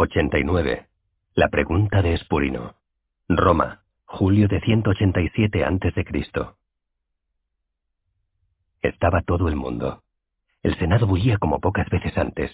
[0.00, 0.86] 89.
[1.34, 2.74] La pregunta de Espurino.
[3.28, 6.24] Roma, julio de 187 a.C.
[8.80, 10.02] Estaba todo el mundo.
[10.62, 12.50] El Senado bullía como pocas veces antes.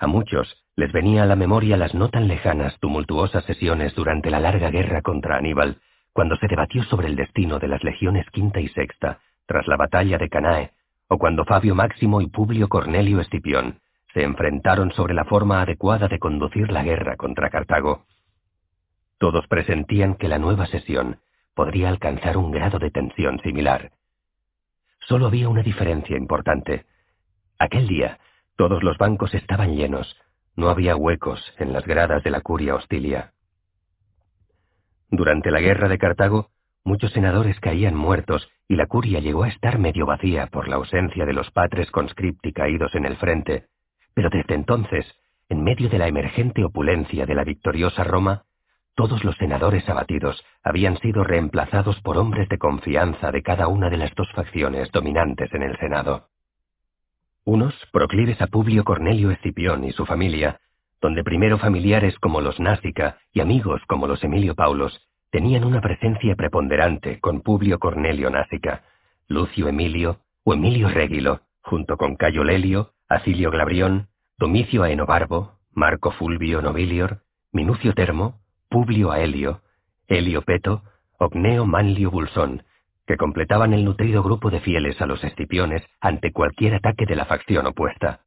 [0.00, 4.40] A muchos les venía a la memoria las no tan lejanas, tumultuosas sesiones durante la
[4.40, 5.80] larga guerra contra Aníbal,
[6.12, 10.18] cuando se debatió sobre el destino de las legiones quinta y sexta, tras la batalla
[10.18, 10.72] de Canae,
[11.06, 13.78] o cuando Fabio Máximo y Publio Cornelio Escipión
[14.18, 18.04] se enfrentaron sobre la forma adecuada de conducir la guerra contra Cartago.
[19.16, 21.20] Todos presentían que la nueva sesión
[21.54, 23.92] podría alcanzar un grado de tensión similar.
[25.06, 26.84] Solo había una diferencia importante.
[27.60, 28.18] Aquel día,
[28.56, 30.16] todos los bancos estaban llenos,
[30.56, 33.34] no había huecos en las gradas de la curia hostilia.
[35.12, 36.50] Durante la guerra de Cartago,
[36.82, 41.24] muchos senadores caían muertos y la curia llegó a estar medio vacía por la ausencia
[41.24, 43.68] de los patres conscripti caídos en el frente,
[44.14, 45.06] pero desde entonces,
[45.48, 48.44] en medio de la emergente opulencia de la victoriosa Roma,
[48.94, 53.96] todos los senadores abatidos habían sido reemplazados por hombres de confianza de cada una de
[53.96, 56.28] las dos facciones dominantes en el Senado.
[57.44, 60.60] Unos, proclives a Publio Cornelio Escipión y su familia,
[61.00, 66.34] donde primero familiares como los Násica y amigos como los Emilio Paulos tenían una presencia
[66.34, 68.82] preponderante con Publio Cornelio Násica,
[69.28, 76.60] Lucio Emilio o Emilio Regilo, junto con Cayo Lelio, Acilio Glabrión, Domicio Aenobarbo, Marco Fulvio
[76.60, 79.62] Nobilior, Minucio Termo, Publio Aelio,
[80.08, 80.82] Helio Peto,
[81.18, 82.64] Ogneo Manlio Bulsón,
[83.06, 87.24] que completaban el nutrido grupo de fieles a los escipiones ante cualquier ataque de la
[87.24, 88.20] facción opuesta.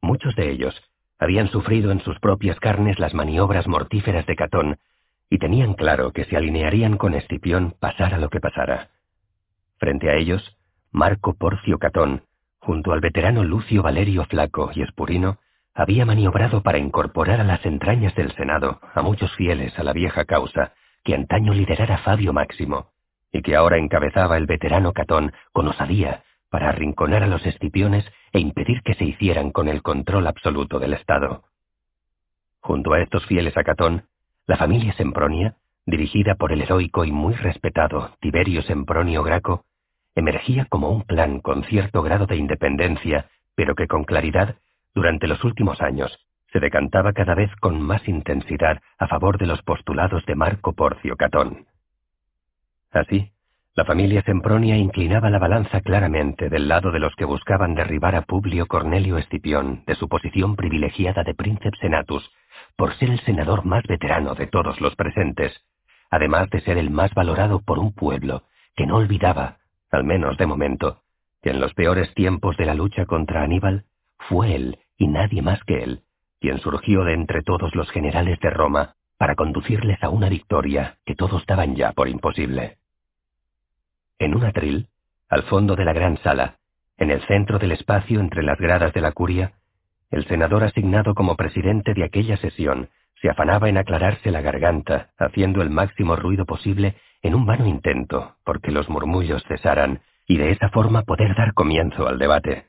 [0.00, 0.74] Muchos de ellos
[1.18, 4.78] habían sufrido en sus propias carnes las maniobras mortíferas de Catón
[5.28, 8.88] y tenían claro que se alinearían con Escipión pasara lo que pasara.
[9.78, 10.56] Frente a ellos,
[10.90, 12.22] Marco Porcio Catón,
[12.62, 15.38] junto al veterano Lucio Valerio Flaco y Espurino,
[15.74, 20.24] había maniobrado para incorporar a las entrañas del Senado a muchos fieles a la vieja
[20.24, 22.92] causa que antaño liderara Fabio Máximo,
[23.32, 28.38] y que ahora encabezaba el veterano Catón con osadía para arrinconar a los escipiones e
[28.38, 31.44] impedir que se hicieran con el control absoluto del Estado.
[32.60, 34.04] Junto a estos fieles a Catón,
[34.46, 39.64] la familia Sempronia, dirigida por el heroico y muy respetado Tiberio Sempronio Graco,
[40.14, 44.56] emergía como un plan con cierto grado de independencia, pero que con claridad,
[44.94, 46.18] durante los últimos años,
[46.52, 51.16] se decantaba cada vez con más intensidad a favor de los postulados de Marco Porcio
[51.16, 51.66] Catón.
[52.90, 53.32] Así,
[53.74, 58.22] la familia Sempronia inclinaba la balanza claramente del lado de los que buscaban derribar a
[58.22, 62.30] Publio Cornelio Escipión de su posición privilegiada de príncipe senatus
[62.76, 65.58] por ser el senador más veterano de todos los presentes,
[66.10, 68.42] además de ser el más valorado por un pueblo
[68.76, 69.56] que no olvidaba
[69.92, 71.02] al menos de momento,
[71.42, 73.84] que en los peores tiempos de la lucha contra Aníbal,
[74.18, 76.02] fue él, y nadie más que él,
[76.40, 81.14] quien surgió de entre todos los generales de Roma para conducirles a una victoria que
[81.14, 82.78] todos daban ya por imposible.
[84.18, 84.88] En un atril,
[85.28, 86.56] al fondo de la gran sala,
[86.96, 89.52] en el centro del espacio entre las gradas de la curia,
[90.10, 92.88] el senador asignado como presidente de aquella sesión
[93.20, 98.36] se afanaba en aclararse la garganta, haciendo el máximo ruido posible en un vano intento
[98.44, 102.66] porque los murmullos cesaran y de esa forma poder dar comienzo al debate.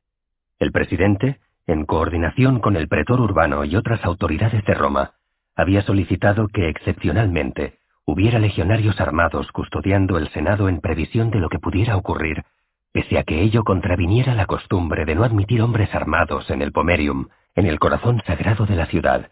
[0.59, 5.11] El presidente, en coordinación con el pretor urbano y otras autoridades de Roma,
[5.55, 11.59] había solicitado que excepcionalmente hubiera legionarios armados custodiando el Senado en previsión de lo que
[11.59, 12.43] pudiera ocurrir,
[12.91, 17.27] pese a que ello contraviniera la costumbre de no admitir hombres armados en el Pomerium,
[17.55, 19.29] en el corazón sagrado de la ciudad.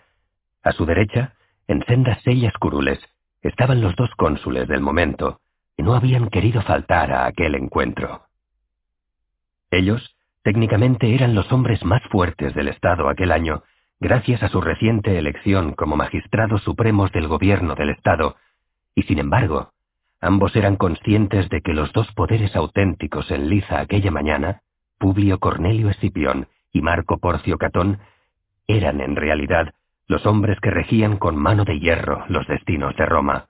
[0.63, 1.33] A su derecha,
[1.67, 2.99] en sendas sellas curules,
[3.41, 5.39] estaban los dos cónsules del momento,
[5.77, 8.23] y no habían querido faltar a aquel encuentro.
[9.71, 13.63] Ellos, técnicamente, eran los hombres más fuertes del Estado aquel año,
[13.99, 18.35] gracias a su reciente elección como magistrados supremos del gobierno del Estado,
[18.95, 19.71] y sin embargo,
[20.19, 24.61] ambos eran conscientes de que los dos poderes auténticos en liza aquella mañana,
[24.97, 27.99] Publio Cornelio Escipión y Marco Porcio Catón,
[28.67, 29.73] eran en realidad
[30.11, 33.45] los hombres que regían con mano de hierro los destinos de Roma.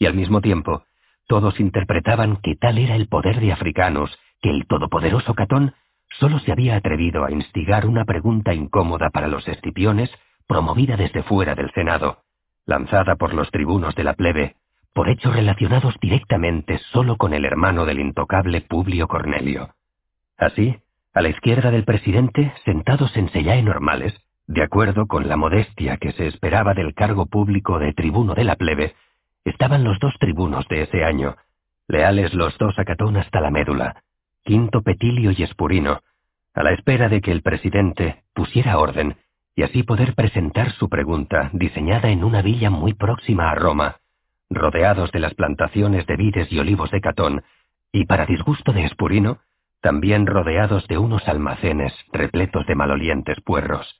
[0.00, 0.82] Y al mismo tiempo,
[1.28, 4.10] todos interpretaban que tal era el poder de africanos
[4.42, 5.74] que el todopoderoso Catón
[6.18, 10.10] solo se había atrevido a instigar una pregunta incómoda para los escipiones
[10.48, 12.24] promovida desde fuera del Senado,
[12.66, 14.56] lanzada por los tribunos de la plebe,
[14.92, 19.76] por hechos relacionados directamente solo con el hermano del intocable Publio Cornelio.
[20.36, 20.80] Así,
[21.14, 24.20] a la izquierda del presidente, sentados en sellae normales,
[24.50, 28.56] de acuerdo con la modestia que se esperaba del cargo público de tribuno de la
[28.56, 28.96] plebe,
[29.44, 31.36] estaban los dos tribunos de ese año,
[31.86, 34.02] leales los dos a Catón hasta la médula,
[34.42, 36.00] Quinto Petilio y Espurino,
[36.52, 39.18] a la espera de que el presidente pusiera orden
[39.54, 43.98] y así poder presentar su pregunta diseñada en una villa muy próxima a Roma,
[44.50, 47.44] rodeados de las plantaciones de vides y olivos de Catón,
[47.92, 49.38] y para disgusto de Espurino,
[49.80, 53.99] también rodeados de unos almacenes repletos de malolientes puerros.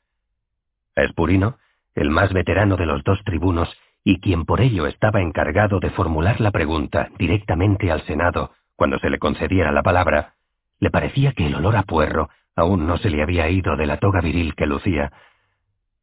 [1.05, 1.59] Espurino,
[1.95, 3.69] el más veterano de los dos tribunos,
[4.05, 9.11] y quien por ello estaba encargado de formular la pregunta directamente al Senado cuando se
[9.11, 10.35] le concediera la palabra,
[10.79, 13.99] le parecía que el olor a puerro aún no se le había ido de la
[13.99, 15.13] toga viril que lucía,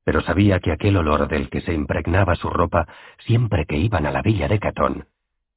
[0.04, 2.88] pero sabía que aquel olor del que se impregnaba su ropa
[3.26, 5.08] siempre que iban a la villa de Catón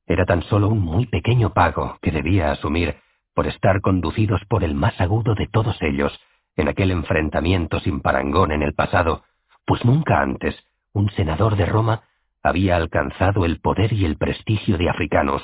[0.06, 2.96] era tan solo un muy pequeño pago que debía asumir
[3.32, 6.18] por estar conducidos por el más agudo de todos ellos
[6.56, 9.22] en aquel enfrentamiento sin parangón en el pasado,
[9.70, 10.56] pues nunca antes
[10.92, 12.02] un senador de Roma
[12.42, 15.42] había alcanzado el poder y el prestigio de africanos,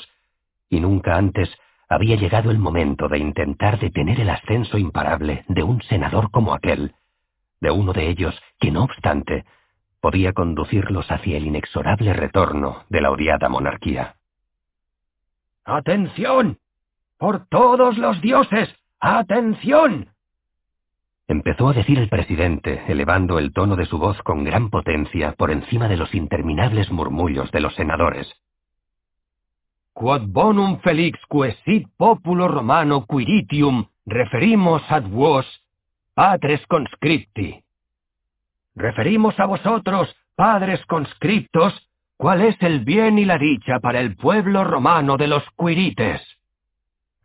[0.69, 1.49] y nunca antes
[1.89, 6.97] había llegado el momento de intentar detener el ascenso imparable de un senador como aquel,
[7.61, 9.45] de uno de ellos que, no obstante,
[10.01, 14.17] podía conducirlos hacia el inexorable retorno de la odiada monarquía.
[15.65, 16.59] ¡Atención!
[17.17, 18.75] ¡Por todos los dioses!
[18.99, 20.16] ¡Atención!
[21.29, 25.51] Empezó a decir el presidente, elevando el tono de su voz con gran potencia por
[25.51, 28.33] encima de los interminables murmullos de los senadores.
[29.93, 35.47] Quod bonum felix quesit populo romano quiritium referimos ad vos,
[36.15, 37.61] patres conscripti.
[38.77, 41.73] Referimos a vosotros, padres conscriptos,
[42.17, 46.21] cuál es el bien y la dicha para el pueblo romano de los quirites.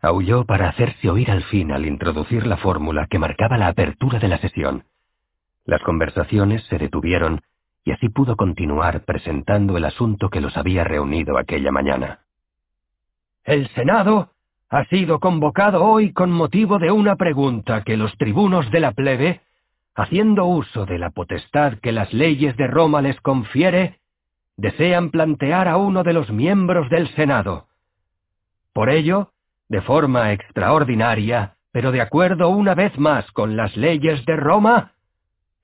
[0.01, 4.27] Aulló para hacerse oír al fin al introducir la fórmula que marcaba la apertura de
[4.27, 4.85] la sesión.
[5.63, 7.41] Las conversaciones se detuvieron
[7.83, 12.19] y así pudo continuar presentando el asunto que los había reunido aquella mañana.
[13.43, 14.31] El Senado
[14.69, 19.41] ha sido convocado hoy con motivo de una pregunta que los tribunos de la plebe,
[19.95, 23.99] haciendo uso de la potestad que las leyes de Roma les confiere,
[24.57, 27.67] desean plantear a uno de los miembros del Senado.
[28.73, 29.31] Por ello,
[29.71, 34.91] de forma extraordinaria, pero de acuerdo una vez más con las leyes de Roma,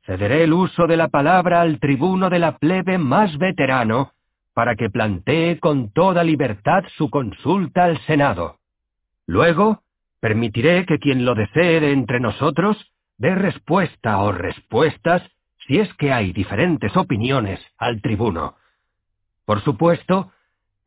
[0.06, 4.14] cederé el uso de la palabra al tribuno de la plebe más veterano,
[4.54, 8.60] para que plantee con toda libertad su consulta al Senado.
[9.26, 9.82] Luego,
[10.22, 12.78] permitiré que quien lo desee de entre nosotros
[13.18, 15.22] dé respuesta o respuestas
[15.68, 18.56] si es que hay diferentes opiniones al tribuno.
[19.44, 20.32] Por supuesto,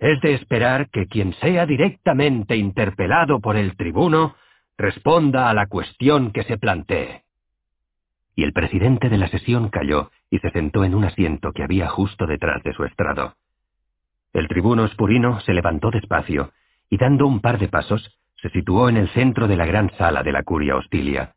[0.00, 4.34] es de esperar que quien sea directamente interpelado por el tribuno
[4.78, 7.24] responda a la cuestión que se plantee.
[8.34, 11.88] Y el presidente de la sesión calló y se sentó en un asiento que había
[11.88, 13.34] justo detrás de su estrado.
[14.32, 16.52] El tribuno espurino se levantó despacio
[16.88, 20.22] y dando un par de pasos se situó en el centro de la gran sala
[20.22, 21.34] de la curia hostilia.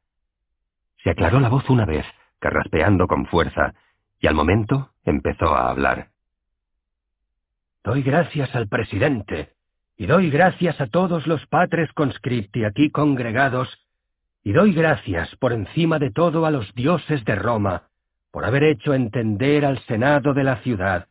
[1.03, 2.05] Se aclaró la voz una vez,
[2.39, 3.73] carraspeando con fuerza,
[4.21, 6.12] y al momento empezó a hablar.
[7.83, 9.53] Doy gracias al presidente,
[9.97, 13.67] y doy gracias a todos los patres conscripti aquí congregados,
[14.41, 17.89] y doy gracias por encima de todo a los dioses de Roma,
[18.31, 21.07] por haber hecho entender al Senado de la ciudad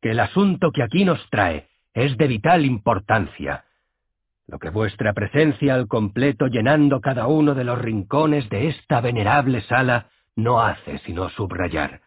[0.00, 3.64] que el asunto que aquí nos trae es de vital importancia,
[4.46, 9.62] lo que vuestra presencia al completo llenando cada uno de los rincones de esta venerable
[9.62, 12.00] sala no hace sino subrayar.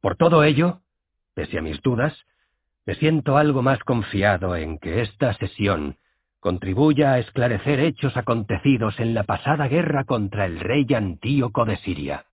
[0.00, 0.80] Por todo ello,
[1.34, 2.14] pese a mis dudas,
[2.86, 5.96] me siento algo más confiado en que esta sesión
[6.38, 12.26] contribuya a esclarecer hechos acontecidos en la pasada guerra contra el rey Antíoco de Siria.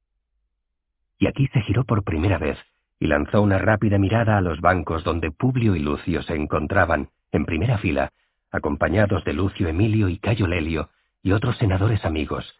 [1.17, 2.59] Y aquí se giró por primera vez
[2.99, 7.45] y lanzó una rápida mirada a los bancos donde Publio y Lucio se encontraban, en
[7.45, 8.11] primera fila,
[8.51, 10.89] acompañados de Lucio Emilio y Cayo Lelio
[11.23, 12.55] y otros senadores amigos.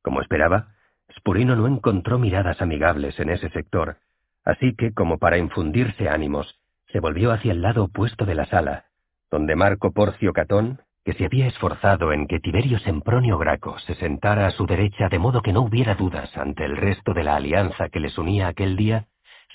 [0.00, 0.68] Como esperaba,
[1.14, 3.98] Spurino no encontró miradas amigables en ese sector,
[4.44, 6.59] así que, como para infundirse ánimos,
[6.92, 8.86] se volvió hacia el lado opuesto de la sala,
[9.30, 14.46] donde Marco Porcio Catón, que se había esforzado en que Tiberio Sempronio Graco se sentara
[14.46, 17.88] a su derecha de modo que no hubiera dudas ante el resto de la alianza
[17.88, 19.06] que les unía aquel día,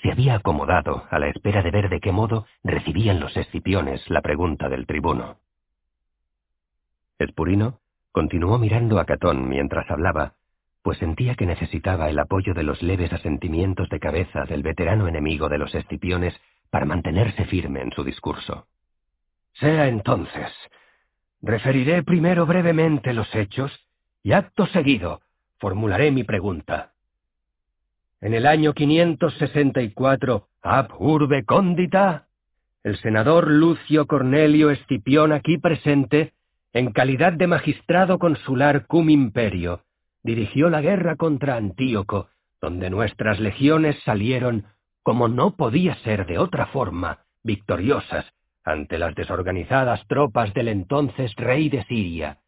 [0.02, 4.20] se había acomodado a la espera de ver de qué modo recibían los escipiones la
[4.20, 5.38] pregunta del tribuno.
[7.18, 7.80] Espurino
[8.12, 10.34] continuó mirando a Catón mientras hablaba,
[10.82, 15.48] pues sentía que necesitaba el apoyo de los leves asentimientos de cabeza del veterano enemigo
[15.48, 16.34] de los escipiones
[16.70, 18.66] para mantenerse firme en su discurso.
[19.54, 20.52] Sea entonces.
[21.42, 23.72] Referiré primero brevemente los hechos
[24.22, 25.20] y acto seguido
[25.58, 26.92] formularé mi pregunta.
[28.20, 32.26] En el año 564, ab urbe condita,
[32.82, 36.32] el senador Lucio Cornelio Escipión aquí presente,
[36.72, 39.82] en calidad de magistrado consular cum imperio,
[40.22, 42.28] dirigió la guerra contra Antíoco,
[42.60, 44.66] donde nuestras legiones salieron,
[45.06, 48.26] como no podía ser de otra forma, victoriosas
[48.64, 52.38] ante las desorganizadas tropas del entonces rey de Siria,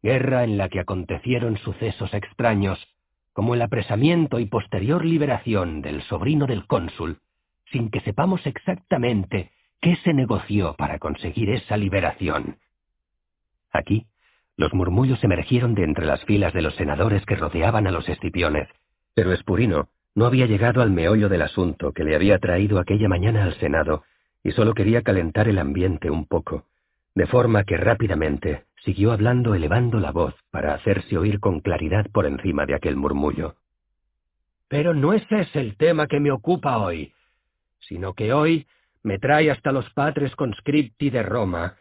[0.00, 2.78] guerra en la que acontecieron sucesos extraños,
[3.32, 7.18] como el apresamiento y posterior liberación del sobrino del cónsul,
[7.72, 12.58] sin que sepamos exactamente qué se negoció para conseguir esa liberación.
[13.72, 14.06] Aquí,
[14.56, 18.68] los murmullos emergieron de entre las filas de los senadores que rodeaban a los escipiones,
[19.12, 23.44] pero Espurino no había llegado al meollo del asunto que le había traído aquella mañana
[23.44, 24.04] al Senado
[24.42, 26.64] y solo quería calentar el ambiente un poco,
[27.14, 32.26] de forma que rápidamente siguió hablando elevando la voz para hacerse oír con claridad por
[32.26, 33.56] encima de aquel murmullo.
[34.68, 37.12] Pero no ese es el tema que me ocupa hoy,
[37.80, 38.66] sino que hoy
[39.02, 41.76] me trae hasta los patres conscripti de Roma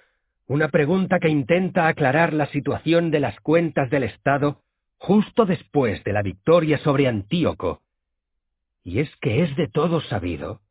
[0.48, 4.62] una pregunta que intenta aclarar la situación de las cuentas del Estado
[4.98, 7.84] justo después de la victoria sobre Antíoco.
[8.84, 10.62] Y es que es de todo sabido.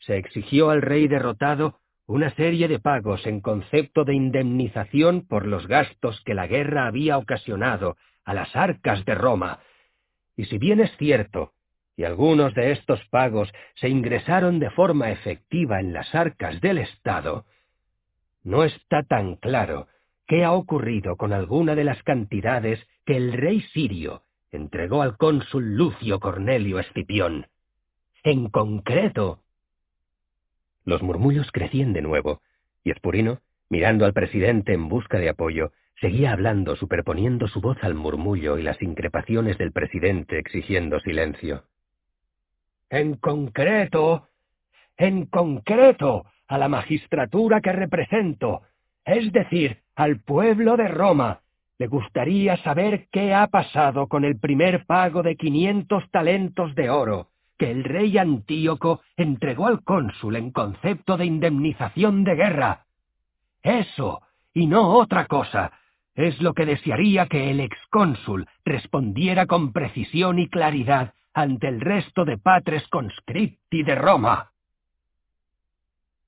[0.00, 5.66] Se exigió al rey derrotado una serie de pagos en concepto de indemnización por los
[5.66, 9.60] gastos que la guerra había ocasionado a las arcas de Roma.
[10.36, 11.52] Y si bien es cierto,
[11.96, 17.44] y algunos de estos pagos se ingresaron de forma efectiva en las arcas del Estado,
[18.42, 19.88] no está tan claro
[20.26, 25.74] qué ha ocurrido con alguna de las cantidades que el rey sirio entregó al cónsul
[25.74, 27.46] Lucio Cornelio Escipión.
[28.24, 29.42] En concreto,
[30.84, 32.40] los murmullos crecían de nuevo,
[32.82, 37.94] y Espurino, mirando al presidente en busca de apoyo, seguía hablando superponiendo su voz al
[37.94, 41.64] murmullo y las increpaciones del presidente exigiendo silencio.
[42.90, 44.28] En concreto,
[44.96, 48.62] en concreto, a la magistratura que represento,
[49.04, 51.42] es decir, al pueblo de Roma,
[51.78, 57.27] le gustaría saber qué ha pasado con el primer pago de quinientos talentos de oro,
[57.58, 62.86] que el rey Antíoco entregó al cónsul en concepto de indemnización de guerra.
[63.62, 64.22] Eso,
[64.54, 65.72] y no otra cosa,
[66.14, 72.24] es lo que desearía que el excónsul respondiera con precisión y claridad ante el resto
[72.24, 74.50] de patres conscripti de Roma.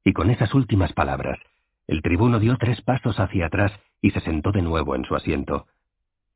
[0.05, 1.39] Y con esas últimas palabras,
[1.87, 5.67] el tribuno dio tres pasos hacia atrás y se sentó de nuevo en su asiento.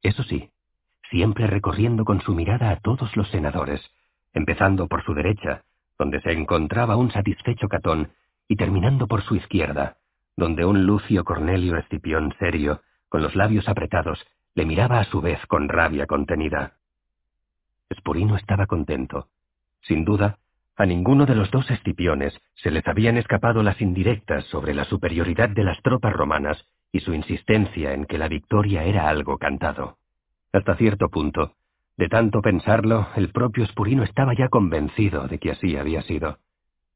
[0.02, 0.50] Eso sí,
[1.10, 3.80] siempre recorriendo con su mirada a todos los senadores,
[4.35, 5.62] empezando por su derecha,
[5.99, 8.11] donde se encontraba un satisfecho Catón,
[8.49, 9.97] y terminando por su izquierda,
[10.37, 14.25] donde un Lucio Cornelio Escipión serio, con los labios apretados,
[14.55, 16.75] le miraba a su vez con rabia contenida.
[17.88, 19.29] Espurino estaba contento.
[19.83, 20.38] Sin duda,
[20.76, 25.49] a ninguno de los dos Escipiones se les habían escapado las indirectas sobre la superioridad
[25.49, 29.99] de las tropas romanas y su insistencia en que la victoria era algo cantado.
[30.53, 31.55] Hasta cierto punto,
[31.96, 36.38] de tanto pensarlo, el propio Espurino estaba ya convencido de que así había sido.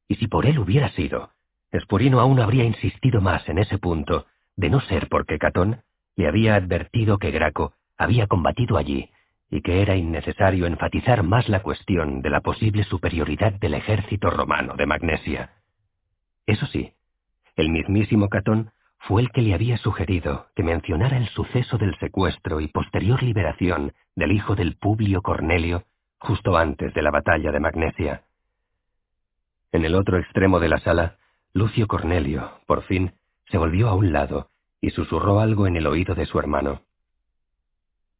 [0.07, 1.31] Y si por él hubiera sido,
[1.71, 4.25] Espurino aún habría insistido más en ese punto,
[4.55, 5.81] de no ser porque Catón
[6.15, 9.09] le había advertido que Graco había combatido allí
[9.49, 14.75] y que era innecesario enfatizar más la cuestión de la posible superioridad del ejército romano
[14.75, 15.53] de Magnesia.
[16.45, 16.93] Eso sí,
[17.55, 22.59] el mismísimo Catón fue el que le había sugerido que mencionara el suceso del secuestro
[22.59, 25.83] y posterior liberación del hijo del Publio Cornelio
[26.19, 28.23] justo antes de la batalla de Magnesia.
[29.71, 31.17] En el otro extremo de la sala,
[31.53, 33.13] Lucio Cornelio, por fin,
[33.49, 34.49] se volvió a un lado
[34.81, 36.81] y susurró algo en el oído de su hermano.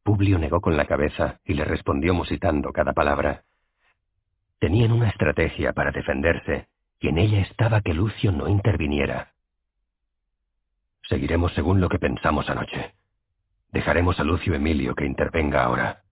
[0.02, 3.44] Publio negó con la cabeza y le respondió musitando cada palabra.
[4.58, 6.68] Tenían una estrategia para defenderse,
[7.00, 9.32] y en ella estaba que Lucio no interviniera.
[11.10, 12.94] Seguiremos según lo que pensamos anoche.
[13.72, 16.02] Dejaremos a Lucio Emilio que intervenga ahora.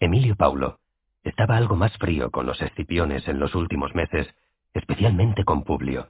[0.00, 0.80] Emilio Paulo
[1.22, 4.26] estaba algo más frío con los escipiones en los últimos meses,
[4.74, 6.08] especialmente con Publio.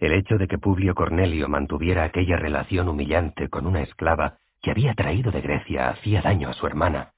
[0.00, 4.94] El hecho de que Publio Cornelio mantuviera aquella relación humillante con una esclava que había
[4.94, 7.12] traído de Grecia hacía daño a su hermana,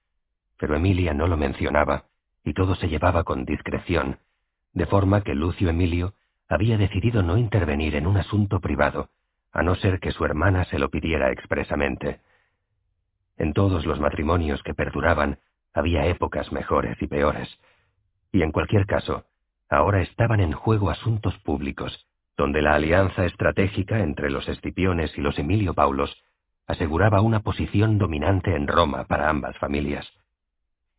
[0.58, 2.04] pero Emilia no lo mencionaba,
[2.44, 4.18] y todo se llevaba con discreción,
[4.74, 6.12] de forma que Lucio Emilio
[6.50, 9.08] había decidido no intervenir en un asunto privado,
[9.52, 12.20] a no ser que su hermana se lo pidiera expresamente.
[13.36, 15.38] En todos los matrimonios que perduraban
[15.74, 17.48] había épocas mejores y peores,
[18.32, 19.24] y en cualquier caso,
[19.68, 22.06] ahora estaban en juego asuntos públicos,
[22.36, 26.16] donde la alianza estratégica entre los Escipiones y los Emilio Paulos
[26.66, 30.10] aseguraba una posición dominante en Roma para ambas familias.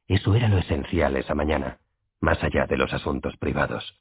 [0.07, 1.79] Eso era lo esencial esa mañana,
[2.19, 4.00] más allá de los asuntos privados.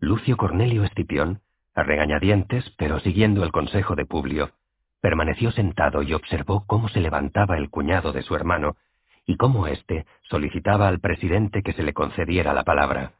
[0.00, 1.40] Lucio Cornelio Escipión
[1.74, 4.50] a regañadientes, pero siguiendo el consejo de Publio,
[5.00, 8.76] permaneció sentado y observó cómo se levantaba el cuñado de su hermano,
[9.26, 13.12] y cómo éste solicitaba al presidente que se le concediera la palabra.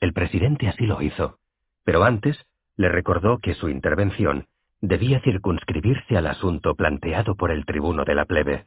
[0.00, 1.38] El presidente así lo hizo,
[1.84, 2.36] pero antes
[2.76, 4.46] le recordó que su intervención
[4.80, 8.66] debía circunscribirse al asunto planteado por el tribuno de la plebe.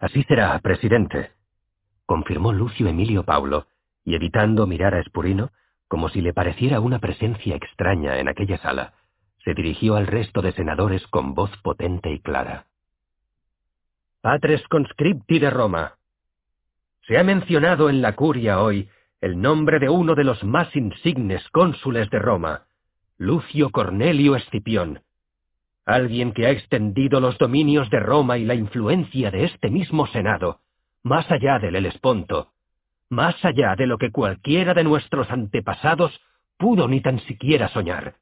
[0.00, 1.30] Así será, presidente,
[2.06, 3.66] confirmó Lucio Emilio Paulo,
[4.04, 5.50] y evitando mirar a Espurino,
[5.92, 8.94] como si le pareciera una presencia extraña en aquella sala,
[9.44, 12.64] se dirigió al resto de senadores con voz potente y clara.
[14.22, 15.98] Patres conscripti de Roma.
[17.06, 18.88] Se ha mencionado en la curia hoy
[19.20, 22.62] el nombre de uno de los más insignes cónsules de Roma,
[23.18, 25.02] Lucio Cornelio Escipión,
[25.84, 30.60] alguien que ha extendido los dominios de Roma y la influencia de este mismo Senado,
[31.02, 32.51] más allá del Helesponto,
[33.12, 36.18] más allá de lo que cualquiera de nuestros antepasados
[36.56, 38.14] pudo ni tan siquiera soñar.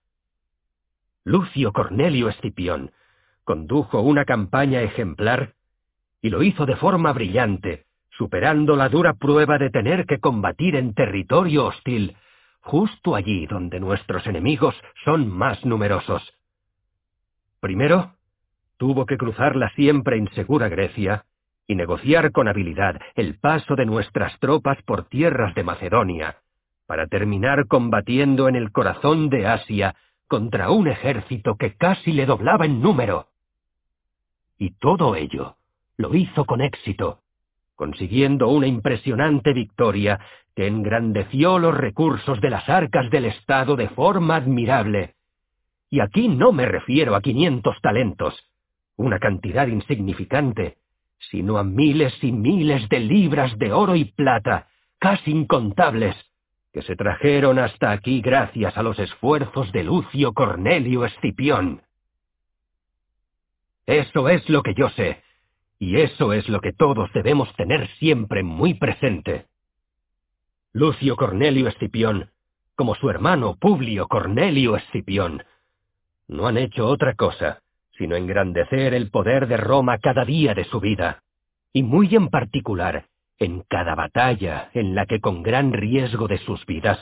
[1.25, 2.91] Lucio Cornelio Escipión
[3.45, 5.55] condujo una campaña ejemplar
[6.21, 10.93] y lo hizo de forma brillante, superando la dura prueba de tener que combatir en
[10.93, 12.17] territorio hostil
[12.59, 16.35] justo allí donde nuestros enemigos son más numerosos.
[17.61, 18.17] Primero,
[18.77, 21.27] tuvo que cruzar la siempre insegura Grecia
[21.71, 26.39] y negociar con habilidad el paso de nuestras tropas por tierras de Macedonia,
[26.85, 29.95] para terminar combatiendo en el corazón de Asia
[30.27, 33.29] contra un ejército que casi le doblaba en número.
[34.59, 35.59] Y todo ello
[35.97, 37.21] lo hizo con éxito,
[37.77, 40.19] consiguiendo una impresionante victoria
[40.57, 45.15] que engrandeció los recursos de las arcas del Estado de forma admirable.
[45.89, 48.35] Y aquí no me refiero a quinientos talentos,
[48.97, 50.80] una cantidad insignificante,
[51.29, 56.17] sino a miles y miles de libras de oro y plata, casi incontables,
[56.73, 61.83] que se trajeron hasta aquí gracias a los esfuerzos de Lucio Cornelio Escipión.
[63.87, 65.23] Eso es lo que yo sé,
[65.79, 69.47] y eso es lo que todos debemos tener siempre muy presente.
[70.73, 72.31] Lucio Cornelio Escipión,
[72.77, 75.43] como su hermano Publio Cornelio Escipión,
[76.29, 77.61] no han hecho otra cosa
[78.01, 81.23] sino engrandecer el poder de Roma cada día de su vida,
[81.71, 83.05] y muy en particular
[83.39, 86.99] en cada batalla en la que con gran riesgo de sus vidas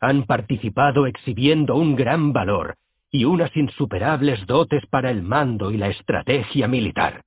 [0.00, 2.76] han participado exhibiendo un gran valor
[3.10, 7.24] y unas insuperables dotes para el mando y la estrategia militar.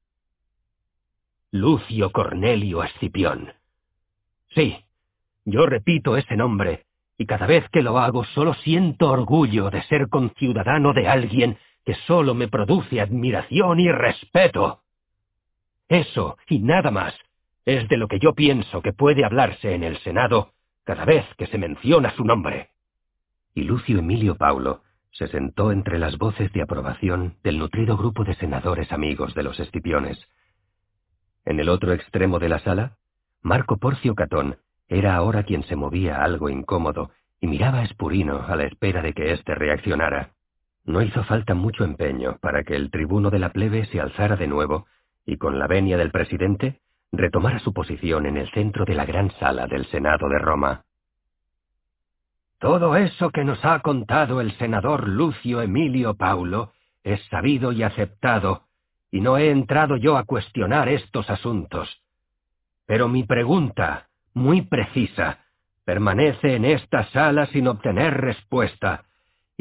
[1.51, 3.51] Lucio Cornelio Escipión.
[4.55, 4.77] Sí,
[5.43, 6.85] yo repito ese nombre,
[7.17, 11.95] y cada vez que lo hago solo siento orgullo de ser conciudadano de alguien que
[12.07, 14.81] solo me produce admiración y respeto.
[15.87, 17.13] Eso, y nada más,
[17.65, 21.47] es de lo que yo pienso que puede hablarse en el Senado cada vez que
[21.47, 22.69] se menciona su nombre.
[23.53, 28.35] Y Lucio Emilio Paulo se sentó entre las voces de aprobación del nutrido grupo de
[28.35, 30.25] senadores amigos de los Escipiones,
[31.45, 32.97] en el otro extremo de la sala,
[33.41, 38.55] Marco Porcio Catón era ahora quien se movía algo incómodo y miraba a Espurino a
[38.55, 40.33] la espera de que éste reaccionara.
[40.85, 44.47] No hizo falta mucho empeño para que el tribuno de la plebe se alzara de
[44.47, 44.87] nuevo
[45.25, 49.31] y con la venia del presidente retomara su posición en el centro de la gran
[49.39, 50.83] sala del Senado de Roma.
[52.59, 58.67] Todo eso que nos ha contado el senador Lucio Emilio Paulo es sabido y aceptado
[59.11, 62.01] y no he entrado yo a cuestionar estos asuntos.
[62.85, 65.39] Pero mi pregunta, muy precisa,
[65.83, 69.05] permanece en esta sala sin obtener respuesta,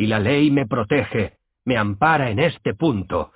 [0.01, 1.35] y la ley me protege,
[1.67, 3.33] me ampara en este punto,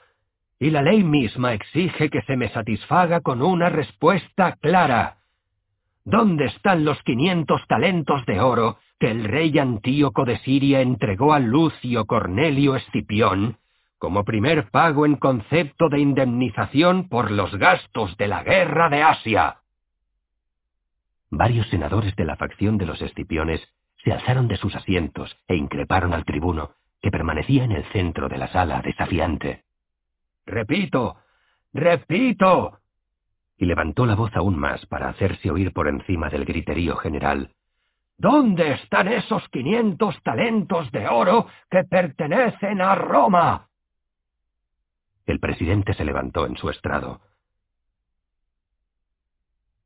[0.59, 5.19] y la ley misma exige que se me satisfaga con una respuesta clara.
[6.07, 11.39] ¿Dónde están los quinientos talentos de oro que el rey Antíoco de Siria entregó a
[11.39, 13.59] Lucio Cornelio Escipión
[13.99, 19.57] como primer pago en concepto de indemnización por los gastos de la guerra de Asia.
[21.31, 23.61] Varios senadores de la facción de los Escipiones
[24.05, 28.39] se alzaron de sus asientos e increparon al tribuno, que permanecía en el centro de
[28.39, 29.65] la sala desafiante.
[30.45, 31.17] Repito,
[31.73, 32.81] repito.
[33.57, 37.51] Y levantó la voz aún más para hacerse oír por encima del griterío general.
[38.19, 43.69] ¿Dónde están esos quinientos talentos de oro que pertenecen a Roma?
[45.27, 47.21] El presidente se levantó en su estrado.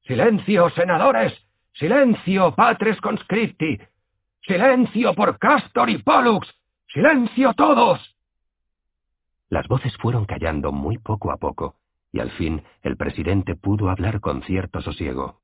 [0.03, 1.33] Silencio, senadores.
[1.75, 3.79] Silencio, patres conscripti.
[4.49, 6.49] Silencio por Castor y Pollux.
[6.91, 8.01] Silencio todos.
[9.51, 11.75] Las voces fueron callando muy poco a poco,
[12.13, 15.43] y al fin el presidente pudo hablar con cierto sosiego.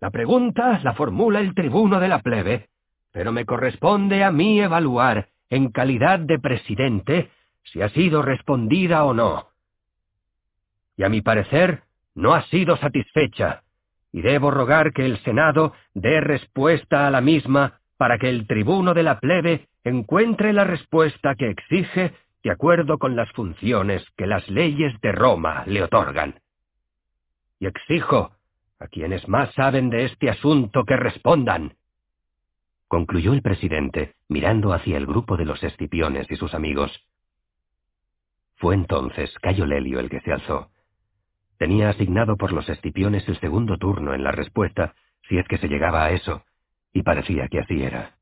[0.00, 2.70] La pregunta la formula el tribuno de la plebe,
[3.12, 7.30] pero me corresponde a mí evaluar, en calidad de presidente,
[7.64, 9.48] si ha sido respondida o no.
[10.96, 11.82] Y a mi parecer,
[12.14, 13.62] no ha sido satisfecha,
[14.10, 18.94] y debo rogar que el Senado dé respuesta a la misma para que el tribuno
[18.94, 24.48] de la plebe encuentre la respuesta que exige de acuerdo con las funciones que las
[24.48, 26.40] leyes de Roma le otorgan.
[27.58, 28.32] Y exijo
[28.78, 31.74] a quienes más saben de este asunto que respondan.
[32.88, 37.06] Concluyó el presidente, mirando hacia el grupo de los escipiones y sus amigos.
[38.56, 40.70] Fue entonces Cayo Lelio el que se alzó.
[41.58, 44.94] Tenía asignado por los escipiones el segundo turno en la respuesta,
[45.28, 46.44] si es que se llegaba a eso,
[46.92, 48.16] y parecía que así era.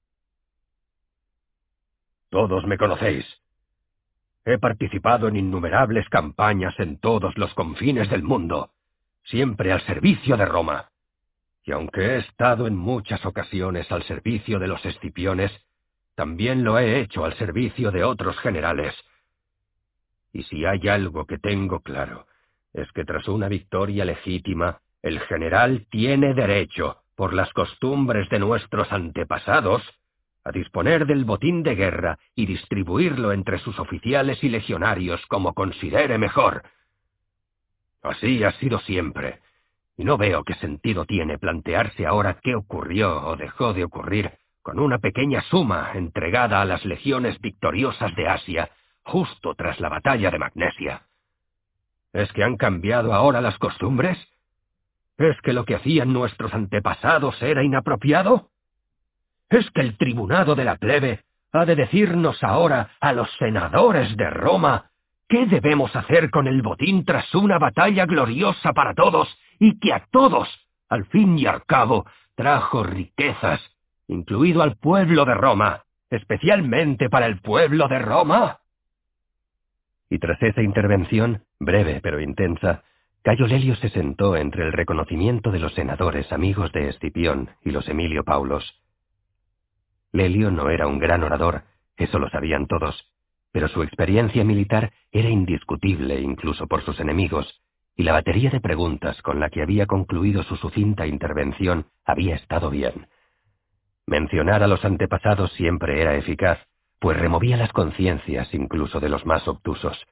[2.31, 3.25] Todos me conocéis.
[4.45, 8.71] He participado en innumerables campañas en todos los confines del mundo,
[9.25, 10.91] siempre al servicio de Roma.
[11.65, 15.53] Y aunque he estado en muchas ocasiones al servicio de los escipiones,
[16.15, 18.95] también lo he hecho al servicio de otros generales.
[20.33, 22.27] Y si hay algo que tengo claro,
[22.73, 28.93] es que tras una victoria legítima, el general tiene derecho, por las costumbres de nuestros
[28.93, 29.83] antepasados,
[30.45, 36.17] a disponer del botín de guerra y distribuirlo entre sus oficiales y legionarios como considere
[36.17, 36.63] mejor.
[38.05, 39.41] Así ha sido siempre,
[39.97, 44.31] y no veo qué sentido tiene plantearse ahora qué ocurrió o dejó de ocurrir
[44.63, 48.71] con una pequeña suma entregada a las legiones victoriosas de Asia
[49.03, 51.03] justo tras la batalla de Magnesia.
[52.13, 54.17] ¿Es que han cambiado ahora las costumbres?
[55.19, 58.51] ¿Es que lo que hacían nuestros antepasados era inapropiado?
[59.51, 64.31] ¿Es que el tribunado de la plebe ha de decirnos ahora a los senadores de
[64.31, 64.91] Roma
[65.29, 69.29] qué debemos hacer con el botín tras una batalla gloriosa para todos
[69.59, 70.49] y que a todos,
[70.89, 73.61] al fin y al cabo, trajo riquezas,
[74.07, 78.61] incluido al pueblo de Roma, especialmente para el pueblo de Roma?
[80.09, 82.85] Y tras esa intervención, breve pero intensa,
[83.29, 87.87] Cayo Lelio se sentó entre el reconocimiento de los senadores amigos de Escipión y los
[87.87, 88.81] Emilio Paulos.
[90.12, 91.64] Lelio no era un gran orador,
[91.99, 93.12] eso lo sabían todos,
[93.53, 97.61] pero su experiencia militar era indiscutible incluso por sus enemigos,
[97.95, 102.71] y la batería de preguntas con la que había concluido su sucinta intervención había estado
[102.71, 103.09] bien.
[104.07, 106.61] Mencionar a los antepasados siempre era eficaz,
[106.99, 110.03] pues removía las conciencias incluso de los más obtusos.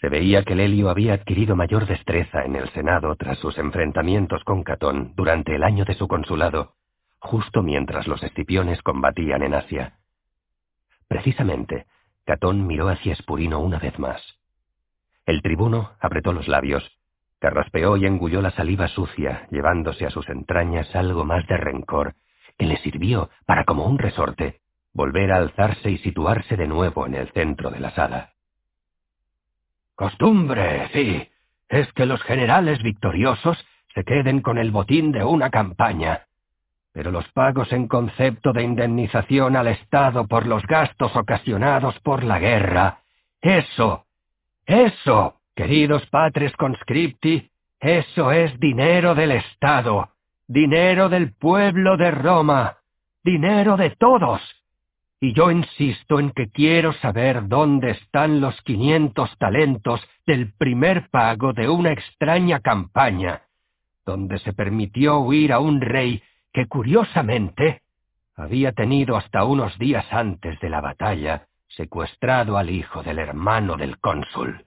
[0.00, 4.62] Se veía que Lelio había adquirido mayor destreza en el Senado tras sus enfrentamientos con
[4.62, 6.74] Catón durante el año de su consulado,
[7.18, 9.98] justo mientras los escipiones combatían en Asia.
[11.06, 11.86] Precisamente,
[12.24, 14.22] Catón miró hacia Espurino una vez más.
[15.26, 16.98] El tribuno apretó los labios,
[17.38, 22.14] carraspeó y engulló la saliva sucia, llevándose a sus entrañas algo más de rencor,
[22.56, 24.60] que le sirvió para como un resorte
[24.94, 28.32] volver a alzarse y situarse de nuevo en el centro de la sala.
[30.00, 31.28] Costumbre, sí,
[31.68, 33.58] es que los generales victoriosos
[33.94, 36.22] se queden con el botín de una campaña.
[36.94, 42.38] Pero los pagos en concepto de indemnización al Estado por los gastos ocasionados por la
[42.38, 43.00] guerra,
[43.42, 44.06] eso,
[44.64, 50.12] eso, queridos patres conscripti, eso es dinero del Estado,
[50.48, 52.78] dinero del pueblo de Roma,
[53.22, 54.40] dinero de todos,
[55.20, 61.52] y yo insisto en que quiero saber dónde están los quinientos talentos del primer pago
[61.52, 63.42] de una extraña campaña,
[64.06, 67.82] donde se permitió huir a un rey que curiosamente
[68.34, 73.98] había tenido hasta unos días antes de la batalla secuestrado al hijo del hermano del
[73.98, 74.64] cónsul.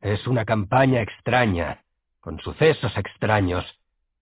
[0.00, 1.82] Es una campaña extraña,
[2.20, 3.64] con sucesos extraños,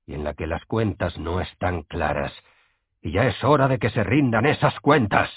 [0.07, 2.33] y en la que las cuentas no están claras,
[3.03, 5.29] y ya es hora de que se rindan esas cuentas.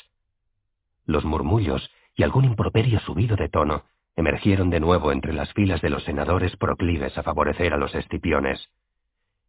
[1.05, 3.83] Los murmullos y algún improperio subido de tono
[4.15, 8.69] emergieron de nuevo entre las filas de los senadores proclives a favorecer a los escipiones.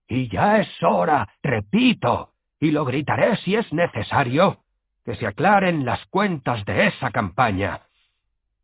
[0.08, 4.58] Y ya es hora, repito, y lo gritaré si es necesario,
[5.04, 7.82] que se aclaren las cuentas de esa campaña.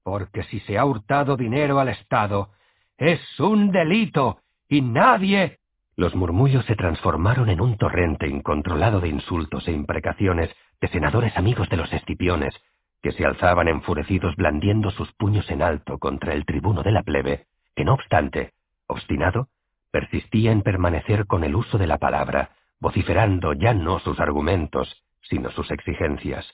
[0.02, 2.50] Porque si se ha hurtado dinero al Estado,
[2.96, 4.38] es un delito,
[4.68, 5.60] y nadie
[5.96, 10.50] los murmullos se transformaron en un torrente incontrolado de insultos e imprecaciones
[10.81, 12.55] de senadores amigos de los escipiones,
[13.02, 17.46] que se alzaban enfurecidos blandiendo sus puños en alto contra el tribuno de la plebe,
[17.74, 18.52] que no obstante,
[18.87, 19.48] obstinado,
[19.90, 22.50] persistía en permanecer con el uso de la palabra,
[22.81, 26.46] vociferando ya no sus argumentos, sino sus exigencias.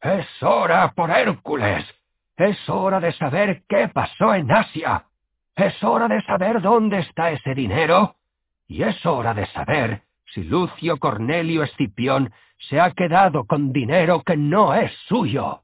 [0.00, 1.84] Es hora, por Hércules.
[2.36, 5.07] Es hora de saber qué pasó en Asia.
[5.58, 8.14] Es hora de saber dónde está ese dinero,
[8.68, 14.36] y es hora de saber si Lucio Cornelio Escipión se ha quedado con dinero que
[14.36, 15.62] no es suyo.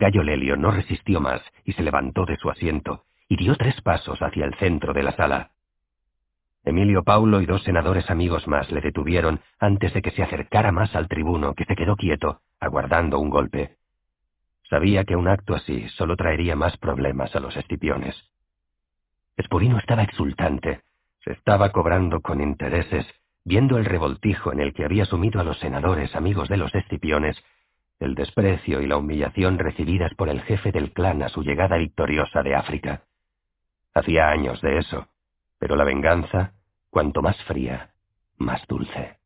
[0.00, 4.20] Gallo Lelio no resistió más y se levantó de su asiento, y dio tres pasos
[4.20, 5.52] hacia el centro de la sala.
[6.64, 10.96] Emilio Paulo y dos senadores amigos más le detuvieron antes de que se acercara más
[10.96, 13.76] al tribuno, que se quedó quieto, aguardando un golpe.
[14.70, 18.14] Sabía que un acto así solo traería más problemas a los estipiones.
[19.36, 20.82] Espurino estaba exultante,
[21.24, 23.04] se estaba cobrando con intereses,
[23.44, 27.36] viendo el revoltijo en el que había sumido a los senadores amigos de los escipiones,
[27.98, 32.44] el desprecio y la humillación recibidas por el jefe del clan a su llegada victoriosa
[32.44, 33.02] de África.
[33.92, 35.08] Hacía años de eso,
[35.58, 36.52] pero la venganza,
[36.90, 37.90] cuanto más fría,
[38.38, 39.19] más dulce.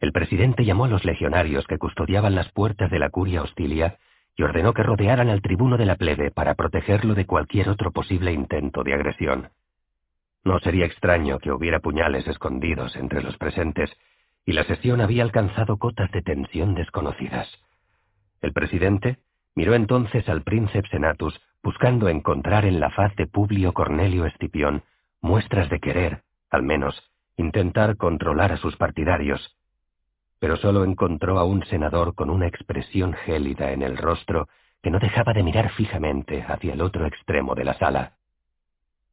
[0.00, 3.98] El presidente llamó a los legionarios que custodiaban las puertas de la curia hostilia
[4.36, 8.32] y ordenó que rodearan al tribuno de la plebe para protegerlo de cualquier otro posible
[8.32, 9.48] intento de agresión.
[10.44, 13.90] No sería extraño que hubiera puñales escondidos entre los presentes,
[14.44, 17.48] y la sesión había alcanzado cotas de tensión desconocidas.
[18.42, 19.18] El presidente
[19.54, 24.84] miró entonces al príncipe Senatus, buscando encontrar en la faz de Publio Cornelio Escipión
[25.20, 29.55] muestras de querer, al menos, intentar controlar a sus partidarios,
[30.38, 34.48] pero solo encontró a un senador con una expresión gélida en el rostro
[34.82, 38.16] que no dejaba de mirar fijamente hacia el otro extremo de la sala.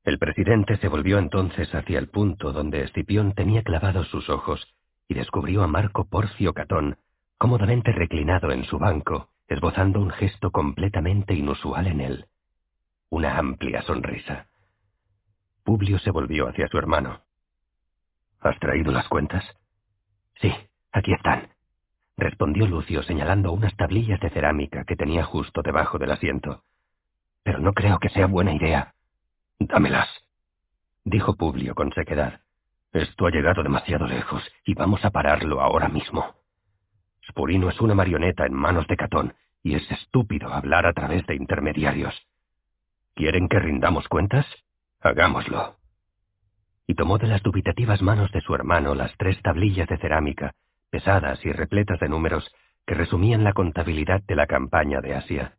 [0.04, 4.76] El presidente se volvió entonces hacia el punto donde Escipión tenía clavados sus ojos
[5.08, 6.98] y descubrió a Marco Porcio Catón
[7.38, 12.26] cómodamente reclinado en su banco, esbozando un gesto completamente inusual en él.
[13.10, 14.48] Una amplia sonrisa.
[15.64, 17.22] Publio se volvió hacia su hermano.
[18.42, 19.44] ¿Has traído las cuentas?
[20.42, 20.54] Sí,
[20.94, 21.50] Aquí están,
[22.18, 26.64] respondió Lucio señalando unas tablillas de cerámica que tenía justo debajo del asiento.
[27.42, 28.94] Pero no creo que sea buena idea.
[29.58, 30.08] Dámelas,
[31.04, 32.42] dijo Publio con sequedad.
[32.92, 36.36] Esto ha llegado demasiado lejos y vamos a pararlo ahora mismo.
[37.28, 41.36] Spurino es una marioneta en manos de Catón y es estúpido hablar a través de
[41.36, 42.14] intermediarios.
[43.16, 44.46] ¿Quieren que rindamos cuentas?
[45.02, 45.76] Hagámoslo.
[46.86, 50.54] Y tomó de las dubitativas manos de su hermano las tres tablillas de cerámica
[50.94, 52.48] pesadas y repletas de números
[52.86, 55.56] que resumían la contabilidad de la campaña de Asia.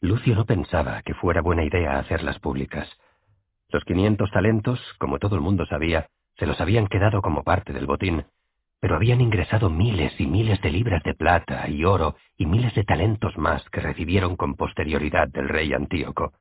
[0.00, 2.88] Lucio no pensaba que fuera buena idea hacerlas públicas.
[3.68, 7.86] Los quinientos talentos, como todo el mundo sabía, se los habían quedado como parte del
[7.86, 8.24] botín,
[8.80, 12.82] pero habían ingresado miles y miles de libras de plata y oro y miles de
[12.82, 16.32] talentos más que recibieron con posterioridad del rey Antíoco.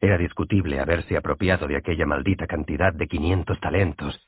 [0.00, 4.18] Era discutible haberse apropiado de aquella maldita cantidad de quinientos talentos,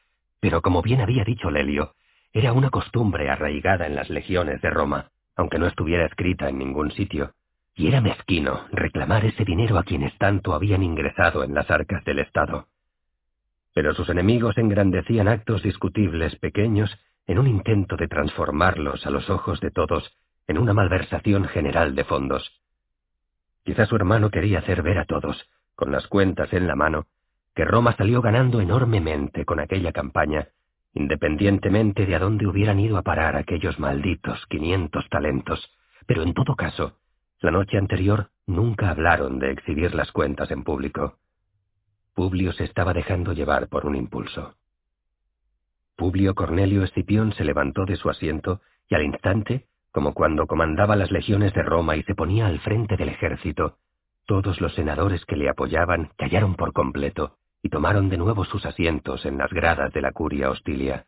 [0.40, 1.94] pero como bien había dicho Lelio,
[2.32, 6.90] era una costumbre arraigada en las legiones de Roma, aunque no estuviera escrita en ningún
[6.92, 7.32] sitio,
[7.74, 12.18] y era mezquino reclamar ese dinero a quienes tanto habían ingresado en las arcas del
[12.18, 12.66] Estado.
[13.72, 16.90] Pero sus enemigos engrandecían actos discutibles pequeños
[17.26, 20.12] en un intento de transformarlos a los ojos de todos
[20.48, 22.60] en una malversación general de fondos.
[23.64, 27.06] Quizá su hermano quería hacer ver a todos, con las cuentas en la mano,
[27.58, 30.46] que Roma salió ganando enormemente con aquella campaña,
[30.94, 35.68] independientemente de a dónde hubieran ido a parar aquellos malditos quinientos talentos.
[36.06, 36.98] Pero en todo caso,
[37.40, 41.16] la noche anterior nunca hablaron de exhibir las cuentas en público.
[42.14, 44.54] Publio se estaba dejando llevar por un impulso.
[45.96, 51.10] Publio Cornelio Escipión se levantó de su asiento y al instante, como cuando comandaba las
[51.10, 53.78] legiones de Roma y se ponía al frente del ejército,
[54.26, 59.24] todos los senadores que le apoyaban callaron por completo y tomaron de nuevo sus asientos
[59.26, 61.06] en las gradas de la curia hostilia.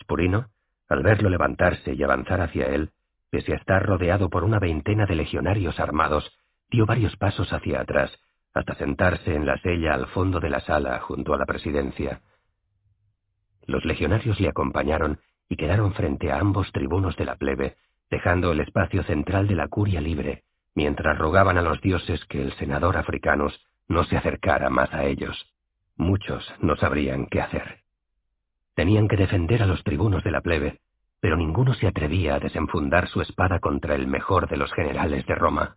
[0.00, 0.48] Spurino,
[0.88, 2.90] al verlo levantarse y avanzar hacia él,
[3.30, 6.32] pese a estar rodeado por una veintena de legionarios armados,
[6.70, 8.10] dio varios pasos hacia atrás,
[8.54, 12.22] hasta sentarse en la sella al fondo de la sala junto a la presidencia.
[13.66, 17.76] Los legionarios le acompañaron y quedaron frente a ambos tribunos de la plebe,
[18.10, 22.52] dejando el espacio central de la curia libre, mientras rogaban a los dioses que el
[22.54, 25.36] senador africanos no se acercara más a ellos.
[25.96, 27.80] Muchos no sabrían qué hacer.
[28.74, 30.80] Tenían que defender a los tribunos de la plebe,
[31.20, 35.34] pero ninguno se atrevía a desenfundar su espada contra el mejor de los generales de
[35.34, 35.76] Roma.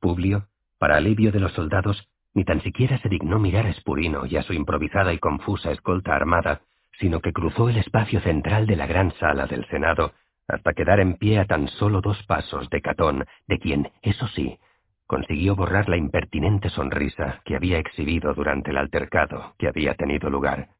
[0.00, 0.48] Publio,
[0.78, 4.42] para alivio de los soldados, ni tan siquiera se dignó mirar a Espurino y a
[4.42, 6.60] su improvisada y confusa escolta armada,
[6.98, 10.12] sino que cruzó el espacio central de la gran sala del Senado
[10.48, 14.58] hasta quedar en pie a tan solo dos pasos de Catón, de quien, eso sí,
[15.06, 20.70] consiguió borrar la impertinente sonrisa que había exhibido durante el altercado que había tenido lugar.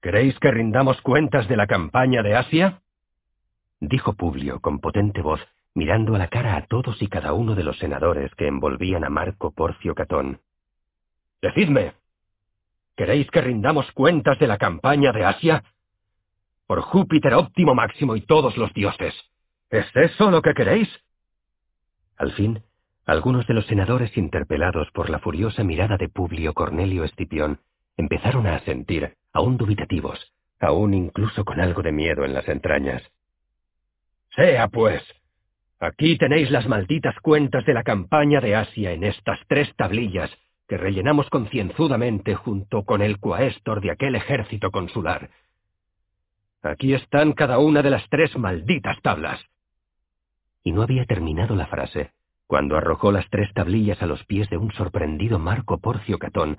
[0.00, 2.80] ¿Queréis que rindamos cuentas de la campaña de Asia?
[3.80, 5.40] dijo Publio con potente voz,
[5.74, 9.10] mirando a la cara a todos y cada uno de los senadores que envolvían a
[9.10, 10.40] Marco Porcio Catón.
[11.42, 11.92] Decidme,
[12.96, 15.64] ¿queréis que rindamos cuentas de la campaña de Asia?
[16.66, 19.14] Por Júpiter óptimo máximo y todos los dioses.
[19.68, 20.88] ¿Es eso lo que queréis?
[22.20, 22.62] Al fin,
[23.06, 27.60] algunos de los senadores interpelados por la furiosa mirada de Publio Cornelio Escipión
[27.96, 33.02] empezaron a asentir, aún dubitativos, aún incluso con algo de miedo en las entrañas.
[34.36, 35.02] Sea pues,
[35.78, 40.30] aquí tenéis las malditas cuentas de la campaña de Asia en estas tres tablillas
[40.68, 45.30] que rellenamos concienzudamente junto con el cuaestor de aquel ejército consular.
[46.60, 49.40] Aquí están cada una de las tres malditas tablas.
[50.62, 52.12] Y no había terminado la frase,
[52.46, 56.58] cuando arrojó las tres tablillas a los pies de un sorprendido Marco Porcio Catón,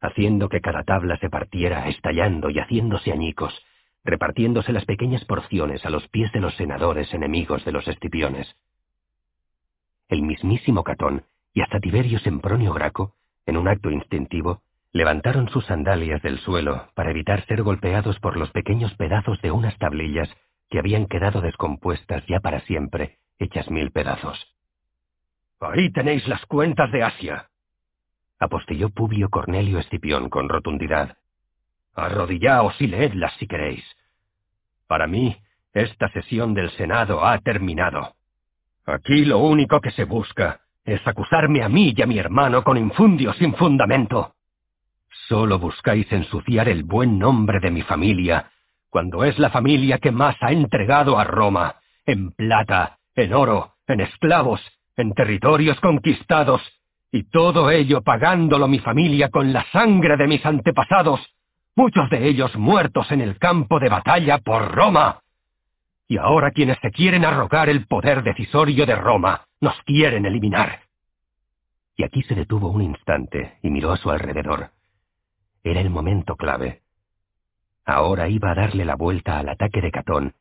[0.00, 3.54] haciendo que cada tabla se partiera, estallando y haciéndose añicos,
[4.04, 8.54] repartiéndose las pequeñas porciones a los pies de los senadores enemigos de los Escipiones.
[10.08, 11.24] El mismísimo Catón
[11.54, 13.14] y hasta Tiberio Sempronio Graco,
[13.46, 18.50] en un acto instintivo, levantaron sus sandalias del suelo para evitar ser golpeados por los
[18.50, 20.28] pequeños pedazos de unas tablillas
[20.68, 24.38] que habían quedado descompuestas ya para siempre, hechas mil pedazos.
[25.60, 27.48] Ahí tenéis las cuentas de Asia,
[28.42, 31.16] apostilló Publio Cornelio Escipión con rotundidad.
[31.94, 33.84] Arrodillaos y leedlas si queréis.
[34.88, 35.36] Para mí,
[35.72, 38.14] esta sesión del Senado ha terminado.
[38.84, 42.76] Aquí lo único que se busca es acusarme a mí y a mi hermano con
[42.76, 44.34] infundios sin fundamento.
[45.28, 48.50] Solo buscáis ensuciar el buen nombre de mi familia,
[48.90, 54.00] cuando es la familia que más ha entregado a Roma, en plata, en oro, en
[54.00, 54.60] esclavos,
[54.96, 56.62] en territorios conquistados,
[57.10, 61.20] y todo ello pagándolo mi familia con la sangre de mis antepasados,
[61.76, 65.20] muchos de ellos muertos en el campo de batalla por Roma.
[66.08, 70.80] Y ahora quienes se quieren arrogar el poder decisorio de Roma nos quieren eliminar.
[71.96, 74.70] Y aquí se detuvo un instante y miró a su alrededor.
[75.62, 76.82] Era el momento clave.
[77.84, 80.34] Ahora iba a darle la vuelta al ataque de Catón,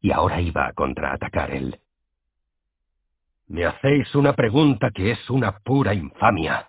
[0.00, 1.80] y ahora iba a contraatacar él.
[3.48, 6.68] Me hacéis una pregunta que es una pura infamia.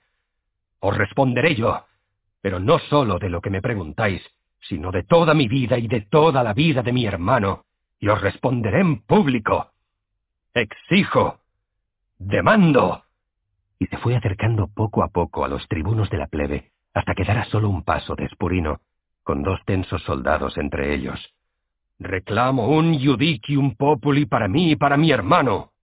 [0.80, 1.86] Os responderé yo,
[2.42, 4.22] pero no sólo de lo que me preguntáis,
[4.62, 7.66] sino de toda mi vida y de toda la vida de mi hermano,
[8.00, 9.72] y os responderé en público.
[10.54, 11.42] Exijo.
[12.18, 13.04] Demando.
[13.78, 17.40] Y se fue acercando poco a poco a los tribunos de la plebe, hasta quedar
[17.40, 18.80] a solo un paso de Espurino,
[19.24, 21.20] con dos tensos soldados entre ellos.
[22.00, 25.74] Reclamo un judicium populi para mí y para mi hermano.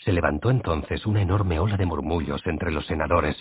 [0.00, 3.36] Se levantó entonces una enorme ola de murmullos entre los senadores.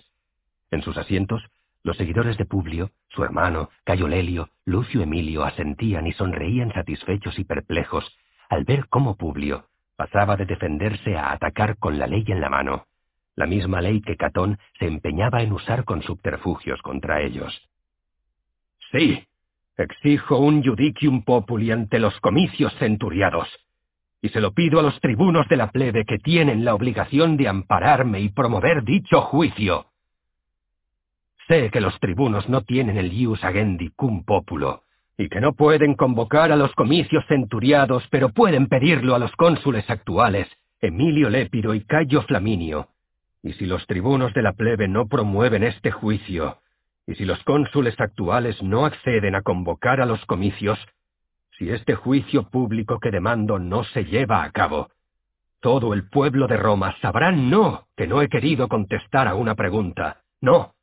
[0.72, 1.44] En sus asientos,
[1.84, 7.44] los seguidores de Publio, su hermano, Cayo Lelio, Lucio Emilio asentían y sonreían satisfechos y
[7.44, 8.06] perplejos
[8.50, 12.86] al ver cómo Publio pasaba de defenderse a atacar con la ley en la mano
[13.40, 17.58] la misma ley que Catón se empeñaba en usar con subterfugios contra ellos.
[18.92, 19.24] Sí,
[19.78, 23.48] exijo un judicium populi ante los comicios centuriados,
[24.22, 27.48] y se lo pido a los tribunos de la plebe que tienen la obligación de
[27.48, 29.86] ampararme y promover dicho juicio.
[31.48, 34.84] Sé que los tribunos no tienen el ius agendi cum populo,
[35.18, 39.90] y que no pueden convocar a los comicios centuriados, pero pueden pedirlo a los cónsules
[39.90, 40.48] actuales,
[40.82, 42.90] Emilio Lépido y Cayo Flaminio,
[43.42, 46.58] y si los tribunos de la plebe no promueven este juicio,
[47.08, 50.78] y si los cónsules actuales no acceden a convocar a los comicios,
[51.60, 54.90] si este juicio público que demando no se lleva a cabo,
[55.60, 60.22] todo el pueblo de Roma sabrá no que no he querido contestar a una pregunta,
[60.40, 60.74] no.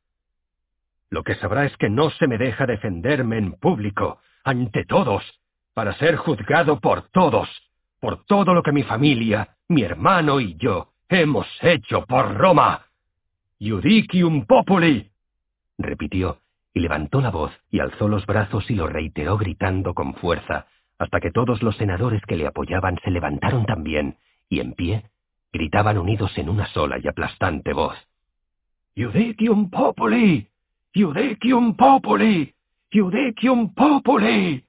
[1.09, 5.23] Lo que sabrá es que no se me deja defenderme en público, ante todos,
[5.73, 7.49] para ser juzgado por todos,
[7.99, 12.85] por todo lo que mi familia, mi hermano y yo hemos hecho por Roma.
[13.59, 15.09] Judicium populi.
[15.79, 16.39] repitió,
[16.77, 20.67] y levantó la voz y alzó los brazos y lo reiteró gritando con fuerza,
[20.99, 25.09] hasta que todos los senadores que le apoyaban se levantaron también, y en pie,
[25.51, 27.97] gritaban unidos en una sola y aplastante voz.
[28.95, 30.47] Judicium populi.
[30.93, 32.53] Judicium populi.
[32.93, 34.63] Judicium populi.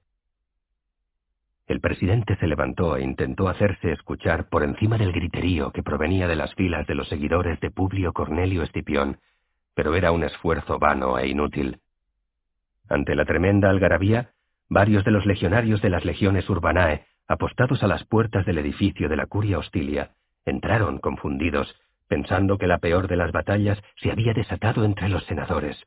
[1.67, 6.37] El presidente se levantó e intentó hacerse escuchar por encima del griterío que provenía de
[6.37, 9.19] las filas de los seguidores de Publio Cornelio Escipión,
[9.75, 11.83] pero era un esfuerzo vano e inútil.
[12.89, 14.31] Ante la tremenda algarabía,
[14.69, 19.17] varios de los legionarios de las legiones urbanae, apostados a las puertas del edificio de
[19.17, 20.13] la curia hostilia,
[20.45, 21.75] entraron confundidos,
[22.09, 25.85] pensando que la peor de las batallas se había desatado entre los senadores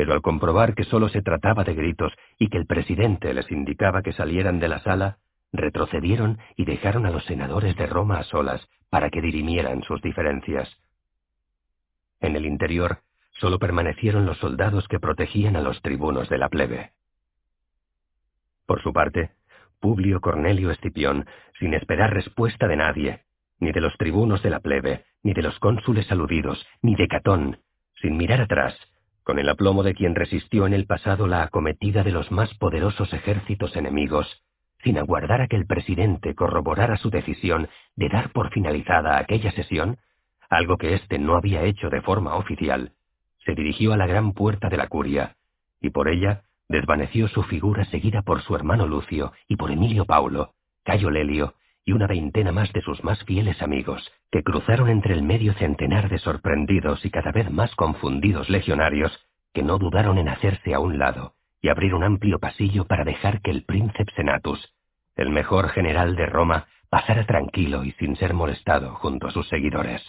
[0.00, 4.00] pero al comprobar que solo se trataba de gritos y que el presidente les indicaba
[4.00, 5.18] que salieran de la sala,
[5.52, 10.74] retrocedieron y dejaron a los senadores de Roma a solas para que dirimieran sus diferencias.
[12.20, 13.00] En el interior
[13.40, 16.92] solo permanecieron los soldados que protegían a los tribunos de la plebe.
[18.66, 19.30] Por su parte,
[19.80, 21.26] Publio Cornelio Escipión,
[21.58, 23.24] sin esperar respuesta de nadie,
[23.58, 27.58] ni de los tribunos de la plebe, ni de los cónsules aludidos, ni de Catón,
[28.00, 28.76] sin mirar atrás,
[29.24, 33.12] con el aplomo de quien resistió en el pasado la acometida de los más poderosos
[33.12, 34.44] ejércitos enemigos,
[34.84, 39.98] sin aguardar a que el presidente corroborara su decisión de dar por finalizada aquella sesión,
[40.50, 42.92] algo que éste no había hecho de forma oficial,
[43.44, 45.36] se dirigió a la gran puerta de la curia,
[45.80, 50.52] y por ella desvaneció su figura seguida por su hermano Lucio y por Emilio Paulo,
[50.84, 55.22] Cayo Lelio y una veintena más de sus más fieles amigos, que cruzaron entre el
[55.22, 59.12] medio centenar de sorprendidos y cada vez más confundidos legionarios,
[59.52, 63.40] que no dudaron en hacerse a un lado y abrir un amplio pasillo para dejar
[63.42, 64.72] que el príncipe Senatus,
[65.16, 70.02] el mejor general de Roma, pasara tranquilo y sin ser molestado junto a sus seguidores.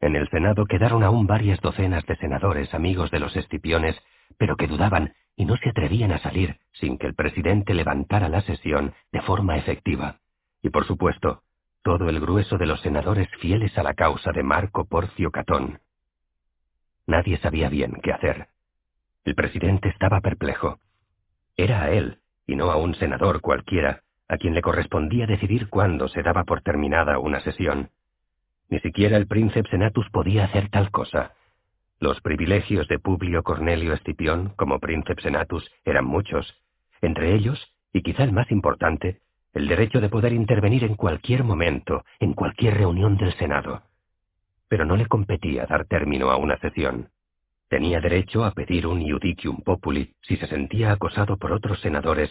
[0.00, 3.96] En el Senado quedaron aún varias docenas de senadores amigos de los Escipiones,
[4.36, 8.42] pero que dudaban y no se atrevían a salir sin que el presidente levantara la
[8.42, 10.16] sesión de forma efectiva.
[10.62, 11.42] Y por supuesto,
[11.82, 15.80] todo el grueso de los senadores fieles a la causa de Marco Porcio Catón.
[17.06, 18.48] Nadie sabía bien qué hacer.
[19.24, 20.78] El presidente estaba perplejo.
[21.56, 26.08] Era a él, y no a un senador cualquiera, a quien le correspondía decidir cuándo
[26.08, 27.90] se daba por terminada una sesión.
[28.68, 31.32] Ni siquiera el príncipe Senatus podía hacer tal cosa.
[32.00, 36.54] Los privilegios de Publio Cornelio Escipión como príncipe Senatus eran muchos,
[37.00, 37.58] entre ellos,
[37.92, 39.20] y quizá el más importante,
[39.54, 43.82] el derecho de poder intervenir en cualquier momento, en cualquier reunión del Senado.
[44.68, 47.08] Pero no le competía dar término a una sesión.
[47.68, 52.30] Tenía derecho a pedir un iudicium populi si se sentía acosado por otros senadores,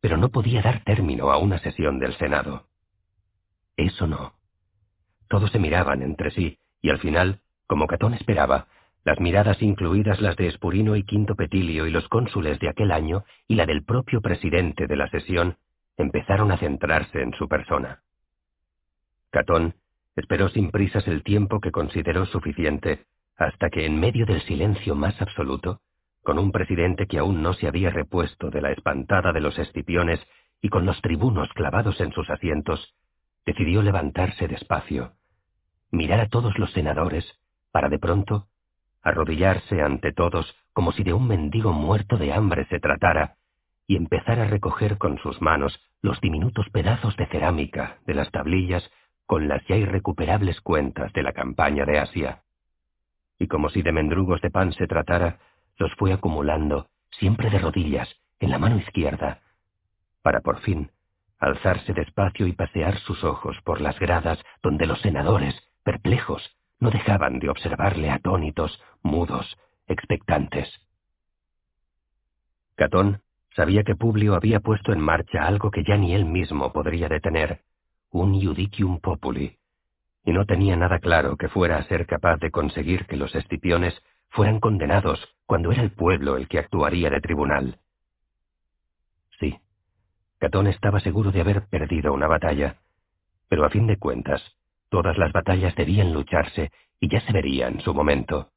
[0.00, 2.66] pero no podía dar término a una sesión del Senado.
[3.76, 4.37] Eso no.
[5.28, 8.66] Todos se miraban entre sí, y al final, como Catón esperaba,
[9.04, 13.24] las miradas incluidas las de Espurino y Quinto Petilio y los cónsules de aquel año
[13.46, 15.56] y la del propio presidente de la sesión
[15.96, 18.02] empezaron a centrarse en su persona.
[19.30, 19.74] Catón
[20.16, 23.06] esperó sin prisas el tiempo que consideró suficiente
[23.36, 25.80] hasta que en medio del silencio más absoluto,
[26.22, 30.20] con un presidente que aún no se había repuesto de la espantada de los escipiones
[30.60, 32.94] y con los tribunos clavados en sus asientos,
[33.48, 35.12] decidió levantarse despacio,
[35.90, 37.24] mirar a todos los senadores,
[37.72, 38.46] para de pronto
[39.00, 43.36] arrodillarse ante todos como si de un mendigo muerto de hambre se tratara,
[43.86, 48.84] y empezar a recoger con sus manos los diminutos pedazos de cerámica de las tablillas
[49.24, 52.42] con las ya irrecuperables cuentas de la campaña de Asia.
[53.38, 55.38] Y como si de mendrugos de pan se tratara,
[55.78, 59.40] los fue acumulando, siempre de rodillas, en la mano izquierda,
[60.20, 60.90] para por fin
[61.38, 66.42] alzarse despacio y pasear sus ojos por las gradas donde los senadores, perplejos,
[66.80, 70.68] no dejaban de observarle atónitos, mudos, expectantes.
[72.76, 73.22] Catón
[73.56, 77.62] sabía que Publio había puesto en marcha algo que ya ni él mismo podría detener,
[78.10, 79.58] un iudicium populi,
[80.24, 84.00] y no tenía nada claro que fuera a ser capaz de conseguir que los escipiones
[84.28, 87.78] fueran condenados cuando era el pueblo el que actuaría de tribunal.
[90.38, 92.76] Catón estaba seguro de haber perdido una batalla,
[93.48, 94.42] pero a fin de cuentas,
[94.88, 96.70] Todas las batallas debían lucharse
[97.00, 98.50] y ya se vería en su momento.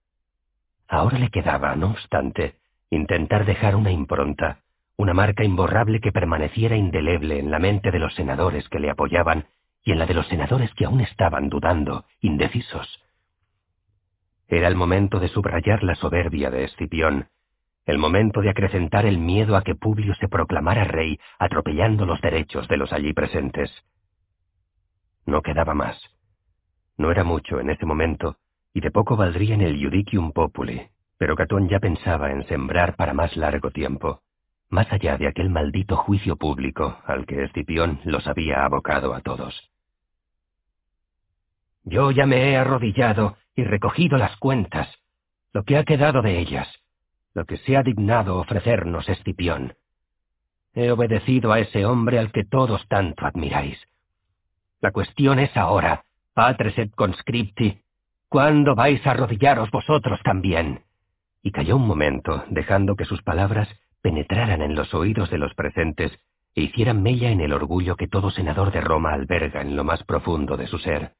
[0.88, 2.56] Ahora le quedaba, no obstante,
[2.90, 4.60] intentar dejar una impronta,
[4.98, 9.48] una marca imborrable que permaneciera indeleble en la mente de los senadores que le apoyaban
[9.84, 13.02] y en la de los senadores que aún estaban dudando, indecisos.
[14.48, 17.28] Era el momento de subrayar la soberbia de Escipión,
[17.86, 22.68] el momento de acrecentar el miedo a que Publio se proclamara rey atropellando los derechos
[22.68, 23.72] de los allí presentes.
[25.26, 26.00] No quedaba más.
[26.98, 28.38] No era mucho en ese momento,
[28.74, 33.14] y de poco valdría en el Judicium Populi, pero Catón ya pensaba en sembrar para
[33.14, 34.22] más largo tiempo,
[34.70, 39.72] más allá de aquel maldito juicio público al que Escipión los había abocado a todos.
[41.84, 44.88] Yo ya me he arrodillado y recogido las cuentas,
[45.52, 46.68] lo que ha quedado de ellas,
[47.34, 49.74] lo que se ha dignado ofrecernos Escipión.
[50.74, 53.80] He obedecido a ese hombre al que todos tanto admiráis.
[54.80, 57.82] La cuestión es ahora, Patres et conscripti,
[58.30, 60.84] ¿cuándo vais a arrodillaros vosotros también?
[61.44, 63.68] Y calló un momento, dejando que sus palabras
[64.02, 66.18] penetraran en los oídos de los presentes
[66.56, 70.04] e hicieran mella en el orgullo que todo senador de Roma alberga en lo más
[70.04, 71.14] profundo de su ser.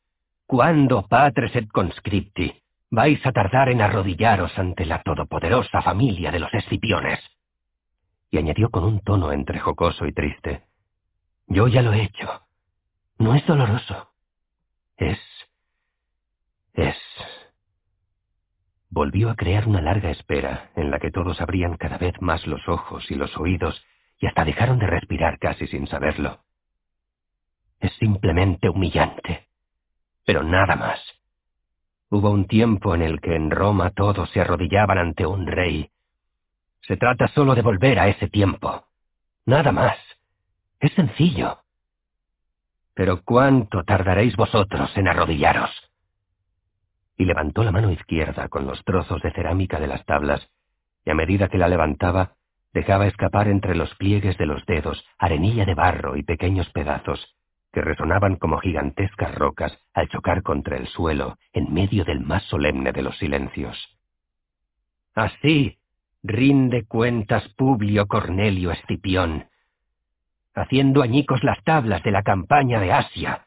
[0.46, 2.61] ¿Cuándo, patres et conscripti,
[2.92, 7.20] vais a tardar en arrodillaros ante la todopoderosa familia de los Escipiones?
[8.30, 10.66] Y añadió con un tono entre jocoso y triste.
[11.48, 12.44] Yo ya lo he hecho.
[13.18, 14.10] No es doloroso.
[14.98, 15.20] Es...
[16.74, 16.98] es...
[18.90, 22.68] Volvió a crear una larga espera en la que todos abrían cada vez más los
[22.68, 23.82] ojos y los oídos
[24.20, 26.42] y hasta dejaron de respirar casi sin saberlo.
[27.80, 29.48] Es simplemente humillante.
[30.26, 31.21] Pero nada más.
[32.14, 35.90] Hubo un tiempo en el que en Roma todos se arrodillaban ante un rey.
[36.82, 38.84] Se trata solo de volver a ese tiempo.
[39.46, 39.98] Nada más.
[40.82, 41.60] Es sencillo.
[42.94, 45.72] Pero ¿cuánto tardaréis vosotros en arrodillaros?
[47.16, 50.46] Y levantó la mano izquierda con los trozos de cerámica de las tablas,
[51.06, 52.34] y a medida que la levantaba,
[52.74, 57.38] dejaba escapar entre los pliegues de los dedos arenilla de barro y pequeños pedazos,
[57.72, 62.92] que resonaban como gigantescas rocas al chocar contra el suelo en medio del más solemne
[62.92, 63.78] de los silencios.
[65.16, 65.78] Así
[66.24, 69.48] rinde cuentas Publio Cornelio Escipión,
[70.54, 73.46] haciendo añicos las tablas de la campaña de Asia.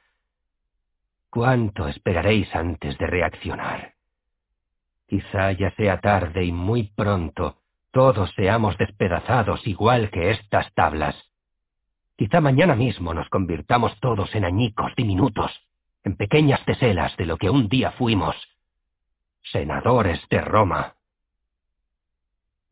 [1.30, 3.94] ¿Cuánto esperaréis antes de reaccionar?
[5.06, 7.58] Quizá ya sea tarde y muy pronto
[7.94, 11.14] todos seamos despedazados igual que estas tablas.
[12.16, 15.50] Quizá mañana mismo nos convirtamos todos en añicos diminutos,
[16.04, 18.36] en pequeñas teselas de lo que un día fuimos,
[19.42, 20.94] senadores de Roma.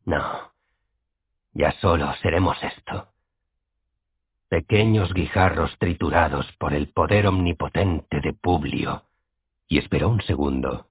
[0.05, 0.53] No,
[1.53, 3.09] ya solo seremos esto.
[4.47, 9.03] Pequeños guijarros triturados por el poder omnipotente de Publio.
[9.67, 10.87] Y esperó un segundo.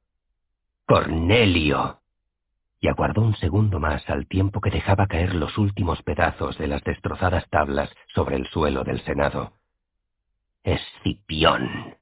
[0.84, 2.01] Cornelio
[2.82, 6.82] y aguardó un segundo más al tiempo que dejaba caer los últimos pedazos de las
[6.82, 9.52] destrozadas tablas sobre el suelo del Senado.
[10.64, 11.96] Escipión.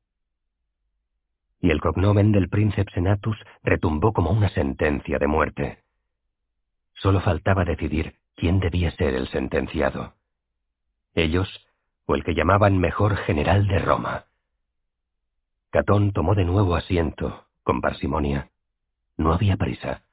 [1.61, 5.85] Y el cognomen del príncipe Senatus retumbó como una sentencia de muerte.
[6.95, 10.15] Solo faltaba decidir quién debía ser el sentenciado.
[11.15, 11.47] Ellos
[12.07, 14.25] o el que llamaban mejor general de Roma.
[15.69, 18.51] Catón tomó de nuevo asiento, con parsimonia.
[19.19, 20.05] No había prisa.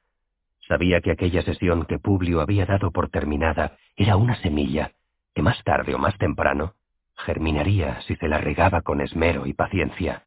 [0.68, 4.92] Sabía que aquella sesión que Publio había dado por terminada era una semilla
[5.34, 6.74] que más tarde o más temprano
[7.16, 10.26] germinaría si se la regaba con esmero y paciencia.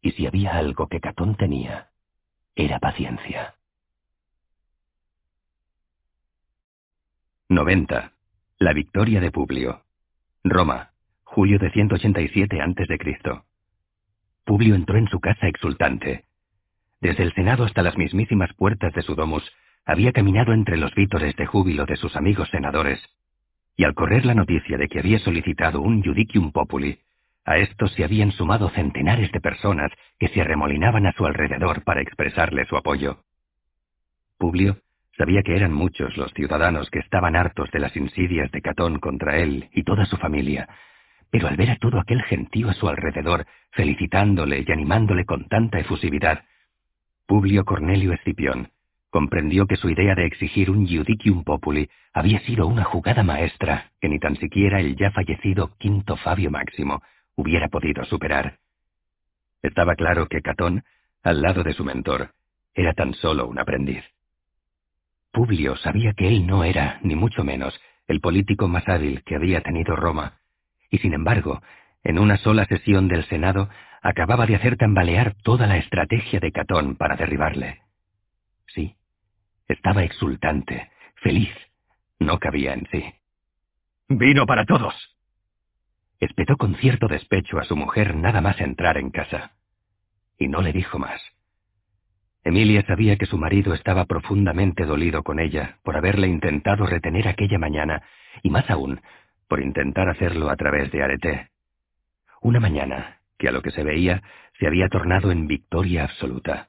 [0.00, 1.90] Y si había algo que Catón tenía,
[2.54, 3.54] era paciencia.
[7.48, 8.12] 90.
[8.58, 9.82] La victoria de Publio.
[10.42, 10.92] Roma,
[11.24, 13.42] julio de 187 a.C.
[14.44, 16.29] Publio entró en su casa exultante.
[17.00, 19.50] Desde el Senado hasta las mismísimas puertas de su domus,
[19.86, 23.02] había caminado entre los vítores de júbilo de sus amigos senadores,
[23.76, 27.00] y al correr la noticia de que había solicitado un judicium populi,
[27.46, 32.02] a esto se habían sumado centenares de personas que se arremolinaban a su alrededor para
[32.02, 33.24] expresarle su apoyo.
[34.36, 34.76] Publio
[35.16, 39.38] sabía que eran muchos los ciudadanos que estaban hartos de las insidias de Catón contra
[39.38, 40.68] él y toda su familia,
[41.30, 45.78] pero al ver a todo aquel gentío a su alrededor, felicitándole y animándole con tanta
[45.78, 46.44] efusividad,
[47.30, 48.72] Publio Cornelio Escipión
[49.08, 54.08] comprendió que su idea de exigir un judicium populi había sido una jugada maestra que
[54.08, 57.00] ni tan siquiera el ya fallecido quinto Fabio Máximo
[57.36, 58.58] hubiera podido superar.
[59.62, 60.82] Estaba claro que Catón,
[61.22, 62.30] al lado de su mentor,
[62.74, 64.02] era tan solo un aprendiz.
[65.30, 69.60] Publio sabía que él no era, ni mucho menos, el político más hábil que había
[69.60, 70.40] tenido Roma,
[70.90, 71.62] y sin embargo,
[72.02, 73.68] en una sola sesión del Senado
[74.02, 77.82] acababa de hacer tambalear toda la estrategia de Catón para derribarle.
[78.66, 78.96] Sí,
[79.68, 81.50] estaba exultante, feliz.
[82.18, 83.04] No cabía en sí.
[84.08, 84.94] Vino para todos.
[86.18, 89.52] Espetó con cierto despecho a su mujer nada más entrar en casa.
[90.38, 91.20] Y no le dijo más.
[92.42, 97.58] Emilia sabía que su marido estaba profundamente dolido con ella por haberle intentado retener aquella
[97.58, 98.02] mañana,
[98.42, 99.00] y más aún,
[99.48, 101.50] por intentar hacerlo a través de Arete.
[102.40, 104.22] Una mañana que a lo que se veía
[104.60, 106.68] se había tornado en victoria absoluta.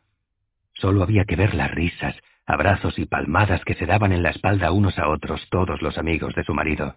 [0.74, 2.16] Solo había que ver las risas,
[2.46, 6.34] abrazos y palmadas que se daban en la espalda unos a otros todos los amigos
[6.34, 6.96] de su marido.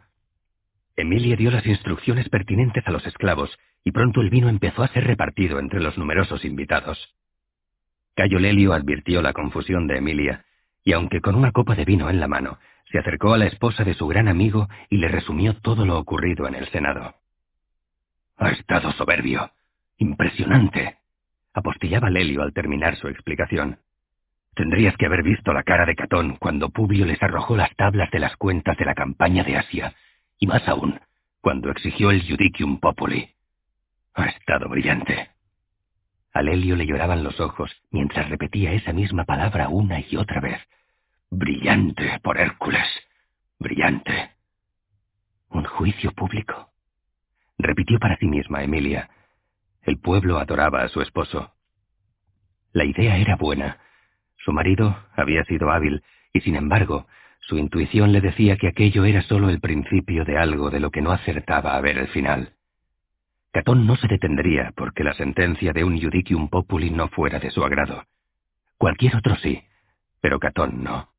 [0.97, 3.51] Emilia dio las instrucciones pertinentes a los esclavos,
[3.83, 7.12] y pronto el vino empezó a ser repartido entre los numerosos invitados.
[8.14, 10.45] Cayo Lelio advirtió la confusión de Emilia,
[10.85, 12.59] y aunque con una copa de vino en la mano,
[12.93, 16.47] se acercó a la esposa de su gran amigo y le resumió todo lo ocurrido
[16.47, 17.16] en el Senado.
[18.37, 19.51] Ha estado soberbio,
[19.99, 20.99] Impresionante,
[21.53, 23.78] apostillaba Lelio al terminar su explicación.
[24.55, 28.20] Tendrías que haber visto la cara de Catón cuando Publio les arrojó las tablas de
[28.20, 29.95] las cuentas de la campaña de Asia,
[30.38, 31.01] y más aún,
[31.40, 33.30] cuando exigió el Judicium Populi.
[34.14, 35.30] Ha estado brillante.
[36.32, 40.61] A Lelio le lloraban los ojos mientras repetía esa misma palabra una y otra vez.
[41.30, 42.86] Brillante, por Hércules.
[43.59, 44.30] Brillante.
[45.51, 46.70] Un juicio público.
[47.59, 49.09] Repitió para sí misma Emilia,
[49.85, 51.53] el pueblo adoraba a su esposo.
[52.72, 53.78] La idea era buena.
[54.37, 57.07] Su marido había sido hábil, y sin embargo,
[57.41, 61.03] su intuición le decía que aquello era solo el principio de algo de lo que
[61.03, 62.55] no acertaba a ver el final.
[63.53, 67.62] Catón no se detendría porque la sentencia de un judicium populi no fuera de su
[67.62, 68.05] agrado.
[68.78, 69.62] Cualquier otro sí,
[70.20, 71.11] pero Catón no.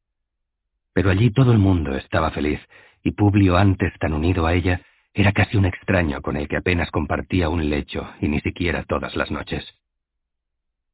[0.93, 2.59] Pero allí todo el mundo estaba feliz,
[3.03, 4.81] y Publio antes tan unido a ella
[5.15, 9.15] era casi un extraño con el que apenas compartía un lecho y ni siquiera todas
[9.15, 9.63] las noches.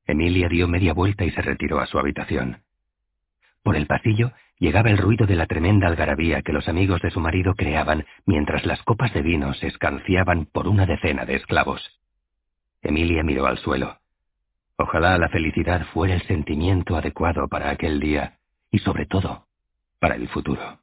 [0.05, 2.61] Emilia dio media vuelta y se retiró a su habitación.
[3.63, 7.19] Por el pasillo llegaba el ruido de la tremenda algarabía que los amigos de su
[7.19, 11.81] marido creaban mientras las copas de vino se escanciaban por una decena de esclavos.
[12.83, 13.97] Emilia miró al suelo.
[14.77, 18.37] Ojalá la felicidad fuera el sentimiento adecuado para aquel día
[18.69, 19.47] y sobre todo
[19.99, 20.80] para el futuro.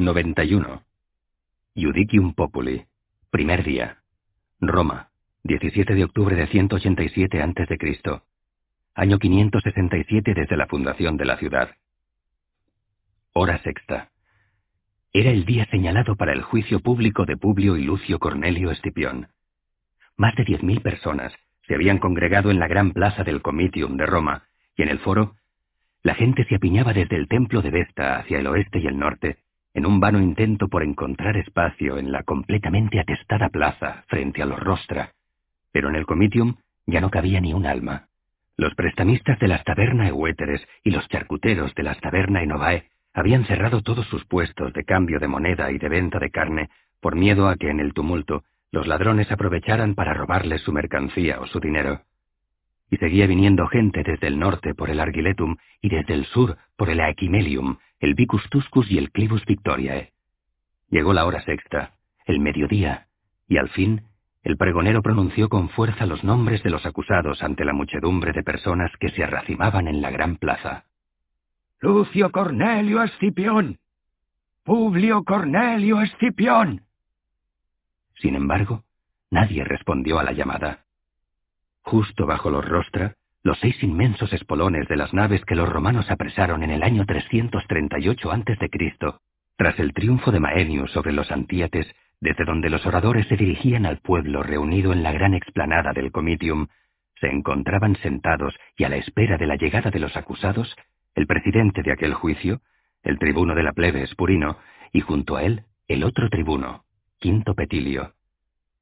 [0.00, 0.84] 91.
[1.74, 2.84] Judicium Populi.
[3.30, 3.98] Primer día.
[4.60, 5.10] Roma.
[5.42, 8.22] 17 de octubre de 187 a.C
[8.94, 11.70] año 567 desde la fundación de la ciudad.
[13.32, 14.10] Hora sexta.
[15.12, 19.28] Era el día señalado para el juicio público de Publio y Lucio Cornelio Escipión.
[20.16, 21.32] Más de diez mil personas
[21.66, 24.44] se habían congregado en la gran plaza del Comitium de Roma,
[24.76, 25.34] y en el foro,
[26.04, 29.38] la gente se apiñaba desde el templo de Vesta hacia el oeste y el norte,
[29.78, 34.58] en un vano intento por encontrar espacio en la completamente atestada plaza frente a los
[34.58, 35.12] rostra,
[35.72, 38.08] pero en el Comitium ya no cabía ni un alma.
[38.56, 43.80] Los prestamistas de las tabernas Ehuéteres y los charcuteros de las tabernas Enovae habían cerrado
[43.82, 46.70] todos sus puestos de cambio de moneda y de venta de carne
[47.00, 51.46] por miedo a que en el tumulto los ladrones aprovecharan para robarles su mercancía o
[51.46, 52.02] su dinero.
[52.90, 56.90] Y seguía viniendo gente desde el norte por el Argiletum y desde el sur por
[56.90, 60.12] el Aequimelium, el Vicus Tuscus y el Clivus Victoriae.
[60.90, 61.94] Llegó la hora sexta,
[62.26, 63.08] el mediodía,
[63.48, 64.02] y al fin
[64.42, 68.90] el pregonero pronunció con fuerza los nombres de los acusados ante la muchedumbre de personas
[68.98, 70.84] que se arracimaban en la gran plaza.
[71.80, 73.78] Lucio Cornelio Escipión.
[74.64, 76.82] Publio Cornelio Escipión.
[78.20, 78.84] Sin embargo,
[79.30, 80.86] nadie respondió a la llamada.
[81.82, 83.17] Justo bajo los rostra,
[83.48, 88.30] los seis inmensos espolones de las naves que los romanos apresaron en el año 338
[88.30, 88.68] a.C.,
[89.56, 91.86] tras el triunfo de Maenius sobre los antíates,
[92.20, 96.66] desde donde los oradores se dirigían al pueblo reunido en la gran explanada del Comitium,
[97.22, 100.76] se encontraban sentados y a la espera de la llegada de los acusados,
[101.14, 102.60] el presidente de aquel juicio,
[103.02, 104.58] el tribuno de la plebe Espurino,
[104.92, 106.84] y junto a él el otro tribuno,
[107.18, 108.12] Quinto Petilio.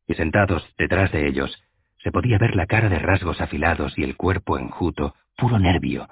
[0.09, 1.57] Y sentados detrás de ellos,
[1.99, 6.09] se podía ver la cara de rasgos afilados y el cuerpo enjuto, puro nervio,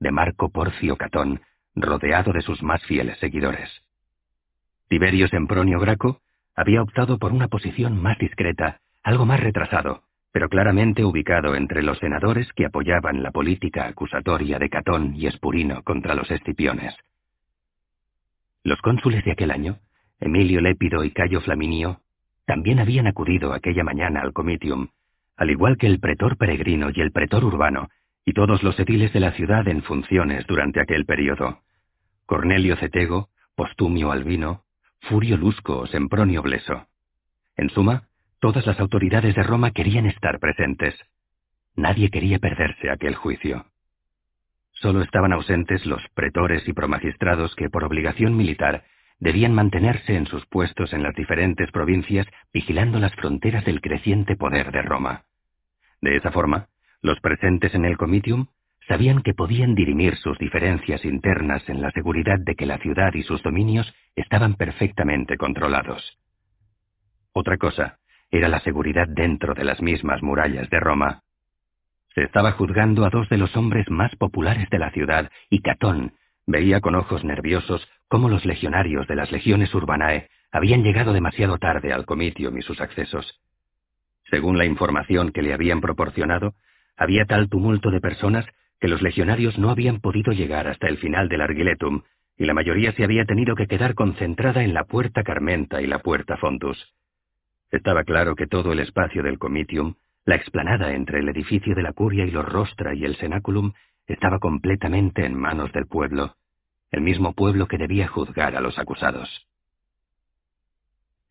[0.00, 1.40] de Marco Porcio Catón,
[1.74, 3.70] rodeado de sus más fieles seguidores.
[4.88, 6.20] Tiberio Sempronio Graco
[6.54, 11.98] había optado por una posición más discreta, algo más retrasado, pero claramente ubicado entre los
[11.98, 16.94] senadores que apoyaban la política acusatoria de Catón y Espurino contra los escipiones.
[18.64, 19.78] Los cónsules de aquel año,
[20.20, 22.00] Emilio Lépido y Cayo Flaminio,
[22.44, 24.88] también habían acudido aquella mañana al comitium,
[25.38, 27.88] al igual que el pretor peregrino y el pretor urbano,
[28.24, 31.60] y todos los ediles de la ciudad en funciones durante aquel periodo.
[32.26, 34.64] Cornelio Cetego, Postumio Albino,
[35.02, 36.88] Furio Lusco o Sempronio Bleso.
[37.56, 38.08] En suma,
[38.40, 40.94] todas las autoridades de Roma querían estar presentes.
[41.76, 43.66] Nadie quería perderse aquel juicio.
[44.72, 48.84] Solo estaban ausentes los pretores y promagistrados que, por obligación militar,
[49.20, 54.70] debían mantenerse en sus puestos en las diferentes provincias vigilando las fronteras del creciente poder
[54.72, 55.24] de Roma.
[56.00, 56.68] De esa forma,
[57.02, 58.46] los presentes en el comitium
[58.86, 63.22] sabían que podían dirimir sus diferencias internas en la seguridad de que la ciudad y
[63.22, 66.18] sus dominios estaban perfectamente controlados.
[67.32, 67.98] Otra cosa
[68.30, 71.22] era la seguridad dentro de las mismas murallas de Roma.
[72.14, 76.14] Se estaba juzgando a dos de los hombres más populares de la ciudad, y Catón
[76.48, 81.92] veía con ojos nerviosos cómo los legionarios de las legiones urbanae habían llegado demasiado tarde
[81.92, 83.38] al comitium y sus accesos.
[84.30, 86.54] Según la información que le habían proporcionado,
[86.96, 88.46] había tal tumulto de personas
[88.80, 92.02] que los legionarios no habían podido llegar hasta el final del Argiletum,
[92.38, 95.98] y la mayoría se había tenido que quedar concentrada en la puerta Carmenta y la
[95.98, 96.94] puerta Fontus.
[97.70, 101.92] Estaba claro que todo el espacio del Comitium, la explanada entre el edificio de la
[101.92, 103.72] Curia y los Rostra y el Senaculum,
[104.08, 106.34] estaba completamente en manos del pueblo,
[106.90, 109.46] el mismo pueblo que debía juzgar a los acusados.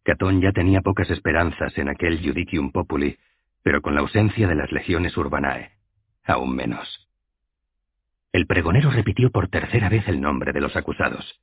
[0.03, 3.17] Catón ya tenía pocas esperanzas en aquel Judicium Populi,
[3.63, 5.71] pero con la ausencia de las legiones urbanae,
[6.25, 7.09] aún menos.
[8.31, 11.41] El pregonero repitió por tercera vez el nombre de los acusados.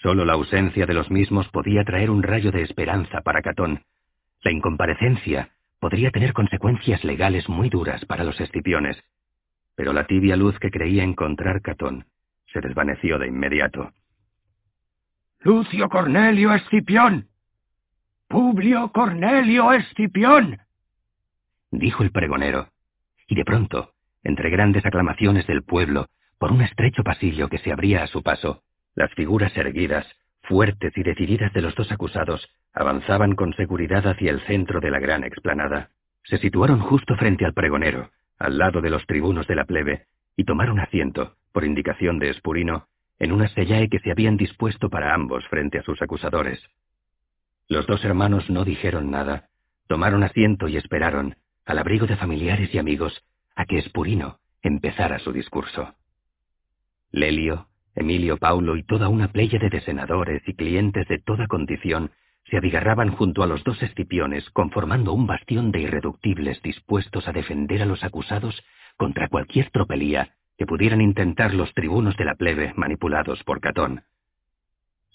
[0.00, 3.82] Solo la ausencia de los mismos podía traer un rayo de esperanza para Catón.
[4.42, 5.50] La incomparecencia
[5.80, 8.96] podría tener consecuencias legales muy duras para los escipiones,
[9.74, 12.06] pero la tibia luz que creía encontrar Catón
[12.52, 13.92] se desvaneció de inmediato.
[15.40, 17.28] Lucio Cornelio Escipión,
[18.28, 20.58] Publio Cornelio Escipión,
[21.70, 22.68] dijo el pregonero,
[23.26, 23.92] y de pronto,
[24.22, 26.06] entre grandes aclamaciones del pueblo,
[26.38, 28.62] por un estrecho pasillo que se abría a su paso,
[28.94, 30.06] las figuras erguidas,
[30.42, 35.00] fuertes y decididas de los dos acusados, avanzaban con seguridad hacia el centro de la
[35.00, 35.90] gran explanada.
[36.24, 38.10] Se situaron justo frente al pregonero,
[38.42, 42.88] al lado de los tribunos de la plebe, y tomaron asiento, por indicación de Espurino,
[43.18, 46.60] en una sellae que se habían dispuesto para ambos frente a sus acusadores.
[47.68, 49.48] Los dos hermanos no dijeron nada,
[49.86, 53.22] tomaron asiento y esperaron, al abrigo de familiares y amigos,
[53.54, 55.94] a que Espurino empezara su discurso.
[57.12, 62.10] Lelio, Emilio Paulo y toda una pléyade de senadores y clientes de toda condición
[62.44, 67.82] se abigarraban junto a los dos escipiones, conformando un bastión de irreductibles dispuestos a defender
[67.82, 68.62] a los acusados
[68.96, 74.04] contra cualquier tropelía que pudieran intentar los tribunos de la plebe manipulados por Catón.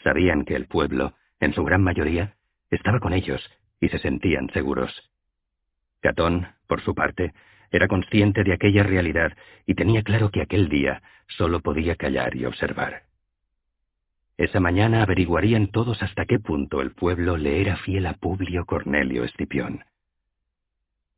[0.03, 2.35] Sabían que el pueblo, en su gran mayoría,
[2.69, 3.41] estaba con ellos
[3.79, 4.91] y se sentían seguros.
[6.01, 7.33] Catón, por su parte,
[7.71, 9.33] era consciente de aquella realidad
[9.65, 13.06] y tenía claro que aquel día solo podía callar y observar.
[14.37, 19.23] Esa mañana averiguarían todos hasta qué punto el pueblo le era fiel a Publio Cornelio
[19.23, 19.83] Escipión.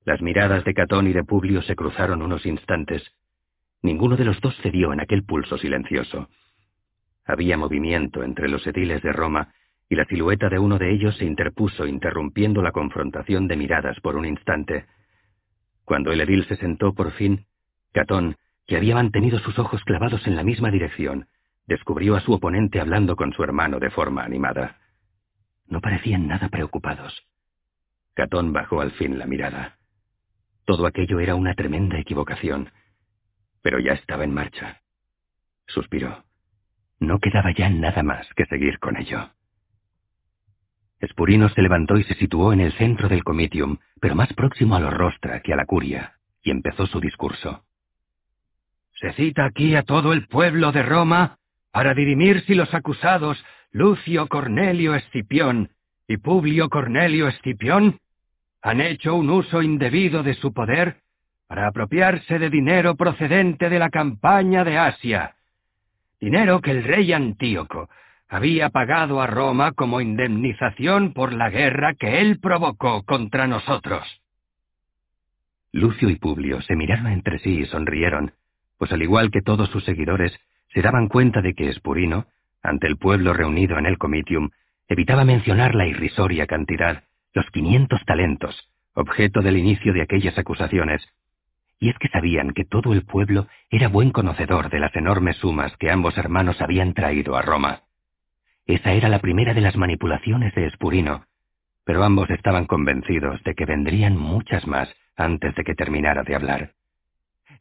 [0.05, 3.03] Las miradas de Catón y de Publio se cruzaron unos instantes.
[3.81, 6.29] Ninguno de los dos cedió en aquel pulso silencioso.
[7.25, 9.53] Había movimiento entre los ediles de Roma
[9.89, 14.15] y la silueta de uno de ellos se interpuso interrumpiendo la confrontación de miradas por
[14.15, 14.85] un instante.
[15.83, 17.47] Cuando el edil se sentó por fin,
[17.91, 21.27] Catón, que había mantenido sus ojos clavados en la misma dirección,
[21.69, 24.77] descubrió a su oponente hablando con su hermano de forma animada.
[25.67, 27.13] No parecían nada preocupados.
[28.15, 29.77] Catón bajó al fin la mirada.
[30.65, 32.71] Todo aquello era una tremenda equivocación,
[33.61, 34.81] pero ya estaba en marcha.
[35.67, 36.25] Suspiró.
[36.99, 39.29] No quedaba ya nada más que seguir con ello.
[40.99, 44.79] Espurino se levantó y se situó en el centro del comitium, pero más próximo a
[44.79, 47.63] los rostra que a la curia, y empezó su discurso.
[48.99, 51.39] Se cita aquí a todo el pueblo de Roma
[51.71, 55.69] para dirimir si los acusados Lucio Cornelio Escipión
[56.07, 57.99] y Publio Cornelio Escipión
[58.61, 60.97] han hecho un uso indebido de su poder
[61.47, 65.35] para apropiarse de dinero procedente de la campaña de Asia,
[66.19, 67.89] dinero que el rey Antíoco
[68.27, 74.03] había pagado a Roma como indemnización por la guerra que él provocó contra nosotros.
[75.71, 78.33] Lucio y Publio se miraron entre sí y sonrieron,
[78.77, 80.39] pues al igual que todos sus seguidores,
[80.73, 82.27] se daban cuenta de que Espurino,
[82.61, 84.49] ante el pueblo reunido en el comitium,
[84.87, 87.03] evitaba mencionar la irrisoria cantidad,
[87.33, 91.07] los quinientos talentos, objeto del inicio de aquellas acusaciones,
[91.79, 95.75] y es que sabían que todo el pueblo era buen conocedor de las enormes sumas
[95.77, 97.83] que ambos hermanos habían traído a Roma.
[98.65, 101.25] Esa era la primera de las manipulaciones de Espurino,
[101.85, 106.71] pero ambos estaban convencidos de que vendrían muchas más antes de que terminara de hablar.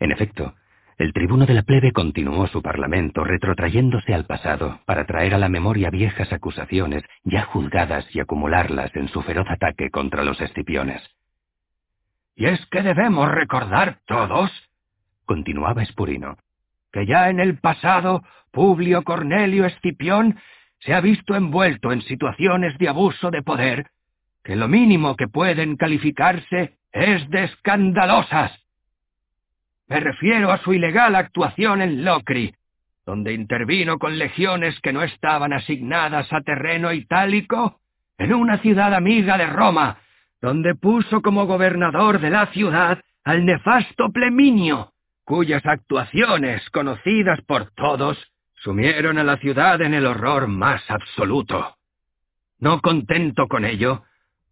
[0.01, 0.55] En efecto,
[0.99, 5.49] el tribuno de la plebe continuó su parlamento retrotrayéndose al pasado para traer a la
[5.49, 11.01] memoria viejas acusaciones ya juzgadas y acumularlas en su feroz ataque contra los escipiones.
[12.34, 14.51] Y es que debemos recordar todos,
[15.24, 16.36] continuaba Espurino,
[16.92, 20.36] que ya en el pasado Publio Cornelio Escipión
[20.80, 23.86] se ha visto envuelto en situaciones de abuso de poder
[24.42, 28.53] que lo mínimo que pueden calificarse es de escandalosas.
[29.89, 32.55] Me refiero a su ilegal actuación en Locri,
[33.07, 37.80] donde intervino con legiones que no estaban asignadas a terreno itálico,
[38.18, 39.99] en una ciudad amiga de Roma,
[40.41, 44.93] donde puso como gobernador de la ciudad al nefasto Pleminio,
[45.24, 48.18] cuyas actuaciones, conocidas por todos,
[48.61, 51.76] Sumieron a la ciudad en el horror más absoluto.
[52.59, 54.03] No contento con ello,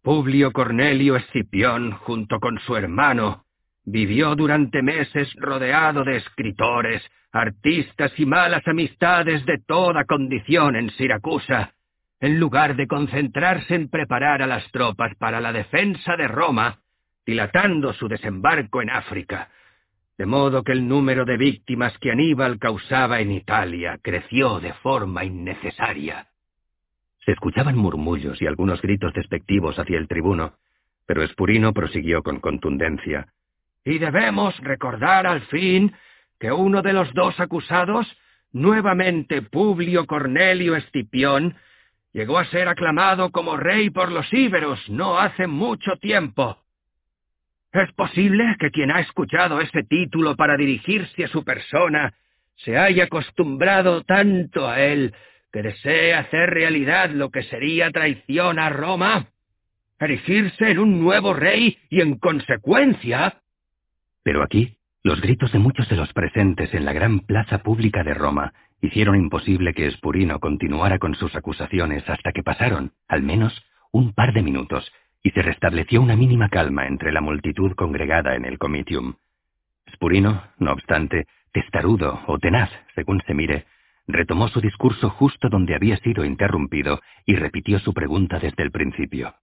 [0.01, 3.43] Publio Cornelio Escipión, junto con su hermano,
[3.87, 11.73] vivió durante meses rodeado de escritores, artistas y malas amistades de toda condición en Siracusa,
[12.19, 16.79] en lugar de concentrarse en preparar a las tropas para la defensa de Roma,
[17.25, 19.49] dilatando su desembarco en África,
[20.17, 25.23] de modo que el número de víctimas que Aníbal causaba en Italia creció de forma
[25.23, 26.27] innecesaria.
[27.23, 30.55] Se escuchaban murmullos y algunos gritos despectivos hacia el tribuno,
[31.05, 33.27] pero Espurino prosiguió con contundencia.
[33.87, 35.95] Y debemos recordar al fin
[36.41, 38.05] que uno de los dos acusados,
[38.51, 41.55] nuevamente Publio Cornelio Escipión,
[42.11, 46.57] llegó a ser aclamado como rey por los íberos no hace mucho tiempo.
[47.71, 52.13] ¿Es posible que quien ha escuchado ese título para dirigirse a su persona
[52.57, 55.15] se haya acostumbrado tanto a él
[55.49, 59.27] que desee hacer realidad lo que sería traición a Roma?
[59.97, 63.41] erigirse en un nuevo rey y en consecuencia...
[64.27, 68.13] Pero aquí, los gritos de muchos de los presentes en la gran plaza pública de
[68.13, 68.51] Roma
[68.81, 73.53] hicieron imposible que Espurino continuara con sus acusaciones hasta que pasaron, al menos,
[73.93, 74.91] un par de minutos,
[75.23, 79.13] y se restableció una mínima calma entre la multitud congregada en el comitium.
[79.93, 83.65] Spurino, no obstante, testarudo o tenaz, según se mire,
[84.07, 89.35] retomó su discurso justo donde había sido interrumpido y repitió su pregunta desde el principio.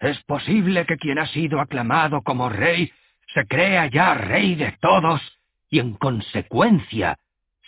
[0.00, 2.90] ¿Es posible que quien ha sido aclamado como rey
[3.38, 5.20] se crea ya rey de todos
[5.70, 7.16] y en consecuencia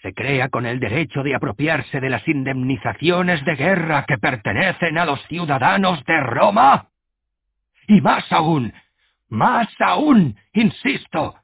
[0.02, 5.04] se crea con el derecho de apropiarse de las indemnizaciones de guerra que pertenecen a
[5.04, 6.88] los ciudadanos de Roma?
[7.86, 8.72] Y más aún,
[9.28, 11.36] más aún, insisto,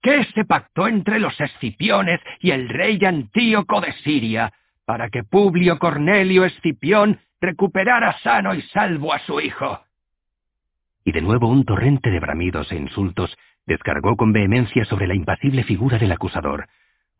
[0.00, 4.52] ¿qué se pactó entre los Escipiones y el rey Antíoco de Siria
[4.84, 9.80] para que Publio Cornelio Escipión recuperara sano y salvo a su hijo?
[11.04, 13.36] Y de nuevo un torrente de bramidos e insultos
[13.66, 16.68] descargó con vehemencia sobre la impasible figura del acusador,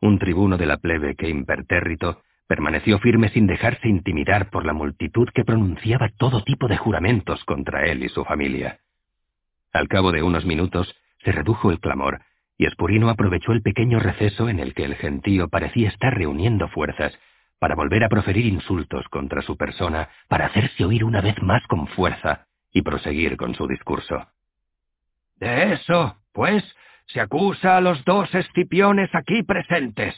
[0.01, 5.29] un tribuno de la plebe que impertérrito permaneció firme sin dejarse intimidar por la multitud
[5.33, 8.81] que pronunciaba todo tipo de juramentos contra él y su familia.
[9.73, 12.21] Al cabo de unos minutos se redujo el clamor,
[12.59, 17.19] y Espurino aprovechó el pequeño receso en el que el gentío parecía estar reuniendo fuerzas
[17.59, 21.87] para volver a proferir insultos contra su persona, para hacerse oír una vez más con
[21.87, 24.27] fuerza y proseguir con su discurso.
[25.37, 26.65] De eso, pues,
[27.07, 30.15] se acusa a los dos escipiones aquí presentes,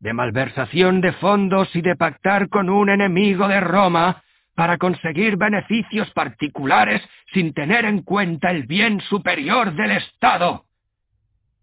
[0.00, 4.22] de malversación de fondos y de pactar con un enemigo de Roma
[4.54, 10.64] para conseguir beneficios particulares sin tener en cuenta el bien superior del Estado.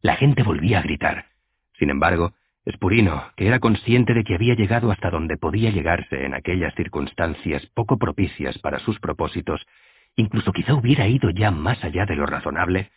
[0.01, 1.25] La gente volvía a gritar.
[1.77, 2.33] Sin embargo,
[2.65, 7.65] Espurino, que era consciente de que había llegado hasta donde podía llegarse en aquellas circunstancias
[7.73, 9.65] poco propicias para sus propósitos,
[10.15, 12.91] incluso quizá hubiera ido ya más allá de lo razonable,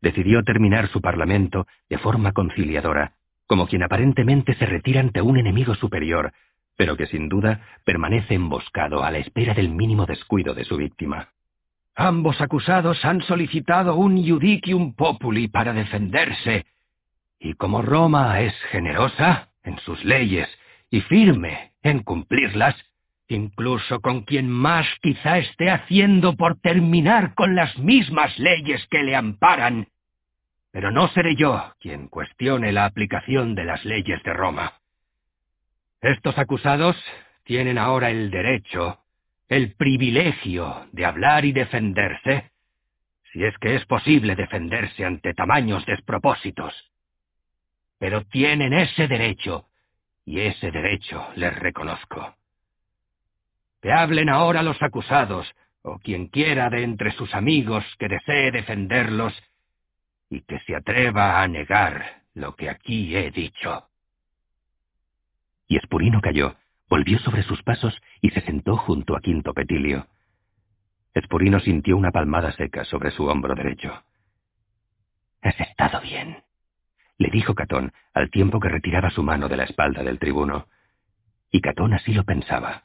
[0.00, 3.12] decidió terminar su parlamento de forma conciliadora,
[3.46, 6.32] como quien aparentemente se retira ante un enemigo superior,
[6.76, 11.28] pero que sin duda permanece emboscado a la espera del mínimo descuido de su víctima.
[11.94, 16.64] Ambos acusados han solicitado un judicium populi para defenderse,
[17.38, 20.48] y como Roma es generosa en sus leyes
[20.90, 22.74] y firme en cumplirlas,
[23.30, 29.14] incluso con quien más quizá esté haciendo por terminar con las mismas leyes que le
[29.14, 29.88] amparan.
[30.72, 34.74] Pero no seré yo quien cuestione la aplicación de las leyes de Roma.
[36.00, 36.96] Estos acusados
[37.44, 39.00] tienen ahora el derecho,
[39.48, 42.50] el privilegio de hablar y defenderse,
[43.32, 46.74] si es que es posible defenderse ante tamaños despropósitos.
[47.98, 49.66] Pero tienen ese derecho,
[50.24, 52.39] y ese derecho les reconozco.
[53.80, 55.46] Que hablen ahora los acusados,
[55.82, 59.34] o quien quiera de entre sus amigos que desee defenderlos,
[60.28, 63.88] y que se atreva a negar lo que aquí he dicho.
[65.66, 66.56] Y Espurino cayó,
[66.88, 70.06] volvió sobre sus pasos y se sentó junto a Quinto Petilio.
[71.14, 74.02] Espurino sintió una palmada seca sobre su hombro derecho.
[75.42, 76.42] Has estado bien,
[77.20, 80.66] le dijo Catón al tiempo que retiraba su mano de la espalda del tribuno.
[81.50, 82.84] Y Catón así lo pensaba.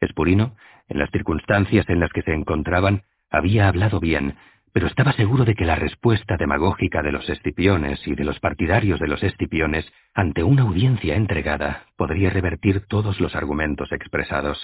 [0.00, 0.56] Espurino,
[0.88, 4.36] en las circunstancias en las que se encontraban, había hablado bien,
[4.72, 8.98] pero estaba seguro de que la respuesta demagógica de los escipiones y de los partidarios
[8.98, 14.58] de los escipiones ante una audiencia entregada podría revertir todos los argumentos expresados.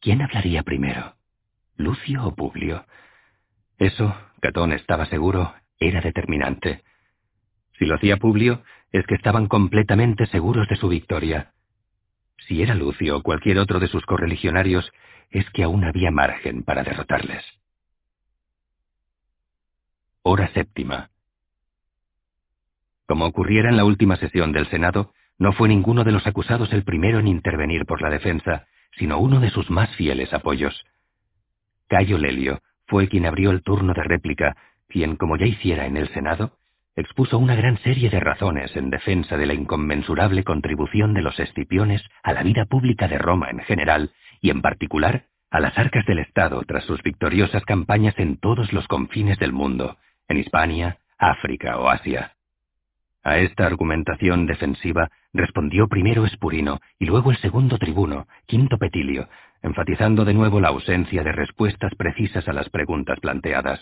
[0.00, 1.14] ¿Quién hablaría primero?
[1.76, 2.86] ¿Lucio o Publio?
[3.78, 6.82] Eso, Catón estaba seguro, era determinante.
[7.78, 8.62] Si lo hacía Publio,
[8.92, 11.52] es que estaban completamente seguros de su victoria.
[12.46, 14.90] Si era Lucio o cualquier otro de sus correligionarios,
[15.30, 17.44] es que aún había margen para derrotarles.
[20.22, 21.10] Hora séptima.
[23.06, 26.84] Como ocurriera en la última sesión del Senado, no fue ninguno de los acusados el
[26.84, 28.66] primero en intervenir por la defensa,
[28.98, 30.84] sino uno de sus más fieles apoyos.
[31.88, 34.56] Cayo Lelio fue quien abrió el turno de réplica,
[34.88, 36.58] quien, como ya hiciera en el Senado,
[36.96, 42.02] expuso una gran serie de razones en defensa de la inconmensurable contribución de los escipiones
[42.22, 46.18] a la vida pública de Roma en general y en particular a las arcas del
[46.18, 51.88] Estado tras sus victoriosas campañas en todos los confines del mundo, en Hispania, África o
[51.88, 52.32] Asia.
[53.22, 59.28] A esta argumentación defensiva respondió primero Espurino y luego el segundo tribuno, Quinto Petilio,
[59.62, 63.80] enfatizando de nuevo la ausencia de respuestas precisas a las preguntas planteadas.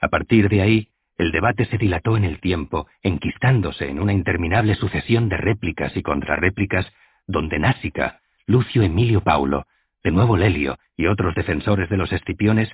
[0.00, 0.88] A partir de ahí,
[1.18, 6.02] el debate se dilató en el tiempo, enquistándose en una interminable sucesión de réplicas y
[6.02, 6.92] contrarréplicas,
[7.26, 9.66] donde Násica, Lucio Emilio Paulo,
[10.04, 12.70] de nuevo Lelio y otros defensores de los escipiones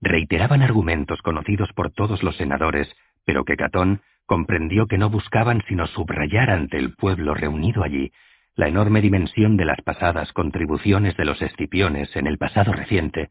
[0.00, 2.92] reiteraban argumentos conocidos por todos los senadores,
[3.24, 8.12] pero que Catón comprendió que no buscaban sino subrayar ante el pueblo reunido allí
[8.54, 13.30] la enorme dimensión de las pasadas contribuciones de los escipiones en el pasado reciente,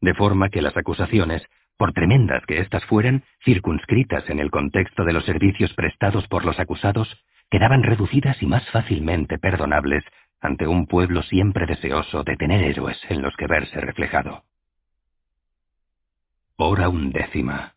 [0.00, 1.42] de forma que las acusaciones,
[1.76, 6.58] por tremendas que éstas fueran, circunscritas en el contexto de los servicios prestados por los
[6.58, 7.08] acusados,
[7.50, 10.04] quedaban reducidas y más fácilmente perdonables
[10.40, 14.44] ante un pueblo siempre deseoso de tener héroes en los que verse reflejado.
[16.56, 17.74] Hora undécima.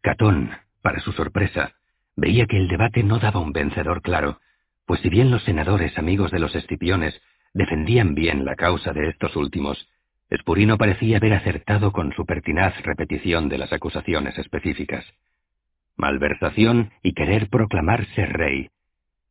[0.00, 0.50] Catón,
[0.82, 1.72] para su sorpresa,
[2.16, 4.40] veía que el debate no daba un vencedor claro,
[4.84, 7.20] pues si bien los senadores amigos de los Escipiones
[7.54, 9.88] defendían bien la causa de estos últimos,
[10.28, 15.04] Espurino parecía haber acertado con su pertinaz repetición de las acusaciones específicas.
[15.96, 18.70] Malversación y querer proclamarse rey.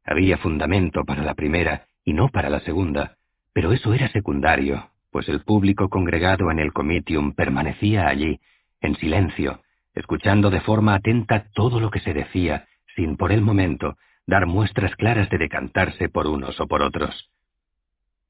[0.06, 3.18] Había fundamento para la primera y no para la segunda,
[3.54, 8.40] pero eso era secundario, pues el público congregado en el comitium permanecía allí,
[8.82, 9.62] en silencio,
[9.94, 14.96] escuchando de forma atenta todo lo que se decía, sin por el momento dar muestras
[14.96, 17.30] claras de decantarse por unos o por otros.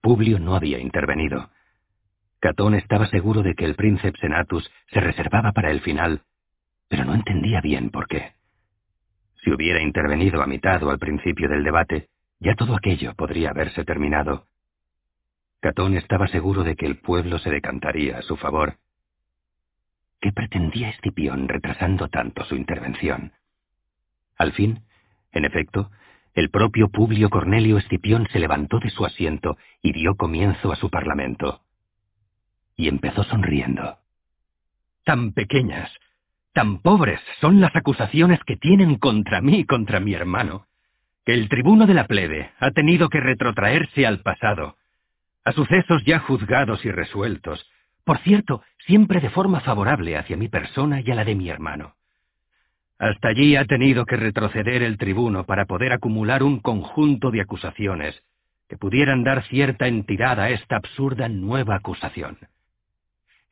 [0.02, 1.50] Publio no había intervenido.
[2.46, 6.22] Catón estaba seguro de que el príncipe Senatus se reservaba para el final,
[6.88, 8.34] pero no entendía bien por qué.
[9.44, 13.84] Si hubiera intervenido a mitad o al principio del debate, ya todo aquello podría haberse
[13.84, 14.46] terminado.
[15.60, 18.76] Catón estaba seguro de que el pueblo se decantaría a su favor.
[20.22, 23.32] ¿Qué pretendía Escipión retrasando tanto su intervención?
[24.38, 24.84] Al fin,
[25.32, 25.90] en efecto,
[26.36, 30.92] el propio Publio Cornelio Escipión se levantó de su asiento y dio comienzo a su
[30.92, 31.65] parlamento.
[32.76, 33.98] Y empezó sonriendo.
[35.04, 35.92] Tan pequeñas,
[36.54, 40.68] tan pobres son las acusaciones que tienen contra mí y contra mi hermano,
[41.26, 44.78] que el tribuno de la plebe ha tenido que retrotraerse al pasado,
[45.44, 47.70] a sucesos ya juzgados y resueltos,
[48.04, 51.96] por cierto, siempre de forma favorable hacia mi persona y a la de mi hermano.
[52.98, 58.24] Hasta allí ha tenido que retroceder el tribuno para poder acumular un conjunto de acusaciones
[58.70, 62.38] que pudieran dar cierta entidad a esta absurda nueva acusación.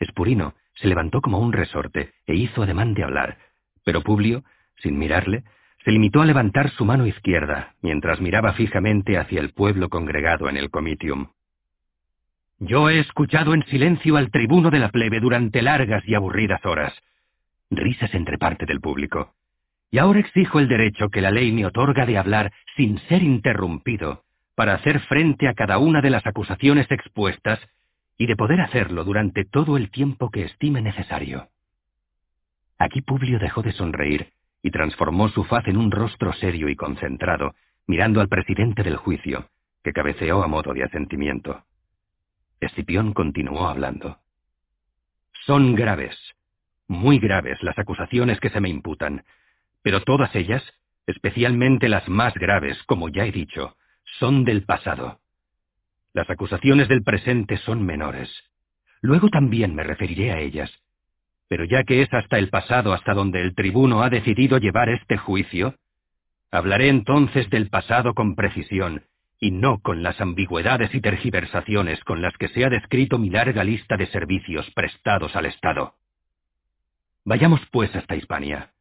[0.03, 3.37] Espurino se levantó como un resorte e hizo ademán de hablar,
[3.83, 4.43] pero Publio,
[4.77, 5.43] sin mirarle,
[5.83, 10.57] se limitó a levantar su mano izquierda mientras miraba fijamente hacia el pueblo congregado en
[10.57, 11.27] el comitium.
[12.59, 16.93] Yo he escuchado en silencio al tribuno de la plebe durante largas y aburridas horas,
[17.69, 19.33] risas entre parte del público.
[19.91, 24.23] Y ahora exijo el derecho que la ley me otorga de hablar sin ser interrumpido,
[24.55, 27.59] para hacer frente a cada una de las acusaciones expuestas
[28.23, 31.49] y de poder hacerlo durante todo el tiempo que estime necesario.
[32.79, 37.53] Aquí Publio dejó de sonreír y transformó su faz en un rostro serio y concentrado,
[37.85, 39.49] mirando al presidente del juicio,
[39.83, 41.65] que cabeceó a modo de asentimiento.
[42.61, 44.19] Escipión continuó hablando.
[45.45, 46.15] Son graves,
[46.87, 49.25] muy graves las acusaciones que se me imputan,
[49.81, 50.63] pero todas ellas,
[51.07, 53.75] especialmente las más graves, como ya he dicho,
[54.17, 55.19] son del pasado.
[56.13, 58.29] Las acusaciones del presente son menores.
[59.01, 60.71] Luego también me referiré a ellas.
[61.47, 65.17] Pero ya que es hasta el pasado hasta donde el tribuno ha decidido llevar este
[65.17, 65.75] juicio,
[66.51, 69.03] hablaré entonces del pasado con precisión,
[69.39, 73.63] y no con las ambigüedades y tergiversaciones con las que se ha descrito mi larga
[73.63, 75.95] lista de servicios prestados al Estado.
[77.25, 78.71] Vayamos pues hasta Hispania.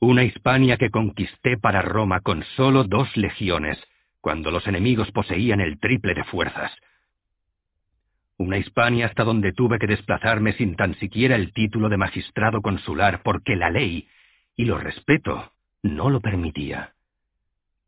[0.00, 3.78] Una Hispania que conquisté para Roma con solo dos legiones,
[4.20, 6.72] cuando los enemigos poseían el triple de fuerzas.
[8.36, 13.22] Una Hispania hasta donde tuve que desplazarme sin tan siquiera el título de magistrado consular
[13.22, 14.08] porque la ley,
[14.56, 15.52] y lo respeto,
[15.82, 16.94] no lo permitía.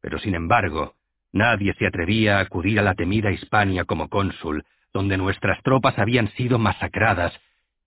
[0.00, 0.94] Pero sin embargo,
[1.32, 6.28] nadie se atrevía a acudir a la temida Hispania como cónsul, donde nuestras tropas habían
[6.32, 7.32] sido masacradas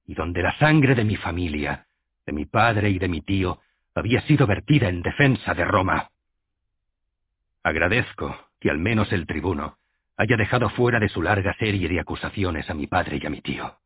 [0.05, 1.87] y donde la sangre de mi familia,
[2.25, 3.59] de mi padre y de mi tío,
[3.95, 6.09] había sido vertida en defensa de Roma.
[7.63, 9.77] Agradezco que al menos el tribuno
[10.17, 13.41] haya dejado fuera de su larga serie de acusaciones a mi padre y a mi
[13.41, 13.77] tío.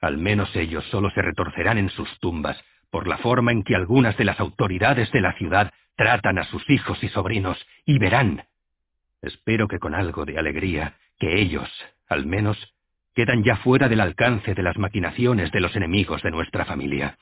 [0.00, 4.16] Al menos ellos solo se retorcerán en sus tumbas por la forma en que algunas
[4.16, 8.44] de las autoridades de la ciudad tratan a sus hijos y sobrinos, y verán,
[9.22, 11.68] espero que con algo de alegría, que ellos,
[12.08, 12.56] al menos,
[13.14, 17.18] quedan ya fuera del alcance de las maquinaciones de los enemigos de nuestra familia.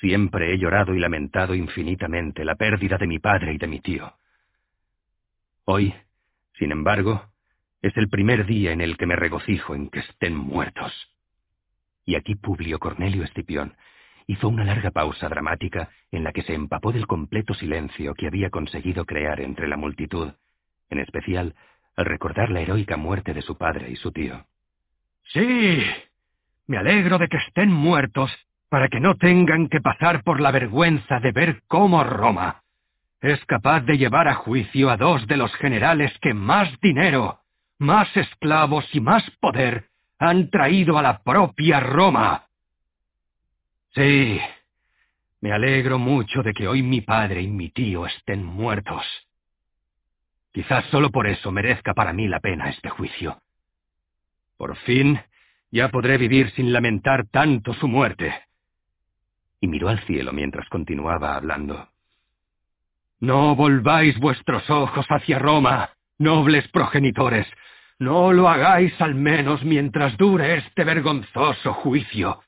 [0.00, 4.14] Siempre he llorado y lamentado infinitamente la pérdida de mi padre y de mi tío.
[5.64, 5.94] Hoy,
[6.58, 7.24] sin embargo,
[7.82, 10.92] es el primer día en el que me regocijo en que estén muertos.
[12.04, 13.76] Y aquí Publio Cornelio Escipión
[14.26, 18.50] hizo una larga pausa dramática en la que se empapó del completo silencio que había
[18.50, 20.32] conseguido crear entre la multitud,
[20.90, 21.54] en especial
[21.96, 24.46] al recordar la heroica muerte de su padre y su tío.
[25.32, 25.82] Sí,
[26.66, 28.30] me alegro de que estén muertos
[28.68, 32.62] para que no tengan que pasar por la vergüenza de ver cómo Roma
[33.20, 37.40] es capaz de llevar a juicio a dos de los generales que más dinero,
[37.78, 39.88] más esclavos y más poder
[40.18, 42.46] han traído a la propia Roma.
[43.94, 44.40] Sí,
[45.40, 49.04] me alegro mucho de que hoy mi padre y mi tío estén muertos.
[50.52, 53.40] Quizás solo por eso merezca para mí la pena este juicio.
[54.56, 55.20] Por fin
[55.70, 58.47] ya podré vivir sin lamentar tanto su muerte.
[59.60, 61.88] Y miró al cielo mientras continuaba hablando.
[63.20, 67.46] No volváis vuestros ojos hacia Roma, nobles progenitores.
[67.98, 72.42] No lo hagáis al menos mientras dure este vergonzoso juicio.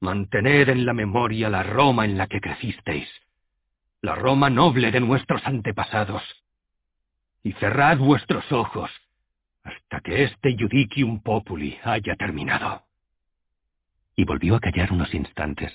[0.00, 3.08] Mantened en la memoria la Roma en la que crecisteis,
[4.00, 6.22] la Roma noble de nuestros antepasados,
[7.42, 8.90] y cerrad vuestros ojos
[9.62, 12.84] hasta que este Judicium Populi haya terminado.
[14.16, 15.72] Y volvió a callar unos instantes.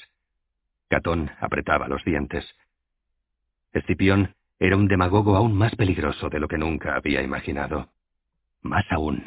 [0.88, 2.46] Catón apretaba los dientes.
[3.74, 7.90] Escipión era un demagogo aún más peligroso de lo que nunca había imaginado.
[8.62, 9.24] Más aún,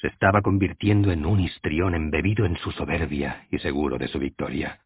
[0.00, 4.80] se estaba convirtiendo en un histrión embebido en su soberbia y seguro de su victoria.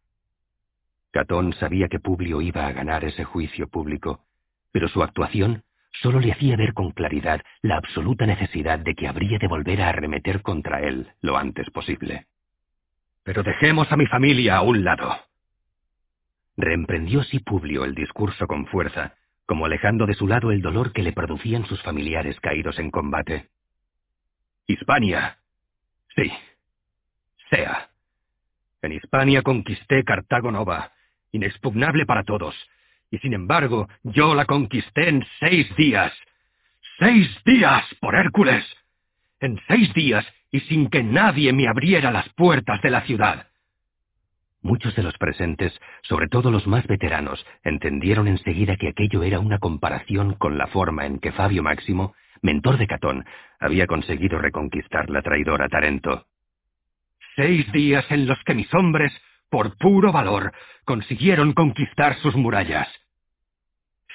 [1.11, 4.25] Catón sabía que Publio iba a ganar ese juicio público,
[4.71, 5.63] pero su actuación
[6.01, 9.89] solo le hacía ver con claridad la absoluta necesidad de que habría de volver a
[9.89, 12.27] arremeter contra él lo antes posible.
[13.23, 15.28] Pero dejemos a mi familia a un lado.
[16.61, 21.03] Reemprendió sí Publio el discurso con fuerza, como alejando de su lado el dolor que
[21.03, 23.47] le producían sus familiares caídos en combate.
[24.67, 25.37] Hispania.
[26.17, 26.29] Sí.
[27.49, 27.89] Sea.
[28.81, 30.91] En Hispania conquisté Cartago Nova,
[31.31, 32.53] inexpugnable para todos,
[33.09, 36.11] y sin embargo yo la conquisté en seis días.
[36.99, 38.65] ¡Seis días, por Hércules!
[39.39, 43.48] En seis días y sin que nadie me abriera las puertas de la ciudad.
[44.61, 49.57] Muchos de los presentes, sobre todo los más veteranos, entendieron enseguida que aquello era una
[49.57, 53.25] comparación con la forma en que Fabio Máximo, mentor de Catón,
[53.59, 56.25] había conseguido reconquistar la traidora Tarento.
[57.37, 59.13] Seis días en los que mis hombres,
[59.49, 60.51] por puro valor,
[60.83, 62.89] consiguieron conquistar sus murallas.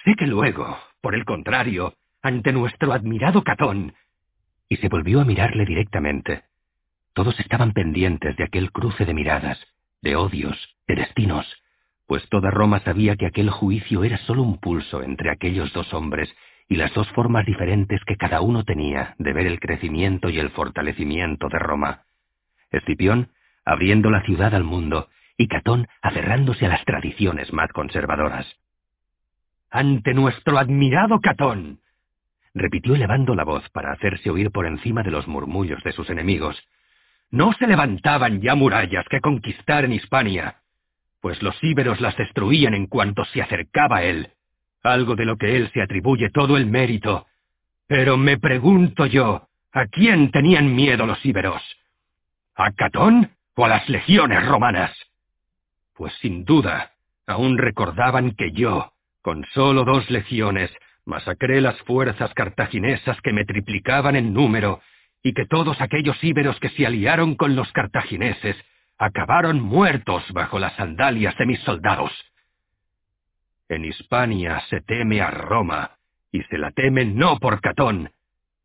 [0.04, 3.94] Sé que luego, por el contrario, ante nuestro admirado Catón,
[4.68, 6.42] y se volvió a mirarle directamente.
[7.14, 9.58] Todos estaban pendientes de aquel cruce de miradas,
[10.04, 11.46] de odios, de destinos,
[12.06, 16.32] pues toda Roma sabía que aquel juicio era solo un pulso entre aquellos dos hombres
[16.68, 20.50] y las dos formas diferentes que cada uno tenía de ver el crecimiento y el
[20.50, 22.02] fortalecimiento de Roma.
[22.70, 23.30] Escipión,
[23.64, 28.46] abriendo la ciudad al mundo, y Catón aferrándose a las tradiciones más conservadoras.
[29.70, 31.80] Ante nuestro admirado Catón,
[32.52, 36.62] repitió elevando la voz para hacerse oír por encima de los murmullos de sus enemigos,
[37.34, 40.58] no se levantaban ya murallas que conquistar en Hispania,
[41.20, 44.30] pues los íberos las destruían en cuanto se acercaba él,
[44.84, 47.26] algo de lo que él se atribuye todo el mérito.
[47.88, 51.60] Pero me pregunto yo, ¿a quién tenían miedo los íberos?
[52.54, 54.96] ¿A Catón o a las legiones romanas?
[55.96, 56.92] Pues sin duda,
[57.26, 58.92] aún recordaban que yo,
[59.22, 60.70] con solo dos legiones,
[61.04, 64.80] masacré las fuerzas cartaginesas que me triplicaban en número
[65.24, 68.56] y que todos aquellos íberos que se aliaron con los cartagineses
[68.98, 72.12] acabaron muertos bajo las sandalias de mis soldados.
[73.68, 75.92] En Hispania se teme a Roma,
[76.30, 78.10] y se la teme no por Catón,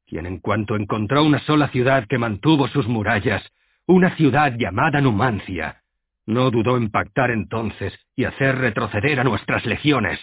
[0.05, 3.41] quien en cuanto encontró una sola ciudad que mantuvo sus murallas,
[3.85, 5.81] una ciudad llamada Numancia,
[6.25, 10.19] no dudó en pactar entonces y hacer retroceder a nuestras legiones.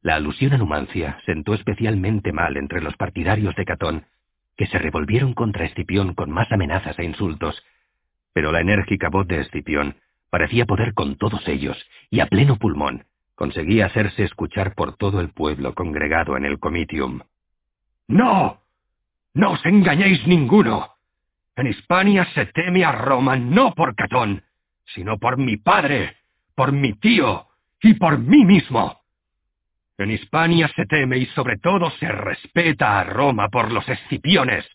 [0.00, 4.06] La alusión a Numancia sentó especialmente mal entre los partidarios de Catón,
[4.56, 7.62] que se revolvieron contra Escipión con más amenazas e insultos,
[8.32, 9.96] pero la enérgica voz de Escipión
[10.30, 11.76] parecía poder con todos ellos,
[12.10, 13.04] y a pleno pulmón
[13.34, 17.20] conseguía hacerse escuchar por todo el pueblo congregado en el comitium.
[18.08, 18.62] ¡No!
[19.34, 20.92] ¡No os engañéis ninguno!
[21.56, 24.44] En Hispania se teme a Roma no por Catón,
[24.94, 26.16] sino por mi padre,
[26.54, 27.48] por mi tío
[27.82, 29.01] y por mí mismo.
[29.98, 34.66] En Hispania se teme y sobre todo se respeta a Roma por los escipiones.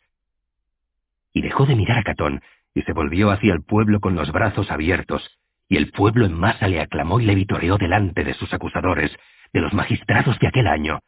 [1.34, 2.42] Y dejó de mirar a Catón
[2.74, 5.28] y se volvió hacia el pueblo con los brazos abiertos,
[5.68, 9.12] y el pueblo en masa le aclamó y le vitoreó delante de sus acusadores,
[9.52, 11.00] de los magistrados de aquel año,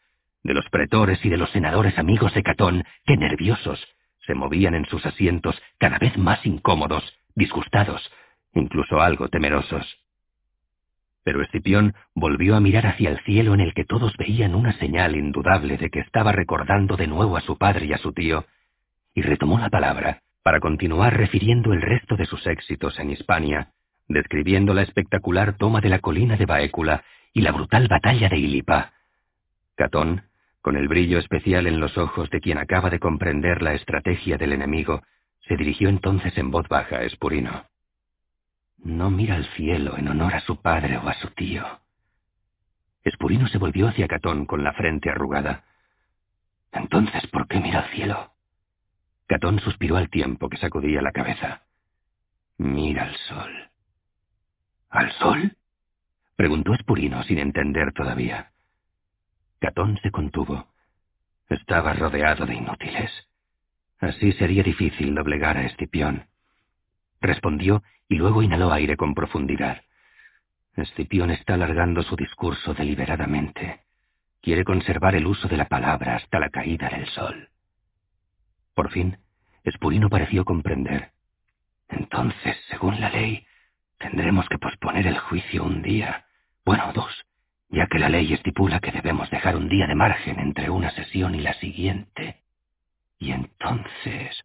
[0.43, 3.85] de los pretores y de los senadores amigos de Catón, que nerviosos
[4.25, 7.03] se movían en sus asientos cada vez más incómodos,
[7.35, 8.11] disgustados,
[8.53, 9.98] incluso algo temerosos.
[11.23, 15.15] Pero Escipión volvió a mirar hacia el cielo en el que todos veían una señal
[15.15, 18.45] indudable de que estaba recordando de nuevo a su padre y a su tío,
[19.13, 23.71] y retomó la palabra para continuar refiriendo el resto de sus éxitos en Hispania,
[24.07, 28.93] describiendo la espectacular toma de la colina de Baécula y la brutal batalla de Ilipa.
[29.75, 30.23] Catón,
[30.61, 34.53] con el brillo especial en los ojos de quien acaba de comprender la estrategia del
[34.53, 35.03] enemigo,
[35.47, 37.68] se dirigió entonces en voz baja a Espurino.
[38.83, 41.65] No mira al cielo en honor a su padre o a su tío.
[43.03, 45.63] Espurino se volvió hacia Catón con la frente arrugada.
[46.71, 48.33] Entonces, ¿por qué mira al cielo?
[49.27, 51.63] Catón suspiró al tiempo que sacudía la cabeza.
[52.57, 53.69] Mira al sol.
[54.89, 55.57] ¿Al sol?
[56.35, 58.51] preguntó Espurino sin entender todavía.
[59.59, 60.67] Catón se contuvo.
[61.49, 63.11] Estaba rodeado de inútiles.
[63.99, 66.27] Así sería difícil doblegar a Escipión.
[67.21, 69.83] Respondió y luego inhaló aire con profundidad.
[70.75, 73.81] Escipión está alargando su discurso deliberadamente.
[74.41, 77.49] Quiere conservar el uso de la palabra hasta la caída del sol.
[78.73, 79.17] Por fin,
[79.63, 81.11] Espurino pareció comprender.
[81.89, 83.45] Entonces, según la ley,
[83.97, 86.25] tendremos que posponer el juicio un día,
[86.65, 87.25] bueno, dos,
[87.69, 91.35] ya que la ley estipula que debemos dejar un día de margen entre una sesión
[91.35, 92.41] y la siguiente.
[93.19, 94.43] Y entonces...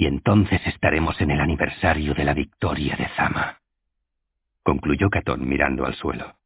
[0.00, 3.58] Y entonces estaremos en el aniversario de la victoria de Zama.
[4.62, 6.36] Concluyó Catón mirando al suelo.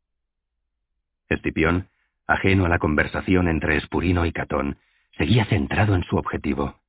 [1.28, 1.86] Escipión,
[2.26, 4.78] ajeno a la conversación entre Espurino y Catón,
[5.16, 6.80] seguía centrado en su objetivo.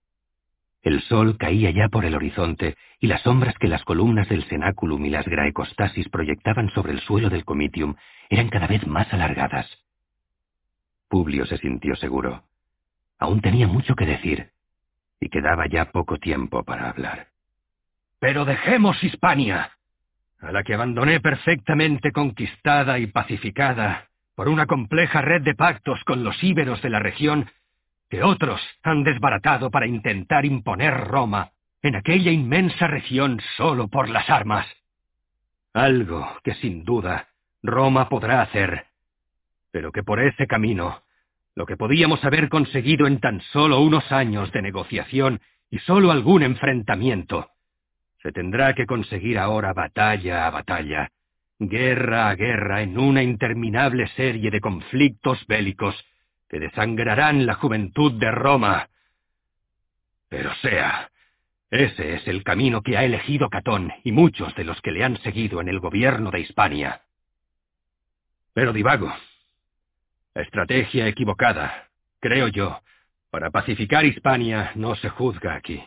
[0.81, 5.05] El sol caía ya por el horizonte y las sombras que las columnas del cenáculum
[5.05, 7.93] y las graecostasis proyectaban sobre el suelo del comitium
[8.27, 9.69] eran cada vez más alargadas.
[11.09, 12.41] Publio se sintió seguro.
[13.19, 14.54] Aún tenía mucho que decir,
[15.19, 17.27] y quedaba ya poco tiempo para hablar.
[18.19, 19.71] Pero dejemos Hispania,
[20.39, 26.23] a la que abandoné perfectamente conquistada y pacificada por una compleja red de pactos con
[26.23, 27.49] los íberos de la región
[28.09, 31.51] que otros han desbaratado para intentar imponer Roma
[31.81, 34.67] en aquella inmensa región solo por las armas.
[35.73, 37.29] Algo que sin duda
[37.63, 38.85] Roma podrá hacer,
[39.71, 41.01] pero que por ese camino
[41.55, 45.41] lo que podíamos haber conseguido en tan solo unos años de negociación
[45.71, 47.49] y solo algún enfrentamiento,
[48.21, 51.11] se tendrá que conseguir ahora batalla a batalla,
[51.59, 55.95] guerra a guerra en una interminable serie de conflictos bélicos
[56.49, 58.89] que desangrarán la juventud de Roma.
[60.27, 61.09] Pero sea,
[61.69, 65.17] ese es el camino que ha elegido Catón y muchos de los que le han
[65.21, 67.01] seguido en el gobierno de Hispania.
[68.53, 69.13] Pero divago,
[70.35, 71.87] Estrategia equivocada,
[72.19, 72.81] creo yo.
[73.31, 75.81] Para pacificar Hispania no se juzga aquí.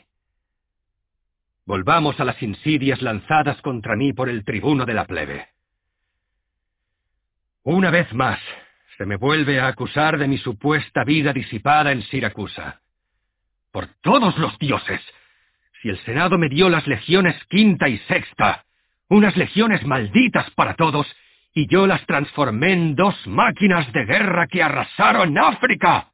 [1.66, 5.48] Volvamos a las insidias lanzadas contra mí por el tribuno de la plebe.
[7.62, 8.40] Una vez más,
[8.96, 12.80] se me vuelve a acusar de mi supuesta vida disipada en Siracusa.
[13.70, 15.02] Por todos los dioses,
[15.82, 18.64] si el Senado me dio las legiones quinta y sexta,
[19.10, 21.06] unas legiones malditas para todos,
[21.54, 26.12] y yo las transformé en dos máquinas de guerra que arrasaron África.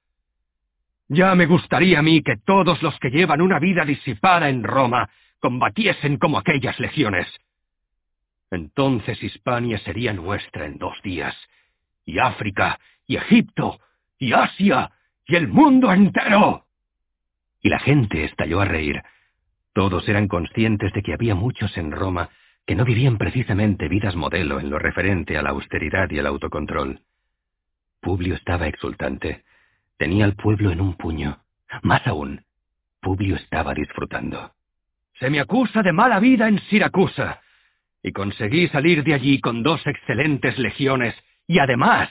[1.09, 5.09] Ya me gustaría a mí que todos los que llevan una vida disipada en Roma
[5.39, 7.27] combatiesen como aquellas legiones.
[8.51, 11.37] Entonces Hispania sería nuestra en dos días,
[12.07, 13.81] y África, y Egipto,
[14.19, 14.91] y Asia,
[15.27, 16.65] y el mundo entero.
[17.61, 19.03] Y la gente estalló a reír.
[19.73, 22.31] Todos eran conscientes de que había muchos en Roma
[22.67, 27.01] que no vivían precisamente vidas modelo en lo referente a la austeridad y el autocontrol.
[28.01, 29.45] Publio estaba exultante.
[29.99, 31.39] Tenía al pueblo en un puño.
[31.83, 32.45] Más aún,
[33.01, 34.53] Publio estaba disfrutando.
[35.21, 37.41] Se me acusa de mala vida en Siracusa,
[38.03, 41.15] y conseguí salir de allí con dos excelentes legiones,
[41.47, 42.11] y además,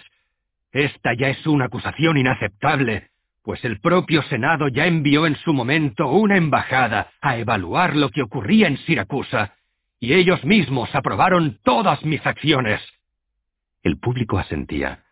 [0.72, 3.10] esta ya es una acusación inaceptable,
[3.44, 8.22] pues el propio Senado ya envió en su momento una embajada a evaluar lo que
[8.22, 9.56] ocurría en Siracusa,
[10.04, 12.82] y ellos mismos aprobaron todas mis acciones.
[13.84, 15.06] El público asentía.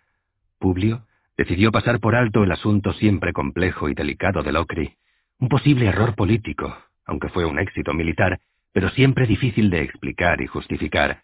[0.59, 1.07] Publio
[1.37, 4.95] decidió pasar por alto el asunto siempre complejo y delicado de Locri,
[5.39, 8.41] un posible error político, aunque fue un éxito militar,
[8.73, 11.23] pero siempre difícil de explicar y justificar,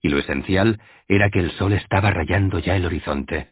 [0.00, 3.50] y lo esencial era que el sol estaba rayando ya el horizonte.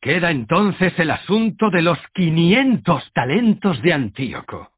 [0.00, 4.70] Queda entonces el asunto de los quinientos talentos de Antíoco.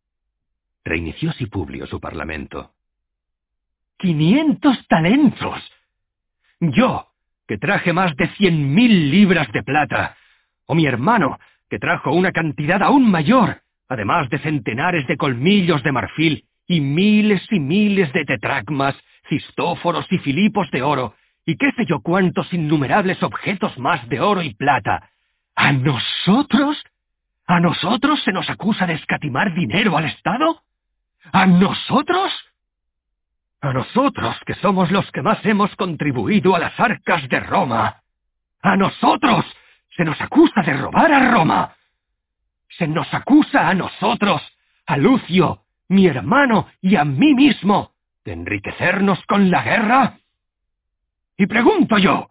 [0.87, 2.73] Reinició Publio su parlamento.
[3.99, 5.61] ¡Quinientos talentos!
[6.61, 7.09] Yo,
[7.49, 10.17] que traje más de cien mil libras de plata,
[10.67, 11.39] o mi hermano,
[11.69, 17.43] que trajo una cantidad aún mayor, además de centenares de colmillos de marfil y miles
[17.51, 18.95] y miles de tetragmas,
[19.29, 21.15] cistóforos y filipos de oro,
[21.45, 25.11] y qué sé yo cuántos innumerables objetos más de oro y plata.
[25.57, 26.81] ¿A nosotros?
[27.47, 30.63] ¿A nosotros se nos acusa de escatimar dinero al Estado?
[31.33, 32.33] ¿A nosotros?
[33.61, 38.03] A nosotros, que somos los que más hemos contribuido a las arcas de Roma.
[38.63, 39.45] A nosotros
[39.97, 41.75] se nos acusa de robar a Roma.
[42.69, 44.41] Se nos acusa a nosotros,
[44.87, 47.93] a Lucio, mi hermano y a mí mismo,
[48.25, 50.19] de enriquecernos con la guerra.
[51.37, 52.31] Y pregunto yo.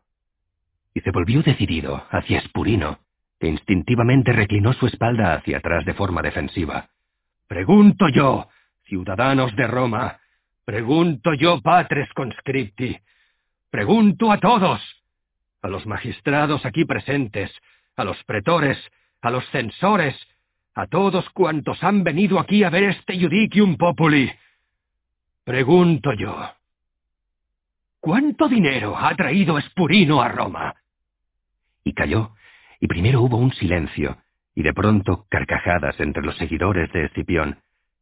[0.93, 2.99] Y se volvió decidido hacia Espurino,
[3.39, 6.87] que instintivamente reclinó su espalda hacia atrás de forma defensiva.
[7.47, 8.47] Pregunto yo,
[8.85, 10.19] ciudadanos de Roma,
[10.67, 12.93] pregunto yo, patres conscripti,
[13.69, 14.81] pregunto a todos,
[15.61, 17.49] a los magistrados aquí presentes,
[17.95, 18.77] a los pretores,
[19.21, 20.13] a los censores,
[20.75, 24.29] a todos cuantos han venido aquí a ver este Judicium Populi.
[25.45, 26.37] Pregunto yo,
[28.01, 30.75] ¿cuánto dinero ha traído Espurino a Roma?
[31.85, 32.33] Y cayó
[32.81, 34.17] y primero hubo un silencio,
[34.53, 37.57] y de pronto carcajadas entre los seguidores de Escipión,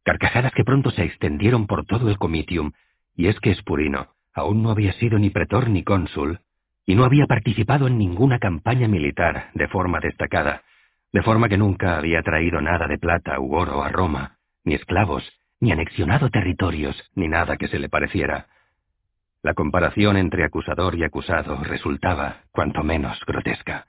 [0.06, 2.70] carcajadas que pronto se extendieron por todo el comitium,
[3.16, 6.38] y es que Espurino aún no había sido ni pretor ni cónsul,
[6.86, 10.62] y no había participado en ninguna campaña militar de forma destacada,
[11.12, 15.24] de forma que nunca había traído nada de plata u oro a Roma, ni esclavos,
[15.58, 18.46] ni anexionado territorios, ni nada que se le pareciera.
[19.42, 23.86] La comparación entre acusador y acusado resultaba, cuanto menos, grotesca.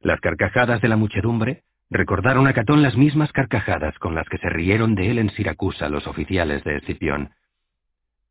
[0.00, 4.48] Las carcajadas de la muchedumbre recordaron a Catón las mismas carcajadas con las que se
[4.48, 7.30] rieron de él en Siracusa los oficiales de Escipión.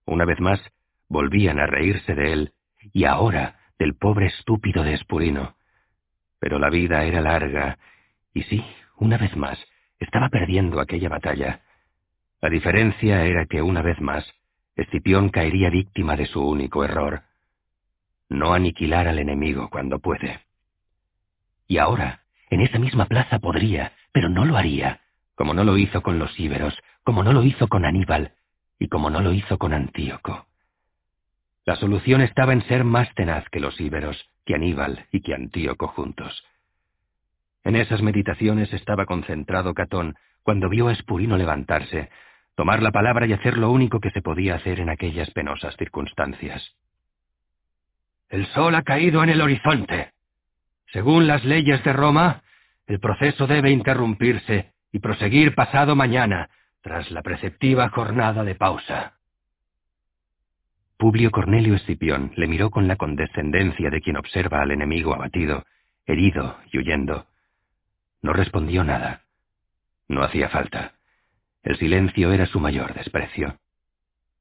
[0.05, 0.61] Una vez más,
[1.09, 2.53] volvían a reírse de él,
[2.93, 5.55] y ahora del pobre estúpido de Espurino.
[6.39, 7.77] Pero la vida era larga,
[8.33, 8.63] y sí,
[8.97, 9.59] una vez más,
[9.99, 11.61] estaba perdiendo aquella batalla.
[12.41, 14.25] La diferencia era que una vez más,
[14.75, 17.23] Escipión caería víctima de su único error.
[18.29, 20.41] No aniquilar al enemigo cuando puede.
[21.67, 25.01] Y ahora, en esa misma plaza podría, pero no lo haría,
[25.35, 28.33] como no lo hizo con los íberos, como no lo hizo con Aníbal,
[28.79, 30.47] y como no lo hizo con Antíoco.
[31.65, 35.87] La solución estaba en ser más tenaz que los íberos, que Aníbal y que Antíoco
[35.87, 36.45] juntos.
[37.63, 42.09] En esas meditaciones estaba concentrado Catón cuando vio a Espurino levantarse,
[42.55, 46.73] tomar la palabra y hacer lo único que se podía hacer en aquellas penosas circunstancias.
[48.29, 50.13] El sol ha caído en el horizonte,
[50.91, 52.43] según las leyes de Roma,
[52.85, 56.49] el proceso debe interrumpirse y proseguir pasado mañana,
[56.81, 59.17] tras la preceptiva jornada de pausa.
[60.97, 65.65] Publio Cornelio Escipión le miró con la condescendencia de quien observa al enemigo abatido,
[66.05, 67.27] herido y huyendo.
[68.21, 69.21] No respondió nada.
[70.07, 70.93] No hacía falta.
[71.61, 73.59] El silencio era su mayor desprecio.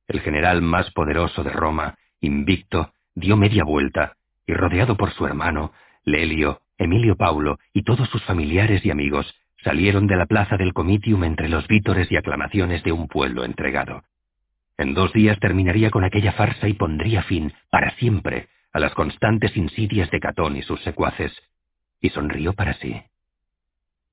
[0.06, 4.16] El general más poderoso de Roma, invicto, dio media vuelta
[4.46, 5.72] y, rodeado por su hermano,
[6.06, 9.34] Lelio, Emilio Paulo y todos sus familiares y amigos
[9.64, 14.04] salieron de la plaza del Comitium entre los vítores y aclamaciones de un pueblo entregado.
[14.78, 19.56] En dos días terminaría con aquella farsa y pondría fin, para siempre, a las constantes
[19.56, 21.32] insidias de Catón y sus secuaces,
[22.00, 23.02] y sonrió para sí.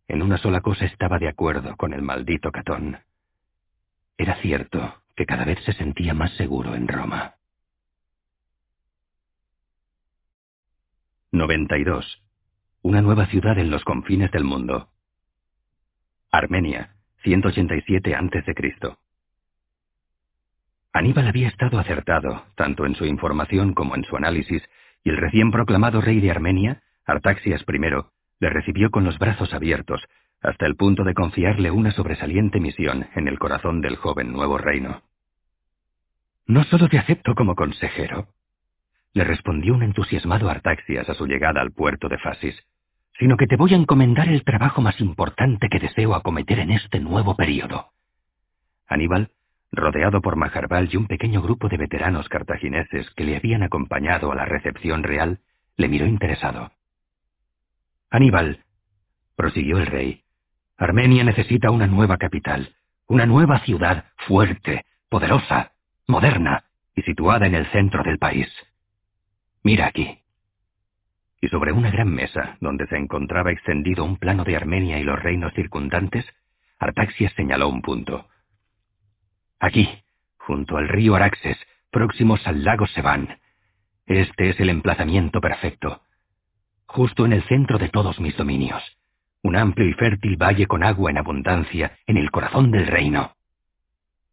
[0.08, 2.98] En una sola cosa estaba de acuerdo con el maldito Catón.
[4.18, 7.36] Era cierto que cada vez se sentía más seguro en Roma.
[11.34, 12.22] 92.
[12.84, 14.90] Una nueva ciudad en los confines del mundo.
[16.32, 16.94] Armenia,
[17.24, 18.54] 187 a.C.
[20.94, 24.62] Aníbal había estado acertado, tanto en su información como en su análisis,
[25.04, 30.04] y el recién proclamado rey de Armenia, Artaxias I, le recibió con los brazos abiertos,
[30.40, 35.02] hasta el punto de confiarle una sobresaliente misión en el corazón del joven nuevo reino.
[36.46, 38.28] No solo te acepto como consejero,
[39.14, 42.56] le respondió un entusiasmado Artaxias a su llegada al puerto de Fasis,
[43.20, 47.00] sino que te voy a encomendar el trabajo más importante que deseo acometer en este
[47.00, 47.92] nuevo período.
[48.88, 49.30] Aníbal,
[49.72, 54.36] rodeado por Majarbal y un pequeño grupo de veteranos cartagineses que le habían acompañado a
[54.36, 55.40] la recepción real,
[55.78, 56.72] le miró interesado.
[58.10, 58.64] Aníbal,
[59.36, 60.24] prosiguió el rey,
[60.78, 62.76] Armenia necesita una nueva capital,
[63.08, 65.72] una nueva ciudad fuerte, poderosa,
[66.08, 66.66] moderna
[66.96, 68.48] y situada en el centro del país.
[69.64, 70.20] Mira aquí.
[71.42, 75.22] Y sobre una gran mesa, donde se encontraba extendido un plano de Armenia y los
[75.22, 76.26] reinos circundantes,
[76.80, 78.28] Artaxias señaló un punto.
[79.60, 79.90] Aquí,
[80.38, 81.58] junto al río Araxes,
[81.92, 83.40] próximos al lago Seván.
[84.06, 86.02] Este es el emplazamiento perfecto.
[86.86, 88.84] Justo en el centro de todos mis dominios.
[89.42, 93.36] Un amplio y fértil valle con agua en abundancia en el corazón del reino.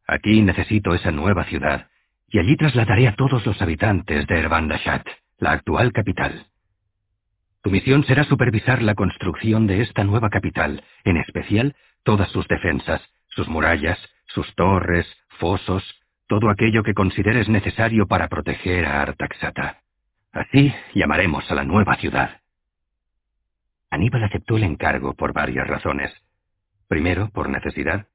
[0.06, 1.89] Aquí necesito esa nueva ciudad,
[2.30, 5.06] y allí trasladaré a todos los habitantes de Erbandashat,
[5.38, 6.46] la actual capital.
[7.62, 13.02] Tu misión será supervisar la construcción de esta nueva capital, en especial todas sus defensas,
[13.28, 15.06] sus murallas, sus torres,
[15.38, 15.84] fosos,
[16.26, 19.80] todo aquello que consideres necesario para proteger a Artaxata.
[20.32, 22.40] Así llamaremos a la nueva ciudad.
[23.90, 26.12] Aníbal aceptó el encargo por varias razones.
[26.86, 28.06] Primero, por necesidad.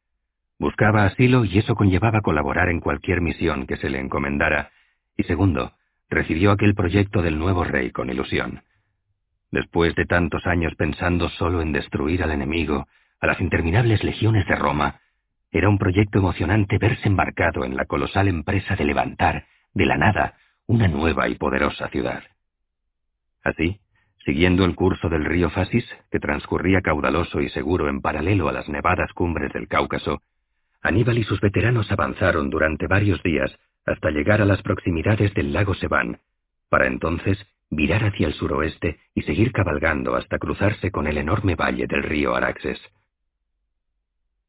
[0.57, 4.72] Buscaba asilo y eso conllevaba colaborar en cualquier misión que se le encomendara.
[5.18, 5.73] Y segundo,
[6.10, 8.61] recibió aquel proyecto del nuevo rey con ilusión.
[9.52, 12.88] Después de tantos años pensando solo en destruir al enemigo,
[13.19, 15.02] a las interminables legiones de Roma,
[15.52, 20.36] era un proyecto emocionante verse embarcado en la colosal empresa de levantar, de la nada,
[20.68, 22.23] una nueva y poderosa ciudad.
[23.44, 23.80] Así,
[24.26, 28.68] siguiendo el curso del río Fasis, que transcurría caudaloso y seguro en paralelo a las
[28.68, 30.22] nevadas cumbres del Cáucaso,
[30.86, 33.52] Aníbal y sus veteranos avanzaron durante varios días
[33.88, 36.20] hasta llegar a las proximidades del lago Seván,
[36.70, 41.88] para entonces virar hacia el suroeste y seguir cabalgando hasta cruzarse con el enorme valle
[41.88, 42.80] del río Araxes.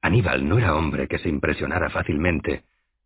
[0.02, 2.64] Aníbal no era hombre que se impresionara fácilmente,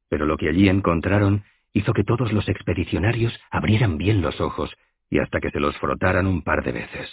[0.09, 4.77] pero lo que allí encontraron hizo que todos los expedicionarios abrieran bien los ojos
[5.09, 7.09] y hasta que se los frotaran un par de veces.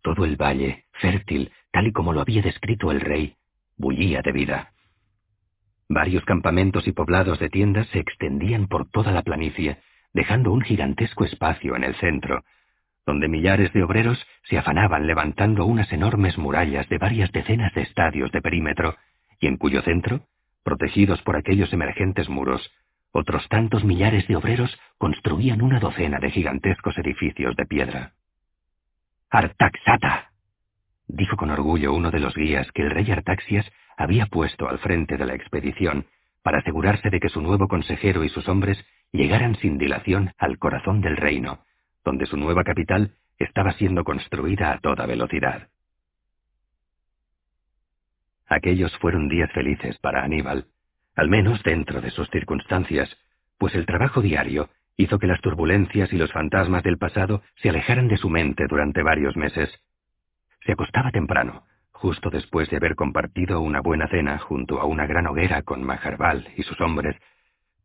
[0.00, 3.36] Todo el valle, fértil, tal y como lo había descrito el rey,
[3.76, 4.72] bullía de vida.
[5.88, 9.78] Varios campamentos y poblados de tiendas se extendían por toda la planicie,
[10.12, 12.44] dejando un gigantesco espacio en el centro,
[13.06, 18.30] donde millares de obreros se afanaban levantando unas enormes murallas de varias decenas de estadios
[18.32, 18.96] de perímetro,
[19.40, 20.26] y en cuyo centro,
[20.62, 22.70] protegidos por aquellos emergentes muros,
[23.10, 28.12] otros tantos millares de obreros construían una docena de gigantescos edificios de piedra.
[29.30, 30.32] Artaxata,
[31.06, 33.64] dijo con orgullo uno de los guías que el rey Artaxias
[33.98, 36.06] había puesto al frente de la expedición
[36.42, 38.78] para asegurarse de que su nuevo consejero y sus hombres
[39.12, 41.64] llegaran sin dilación al corazón del reino,
[42.04, 45.68] donde su nueva capital estaba siendo construida a toda velocidad.
[48.46, 50.66] Aquellos fueron días felices para Aníbal,
[51.16, 53.14] al menos dentro de sus circunstancias,
[53.58, 58.06] pues el trabajo diario hizo que las turbulencias y los fantasmas del pasado se alejaran
[58.06, 59.70] de su mente durante varios meses.
[60.64, 61.64] Se acostaba temprano,
[62.00, 66.46] justo después de haber compartido una buena cena junto a una gran hoguera con Majarbal
[66.56, 67.16] y sus hombres,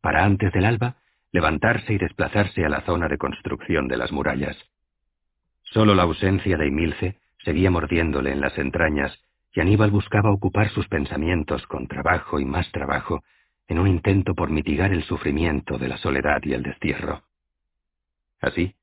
[0.02, 0.98] para antes del alba
[1.31, 4.56] levantarse y desplazarse a la zona de construcción de las murallas.
[5.64, 9.19] Solo la ausencia de Emilce seguía mordiéndole en las entrañas,
[9.52, 13.23] y Aníbal buscaba ocupar sus pensamientos con trabajo y más trabajo
[13.68, 17.23] en un intento por mitigar el sufrimiento de la soledad y el destierro.
[18.41, 18.76] Así,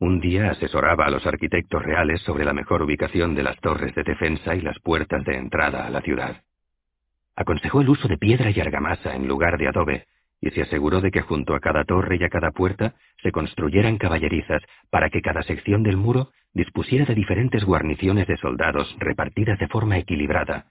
[0.00, 4.02] un día asesoraba a los arquitectos reales sobre la mejor ubicación de las torres de
[4.02, 6.42] defensa y las puertas de entrada a la ciudad.
[7.36, 10.06] Aconsejó el uso de piedra y argamasa en lugar de adobe,
[10.40, 13.98] y se aseguró de que junto a cada torre y a cada puerta se construyeran
[13.98, 19.68] caballerizas para que cada sección del muro dispusiera de diferentes guarniciones de soldados repartidas de
[19.68, 20.66] forma equilibrada,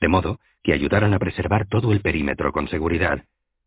[0.00, 3.22] de modo que ayudaran a preservar todo el perímetro con seguridad,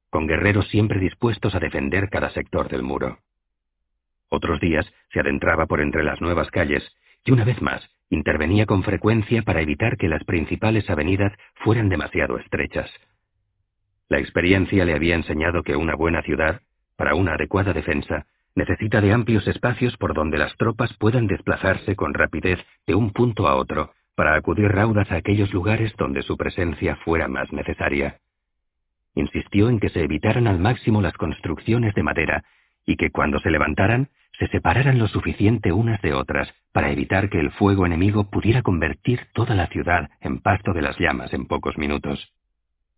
[0.09, 3.19] con guerreros siempre dispuestos a defender cada sector del muro.
[4.35, 6.83] Otros días se adentraba por entre las nuevas calles
[7.23, 11.31] y una vez más intervenía con frecuencia para evitar que las principales avenidas
[11.63, 12.91] fueran demasiado estrechas.
[14.09, 16.59] La experiencia le había enseñado que una buena ciudad,
[16.97, 18.25] para una adecuada defensa,
[18.55, 23.47] necesita de amplios espacios por donde las tropas puedan desplazarse con rapidez de un punto
[23.47, 28.19] a otro para acudir raudas a aquellos lugares donde su presencia fuera más necesaria.
[29.13, 32.43] Insistió en que se evitaran al máximo las construcciones de madera
[32.85, 34.09] y que cuando se levantaran
[34.39, 39.27] se separaran lo suficiente unas de otras para evitar que el fuego enemigo pudiera convertir
[39.33, 42.33] toda la ciudad en pasto de las llamas en pocos minutos.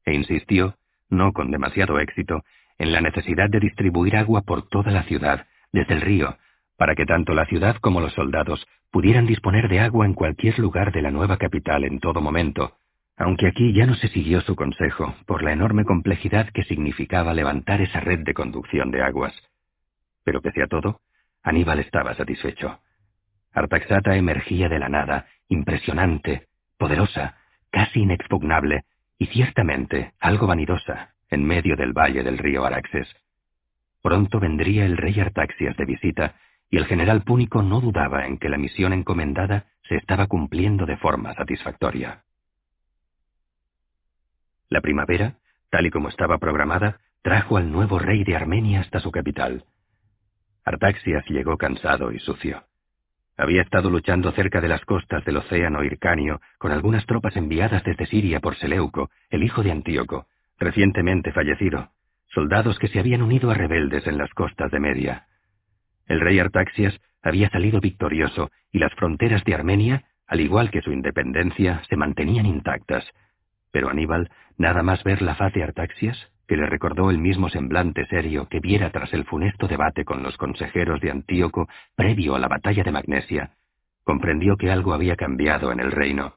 [0.06, 0.76] E insistió
[1.10, 2.44] no con demasiado éxito,
[2.78, 6.38] en la necesidad de distribuir agua por toda la ciudad, desde el río,
[6.78, 10.92] para que tanto la ciudad como los soldados pudieran disponer de agua en cualquier lugar
[10.92, 12.78] de la nueva capital en todo momento,
[13.18, 17.82] aunque aquí ya no se siguió su consejo por la enorme complejidad que significaba levantar
[17.82, 19.34] esa red de conducción de aguas.
[20.24, 21.02] Pero pese a todo,
[21.44, 22.80] Aníbal estaba satisfecho.
[23.54, 26.48] Artaxata emergía de la nada, impresionante,
[26.78, 27.38] poderosa,
[27.72, 28.86] casi inexpugnable,
[29.18, 33.08] y ciertamente algo vanidosa, en medio del valle del río Araxes.
[34.02, 36.36] Pronto vendría el rey Artaxias de visita,
[36.70, 40.98] y el general púnico no dudaba en que la misión encomendada se estaba cumpliendo de
[40.98, 42.24] forma satisfactoria.
[44.70, 45.36] La primavera,
[45.70, 49.64] tal y como estaba programada, trajo al nuevo rey de Armenia hasta su capital.
[50.68, 52.66] Artaxias llegó cansado y sucio.
[53.38, 58.06] Había estado luchando cerca de las costas del océano Hircanio con algunas tropas enviadas desde
[58.06, 60.28] Siria por Seleuco, el hijo de Antíoco,
[60.60, 61.92] recientemente fallecido,
[62.34, 65.28] soldados que se habían unido a rebeldes en las costas de Media.
[66.06, 70.92] El rey Artaxias había salido victorioso y las fronteras de Armenia, al igual que su
[70.92, 73.06] independencia, se mantenían intactas.
[73.72, 78.06] Pero Aníbal, nada más ver la faz de Artaxias, que le recordó el mismo semblante
[78.08, 82.48] serio que viera tras el funesto debate con los consejeros de Antíoco previo a la
[82.48, 83.52] batalla de Magnesia,
[84.04, 86.36] comprendió que algo había cambiado en el reino,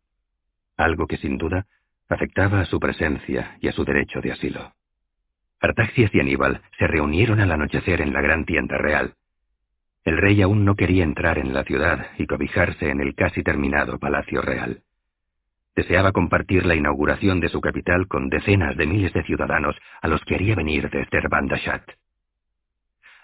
[0.76, 1.66] algo que sin duda
[2.08, 4.72] afectaba a su presencia y a su derecho de asilo.
[5.60, 9.14] Artaxias y Aníbal se reunieron al anochecer en la gran tienda real.
[10.04, 13.98] El rey aún no quería entrar en la ciudad y cobijarse en el casi terminado
[13.98, 14.82] palacio real.
[15.80, 20.22] Deseaba compartir la inauguración de su capital con decenas de miles de ciudadanos a los
[20.26, 21.82] que haría venir desde Erbandashat.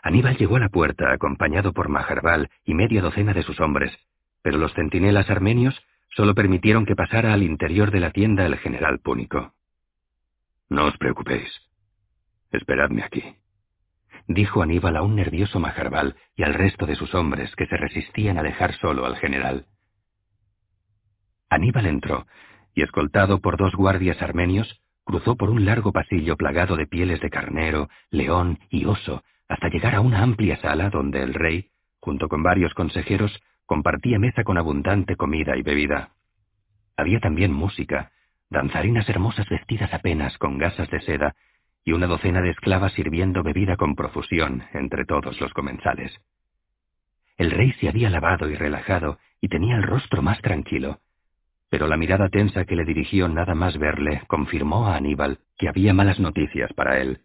[0.02, 3.92] Aníbal llegó a la puerta acompañado por Maharbal y media docena de sus hombres,
[4.40, 5.78] pero los centinelas armenios
[6.08, 9.52] solo permitieron que pasara al interior de la tienda el general púnico.
[10.70, 11.52] No os preocupéis.
[12.52, 13.22] Esperadme aquí,
[14.28, 18.38] dijo Aníbal a un nervioso Maharbal y al resto de sus hombres que se resistían
[18.38, 19.66] a dejar solo al general.
[21.48, 22.26] Aníbal entró,
[22.74, 27.30] y escoltado por dos guardias armenios, cruzó por un largo pasillo plagado de pieles de
[27.30, 31.70] carnero, león y oso, hasta llegar a una amplia sala donde el rey,
[32.00, 36.10] junto con varios consejeros, compartía mesa con abundante comida y bebida.
[36.96, 38.10] Había también música,
[38.50, 41.36] danzarinas hermosas vestidas apenas con gasas de seda
[41.84, 46.12] y una docena de esclavas sirviendo bebida con profusión entre todos los comensales.
[47.36, 51.00] El rey se había lavado y relajado y tenía el rostro más tranquilo,
[51.68, 55.92] pero la mirada tensa que le dirigió nada más verle confirmó a Aníbal que había
[55.92, 57.20] malas noticias para él.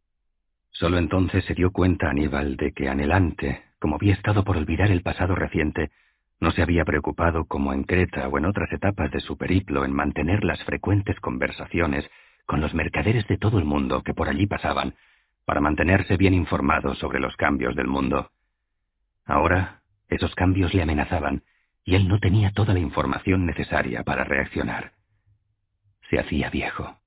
[0.72, 5.04] Solo entonces se dio cuenta Aníbal de que anhelante, como había estado por olvidar el
[5.04, 5.92] pasado reciente,
[6.40, 9.94] no se había preocupado, como en Creta o en otras etapas de su periplo, en
[9.94, 12.10] mantener las frecuentes conversaciones
[12.48, 14.96] con los mercaderes de todo el mundo que por allí pasaban,
[15.46, 18.32] para mantenerse bien informado sobre los cambios del mundo.
[19.26, 21.44] Ahora, esos cambios le amenazaban,
[21.84, 24.94] y él no tenía toda la información necesaria para reaccionar.
[26.10, 26.98] Se hacía viejo.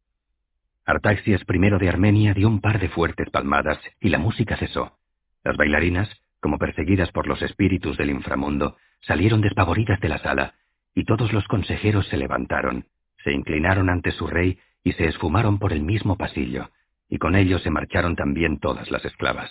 [0.87, 4.99] Artaxias I de Armenia dio un par de fuertes palmadas y la música cesó.
[5.43, 6.11] Las bailarinas,
[6.41, 10.55] como perseguidas por los espíritus del inframundo, salieron despavoridas de la sala,
[10.95, 12.87] y todos los consejeros se levantaron,
[13.23, 16.71] se inclinaron ante su rey y se esfumaron por el mismo pasillo,
[17.09, 19.51] y con ellos se marcharon también todas las esclavas.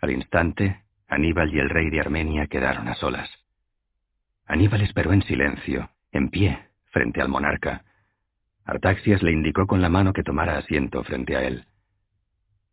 [0.00, 3.28] Al instante, Aníbal y el rey de Armenia quedaron a solas.
[4.52, 6.58] Aníbal esperó en silencio, en pie,
[6.90, 7.86] frente al monarca.
[8.66, 11.64] Artaxias le indicó con la mano que tomara asiento frente a él.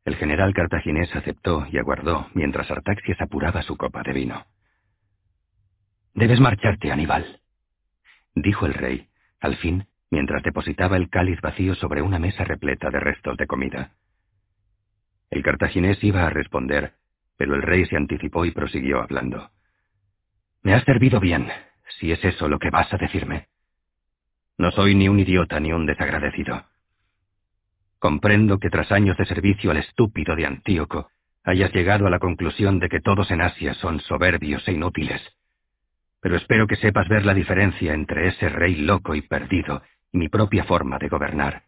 [0.04, 4.46] El general cartaginés aceptó y aguardó mientras Artaxias apuraba su copa de vino.
[6.14, 7.40] Debes marcharte, Aníbal,
[8.36, 9.08] dijo el rey,
[9.40, 13.94] al fin, mientras depositaba el cáliz vacío sobre una mesa repleta de restos de comida.
[15.30, 16.96] El cartaginés iba a responder,
[17.38, 19.50] pero el rey se anticipó y prosiguió hablando.
[20.62, 21.48] Me has servido bien,
[22.00, 23.48] si es eso lo que vas a decirme.
[24.58, 26.66] No soy ni un idiota ni un desagradecido.
[28.00, 31.10] Comprendo que tras años de servicio al estúpido de Antíoco,
[31.44, 35.22] hayas llegado a la conclusión de que todos en Asia son soberbios e inútiles.
[36.22, 39.82] Pero espero que sepas ver la diferencia entre ese rey loco y perdido
[40.12, 41.64] y mi propia forma de gobernar.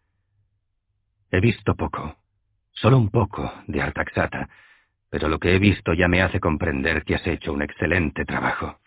[1.32, 2.18] He visto poco,
[2.74, 4.50] solo un poco, de Artaxata,
[5.10, 8.81] pero lo que he visto ya me hace comprender que has hecho un excelente trabajo.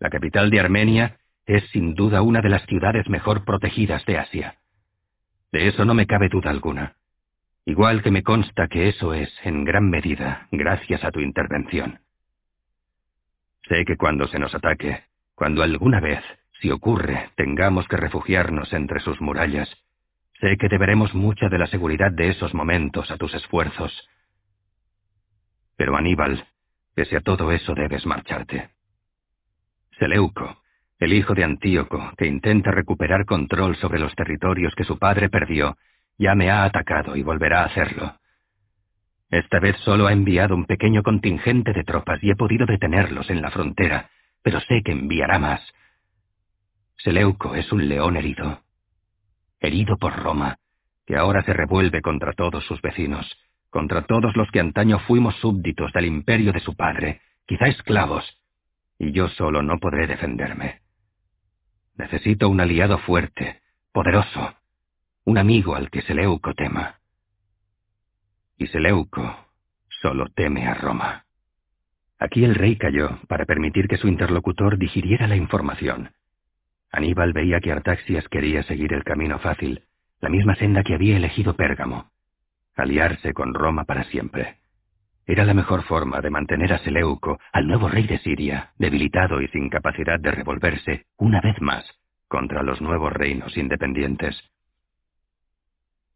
[0.00, 4.56] La capital de Armenia es sin duda una de las ciudades mejor protegidas de Asia.
[5.52, 6.96] De eso no me cabe duda alguna.
[7.66, 12.00] Igual que me consta que eso es, en gran medida, gracias a tu intervención.
[13.68, 15.04] Sé que cuando se nos ataque,
[15.34, 16.24] cuando alguna vez,
[16.60, 19.68] si ocurre, tengamos que refugiarnos entre sus murallas,
[20.40, 23.92] sé que deberemos mucha de la seguridad de esos momentos a tus esfuerzos.
[25.76, 26.46] Pero Aníbal,
[26.94, 28.79] pese a todo eso debes marcharte.
[30.00, 30.62] Seleuco,
[30.98, 35.76] el hijo de Antíoco, que intenta recuperar control sobre los territorios que su padre perdió,
[36.16, 38.14] ya me ha atacado y volverá a hacerlo.
[39.28, 43.42] Esta vez solo ha enviado un pequeño contingente de tropas y he podido detenerlos en
[43.42, 44.08] la frontera,
[44.42, 45.60] pero sé que enviará más.
[46.96, 48.62] Seleuco es un león herido.
[49.60, 50.56] Herido por Roma,
[51.06, 53.30] que ahora se revuelve contra todos sus vecinos,
[53.68, 58.39] contra todos los que antaño fuimos súbditos del imperio de su padre, quizá esclavos,
[59.00, 60.82] y yo solo no podré defenderme.
[61.96, 63.62] Necesito un aliado fuerte,
[63.92, 64.54] poderoso,
[65.24, 67.00] un amigo al que Seleuco tema.
[68.58, 69.46] Y Seleuco
[70.02, 71.24] solo teme a Roma.
[72.18, 76.12] Aquí el rey cayó para permitir que su interlocutor digiriera la información.
[76.92, 79.84] Aníbal veía que Artaxias quería seguir el camino fácil,
[80.20, 82.10] la misma senda que había elegido Pérgamo.
[82.76, 84.56] aliarse con Roma para siempre.
[85.30, 89.46] Era la mejor forma de mantener a Seleuco, al nuevo rey de Siria, debilitado y
[89.46, 91.88] sin capacidad de revolverse, una vez más,
[92.26, 94.36] contra los nuevos reinos independientes.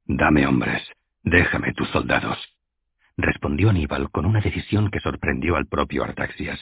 [0.04, 0.82] Dame hombres,
[1.22, 2.36] déjame tus soldados,
[3.16, 6.58] respondió Aníbal con una decisión que sorprendió al propio Artaxias.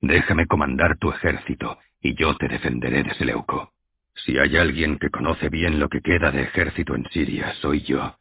[0.00, 3.74] Déjame comandar tu ejército, y yo te defenderé de Seleuco.
[4.16, 8.16] Si hay alguien que conoce bien lo que queda de ejército en Siria, soy yo,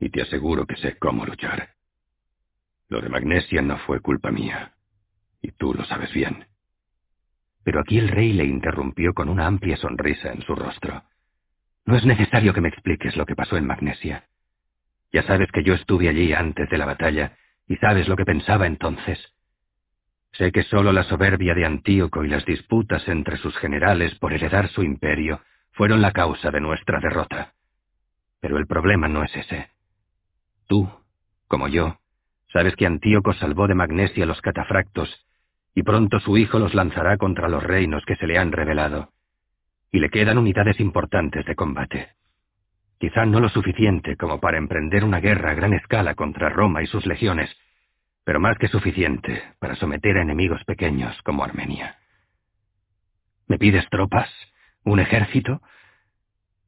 [0.00, 1.79] y te aseguro que sé cómo luchar.
[2.90, 4.72] Lo de Magnesia no fue culpa mía,
[5.40, 6.46] y tú lo sabes bien.
[7.62, 11.04] Pero aquí el rey le interrumpió con una amplia sonrisa en su rostro.
[11.86, 14.24] No es necesario que me expliques lo que pasó en Magnesia.
[15.12, 17.36] Ya sabes que yo estuve allí antes de la batalla,
[17.68, 19.20] y sabes lo que pensaba entonces.
[20.32, 24.68] Sé que sólo la soberbia de Antíoco y las disputas entre sus generales por heredar
[24.68, 27.54] su imperio fueron la causa de nuestra derrota.
[28.40, 29.70] Pero el problema no es ese.
[30.66, 30.90] Tú,
[31.46, 31.99] como yo,
[32.52, 35.26] sabes que Antíoco salvó de Magnesia los catafractos,
[35.74, 39.10] y pronto su hijo los lanzará contra los reinos que se le han revelado.
[39.92, 42.10] Y le quedan unidades importantes de combate.
[42.98, 46.86] Quizá no lo suficiente como para emprender una guerra a gran escala contra Roma y
[46.86, 47.50] sus legiones,
[48.24, 51.96] pero más que suficiente para someter a enemigos pequeños como Armenia.
[53.48, 54.30] ¿Me pides tropas?
[54.84, 55.62] ¿Un ejército?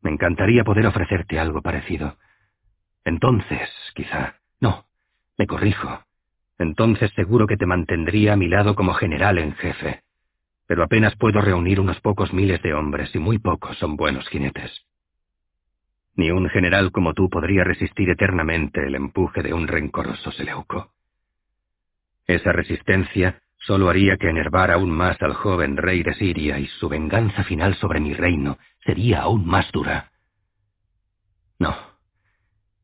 [0.01, 2.17] Me encantaría poder ofrecerte algo parecido.
[3.05, 4.42] Entonces, quizá.
[5.47, 6.05] Corrijo.
[6.59, 10.03] Entonces seguro que te mantendría a mi lado como general en jefe.
[10.67, 14.71] Pero apenas puedo reunir unos pocos miles de hombres y muy pocos son buenos jinetes.
[16.15, 20.93] Ni un general como tú podría resistir eternamente el empuje de un rencoroso Seleuco.
[22.27, 26.89] Esa resistencia solo haría que enervar aún más al joven rey de Siria y su
[26.89, 30.11] venganza final sobre mi reino sería aún más dura.
[31.59, 31.75] No,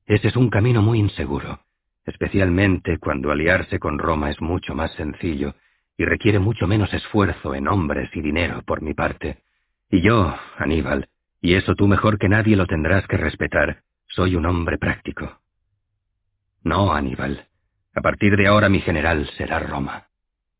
[0.06, 1.60] ese es un camino muy inseguro,
[2.08, 5.54] especialmente cuando aliarse con Roma es mucho más sencillo
[5.96, 9.38] y requiere mucho menos esfuerzo en hombres y dinero por mi parte.
[9.90, 11.08] Y yo, Aníbal,
[11.40, 15.40] y eso tú mejor que nadie lo tendrás que respetar, soy un hombre práctico.
[16.62, 17.46] No, Aníbal.
[17.94, 20.08] A partir de ahora mi general será Roma.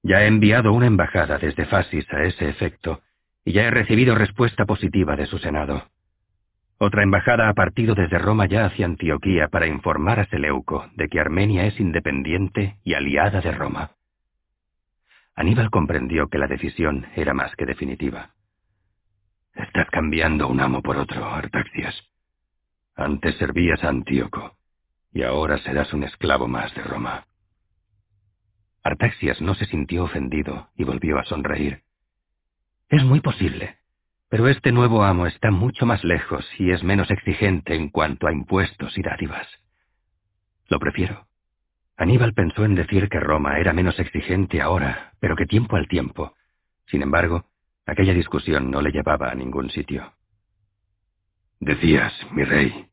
[0.03, 3.03] Ya he enviado una embajada desde Fasis a ese efecto,
[3.45, 5.89] y ya he recibido respuesta positiva de su Senado.
[6.81, 11.19] Otra embajada ha partido desde Roma ya hacia Antioquía para informar a Seleuco de que
[11.19, 13.91] Armenia es independiente y aliada de Roma.
[15.35, 18.31] Aníbal comprendió que la decisión era más que definitiva.
[19.55, 22.01] Estás cambiando un amo por otro, Artaxias.
[22.95, 24.57] Antes servías a Antíoco,
[25.13, 27.27] y ahora serás un esclavo más de Roma.
[28.85, 31.83] Artaxias no se sintió ofendido y volvió a sonreír.
[32.89, 33.78] Es muy posible,
[34.29, 38.33] pero este nuevo amo está mucho más lejos y es menos exigente en cuanto a
[38.33, 39.47] impuestos y dádivas.
[40.69, 41.27] Lo prefiero.
[41.97, 46.35] Aníbal pensó en decir que Roma era menos exigente ahora, pero que tiempo al tiempo.
[46.87, 47.47] Sin embargo,
[47.87, 50.13] aquella discusión no le llevaba a ningún sitio.
[51.59, 52.87] Decías, mi rey,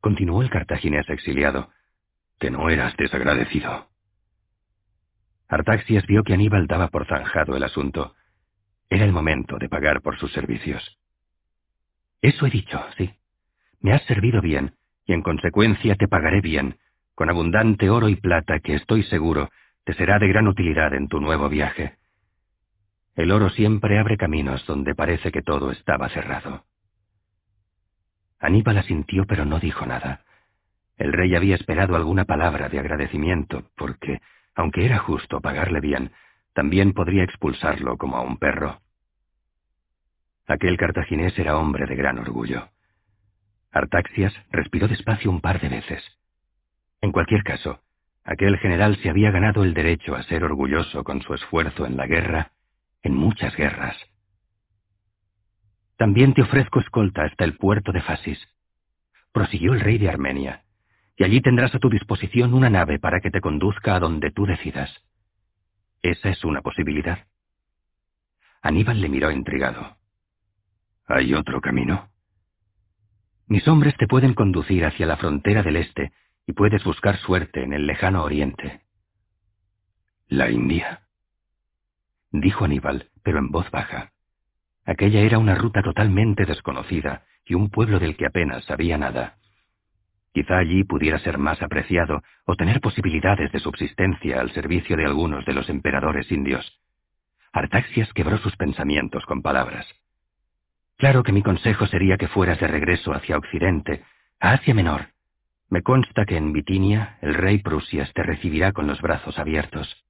[0.00, 1.70] continuó el cartaginés exiliado,
[2.38, 3.88] que no eras desagradecido.
[5.48, 8.16] Artaxias vio que Aníbal daba por zanjado el asunto
[8.88, 10.98] era el momento de pagar por sus servicios.
[12.22, 13.10] Eso he dicho, sí.
[13.80, 16.78] Me has servido bien, y en consecuencia te pagaré bien,
[17.14, 19.50] con abundante oro y plata que estoy seguro
[19.84, 21.96] te será de gran utilidad en tu nuevo viaje.
[23.14, 26.64] El oro siempre abre caminos donde parece que todo estaba cerrado.
[28.40, 30.22] Aníbal asintió pero no dijo nada.
[30.98, 34.20] El rey había esperado alguna palabra de agradecimiento, porque,
[34.54, 36.12] aunque era justo pagarle bien,
[36.56, 38.80] también podría expulsarlo como a un perro.
[40.46, 42.70] Aquel cartaginés era hombre de gran orgullo.
[43.70, 46.02] Artaxias respiró despacio un par de veces.
[47.02, 47.82] En cualquier caso,
[48.24, 52.06] aquel general se había ganado el derecho a ser orgulloso con su esfuerzo en la
[52.06, 52.52] guerra,
[53.02, 53.98] en muchas guerras.
[55.98, 58.38] También te ofrezco escolta hasta el puerto de Fasis,
[59.30, 60.62] prosiguió el rey de Armenia,
[61.18, 64.46] y allí tendrás a tu disposición una nave para que te conduzca a donde tú
[64.46, 65.02] decidas.
[66.06, 67.26] Esa es una posibilidad.
[68.62, 69.96] Aníbal le miró intrigado.
[71.04, 72.10] ¿Hay otro camino?
[73.48, 76.12] Mis hombres te pueden conducir hacia la frontera del este
[76.46, 78.82] y puedes buscar suerte en el lejano oriente.
[80.28, 81.08] ¿La India?
[82.30, 84.12] Dijo Aníbal, pero en voz baja.
[84.84, 89.38] Aquella era una ruta totalmente desconocida y un pueblo del que apenas sabía nada.
[90.36, 95.46] Quizá allí pudiera ser más apreciado o tener posibilidades de subsistencia al servicio de algunos
[95.46, 96.78] de los emperadores indios.
[97.54, 99.86] Artaxias quebró sus pensamientos con palabras.
[100.98, 104.04] Claro que mi consejo sería que fueras de regreso hacia Occidente,
[104.38, 105.06] a Asia Menor,
[105.70, 110.04] Me consta que en Bitinia el rey Prusias te recibirá con los brazos abiertos.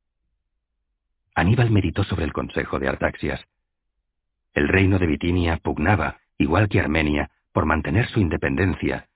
[1.36, 3.46] Aníbal meditó sobre el consejo de Artaxias.
[4.54, 9.06] El reino de Bitinia pugnaba, igual que Armenia, por mantener su independencia,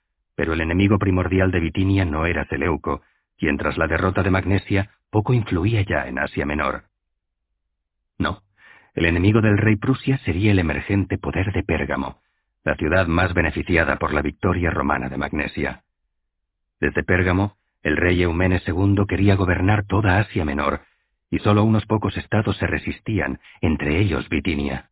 [0.40, 3.02] pero el enemigo primordial de Bitinia no era Seleuco,
[3.36, 6.84] quien tras la derrota de Magnesia poco influía ya en Asia Menor.
[8.18, 8.40] No,
[8.94, 12.22] el enemigo del rey Prusia sería el emergente poder de Pérgamo,
[12.64, 15.82] la ciudad más beneficiada por la victoria romana de Magnesia.
[16.80, 20.80] Desde Pérgamo, el rey Eumenes II quería gobernar toda Asia Menor,
[21.30, 24.88] y solo unos pocos estados se resistían, entre ellos Bitinia.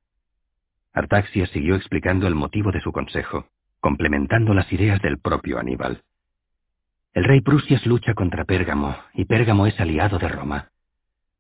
[0.93, 3.47] Artaxias siguió explicando el motivo de su consejo,
[3.89, 6.03] complementando las ideas del propio Aníbal.
[7.15, 10.69] El rey Prusias lucha contra Pérgamo, y Pérgamo es aliado de Roma.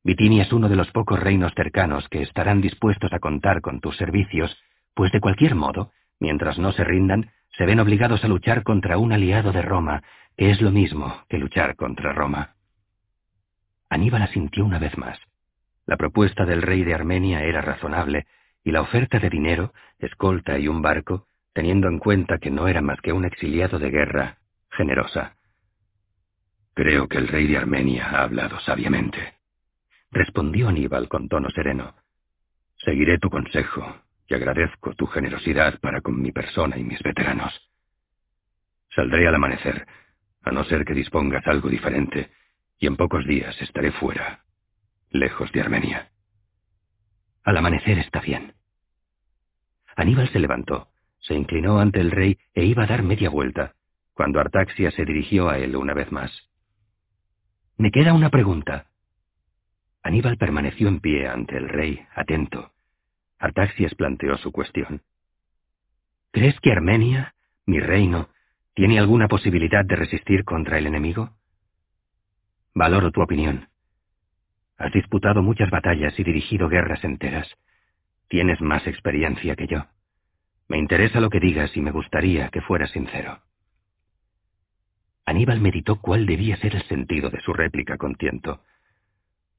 [0.02, 3.98] Bitinia es uno de los pocos reinos cercanos que estarán dispuestos a contar con tus
[3.98, 4.56] servicios,
[4.94, 9.12] pues de cualquier modo, mientras no se rindan, se ven obligados a luchar contra un
[9.12, 10.02] aliado de Roma,
[10.34, 12.54] que es lo mismo que luchar contra Roma.
[13.90, 15.18] Aníbal asintió una vez más.
[15.84, 18.26] La propuesta del rey de Armenia era razonable,
[18.64, 21.27] y la oferta de dinero, escolta y un barco,
[21.58, 24.38] teniendo en cuenta que no era más que un exiliado de guerra,
[24.70, 25.34] generosa.
[26.72, 29.34] Creo que el rey de Armenia ha hablado sabiamente,
[30.12, 31.96] respondió Aníbal con tono sereno.
[32.76, 37.52] Seguiré tu consejo y agradezco tu generosidad para con mi persona y mis veteranos.
[38.94, 39.84] Saldré al amanecer,
[40.44, 42.30] a no ser que dispongas algo diferente,
[42.78, 44.44] y en pocos días estaré fuera,
[45.10, 46.12] lejos de Armenia.
[47.42, 48.54] Al amanecer está bien.
[49.96, 53.74] Aníbal se levantó, se inclinó ante el rey e iba a dar media vuelta,
[54.14, 56.30] cuando Artaxia se dirigió a él una vez más.
[57.76, 58.86] Me queda una pregunta.
[60.02, 62.72] Aníbal permaneció en pie ante el rey, atento.
[63.38, 65.02] Artaxias planteó su cuestión.
[66.32, 67.34] ¿Crees que Armenia,
[67.66, 68.28] mi reino,
[68.74, 71.30] tiene alguna posibilidad de resistir contra el enemigo?
[72.74, 73.68] Valoro tu opinión.
[74.76, 77.48] Has disputado muchas batallas y dirigido guerras enteras.
[78.28, 79.86] Tienes más experiencia que yo.
[80.68, 83.40] Me interesa lo que digas y me gustaría que fueras sincero.
[85.24, 88.62] Aníbal meditó cuál debía ser el sentido de su réplica con tiento.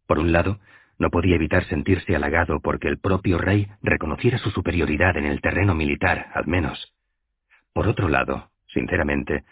[0.07, 0.59] Por un lado,
[0.97, 5.73] no podía evitar sentirse halagado porque el propio rey reconociera su superioridad en el terreno
[5.75, 6.93] militar, al menos.
[7.73, 9.43] Por otro lado, sinceramente,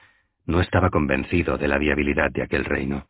[0.46, 3.08] no estaba convencido de la viabilidad de aquel reino.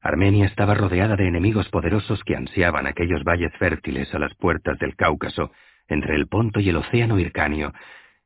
[0.00, 4.94] Armenia estaba rodeada de enemigos poderosos que ansiaban aquellos valles fértiles a las puertas del
[4.94, 5.50] Cáucaso,
[5.88, 7.72] entre el Ponto y el Océano Hircáneo,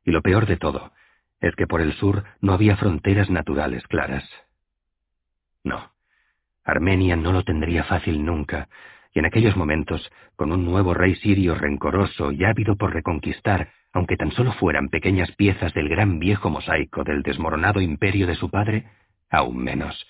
[0.05, 0.91] y lo peor de todo
[1.39, 4.23] es que por el sur no había fronteras naturales claras.
[5.63, 5.91] No,
[6.63, 8.69] Armenia no lo tendría fácil nunca,
[9.13, 14.17] y en aquellos momentos, con un nuevo rey sirio rencoroso y ávido por reconquistar, aunque
[14.17, 18.85] tan solo fueran pequeñas piezas del gran viejo mosaico del desmoronado imperio de su padre,
[19.29, 20.07] aún menos.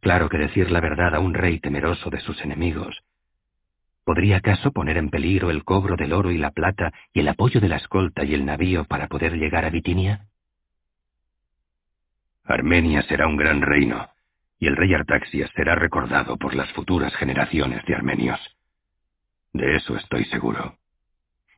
[0.00, 3.02] Claro que decir la verdad a un rey temeroso de sus enemigos.
[4.04, 7.60] ¿Podría acaso poner en peligro el cobro del oro y la plata y el apoyo
[7.60, 10.26] de la escolta y el navío para poder llegar a Bitinia?
[12.44, 14.08] Armenia será un gran reino,
[14.58, 18.40] y el rey Artaxias será recordado por las futuras generaciones de armenios.
[19.52, 20.78] De eso estoy seguro,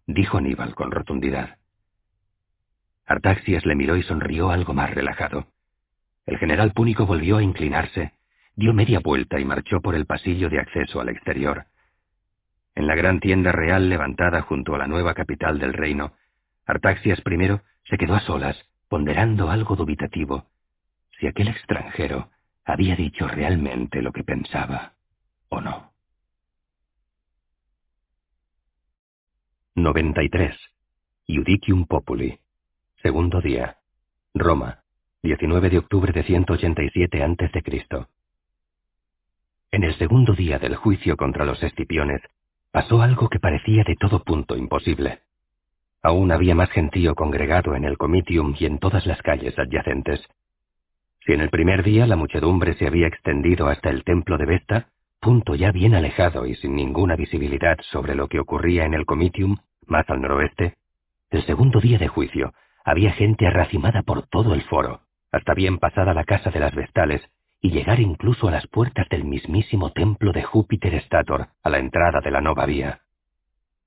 [0.06, 1.58] dijo Aníbal con rotundidad.
[3.06, 5.46] Artaxias le miró y sonrió algo más relajado.
[6.26, 8.12] El general púnico volvió a inclinarse
[8.54, 11.64] dio media vuelta y marchó por el pasillo de acceso al exterior.
[12.74, 16.12] En la gran tienda real levantada junto a la nueva capital del reino,
[16.66, 18.56] Artaxias I se quedó a solas,
[18.88, 20.46] ponderando algo dubitativo,
[21.18, 22.30] si aquel extranjero
[22.64, 24.94] había dicho realmente lo que pensaba
[25.48, 25.92] o no.
[29.74, 30.54] 93.
[31.26, 32.38] Iudicium Populi.
[33.02, 33.78] Segundo día.
[34.34, 34.82] Roma.
[35.22, 38.06] 19 de octubre de 187 a.C.
[39.70, 42.20] En el segundo día del juicio contra los escipiones,
[42.72, 45.20] pasó algo que parecía de todo punto imposible.
[46.02, 50.26] Aún había más gentío congregado en el comitium y en todas las calles adyacentes.
[51.24, 54.88] Si en el primer día la muchedumbre se había extendido hasta el templo de Vesta,
[55.20, 59.58] punto ya bien alejado y sin ninguna visibilidad sobre lo que ocurría en el comitium,
[59.86, 60.74] más al noroeste,
[61.30, 62.52] el segundo día de juicio
[62.84, 67.22] había gente arracimada por todo el foro, hasta bien pasada la casa de las Vestales,
[67.62, 72.20] y llegar incluso a las puertas del mismísimo templo de Júpiter Stator, a la entrada
[72.20, 73.00] de la Nova Vía.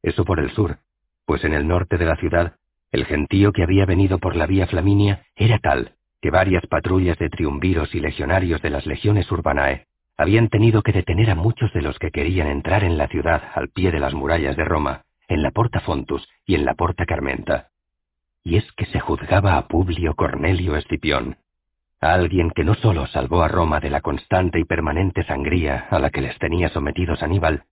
[0.01, 0.77] Eso por el sur,
[1.25, 2.55] pues en el norte de la ciudad,
[2.91, 7.29] el gentío que había venido por la vía Flaminia era tal que varias patrullas de
[7.29, 9.85] triunviros y legionarios de las legiones urbanae
[10.17, 13.69] habían tenido que detener a muchos de los que querían entrar en la ciudad al
[13.69, 17.69] pie de las murallas de Roma, en la Porta Fontus y en la Porta Carmenta.
[18.43, 21.37] Y es que se juzgaba a Publio Cornelio Escipión,
[22.01, 25.99] a alguien que no solo salvó a Roma de la constante y permanente sangría a
[25.99, 27.63] la que les tenía sometidos Aníbal,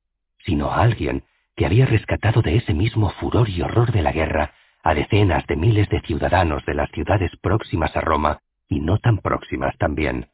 [0.45, 1.24] sino a alguien
[1.56, 5.56] que había rescatado de ese mismo furor y horror de la guerra a decenas de
[5.56, 10.28] miles de ciudadanos de las ciudades próximas a Roma y no tan próximas también.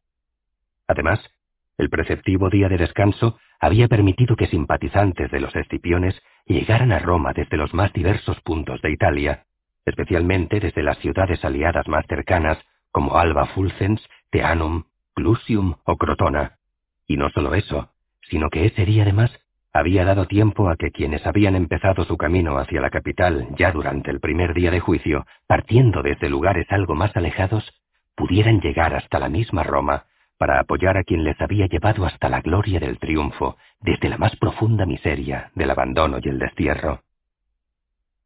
[0.87, 1.19] Además,
[1.77, 7.33] el preceptivo día de descanso había permitido que simpatizantes de los escipiones llegaran a Roma
[7.33, 9.45] desde los más diversos puntos de Italia,
[9.85, 12.57] especialmente desde las ciudades aliadas más cercanas
[12.91, 14.83] como Alba Fulcens, Teanum,
[15.13, 16.57] Clusium o Crotona.
[17.07, 17.89] Y no solo eso,
[18.29, 19.31] sino que ese día además
[19.73, 24.09] había dado tiempo a que quienes habían empezado su camino hacia la capital ya durante
[24.11, 27.63] el primer día de juicio, partiendo desde lugares algo más alejados,
[28.15, 30.05] pudieran llegar hasta la misma Roma
[30.37, 34.35] para apoyar a quien les había llevado hasta la gloria del triunfo, desde la más
[34.37, 37.01] profunda miseria del abandono y el destierro.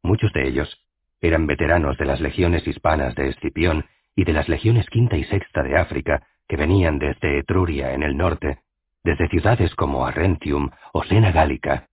[0.02, 0.80] Muchos de ellos
[1.20, 3.84] eran veteranos de las legiones hispanas de Escipión
[4.16, 8.16] y de las legiones quinta y sexta de África, que venían desde Etruria en el
[8.16, 8.58] norte,
[9.02, 11.88] desde ciudades como Arrentium o Sena Gálica,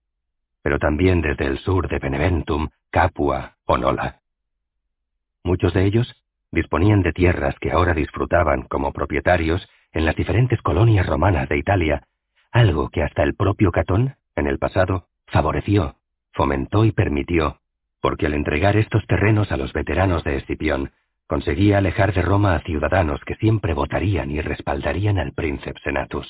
[0.62, 4.20] pero también desde el sur de Beneventum, Capua o Nola.
[5.44, 6.14] Muchos de ellos
[6.52, 12.06] disponían de tierras que ahora disfrutaban como propietarios en las diferentes colonias romanas de Italia,
[12.50, 15.96] algo que hasta el propio Catón, en el pasado, favoreció,
[16.32, 17.58] fomentó y permitió,
[18.00, 20.92] porque al entregar estos terrenos a los veteranos de Escipión,
[21.32, 26.28] conseguía alejar de Roma a ciudadanos que siempre votarían y respaldarían al príncipe Senatus.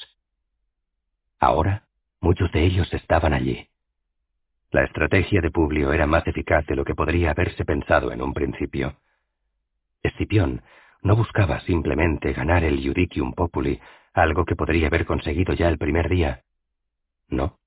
[1.40, 1.86] Ahora,
[2.20, 3.66] muchos de ellos estaban allí.
[4.70, 8.32] La estrategia de Publio era más eficaz de lo que podría haberse pensado en un
[8.32, 8.94] principio.
[10.04, 10.62] Escipión
[11.02, 13.80] no buscaba simplemente ganar el Judicium Populi,
[14.14, 16.42] algo que podría haber conseguido ya el primer día.
[17.28, 17.58] No.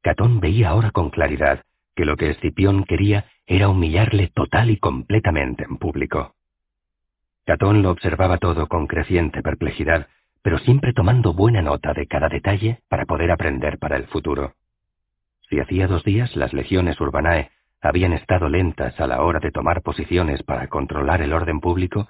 [0.00, 5.64] Catón veía ahora con claridad que lo que Escipión quería era humillarle total y completamente
[5.64, 6.34] en público.
[7.44, 10.06] Catón lo observaba todo con creciente perplejidad,
[10.42, 14.54] pero siempre tomando buena nota de cada detalle para poder aprender para el futuro.
[15.48, 17.50] Si hacía dos días las legiones urbanae
[17.80, 22.08] habían estado lentas a la hora de tomar posiciones para controlar el orden público,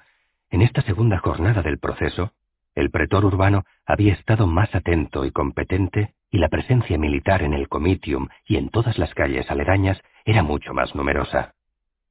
[0.51, 2.31] en esta segunda jornada del proceso,
[2.75, 7.69] el pretor urbano había estado más atento y competente y la presencia militar en el
[7.69, 11.55] comitium y en todas las calles aledañas era mucho más numerosa.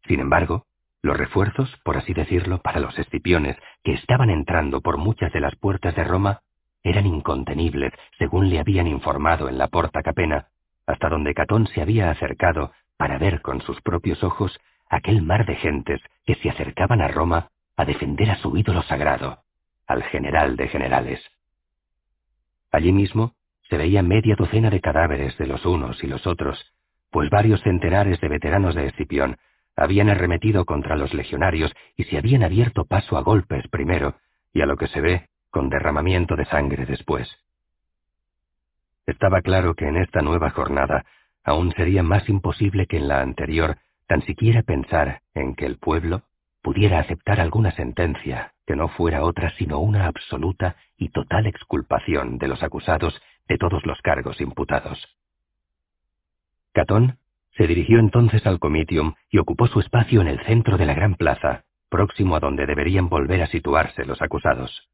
[0.07, 0.67] Sin embargo,
[1.03, 5.55] los refuerzos, por así decirlo, para los escipiones que estaban entrando por muchas de las
[5.57, 6.43] puertas de Roma
[6.85, 10.49] eran incontenibles, según le habían informado en la Porta Capena,
[10.87, 14.59] hasta donde Catón se había acercado para ver con sus propios ojos
[14.89, 19.39] aquel mar de gentes que se acercaban a Roma a defender a su ídolo sagrado,
[19.87, 21.21] al general de generales.
[22.71, 23.35] Allí mismo
[23.69, 26.59] se veía media docena de cadáveres de los unos y los otros,
[27.11, 29.37] pues varios centenares de veteranos de Escipión
[29.77, 34.17] habían arremetido contra los legionarios y se habían abierto paso a golpes primero,
[34.53, 37.29] y a lo que se ve, con derramamiento de sangre después.
[39.07, 41.05] Estaba claro que en esta nueva jornada
[41.45, 46.23] aún sería más imposible que en la anterior tan siquiera pensar en que el pueblo
[46.63, 52.49] pudiera aceptar alguna sentencia que no fuera otra sino una absoluta y total exculpación de
[52.49, 54.99] los acusados de todos los cargos imputados.
[56.73, 57.19] Catón
[57.57, 61.15] se dirigió entonces al comitium y ocupó su espacio en el centro de la gran
[61.15, 64.89] plaza, próximo a donde deberían volver a situarse los acusados.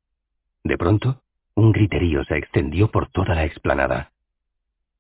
[0.64, 1.22] De pronto,
[1.54, 4.10] un griterío se extendió por toda la explanada.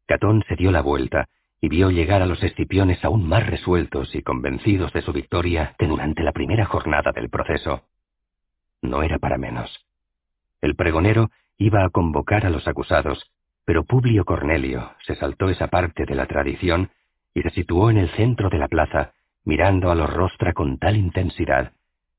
[0.06, 1.28] Catón se dio la vuelta
[1.60, 5.86] y vio llegar a los escipiones aún más resueltos y convencidos de su victoria que
[5.86, 7.82] durante la primera jornada del proceso.
[8.80, 9.84] No era para menos.
[10.60, 13.30] El pregonero iba a convocar a los acusados,
[13.64, 16.90] pero Publio Cornelio se saltó esa parte de la tradición
[17.34, 19.12] y se situó en el centro de la plaza,
[19.44, 21.72] mirando a los rostra con tal intensidad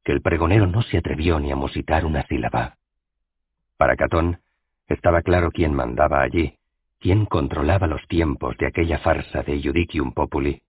[0.03, 2.77] que el pregonero no se atrevió ni a musitar una sílaba.
[3.77, 4.39] Para Catón,
[4.87, 6.55] estaba claro quién mandaba allí,
[6.99, 10.61] quién controlaba los tiempos de aquella farsa de Judicium Populi,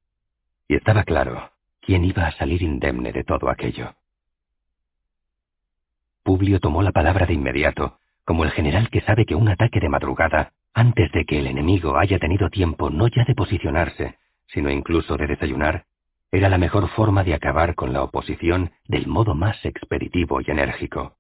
[0.68, 1.50] y estaba claro
[1.80, 3.94] quién iba a salir indemne de todo aquello.
[6.22, 9.88] Publio tomó la palabra de inmediato, como el general que sabe que un ataque de
[9.88, 14.18] madrugada, antes de que el enemigo haya tenido tiempo no ya de posicionarse,
[14.52, 15.84] sino incluso de desayunar,
[16.32, 21.16] era la mejor forma de acabar con la oposición del modo más expeditivo y enérgico.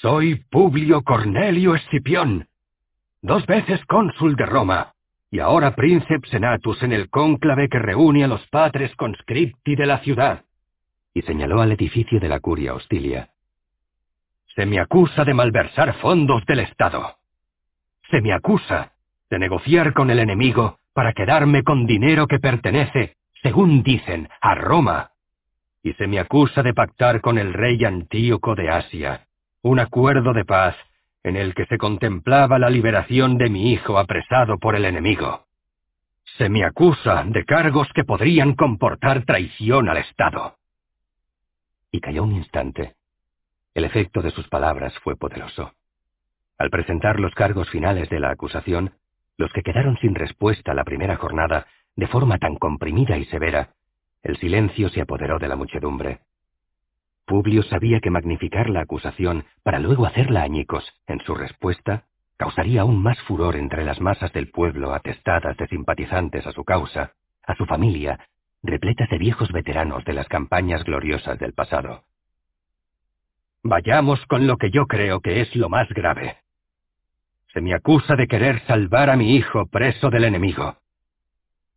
[0.00, 2.48] Soy Publio Cornelio Escipión,
[3.22, 4.92] dos veces cónsul de Roma,
[5.30, 9.98] y ahora príncipe senatus en el cónclave que reúne a los patres conscripti de la
[9.98, 10.44] ciudad.
[11.12, 13.30] Y señaló al edificio de la curia hostilia.
[14.54, 17.16] Se me acusa de malversar fondos del Estado.
[18.10, 18.92] Se me acusa
[19.28, 25.10] de negociar con el enemigo para quedarme con dinero que pertenece, según dicen, a Roma.
[25.82, 29.26] Y se me acusa de pactar con el rey Antíoco de Asia,
[29.60, 30.74] un acuerdo de paz
[31.22, 35.44] en el que se contemplaba la liberación de mi hijo apresado por el enemigo.
[36.38, 40.56] Se me acusa de cargos que podrían comportar traición al Estado.
[41.92, 42.94] Y calló un instante.
[43.74, 45.74] El efecto de sus palabras fue poderoso.
[46.56, 48.94] Al presentar los cargos finales de la acusación,
[49.38, 53.70] los que quedaron sin respuesta la primera jornada, de forma tan comprimida y severa,
[54.22, 56.20] el silencio se apoderó de la muchedumbre.
[57.26, 62.04] Publio sabía que magnificar la acusación para luego hacerla añicos en su respuesta
[62.36, 67.12] causaría aún más furor entre las masas del pueblo atestadas de simpatizantes a su causa,
[67.46, 68.28] a su familia,
[68.62, 72.04] repletas de viejos veteranos de las campañas gloriosas del pasado.
[73.62, 76.36] Vayamos con lo que yo creo que es lo más grave.
[77.56, 80.76] Se me acusa de querer salvar a mi hijo preso del enemigo.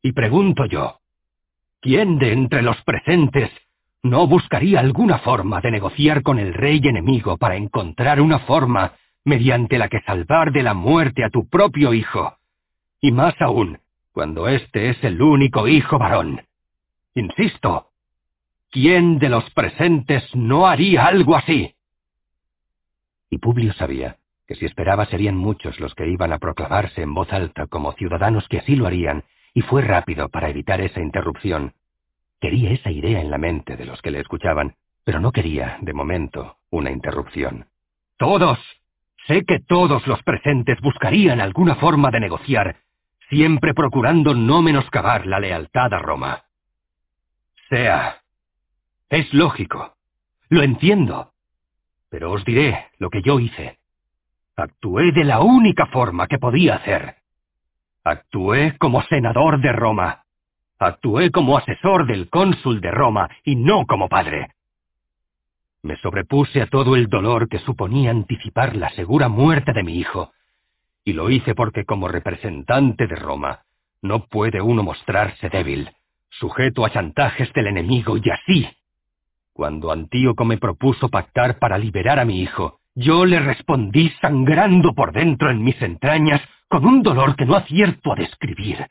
[0.02, 1.00] Y pregunto yo,
[1.80, 3.50] ¿quién de entre los presentes
[4.04, 8.92] ¿No buscaría alguna forma de negociar con el rey enemigo para encontrar una forma
[9.24, 12.36] mediante la que salvar de la muerte a tu propio hijo?
[13.00, 13.80] Y más aún,
[14.12, 16.42] cuando éste es el único hijo varón.
[17.16, 17.92] Insisto,
[18.70, 21.74] ¿quién de los presentes no haría algo así?
[23.30, 24.18] Y Publio sabía
[24.50, 28.48] que si esperaba serían muchos los que iban a proclamarse en voz alta como ciudadanos
[28.48, 29.24] que así lo harían,
[29.54, 31.76] y fue rápido para evitar esa interrupción.
[32.42, 34.74] Quería esa idea en la mente de los que le escuchaban,
[35.04, 37.68] pero no quería, de momento, una interrupción.
[38.18, 38.58] Todos.
[39.28, 42.78] Sé que todos los presentes buscarían alguna forma de negociar,
[43.30, 46.46] siempre procurando no menoscabar la lealtad a Roma.
[47.70, 48.24] Sea.
[49.10, 49.94] Es lógico.
[50.50, 51.34] Lo entiendo.
[52.10, 53.79] Pero os diré lo que yo hice.
[54.60, 57.16] Actué de la única forma que podía hacer.
[58.04, 60.24] Actué como senador de Roma,
[60.82, 64.52] Actué como asesor del cónsul de Roma y no como padre.
[65.82, 70.32] Me sobrepuse a todo el dolor que suponía anticipar la segura muerte de mi hijo,
[71.04, 73.64] y lo hice porque como representante de Roma
[74.02, 75.90] no puede uno mostrarse débil,
[76.30, 78.70] sujeto a chantajes del enemigo y así.
[79.52, 85.12] Cuando Antíoco me propuso pactar para liberar a mi hijo, yo le respondí sangrando por
[85.12, 88.88] dentro en mis entrañas con un dolor que no acierto a describir.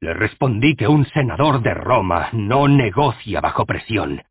[0.00, 4.22] Le respondí que un senador de Roma no negocia bajo presión.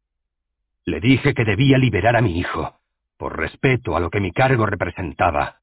[0.85, 2.75] Le dije que debía liberar a mi hijo,
[3.17, 5.57] por respeto a lo que mi cargo representaba,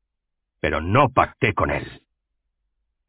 [0.61, 2.03] pero no pacté con él.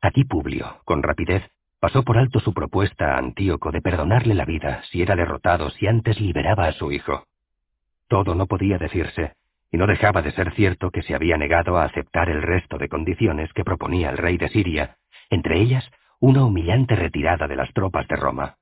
[0.01, 1.49] Aquí Publio, con rapidez,
[1.79, 5.87] pasó por alto su propuesta a Antíoco de perdonarle la vida si era derrotado si
[5.87, 7.25] antes liberaba a su hijo.
[8.07, 9.33] Todo no podía decirse,
[9.73, 12.87] y no dejaba de ser cierto que se había negado a aceptar el resto de
[12.87, 14.97] condiciones que proponía el rey de Siria,
[15.31, 15.83] entre ellas
[16.19, 18.57] una humillante retirada de las tropas de Roma.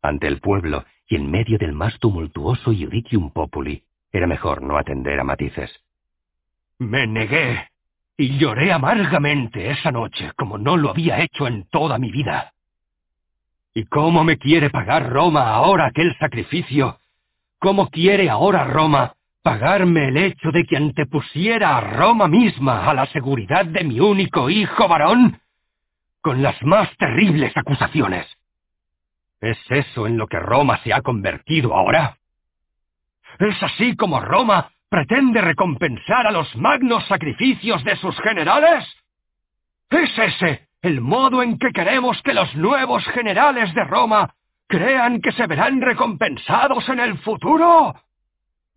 [0.00, 5.20] Ante el pueblo y en medio del más tumultuoso Iudicium Populi, era mejor no atender
[5.20, 5.70] a matices.
[6.78, 7.68] Me negué
[8.16, 12.54] y lloré amargamente esa noche como no lo había hecho en toda mi vida.
[13.74, 16.98] ¿Y cómo me quiere pagar Roma ahora aquel sacrificio?
[17.58, 19.12] ¿Cómo quiere ahora Roma
[19.48, 24.50] pagarme el hecho de que antepusiera a Roma misma a la seguridad de mi único
[24.50, 25.40] hijo varón?
[26.20, 28.26] con las más terribles acusaciones.
[29.40, 32.18] ¿Es eso en lo que Roma se ha convertido ahora?
[33.38, 38.84] ¿Es así como Roma pretende recompensar a los magnos sacrificios de sus generales?
[39.88, 44.34] ¿Es ese el modo en que queremos que los nuevos generales de Roma
[44.66, 47.94] crean que se verán recompensados en el futuro?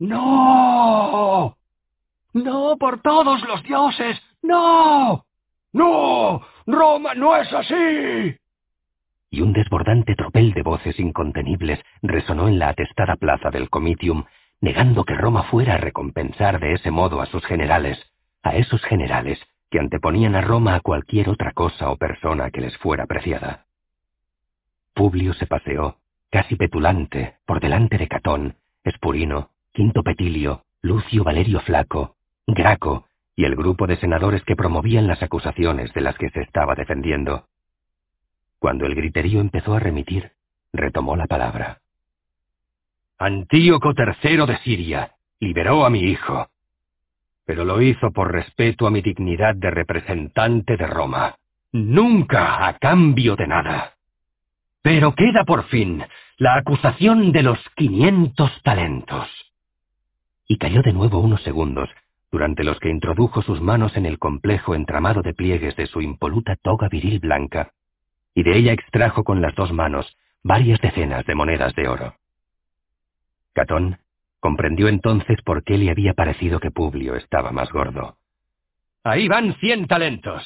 [0.01, 1.55] No.
[2.33, 4.19] No, por todos los dioses.
[4.41, 5.25] No.
[5.73, 6.41] No.
[6.65, 8.35] Roma no es así.
[9.29, 14.25] Y un desbordante tropel de voces incontenibles resonó en la atestada plaza del Comitium,
[14.59, 17.99] negando que Roma fuera a recompensar de ese modo a sus generales,
[18.41, 22.75] a esos generales que anteponían a Roma a cualquier otra cosa o persona que les
[22.79, 23.67] fuera preciada.
[24.95, 25.97] Publio se paseó,
[26.31, 32.15] casi petulante, por delante de Catón, Espurino, Quinto Petilio, Lucio Valerio Flaco,
[32.45, 33.07] Graco
[33.37, 37.45] y el grupo de senadores que promovían las acusaciones de las que se estaba defendiendo.
[38.59, 40.33] Cuando el griterío empezó a remitir,
[40.73, 41.79] retomó la palabra.
[43.17, 46.49] Antíoco III de Siria liberó a mi hijo,
[47.45, 51.35] pero lo hizo por respeto a mi dignidad de representante de Roma,
[51.71, 53.93] nunca a cambio de nada.
[54.81, 56.03] Pero queda por fin
[56.37, 59.29] la acusación de los quinientos talentos.
[60.51, 61.89] Y cayó de nuevo unos segundos,
[62.29, 66.57] durante los que introdujo sus manos en el complejo entramado de pliegues de su impoluta
[66.57, 67.71] toga viril blanca,
[68.35, 72.15] y de ella extrajo con las dos manos varias decenas de monedas de oro.
[73.53, 73.99] Catón,
[74.41, 78.17] Comprendió entonces por qué le había parecido que Publio estaba más gordo.
[79.05, 80.43] Ahí van cien talentos.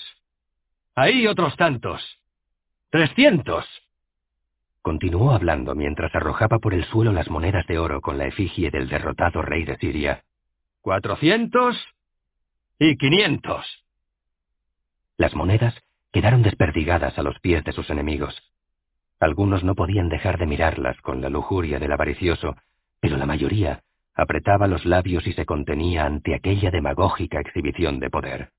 [0.93, 1.99] Ahí otros tantos.
[2.91, 3.65] Trescientos.
[4.85, 8.87] Continuó hablando mientras arrojaba por el suelo las monedas de oro con la efigie del
[8.87, 10.21] derrotado rey de Siria.
[10.81, 11.75] Cuatrocientos
[12.77, 13.65] y quinientos.
[15.17, 15.73] Las monedas
[16.11, 18.39] quedaron desperdigadas a los pies de sus enemigos.
[19.19, 22.55] Algunos no podían dejar de mirarlas con la lujuria del avaricioso,
[22.99, 23.81] pero la mayoría
[24.13, 28.49] apretaba los labios y se contenía ante aquella demagógica exhibición de poder.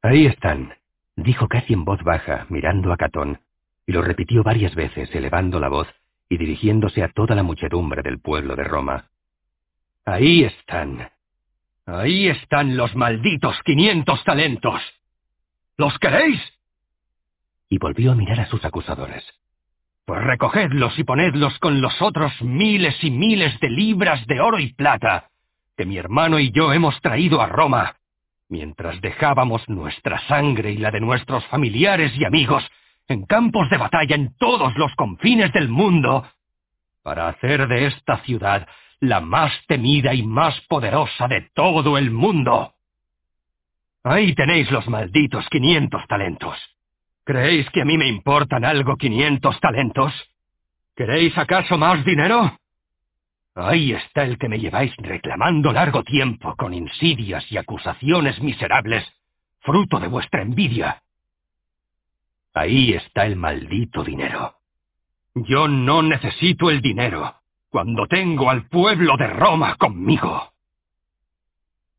[0.00, 0.72] Ahí están,
[1.16, 3.40] dijo casi en voz baja, mirando a Catón,
[3.88, 5.88] y lo repitió varias veces, elevando la voz
[6.28, 9.06] y dirigiéndose a toda la muchedumbre del pueblo de Roma.
[10.04, 11.10] Ahí están.
[11.86, 14.82] Ahí están los malditos quinientos talentos.
[15.78, 16.38] ¿Los queréis?
[17.70, 19.24] Y volvió a mirar a sus acusadores.
[20.04, 24.74] Pues recogedlos y ponedlos con los otros miles y miles de libras de oro y
[24.74, 25.30] plata
[25.78, 27.96] que mi hermano y yo hemos traído a Roma,
[28.50, 32.68] mientras dejábamos nuestra sangre y la de nuestros familiares y amigos
[33.08, 36.26] en campos de batalla en todos los confines del mundo,
[37.02, 38.68] para hacer de esta ciudad
[39.00, 42.74] la más temida y más poderosa de todo el mundo.
[44.04, 46.56] Ahí tenéis los malditos quinientos talentos.
[47.24, 50.12] ¿Creéis que a mí me importan algo quinientos talentos?
[50.94, 52.58] ¿Queréis acaso más dinero?
[53.54, 59.04] Ahí está el que me lleváis reclamando largo tiempo con insidias y acusaciones miserables,
[59.60, 61.02] fruto de vuestra envidia.
[62.58, 64.56] Ahí está el maldito dinero.
[65.32, 67.36] Yo no necesito el dinero
[67.70, 70.52] cuando tengo al pueblo de Roma conmigo.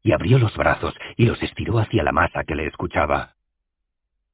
[0.03, 3.35] Y abrió los brazos y los estiró hacia la masa que le escuchaba.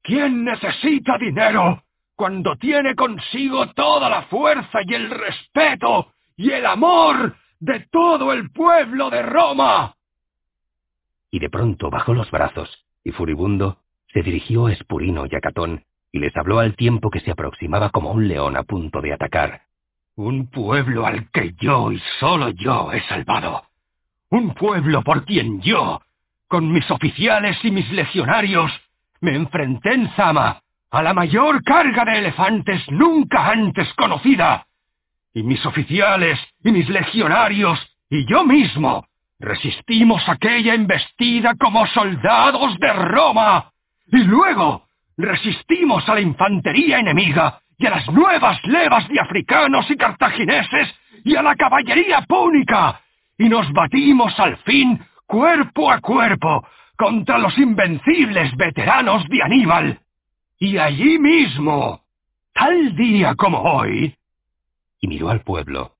[0.02, 1.84] ¿Quién necesita dinero
[2.15, 8.49] cuando tiene consigo toda la fuerza y el respeto y el amor de todo el
[8.49, 9.95] pueblo de Roma?
[11.30, 13.77] Y de pronto bajó los brazos y furibundo
[14.07, 15.85] se dirigió a Espurino y a Catón
[16.15, 19.63] y les habló al tiempo que se aproximaba como un león a punto de atacar.
[20.15, 23.65] Un pueblo al que yo y solo yo he salvado.
[24.29, 26.01] Un pueblo por quien yo,
[26.47, 28.71] con mis oficiales y mis legionarios,
[29.19, 34.67] me enfrenté en Zama a la mayor carga de elefantes nunca antes conocida.
[35.33, 37.77] Y mis oficiales y mis legionarios
[38.09, 39.05] y yo mismo
[39.37, 43.69] resistimos aquella embestida como soldados de Roma.
[44.07, 44.85] Y luego
[45.17, 50.93] resistimos a la infantería enemiga y a las nuevas levas de africanos y cartagineses
[51.23, 53.01] y a la caballería púnica.
[53.37, 56.65] Y nos batimos al fin cuerpo a cuerpo
[56.97, 59.99] contra los invencibles veteranos de Aníbal.
[60.59, 62.01] Y allí mismo,
[62.53, 64.15] tal día como hoy...
[65.01, 65.95] Y miró al pueblo.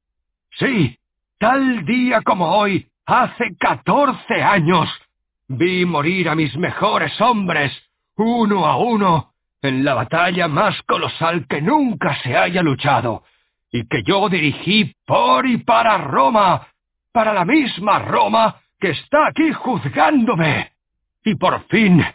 [0.58, 0.98] Sí,
[1.38, 4.90] tal día como hoy, hace catorce años,
[5.48, 7.72] vi morir a mis mejores hombres,
[8.18, 13.24] uno a uno, en la batalla más colosal que nunca se haya luchado,
[13.72, 16.68] y que yo dirigí por y para Roma,
[17.12, 20.72] para la misma Roma que está aquí juzgándome.
[21.24, 22.06] Y por fin,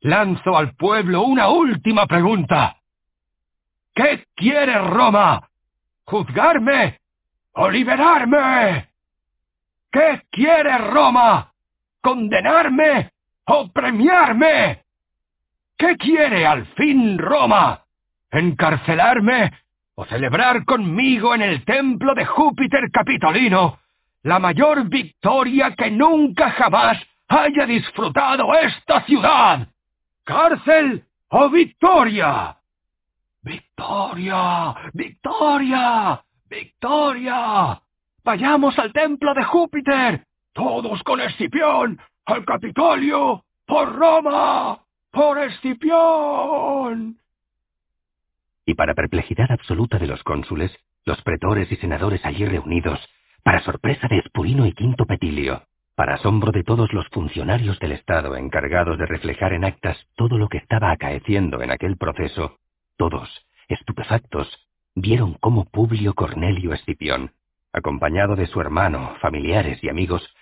[0.00, 2.76] lanzo al pueblo una última pregunta.
[3.94, 5.48] ¿Qué quiere Roma?
[6.04, 7.00] ¿Juzgarme
[7.52, 8.88] o liberarme?
[9.90, 11.52] ¿Qué quiere Roma?
[12.00, 13.10] ¿Condenarme
[13.46, 14.83] o premiarme?
[15.76, 17.84] ¿Qué quiere al fin Roma?
[18.30, 19.52] ¿Encarcelarme
[19.94, 23.78] o celebrar conmigo en el templo de Júpiter Capitolino
[24.24, 26.98] la mayor victoria que nunca jamás
[27.28, 29.68] haya disfrutado esta ciudad.
[30.24, 32.56] ¿Cárcel o victoria?
[33.42, 37.82] Victoria, victoria, victoria.
[38.24, 44.78] Vayamos al templo de Júpiter, todos con Escipión, al Capitolio, por Roma,
[45.14, 47.16] por Escipión.
[48.66, 52.98] Y para perplejidad absoluta de los cónsules, los pretores y senadores allí reunidos,
[53.42, 55.62] para sorpresa de Espurino y Quinto Petilio,
[55.94, 60.48] para asombro de todos los funcionarios del Estado encargados de reflejar en actas todo lo
[60.48, 62.58] que estaba acaeciendo en aquel proceso,
[62.96, 63.28] todos,
[63.68, 64.48] estupefactos,
[64.94, 67.32] vieron cómo Publio Cornelio Escipión,
[67.72, 70.34] acompañado de su hermano, familiares y amigos,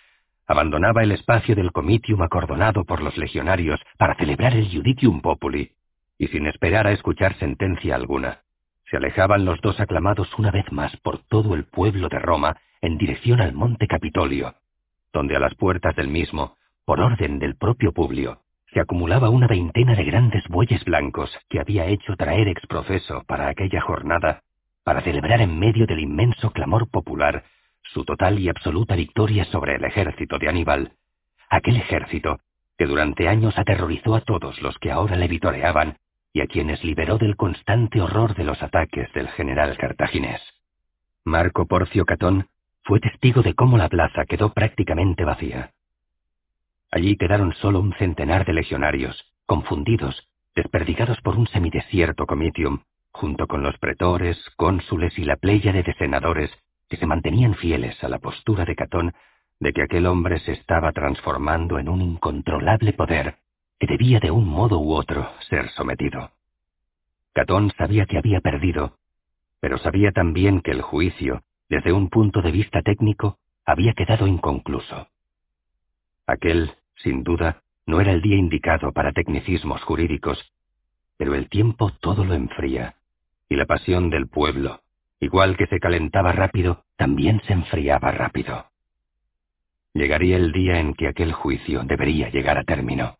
[0.47, 5.73] abandonaba el espacio del comitium acordonado por los legionarios para celebrar el Judicium Populi,
[6.19, 8.41] y sin esperar a escuchar sentencia alguna,
[8.91, 12.99] se alejaban los dos aclamados una vez más por todo el pueblo de Roma en
[12.99, 14.55] dirección al monte Capitolio,
[15.13, 18.41] donde a las puertas del mismo, por orden del propio Publio,
[18.73, 23.49] se acumulaba una veintena de grandes bueyes blancos que había hecho traer ex profeso para
[23.49, 24.43] aquella jornada,
[24.85, 27.45] para celebrar en medio del inmenso clamor popular
[27.93, 30.93] su total y absoluta victoria sobre el ejército de Aníbal,
[31.51, 32.41] aquel ejército
[32.79, 35.99] que durante años aterrorizó a todos los que ahora le vitoreaban
[36.33, 40.41] y a quienes liberó del constante horror de los ataques del general cartaginés.
[41.25, 42.49] Marco Porcio Catón
[42.85, 45.73] fue testigo de cómo la plaza quedó prácticamente vacía.
[46.91, 52.81] Allí quedaron solo un centenar de legionarios, confundidos, desperdigados por un semidesierto comitium,
[53.13, 56.51] junto con los pretores, cónsules y la pléyade de senadores
[56.93, 59.15] que se mantenían fieles a la postura de Catón
[59.59, 63.37] de que aquel hombre se estaba transformando en un incontrolable poder
[63.81, 66.33] que debía de un modo u otro ser sometido.
[67.33, 68.99] Catón sabía que había perdido,
[69.59, 71.41] pero sabía también que el juicio,
[71.71, 75.09] desde un punto de vista técnico, había quedado inconcluso.
[76.27, 80.39] Aquel, sin duda, no era el día indicado para tecnicismos jurídicos,
[81.17, 82.97] pero el tiempo todo lo enfría,
[83.49, 84.83] y la pasión del pueblo,
[85.23, 88.67] igual que se calentaba rápido, también se enfriaba rápido.
[89.95, 93.19] Llegaría el día en que aquel juicio debería llegar a término.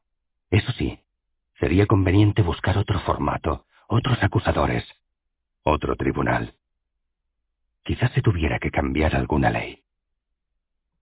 [0.51, 0.99] Eso sí,
[1.61, 4.85] sería conveniente buscar otro formato, otros acusadores,
[5.63, 6.55] otro tribunal.
[7.85, 9.85] Quizás se tuviera que cambiar alguna ley.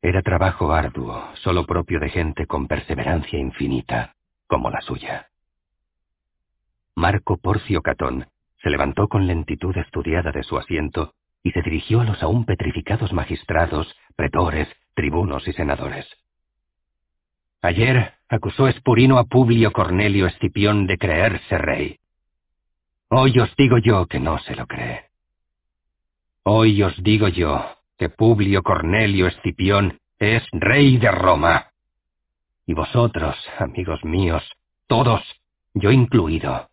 [0.02, 4.16] Era trabajo arduo, solo propio de gente con perseverancia infinita,
[4.47, 5.31] como la suya.
[6.94, 8.27] Marco Porcio Catón
[8.62, 13.12] se levantó con lentitud estudiada de su asiento y se dirigió a los aún petrificados
[13.12, 16.07] magistrados, pretores, tribunos y senadores.
[17.62, 21.99] Ayer acusó Espurino a Publio Cornelio Escipión de creerse rey.
[23.09, 25.07] Hoy os digo yo que no se lo cree.
[26.43, 27.65] Hoy os digo yo
[27.99, 31.66] que Publio Cornelio Escipión es rey de Roma.
[32.66, 34.43] Y vosotros, amigos míos,
[34.87, 35.23] todos,
[35.74, 36.70] yo incluido,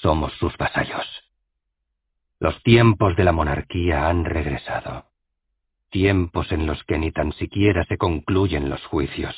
[0.00, 1.06] somos sus vasallos.
[2.40, 5.06] Los tiempos de la monarquía han regresado.
[5.90, 9.34] Tiempos en los que ni tan siquiera se concluyen los juicios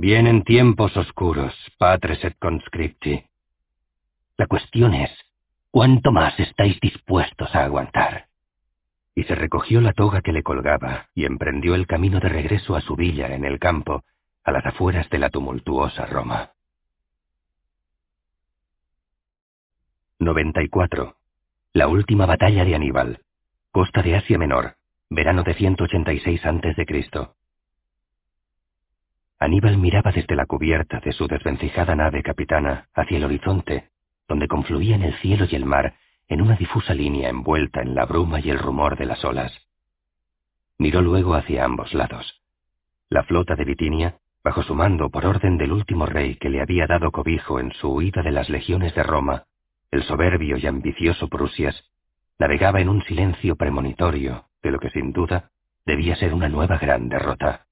[0.00, 3.24] Vienen tiempos oscuros, patres et conscripti.
[4.36, 5.10] La cuestión es,
[5.72, 8.26] ¿cuánto más estáis dispuestos a aguantar?
[9.16, 12.80] Y se recogió la toga que le colgaba y emprendió el camino de regreso a
[12.80, 14.04] su villa en el campo,
[14.44, 16.52] a las afueras de la tumultuosa Roma.
[20.20, 21.14] 94.
[21.74, 23.20] La última batalla de Aníbal.
[23.70, 24.74] Costa de Asia Menor.
[25.08, 27.28] Verano de 186 a.C.
[29.38, 33.90] Aníbal miraba desde la cubierta de su desvencijada nave capitana hacia el horizonte,
[34.26, 35.94] donde confluían el cielo y el mar
[36.26, 39.52] en una difusa línea envuelta en la bruma y el rumor de las olas.
[40.78, 42.42] Miró luego hacia ambos lados.
[43.08, 46.88] La flota de Bitinia, bajo su mando por orden del último rey que le había
[46.88, 49.44] dado cobijo en su huida de las legiones de Roma,
[49.90, 51.84] el soberbio y ambicioso Prusias,
[52.38, 55.50] navegaba en un silencio premonitorio de lo que sin duda
[55.86, 57.66] debía ser una nueva gran derrota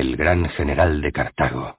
[0.00, 1.78] el gran general de Cartago.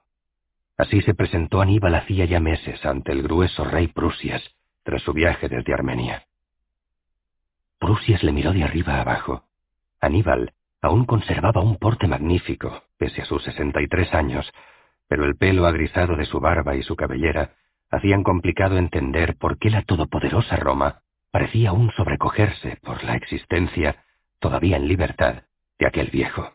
[0.78, 4.42] Así se presentó Aníbal hacía ya meses ante el grueso rey Prusias,
[4.84, 6.24] tras su viaje desde Armenia.
[7.78, 9.44] Prusias le miró de arriba abajo.
[10.00, 14.48] Aníbal aún conservaba un porte magnífico, pese a sus sesenta y tres años,
[15.08, 17.54] pero el pelo agrisado de su barba y su cabellera
[17.92, 24.04] hacían complicado entender por qué la todopoderosa Roma parecía aún sobrecogerse por la existencia,
[24.40, 25.44] todavía en libertad,
[25.78, 26.54] de aquel viejo.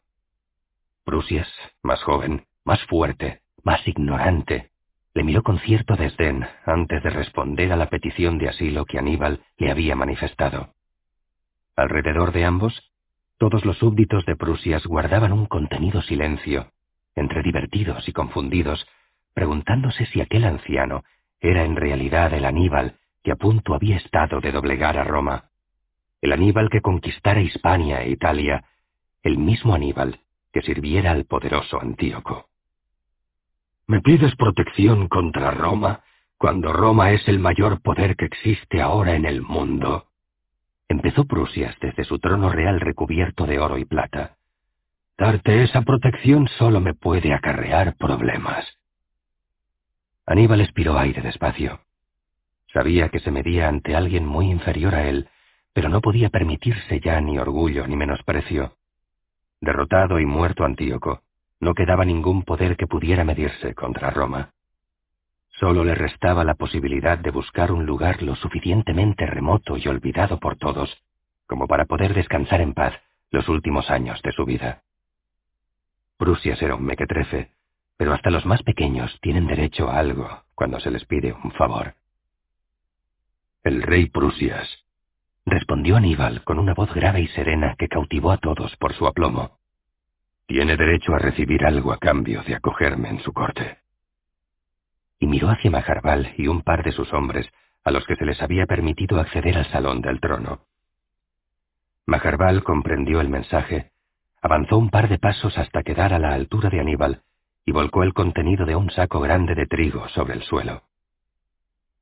[1.06, 1.48] Prusias,
[1.84, 4.72] más joven, más fuerte, más ignorante,
[5.14, 9.42] le miró con cierto desdén antes de responder a la petición de asilo que Aníbal
[9.58, 10.74] le había manifestado.
[11.76, 12.92] Alrededor de ambos,
[13.38, 16.72] todos los súbditos de Prusias guardaban un contenido silencio,
[17.16, 18.88] entre divertidos y confundidos,
[19.34, 21.04] preguntándose si aquel anciano
[21.40, 25.50] era en realidad el Aníbal que a punto había estado de doblegar a Roma,
[26.22, 28.66] el Aníbal que conquistara Hispania e Italia,
[29.24, 30.20] el mismo Aníbal
[30.52, 32.48] que sirviera al poderoso Antíoco.
[33.86, 36.02] ¿Me pides protección contra Roma
[36.38, 40.08] cuando Roma es el mayor poder que existe ahora en el mundo?
[40.90, 44.38] Empezó Prusias desde su trono real recubierto de oro y plata.
[45.18, 48.77] Darte esa protección solo me puede acarrear problemas.
[50.28, 51.80] Aníbal expiró aire despacio.
[52.74, 55.30] Sabía que se medía ante alguien muy inferior a él,
[55.72, 58.74] pero no podía permitirse ya ni orgullo ni menosprecio.
[59.62, 61.22] Derrotado y muerto Antíoco,
[61.62, 64.52] no quedaba ningún poder que pudiera medirse contra Roma.
[65.50, 70.58] Solo le restaba la posibilidad de buscar un lugar lo suficientemente remoto y olvidado por
[70.58, 71.02] todos,
[71.48, 72.94] como para poder descansar en paz
[73.32, 74.84] los últimos años de su vida.
[76.18, 77.57] Prusias era un mequetrefe,
[77.98, 81.96] pero hasta los más pequeños tienen derecho a algo cuando se les pide un favor.
[83.64, 84.86] El rey Prusias,
[85.46, 89.58] respondió Aníbal con una voz grave y serena que cautivó a todos por su aplomo.
[90.46, 93.80] Tiene derecho a recibir algo a cambio de acogerme en su corte.
[95.20, 97.50] Y miró hacia Majarbal y un par de sus hombres,
[97.84, 100.62] a los que se les había permitido acceder al salón del trono.
[102.06, 103.92] Majarbal comprendió el mensaje,
[104.42, 107.24] avanzó un par de pasos hasta quedar a la altura de Aníbal
[107.68, 110.84] y volcó el contenido de un saco grande de trigo sobre el suelo.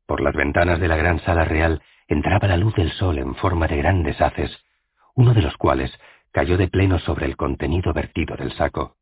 [0.05, 3.65] Por las ventanas de la gran sala real entraba la luz del sol en forma
[3.65, 4.55] de grandes haces,
[5.15, 5.91] uno de los cuales
[6.31, 8.97] cayó de pleno sobre el contenido vertido del saco.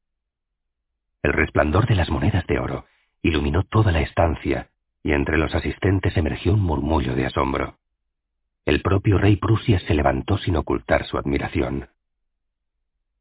[1.21, 2.85] El resplandor de las monedas de oro
[3.21, 4.69] iluminó toda la estancia
[5.03, 7.75] y entre los asistentes emergió un murmullo de asombro.
[8.65, 11.89] El propio rey Prusias se levantó sin ocultar su admiración.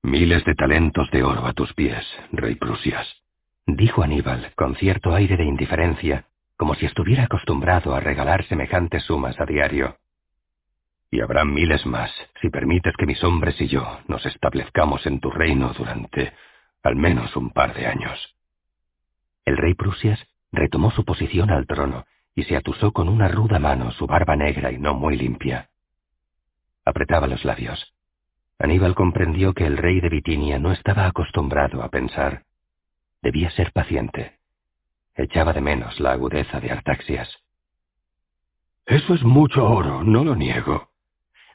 [0.01, 3.22] Miles de talentos de oro a tus pies, rey Prusias,
[3.67, 6.27] dijo Aníbal con cierto aire de indiferencia,
[6.57, 9.97] como si estuviera acostumbrado a regalar semejantes sumas a diario.
[11.11, 12.11] Y habrá miles más,
[12.41, 16.33] si permites que mis hombres y yo nos establezcamos en tu reino durante
[16.83, 18.19] al menos un par de años.
[19.45, 20.19] El rey Prusias
[20.51, 24.73] retomó su posición al trono y se atusó con una ruda mano su barba negra
[24.73, 25.69] y no muy limpia.
[26.85, 27.95] Apretaba los labios.
[28.59, 32.45] Aníbal comprendió que el rey de Bitinia no estaba acostumbrado a pensar.
[33.23, 34.39] Debía ser paciente.
[35.15, 37.29] Echaba de menos la agudeza de Artaxias.
[38.85, 40.91] Eso es mucho oro, no lo niego.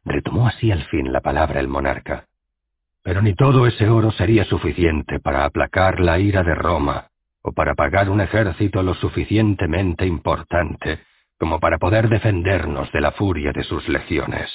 [0.06, 2.27] Retomó así al fin la palabra el monarca.
[3.03, 7.10] Pero ni todo ese oro sería suficiente para aplacar la ira de Roma
[7.41, 10.99] o para pagar un ejército lo suficientemente importante
[11.39, 14.49] como para poder defendernos de la furia de sus legiones.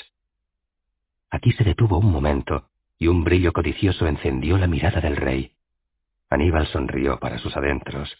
[1.30, 2.68] Aquí se detuvo un momento,
[2.98, 5.52] y un brillo codicioso encendió la mirada del rey.
[6.32, 8.10] Aníbal sonrió para sus adentros.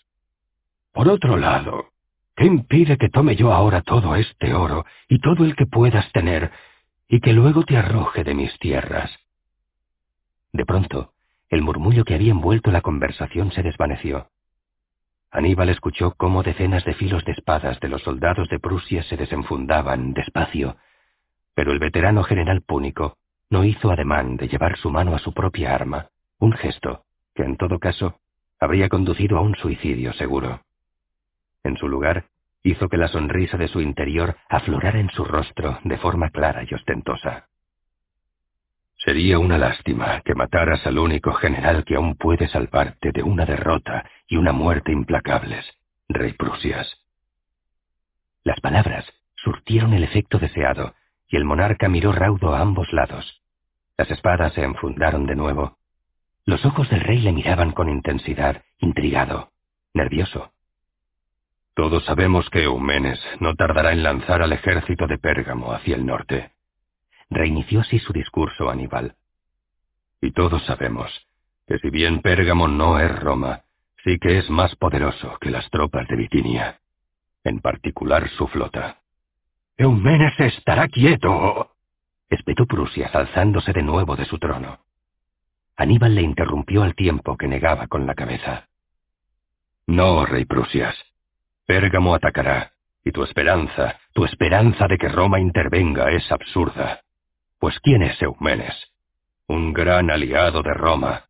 [0.93, 1.87] Por otro lado,
[2.37, 6.53] ¿qué impide que tome yo ahora todo este oro y todo el que puedas tener,
[7.09, 9.11] y que luego te arroje de mis tierras?
[10.53, 11.15] De pronto,
[11.49, 14.29] el murmullo que había envuelto la conversación se desvaneció.
[15.31, 20.13] Aníbal escuchó cómo decenas de filos de espadas de los soldados de Prusia se desenfundaban
[20.13, 20.77] despacio,
[21.55, 23.17] pero el veterano general púnico
[23.49, 26.09] no hizo ademán de llevar su mano a su propia arma,
[26.39, 28.21] un gesto que en todo caso
[28.61, 30.63] habría conducido a un suicidio seguro.
[31.65, 32.27] En su lugar,
[32.63, 36.75] hizo que la sonrisa de su interior aflorara en su rostro de forma clara y
[36.75, 37.49] ostentosa.
[38.97, 44.09] Sería una lástima que mataras al único general que aún puede salvarte de una derrota
[44.29, 45.67] y una muerte implacables,
[46.09, 46.89] rey Prusias.
[48.45, 49.05] Las palabras
[49.35, 50.95] surtieron el efecto deseado,
[51.29, 53.43] y el monarca miró raudo a ambos lados.
[53.97, 55.79] Las espadas se enfundaron de nuevo.
[56.45, 59.51] Los ojos del rey le miraban con intensidad, intrigado,
[59.95, 60.53] nervioso.
[61.75, 66.51] Todos sabemos que Eumenes no tardará en lanzar al ejército de Pérgamo hacia el norte.
[67.31, 69.15] Reinició así su discurso Aníbal.
[70.21, 71.11] Y todos sabemos
[71.67, 73.63] que si bien Pérgamo no es Roma,
[74.05, 76.81] sí que es más poderoso que las tropas de Bitinia,
[77.45, 78.99] en particular su flota.
[79.77, 81.71] Eumenes estará quieto,
[82.29, 84.81] espetó Prusias alzándose de nuevo de su trono.
[85.77, 88.69] Aníbal le interrumpió al tiempo que negaba con la cabeza.
[89.87, 90.97] No, rey Prusias.
[91.67, 92.73] Pérgamo atacará,
[93.05, 97.01] y tu esperanza, tu esperanza de que Roma intervenga es absurda.
[97.59, 98.75] Pues ¿quién es Eumenes?
[99.49, 101.25] Un gran aliado de Roma.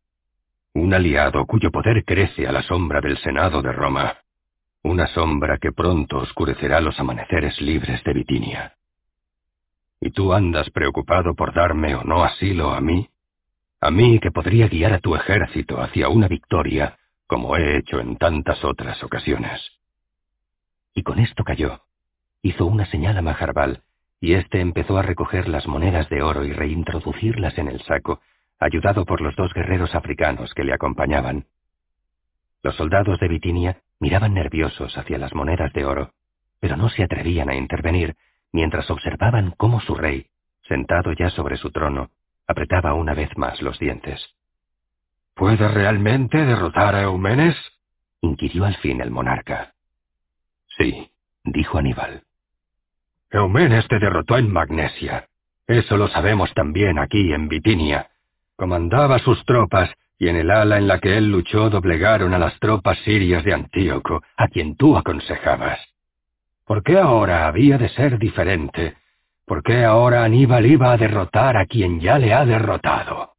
[0.73, 4.17] Un aliado cuyo poder crece a la sombra del Senado de Roma.
[4.83, 8.73] Una sombra que pronto oscurecerá los amaneceres libres de Bitinia.
[10.01, 13.07] ¿Y tú andas preocupado por darme o no asilo a mí?
[13.85, 16.97] A mí que podría guiar a tu ejército hacia una victoria,
[17.27, 19.59] como he hecho en tantas otras ocasiones.
[20.93, 21.81] Y con esto cayó.
[22.41, 23.81] Hizo una señal a Majarbal,
[24.21, 28.21] y éste empezó a recoger las monedas de oro y reintroducirlas en el saco,
[28.57, 31.47] ayudado por los dos guerreros africanos que le acompañaban.
[32.61, 36.13] Los soldados de Bitinia miraban nerviosos hacia las monedas de oro,
[36.61, 38.15] pero no se atrevían a intervenir
[38.53, 40.27] mientras observaban cómo su rey,
[40.69, 42.11] sentado ya sobre su trono,
[42.47, 44.19] apretaba una vez más los dientes.
[45.35, 47.55] ¿Puede realmente derrotar a Eumenes?
[48.21, 49.73] inquirió al fin el monarca.
[50.77, 51.09] Sí,
[51.43, 52.23] dijo Aníbal.
[53.31, 55.27] Eumenes te derrotó en Magnesia.
[55.67, 58.09] Eso lo sabemos también aquí en Bitinia.
[58.55, 59.89] Comandaba sus tropas
[60.19, 63.53] y en el ala en la que él luchó doblegaron a las tropas sirias de
[63.53, 65.79] Antíoco, a quien tú aconsejabas.
[66.65, 68.95] ¿Por qué ahora había de ser diferente?
[69.53, 73.33] ¿Por qué ahora Aníbal iba a derrotar a quien ya le ha derrotado?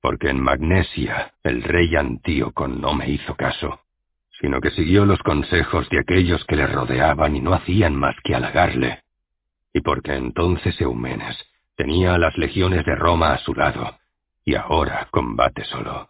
[0.00, 3.78] Porque en Magnesia el rey Antíoco no me hizo caso
[4.40, 8.34] sino que siguió los consejos de aquellos que le rodeaban y no hacían más que
[8.34, 9.04] halagarle.
[9.72, 11.36] y porque entonces Eumenes
[11.76, 13.98] tenía a las legiones de Roma a su lado,
[14.44, 16.08] y ahora combate solo.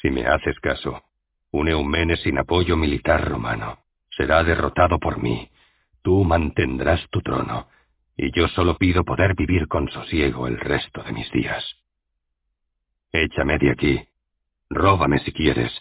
[0.00, 1.02] Si me haces caso,
[1.50, 3.80] un Eumenes sin apoyo militar romano
[4.16, 5.50] será derrotado por mí,
[6.00, 7.66] tú mantendrás tu trono,
[8.16, 11.64] y yo solo pido poder vivir con sosiego el resto de mis días.
[13.12, 14.08] Échame de aquí,
[14.70, 15.72] róbame si quieres,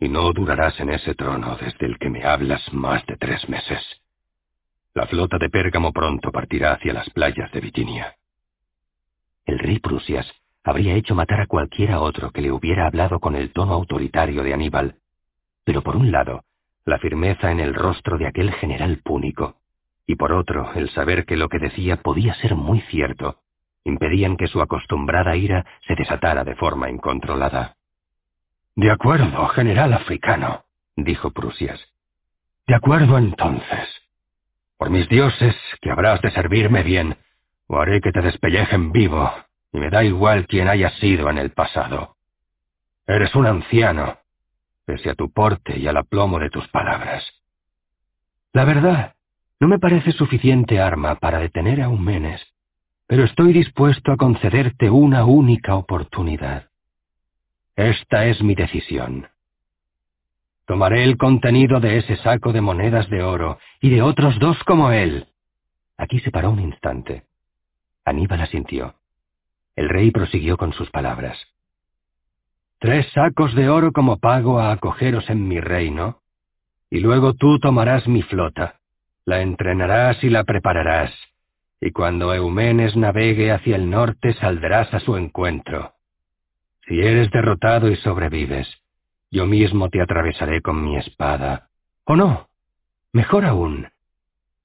[0.00, 3.82] y no durarás en ese trono desde el que me hablas más de tres meses.
[4.94, 8.14] La flota de Pérgamo pronto partirá hacia las playas de Bitinia.
[9.44, 10.30] El rey Prusias
[10.64, 14.54] habría hecho matar a cualquiera otro que le hubiera hablado con el tono autoritario de
[14.54, 14.96] Aníbal,
[15.64, 16.44] pero por un lado,
[16.84, 19.56] la firmeza en el rostro de aquel general púnico,
[20.08, 23.42] y por otro, el saber que lo que decía podía ser muy cierto,
[23.84, 27.76] impedían que su acostumbrada ira se desatara de forma incontrolada.
[28.74, 30.64] De acuerdo, general africano,
[30.96, 31.78] dijo Prusias.
[32.66, 33.86] De acuerdo entonces.
[34.78, 37.18] Por mis dioses, que habrás de servirme bien,
[37.66, 39.30] o haré que te despellejen vivo,
[39.74, 42.16] y me da igual quién hayas sido en el pasado.
[43.06, 44.16] Eres un anciano,
[44.86, 47.26] pese a tu porte y al aplomo de tus palabras.
[48.54, 49.14] La verdad,
[49.60, 52.40] no me parece suficiente arma para detener a Eumenes,
[53.06, 56.68] pero estoy dispuesto a concederte una única oportunidad.
[57.74, 59.28] Esta es mi decisión.
[60.66, 64.92] Tomaré el contenido de ese saco de monedas de oro y de otros dos como
[64.92, 65.26] él.
[65.96, 67.24] Aquí se paró un instante.
[68.04, 68.94] Aníbal asintió.
[69.74, 71.38] El rey prosiguió con sus palabras.
[72.78, 76.20] Tres sacos de oro como pago a acogeros en mi reino,
[76.90, 78.77] y luego tú tomarás mi flota,
[79.28, 81.12] la entrenarás y la prepararás,
[81.82, 85.92] y cuando Eumenes navegue hacia el norte saldrás a su encuentro.
[86.86, 88.66] Si eres derrotado y sobrevives,
[89.30, 91.68] yo mismo te atravesaré con mi espada.
[92.04, 92.48] O no,
[93.12, 93.88] mejor aún,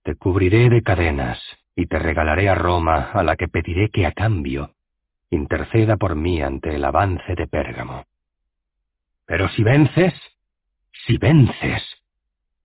[0.02, 1.42] te cubriré de cadenas
[1.76, 4.76] y te regalaré a Roma a la que pediré que a cambio
[5.30, 8.06] interceda por mí ante el avance de Pérgamo.
[9.26, 10.14] Pero si vences,
[11.06, 11.84] si vences,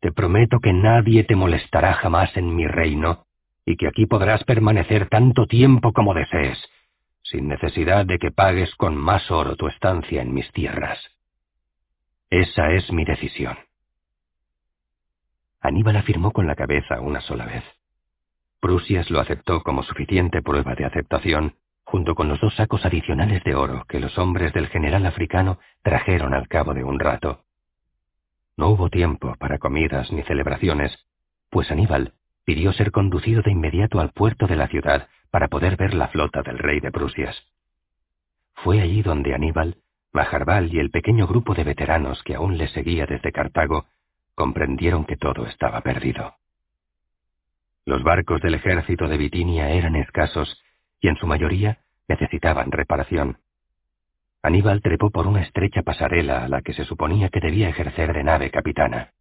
[0.01, 3.27] te prometo que nadie te molestará jamás en mi reino
[3.65, 6.59] y que aquí podrás permanecer tanto tiempo como desees,
[7.23, 10.99] sin necesidad de que pagues con más oro tu estancia en mis tierras.
[12.31, 13.59] Esa es mi decisión.
[15.61, 17.65] Aníbal afirmó con la cabeza una sola vez.
[18.61, 21.55] Prusias lo aceptó como suficiente prueba de aceptación,
[21.85, 26.35] junto con los dos sacos adicionales de oro que los hombres del general africano trajeron
[26.35, 27.45] al cabo de un rato.
[28.59, 30.93] No hubo tiempo para comidas ni celebraciones,
[31.49, 32.15] pues Aníbal
[32.45, 36.43] pidió ser conducido de inmediato al puerto de la ciudad para poder ver la flota
[36.43, 37.37] del rey de Prusias.
[38.55, 39.77] Fue allí donde Aníbal,
[40.13, 43.87] Majarbal y el pequeño grupo de veteranos que aún le seguía desde Cartago
[44.35, 46.35] comprendieron que todo estaba perdido.
[47.85, 50.61] Los barcos del ejército de Bitinia eran escasos
[51.01, 51.79] y en su mayoría
[52.09, 53.39] necesitaban reparación.
[54.43, 58.23] Aníbal trepó por una estrecha pasarela a la que se suponía que debía ejercer de
[58.23, 59.12] nave capitana.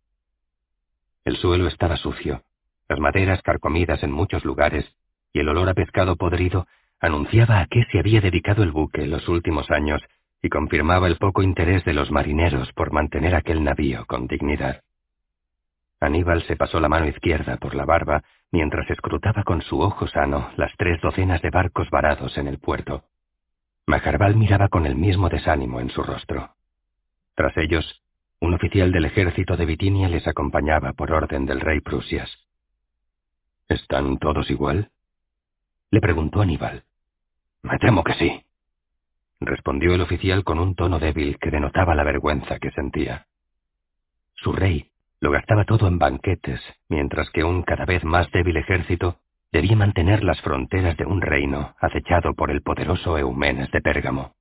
[1.25, 2.43] El suelo estaba sucio,
[2.87, 4.85] las maderas carcomidas en muchos lugares
[5.33, 6.67] y el olor a pescado podrido
[6.99, 10.01] anunciaba a qué se había dedicado el buque en los últimos años
[10.41, 14.83] y confirmaba el poco interés de los marineros por mantener aquel navío con dignidad.
[15.99, 20.51] Aníbal se pasó la mano izquierda por la barba mientras escrutaba con su ojo sano
[20.55, 23.03] las tres docenas de barcos varados en el puerto.
[23.87, 26.51] Majarbal miraba con el mismo desánimo en su rostro.
[27.35, 28.03] Tras ellos,
[28.41, 32.29] un oficial del ejército de Bitinia les acompañaba por orden del rey Prusias.
[33.69, 34.91] ¿Están todos igual?
[35.89, 36.83] Le preguntó Aníbal.
[37.63, 38.43] Me temo que sí.
[39.39, 43.27] Respondió el oficial con un tono débil que denotaba la vergüenza que sentía.
[44.35, 44.91] Su rey
[45.21, 46.59] lo gastaba todo en banquetes,
[46.89, 51.75] mientras que un cada vez más débil ejército debía mantener las fronteras de un reino
[51.79, 54.35] acechado por el poderoso Eumenes de Pérgamo.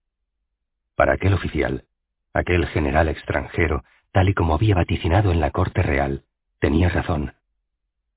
[0.96, 1.84] Para aquel oficial,
[2.32, 6.24] aquel general extranjero, tal y como había vaticinado en la corte real,
[6.58, 7.34] tenía razón.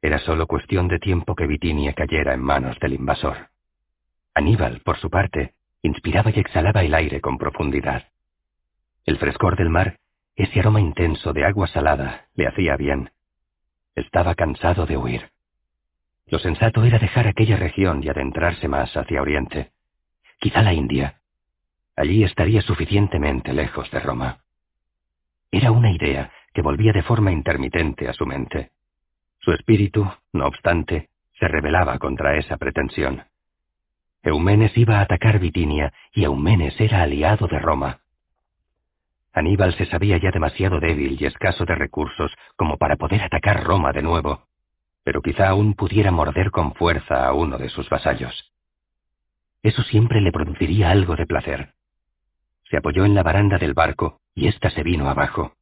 [0.01, 3.49] Era solo cuestión de tiempo que Bitinia cayera en manos del invasor.
[4.33, 8.07] Aníbal, por su parte, inspiraba y exhalaba el aire con profundidad.
[9.05, 9.99] El frescor del mar,
[10.35, 13.11] ese aroma intenso de agua salada, le hacía bien.
[13.95, 15.31] Estaba cansado de huir.
[16.29, 19.71] Lo sensato era dejar aquella región y adentrarse más hacia Oriente.
[20.39, 21.21] Quizá la India.
[21.95, 24.39] Allí estaría suficientemente lejos de Roma.
[25.51, 28.71] Era una idea que volvía de forma intermitente a su mente.
[29.39, 33.23] Su espíritu, no obstante, se rebelaba contra esa pretensión.
[34.21, 38.01] Eumenes iba a atacar Bitinia y Eumenes era aliado de Roma.
[39.33, 43.93] Aníbal se sabía ya demasiado débil y escaso de recursos como para poder atacar Roma
[43.93, 44.48] de nuevo,
[45.09, 48.53] pero quizá aún pudiera morder con fuerza a uno de sus vasallos.
[49.63, 51.73] Eso siempre le produciría algo de placer.
[52.69, 55.53] Se apoyó en la baranda del barco y ésta se vino abajo.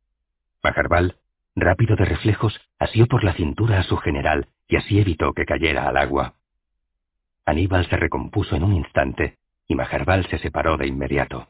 [0.61, 1.15] Majarbal,
[1.55, 5.87] rápido de reflejos, asió por la cintura a su general y así evitó que cayera
[5.87, 6.33] al agua.
[7.45, 11.47] Aníbal se recompuso en un instante y Majarbal se separó de inmediato.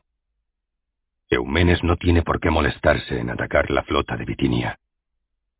[1.32, 4.78] Eumenes no tiene por qué molestarse en atacar la flota de Bitinia,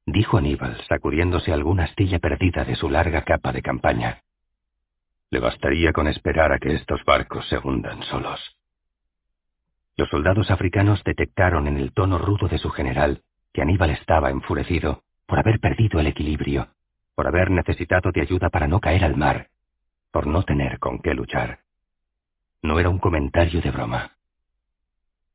[0.08, 4.24] dijo Aníbal, sacudiéndose alguna astilla perdida de su larga capa de campaña.
[5.30, 8.40] Le bastaría con esperar a que estos barcos se hundan solos.
[9.98, 13.22] Los soldados africanos detectaron en el tono rudo de su general
[13.54, 16.70] que Aníbal estaba enfurecido por haber perdido el equilibrio,
[17.14, 19.50] por haber necesitado de ayuda para no caer al mar,
[20.12, 21.60] por no tener con qué luchar.
[22.62, 24.12] No era un comentario de broma.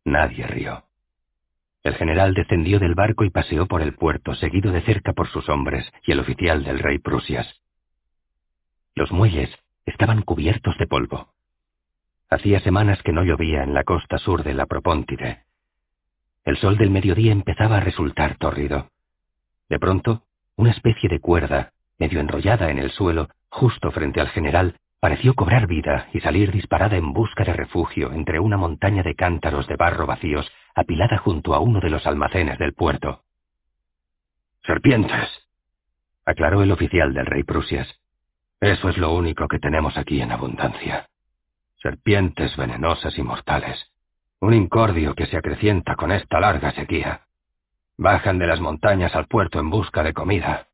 [0.05, 0.85] Nadie rió.
[1.83, 5.49] El general descendió del barco y paseó por el puerto, seguido de cerca por sus
[5.49, 7.61] hombres y el oficial del rey Prusias.
[8.95, 9.51] Los muelles
[9.85, 11.33] estaban cubiertos de polvo.
[12.31, 15.45] Hacía semanas que no llovía en la costa sur de la Propóntide.
[16.45, 18.89] El sol del mediodía empezaba a resultar tórrido.
[19.69, 20.23] De pronto,
[20.57, 25.67] una especie de cuerda, medio enrollada en el suelo, justo frente al general, pareció cobrar
[25.67, 30.07] vida y salir disparada en busca de refugio entre una montaña de cántaros de barro
[30.07, 33.23] vacíos apilada junto a uno de los almacenes del puerto.
[34.65, 35.29] Serpientes,
[36.25, 37.89] aclaró el oficial del rey Prusias.
[38.61, 41.09] Eso es lo único que tenemos aquí en abundancia.
[41.83, 43.91] Serpientes venenosas y mortales.
[44.41, 47.23] Un incordio que se acrecienta con esta larga sequía.
[47.99, 50.69] Bajan de las montañas al puerto en busca de comida.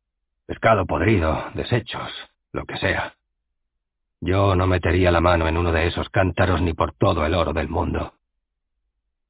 [0.47, 2.11] Pescado podrido, desechos,
[2.53, 3.15] lo que sea.
[4.21, 7.53] Yo no metería la mano en uno de esos cántaros ni por todo el oro
[7.53, 8.15] del mundo.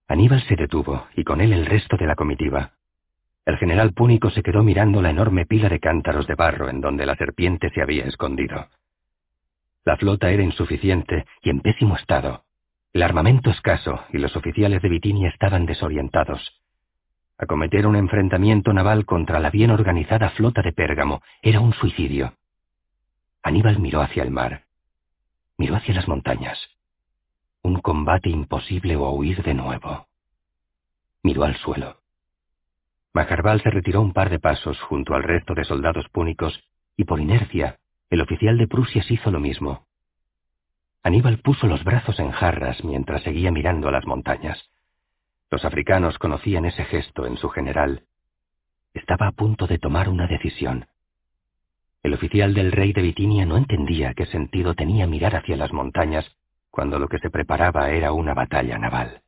[0.08, 2.72] Aníbal se detuvo, y con él el resto de la comitiva.
[3.44, 7.06] El general púnico se quedó mirando la enorme pila de cántaros de barro en donde
[7.06, 8.68] la serpiente se había escondido.
[9.84, 12.44] La flota era insuficiente y en pésimo estado.
[12.92, 16.60] El armamento escaso y los oficiales de Bitinia estaban desorientados.
[17.36, 22.34] Acometer un enfrentamiento naval contra la bien organizada flota de Pérgamo era un suicidio.
[23.42, 24.64] Aníbal miró hacia el mar.
[25.56, 26.58] Miró hacia las montañas.
[27.62, 30.06] Un combate imposible o huir de nuevo.
[31.22, 32.00] Miró al suelo.
[33.12, 36.62] Majarbal se retiró un par de pasos junto al resto de soldados púnicos
[36.96, 37.78] y por inercia
[38.10, 39.86] el oficial de Prusias hizo lo mismo.
[41.02, 44.70] Aníbal puso los brazos en jarras mientras seguía mirando a las montañas.
[45.50, 48.04] Los africanos conocían ese gesto en su general.
[48.94, 50.86] Estaba a punto de tomar una decisión.
[52.02, 56.37] El oficial del rey de Bitinia no entendía qué sentido tenía mirar hacia las montañas
[56.78, 59.20] cuando lo que se preparaba era una batalla naval.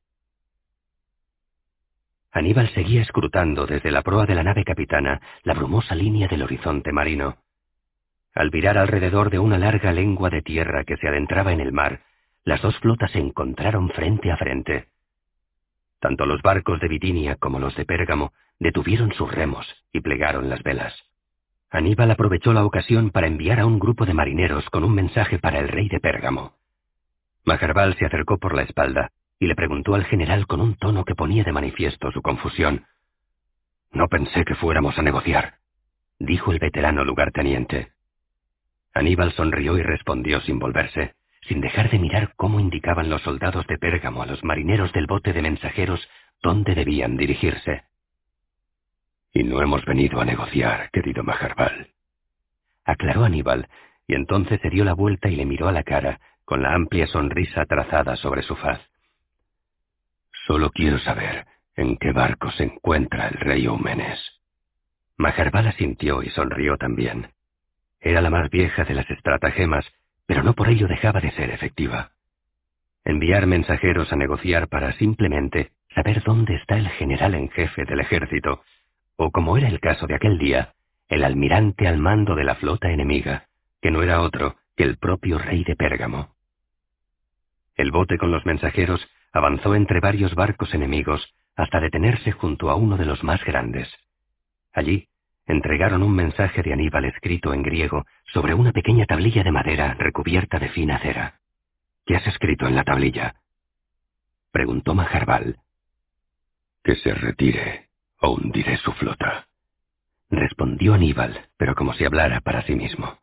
[2.30, 6.92] Aníbal seguía escrutando desde la proa de la nave capitana la brumosa línea del horizonte
[6.92, 7.38] marino.
[8.36, 12.02] Al virar alrededor de una larga lengua de tierra que se adentraba en el mar,
[12.44, 14.86] las dos flotas se encontraron frente a frente.
[15.98, 20.62] Tanto los barcos de Bitinia como los de Pérgamo detuvieron sus remos y plegaron las
[20.62, 20.94] velas.
[21.68, 25.58] Aníbal aprovechó la ocasión para enviar a un grupo de marineros con un mensaje para
[25.58, 26.59] el rey de Pérgamo.
[27.44, 31.14] Majarbal se acercó por la espalda y le preguntó al general con un tono que
[31.14, 32.84] ponía de manifiesto su confusión.
[33.92, 35.54] No pensé que fuéramos a negociar,
[36.18, 37.92] dijo el veterano lugarteniente.
[38.92, 41.14] Aníbal sonrió y respondió sin volverse,
[41.48, 45.32] sin dejar de mirar cómo indicaban los soldados de Pérgamo a los marineros del bote
[45.32, 46.06] de mensajeros
[46.42, 47.84] dónde debían dirigirse.
[49.32, 51.88] Y no hemos venido a negociar, querido Majarbal.
[52.84, 53.68] Aclaró Aníbal,
[54.06, 57.06] y entonces se dio la vuelta y le miró a la cara, con la amplia
[57.06, 58.80] sonrisa trazada sobre su faz.
[60.48, 61.46] Solo quiero saber
[61.76, 64.18] en qué barco se encuentra el rey Eumenes.
[65.16, 67.30] Majarbal asintió y sonrió también.
[68.00, 69.86] Era la más vieja de las estratagemas,
[70.26, 72.10] pero no por ello dejaba de ser efectiva.
[73.04, 78.64] Enviar mensajeros a negociar para simplemente saber dónde está el general en jefe del ejército
[79.14, 80.72] o como era el caso de aquel día,
[81.08, 83.46] el almirante al mando de la flota enemiga,
[83.80, 86.39] que no era otro que el propio rey de Pérgamo.
[87.80, 89.00] El bote con los mensajeros
[89.32, 93.88] avanzó entre varios barcos enemigos hasta detenerse junto a uno de los más grandes.
[94.74, 95.08] Allí
[95.46, 98.04] entregaron un mensaje de Aníbal escrito en griego
[98.34, 101.40] sobre una pequeña tablilla de madera recubierta de fina cera.
[102.04, 103.36] ¿Qué has escrito en la tablilla?
[104.52, 105.56] preguntó Majarbal.
[106.84, 107.88] Que se retire,
[108.20, 109.46] o hundiré su flota.
[110.28, 113.18] Respondió Aníbal, pero como si hablara para sí mismo.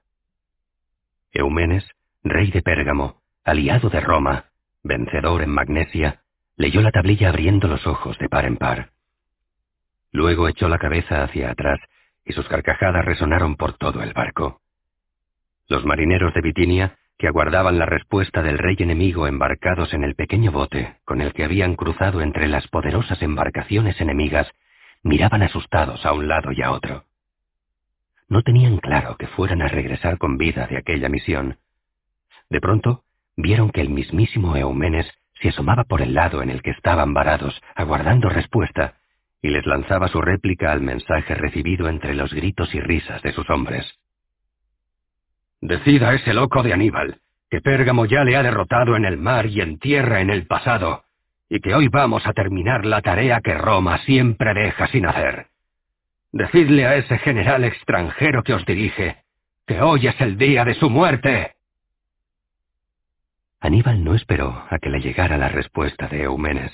[1.31, 1.87] Eumenes,
[2.23, 4.45] rey de Pérgamo, aliado de Roma,
[4.83, 6.19] vencedor en Magnesia,
[6.57, 8.89] leyó la tablilla abriendo los ojos de par en par.
[10.11, 11.79] Luego echó la cabeza hacia atrás
[12.25, 14.59] y sus carcajadas resonaron por todo el barco.
[15.69, 20.51] Los marineros de Bitinia, que aguardaban la respuesta del rey enemigo embarcados en el pequeño
[20.51, 24.51] bote con el que habían cruzado entre las poderosas embarcaciones enemigas,
[25.03, 27.05] miraban asustados a un lado y a otro.
[28.27, 31.59] No tenían claro que fueran a regresar con vida de aquella misión.
[32.49, 33.03] De pronto,
[33.37, 35.07] vieron que el mismísimo Eumenes
[35.41, 38.95] se asomaba por el lado en el que estaban varados, aguardando respuesta,
[39.41, 43.49] y les lanzaba su réplica al mensaje recibido entre los gritos y risas de sus
[43.49, 43.85] hombres.
[45.61, 47.19] Decida ese loco de Aníbal,
[47.49, 51.03] que Pérgamo ya le ha derrotado en el mar y en tierra en el pasado,
[51.49, 55.47] y que hoy vamos a terminar la tarea que Roma siempre deja sin hacer.
[56.31, 59.17] Decidle a ese general extranjero que os dirige,
[59.65, 61.53] que hoy es el día de su muerte.
[63.59, 66.71] Aníbal no esperó a que le llegara la respuesta de Eumenes.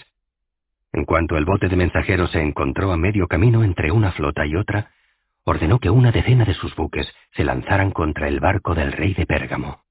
[0.91, 4.55] En cuanto el bote de mensajeros se encontró a medio camino entre una flota y
[4.55, 4.91] otra,
[5.45, 9.25] ordenó que una decena de sus buques se lanzaran contra el barco del rey de
[9.25, 9.81] Pérgamo.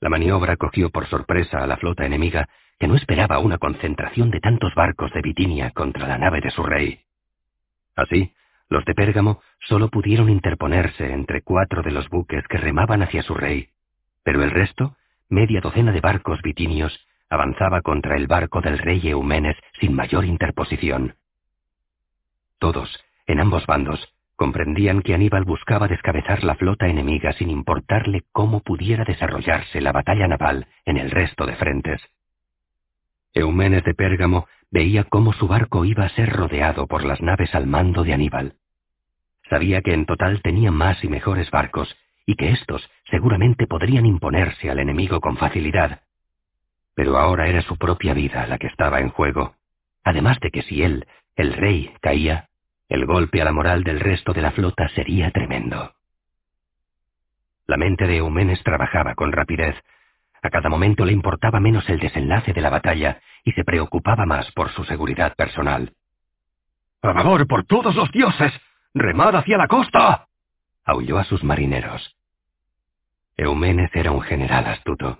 [0.00, 2.48] La maniobra cogió por sorpresa a la flota enemiga,
[2.78, 6.62] que no esperaba una concentración de tantos barcos de Bitinia contra la nave de su
[6.62, 7.00] rey.
[7.94, 8.32] Así,
[8.68, 13.34] los de Pérgamo solo pudieron interponerse entre cuatro de los buques que remaban hacia su
[13.34, 13.70] rey,
[14.22, 14.96] pero el resto,
[15.28, 16.98] media docena de barcos bitinios,
[17.28, 21.16] avanzaba contra el barco del rey Eumenes sin mayor interposición.
[22.58, 28.60] Todos, en ambos bandos, comprendían que Aníbal buscaba descabezar la flota enemiga sin importarle cómo
[28.60, 32.00] pudiera desarrollarse la batalla naval en el resto de frentes.
[33.34, 37.66] Eumenes de Pérgamo veía cómo su barco iba a ser rodeado por las naves al
[37.66, 38.54] mando de Aníbal.
[39.48, 41.94] Sabía que en total tenía más y mejores barcos,
[42.26, 46.00] y que éstos seguramente podrían imponerse al enemigo con facilidad.
[46.94, 49.54] Pero ahora era su propia vida la que estaba en juego,
[50.04, 52.48] además de que si él, el rey, caía,
[52.88, 55.92] el golpe a la moral del resto de la flota sería tremendo.
[57.66, 59.76] La mente de Eumenes trabajaba con rapidez.
[60.42, 64.50] A cada momento le importaba menos el desenlace de la batalla y se preocupaba más
[64.52, 65.92] por su seguridad personal.
[67.02, 68.52] ¡A favor, por todos los dioses!
[68.94, 70.28] ¡Remad hacia la costa!
[70.84, 72.15] aulló a sus marineros.
[73.38, 75.18] Eumenes era un general astuto.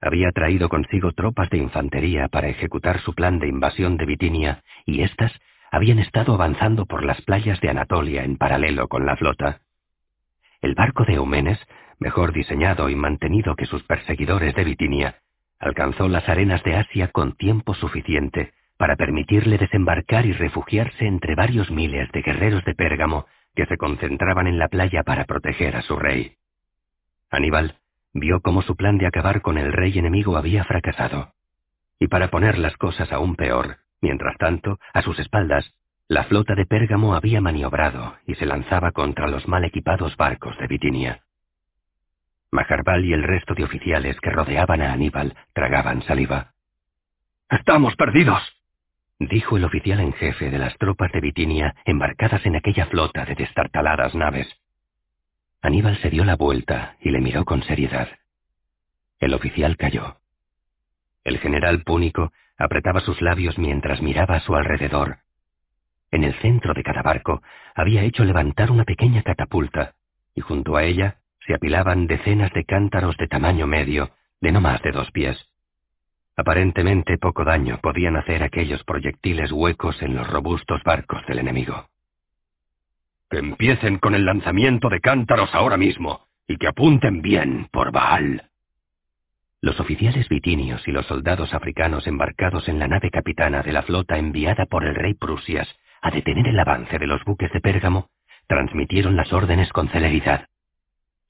[0.00, 5.02] Había traído consigo tropas de infantería para ejecutar su plan de invasión de Bitinia, y
[5.02, 5.32] éstas
[5.72, 9.60] habían estado avanzando por las playas de Anatolia en paralelo con la flota.
[10.60, 11.58] El barco de Eumenes,
[11.98, 15.16] mejor diseñado y mantenido que sus perseguidores de Bitinia,
[15.58, 21.70] alcanzó las arenas de Asia con tiempo suficiente para permitirle desembarcar y refugiarse entre varios
[21.70, 25.96] miles de guerreros de Pérgamo que se concentraban en la playa para proteger a su
[25.96, 26.36] rey.
[27.32, 27.76] Aníbal
[28.12, 31.32] vio cómo su plan de acabar con el rey enemigo había fracasado.
[31.98, 35.72] Y para poner las cosas aún peor, mientras tanto, a sus espaldas,
[36.08, 40.66] la flota de Pérgamo había maniobrado y se lanzaba contra los mal equipados barcos de
[40.66, 41.22] Bitinia.
[42.50, 46.52] Majarbal y el resto de oficiales que rodeaban a Aníbal tragaban saliva.
[47.48, 48.42] ¡Estamos perdidos!
[49.18, 53.36] dijo el oficial en jefe de las tropas de Bitinia embarcadas en aquella flota de
[53.36, 54.61] destartaladas naves.
[55.62, 58.08] Aníbal se dio la vuelta y le miró con seriedad.
[59.20, 60.16] El oficial cayó.
[61.22, 65.18] El general púnico apretaba sus labios mientras miraba a su alrededor.
[66.10, 67.42] En el centro de cada barco
[67.76, 69.94] había hecho levantar una pequeña catapulta,
[70.34, 74.10] y junto a ella se apilaban decenas de cántaros de tamaño medio,
[74.40, 75.38] de no más de dos pies.
[76.36, 81.91] Aparentemente poco daño podían hacer aquellos proyectiles huecos en los robustos barcos del enemigo.
[83.32, 88.50] Que empiecen con el lanzamiento de cántaros ahora mismo, y que apunten bien por Baal.
[89.62, 94.18] Los oficiales vitinios y los soldados africanos embarcados en la nave capitana de la flota
[94.18, 95.66] enviada por el rey Prusias
[96.02, 98.10] a detener el avance de los buques de Pérgamo,
[98.48, 100.48] transmitieron las órdenes con celeridad.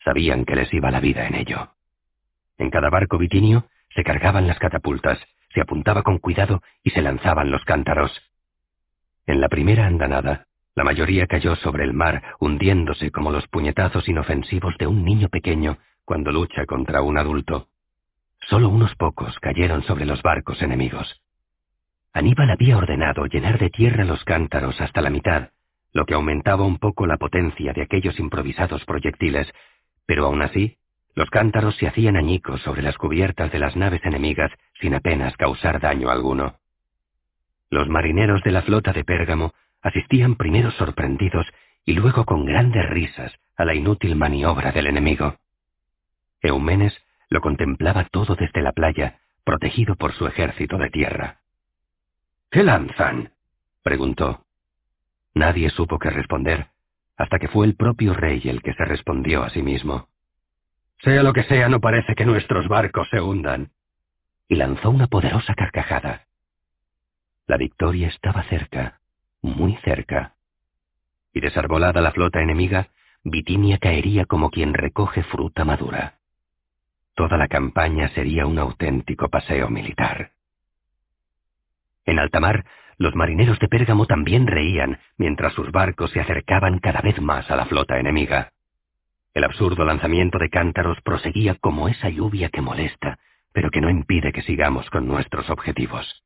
[0.05, 1.68] Sabían que les iba la vida en ello.
[2.58, 5.20] En cada barco vitinio se cargaban las catapultas,
[5.55, 8.10] se apuntaba con cuidado y se lanzaban los cántaros.
[9.24, 14.76] En la primera andanada, la mayoría cayó sobre el mar, hundiéndose como los puñetazos inofensivos
[14.78, 17.68] de un niño pequeño cuando lucha contra un adulto.
[18.49, 21.20] Solo unos pocos cayeron sobre los barcos enemigos.
[22.12, 25.51] Aníbal había ordenado llenar de tierra los cántaros hasta la mitad,
[25.92, 29.52] lo que aumentaba un poco la potencia de aquellos improvisados proyectiles,
[30.07, 30.78] pero aún así,
[31.15, 35.81] los cántaros se hacían añicos sobre las cubiertas de las naves enemigas sin apenas causar
[35.81, 36.57] daño alguno.
[37.70, 41.46] Los marineros de la flota de Pérgamo asistían primero sorprendidos
[41.84, 45.36] y luego con grandes risas a la inútil maniobra del enemigo.
[46.40, 46.96] Eumenes
[47.28, 51.38] lo contemplaba todo desde la playa, protegido por su ejército de tierra.
[52.50, 53.32] ¿Qué lanzan?
[53.82, 54.44] preguntó.
[55.34, 56.68] Nadie supo qué responder,
[57.16, 60.08] hasta que fue el propio rey el que se respondió a sí mismo.
[61.02, 63.70] Sea lo que sea, no parece que nuestros barcos se hundan.
[64.48, 66.26] Y lanzó una poderosa carcajada.
[67.46, 69.00] La victoria estaba cerca,
[69.42, 70.34] muy cerca.
[71.32, 72.88] Y desarbolada la flota enemiga,
[73.24, 76.18] Bitinia caería como quien recoge fruta madura.
[77.14, 80.32] Toda la campaña sería un auténtico paseo militar.
[82.04, 82.64] En alta mar,
[82.98, 87.56] los marineros de Pérgamo también reían mientras sus barcos se acercaban cada vez más a
[87.56, 88.52] la flota enemiga.
[89.34, 93.18] El absurdo lanzamiento de cántaros proseguía como esa lluvia que molesta,
[93.52, 96.24] pero que no impide que sigamos con nuestros objetivos.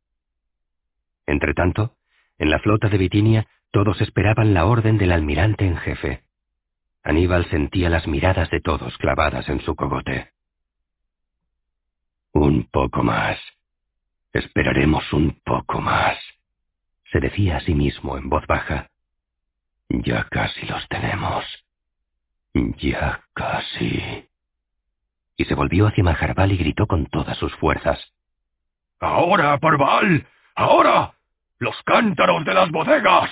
[1.27, 1.95] Entretanto,
[2.39, 6.23] en la flota de Bitinia todos esperaban la orden del almirante en jefe.
[7.03, 10.33] Aníbal sentía las miradas de todos clavadas en su cogote.
[12.33, 13.39] Un poco más.
[14.33, 16.19] Esperaremos un poco más.
[17.13, 18.91] Se decía a sí mismo en voz baja.
[19.89, 21.45] Ya casi los tenemos.
[22.79, 24.29] Ya casi.
[25.37, 28.01] Y se volvió hacia Maharbal y gritó con todas sus fuerzas.
[29.01, 30.27] ¡Ahora, Parval!
[30.55, 31.16] ¡Ahora!
[31.59, 33.31] ¡Los cántaros de las bodegas!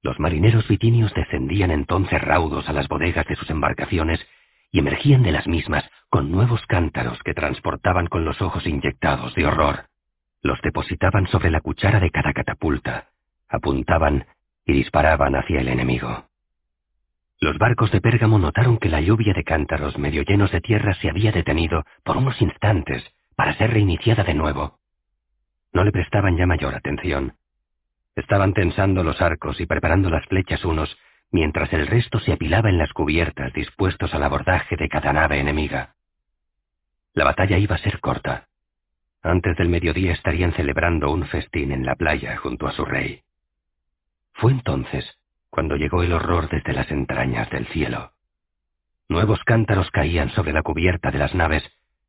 [0.00, 4.24] Los marineros vitinios descendían entonces raudos a las bodegas de sus embarcaciones
[4.70, 9.46] y emergían de las mismas con nuevos cántaros que transportaban con los ojos inyectados de
[9.46, 9.86] horror.
[10.40, 13.08] Los depositaban sobre la cuchara de cada catapulta,
[13.48, 14.26] apuntaban
[14.64, 16.26] y disparaban hacia el enemigo.
[17.40, 21.10] Los barcos de Pérgamo notaron que la lluvia de cántaros medio llenos de tierra se
[21.10, 23.02] había detenido por unos instantes
[23.34, 24.78] para ser reiniciada de nuevo.
[25.72, 27.34] No le prestaban ya mayor atención.
[28.16, 30.96] Estaban tensando los arcos y preparando las flechas unos,
[31.30, 35.94] mientras el resto se apilaba en las cubiertas dispuestos al abordaje de cada nave enemiga.
[37.14, 38.48] La batalla iba a ser corta.
[39.22, 43.22] Antes del mediodía estarían celebrando un festín en la playa junto a su rey.
[44.32, 45.18] Fue entonces
[45.50, 48.12] cuando llegó el horror desde las entrañas del cielo.
[49.08, 51.64] Nuevos cántaros caían sobre la cubierta de las naves,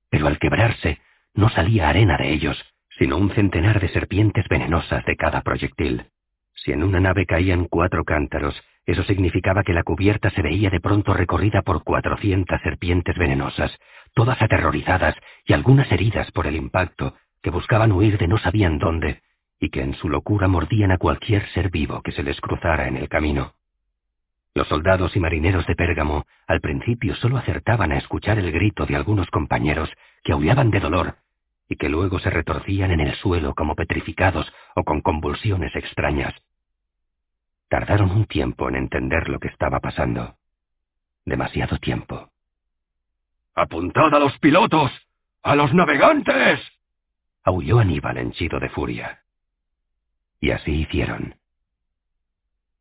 [0.09, 0.99] pero al quebrarse
[1.33, 2.63] no salía arena de ellos,
[2.99, 6.07] sino un centenar de serpientes venenosas de cada proyectil.
[6.53, 10.81] Si en una nave caían cuatro cántaros, eso significaba que la cubierta se veía de
[10.81, 13.71] pronto recorrida por cuatrocientas serpientes venenosas,
[14.13, 19.21] todas aterrorizadas y algunas heridas por el impacto, que buscaban huir de no sabían dónde,
[19.61, 22.97] y que en su locura mordían a cualquier ser vivo que se les cruzara en
[22.97, 23.53] el camino.
[24.53, 28.97] Los soldados y marineros de Pérgamo al principio solo acertaban a escuchar el grito de
[28.97, 29.89] algunos compañeros
[30.23, 31.15] que aullaban de dolor
[31.69, 36.33] y que luego se retorcían en el suelo como petrificados o con convulsiones extrañas.
[37.69, 40.35] Tardaron un tiempo en entender lo que estaba pasando.
[41.25, 42.31] Demasiado tiempo.
[43.53, 44.91] ¡Apuntad a los pilotos!
[45.43, 46.59] ¡A los navegantes!
[47.43, 49.23] aulló Aníbal henchido de furia.
[50.41, 51.35] Y así hicieron.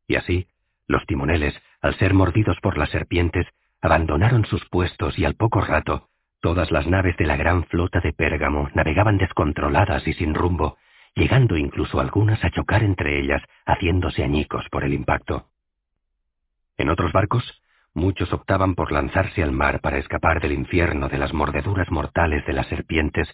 [0.07, 0.47] Y así,
[0.87, 3.45] los timoneles, al ser mordidos por las serpientes,
[3.81, 6.08] abandonaron sus puestos y al poco rato
[6.41, 10.77] Todas las naves de la gran flota de Pérgamo navegaban descontroladas y sin rumbo,
[11.13, 15.47] llegando incluso algunas a chocar entre ellas, haciéndose añicos por el impacto.
[16.77, 17.43] En otros barcos,
[17.93, 22.53] muchos optaban por lanzarse al mar para escapar del infierno de las mordeduras mortales de
[22.53, 23.27] las serpientes,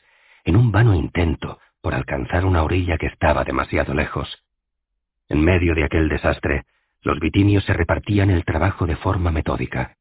[0.43, 4.43] en un vano intento por alcanzar una orilla que estaba demasiado lejos.
[5.29, 6.65] En medio de aquel desastre,
[7.03, 9.97] los vitinios se repartían el trabajo de forma metódica.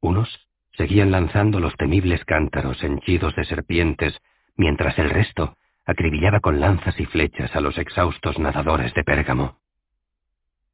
[0.00, 0.45] Unos
[0.76, 4.18] seguían lanzando los temibles cántaros henchidos de serpientes,
[4.56, 5.56] mientras el resto
[5.86, 9.58] acribillaba con lanzas y flechas a los exhaustos nadadores de Pérgamo.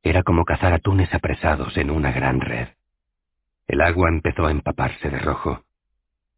[0.03, 2.69] Era como cazar atunes apresados en una gran red.
[3.69, 5.63] El agua empezó a empaparse de rojo,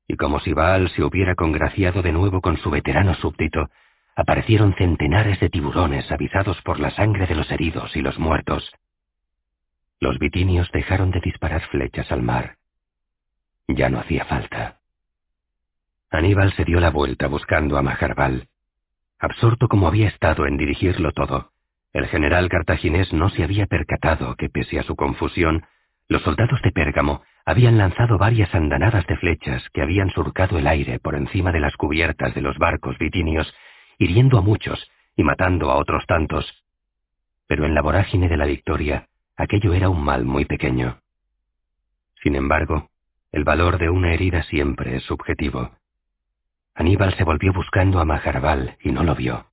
[0.07, 3.71] y como si Baal se hubiera congraciado de nuevo con su veterano súbdito,
[4.17, 8.71] aparecieron centenares de tiburones avisados por la sangre de los heridos y los muertos.
[10.01, 12.57] Los vitinios dejaron de disparar flechas al mar
[13.69, 14.81] ya no hacía falta.
[16.11, 18.49] Aníbal se dio la vuelta buscando a Majarbal.
[19.19, 21.51] Absorto como había estado en dirigirlo todo,
[21.93, 25.65] el general cartaginés no se había percatado que, pese a su confusión,
[26.09, 30.99] los soldados de Pérgamo habían lanzado varias andanadas de flechas que habían surcado el aire
[30.99, 33.55] por encima de las cubiertas de los barcos vitinios,
[33.99, 36.65] hiriendo a muchos y matando a otros tantos.
[37.47, 40.99] Pero en la vorágine de la victoria, aquello era un mal muy pequeño.
[42.23, 42.91] Sin embargo,
[43.35, 45.73] el valor de una herida siempre es subjetivo.
[46.73, 49.47] Aníbal se volvió buscando a Majarbal y no lo vio.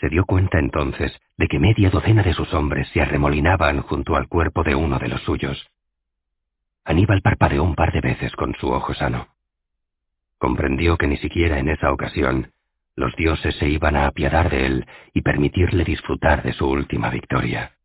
[0.00, 4.28] Se dio cuenta entonces de que media docena de sus hombres se arremolinaban junto al
[4.28, 5.70] cuerpo de uno de los suyos.
[6.86, 9.28] Aníbal parpadeó un par de veces con su ojo sano.
[10.38, 12.50] Comprendió que ni siquiera en esa ocasión
[12.94, 17.75] los dioses se iban a apiadar de él y permitirle disfrutar de su última victoria.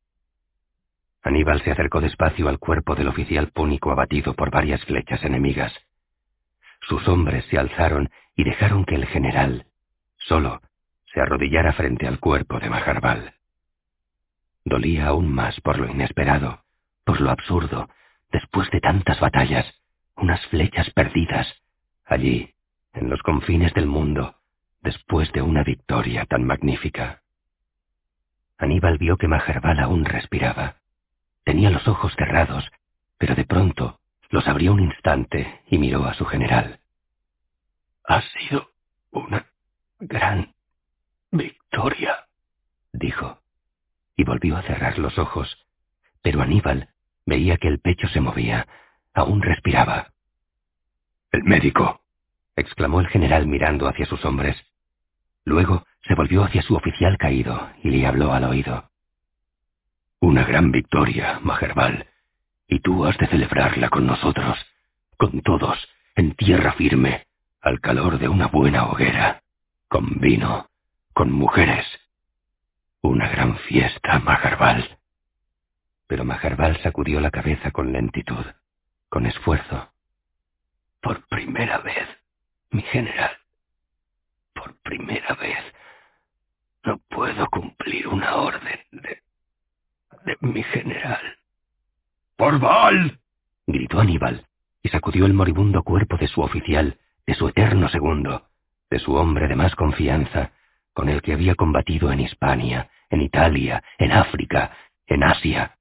[1.23, 5.73] Aníbal se acercó despacio al cuerpo del oficial púnico abatido por varias flechas enemigas.
[6.81, 9.65] Sus hombres se alzaron y dejaron que el general,
[10.17, 10.61] solo,
[11.13, 13.35] se arrodillara frente al cuerpo de Maharbal.
[14.65, 16.63] Dolía aún más por lo inesperado,
[17.03, 17.89] por lo absurdo,
[18.31, 19.65] después de tantas batallas,
[20.15, 21.47] unas flechas perdidas,
[22.05, 22.53] allí,
[22.93, 24.35] en los confines del mundo,
[24.81, 27.21] después de una victoria tan magnífica.
[28.57, 30.80] Aníbal vio que Maharbal aún respiraba.
[31.43, 32.69] Tenía los ojos cerrados,
[33.17, 36.79] pero de pronto los abrió un instante y miró a su general.
[38.05, 38.69] Ha sido
[39.11, 39.45] una
[39.99, 40.53] gran
[41.31, 42.25] victoria,
[42.93, 43.39] dijo,
[44.15, 45.65] y volvió a cerrar los ojos,
[46.21, 46.89] pero Aníbal
[47.25, 48.67] veía que el pecho se movía,
[49.13, 50.13] aún respiraba.
[51.31, 52.01] El médico,
[52.55, 54.57] exclamó el general mirando hacia sus hombres.
[55.45, 58.90] Luego se volvió hacia su oficial caído y le habló al oído.
[60.23, 62.07] Una gran victoria, Majerbal,
[62.67, 64.55] y tú has de celebrarla con nosotros,
[65.17, 65.79] con todos,
[66.15, 67.25] en tierra firme,
[67.59, 69.41] al calor de una buena hoguera,
[69.87, 70.69] con vino,
[71.13, 71.87] con mujeres.
[73.01, 74.99] Una gran fiesta, Majarbal.
[76.05, 78.45] Pero Majarbal sacudió la cabeza con lentitud,
[79.09, 79.91] con esfuerzo.
[81.01, 82.07] Por primera vez,
[82.69, 83.31] mi general,
[84.53, 85.57] por primera vez,
[86.83, 89.23] no puedo cumplir una orden de
[90.25, 91.21] de mi general.
[92.35, 93.19] ¡Por Val!
[93.67, 94.45] gritó Aníbal,
[94.81, 98.47] y sacudió el moribundo cuerpo de su oficial, de su eterno segundo,
[98.89, 100.51] de su hombre de más confianza,
[100.93, 104.71] con el que había combatido en Hispania, en Italia, en África,
[105.07, 105.77] en Asia.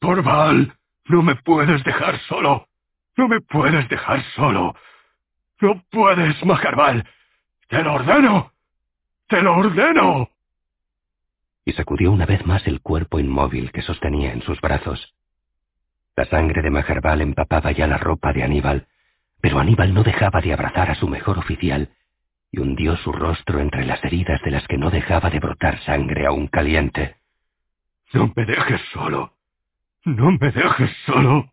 [0.00, 0.74] ¡Por Val!
[1.06, 2.68] No me puedes dejar solo.
[3.16, 4.74] No me puedes dejar solo.
[5.60, 7.06] No puedes, Majarbal.
[7.68, 8.52] Te lo ordeno.
[9.28, 10.31] Te lo ordeno
[11.64, 15.14] y sacudió una vez más el cuerpo inmóvil que sostenía en sus brazos.
[16.16, 18.86] La sangre de Majarbal empapaba ya la ropa de Aníbal,
[19.40, 21.90] pero Aníbal no dejaba de abrazar a su mejor oficial
[22.50, 26.26] y hundió su rostro entre las heridas de las que no dejaba de brotar sangre
[26.26, 27.16] aún caliente.
[28.12, 29.32] No me dejes solo.
[30.04, 31.50] No me dejes solo.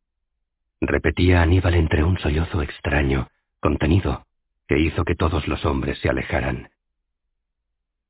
[0.81, 3.29] repetía Aníbal entre un sollozo extraño,
[3.59, 4.25] contenido,
[4.67, 6.69] que hizo que todos los hombres se alejaran.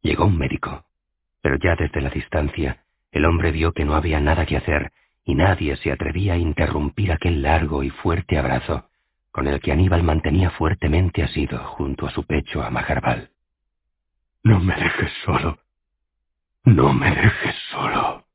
[0.01, 0.85] Llegó un médico
[1.41, 4.91] pero ya desde la distancia el hombre vio que no había nada que hacer
[5.25, 8.89] y nadie se atrevía a interrumpir aquel largo y fuerte abrazo
[9.31, 13.29] con el que Aníbal mantenía fuertemente asido junto a su pecho a Majarbal.
[14.43, 15.59] No me dejes solo.
[16.63, 18.25] No me dejes solo.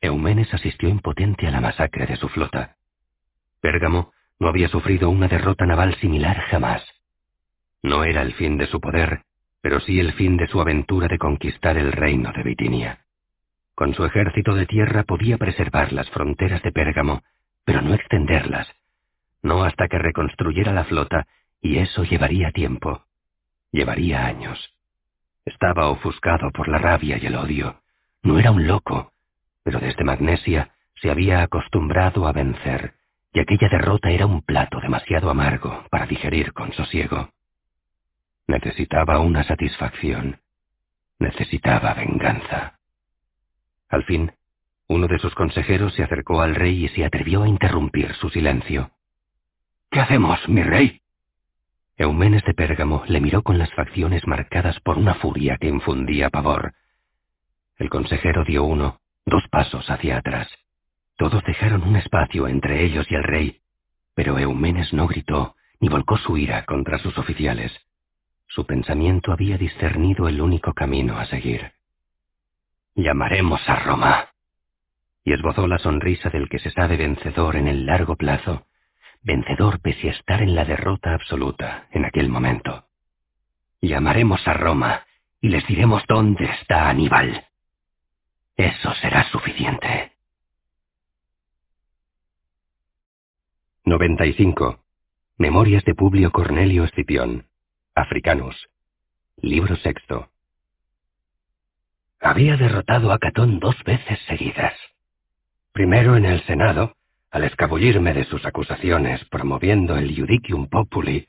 [0.00, 2.76] Eumenes asistió impotente a la masacre de su flota.
[3.60, 6.82] Pérgamo no había sufrido una derrota naval similar jamás.
[7.82, 9.22] No era el fin de su poder,
[9.62, 12.98] pero sí el fin de su aventura de conquistar el reino de Bitinia.
[13.74, 17.22] Con su ejército de tierra podía preservar las fronteras de Pérgamo,
[17.64, 18.68] pero no extenderlas,
[19.42, 21.26] no hasta que reconstruyera la flota,
[21.60, 23.04] y eso llevaría tiempo,
[23.70, 24.58] llevaría años.
[25.44, 27.80] Estaba ofuscado por la rabia y el odio.
[28.22, 29.12] No era un loco,
[29.64, 32.94] pero desde Magnesia se había acostumbrado a vencer,
[33.32, 37.30] y aquella derrota era un plato demasiado amargo para digerir con sosiego.
[38.52, 40.38] Necesitaba una satisfacción.
[41.18, 42.78] Necesitaba venganza.
[43.88, 44.30] Al fin,
[44.88, 48.90] uno de sus consejeros se acercó al rey y se atrevió a interrumpir su silencio.
[49.90, 51.00] ¿Qué hacemos, mi rey?
[51.96, 56.74] Eumenes de Pérgamo le miró con las facciones marcadas por una furia que infundía pavor.
[57.78, 60.48] El consejero dio uno, dos pasos hacia atrás.
[61.16, 63.60] Todos dejaron un espacio entre ellos y el rey,
[64.14, 67.72] pero Eumenes no gritó ni volcó su ira contra sus oficiales.
[68.54, 71.72] Su pensamiento había discernido el único camino a seguir.
[72.94, 74.28] Llamaremos a Roma.
[75.24, 78.66] Y esbozó la sonrisa del que se sabe vencedor en el largo plazo,
[79.22, 82.84] vencedor pese a estar en la derrota absoluta en aquel momento.
[83.80, 85.06] Llamaremos a Roma
[85.40, 87.46] y les diremos dónde está Aníbal.
[88.54, 90.12] Eso será suficiente.
[93.86, 94.84] 95.
[95.38, 97.46] Memorias de Publio Cornelio Escipión.
[97.94, 98.56] Africanus.
[99.36, 100.30] Libro sexto.
[102.20, 104.72] Había derrotado a Catón dos veces seguidas.
[105.72, 106.96] Primero en el Senado,
[107.30, 111.28] al escabullirme de sus acusaciones promoviendo el Judicium Populi,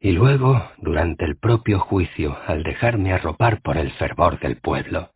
[0.00, 5.12] y luego durante el propio juicio al dejarme arropar por el fervor del pueblo.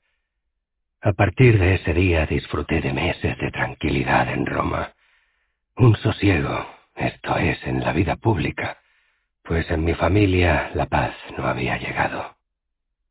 [1.01, 4.93] A partir de ese día disfruté de meses de tranquilidad en Roma.
[5.77, 8.79] Un sosiego, esto es, en la vida pública,
[9.45, 12.35] pues en mi familia la paz no había llegado.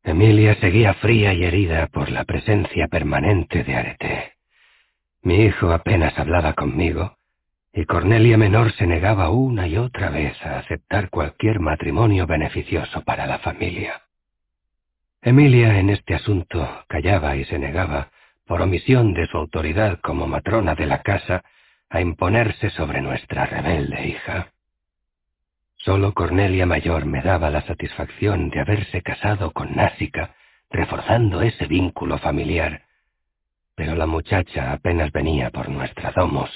[0.03, 4.33] Emilia seguía fría y herida por la presencia permanente de Arete.
[5.21, 7.15] Mi hijo apenas hablaba conmigo,
[7.71, 13.25] y Cornelia Menor se negaba una y otra vez a aceptar cualquier matrimonio beneficioso para
[13.25, 14.01] la familia.
[15.21, 18.11] Emilia en este asunto callaba y se negaba,
[18.45, 21.43] por omisión de su autoridad como matrona de la casa,
[21.89, 24.52] a imponerse sobre nuestra rebelde hija.
[25.85, 30.33] Solo Cornelia Mayor me daba la satisfacción de haberse casado con Násica,
[30.69, 32.83] reforzando ese vínculo familiar.
[33.75, 36.49] Pero la muchacha apenas venía por nuestra domos,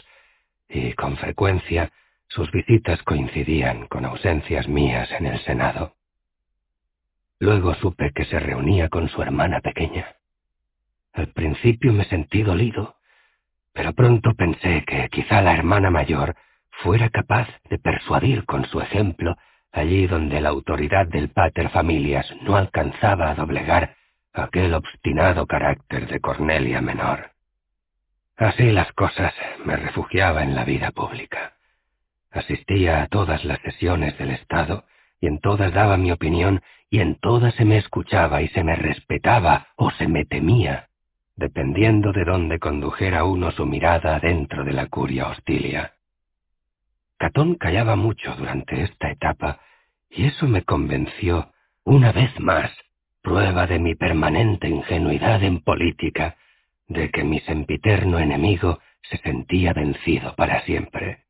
[0.70, 1.92] y con frecuencia
[2.30, 5.96] sus visitas coincidían con ausencias mías en el Senado.
[7.40, 10.08] Luego supe que se reunía con su hermana pequeña.
[11.12, 12.96] Al principio me sentí dolido,
[13.74, 16.34] pero pronto pensé que quizá la hermana mayor
[16.84, 19.36] fuera capaz de persuadir con su ejemplo
[19.72, 23.96] allí donde la autoridad del pater familias no alcanzaba a doblegar
[24.34, 27.32] aquel obstinado carácter de Cornelia menor.
[28.38, 29.34] Así las cosas
[29.66, 31.54] me refugiaba en la vida pública.
[32.32, 34.86] Asistía a todas las sesiones del Estado
[35.20, 38.76] y en todas daba mi opinión y en todas se me escuchaba y se me
[38.76, 40.88] respetaba o se me temía,
[41.36, 45.97] dependiendo de dónde condujera uno su mirada dentro de la curia hostilia.
[47.18, 49.60] Catón callaba mucho durante esta etapa,
[50.10, 51.52] y eso me convenció,
[51.84, 52.72] una vez más,
[53.22, 56.36] prueba de mi permanente ingenuidad en política,
[56.88, 58.80] de que mi sempiterno enemigo
[59.10, 61.24] se sentía vencido para siempre.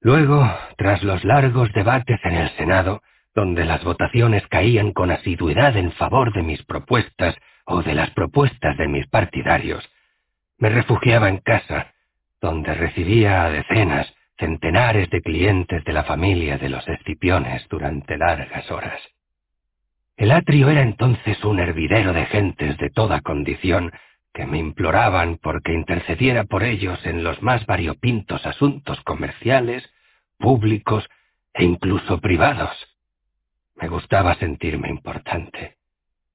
[0.00, 0.48] Luego,
[0.78, 3.02] tras los largos debates en el Senado,
[3.34, 8.76] donde las votaciones caían con asiduidad en favor de mis propuestas o de las propuestas
[8.78, 9.88] de mis partidarios,
[10.58, 11.92] me refugiaba en casa,
[12.40, 18.70] donde recibía a decenas, centenares de clientes de la familia de los Escipiones durante largas
[18.70, 19.00] horas.
[20.16, 23.92] El atrio era entonces un hervidero de gentes de toda condición
[24.32, 29.88] que me imploraban porque intercediera por ellos en los más variopintos asuntos comerciales,
[30.38, 31.08] públicos
[31.54, 32.76] e incluso privados.
[33.76, 35.76] Me gustaba sentirme importante.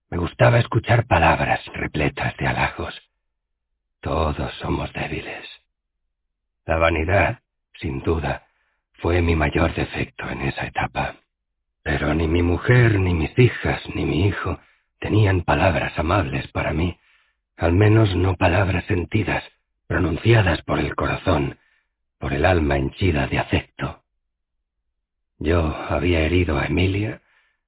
[0.10, 2.94] Me gustaba escuchar palabras repletas de halagos.
[4.02, 5.48] Todos somos débiles.
[6.66, 7.40] La vanidad,
[7.80, 8.46] sin duda,
[8.94, 11.16] fue mi mayor defecto en esa etapa.
[11.84, 14.60] Pero ni mi mujer, ni mis hijas, ni mi hijo
[15.00, 16.98] tenían palabras amables para mí,
[17.58, 19.44] al menos no palabras sentidas,
[19.88, 21.60] pronunciadas por el corazón,
[22.18, 24.04] por el alma henchida de afecto.
[25.38, 27.22] Yo había herido a Emilia,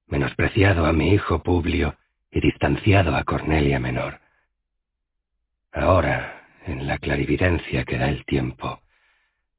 [0.08, 1.96] menospreciado a mi hijo Publio
[2.32, 4.20] y distanciado a Cornelia Menor.
[5.72, 8.82] Ahora, en la clarividencia que da el tiempo,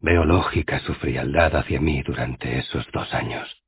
[0.00, 3.62] Veo lógica su frialdad hacia mí durante esos dos años.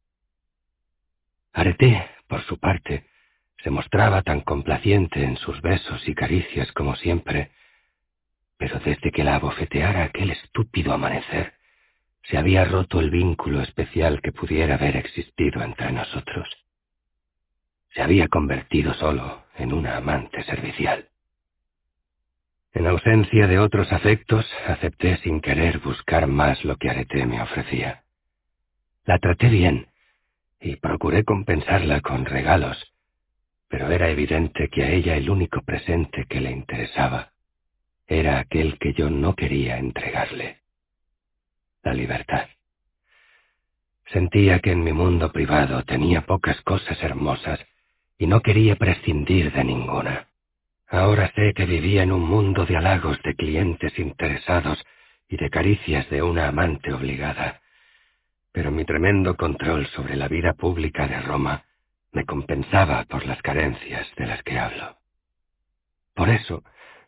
[1.53, 3.05] Areté, por su parte,
[3.63, 7.51] se mostraba tan complaciente en sus besos y caricias como siempre,
[8.57, 11.55] pero desde que la abofeteara aquel estúpido amanecer,
[12.23, 16.49] se había roto el vínculo especial que pudiera haber existido entre nosotros.
[17.95, 21.10] Se había convertido solo en una amante servicial.
[22.73, 28.05] En ausencia de otros afectos, acepté sin querer buscar más lo que Arete me ofrecía.
[29.05, 29.89] La traté bien
[30.61, 32.93] y procuré compensarla con regalos,
[33.69, 37.33] pero era evidente que a ella el único presente que le interesaba
[38.07, 40.59] era aquel que yo no quería entregarle,
[41.83, 42.49] la libertad.
[44.13, 47.61] Sentía que en mi mundo privado tenía pocas cosas hermosas
[48.19, 50.30] y no quería prescindir de ninguna.
[50.93, 54.85] Ahora sé que vivía en un mundo de halagos de clientes interesados
[55.29, 57.61] y de caricias de una amante obligada.
[58.51, 61.65] Pero mi tremendo control sobre la vida pública de Roma
[62.11, 64.97] me compensaba por las carencias de las que hablo.
[66.13, 66.65] Por eso,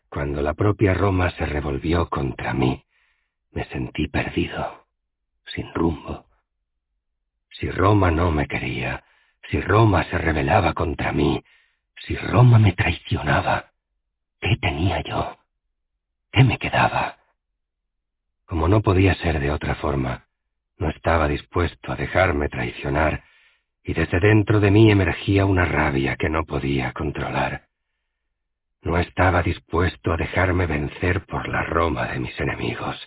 [0.07, 2.85] cuando la propia Roma se revolvió contra mí,
[3.51, 4.85] me sentí perdido,
[5.47, 6.25] sin rumbo.
[7.51, 9.03] Si Roma no me quería,
[9.51, 11.43] si Roma se rebelaba contra mí,
[12.07, 13.72] si Roma me traicionaba,
[14.43, 15.37] ¿Qué tenía yo?
[16.33, 17.15] ¿Qué me quedaba?
[18.45, 20.25] Como no podía ser de otra forma,
[20.77, 23.23] no estaba dispuesto a dejarme traicionar,
[23.85, 27.67] y desde dentro de mí emergía una rabia que no podía controlar.
[28.81, 32.97] No estaba dispuesto a dejarme vencer por la Roma de mis enemigos.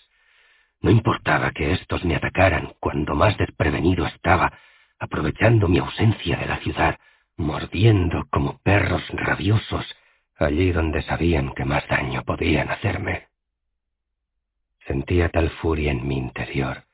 [0.80, 4.58] No importaba que éstos me atacaran cuando más desprevenido estaba,
[4.98, 6.98] aprovechando mi ausencia de la ciudad,
[7.36, 9.84] mordiendo como perros rabiosos
[10.38, 13.28] allí donde sabían que más daño podían hacerme.
[14.86, 16.84] Sentía tal furia en mi interior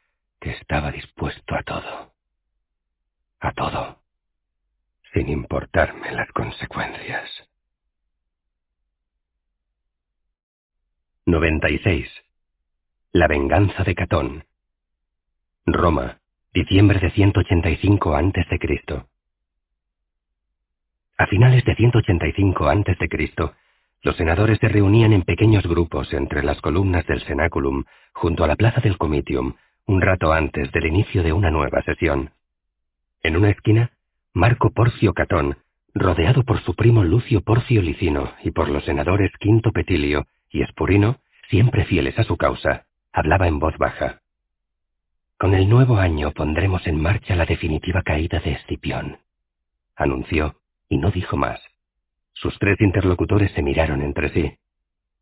[0.41, 2.13] que estaba dispuesto a todo.
[3.41, 3.99] A todo.
[5.13, 7.31] sin importarme las consecuencias.
[11.27, 12.09] 96.
[13.13, 14.45] La venganza de Catón.
[15.67, 16.21] Roma,
[16.55, 19.12] diciembre de 185 a.C.
[21.19, 23.53] A finales de 185 a.C.,
[24.03, 28.57] los senadores se reunían en pequeños grupos entre las columnas del Senaculum, junto a la
[28.57, 29.55] plaza del Comitium,
[29.87, 32.31] un rato antes del inicio de una nueva sesión.
[33.23, 33.93] En una esquina,
[34.35, 35.59] Marco Porcio Catón,
[35.95, 41.19] rodeado por su primo Lucio Porcio Licino y por los senadores Quinto Petilio y Espurino,
[41.49, 44.21] siempre fieles a su causa, hablaba en voz baja.
[45.39, 49.19] Con el nuevo año pondremos en marcha la definitiva caída de Escipión,
[49.97, 50.57] anunció,
[50.93, 51.59] y no dijo más.
[52.35, 54.59] Sus tres interlocutores se miraron entre sí.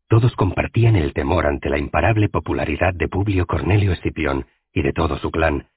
[0.09, 5.17] Todos compartían el temor ante la imparable popularidad de Publio Cornelio Escipión y de todo
[5.19, 5.67] su clan,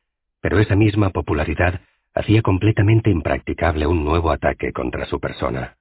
[0.40, 1.80] pero esa misma popularidad
[2.12, 5.76] hacía completamente impracticable un nuevo ataque contra su persona.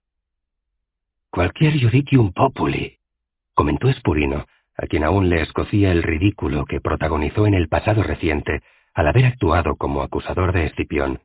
[1.32, 2.98] Cualquier judicium populi,
[3.56, 4.45] comentó Espurino,
[4.77, 8.61] a quien aún le escocía el ridículo que protagonizó en el pasado reciente
[8.93, 11.22] al haber actuado como acusador de Escipión,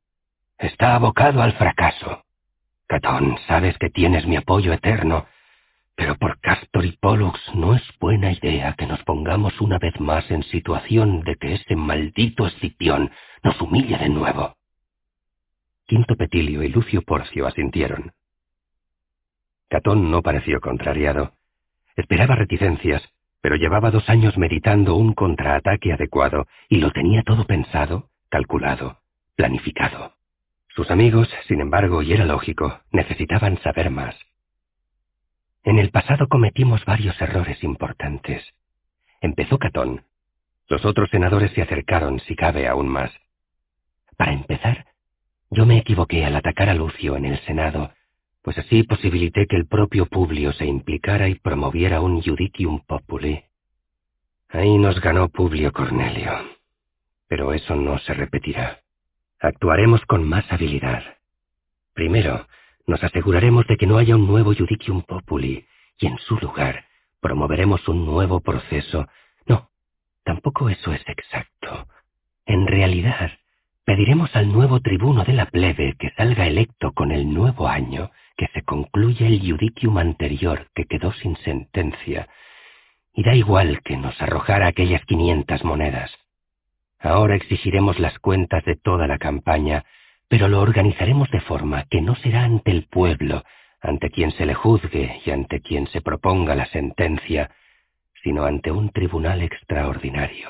[0.57, 2.25] está abocado al fracaso.
[2.89, 5.27] Catón, sabes que tienes mi apoyo eterno,
[5.95, 10.31] pero por Castor y Pollux no es buena idea que nos pongamos una vez más
[10.31, 13.11] en situación de que ese maldito Escipión
[13.43, 14.57] nos humille de nuevo.
[15.87, 18.13] Quinto Petilio y Lucio Porcio asintieron.
[19.69, 21.33] Catón no pareció contrariado.
[21.95, 23.03] Esperaba reticencias,
[23.43, 29.01] pero llevaba dos años meditando un contraataque adecuado y lo tenía todo pensado, calculado,
[29.37, 30.18] planificado.
[30.79, 34.15] Sus amigos, sin embargo, y era lógico, necesitaban saber más.
[35.65, 38.45] En el pasado cometimos varios errores importantes.
[39.21, 40.05] Empezó Catón.
[40.69, 43.11] Los otros senadores se acercaron, si cabe, aún más.
[44.17, 44.87] Para empezar,
[45.51, 47.93] yo me equivoqué al atacar a Lucio en el Senado
[48.43, 53.43] pues así posibilité que el propio Publio se implicara y promoviera un judicium populi.
[54.49, 56.31] Ahí nos ganó Publio Cornelio.
[57.27, 58.81] Pero eso no se repetirá.
[59.41, 61.03] Actuaremos con más habilidad.
[61.95, 62.49] Primero,
[62.87, 65.67] nos aseguraremos de que no haya un nuevo judicium populi,
[65.99, 66.85] y en su lugar
[67.21, 69.07] promoveremos un nuevo proceso.
[69.47, 69.71] No,
[70.25, 71.87] tampoco eso es exacto.
[72.47, 73.31] En realidad,
[73.85, 78.49] pediremos al nuevo tribuno de la plebe que salga electo con el nuevo año que
[78.55, 82.29] se concluya el judicium anterior que quedó sin sentencia,
[83.13, 86.17] y da igual que nos arrojara aquellas quinientas monedas.
[87.01, 89.85] Ahora exigiremos las cuentas de toda la campaña,
[90.29, 93.45] pero lo organizaremos de forma que no será ante el pueblo,
[93.81, 97.51] ante quien se le juzgue y ante quien se proponga la sentencia,
[98.23, 100.49] sino ante un tribunal extraordinario.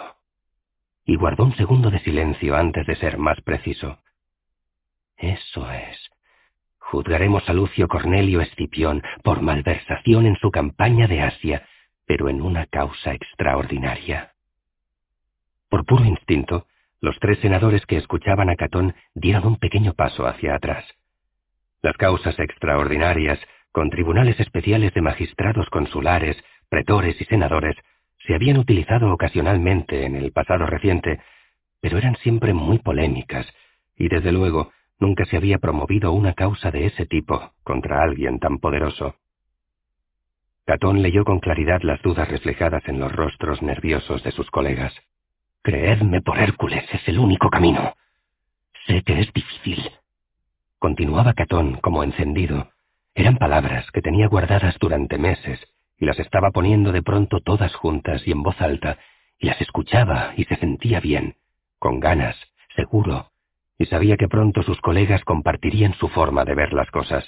[1.05, 3.99] Y guardó un segundo de silencio antes de ser más preciso.
[5.17, 6.10] Eso es.
[6.78, 11.67] Juzgaremos a Lucio Cornelio Escipión por malversación en su campaña de Asia,
[12.07, 14.33] pero en una causa extraordinaria.
[15.68, 16.66] Por puro instinto,
[17.00, 20.84] los tres senadores que escuchaban a Catón dieron un pequeño paso hacia atrás.
[21.82, 23.38] Las causas extraordinarias,
[23.72, 26.36] con tribunales especiales de magistrados consulares,
[26.68, 27.76] pretores y senadores,
[28.26, 31.20] se habían utilizado ocasionalmente en el pasado reciente,
[31.80, 33.47] pero eran siempre muy polémicas,
[33.97, 38.58] y desde luego Nunca se había promovido una causa de ese tipo contra alguien tan
[38.58, 39.14] poderoso.
[40.64, 44.92] Catón leyó con claridad las dudas reflejadas en los rostros nerviosos de sus colegas.
[45.62, 47.95] Creedme por Hércules, es el único camino.
[48.87, 49.91] Sé que es difícil.
[50.78, 52.70] Continuaba Catón como encendido.
[53.15, 55.61] Eran palabras que tenía guardadas durante meses
[55.99, 58.99] y las estaba poniendo de pronto todas juntas y en voz alta,
[59.39, 61.37] y las escuchaba y se sentía bien,
[61.78, 62.37] con ganas,
[62.77, 63.33] seguro,
[63.78, 67.25] y sabía que pronto sus colegas compartirían su forma de ver las cosas.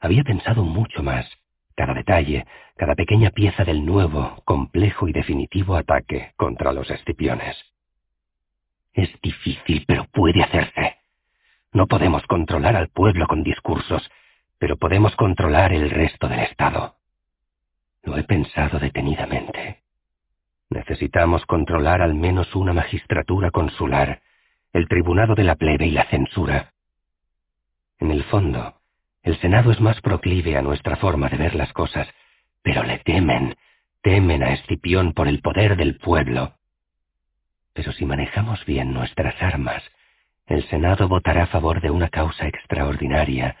[0.00, 1.26] Había pensado mucho más,
[1.74, 7.56] cada detalle, cada pequeña pieza del nuevo, complejo y definitivo ataque contra los escipiones.
[8.92, 10.98] Es difícil, pero puede hacerse.
[11.72, 14.10] No podemos controlar al pueblo con discursos,
[14.58, 16.96] pero podemos controlar el resto del Estado.
[18.02, 19.82] Lo he pensado detenidamente.
[20.68, 24.22] Necesitamos controlar al menos una magistratura consular
[24.72, 26.72] el tribunado de la plebe y la censura.
[27.98, 28.81] En el fondo,
[29.22, 32.08] el Senado es más proclive a nuestra forma de ver las cosas,
[32.62, 33.56] pero le temen,
[34.02, 36.54] temen a Escipión por el poder del pueblo.
[37.74, 39.82] Pero si manejamos bien nuestras armas,
[40.46, 43.56] el Senado votará a favor de una causa extraordinaria,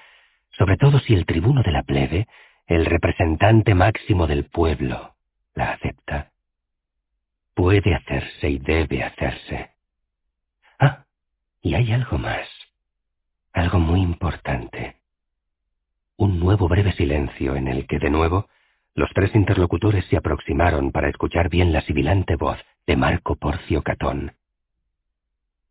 [0.58, 2.28] sobre todo si el tribuno de la plebe,
[2.66, 5.14] el representante máximo del pueblo,
[5.54, 6.32] la acepta.
[7.54, 9.70] Puede hacerse y debe hacerse.
[10.78, 11.04] Ah,
[11.62, 12.48] y hay algo más.
[13.52, 14.96] algo muy importante.
[16.16, 18.48] Un nuevo breve silencio en el que, de nuevo,
[18.94, 24.34] los tres interlocutores se aproximaron para escuchar bien la sibilante voz de Marco Porcio Catón.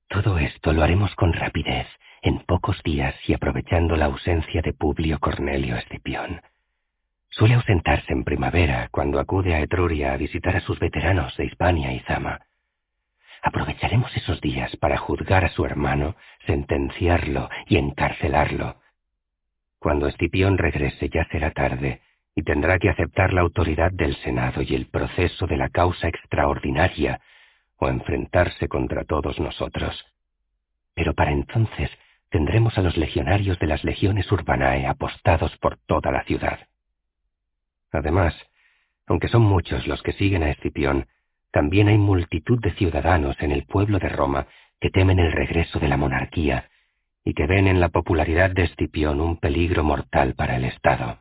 [0.10, 1.88] Todo esto lo haremos con rapidez,
[2.22, 6.42] en pocos días y aprovechando la ausencia de Publio Cornelio Escipión.
[7.30, 11.94] Suele ausentarse en primavera cuando acude a Etruria a visitar a sus veteranos de Hispania
[11.94, 12.42] y Zama.
[13.42, 18.81] Aprovecharemos esos días para juzgar a su hermano, sentenciarlo y encarcelarlo.
[19.82, 22.02] Cuando Escipión regrese ya será tarde,
[22.36, 27.20] y tendrá que aceptar la autoridad del Senado y el proceso de la causa extraordinaria,
[27.78, 30.06] o enfrentarse contra todos nosotros.
[30.94, 31.90] Pero para entonces
[32.30, 36.60] tendremos a los legionarios de las legiones urbanae apostados por toda la ciudad.
[37.92, 38.36] Además,
[39.08, 41.08] aunque son muchos los que siguen a Escipión,
[41.50, 44.46] también hay multitud de ciudadanos en el pueblo de Roma
[44.80, 46.70] que temen el regreso de la monarquía
[47.24, 51.20] y que ven en la popularidad de Escipión un peligro mortal para el Estado.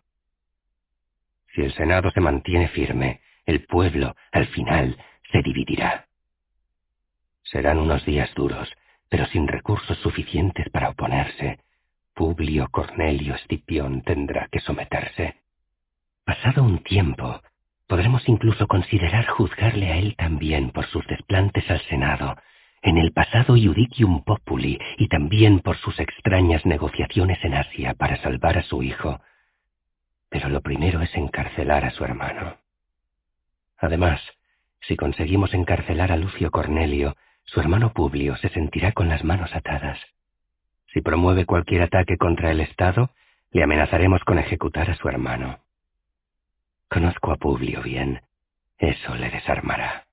[1.55, 4.97] Si el Senado se mantiene firme, el pueblo, al final,
[5.33, 6.07] se dividirá.
[7.43, 8.71] Serán unos días duros,
[9.09, 11.59] pero sin recursos suficientes para oponerse.
[12.15, 15.37] Publio Cornelio Escipión tendrá que someterse.
[16.25, 17.43] Pasado un tiempo,
[17.89, 22.37] podremos incluso considerar juzgarle a él también por sus desplantes al Senado,
[22.83, 28.59] en el pasado Iudicium Populi y también por sus extrañas negociaciones en Asia para salvar
[28.59, 29.21] a su hijo,
[30.29, 32.57] pero lo primero es encarcelar a su hermano.
[33.79, 34.21] Además,
[34.83, 39.99] si conseguimos encarcelar a Lucio Cornelio, su hermano Publio se sentirá con las manos atadas.
[40.93, 43.11] Si promueve cualquier ataque contra el Estado,
[43.53, 45.59] le amenazaremos con ejecutar a su hermano.
[46.89, 48.23] Conozco a Publio bien.
[48.79, 50.10] Eso le desarmará.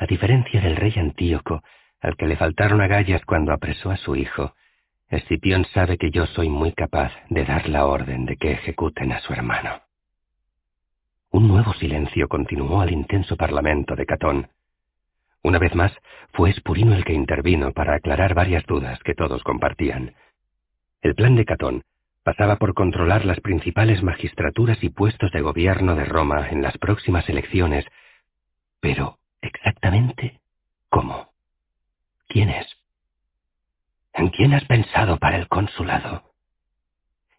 [0.00, 1.62] A diferencia del rey Antíoco,
[2.00, 4.54] al que le faltaron agallas cuando apresó a su hijo,
[5.10, 9.20] Escipión sabe que yo soy muy capaz de dar la orden de que ejecuten a
[9.20, 9.82] su hermano.
[11.30, 14.48] Un nuevo silencio continuó al intenso parlamento de Catón.
[15.42, 15.92] Una vez más,
[16.32, 20.14] fue Espurino el que intervino para aclarar varias dudas que todos compartían.
[21.02, 21.82] El plan de Catón
[22.24, 27.28] pasaba por controlar las principales magistraturas y puestos de gobierno de Roma en las próximas
[27.28, 27.84] elecciones,
[28.80, 30.40] pero exactamente
[30.88, 31.30] cómo.
[32.28, 32.66] ¿Quién es?
[34.12, 36.34] ¿En quién has pensado para el consulado?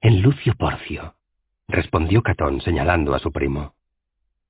[0.01, 1.15] En Lucio Porcio,
[1.67, 3.75] respondió Catón señalando a su primo.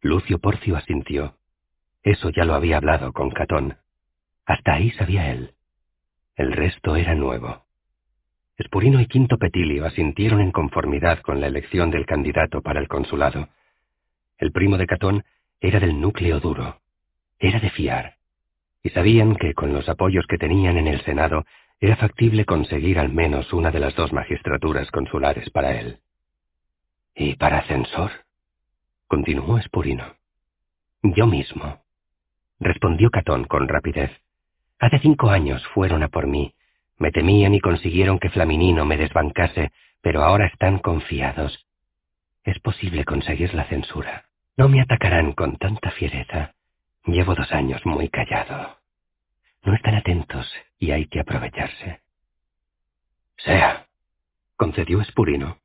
[0.01, 1.37] Lucio Porcio asintió.
[2.03, 3.77] Eso ya lo había hablado con Catón.
[4.45, 5.53] Hasta ahí sabía él.
[6.35, 7.65] El resto era nuevo.
[8.57, 13.49] Espurino y Quinto Petilio asintieron en conformidad con la elección del candidato para el consulado.
[14.37, 15.23] El primo de Catón
[15.59, 16.80] era del núcleo duro.
[17.41, 18.17] Era de fiar.
[18.83, 21.43] Y sabían que con los apoyos que tenían en el Senado
[21.79, 25.97] era factible conseguir al menos una de las dos magistraturas consulares para él.
[27.15, 28.11] ¿Y para censor?
[29.07, 30.05] continuó Espurino.
[31.01, 31.81] Yo mismo,
[32.59, 34.11] respondió Catón con rapidez.
[34.77, 36.53] Hace cinco años fueron a por mí.
[36.99, 39.71] Me temían y consiguieron que Flaminino me desbancase,
[40.01, 41.65] pero ahora están confiados.
[42.43, 44.25] Es posible conseguir la censura.
[44.57, 46.53] No me atacarán con tanta fiereza.
[47.05, 48.77] Llevo dos años muy callado.
[49.63, 52.01] No están atentos y hay que aprovecharse.
[53.37, 53.87] Sea,
[54.55, 55.57] concedió Espurino.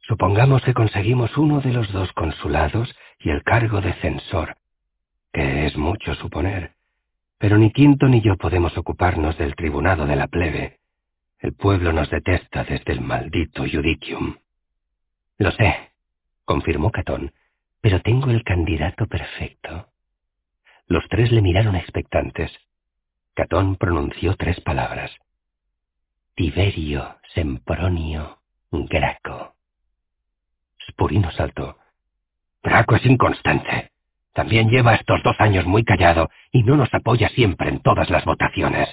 [0.00, 4.56] Supongamos que conseguimos uno de los dos consulados y el cargo de censor,
[5.32, 6.72] que es mucho suponer.
[7.38, 10.78] Pero ni Quinto ni yo podemos ocuparnos del tribunado de la plebe.
[11.38, 14.38] El pueblo nos detesta desde el maldito Judicium.
[15.38, 15.90] Lo sé,
[16.44, 17.32] confirmó Catón,
[17.80, 19.88] pero tengo el candidato perfecto.
[20.88, 22.50] Los tres le miraron expectantes.
[23.34, 25.10] Catón pronunció tres palabras.
[26.34, 28.38] Tiberio Sempronio
[28.70, 29.54] Graco.
[30.88, 31.76] Spurino saltó.
[32.62, 33.92] Graco es inconstante.
[34.32, 38.24] También lleva estos dos años muy callado y no nos apoya siempre en todas las
[38.24, 38.88] votaciones.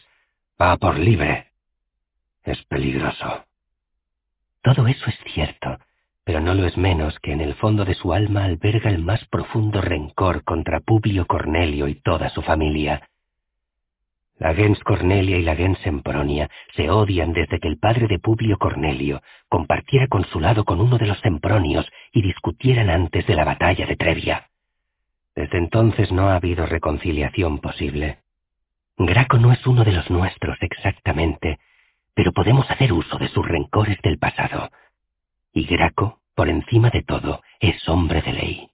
[0.62, 1.52] Va por libre.
[2.44, 3.46] Es peligroso.
[4.62, 5.80] Todo eso es cierto,
[6.26, 9.24] pero no lo es menos que en el fondo de su alma alberga el más
[9.26, 13.08] profundo rencor contra Publio Cornelio y toda su familia.
[14.38, 18.58] La gens Cornelia y la gens Sempronia se odian desde que el padre de Publio
[18.58, 23.96] Cornelio compartiera consulado con uno de los Sempronios y discutieran antes de la batalla de
[23.96, 24.50] Trevia.
[25.36, 28.20] Desde entonces no ha habido reconciliación posible.
[28.98, 31.60] Graco no es uno de los nuestros exactamente,
[32.14, 34.70] pero podemos hacer uso de sus rencores del pasado.
[35.56, 38.70] Y Graco, por encima de todo, es hombre de ley.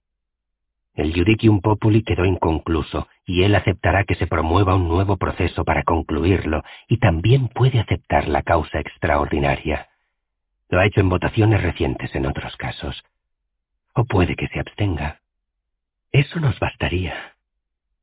[0.94, 5.84] El Judicium Populi quedó inconcluso y él aceptará que se promueva un nuevo proceso para
[5.84, 9.90] concluirlo y también puede aceptar la causa extraordinaria.
[10.70, 13.04] Lo ha hecho en votaciones recientes en otros casos.
[13.94, 15.20] O puede que se abstenga.
[16.10, 17.14] Eso nos bastaría.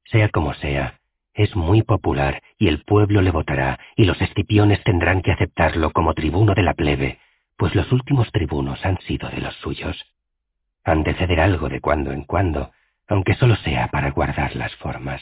[0.05, 1.01] Sea como sea,
[1.33, 6.13] es muy popular y el pueblo le votará y los escipiones tendrán que aceptarlo como
[6.13, 7.19] tribuno de la plebe,
[7.59, 10.01] pues los últimos tribunos han sido de los suyos.
[10.85, 12.71] Han de ceder algo de cuando en cuando,
[13.05, 15.21] aunque solo sea para guardar las formas.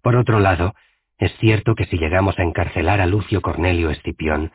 [0.00, 0.74] Por otro lado,
[1.18, 4.50] es cierto que si llegamos a encarcelar a Lucio Cornelio Escipión,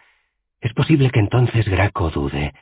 [0.59, 2.55] es posible que entonces Graco dude,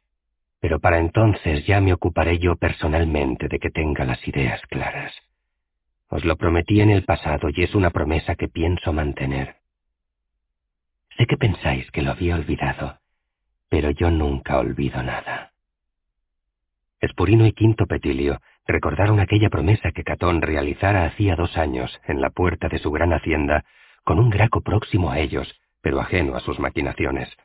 [0.60, 5.14] pero para entonces ya me ocuparé yo personalmente de que tenga las ideas claras.
[6.10, 9.56] Os lo prometí en el pasado y es una promesa que pienso mantener.
[11.18, 13.00] Sé que pensáis que lo había olvidado,
[13.74, 15.52] pero yo nunca olvido nada.
[17.02, 22.30] Espurino y Quinto Petilio recordaron aquella promesa que Catón realizara hacía dos años en la
[22.30, 23.66] puerta de su gran hacienda,
[24.04, 27.36] con un Graco próximo a ellos, pero ajeno a sus maquinaciones.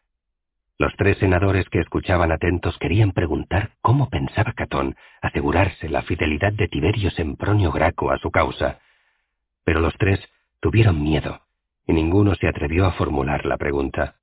[0.77, 6.69] Los tres senadores que escuchaban atentos querían preguntar cómo pensaba Catón asegurarse la fidelidad de
[6.69, 8.81] Tiberio Sempronio Graco a su causa.
[9.65, 10.21] Pero los tres
[10.61, 11.41] tuvieron miedo,
[11.87, 14.17] y ninguno se atrevió a formular la pregunta.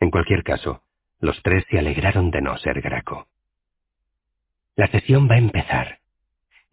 [0.00, 0.82] En cualquier caso,
[1.20, 3.28] los tres se alegraron de no ser Graco.
[4.76, 5.98] La sesión va a empezar,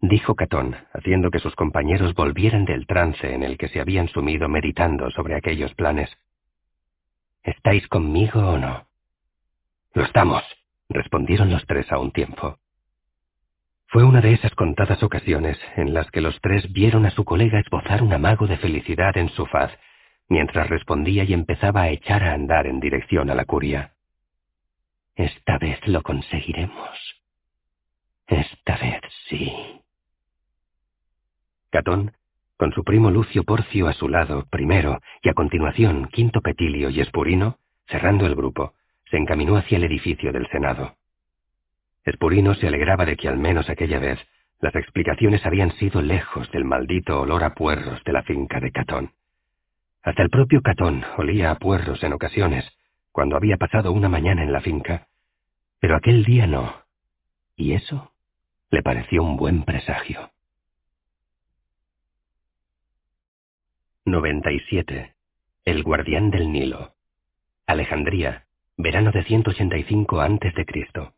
[0.00, 4.48] dijo Catón, haciendo que sus compañeros volvieran del trance en el que se habían sumido
[4.48, 6.10] meditando sobre aquellos planes.
[7.42, 8.86] ¿Estáis conmigo o no?
[9.94, 10.44] Lo estamos,
[10.88, 12.58] respondieron los tres a un tiempo.
[13.86, 17.58] Fue una de esas contadas ocasiones en las que los tres vieron a su colega
[17.58, 19.72] esbozar un amago de felicidad en su faz,
[20.28, 23.94] mientras respondía y empezaba a echar a andar en dirección a la curia.
[25.18, 26.96] Esta vez lo conseguiremos.
[28.28, 29.52] Esta vez sí.
[31.70, 32.12] Catón,
[32.56, 37.00] con su primo Lucio Porcio a su lado, primero, y a continuación Quinto Petilio y
[37.00, 38.74] Espurino, cerrando el grupo,
[39.10, 40.94] se encaminó hacia el edificio del Senado.
[42.04, 44.24] Espurino se alegraba de que al menos aquella vez
[44.60, 49.10] las explicaciones habían sido lejos del maldito olor a puerros de la finca de Catón.
[50.00, 52.64] Hasta el propio Catón olía a puerros en ocasiones,
[53.10, 55.07] cuando había pasado una mañana en la finca,
[55.80, 56.82] pero aquel día no,
[57.56, 58.12] y eso
[58.70, 60.30] le pareció un buen presagio.
[64.04, 65.14] 97.
[65.64, 66.94] El guardián del Nilo.
[67.66, 71.12] Alejandría, verano de 185 a.C.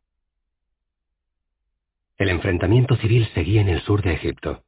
[2.18, 4.64] El enfrentamiento civil seguía en el sur de Egipto.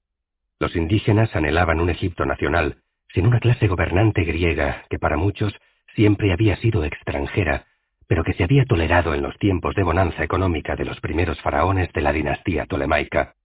[0.58, 5.52] Los indígenas anhelaban un Egipto nacional, sin una clase gobernante griega que para muchos
[5.94, 7.66] siempre había sido extranjera
[8.12, 11.90] pero que se había tolerado en los tiempos de bonanza económica de los primeros faraones
[11.94, 13.36] de la dinastía tolemaica.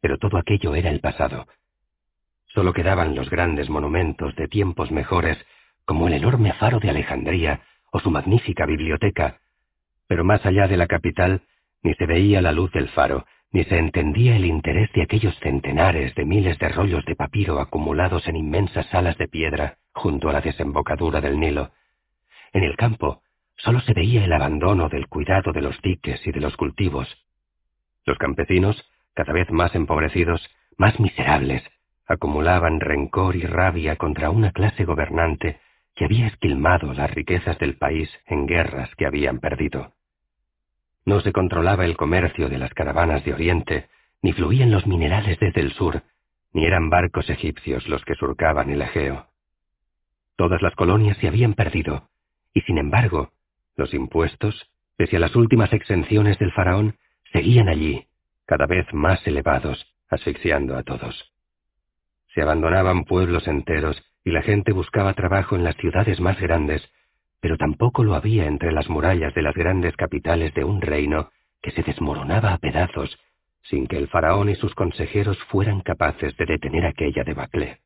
[0.00, 1.46] Pero todo aquello era el pasado.
[2.46, 5.38] Solo quedaban los grandes monumentos de tiempos mejores,
[5.84, 7.60] como el enorme faro de Alejandría
[7.92, 9.38] o su magnífica biblioteca,
[10.08, 11.42] pero más allá de la capital
[11.84, 16.12] ni se veía la luz del faro, ni se entendía el interés de aquellos centenares
[16.16, 20.40] de miles de rollos de papiro acumulados en inmensas salas de piedra junto a la
[20.40, 21.70] desembocadura del Nilo.
[22.52, 23.22] En el campo,
[23.64, 27.08] solo se veía el abandono del cuidado de los diques y de los cultivos.
[28.04, 28.82] Los campesinos,
[29.14, 30.40] cada vez más empobrecidos,
[30.76, 31.62] más miserables,
[32.06, 35.60] acumulaban rencor y rabia contra una clase gobernante
[35.94, 39.92] que había esquilmado las riquezas del país en guerras que habían perdido.
[41.04, 43.88] No se controlaba el comercio de las caravanas de Oriente,
[44.22, 46.02] ni fluían los minerales desde el sur,
[46.52, 49.26] ni eran barcos egipcios los que surcaban el Egeo.
[50.36, 52.08] Todas las colonias se habían perdido,
[52.54, 53.32] y sin embargo,
[53.76, 56.96] los impuestos, pese a las últimas exenciones del faraón,
[57.32, 58.06] seguían allí,
[58.46, 61.32] cada vez más elevados, asfixiando a todos.
[62.34, 66.82] Se abandonaban pueblos enteros y la gente buscaba trabajo en las ciudades más grandes,
[67.40, 71.72] pero tampoco lo había entre las murallas de las grandes capitales de un reino que
[71.72, 73.18] se desmoronaba a pedazos
[73.64, 77.80] sin que el faraón y sus consejeros fueran capaces de detener aquella debacle.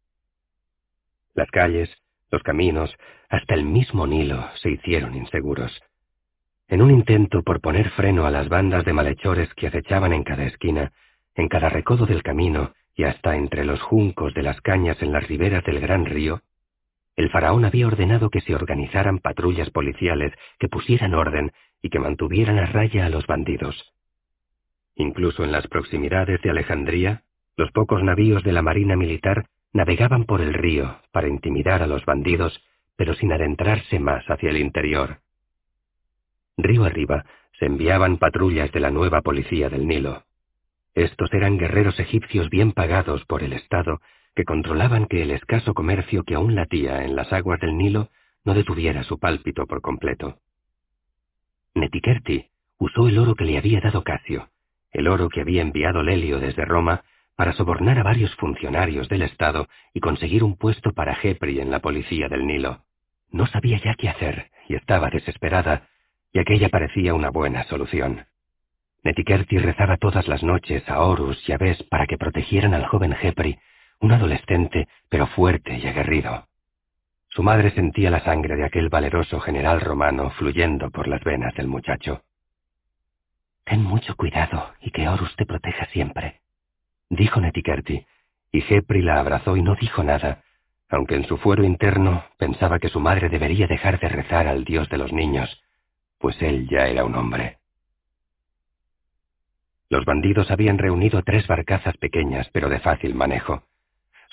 [1.34, 1.90] Las calles,
[2.30, 2.94] los caminos,
[3.28, 5.80] hasta el mismo Nilo se hicieron inseguros.
[6.68, 10.44] En un intento por poner freno a las bandas de malhechores que acechaban en cada
[10.44, 10.92] esquina,
[11.34, 15.26] en cada recodo del camino y hasta entre los juncos de las cañas en las
[15.28, 16.42] riberas del gran río,
[17.16, 22.58] el faraón había ordenado que se organizaran patrullas policiales que pusieran orden y que mantuvieran
[22.58, 23.94] a raya a los bandidos.
[24.96, 27.22] Incluso en las proximidades de Alejandría,
[27.56, 29.46] los pocos navíos de la Marina Militar
[29.76, 32.64] navegaban por el río para intimidar a los bandidos,
[32.96, 35.18] pero sin adentrarse más hacia el interior.
[36.56, 37.26] Río arriba
[37.58, 40.24] se enviaban patrullas de la nueva policía del Nilo.
[40.94, 44.00] Estos eran guerreros egipcios bien pagados por el Estado
[44.34, 48.08] que controlaban que el escaso comercio que aún latía en las aguas del Nilo
[48.44, 50.38] no detuviera su pálpito por completo.
[51.74, 52.46] Netikerti
[52.78, 54.48] usó el oro que le había dado Casio,
[54.90, 57.04] el oro que había enviado Lelio desde Roma,
[57.36, 61.80] para sobornar a varios funcionarios del Estado y conseguir un puesto para Jepri en la
[61.80, 62.82] policía del Nilo.
[63.30, 65.88] No sabía ya qué hacer y estaba desesperada,
[66.32, 68.26] y aquella parecía una buena solución.
[69.04, 73.14] Netikerti rezaba todas las noches a Horus y a Bes para que protegieran al joven
[73.14, 73.58] Jepri,
[74.00, 76.48] un adolescente pero fuerte y aguerrido.
[77.28, 81.68] Su madre sentía la sangre de aquel valeroso general romano fluyendo por las venas del
[81.68, 82.22] muchacho.
[83.64, 86.40] Ten mucho cuidado y que Horus te proteja siempre,
[87.08, 88.06] dijo Netikerti,
[88.52, 90.42] y Jepri la abrazó y no dijo nada,
[90.88, 94.88] aunque en su fuero interno pensaba que su madre debería dejar de rezar al dios
[94.88, 95.62] de los niños,
[96.18, 97.58] pues él ya era un hombre.
[99.88, 103.64] Los bandidos habían reunido tres barcazas pequeñas pero de fácil manejo.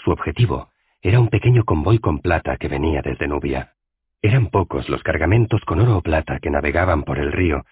[0.03, 0.69] Su objetivo
[1.01, 3.73] era un pequeño convoy con plata que venía desde Nubia.
[4.21, 7.65] Eran pocos los cargamentos con oro o plata que navegaban por el río,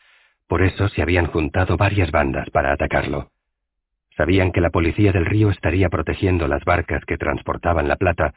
[0.47, 3.30] por eso se habían juntado varias bandas para atacarlo.
[4.17, 8.33] Sabían que la policía del río estaría protegiendo las barcas que transportaban la plata,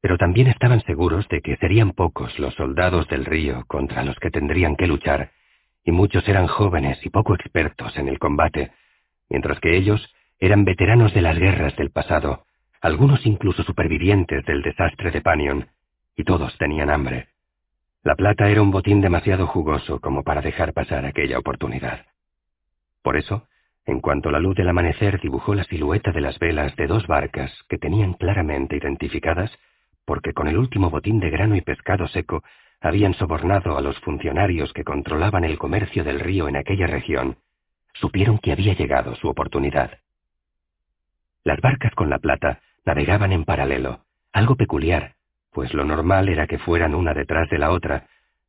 [0.00, 4.30] pero también estaban seguros de que serían pocos los soldados del río contra los que
[4.30, 5.30] tendrían que luchar,
[5.84, 8.70] y muchos eran jóvenes y poco expertos en el combate,
[9.28, 12.44] mientras que ellos eran veteranos de las guerras del pasado,
[12.80, 15.68] algunos incluso supervivientes del desastre de Panion,
[16.16, 17.28] y todos tenían hambre.
[18.02, 22.06] La plata era un botín demasiado jugoso como para dejar pasar aquella oportunidad.
[23.02, 23.48] Por eso,
[23.86, 27.52] en cuanto la luz del amanecer dibujó la silueta de las velas de dos barcas
[27.68, 29.56] que tenían claramente identificadas,
[30.04, 32.42] porque con el último botín de grano y pescado seco
[32.80, 37.36] habían sobornado a los funcionarios que controlaban el comercio del río en aquella región,
[37.94, 39.98] supieron que había llegado su oportunidad.
[41.44, 44.00] Las barcas con la plata navegaban en paralelo,
[44.32, 45.14] algo peculiar,
[45.52, 48.08] pues lo normal era que fueran una detrás de la otra,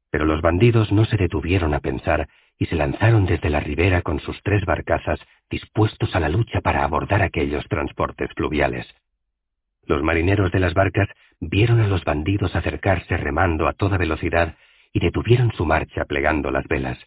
[0.09, 2.27] pero los bandidos no se detuvieron a pensar
[2.59, 5.19] y se lanzaron desde la ribera con sus tres barcazas
[5.49, 8.87] dispuestos a la lucha para abordar aquellos transportes fluviales.
[9.85, 11.07] Los marineros de las barcas
[11.39, 14.55] vieron a los bandidos acercarse remando a toda velocidad
[14.91, 16.97] y detuvieron su marcha plegando las velas.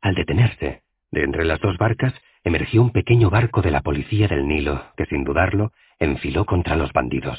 [0.00, 4.46] Al detenerse, de entre las dos barcas emergió un pequeño barco de la policía del
[4.46, 7.38] Nilo que, sin dudarlo, enfiló contra los bandidos.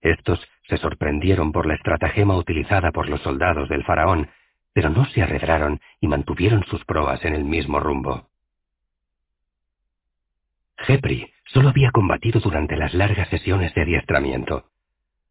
[0.00, 4.28] Estos se sorprendieron por la estratagema utilizada por los soldados del faraón,
[4.72, 8.28] pero no se arredraron y mantuvieron sus proas en el mismo rumbo.
[10.78, 14.66] Jepri solo había combatido durante las largas sesiones de adiestramiento.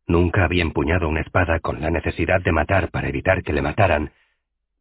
[0.06, 4.12] Nunca había empuñado una espada con la necesidad de matar para evitar que le mataran,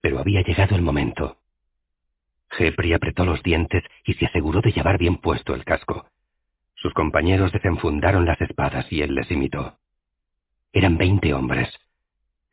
[0.01, 1.39] pero había llegado el momento.
[2.51, 6.07] Jepri apretó los dientes y se aseguró de llevar bien puesto el casco.
[6.75, 9.79] Sus compañeros desenfundaron las espadas y él les imitó.
[10.73, 11.69] Eran veinte hombres.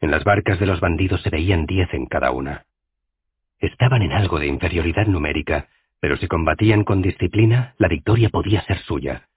[0.04, 2.66] En las barcas de los bandidos se veían diez en cada una.
[3.58, 5.70] Estaban en algo de inferioridad numérica,
[6.02, 9.30] pero si combatían con disciplina, la victoria podía ser suya.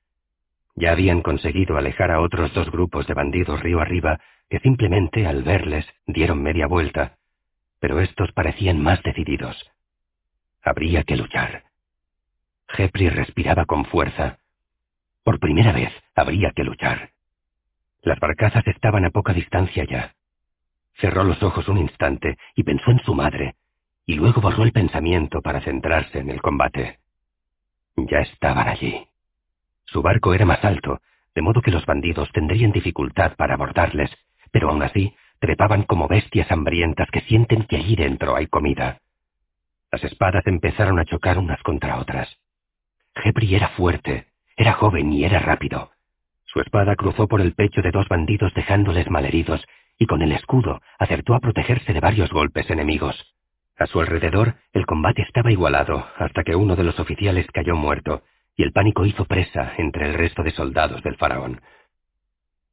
[0.75, 4.19] Ya habían conseguido alejar a otros dos grupos de bandidos río arriba
[4.51, 7.17] que simplemente al verles dieron media vuelta,
[7.79, 9.71] pero estos parecían más decididos.
[10.65, 11.63] Habría que luchar.
[12.71, 14.39] Jepri respiraba con fuerza.
[15.23, 17.11] Por primera vez habría que luchar.
[18.03, 20.16] Las barcazas estaban a poca distancia ya.
[20.99, 23.57] Cerró los ojos un instante y pensó en su madre,
[24.07, 27.01] y luego borró el pensamiento para centrarse en el combate.
[27.97, 29.07] Ya estaban allí.
[29.85, 31.01] Su barco era más alto,
[31.35, 34.11] de modo que los bandidos tendrían dificultad para abordarles,
[34.51, 39.01] pero aún así trepaban como bestias hambrientas que sienten que allí dentro hay comida.
[39.93, 42.39] Las espadas empezaron a chocar unas contra otras.
[43.15, 44.27] Jepri era fuerte,
[44.57, 45.91] era joven y era rápido.
[46.45, 49.67] Su espada cruzó por el pecho de dos bandidos dejándoles malheridos,
[49.99, 53.35] y con el escudo acertó a protegerse de varios golpes enemigos.
[53.79, 58.23] A su alrededor el combate estaba igualado hasta que uno de los oficiales cayó muerto,
[58.57, 61.61] y el pánico hizo presa entre el resto de soldados del faraón.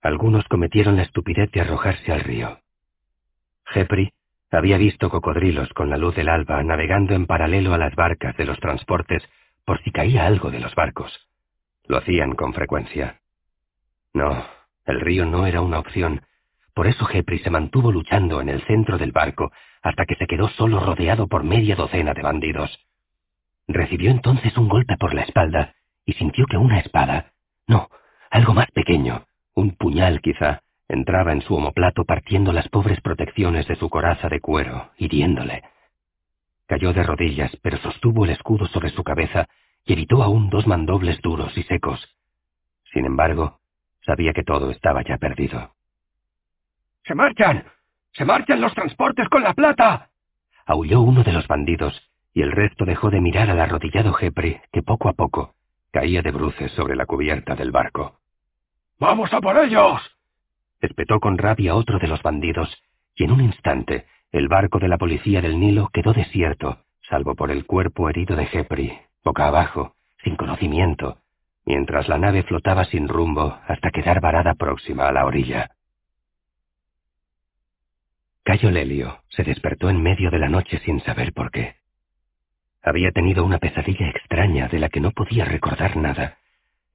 [0.02, 2.60] Algunos cometieron la estupidez de arrojarse al río.
[3.66, 4.14] Jepri
[4.52, 8.46] había visto cocodrilos con la luz del alba navegando en paralelo a las barcas de
[8.46, 9.24] los transportes
[9.66, 11.28] por si caía algo de los barcos.
[11.86, 13.20] Lo hacían con frecuencia.
[14.14, 14.46] No,
[14.86, 16.22] el río no era una opción.
[16.74, 20.50] Por eso Jepri se mantuvo luchando en el centro del barco hasta que se quedó
[20.50, 22.80] solo rodeado por media docena de bandidos.
[23.68, 27.32] Recibió entonces un golpe por la espalda y sintió que una espada,
[27.68, 27.90] no,
[28.30, 33.76] algo más pequeño, un puñal quizá, entraba en su omoplato partiendo las pobres protecciones de
[33.76, 35.64] su coraza de cuero, hiriéndole.
[36.68, 39.48] Cayó de rodillas, pero sostuvo el escudo sobre su cabeza
[39.86, 42.00] y evitó aún dos mandobles duros y secos.
[42.92, 43.60] Sin embargo,
[44.06, 45.74] sabía que todo estaba ya perdido.
[47.06, 47.66] ¡Se marchan!
[48.14, 50.10] ¡Se marchan los transportes con la plata!
[50.66, 54.82] aulló uno de los bandidos, y el resto dejó de mirar al arrodillado Jepri, que
[54.82, 55.54] poco a poco
[55.92, 58.20] caía de bruces sobre la cubierta del barco.
[59.00, 60.02] ¡Vamos a por ellos!
[60.82, 62.70] espetó con rabia otro de los bandidos,
[63.16, 67.52] y en un instante el barco de la policía del Nilo quedó desierto, salvo por
[67.52, 71.20] el cuerpo herido de Jepri, boca abajo, sin conocimiento,
[71.66, 75.73] mientras la nave flotaba sin rumbo hasta quedar varada próxima a la orilla.
[78.44, 81.78] Cayo Lelio se despertó en medio de la noche sin saber por qué.
[82.82, 86.38] Había tenido una pesadilla extraña de la que no podía recordar nada,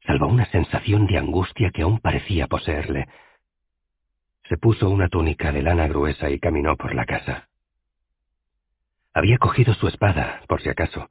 [0.07, 3.09] salvo una sensación de angustia que aún parecía poseerle.
[4.49, 7.49] Se puso una túnica de lana gruesa y caminó por la casa.
[9.15, 11.09] Había cogido su espada, por si acaso.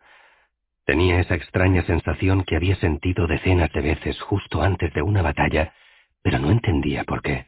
[0.85, 5.73] Tenía esa extraña sensación que había sentido decenas de veces justo antes de una batalla,
[6.21, 7.47] pero no entendía por qué.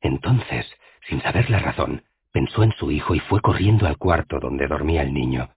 [0.00, 0.66] Entonces,
[1.08, 5.02] sin saber la razón, pensó en su hijo y fue corriendo al cuarto donde dormía
[5.02, 5.50] el niño.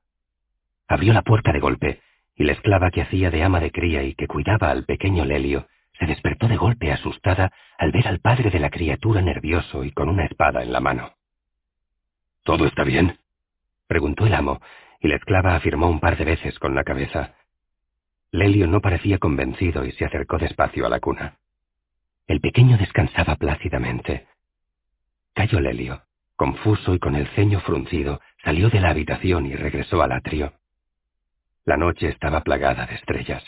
[0.87, 2.01] Abrió la puerta de golpe,
[2.35, 5.67] y la esclava que hacía de ama de cría y que cuidaba al pequeño Lelio
[5.99, 10.09] se despertó de golpe asustada al ver al padre de la criatura nervioso y con
[10.09, 11.13] una espada en la mano.
[12.43, 13.19] ¿Todo está bien?
[13.87, 14.61] preguntó el amo,
[14.99, 17.35] y la esclava afirmó un par de veces con la cabeza.
[18.31, 21.37] Lelio no parecía convencido y se acercó despacio a la cuna.
[22.25, 24.30] El pequeño descansaba plácidamente.
[25.33, 26.03] Cayo Lelio,
[26.35, 30.53] confuso y con el ceño fruncido, salió de la habitación y regresó al atrio.
[31.65, 33.43] La noche estaba plagada de estrellas.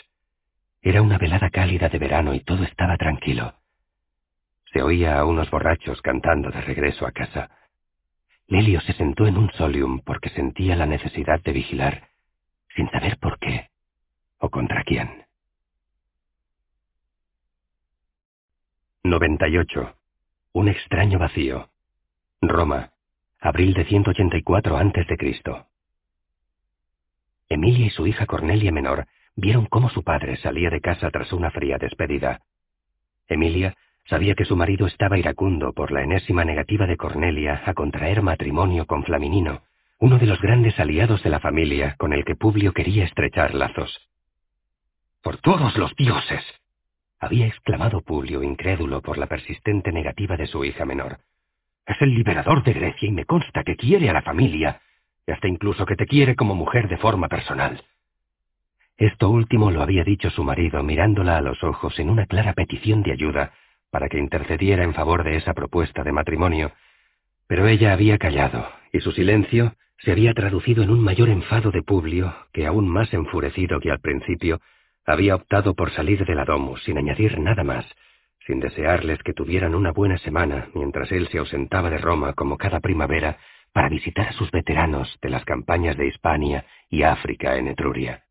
[0.80, 3.54] Era una velada cálida de verano y todo estaba tranquilo.
[4.72, 7.50] Se oía a unos borrachos cantando de regreso a casa.
[8.46, 12.08] Lelio se sentó en un solium porque sentía la necesidad de vigilar,
[12.74, 13.70] sin saber por qué
[14.38, 15.24] o contra quién.
[19.04, 19.96] 98.
[20.52, 21.70] Un extraño vacío.
[22.42, 22.90] Roma,
[23.40, 25.44] abril de 184 a.C.
[27.48, 29.06] Emilia y su hija Cornelia Menor
[29.36, 32.42] vieron cómo su padre salía de casa tras una fría despedida.
[33.28, 38.22] Emilia sabía que su marido estaba iracundo por la enésima negativa de Cornelia a contraer
[38.22, 39.62] matrimonio con Flaminino,
[39.98, 44.08] uno de los grandes aliados de la familia con el que Publio quería estrechar lazos.
[45.22, 46.44] ¡Por todos los dioses!
[47.18, 51.20] había exclamado Publio incrédulo por la persistente negativa de su hija menor.
[51.86, 54.80] Es el liberador de Grecia y me consta que quiere a la familia,
[55.26, 57.82] y hasta incluso que te quiere como mujer de forma personal.
[58.96, 63.02] Esto último lo había dicho su marido mirándola a los ojos en una clara petición
[63.02, 63.52] de ayuda
[63.90, 66.72] para que intercediera en favor de esa propuesta de matrimonio,
[67.46, 71.82] pero ella había callado, y su silencio se había traducido en un mayor enfado de
[71.82, 74.60] Publio, que aún más enfurecido que al principio,
[75.06, 77.86] había optado por salir de la domus sin añadir nada más,
[78.46, 82.80] sin desearles que tuvieran una buena semana mientras él se ausentaba de Roma como cada
[82.80, 83.38] primavera
[83.72, 88.24] para visitar a sus veteranos de las campañas de Hispania y África en Etruria.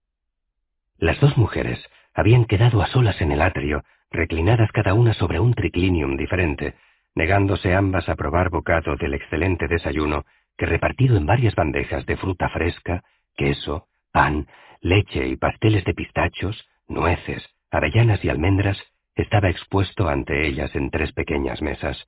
[0.97, 1.83] Las dos mujeres
[2.13, 6.75] habían quedado a solas en el atrio, reclinadas cada una sobre un triclinium diferente,
[7.15, 10.25] negándose ambas a probar bocado del excelente desayuno
[10.57, 13.03] que repartido en varias bandejas de fruta fresca,
[13.35, 14.47] queso, pan,
[14.81, 18.77] leche y pasteles de pistachos, nueces, avellanas y almendras
[19.15, 22.07] estaba expuesto ante ellas en tres pequeñas mesas.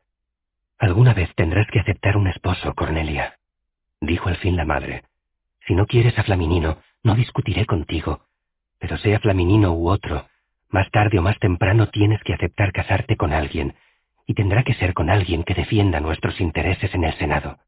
[0.79, 3.37] Alguna vez tendrás que aceptar un esposo, Cornelia,
[4.01, 5.03] dijo al fin la madre.
[5.67, 8.21] Si no quieres a Flaminino, no discutiré contigo.
[8.79, 10.27] Pero sea Flaminino u otro,
[10.69, 13.75] más tarde o más temprano tienes que aceptar casarte con alguien,
[14.27, 17.59] y tendrá que ser con alguien que defienda nuestros intereses en el Senado.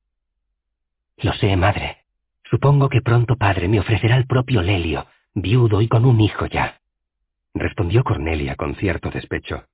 [1.18, 1.98] Lo sé, madre.
[2.50, 6.80] Supongo que pronto padre me ofrecerá el propio Lelio, viudo y con un hijo ya
[7.60, 9.66] respondió Cornelia con cierto despecho.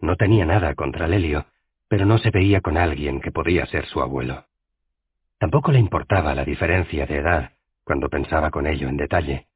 [0.00, 1.46] No tenía nada contra Lelio,
[1.88, 4.46] pero no se veía con alguien que podía ser su abuelo.
[5.38, 7.52] Tampoco le importaba la diferencia de edad
[7.84, 9.48] cuando pensaba con ello en detalle.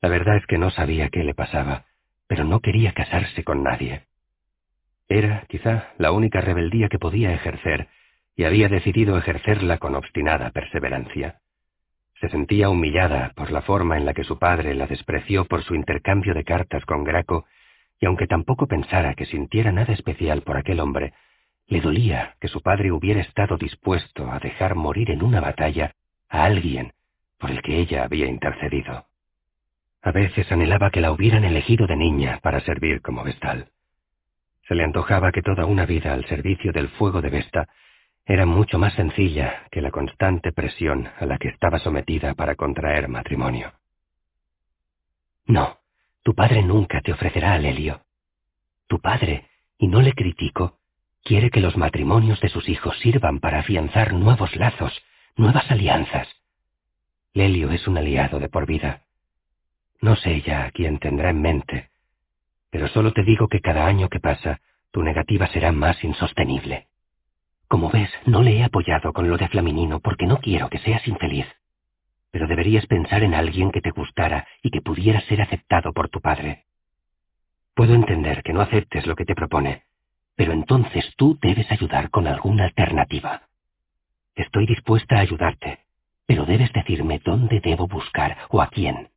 [0.00, 1.86] La verdad es que no sabía qué le pasaba,
[2.26, 4.06] pero no quería casarse con nadie.
[5.08, 7.88] Era, quizá, la única rebeldía que podía ejercer,
[8.36, 11.40] y había decidido ejercerla con obstinada perseverancia.
[12.20, 15.74] Se sentía humillada por la forma en la que su padre la despreció por su
[15.74, 17.46] intercambio de cartas con Graco,
[18.00, 21.14] y aunque tampoco pensara que sintiera nada especial por aquel hombre,
[21.66, 25.94] le dolía que su padre hubiera estado dispuesto a dejar morir en una batalla
[26.28, 26.92] a alguien
[27.38, 29.06] por el que ella había intercedido.
[30.02, 33.68] A veces anhelaba que la hubieran elegido de niña para servir como vestal.
[34.68, 37.68] Se le antojaba que toda una vida al servicio del fuego de Vesta
[38.26, 43.08] era mucho más sencilla que la constante presión a la que estaba sometida para contraer
[43.08, 43.72] matrimonio.
[45.46, 45.78] No,
[46.22, 48.00] tu padre nunca te ofrecerá a Lelio.
[48.86, 50.78] Tu padre, y no le critico,
[51.22, 55.02] quiere que los matrimonios de sus hijos sirvan para afianzar nuevos lazos,
[55.36, 56.28] nuevas alianzas.
[57.34, 59.02] Lelio es un aliado de por vida.
[60.00, 61.90] No sé ya a quién tendrá en mente,
[62.70, 66.88] pero solo te digo que cada año que pasa, tu negativa será más insostenible.
[67.74, 71.04] Como ves, no le he apoyado con lo de Flaminino porque no quiero que seas
[71.08, 71.48] infeliz.
[72.30, 76.20] Pero deberías pensar en alguien que te gustara y que pudiera ser aceptado por tu
[76.20, 76.66] padre.
[77.74, 79.82] Puedo entender que no aceptes lo que te propone,
[80.36, 83.42] pero entonces tú debes ayudar con alguna alternativa.
[84.36, 85.80] Estoy dispuesta a ayudarte,
[86.26, 89.08] pero debes decirme dónde debo buscar o a quién.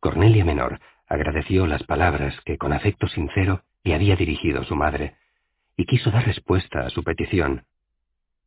[0.00, 5.14] Cornelia Menor agradeció las palabras que con afecto sincero le había dirigido su madre,
[5.80, 7.64] y quiso dar respuesta a su petición,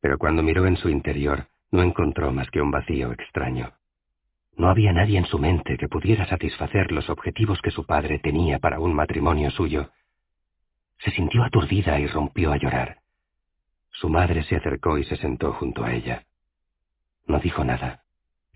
[0.02, 3.74] pero cuando miró en su interior no encontró más que un vacío extraño.
[4.56, 8.60] No había nadie en su mente que pudiera satisfacer los objetivos que su padre tenía
[8.60, 9.90] para un matrimonio suyo.
[11.00, 13.00] Se sintió aturdida y rompió a llorar.
[13.90, 16.26] Su madre se acercó y se sentó junto a ella.
[17.26, 18.04] No dijo nada.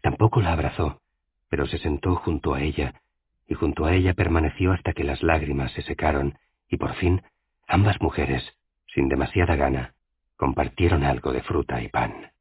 [0.04, 1.02] Tampoco la abrazó,
[1.50, 3.02] pero se sentó junto a ella,
[3.48, 6.38] y junto a ella permaneció hasta que las lágrimas se secaron,
[6.70, 7.24] y por fin
[7.68, 8.57] ambas mujeres,
[8.98, 9.94] sin demasiada gana,
[10.38, 12.32] compartieron algo de fruta y pan.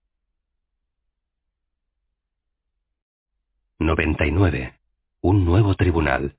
[3.78, 4.73] 99.
[5.20, 6.36] Un nuevo tribunal.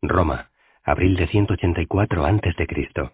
[0.00, 0.48] Roma,
[0.82, 3.12] abril de 184 a.C.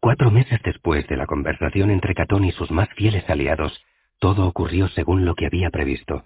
[0.00, 3.82] Cuatro meses después de la conversación entre Catón y sus más fieles aliados,
[4.18, 6.24] todo ocurrió según lo que había previsto.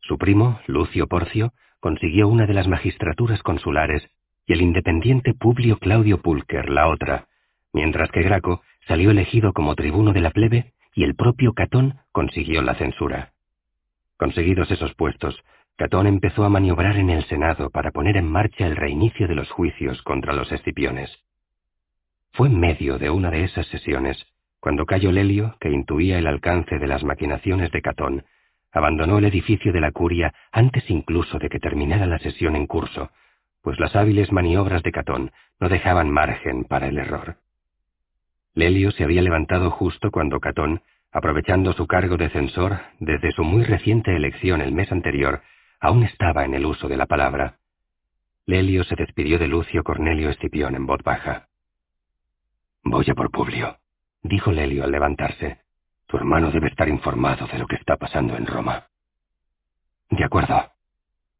[0.00, 4.08] Su primo, Lucio Porcio, consiguió una de las magistraturas consulares
[4.46, 7.26] y el independiente Publio Claudio Pulcher la otra,
[7.72, 12.62] mientras que Graco salió elegido como tribuno de la plebe y el propio Catón consiguió
[12.62, 13.32] la censura.
[14.16, 15.42] Conseguidos esos puestos,
[15.76, 19.50] Catón empezó a maniobrar en el Senado para poner en marcha el reinicio de los
[19.50, 21.10] juicios contra los escipiones.
[22.32, 24.26] Fue en medio de una de esas sesiones
[24.66, 28.24] cuando Cayo Lelio, que intuía el alcance de las maquinaciones de Catón,
[28.72, 33.10] abandonó el edificio de la curia antes incluso de que terminara la sesión en curso,
[33.66, 37.38] pues las hábiles maniobras de Catón no dejaban margen para el error.
[38.54, 43.64] Lelio se había levantado justo cuando Catón, aprovechando su cargo de censor desde su muy
[43.64, 45.42] reciente elección el mes anterior,
[45.80, 47.56] aún estaba en el uso de la palabra.
[48.44, 51.48] Lelio se despidió de Lucio Cornelio Escipión en voz baja.
[52.84, 53.78] Voy a por Publio,
[54.22, 55.58] dijo Lelio al levantarse.
[56.06, 58.86] Tu hermano debe estar informado de lo que está pasando en Roma.
[60.08, 60.70] De acuerdo,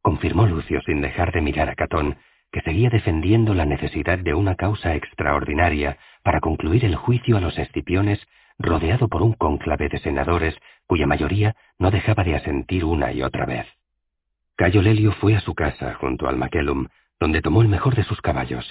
[0.07, 2.17] confirmó Lucio sin dejar de mirar a Catón,
[2.53, 7.59] que seguía defendiendo la necesidad de una causa extraordinaria para concluir el juicio a los
[7.59, 8.25] escipiones
[8.57, 13.47] rodeado por un cónclave de senadores cuya mayoría no dejaba de asentir una y otra
[13.47, 13.67] vez.
[14.55, 16.87] Cayo Lelio fue a su casa junto al Maquelum,
[17.19, 18.65] donde tomó el mejor de sus caballos.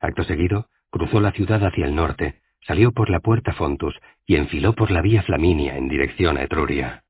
[0.00, 3.94] Acto seguido, cruzó la ciudad hacia el norte, salió por la puerta Fontus
[4.24, 7.04] y enfiló por la vía Flaminia en dirección a Etruria.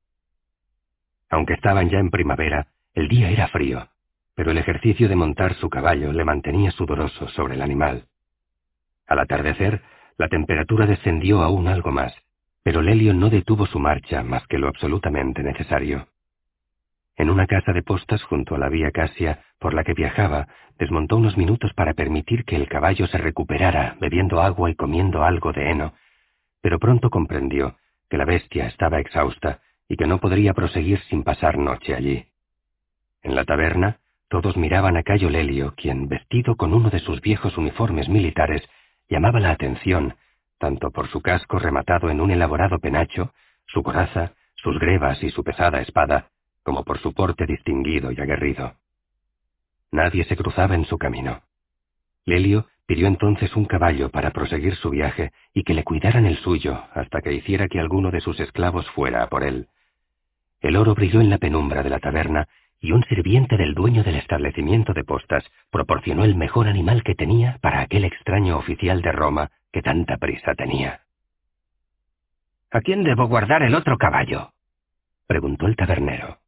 [1.29, 3.87] Aunque estaban ya en primavera, el día era frío,
[4.35, 8.05] pero el ejercicio de montar su caballo le mantenía sudoroso sobre el animal.
[9.07, 9.81] Al atardecer,
[10.17, 12.13] la temperatura descendió aún algo más,
[12.63, 16.07] pero Lelio no detuvo su marcha más que lo absolutamente necesario.
[17.15, 20.47] En una casa de postas junto a la vía Casia por la que viajaba,
[20.77, 25.51] desmontó unos minutos para permitir que el caballo se recuperara bebiendo agua y comiendo algo
[25.51, 25.93] de heno,
[26.61, 27.77] pero pronto comprendió
[28.09, 32.25] que la bestia estaba exhausta y que no podría proseguir sin pasar noche allí.
[33.23, 37.57] En la taberna, todos miraban a Cayo Lelio, quien, vestido con uno de sus viejos
[37.57, 38.61] uniformes militares,
[39.09, 40.15] llamaba la atención,
[40.59, 43.33] tanto por su casco rematado en un elaborado penacho,
[43.65, 46.29] su coraza, sus grebas y su pesada espada,
[46.63, 48.75] como por su porte distinguido y aguerrido.
[49.91, 51.41] Nadie se cruzaba en su camino.
[52.25, 56.83] Lelio pidió entonces un caballo para proseguir su viaje y que le cuidaran el suyo
[56.93, 59.67] hasta que hiciera que alguno de sus esclavos fuera a por él.
[60.61, 62.47] El oro brilló en la penumbra de la taberna
[62.83, 67.57] y un sirviente del dueño del establecimiento de postas proporcionó el mejor animal que tenía
[67.61, 70.99] para aquel extraño oficial de Roma que tanta prisa tenía.
[72.71, 74.51] ¿A quién debo guardar el otro caballo?
[75.27, 76.39] preguntó el tabernero.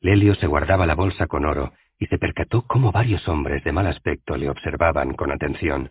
[0.00, 3.88] Lelio se guardaba la bolsa con oro y se percató cómo varios hombres de mal
[3.88, 5.90] aspecto le observaban con atención.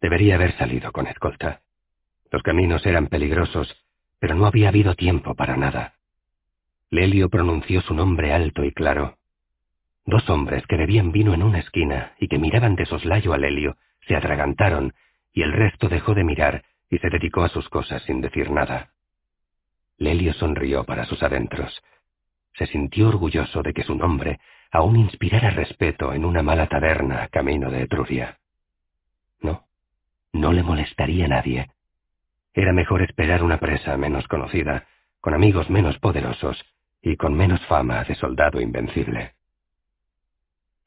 [0.00, 1.62] Debería haber salido con escolta.
[2.30, 3.76] Los caminos eran peligrosos,
[4.20, 5.95] pero no había habido tiempo para nada.
[6.90, 9.18] Lelio pronunció su nombre alto y claro.
[10.04, 13.76] Dos hombres que bebían vino en una esquina y que miraban de soslayo a Lelio
[14.06, 14.94] se atragantaron
[15.32, 18.92] y el resto dejó de mirar y se dedicó a sus cosas sin decir nada.
[19.98, 21.82] Lelio sonrió para sus adentros.
[22.54, 24.40] se sintió orgulloso de que su nombre
[24.70, 28.38] aún inspirara respeto en una mala taberna camino de Etruria.
[29.40, 29.66] No,
[30.32, 31.70] no le molestaría a nadie.
[32.54, 34.86] Era mejor esperar una presa menos conocida,
[35.20, 36.64] con amigos menos poderosos
[37.06, 39.34] y con menos fama de soldado invencible.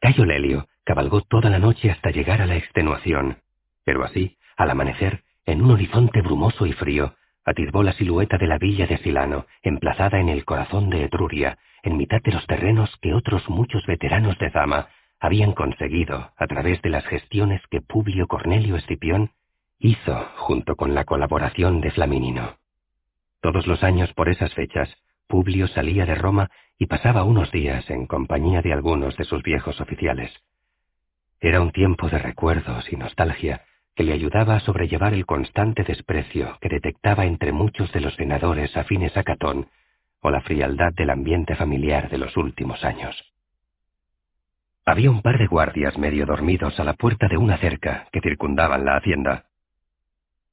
[0.02, 3.38] Cayo Lelio cabalgó toda la noche hasta llegar a la extenuación,
[3.86, 7.16] pero así, al amanecer, en un horizonte brumoso y frío,
[7.46, 11.96] atisbó la silueta de la villa de Silano, emplazada en el corazón de Etruria, en
[11.96, 14.90] mitad de los terrenos que otros muchos veteranos de Zama
[15.22, 19.32] habían conseguido a través de las gestiones que Publio Cornelio Escipión
[19.80, 22.58] hizo junto con la colaboración de Flaminino.
[23.42, 24.94] Todos los años por esas fechas,
[25.30, 26.50] Publio salía de Roma
[26.80, 30.34] y pasaba unos días en compañía de algunos de sus viejos oficiales.
[31.40, 33.62] Era un tiempo de recuerdos y nostalgia
[33.96, 38.76] que le ayudaba a sobrellevar el constante desprecio que detectaba entre muchos de los senadores
[38.76, 39.68] afines a Catón
[40.20, 43.16] o la frialdad del ambiente familiar de los últimos años.
[44.84, 48.84] Había un par de guardias medio dormidos a la puerta de una cerca que circundaban
[48.84, 49.46] la hacienda.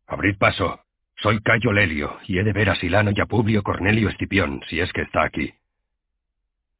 [0.06, 0.85] Abrid paso.
[1.18, 4.80] Soy Cayo Lelio, y he de ver a Silano y a Publio Cornelio Escipión, si
[4.80, 5.54] es que está aquí.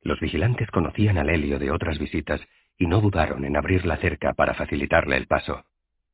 [0.02, 2.40] Los vigilantes conocían a Lelio de otras visitas
[2.78, 5.64] y no dudaron en abrir la cerca para facilitarle el paso.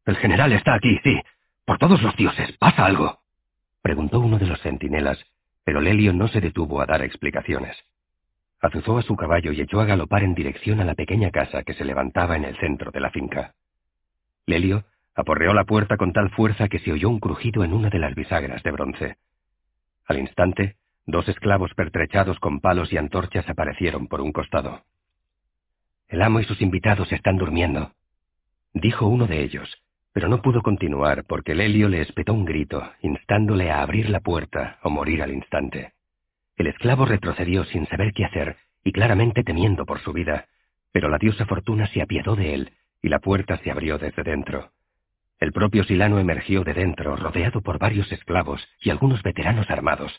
[0.07, 1.21] El general está aquí, sí.
[1.65, 3.19] Por todos los dioses, ¿pasa algo?
[3.83, 5.19] Preguntó uno de los centinelas,
[5.65, 7.77] pero Lelio no se detuvo a dar explicaciones.
[8.61, 11.75] Azuzó a su caballo y echó a galopar en dirección a la pequeña casa que
[11.75, 13.55] se levantaba en el centro de la finca.
[14.47, 14.85] Lelio
[15.15, 18.15] aporreó la puerta con tal fuerza que se oyó un crujido en una de las
[18.15, 19.17] bisagras de bronce.
[20.07, 20.77] Al instante,
[21.07, 24.83] dos esclavos pertrechados con palos y antorchas aparecieron por un costado.
[26.09, 27.93] El amo y sus invitados están durmiendo,
[28.75, 29.83] dijo uno de ellos,
[30.13, 34.79] pero no pudo continuar porque Lelio le espetó un grito, instándole a abrir la puerta
[34.83, 35.93] o morir al instante.
[36.57, 40.47] El esclavo retrocedió sin saber qué hacer y claramente temiendo por su vida,
[40.93, 44.71] pero la diosa Fortuna se apiadó de él y la puerta se abrió desde dentro.
[45.43, 50.13] El propio Silano emergió de dentro, rodeado por varios esclavos y algunos veteranos armados,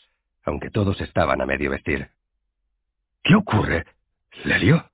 [0.44, 2.10] aunque todos estaban a medio vestir.
[3.22, 3.86] ¿Qué ocurre?
[4.44, 4.84] ¿Lelio?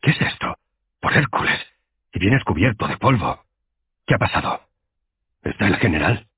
[0.00, 0.56] ¿Qué es esto?
[1.00, 1.58] Por Hércules.
[2.12, 3.42] Y vienes cubierto de polvo.
[4.06, 4.60] ¿Qué ha pasado?
[5.42, 6.28] ¿Está el general?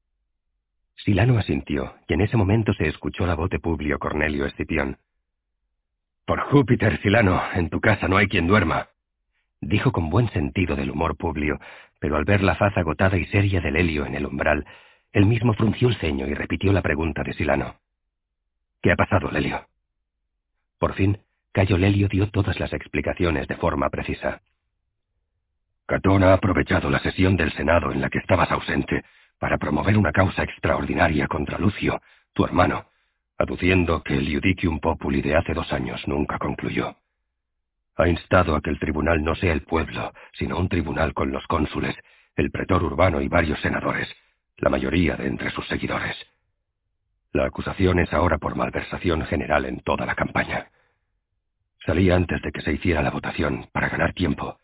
[0.96, 4.96] Silano asintió, y en ese momento se escuchó la voz de Publio Cornelio Escipión.
[6.24, 8.88] Por Júpiter, Silano, en tu casa no hay quien duerma.
[9.66, 11.58] Dijo con buen sentido del humor Publio,
[11.98, 14.66] pero al ver la faz agotada y seria de Lelio en el umbral,
[15.10, 17.76] él mismo frunció el ceño y repitió la pregunta de Silano.
[18.82, 19.66] ¿Qué ha pasado, Lelio?
[20.78, 21.18] Por fin,
[21.52, 24.42] Cayo Lelio dio todas las explicaciones de forma precisa.
[25.86, 29.02] Catón ha aprovechado la sesión del Senado en la que estabas ausente
[29.38, 32.02] para promover una causa extraordinaria contra Lucio,
[32.34, 32.84] tu hermano,
[33.38, 36.96] aduciendo que el Iudicium Populi de hace dos años nunca concluyó.
[37.96, 41.46] Ha instado a que el tribunal no sea el pueblo, sino un tribunal con los
[41.46, 41.96] cónsules,
[42.34, 44.08] el pretor urbano y varios senadores,
[44.56, 46.16] la mayoría de entre sus seguidores.
[47.32, 50.68] La acusación es ahora por malversación general en toda la campaña.
[51.86, 54.58] Salí antes de que se hiciera la votación para ganar tiempo,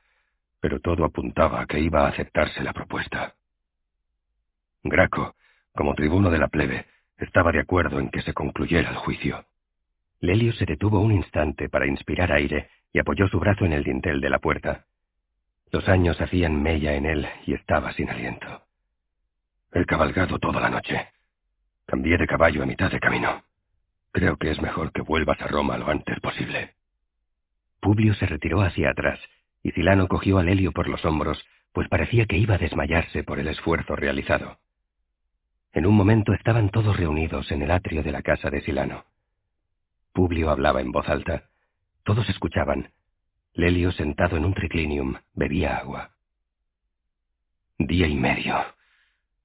[0.60, 3.34] pero todo apuntaba a que iba a aceptarse la propuesta.
[4.82, 5.34] Graco,
[5.72, 6.86] como tribuno de la plebe,
[7.18, 9.44] estaba de acuerdo en que se concluyera el juicio.
[10.20, 14.20] Lelio se detuvo un instante para inspirar aire y apoyó su brazo en el dintel
[14.20, 14.86] de la puerta.
[15.70, 18.62] Los años hacían mella en él y estaba sin aliento.
[19.72, 21.08] He cabalgado toda la noche.
[21.86, 23.44] Cambié de caballo a mitad de camino.
[24.12, 26.74] Creo que es mejor que vuelvas a Roma lo antes posible.
[27.80, 29.20] Publio se retiró hacia atrás,
[29.62, 33.38] y Silano cogió a Lelio por los hombros, pues parecía que iba a desmayarse por
[33.38, 34.58] el esfuerzo realizado.
[35.72, 39.04] En un momento estaban todos reunidos en el atrio de la casa de Silano.
[40.12, 41.44] Publio hablaba en voz alta.
[42.04, 42.92] Todos escuchaban.
[43.54, 46.10] Lelio, sentado en un triclinium, bebía agua.
[47.78, 48.56] Día y medio.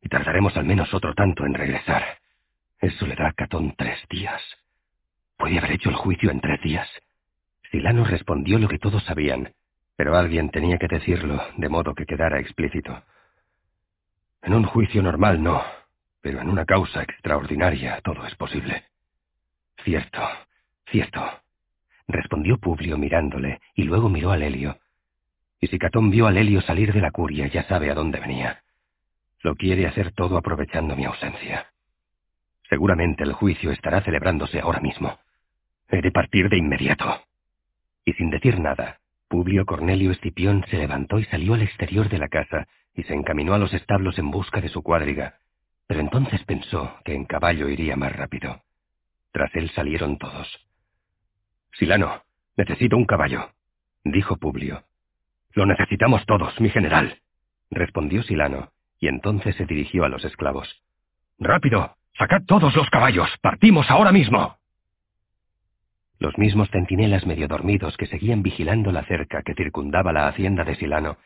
[0.01, 2.19] Y tardaremos al menos otro tanto en regresar.
[2.79, 4.41] Eso le da a Catón tres días.
[5.37, 6.89] ¿Puede haber hecho el juicio en tres días?
[7.71, 9.53] Silano respondió lo que todos sabían,
[9.95, 13.03] pero alguien tenía que decirlo de modo que quedara explícito.
[14.41, 15.63] En un juicio normal no,
[16.21, 18.83] pero en una causa extraordinaria todo es posible.
[19.83, 20.21] Cierto,
[20.89, 21.41] cierto,
[22.07, 24.77] respondió Publio mirándole, y luego miró a Lelio.
[25.59, 28.61] Y si Catón vio a Lelio salir de la curia, ya sabe a dónde venía.
[29.41, 31.67] Lo quiere hacer todo aprovechando mi ausencia.
[32.69, 35.19] Seguramente el juicio estará celebrándose ahora mismo.
[35.89, 37.21] He de partir de inmediato.
[38.03, 42.27] Y sin decir nada, Publio Cornelio Escipión se levantó y salió al exterior de la
[42.27, 45.35] casa y se encaminó a los establos en busca de su cuadriga,
[45.87, 48.61] pero entonces pensó que en caballo iría más rápido.
[49.31, 50.64] Tras él salieron todos.
[51.77, 52.23] Silano,
[52.55, 53.49] necesito un caballo,
[54.03, 54.83] dijo Publio.
[55.53, 57.19] Lo necesitamos todos, mi general,
[57.69, 60.83] respondió Silano, y entonces se dirigió a los esclavos.
[61.37, 64.57] Rápido, sacad todos los caballos, partimos ahora mismo.
[66.17, 70.75] Los mismos centinelas medio dormidos que seguían vigilando la cerca que circundaba la hacienda de
[70.75, 71.17] Silano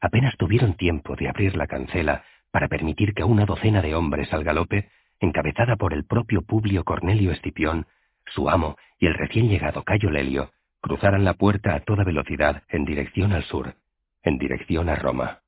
[0.00, 4.44] apenas tuvieron tiempo de abrir la cancela para permitir que una docena de hombres al
[4.44, 4.88] galope,
[5.20, 7.86] encabezada por el propio Publio Cornelio Escipión,
[8.34, 12.84] su amo y el recién llegado Cayo Lelio, cruzaran la puerta a toda velocidad en
[12.84, 13.74] dirección al sur,
[14.22, 15.40] en dirección a Roma.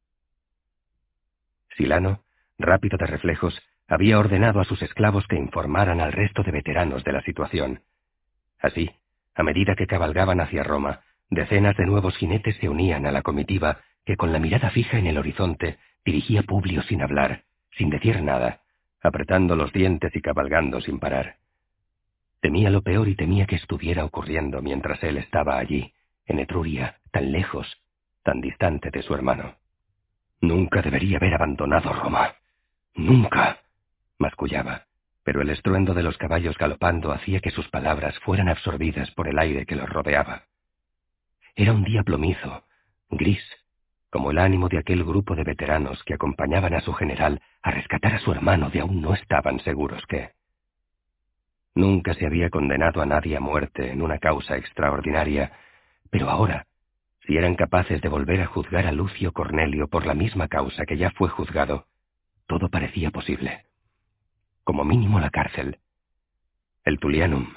[1.76, 2.22] Silano,
[2.58, 7.12] rápido de reflejos, había ordenado a sus esclavos que informaran al resto de veteranos de
[7.12, 7.82] la situación.
[8.60, 8.90] Así,
[9.34, 13.80] a medida que cabalgaban hacia Roma, decenas de nuevos jinetes se unían a la comitiva
[14.04, 17.44] que con la mirada fija en el horizonte dirigía Publio sin hablar,
[17.76, 18.60] sin decir nada,
[19.02, 21.36] apretando los dientes y cabalgando sin parar.
[22.40, 25.92] Temía lo peor y temía que estuviera ocurriendo mientras él estaba allí,
[26.26, 27.66] en Etruria, tan lejos,
[28.22, 29.56] tan distante de su hermano.
[30.40, 32.34] Nunca debería haber abandonado Roma.
[32.94, 33.58] Nunca.
[34.18, 34.86] mascullaba,
[35.22, 39.38] pero el estruendo de los caballos galopando hacía que sus palabras fueran absorbidas por el
[39.38, 40.44] aire que los rodeaba.
[41.54, 42.64] Era un día plomizo,
[43.10, 43.42] gris,
[44.10, 48.14] como el ánimo de aquel grupo de veteranos que acompañaban a su general a rescatar
[48.14, 50.30] a su hermano de aún no estaban seguros que.
[51.74, 55.52] Nunca se había condenado a nadie a muerte en una causa extraordinaria,
[56.10, 56.66] pero ahora,
[57.26, 60.96] si eran capaces de volver a juzgar a Lucio Cornelio por la misma causa que
[60.96, 61.86] ya fue juzgado,
[62.46, 63.66] todo parecía posible.
[64.64, 65.78] Como mínimo la cárcel.
[66.84, 67.54] El Tulianum.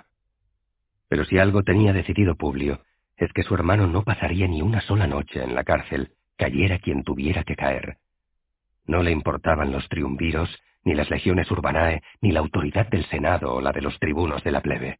[1.07, 2.81] Pero si algo tenía decidido Publio,
[3.17, 7.03] es que su hermano no pasaría ni una sola noche en la cárcel, cayera quien
[7.03, 7.97] tuviera que caer.
[8.85, 10.49] No le importaban los triunviros,
[10.83, 14.51] ni las legiones urbanae, ni la autoridad del Senado o la de los tribunos de
[14.51, 14.99] la plebe.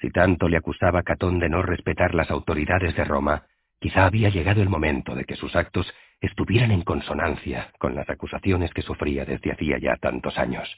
[0.00, 3.44] Si tanto le acusaba Catón de no respetar las autoridades de Roma,
[3.80, 8.72] quizá había llegado el momento de que sus actos estuvieran en consonancia con las acusaciones
[8.72, 10.68] que sufría desde hacía ya tantos años.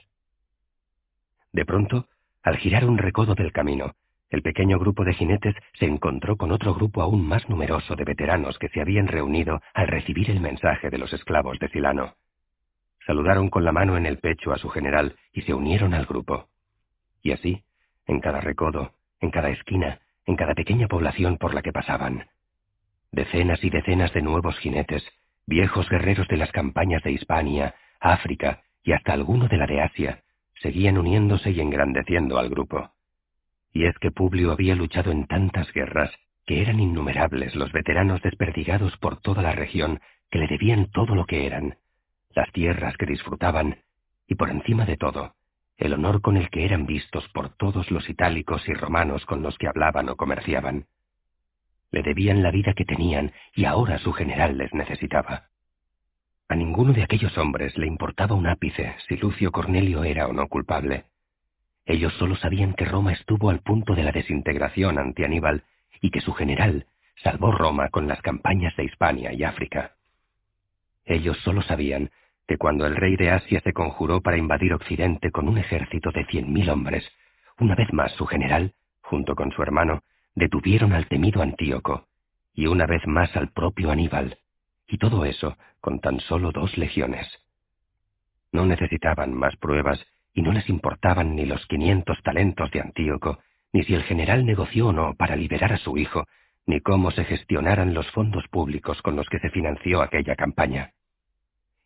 [1.52, 2.06] De pronto,
[2.42, 3.94] al girar un recodo del camino,
[4.30, 8.58] el pequeño grupo de jinetes se encontró con otro grupo aún más numeroso de veteranos
[8.58, 12.14] que se habían reunido al recibir el mensaje de los esclavos de Silano.
[13.10, 16.46] Saludaron con la mano en el pecho a su general y se unieron al grupo.
[17.24, 17.64] Y así,
[18.06, 22.28] en cada recodo, en cada esquina, en cada pequeña población por la que pasaban.
[23.10, 25.04] Decenas y decenas de nuevos jinetes,
[25.44, 30.22] viejos guerreros de las campañas de Hispania, África y hasta alguno de la de Asia,
[30.62, 32.92] seguían uniéndose y engrandeciendo al grupo.
[33.72, 36.12] Y es que Publio había luchado en tantas guerras
[36.46, 39.98] que eran innumerables los veteranos desperdigados por toda la región
[40.30, 41.74] que le debían todo lo que eran,
[42.34, 43.78] las tierras que disfrutaban,
[44.26, 45.34] y por encima de todo,
[45.76, 49.56] el honor con el que eran vistos por todos los itálicos y romanos con los
[49.58, 50.86] que hablaban o comerciaban.
[51.90, 55.48] Le debían la vida que tenían y ahora su general les necesitaba.
[56.48, 60.48] A ninguno de aquellos hombres le importaba un ápice si Lucio Cornelio era o no
[60.48, 61.04] culpable.
[61.86, 65.64] Ellos solo sabían que Roma estuvo al punto de la desintegración ante Aníbal
[66.00, 66.86] y que su general
[67.22, 69.94] salvó Roma con las campañas de Hispania y África.
[71.04, 72.10] Ellos solo sabían
[72.50, 76.24] que cuando el rey de Asia se conjuró para invadir Occidente con un ejército de
[76.24, 77.08] cien mil hombres,
[77.60, 80.02] una vez más su general, junto con su hermano,
[80.34, 82.08] detuvieron al temido Antíoco,
[82.52, 84.38] y una vez más al propio Aníbal,
[84.88, 87.28] y todo eso con tan solo dos legiones.
[88.50, 90.04] No necesitaban más pruebas
[90.34, 93.38] y no les importaban ni los quinientos talentos de Antíoco,
[93.72, 96.26] ni si el general negoció o no para liberar a su hijo,
[96.66, 100.94] ni cómo se gestionaran los fondos públicos con los que se financió aquella campaña.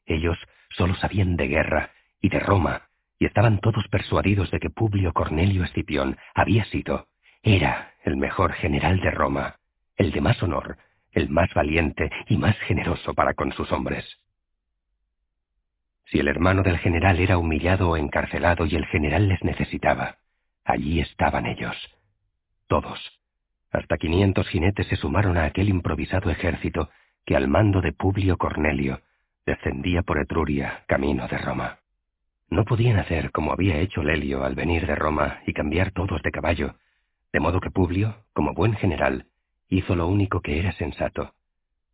[0.06, 0.38] Ellos
[0.76, 2.82] solo sabían de guerra y de Roma,
[3.18, 7.06] y estaban todos persuadidos de que Publio Cornelio Escipión había sido,
[7.42, 9.56] era el mejor general de Roma,
[9.96, 10.78] el de más honor,
[11.12, 14.04] el más valiente y más generoso para con sus hombres.
[16.06, 20.18] Si el hermano del general era humillado o encarcelado y el general les necesitaba,
[20.64, 21.76] allí estaban ellos.
[22.66, 23.00] Todos.
[23.72, 26.90] Hasta quinientos jinetes se sumaron a aquel improvisado ejército
[27.24, 29.00] que al mando de Publio Cornelio
[29.46, 31.78] descendía por Etruria, camino de Roma.
[32.48, 36.30] No podían hacer como había hecho Lelio al venir de Roma y cambiar todos de
[36.30, 36.76] caballo,
[37.32, 39.26] de modo que Publio, como buen general,
[39.68, 41.34] hizo lo único que era sensato.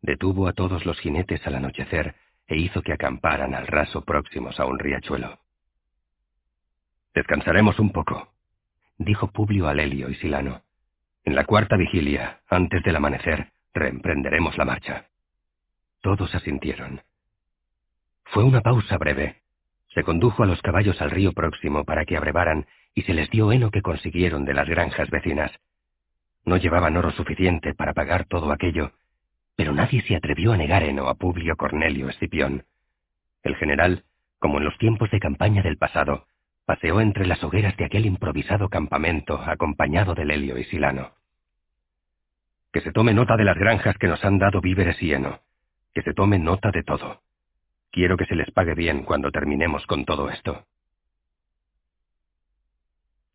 [0.01, 2.15] Detuvo a todos los jinetes al anochecer
[2.47, 5.39] e hizo que acamparan al raso próximos a un riachuelo.
[7.13, 8.29] Descansaremos un poco,
[8.97, 10.61] dijo Publio a Lelio y Silano.
[11.23, 15.05] En la cuarta vigilia, antes del amanecer, reemprenderemos la marcha.
[16.01, 17.01] Todos asintieron.
[18.31, 19.41] Fue una pausa breve.
[19.93, 23.51] Se condujo a los caballos al río próximo para que abrevaran y se les dio
[23.51, 25.51] heno que consiguieron de las granjas vecinas.
[26.45, 28.93] No llevaban oro suficiente para pagar todo aquello,
[29.57, 32.63] pero nadie se atrevió a negar heno a Publio Cornelio Escipión.
[33.43, 34.05] El general,
[34.39, 36.25] como en los tiempos de campaña del pasado,
[36.65, 41.15] paseó entre las hogueras de aquel improvisado campamento acompañado de Lelio y Silano.
[42.71, 45.41] Que se tome nota de las granjas que nos han dado víveres y heno.
[45.93, 47.21] Que se tome nota de todo.
[47.91, 50.65] Quiero que se les pague bien cuando terminemos con todo esto.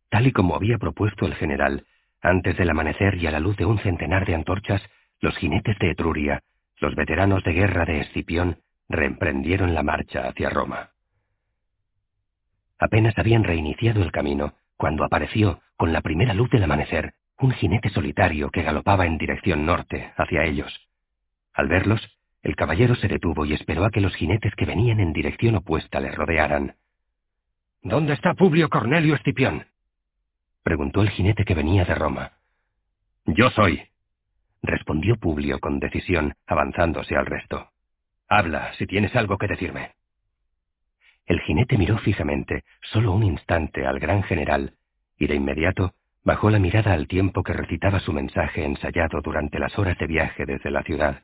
[0.09, 1.85] Tal y como había propuesto el general,
[2.21, 4.81] antes del amanecer y a la luz de un centenar de antorchas,
[5.19, 6.43] los jinetes de Etruria,
[6.79, 10.91] los veteranos de guerra de Escipión, reemprendieron la marcha hacia Roma.
[12.79, 17.89] Apenas habían reiniciado el camino, cuando apareció, con la primera luz del amanecer, un jinete
[17.89, 20.89] solitario que galopaba en dirección norte, hacia ellos.
[21.53, 22.16] Al verlos,
[22.47, 25.99] el caballero se detuvo y esperó a que los jinetes que venían en dirección opuesta
[25.99, 26.75] le rodearan.
[27.83, 29.65] ¿Dónde está Publio Cornelio Escipión?
[30.63, 32.31] preguntó el jinete que venía de Roma.
[33.25, 33.81] Yo soy,
[34.63, 37.69] respondió Publio con decisión, avanzándose al resto.
[38.29, 39.95] Habla, si tienes algo que decirme.
[41.25, 44.75] El jinete miró fijamente, solo un instante, al gran general,
[45.19, 49.77] y de inmediato bajó la mirada al tiempo que recitaba su mensaje ensayado durante las
[49.77, 51.23] horas de viaje desde la ciudad.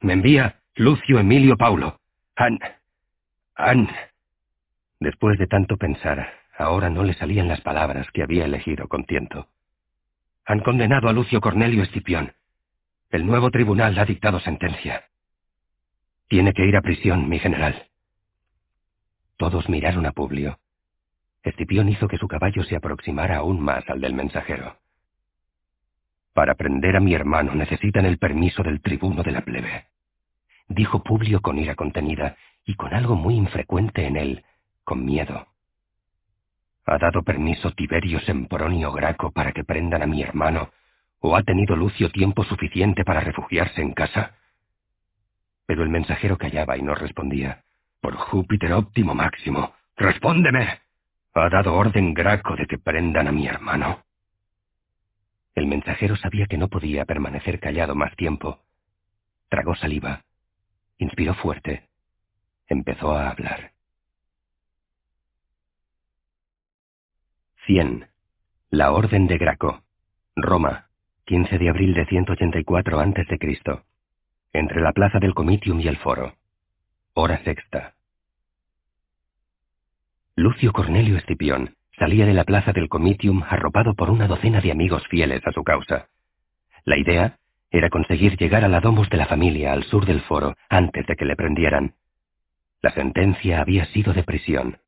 [0.00, 2.00] Me envía Lucio Emilio Paulo.
[2.36, 2.58] Han.
[3.54, 3.88] Han.
[5.00, 9.48] Después de tanto pensar, ahora no le salían las palabras que había elegido con tiento.
[10.44, 12.34] Han condenado a Lucio Cornelio Escipión.
[13.10, 15.04] El nuevo tribunal ha dictado sentencia.
[16.28, 17.86] Tiene que ir a prisión, mi general.
[19.36, 20.58] Todos miraron a Publio.
[21.42, 24.76] Escipión hizo que su caballo se aproximara aún más al del mensajero.
[26.36, 29.86] Para prender a mi hermano necesitan el permiso del tribuno de la plebe,
[30.68, 34.44] dijo Publio con ira contenida y con algo muy infrecuente en él,
[34.84, 35.46] con miedo.
[36.84, 40.72] ¿Ha dado permiso Tiberio Sempronio Graco para que prendan a mi hermano?
[41.20, 44.32] ¿O ha tenido Lucio tiempo suficiente para refugiarse en casa?
[45.64, 47.62] Pero el mensajero callaba y no respondía.
[48.02, 50.80] Por Júpiter óptimo máximo, respóndeme.
[51.32, 54.05] ¿Ha dado orden Graco de que prendan a mi hermano?
[55.56, 58.60] El mensajero sabía que no podía permanecer callado más tiempo.
[59.48, 60.22] Tragó saliva.
[60.98, 61.88] Inspiró fuerte.
[62.68, 63.72] Empezó a hablar.
[67.64, 68.06] 100.
[68.70, 69.82] La Orden de Graco.
[70.36, 70.88] Roma.
[71.24, 73.82] 15 de abril de 184 a.C.
[74.52, 76.36] Entre la plaza del Comitium y el Foro.
[77.14, 77.94] Hora sexta.
[80.34, 85.06] Lucio Cornelio Escipión salía de la plaza del Comitium arropado por una docena de amigos
[85.08, 86.08] fieles a su causa.
[86.84, 87.38] La idea
[87.70, 91.24] era conseguir llegar a la de la familia al sur del foro antes de que
[91.24, 91.94] le prendieran.
[92.80, 94.78] La sentencia había sido de prisión.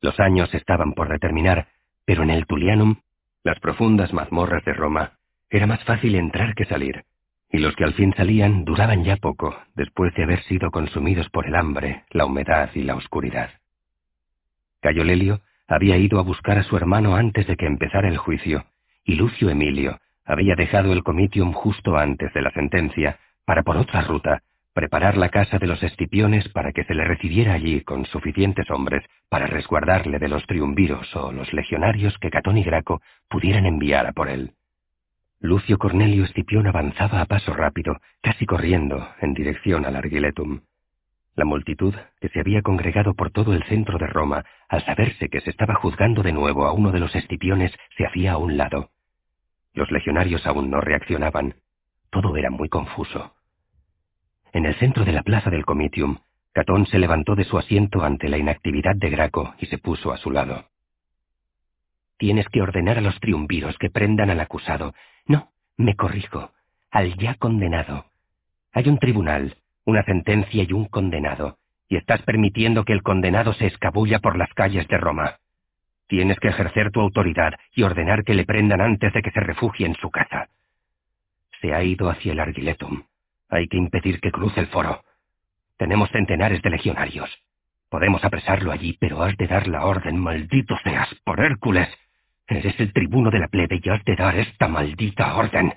[0.00, 1.68] Los años estaban por determinar,
[2.04, 2.96] pero en el Tulianum,
[3.44, 5.12] las profundas mazmorras de Roma,
[5.48, 7.04] era más fácil entrar que salir,
[7.50, 11.46] y los que al fin salían duraban ya poco, después de haber sido consumidos por
[11.46, 13.50] el hambre, la humedad y la oscuridad.
[14.80, 18.64] Cayo Lelio había ido a buscar a su hermano antes de que empezara el juicio,
[19.04, 24.02] y Lucio Emilio había dejado el comitium justo antes de la sentencia para por otra
[24.02, 24.42] ruta
[24.76, 29.02] preparar la casa de los Escipiones para que se le recibiera allí con suficientes hombres
[29.30, 34.12] para resguardarle de los triunviros o los legionarios que Catón y Graco pudieran enviar a
[34.12, 34.52] por él.
[35.40, 40.60] Lucio Cornelio Escipión avanzaba a paso rápido, casi corriendo, en dirección al Argiletum.
[41.36, 45.42] La multitud, que se había congregado por todo el centro de Roma, al saberse que
[45.42, 48.90] se estaba juzgando de nuevo a uno de los escipiones, se hacía a un lado.
[49.74, 51.56] Los legionarios aún no reaccionaban.
[52.08, 53.34] Todo era muy confuso.
[54.54, 56.20] En el centro de la plaza del Comitium,
[56.52, 60.16] Catón se levantó de su asiento ante la inactividad de Graco y se puso a
[60.16, 60.70] su lado.
[62.16, 64.94] Tienes que ordenar a los triunviros que prendan al acusado.
[65.26, 66.52] No, me corrijo,
[66.90, 68.06] al ya condenado.
[68.72, 71.58] Hay un tribunal, una sentencia y un condenado,
[71.88, 75.36] y estás permitiendo que el condenado se escabulla por las calles de Roma.
[76.08, 79.86] Tienes que ejercer tu autoridad y ordenar que le prendan antes de que se refugie
[79.86, 80.48] en su casa.
[81.60, 83.04] Se ha ido hacia el Argiletum.
[83.48, 85.04] Hay que impedir que cruce el foro.
[85.78, 87.30] Tenemos centenares de legionarios.
[87.88, 91.88] Podemos apresarlo allí, pero has de dar la orden, maldito seas, por Hércules.
[92.48, 95.74] Eres el tribuno de la plebe y has de dar esta maldita orden.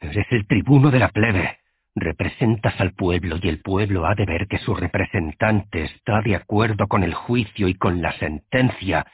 [0.00, 1.58] Eres el tribuno de la plebe.
[1.96, 6.88] Representas al pueblo y el pueblo ha de ver que su representante está de acuerdo
[6.88, 9.06] con el juicio y con la sentencia,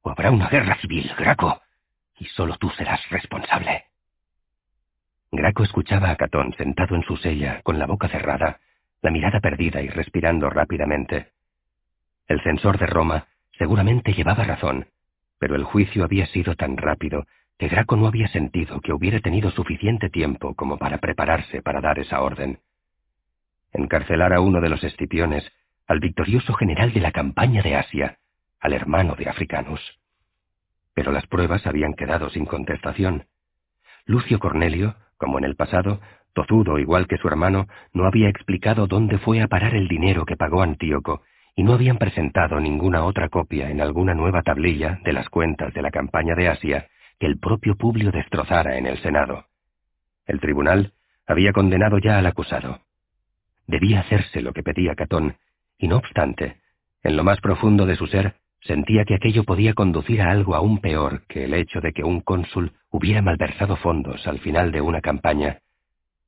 [0.00, 1.60] o habrá una guerra civil, Graco,
[2.18, 3.84] y solo tú serás responsable.
[5.30, 8.60] Graco escuchaba a Catón sentado en su sella, con la boca cerrada,
[9.02, 11.32] la mirada perdida y respirando rápidamente.
[12.28, 13.26] El censor de Roma
[13.58, 14.86] seguramente llevaba razón,
[15.38, 17.26] pero el juicio había sido tan rápido
[17.62, 22.00] que Graco no había sentido que hubiera tenido suficiente tiempo como para prepararse para dar
[22.00, 22.58] esa orden.
[23.72, 25.48] Encarcelar a uno de los escipiones,
[25.86, 28.18] al victorioso general de la campaña de Asia,
[28.58, 29.80] al hermano de Africanus.
[30.92, 33.26] Pero las pruebas habían quedado sin contestación.
[34.06, 36.00] Lucio Cornelio, como en el pasado,
[36.32, 40.36] tozudo igual que su hermano, no había explicado dónde fue a parar el dinero que
[40.36, 41.22] pagó Antíoco,
[41.54, 45.82] y no habían presentado ninguna otra copia en alguna nueva tablilla de las cuentas de
[45.82, 46.88] la campaña de Asia
[47.22, 49.44] que el propio Publio destrozara en el Senado.
[50.26, 50.92] El tribunal
[51.24, 52.80] había condenado ya al acusado.
[53.68, 55.36] Debía hacerse lo que pedía Catón,
[55.78, 56.56] y no obstante,
[57.04, 60.80] en lo más profundo de su ser, sentía que aquello podía conducir a algo aún
[60.80, 65.00] peor que el hecho de que un cónsul hubiera malversado fondos al final de una
[65.00, 65.60] campaña.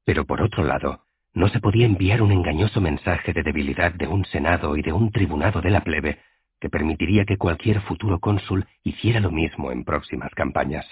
[0.04, 1.00] Pero por otro lado,
[1.32, 5.10] no se podía enviar un engañoso mensaje de debilidad de un senado y de un
[5.10, 6.20] tribunado de la plebe
[6.64, 10.86] que permitiría que cualquier futuro cónsul hiciera lo mismo en próximas campañas.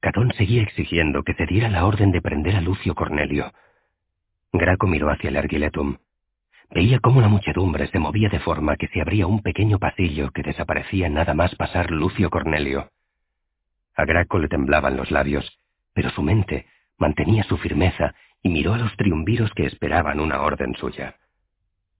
[0.00, 3.54] Catón seguía exigiendo que se diera la orden de prender a Lucio Cornelio.
[4.52, 5.96] Graco miró hacia el Argiletum.
[6.70, 10.42] Veía cómo la muchedumbre se movía de forma que se abría un pequeño pasillo que
[10.42, 12.90] desaparecía nada más pasar Lucio Cornelio.
[13.96, 15.58] A Graco le temblaban los labios,
[15.94, 16.66] pero su mente
[16.98, 21.16] mantenía su firmeza y miró a los triunviros que esperaban una orden suya.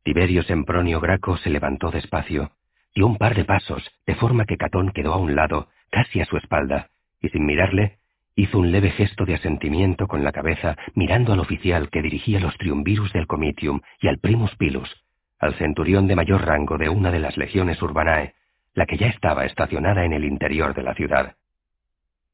[0.05, 2.53] Tiberio Sempronio Graco se levantó despacio,
[2.95, 6.27] dio un par de pasos, de forma que Catón quedó a un lado, casi a
[6.27, 6.91] su espalda,
[7.23, 7.97] y sin mirarle,
[8.37, 12.55] hizo un leve gesto de asentimiento con la cabeza, mirando al oficial que dirigía los
[12.59, 14.95] triunvirus del Comitium y al primus pilus,
[15.39, 18.35] al centurión de mayor rango de una de las legiones urbanae,
[18.75, 21.37] la que ya estaba estacionada en el interior de la ciudad.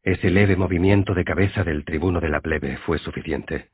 [0.03, 3.69] Ese leve movimiento de cabeza del tribuno de la plebe fue suficiente.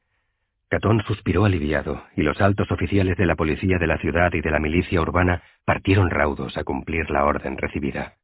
[0.68, 4.50] Catón suspiró aliviado, y los altos oficiales de la policía de la ciudad y de
[4.50, 8.14] la milicia urbana partieron raudos a cumplir la orden recibida.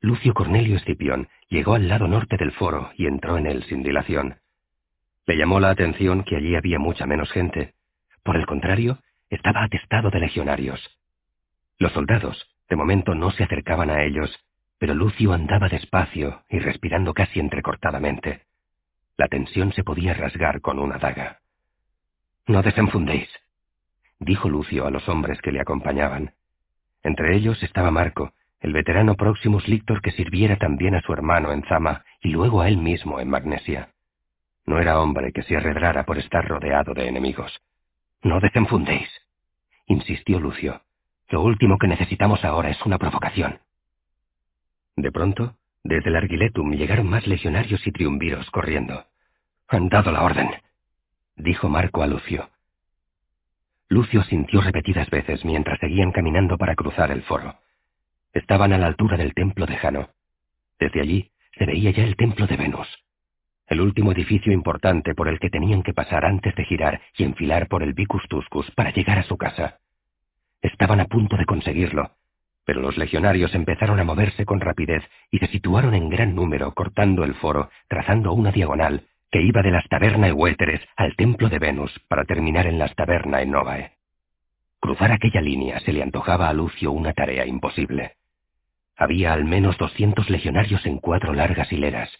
[0.00, 4.36] Lucio Cornelio Escipión llegó al lado norte del foro y entró en él sin dilación.
[5.26, 7.74] Le llamó la atención que allí había mucha menos gente.
[8.22, 8.98] Por el contrario,
[9.28, 10.80] estaba atestado de legionarios.
[11.78, 14.30] Los soldados, de momento, no se acercaban a ellos,
[14.78, 18.42] pero Lucio andaba despacio y respirando casi entrecortadamente.
[19.16, 21.40] La tensión se podía rasgar con una daga.
[22.46, 23.28] No desenfundéis,
[24.18, 26.34] dijo Lucio a los hombres que le acompañaban.
[27.02, 31.62] Entre ellos estaba Marco, el veterano Proximus Lictor que sirviera también a su hermano en
[31.64, 33.90] Zama y luego a él mismo en Magnesia.
[34.64, 37.60] No era hombre que se arredrara por estar rodeado de enemigos.
[38.22, 39.08] No desenfundéis,
[39.86, 40.82] insistió Lucio.
[41.28, 43.60] Lo último que necesitamos ahora es una provocación.
[44.96, 45.56] De pronto,
[45.88, 49.04] desde el Argiletum llegaron más legionarios y triunviros corriendo.
[49.68, 50.50] Han dado la orden,
[51.36, 52.48] dijo Marco a Lucio.
[53.88, 57.56] Lucio sintió repetidas veces mientras seguían caminando para cruzar el foro.
[58.32, 60.10] Estaban a la altura del templo de Jano.
[60.78, 62.88] Desde allí se veía ya el templo de Venus,
[63.66, 67.68] el último edificio importante por el que tenían que pasar antes de girar y enfilar
[67.68, 69.78] por el Vicus Tuscus para llegar a su casa.
[70.60, 72.12] Estaban a punto de conseguirlo,
[72.66, 77.22] pero los legionarios empezaron a moverse con rapidez y se situaron en gran número cortando
[77.22, 81.92] el foro, trazando una diagonal que iba de las tabernas Huéteres al templo de Venus
[82.08, 83.92] para terminar en las tabernas Novae.
[84.80, 88.14] Cruzar aquella línea se le antojaba a Lucio una tarea imposible.
[88.96, 92.10] Había al menos doscientos legionarios en cuatro largas hileras.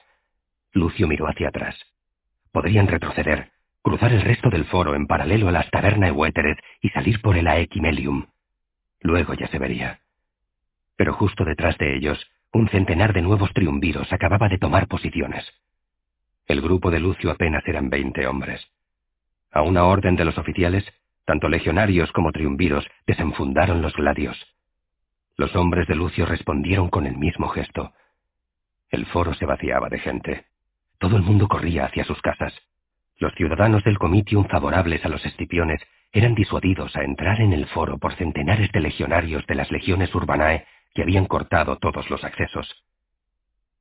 [0.73, 1.77] Lucio miró hacia atrás.
[2.53, 3.51] Podrían retroceder,
[3.83, 7.49] cruzar el resto del foro en paralelo a las tabernas Huéteres y salir por el
[7.49, 8.27] Aequimelium.
[9.01, 10.01] Luego ya se vería
[10.97, 12.19] pero justo detrás de ellos,
[12.53, 15.45] un centenar de nuevos triunviros acababa de tomar posiciones.
[16.47, 18.67] El grupo de Lucio apenas eran veinte hombres.
[19.53, 20.85] A una orden de los oficiales,
[21.25, 24.39] tanto legionarios como triunviros desenfundaron los gladios.
[25.37, 27.93] Los hombres de Lucio respondieron con el mismo gesto.
[28.91, 30.47] El foro se vaciaba de gente.
[30.99, 32.55] Todo el mundo corría hacia sus casas.
[33.19, 35.81] Los ciudadanos del comitium favorables a los escipiones
[36.13, 40.65] eran disuadidos a entrar en el foro por centenares de legionarios de las legiones urbanae
[40.97, 42.67] que habían cortado todos los accesos.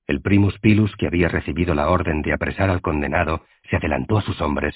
[0.05, 4.21] El primus pilus, que había recibido la orden de apresar al condenado, se adelantó a
[4.21, 4.75] sus hombres,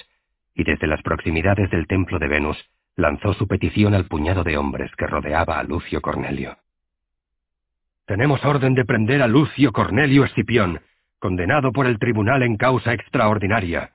[0.55, 2.57] y desde las proximidades del templo de Venus
[2.95, 6.57] lanzó su petición al puñado de hombres que rodeaba a Lucio Cornelio.
[8.05, 10.79] Tenemos orden de prender a Lucio Cornelio Escipión,
[11.19, 13.91] condenado por el tribunal en causa extraordinaria.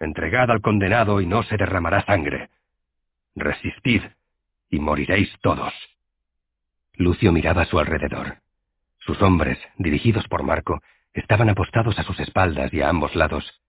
[0.00, 2.48] Entregad al condenado y no se derramará sangre.
[3.36, 4.02] Resistid,
[4.70, 5.74] y moriréis todos.
[7.00, 8.36] Lucio miraba a su alrededor.
[8.98, 10.82] Sus hombres, dirigidos por Marco,
[11.14, 13.62] estaban apostados a sus espaldas y a ambos lados.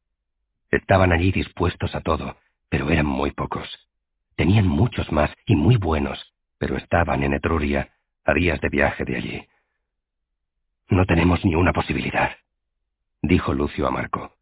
[0.69, 2.35] Estaban allí dispuestos a todo,
[2.68, 3.69] pero eran muy pocos.
[4.35, 6.19] Tenían muchos más y muy buenos,
[6.58, 7.93] pero estaban en Etruria,
[8.26, 9.48] a días de viaje de allí.
[10.90, 12.32] No tenemos ni una posibilidad,
[13.22, 14.35] dijo Lucio a Marco.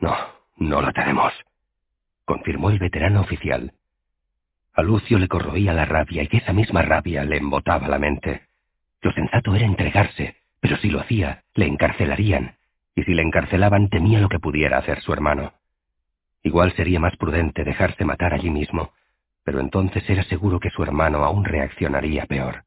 [0.00, 0.12] No,
[0.56, 1.32] no la tenemos,
[2.24, 3.74] confirmó el veterano oficial.
[4.74, 8.42] A Lucio le corroía la rabia y esa misma rabia le embotaba la mente.
[9.02, 12.56] Lo sensato era entregarse, pero si lo hacía, le encarcelarían,
[12.96, 15.52] y si le encarcelaban temía lo que pudiera hacer su hermano.
[16.42, 18.92] Igual sería más prudente dejarse matar allí mismo,
[19.44, 22.64] pero entonces era seguro que su hermano aún reaccionaría peor.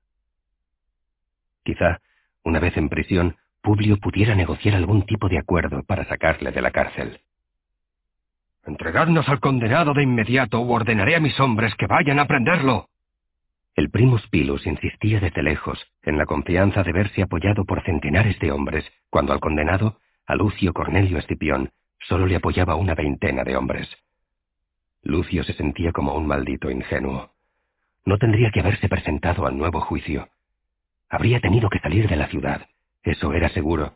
[1.63, 1.99] Quizá,
[2.43, 6.71] una vez en prisión, Publio pudiera negociar algún tipo de acuerdo para sacarle de la
[6.71, 7.19] cárcel.
[8.67, 12.89] Entregadnos al condenado de inmediato o ordenaré a mis hombres que vayan a prenderlo.
[13.77, 18.51] El primus Pilus insistía desde lejos, en la confianza de verse apoyado por centenares de
[18.51, 23.87] hombres, cuando al condenado, a Lucio Cornelio Escipión, solo le apoyaba una veintena de hombres.
[25.01, 27.31] Lucio se sentía como un maldito ingenuo.
[28.03, 30.27] No tendría que haberse presentado al nuevo juicio.
[31.09, 32.67] Habría tenido que salir de la ciudad,
[33.01, 33.95] eso era seguro,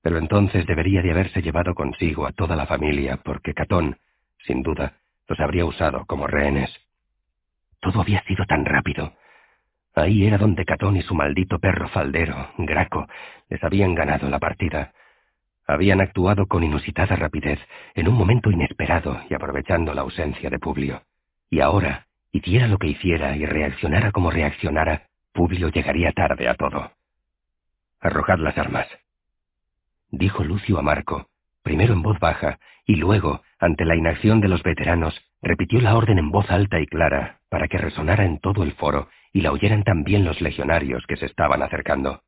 [0.00, 3.98] pero entonces debería de haberse llevado consigo a toda la familia, porque Catón,
[4.46, 4.94] sin duda,
[5.28, 6.70] los habría usado como rehenes.
[7.80, 9.14] Todo había sido tan rápido.
[9.94, 13.06] Ahí era donde Catón y su maldito perro faldero, Graco,
[13.48, 14.92] les habían ganado la partida.
[15.66, 17.60] Habían actuado con inusitada rapidez,
[17.94, 21.02] en un momento inesperado y aprovechando la ausencia de Publio.
[21.50, 26.92] Y ahora, hiciera lo que hiciera y reaccionara como reaccionara, Publio llegaría tarde a todo.
[28.00, 28.88] Arrojad las armas,
[30.12, 31.26] dijo Lucio a Marco,
[31.62, 36.18] primero en voz baja, y luego, ante la inacción de los veteranos, repitió la orden
[36.18, 39.82] en voz alta y clara, para que resonara en todo el foro y la oyeran
[39.82, 42.22] también los legionarios que se estaban acercando.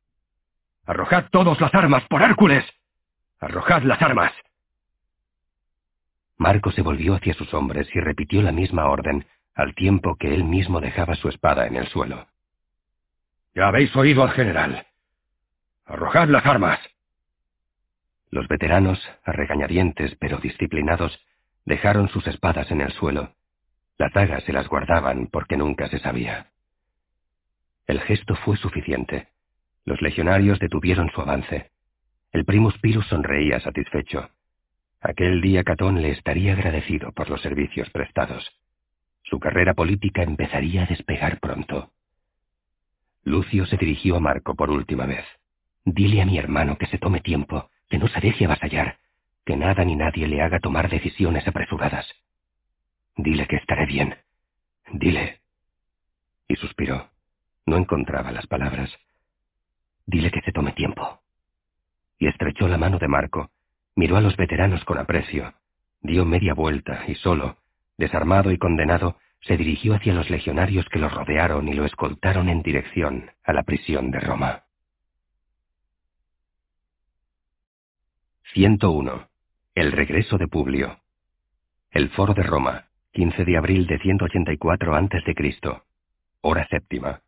[0.85, 2.65] ¡Arrojad todos las armas, por Hércules!
[3.39, 4.31] ¡Arrojad las armas!
[6.37, 10.43] Marco se volvió hacia sus hombres y repitió la misma orden, al tiempo que él
[10.43, 12.27] mismo dejaba su espada en el suelo.
[13.55, 14.85] Ya habéis oído al general.
[15.85, 16.79] Arrojad las armas.
[18.35, 21.17] Los veteranos, regañadientes pero disciplinados,
[21.63, 23.33] dejaron sus espadas en el suelo.
[23.97, 26.47] Las dagas se las guardaban porque nunca se sabía.
[27.87, 29.29] El gesto fue suficiente.
[29.85, 31.71] Los legionarios detuvieron su avance.
[32.33, 34.29] El primus Pirus sonreía satisfecho.
[34.99, 38.45] Aquel día Catón le estaría agradecido por los servicios prestados.
[39.23, 41.93] Su carrera política empezaría a despegar pronto.
[43.23, 45.23] Lucio se dirigió a Marco por última vez.
[45.85, 48.97] Dile a mi hermano que se tome tiempo, que no se deje avasallar,
[49.45, 52.07] que nada ni nadie le haga tomar decisiones apresuradas.
[53.15, 54.15] Dile que estaré bien.
[54.91, 55.39] Dile.
[56.47, 57.09] Y suspiró.
[57.65, 58.91] No encontraba las palabras.
[60.05, 61.21] Dile que se tome tiempo.
[62.19, 63.49] Y estrechó la mano de Marco,
[63.95, 65.53] miró a los veteranos con aprecio,
[66.01, 67.57] dio media vuelta y solo,
[67.97, 72.61] desarmado y condenado, se dirigió hacia los legionarios que lo rodearon y lo escoltaron en
[72.61, 74.64] dirección a la prisión de Roma.
[78.55, 79.27] 101.
[79.75, 80.99] El regreso de Publio.
[81.91, 85.81] El foro de Roma, 15 de abril de 184 a.C.
[86.39, 87.19] Hora séptima.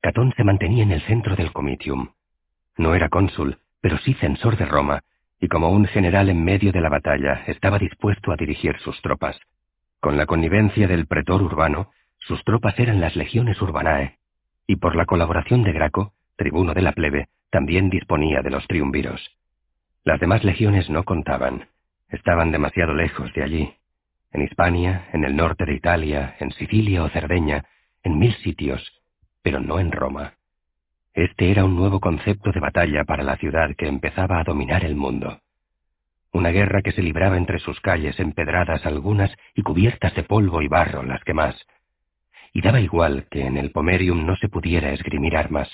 [0.00, 2.10] Catón se mantenía en el centro del comitium.
[2.76, 5.00] No era cónsul, pero sí censor de Roma,
[5.40, 9.36] y como un general en medio de la batalla estaba dispuesto a dirigir sus tropas.
[9.98, 14.18] Con la connivencia del pretor urbano, sus tropas eran las legiones urbanae,
[14.68, 19.20] y por la colaboración de Graco, tribuno de la plebe, también disponía de los triunviros.
[20.04, 21.68] Las demás legiones no contaban,
[22.08, 23.74] estaban demasiado lejos de allí.
[24.32, 27.66] En Hispania, en el norte de Italia, en Sicilia o Cerdeña,
[28.02, 28.82] en mil sitios,
[29.42, 30.32] pero no en Roma.
[31.12, 34.96] Este era un nuevo concepto de batalla para la ciudad que empezaba a dominar el
[34.96, 35.38] mundo.
[36.32, 40.68] Una guerra que se libraba entre sus calles empedradas algunas y cubiertas de polvo y
[40.68, 41.54] barro las que más.
[42.54, 45.70] Y daba igual que en el Pomerium no se pudiera esgrimir armas.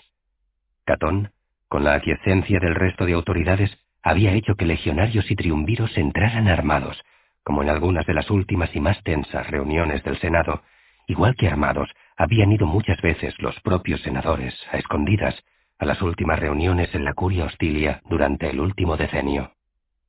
[0.84, 1.30] Catón,
[1.68, 7.02] con la aquiescencia del resto de autoridades, había hecho que legionarios y triunviros entraran armados,
[7.42, 10.62] como en algunas de las últimas y más tensas reuniones del Senado,
[11.06, 15.34] igual que armados habían ido muchas veces los propios senadores, a escondidas,
[15.78, 19.52] a las últimas reuniones en la curia hostilia durante el último decenio.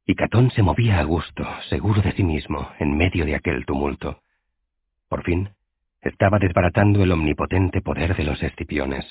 [0.06, 4.22] Y Catón se movía a gusto, seguro de sí mismo, en medio de aquel tumulto.
[5.08, 5.52] Por fin,
[6.02, 9.06] estaba desbaratando el omnipotente poder de los escipiones.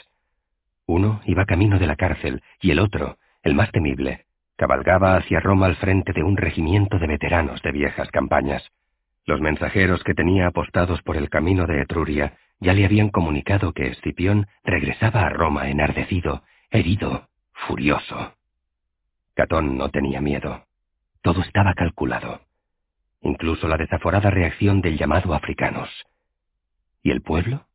[0.89, 4.25] Uno iba camino de la cárcel y el otro, el más temible,
[4.57, 8.67] cabalgaba hacia Roma al frente de un regimiento de veteranos de viejas campañas.
[9.26, 13.89] Los mensajeros que tenía apostados por el camino de Etruria ya le habían comunicado que
[13.89, 18.33] Escipión regresaba a Roma enardecido, herido, furioso.
[19.34, 20.65] Catón no tenía miedo.
[21.20, 22.41] Todo estaba calculado.
[23.20, 25.91] Incluso la desaforada reacción del llamado africanos.
[27.02, 27.68] ¿Y el pueblo?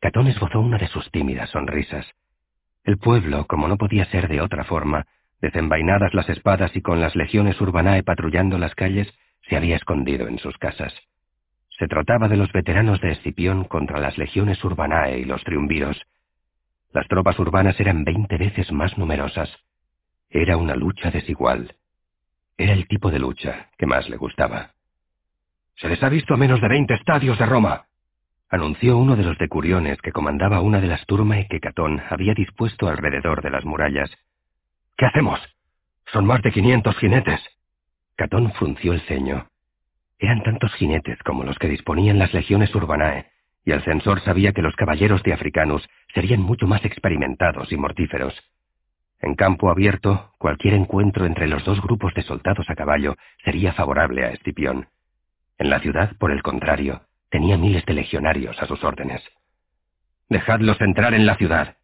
[0.00, 2.06] Catón esbozó una de sus tímidas sonrisas.
[2.84, 5.06] El pueblo, como no podía ser de otra forma,
[5.42, 9.12] desenvainadas las espadas y con las legiones urbanae patrullando las calles,
[9.42, 10.94] se había escondido en sus casas.
[11.78, 16.00] Se trataba de los veteranos de Escipión contra las legiones urbanae y los triunviros.
[16.92, 19.54] Las tropas urbanas eran veinte veces más numerosas.
[20.30, 21.74] Era una lucha desigual.
[22.56, 24.72] Era el tipo de lucha que más le gustaba.
[25.76, 27.86] Se les ha visto a menos de veinte estadios de Roma,
[28.50, 32.88] anunció uno de los decuriones que comandaba una de las turmas que Catón había dispuesto
[32.88, 34.10] alrededor de las murallas.
[34.96, 35.40] ¿Qué hacemos?
[36.12, 37.40] Son más de quinientos jinetes.
[38.16, 39.46] Catón frunció el ceño.
[40.18, 43.26] Eran tantos jinetes como los que disponían las legiones urbanae,
[43.64, 48.34] y el censor sabía que los caballeros de Africanus serían mucho más experimentados y mortíferos.
[49.20, 54.24] En campo abierto, cualquier encuentro entre los dos grupos de soldados a caballo sería favorable
[54.24, 54.88] a Escipión.
[55.58, 59.22] En la ciudad, por el contrario, tenía miles de legionarios a sus órdenes.
[60.28, 61.76] Dejadlos entrar en la ciudad.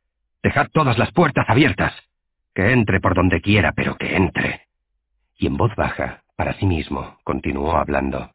[0.43, 1.95] Dejad todas las puertas abiertas.
[2.55, 4.67] Que entre por donde quiera, pero que entre.
[5.39, 8.33] Y en voz baja, para sí mismo, continuó hablando.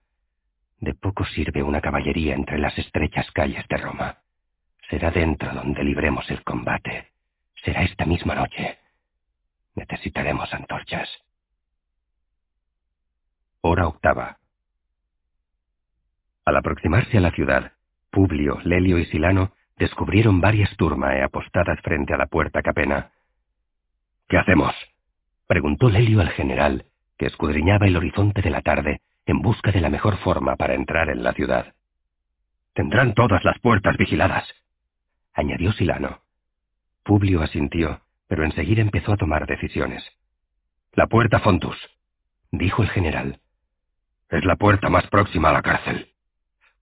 [0.80, 4.18] De poco sirve una caballería entre las estrechas calles de Roma.
[4.90, 7.08] Será dentro donde libremos el combate.
[7.64, 8.80] Será esta misma noche.
[9.76, 11.10] Necesitaremos antorchas.
[13.62, 14.41] Hora octava.
[16.46, 17.74] Al aproximarse a la ciudad,
[18.10, 23.12] Publio, Lelio y Silano descubrieron varias turmae apostadas frente a la puerta capena.
[24.28, 24.76] ¿Qué hacemos?
[25.48, 26.86] preguntó Lelio al general,
[27.18, 31.10] que escudriñaba el horizonte de la tarde en busca de la mejor forma para entrar
[31.10, 31.74] en la ciudad.
[32.74, 34.48] Tendrán todas las puertas vigiladas,
[35.34, 36.22] añadió Silano.
[37.04, 40.04] Publio asintió, pero enseguida empezó a tomar decisiones.
[40.94, 41.78] La puerta Fontus,
[42.52, 43.40] dijo el general.
[44.30, 46.11] Es la puerta más próxima a la cárcel,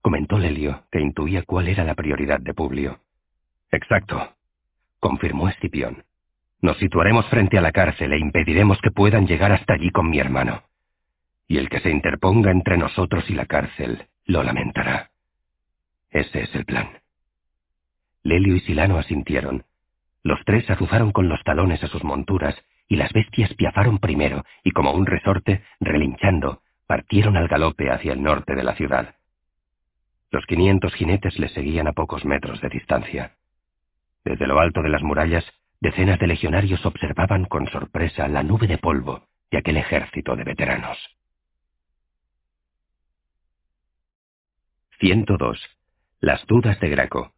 [0.01, 2.99] comentó Lelio, que intuía cuál era la prioridad de Publio.
[3.71, 4.35] Exacto,
[4.99, 6.03] confirmó Escipión.
[6.61, 10.19] Nos situaremos frente a la cárcel e impediremos que puedan llegar hasta allí con mi
[10.19, 10.63] hermano.
[11.47, 15.11] Y el que se interponga entre nosotros y la cárcel lo lamentará.
[16.11, 16.89] Ese es el plan.
[18.23, 19.63] Lelio y Silano asintieron.
[20.23, 22.55] Los tres azuzaron con los talones a sus monturas,
[22.87, 28.21] y las bestias piafaron primero, y como un resorte, relinchando, partieron al galope hacia el
[28.21, 29.15] norte de la ciudad.
[30.31, 33.35] Los quinientos jinetes les seguían a pocos metros de distancia.
[34.23, 35.45] Desde lo alto de las murallas
[35.81, 40.97] Decenas de legionarios observaban con sorpresa la nube de polvo de aquel ejército de veteranos.
[44.99, 45.57] 102.
[46.19, 47.33] Las dudas de Graco.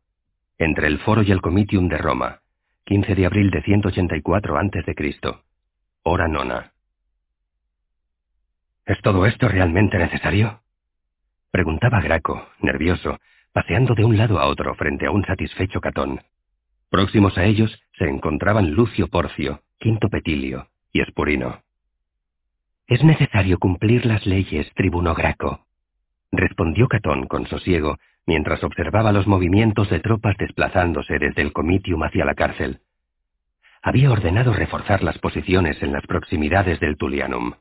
[0.57, 2.41] Entre el Foro y el Comitium de Roma,
[2.85, 5.15] 15 de abril de 184 a.C.
[6.01, 6.73] Hora nona.
[8.87, 10.60] ¿Es todo esto realmente necesario?
[11.51, 13.19] Preguntaba Graco, nervioso,
[13.53, 16.21] paseando de un lado a otro frente a un satisfecho Catón.
[16.89, 21.61] Próximos a ellos se encontraban Lucio Porcio, Quinto Petilio y Espurino.
[22.88, 25.65] Es necesario cumplir las leyes, tribuno Graco,
[26.31, 32.25] respondió Catón con sosiego mientras observaba los movimientos de tropas desplazándose desde el comitium hacia
[32.25, 32.80] la cárcel.
[33.81, 37.53] Había ordenado reforzar las posiciones en las proximidades del Tulianum.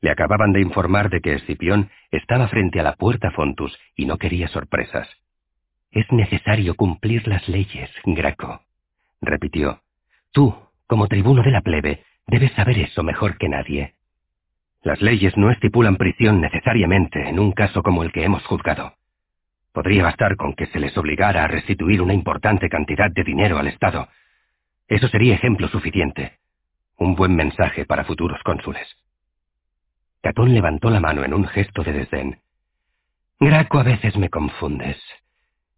[0.00, 4.16] Le acababan de informar de que Escipión estaba frente a la puerta Fontus y no
[4.16, 5.08] quería sorpresas.
[5.90, 8.62] Es necesario cumplir las leyes, Graco,
[9.20, 9.82] repitió.
[10.32, 10.54] Tú,
[10.86, 13.94] como tribuno de la plebe, debes saber eso mejor que nadie.
[14.82, 18.94] Las leyes no estipulan prisión necesariamente en un caso como el que hemos juzgado.
[19.72, 23.68] Podría bastar con que se les obligara a restituir una importante cantidad de dinero al
[23.68, 24.08] Estado.
[24.88, 26.38] Eso sería ejemplo suficiente.
[26.96, 28.99] Un buen mensaje para futuros cónsules.
[30.22, 32.40] Catón levantó la mano en un gesto de desdén.
[33.38, 34.98] Graco, a veces me confundes.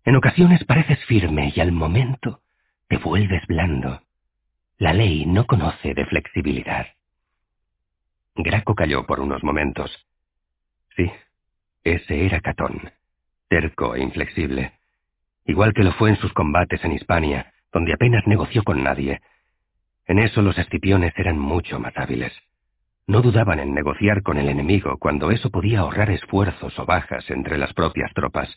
[0.04, 2.40] En ocasiones pareces firme y al momento
[2.88, 4.02] te vuelves blando.
[4.78, 6.86] La ley no conoce de flexibilidad.
[8.34, 9.90] Graco calló por unos momentos.
[10.96, 11.10] Sí,
[11.84, 12.90] ese era Catón,
[13.48, 14.72] terco e inflexible,
[15.46, 19.20] igual que lo fue en sus combates en Hispania, donde apenas negoció con nadie.
[20.06, 22.32] En eso los escipiones eran mucho más hábiles.
[23.06, 27.58] No dudaban en negociar con el enemigo cuando eso podía ahorrar esfuerzos o bajas entre
[27.58, 28.48] las propias tropas.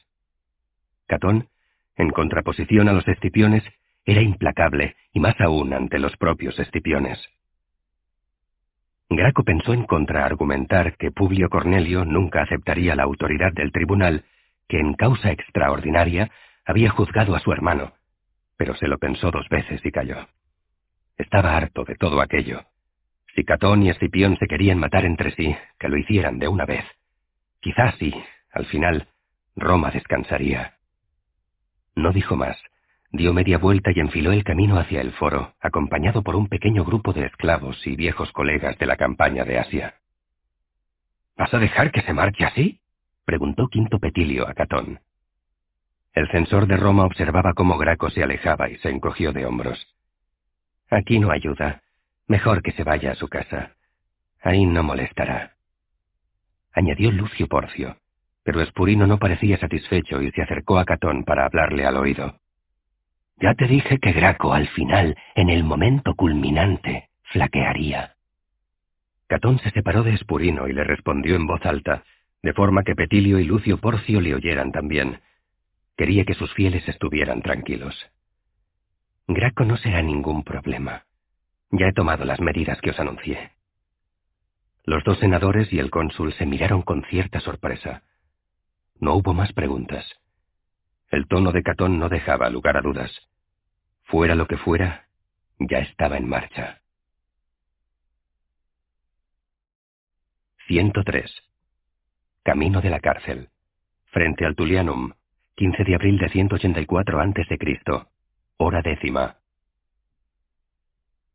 [1.07, 1.49] Catón,
[1.95, 3.63] en contraposición a los escipiones,
[4.05, 7.19] era implacable, y más aún ante los propios escipiones.
[9.09, 14.25] Graco pensó en contraargumentar que Publio Cornelio nunca aceptaría la autoridad del tribunal
[14.67, 16.31] que en causa extraordinaria
[16.65, 17.93] había juzgado a su hermano,
[18.57, 20.27] pero se lo pensó dos veces y calló.
[21.17, 22.63] Estaba harto de todo aquello.
[23.35, 26.85] Si Catón y Escipión se querían matar entre sí, que lo hicieran de una vez.
[27.59, 28.13] Quizás sí,
[28.51, 29.09] al final,
[29.55, 30.75] Roma descansaría.
[31.95, 32.57] No dijo más.
[33.11, 37.13] dio media vuelta y enfiló el camino hacia el foro, acompañado por un pequeño grupo
[37.13, 39.95] de esclavos y viejos colegas de la campaña de Asia.
[41.37, 42.81] ¿Vas a dejar que se marche así?
[43.25, 44.99] preguntó Quinto Petilio a Catón.
[46.13, 49.95] El censor de Roma observaba cómo Graco se alejaba y se encogió de hombros.
[50.89, 51.81] Aquí no ayuda.
[52.27, 53.75] Mejor que se vaya a su casa.
[54.41, 55.55] Ahí no molestará.
[56.73, 57.97] Añadió Lucio Porcio,
[58.43, 62.39] pero Espurino no parecía satisfecho y se acercó a Catón para hablarle al oído.
[63.37, 68.15] Ya te dije que Graco al final, en el momento culminante, flaquearía.
[69.27, 72.03] Catón se separó de Espurino y le respondió en voz alta,
[72.41, 75.21] de forma que Petilio y Lucio Porcio le oyeran también.
[75.97, 77.95] Quería que sus fieles estuvieran tranquilos.
[79.27, 81.05] Graco no será ningún problema.
[81.77, 83.51] Ya he tomado las medidas que os anuncié.
[84.85, 88.03] Los dos senadores y el cónsul se miraron con cierta sorpresa.
[88.99, 90.05] No hubo más preguntas.
[91.09, 93.11] El tono de Catón no dejaba lugar a dudas.
[94.03, 95.07] Fuera lo que fuera,
[95.59, 96.81] ya estaba en marcha.
[100.67, 101.29] 103.
[102.43, 103.49] Camino de la cárcel.
[104.05, 105.11] Frente al Tulianum,
[105.55, 108.07] 15 de abril de 184 a.C.
[108.57, 109.37] Hora décima.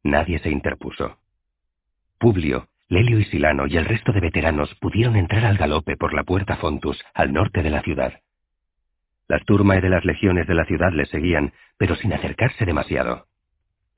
[0.02, 1.18] Nadie se interpuso.
[2.18, 6.24] Publio, Lelio y Silano y el resto de veteranos pudieron entrar al galope por la
[6.24, 8.20] puerta Fontus, al norte de la ciudad.
[9.28, 13.26] Las turmas de las legiones de la ciudad les seguían, pero sin acercarse demasiado.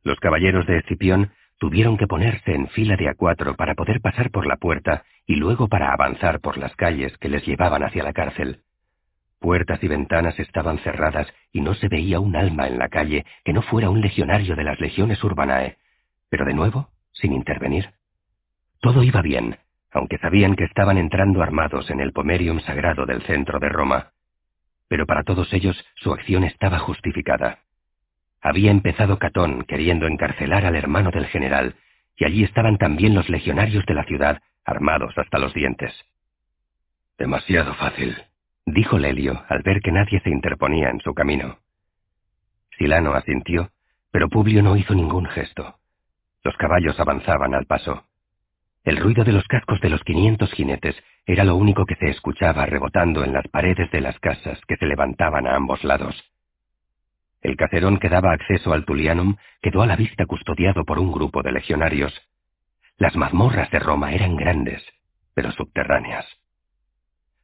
[0.02, 4.30] Los caballeros de Escipión tuvieron que ponerse en fila de a cuatro para poder pasar
[4.30, 8.12] por la puerta y luego para avanzar por las calles que les llevaban hacia la
[8.12, 8.60] cárcel.
[9.38, 13.52] Puertas y ventanas estaban cerradas y no se veía un alma en la calle que
[13.52, 15.78] no fuera un legionario de las legiones urbanae,
[16.32, 17.90] pero de nuevo, sin intervenir.
[18.80, 19.58] Todo iba bien,
[19.92, 24.12] aunque sabían que estaban entrando armados en el pomerium sagrado del centro de Roma
[24.92, 27.60] pero para todos ellos su acción estaba justificada.
[28.42, 31.76] Había empezado Catón queriendo encarcelar al hermano del general,
[32.14, 35.94] y allí estaban también los legionarios de la ciudad, armados hasta los dientes.
[37.16, 38.14] Demasiado fácil,
[38.66, 41.56] dijo Lelio al ver que nadie se interponía en su camino.
[42.76, 43.70] Silano asintió,
[44.10, 45.78] pero Publio no hizo ningún gesto.
[46.44, 48.04] Los caballos avanzaban al paso.
[48.84, 52.66] El ruido de los cascos de los quinientos jinetes era lo único que se escuchaba
[52.66, 56.20] rebotando en las paredes de las casas que se levantaban a ambos lados.
[57.42, 61.42] El caserón que daba acceso al Tulianum quedó a la vista custodiado por un grupo
[61.42, 62.12] de legionarios.
[62.96, 64.82] Las mazmorras de Roma eran grandes,
[65.34, 66.26] pero subterráneas.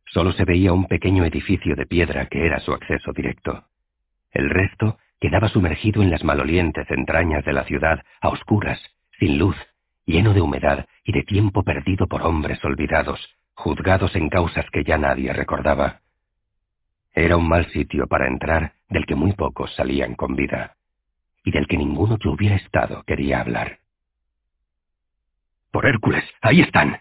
[0.07, 3.65] Solo se veía un pequeño edificio de piedra que era su acceso directo.
[4.31, 8.81] El resto quedaba sumergido en las malolientes entrañas de la ciudad, a oscuras,
[9.19, 9.57] sin luz,
[10.05, 13.21] lleno de humedad y de tiempo perdido por hombres olvidados,
[13.55, 16.01] juzgados en causas que ya nadie recordaba.
[17.15, 20.77] Era un mal sitio para entrar del que muy pocos salían con vida,
[21.45, 23.79] y del que ninguno que hubiera estado quería hablar.
[25.71, 27.01] Por Hércules, ahí están,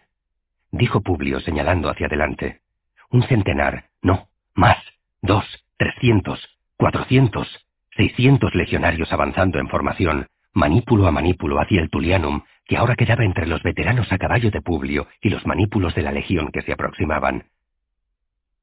[0.72, 2.62] dijo Publio señalando hacia adelante.
[3.10, 4.78] Un centenar, no, más,
[5.22, 5.46] dos,
[5.78, 6.42] trescientos,
[6.76, 7.67] cuatrocientos,
[7.98, 13.48] seiscientos legionarios avanzando en formación, manípulo a manípulo hacia el Tulianum, que ahora quedaba entre
[13.48, 17.46] los veteranos a caballo de Publio y los manípulos de la legión que se aproximaban.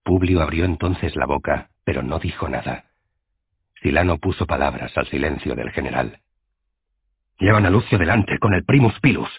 [0.04, 2.84] Publio abrió entonces la boca, pero no dijo nada.
[3.82, 6.20] Silano puso palabras al silencio del general.
[7.38, 9.30] Llevan a Lucio delante con el primus pilus.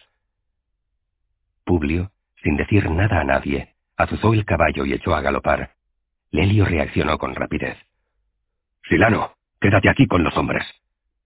[1.63, 2.11] Publio,
[2.43, 5.71] sin decir nada a nadie, azuzó el caballo y echó a galopar.
[6.31, 7.77] Lelio reaccionó con rapidez.
[8.89, 9.34] Silano,
[9.65, 10.63] quédate aquí con los hombres.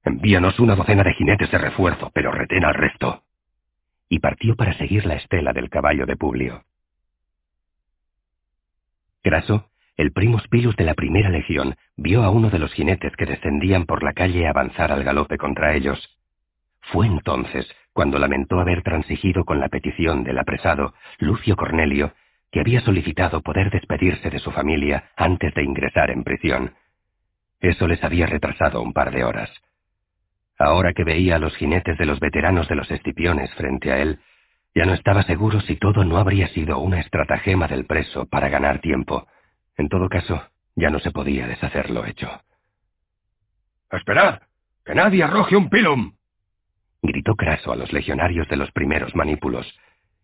[0.06, 3.24] Envíanos una docena de jinetes de refuerzo, pero retén al resto
[4.08, 6.64] y partió para seguir la estela del caballo de Publio.
[9.22, 13.26] Craso, el primus pilus de la primera legión, vio a uno de los jinetes que
[13.26, 16.00] descendían por la calle avanzar al galope contra ellos.
[16.94, 22.14] Fue entonces cuando lamentó haber transigido con la petición del apresado Lucio Cornelio,
[22.54, 26.74] que había solicitado poder despedirse de su familia antes de ingresar en prisión.
[27.60, 29.50] Eso les había retrasado un par de horas.
[30.58, 34.20] Ahora que veía a los jinetes de los veteranos de los Escipiones frente a él,
[34.76, 38.80] ya no estaba seguro si todo no habría sido una estratagema del preso para ganar
[38.80, 39.28] tiempo.
[39.78, 40.44] En todo caso,
[40.76, 42.30] ya no se podía deshacer lo hecho.
[43.92, 44.42] ¡Esperad!
[44.86, 46.14] ¡Que nadie arroje un pilum!
[47.02, 49.66] gritó Craso a los legionarios de los primeros manípulos,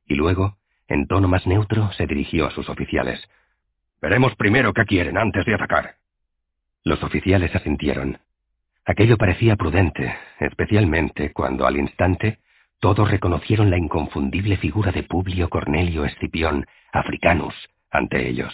[0.05, 0.57] y luego,
[0.87, 3.21] en tono más neutro, se dirigió a sus oficiales.
[4.01, 5.95] Veremos primero qué quieren antes de atacar.
[6.85, 8.19] Los oficiales asintieron,
[8.85, 12.37] Aquello parecía prudente, especialmente cuando al instante
[12.79, 17.55] todos reconocieron la inconfundible figura de Publio Cornelio Escipión, africanus,
[17.89, 18.53] ante ellos.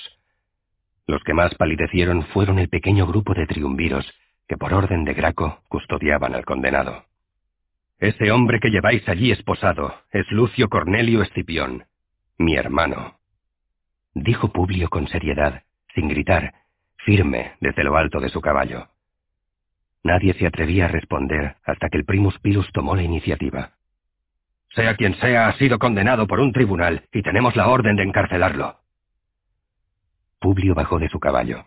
[1.05, 4.09] Los que más palidecieron fueron el pequeño grupo de triunviros
[4.47, 7.05] que por orden de Graco custodiaban al condenado.
[7.99, 11.85] Ese hombre que lleváis allí esposado es Lucio Cornelio Escipión,
[12.37, 13.19] mi hermano.
[14.13, 16.53] Dijo Publio con seriedad, sin gritar,
[17.05, 18.87] firme desde lo alto de su caballo.
[20.03, 23.71] Nadie se atrevía a responder hasta que el primus Pilus tomó la iniciativa.
[24.69, 28.79] Sea quien sea, ha sido condenado por un tribunal y tenemos la orden de encarcelarlo.
[30.39, 31.65] Publio bajó de su caballo.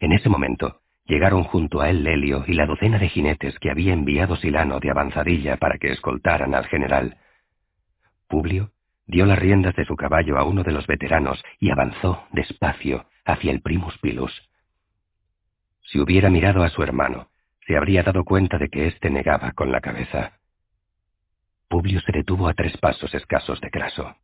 [0.00, 3.92] En ese momento, llegaron junto a él Lelio y la docena de jinetes que había
[3.92, 7.18] enviado Silano de avanzadilla para que escoltaran al general.
[8.28, 8.72] Publio
[9.06, 13.52] dio las riendas de su caballo a uno de los veteranos y avanzó despacio hacia
[13.52, 14.32] el primus pilus.
[15.82, 17.28] Si hubiera mirado a su hermano,
[17.66, 20.38] se habría dado cuenta de que éste negaba con la cabeza.
[21.68, 24.16] Publio se detuvo a tres pasos escasos de Craso.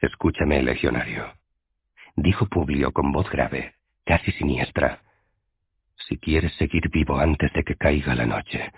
[0.00, 1.32] Escúchame, legionario,
[2.16, 3.74] dijo Publio con voz grave,
[4.04, 5.02] casi siniestra.
[6.08, 8.72] Si quieres seguir vivo antes de que caiga la noche,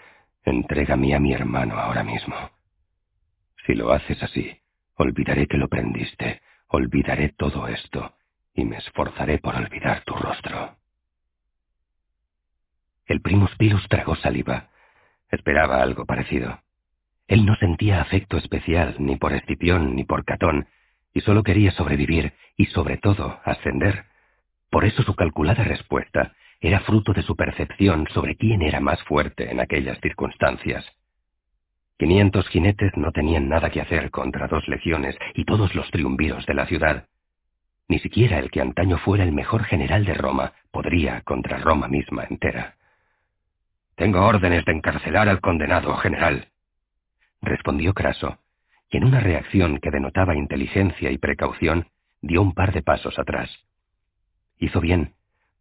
[0.45, 2.56] entrégame a mi hermano ahora mismo.
[3.67, 4.61] Si lo haces así,
[4.95, 8.15] olvidaré que lo prendiste, olvidaré todo esto,
[8.55, 10.77] y me esforzaré por olvidar tu rostro.
[13.07, 14.69] El primus Pilus tragó saliva.
[15.31, 16.61] Esperaba algo parecido.
[17.27, 20.69] Él no sentía afecto especial ni por Escipión ni por Catón,
[21.13, 24.05] y solo quería sobrevivir y sobre todo ascender.
[24.71, 29.51] Por eso su calculada respuesta era fruto de su percepción sobre quién era más fuerte
[29.51, 30.85] en aquellas circunstancias.
[31.99, 36.55] Quinientos jinetes no tenían nada que hacer contra dos legiones y todos los triunviros de
[36.55, 37.07] la ciudad.
[37.89, 42.25] Ni siquiera el que antaño fuera el mejor general de Roma podría contra Roma misma
[42.29, 42.75] entera.
[43.95, 46.49] Tengo órdenes de encarcelar al condenado, general,
[47.41, 48.39] respondió Craso,
[48.91, 51.89] y en una reacción que denotaba inteligencia y precaución,
[52.21, 53.51] dio un par de pasos atrás.
[54.59, 55.15] Hizo bien,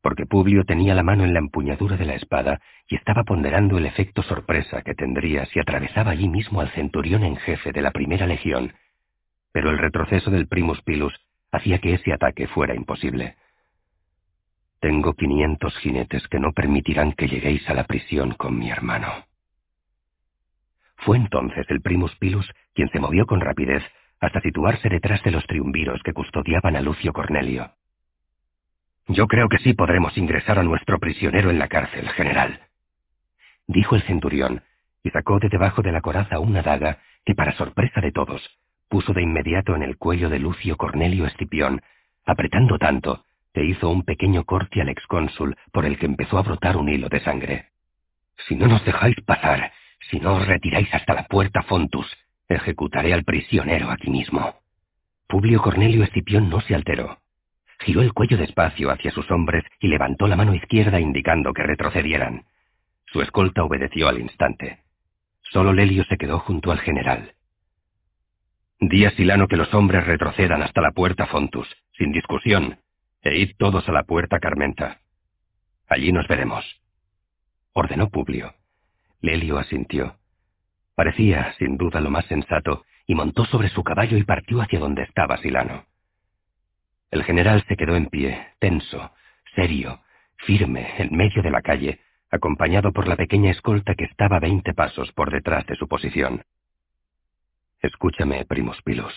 [0.06, 3.88] porque Publio tenía la mano en la empuñadura de la espada y estaba ponderando el
[3.88, 8.28] efecto sorpresa que tendría si atravesaba allí mismo al centurión en jefe de la primera
[8.28, 8.74] legión,
[9.52, 11.12] pero el retroceso del primus pilus
[11.52, 13.36] hacía que ese ataque fuera imposible.
[14.80, 19.12] Tengo quinientos jinetes que no permitirán que lleguéis a la prisión con mi hermano.
[20.98, 23.82] Fue entonces el primus pilus quien se movió con rapidez
[24.20, 27.72] hasta situarse detrás de los triunviros que custodiaban a Lucio Cornelio.
[29.08, 32.60] Yo creo que sí podremos ingresar a nuestro prisionero en la cárcel, general,
[33.68, 34.64] dijo el centurión,
[35.04, 38.42] y sacó de debajo de la coraza una daga que, para sorpresa de todos,
[38.90, 41.82] puso de inmediato en el cuello de Lucio Cornelio Escipión,
[42.26, 46.76] apretando tanto que hizo un pequeño corte al excónsul por el que empezó a brotar
[46.76, 47.70] un hilo de sangre.
[48.48, 49.72] Si no nos dejáis pasar,
[50.10, 52.08] si no os retiráis hasta la puerta Fontus,
[52.50, 54.56] ejecutaré al prisionero aquí mismo.
[55.28, 57.20] Publio Cornelio Escipión no se alteró.
[57.86, 62.46] Giró el cuello despacio hacia sus hombres y levantó la mano izquierda indicando que retrocedieran.
[63.06, 64.80] Su escolta obedeció al instante.
[65.44, 67.36] Solo Lelio se quedó junto al general.
[68.80, 72.80] Di a Silano que los hombres retrocedan hasta la puerta Fontus, sin discusión,
[73.22, 75.02] e id todos a la puerta Carmenta.
[75.88, 76.66] Allí nos veremos.
[77.74, 78.56] Ordenó Publio.
[79.22, 80.16] Lelio asintió.
[80.96, 85.04] Parecía, sin duda, lo más sensato, y montó sobre su caballo y partió hacia donde
[85.04, 85.86] estaba Silano.
[87.16, 89.14] El general se quedó en pie, tenso,
[89.56, 90.02] serio,
[90.36, 95.14] firme, en medio de la calle, acompañado por la pequeña escolta que estaba veinte pasos
[95.14, 96.44] por detrás de su posición.
[97.82, 99.14] Escúchame, primus Pilus,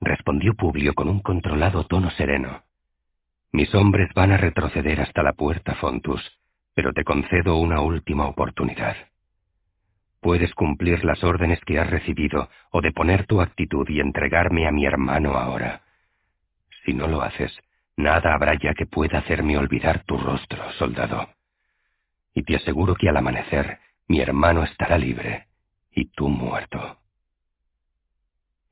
[0.00, 2.64] respondió Publio con un controlado tono sereno.
[3.52, 6.20] Mis hombres van a retroceder hasta la puerta Fontus,
[6.74, 8.96] pero te concedo una última oportunidad.
[10.20, 14.84] Puedes cumplir las órdenes que has recibido o deponer tu actitud y entregarme a mi
[14.84, 15.84] hermano ahora.
[16.84, 17.56] Si no lo haces,
[17.96, 21.28] nada habrá ya que pueda hacerme olvidar tu rostro, soldado.
[22.34, 25.46] Y te aseguro que al amanecer mi hermano estará libre
[25.90, 26.98] y tú muerto.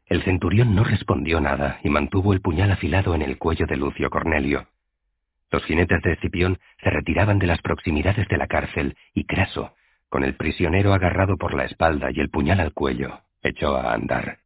[0.07, 4.11] El centurión no respondió nada y mantuvo el puñal afilado en el cuello de Lucio
[4.11, 4.67] Cornelio.
[5.51, 9.75] Los jinetes de Escipión se retiraban de las proximidades de la cárcel y Craso,
[10.09, 14.39] con el prisionero agarrado por la espalda y el puñal al cuello, echó a andar.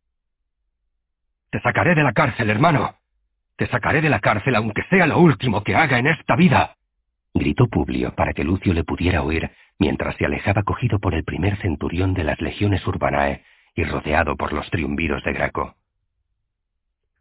[1.50, 2.96] Te sacaré de la cárcel, hermano,
[3.56, 6.76] te sacaré de la cárcel aunque sea lo último que haga en esta vida.
[7.34, 11.56] Gritó Publio para que Lucio le pudiera oír mientras se alejaba cogido por el primer
[11.58, 13.42] centurión de las legiones urbanae
[13.74, 15.74] y rodeado por los triunviros de Graco.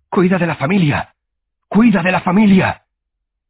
[0.10, 1.14] ¡Cuida de la familia!
[1.68, 2.84] ¡Cuida de la familia!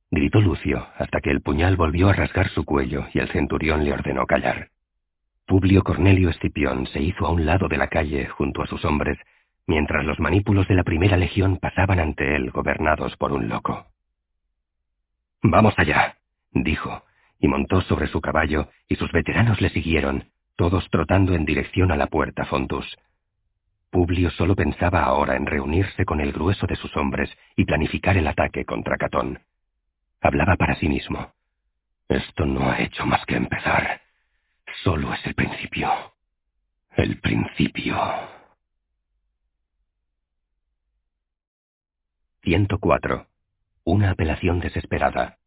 [0.09, 3.93] gritó Lucio hasta que el puñal volvió a rasgar su cuello y el centurión le
[3.93, 4.69] ordenó callar.
[5.45, 9.19] Publio Cornelio Escipión se hizo a un lado de la calle junto a sus hombres
[9.67, 13.87] mientras los manípulos de la primera legión pasaban ante él gobernados por un loco.
[15.41, 16.17] Vamos allá,
[16.51, 17.03] dijo,
[17.39, 21.97] y montó sobre su caballo, y sus veteranos le siguieron, todos trotando en dirección a
[21.97, 22.97] la puerta Fontus.
[23.91, 28.27] Publio solo pensaba ahora en reunirse con el grueso de sus hombres y planificar el
[28.27, 29.39] ataque contra Catón.
[30.21, 31.31] Hablaba para sí mismo.
[32.09, 34.01] Esto no ha hecho más que empezar.
[34.83, 35.89] Solo es el principio.
[36.95, 37.97] El principio.
[42.45, 43.25] 104.
[43.85, 45.37] Una apelación desesperada.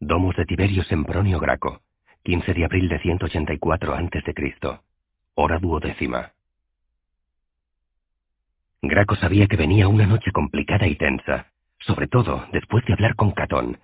[0.00, 1.82] Domus de Tiberio Sempronio Graco.
[2.24, 4.80] 15 de abril de 184 a.C.
[5.36, 6.32] Hora duodécima.
[8.82, 13.30] Graco sabía que venía una noche complicada y tensa, sobre todo después de hablar con
[13.30, 13.78] Catón,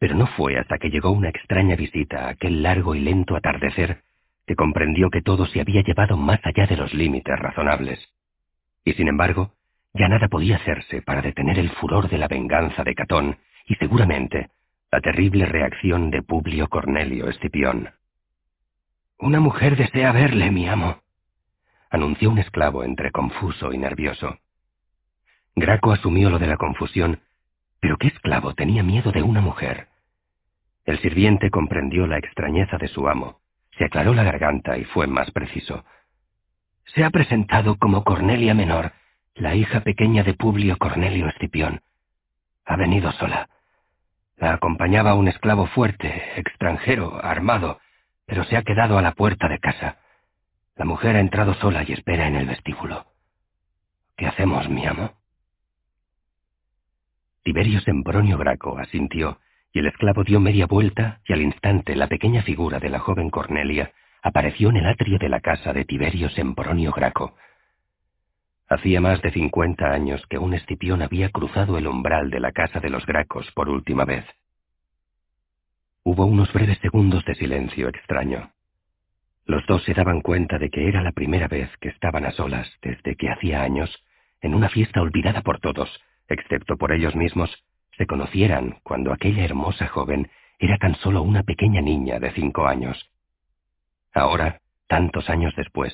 [0.00, 4.02] pero no fue hasta que llegó una extraña visita a aquel largo y lento atardecer
[4.44, 8.00] que comprendió que todo se había llevado más allá de los límites razonables.
[8.84, 9.52] Y sin embargo,
[9.94, 14.50] ya nada podía hacerse para detener el furor de la venganza de Catón y seguramente
[14.90, 17.90] la terrible reacción de Publio Cornelio Escipión.
[19.18, 21.02] Una mujer desea verle, mi amo,
[21.90, 24.38] anunció un esclavo entre confuso y nervioso.
[25.54, 27.20] Graco asumió lo de la confusión,
[27.80, 29.88] pero ¿qué esclavo tenía miedo de una mujer?
[30.84, 33.40] El sirviente comprendió la extrañeza de su amo,
[33.76, 35.84] se aclaró la garganta y fue más preciso.
[36.94, 38.92] Se ha presentado como Cornelia Menor,
[39.34, 41.80] la hija pequeña de Publio Cornelio Escipión.
[42.66, 43.48] Ha venido sola.
[44.36, 47.80] La acompañaba un esclavo fuerte, extranjero, armado,
[48.26, 49.98] pero se ha quedado a la puerta de casa.
[50.76, 53.06] La mujer ha entrado sola y espera en el vestíbulo.
[54.16, 55.12] ¿Qué hacemos, mi amo?
[57.42, 59.40] Tiberio Sempronio Graco asintió
[59.72, 63.30] y el esclavo dio media vuelta y al instante la pequeña figura de la joven
[63.30, 67.34] Cornelia apareció en el atrio de la casa de Tiberio Sempronio Graco.
[68.72, 72.80] Hacía más de cincuenta años que un Escipión había cruzado el umbral de la casa
[72.80, 74.24] de los Gracos por última vez.
[76.04, 78.50] Hubo unos breves segundos de silencio extraño.
[79.44, 82.66] Los dos se daban cuenta de que era la primera vez que estaban a solas
[82.80, 83.90] desde que hacía años,
[84.40, 85.90] en una fiesta olvidada por todos,
[86.26, 87.50] excepto por ellos mismos,
[87.98, 93.10] se conocieran cuando aquella hermosa joven era tan solo una pequeña niña de cinco años.
[94.14, 95.92] Ahora, tantos años después,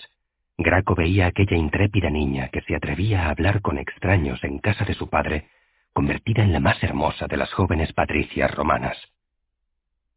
[0.58, 4.84] Graco veía a aquella intrépida niña que se atrevía a hablar con extraños en casa
[4.84, 5.48] de su padre,
[5.92, 8.96] convertida en la más hermosa de las jóvenes patricias romanas.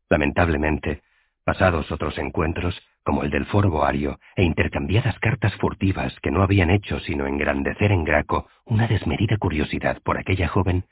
[0.10, 1.04] Lamentablemente,
[1.44, 6.72] pasados otros encuentros, como el del foro boario, e intercambiadas cartas furtivas que no habían
[6.72, 10.86] hecho sino engrandecer en Graco una desmedida curiosidad por aquella joven,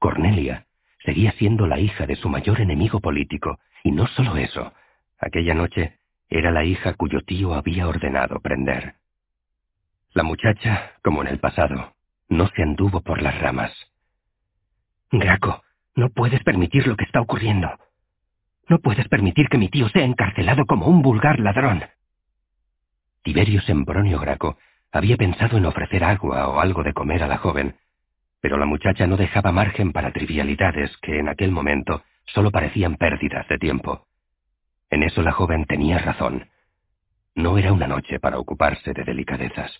[0.00, 0.66] Cornelia
[1.04, 4.72] seguía siendo la hija de su mayor enemigo político, y no solo eso,
[5.18, 8.94] aquella noche era la hija cuyo tío había ordenado prender.
[10.12, 11.94] La muchacha, como en el pasado,
[12.28, 13.72] no se anduvo por las ramas.
[15.10, 15.62] Graco,
[15.94, 17.68] no puedes permitir lo que está ocurriendo.
[18.68, 21.84] No puedes permitir que mi tío sea encarcelado como un vulgar ladrón.
[23.22, 24.58] Tiberio Sempronio Graco
[24.92, 27.76] había pensado en ofrecer agua o algo de comer a la joven,
[28.40, 33.48] pero la muchacha no dejaba margen para trivialidades que en aquel momento solo parecían pérdidas
[33.48, 34.06] de tiempo.
[34.90, 36.48] En eso la joven tenía razón.
[37.34, 39.72] No era una noche para ocuparse de delicadezas.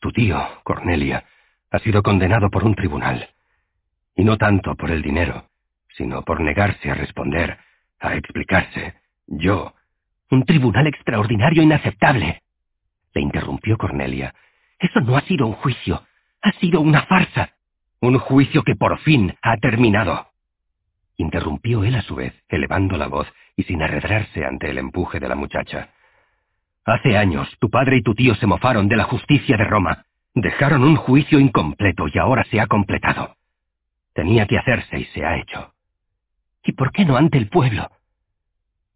[0.00, 1.24] Tu tío, Cornelia,
[1.70, 3.30] ha sido condenado por un tribunal.
[4.14, 5.48] Y no tanto por el dinero,
[5.96, 7.58] sino por negarse a responder,
[8.00, 8.94] a explicarse.
[9.26, 9.74] Yo.
[10.30, 12.42] Un tribunal extraordinario inaceptable.
[13.14, 14.34] Le interrumpió Cornelia.
[14.78, 16.02] Eso no ha sido un juicio.
[16.42, 17.50] Ha sido una farsa.
[18.00, 20.28] Un juicio que por fin ha terminado.
[21.16, 25.28] Interrumpió él a su vez, elevando la voz y sin arredrarse ante el empuje de
[25.28, 25.90] la muchacha.
[26.84, 30.04] Hace años tu padre y tu tío se mofaron de la justicia de Roma.
[30.34, 33.36] Dejaron un juicio incompleto y ahora se ha completado.
[34.12, 35.72] Tenía que hacerse y se ha hecho.
[36.62, 37.90] ¿Y por qué no ante el pueblo?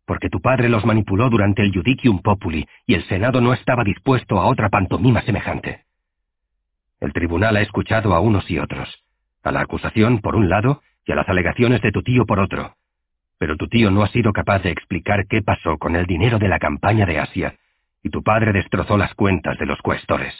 [0.04, 4.40] Porque tu padre los manipuló durante el Judicium Populi y el Senado no estaba dispuesto
[4.40, 5.84] a otra pantomima semejante.
[7.00, 9.04] El tribunal ha escuchado a unos y otros,
[9.42, 12.76] a la acusación por un lado y a las alegaciones de tu tío por otro.
[13.38, 16.48] Pero tu tío no ha sido capaz de explicar qué pasó con el dinero de
[16.48, 17.54] la campaña de Asia,
[18.02, 20.34] y tu padre destrozó las cuentas de los cuestores.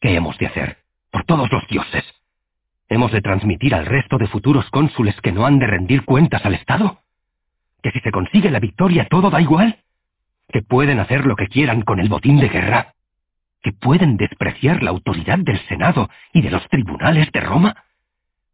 [0.00, 0.78] ¿Qué hemos de hacer?
[1.10, 2.04] Por todos los dioses.
[2.88, 6.54] ¿Hemos de transmitir al resto de futuros cónsules que no han de rendir cuentas al
[6.54, 7.00] Estado?
[7.82, 9.78] ¿Que si se consigue la victoria todo da igual?
[10.48, 12.94] ¿Que pueden hacer lo que quieran con el botín de guerra?
[13.62, 17.84] que pueden despreciar la autoridad del Senado y de los tribunales de Roma,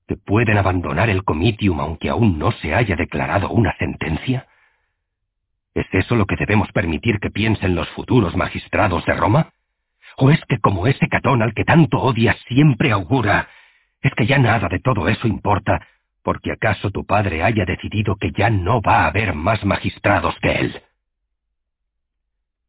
[0.07, 4.47] que pueden abandonar el comitium aunque aún no se haya declarado una sentencia?
[5.75, 9.53] ¿Es eso lo que debemos permitir que piensen los futuros magistrados de Roma?
[10.17, 13.49] ¿O es que como ese Catón al que tanto odias siempre augura,
[14.01, 15.87] es que ya nada de todo eso importa,
[16.23, 20.53] porque acaso tu padre haya decidido que ya no va a haber más magistrados que
[20.53, 20.83] él.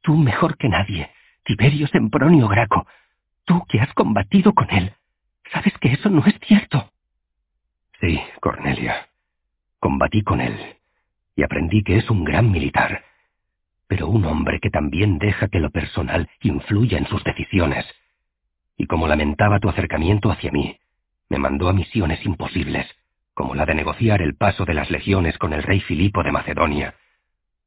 [0.01, 1.11] Tú mejor que nadie,
[1.43, 2.88] Tiberio Sempronio Graco,
[3.45, 4.93] tú que has combatido con él,
[5.51, 6.91] sabes que eso no es cierto.
[8.06, 9.08] Sí, Cornelia,
[9.80, 10.56] combatí con él
[11.35, 13.03] y aprendí que es un gran militar,
[13.88, 17.84] pero un hombre que también deja que lo personal influya en sus decisiones.
[18.77, 20.77] Y como lamentaba tu acercamiento hacia mí,
[21.30, 22.85] me mandó a misiones imposibles,
[23.34, 26.93] como la de negociar el paso de las legiones con el rey Filipo de Macedonia,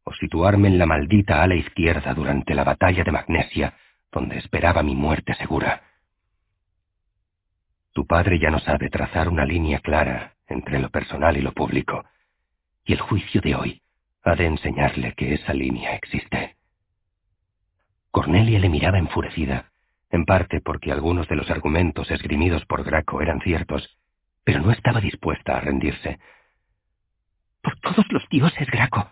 [0.05, 3.75] o situarme en la maldita ala izquierda durante la batalla de Magnesia,
[4.12, 5.83] donde esperaba mi muerte segura.
[7.99, 12.05] Tu padre ya no sabe trazar una línea clara entre lo personal y lo público,
[12.85, 13.83] y el juicio de hoy
[14.23, 16.55] ha de enseñarle que esa línea existe.
[18.12, 19.73] Cornelia le miraba enfurecida,
[20.10, 23.99] en parte porque algunos de los argumentos esgrimidos por Graco eran ciertos,
[24.44, 26.20] pero no estaba dispuesta a rendirse.
[27.60, 29.10] Por todos los dioses, Graco,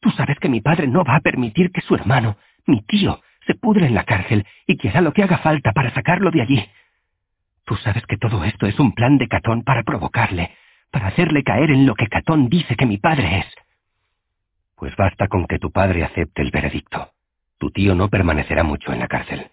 [0.00, 3.54] tú sabes que mi padre no va a permitir que su hermano, mi tío, se
[3.56, 6.66] pudre en la cárcel y que hará lo que haga falta para sacarlo de allí.
[7.64, 10.56] Tú sabes que todo esto es un plan de Catón para provocarle,
[10.90, 13.46] para hacerle caer en lo que Catón dice que mi padre es.
[14.76, 17.12] Pues basta con que tu padre acepte el veredicto.
[17.58, 19.50] Tu tío no permanecerá mucho en la cárcel.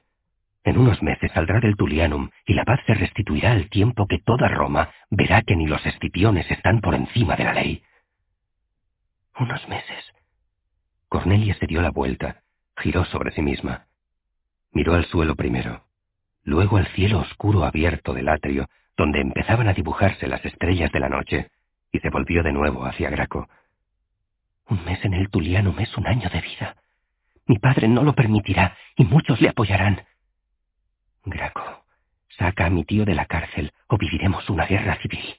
[0.64, 4.48] En unos meses saldrá del Tulianum y la paz se restituirá al tiempo que toda
[4.48, 7.84] Roma verá que ni los escipiones están por encima de la ley.
[9.40, 10.14] Unos meses.
[11.08, 12.42] Cornelia se dio la vuelta,
[12.76, 13.86] giró sobre sí misma.
[14.72, 15.86] Miró al suelo primero,
[16.44, 21.10] luego al cielo oscuro abierto del atrio, donde empezaban a dibujarse las estrellas de la
[21.10, 21.52] noche,
[21.92, 23.48] y se volvió de nuevo hacia Graco.
[24.68, 26.76] Un mes en el Tulianum es un año de vida.
[27.46, 30.06] Mi padre no lo permitirá y muchos le apoyarán.
[31.26, 31.84] Graco,
[32.38, 35.38] saca a mi tío de la cárcel o viviremos una guerra civil.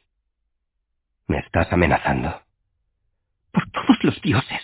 [1.28, 2.42] ¿Me estás amenazando?
[3.52, 4.60] Por todos los dioses.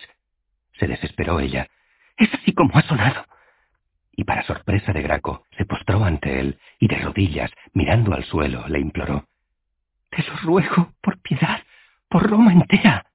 [0.77, 1.69] Se desesperó ella.
[2.17, 3.25] Es así como ha sonado.
[4.17, 8.67] Y para sorpresa de Graco, se postró ante él y de rodillas, mirando al suelo,
[8.67, 9.25] le imploró.
[10.09, 11.61] Te lo ruego, por piedad,
[12.09, 13.07] por Roma entera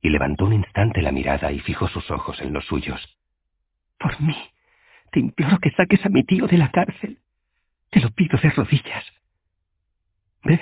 [0.00, 3.00] y levantó un instante la mirada y fijó sus ojos en los suyos.
[3.98, 4.36] Por mí,
[5.10, 7.18] te imploro que saques a mi tío de la cárcel.
[7.90, 9.04] Te lo pido de rodillas.
[10.44, 10.60] ¿Ves?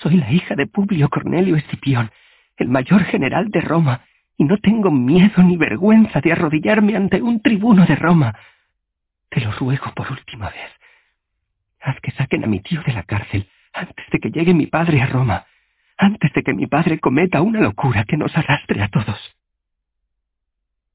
[0.00, 2.10] Soy la hija de Publio Cornelio Escipión,
[2.56, 4.04] el mayor general de Roma,
[4.36, 8.38] y no tengo miedo ni vergüenza de arrodillarme ante un tribuno de Roma.
[9.30, 10.70] Te lo ruego por última vez.
[11.80, 15.02] Haz que saquen a mi tío de la cárcel antes de que llegue mi padre
[15.02, 15.46] a Roma
[15.98, 19.18] antes de que mi padre cometa una locura que nos arrastre a todos.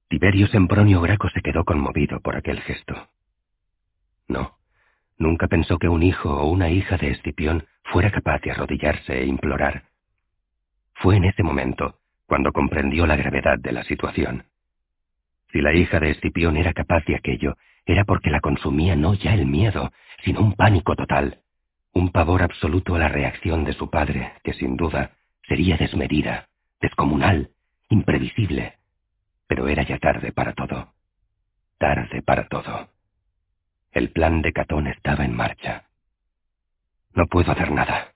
[0.10, 3.10] Tiberio Sempronio Graco se quedó conmovido por aquel gesto.
[4.28, 4.58] No,
[5.18, 9.26] nunca pensó que un hijo o una hija de Escipión fuera capaz de arrodillarse e
[9.26, 9.86] implorar.
[10.96, 11.98] Fue en ese momento
[12.32, 14.46] cuando comprendió la gravedad de la situación.
[15.52, 19.34] Si la hija de Escipión era capaz de aquello, era porque la consumía no ya
[19.34, 19.92] el miedo,
[20.24, 21.42] sino un pánico total
[21.94, 25.12] un pavor absoluto a la reacción de su padre, que sin duda
[25.48, 26.48] sería desmedida,
[26.80, 27.50] descomunal,
[27.90, 28.78] imprevisible.
[29.48, 30.94] Pero era ya tarde para todo.
[31.78, 32.90] Tarde para todo.
[33.92, 35.84] El plan de Catón estaba en marcha.
[37.14, 38.14] No puedo hacer nada.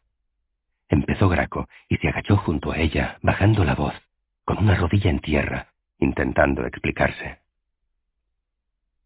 [0.87, 3.93] Empezó Graco y se agachó junto a ella, bajando la voz,
[4.45, 5.67] con una rodilla en tierra,
[5.99, 7.39] intentando explicarse.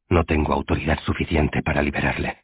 [0.09, 2.43] No tengo autoridad suficiente para liberarle.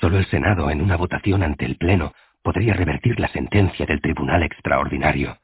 [0.00, 4.42] Solo el Senado, en una votación ante el Pleno, podría revertir la sentencia del Tribunal
[4.42, 5.38] Extraordinario.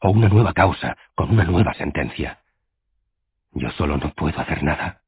[0.00, 2.40] O una nueva causa, con una nueva sentencia.
[3.52, 5.00] Yo solo no puedo hacer nada.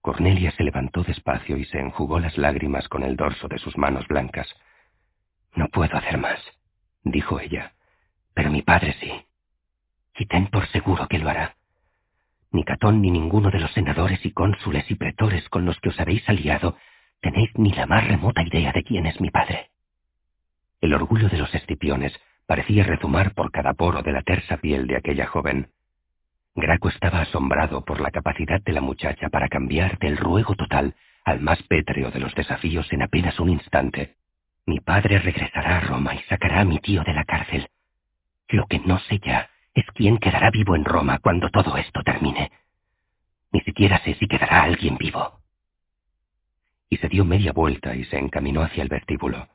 [0.00, 4.08] Cornelia se levantó despacio y se enjugó las lágrimas con el dorso de sus manos
[4.08, 4.48] blancas.
[5.54, 6.40] No puedo hacer más,
[7.04, 7.74] dijo ella,
[8.34, 9.12] pero mi padre sí.
[10.22, 11.56] Y ten por seguro que lo hará.
[12.52, 15.98] Ni Catón ni ninguno de los senadores y cónsules y pretores con los que os
[15.98, 16.76] habéis aliado
[17.20, 19.70] tenéis ni la más remota idea de quién es mi padre.
[20.80, 22.12] El orgullo de los escipiones
[22.46, 25.72] parecía rezumar por cada poro de la tersa piel de aquella joven.
[26.54, 30.94] Graco estaba asombrado por la capacidad de la muchacha para cambiar del ruego total
[31.24, 34.14] al más pétreo de los desafíos en apenas un instante.
[34.66, 37.66] Mi padre regresará a Roma y sacará a mi tío de la cárcel.
[38.50, 42.52] Lo que no sé ya es quién quedará vivo en Roma cuando todo esto termine.
[43.52, 45.42] Ni siquiera sé si quedará alguien vivo
[46.92, 49.48] y se dio media vuelta y se encaminó hacia el vestíbulo.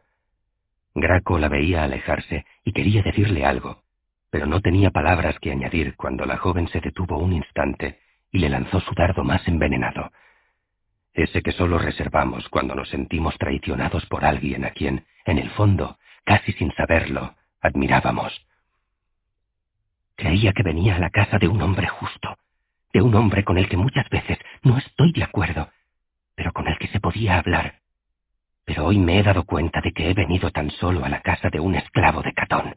[0.96, 3.84] Graco la veía alejarse y quería decirle algo,
[4.32, 8.00] pero no tenía palabras que añadir cuando la joven se detuvo un instante
[8.32, 10.12] y le lanzó su dardo más envenenado.
[11.14, 16.00] Ese que solo reservamos cuando nos sentimos traicionados por alguien a quien, en el fondo,
[16.26, 18.47] casi sin saberlo, admirábamos.
[20.18, 22.38] Creía que venía a la casa de un hombre justo,
[22.92, 25.70] de un hombre con el que muchas veces no estoy de acuerdo,
[26.36, 27.76] pero con el que se podía hablar.
[28.66, 31.50] Pero hoy me he dado cuenta de que he venido tan solo a la casa
[31.52, 32.76] de un esclavo de Catón.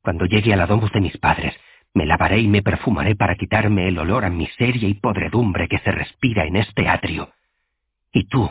[0.00, 1.54] Cuando llegue a la domus de mis padres,
[1.92, 5.92] me lavaré y me perfumaré para quitarme el olor a miseria y podredumbre que se
[5.92, 7.30] respira en este atrio.
[8.10, 8.50] Y tú,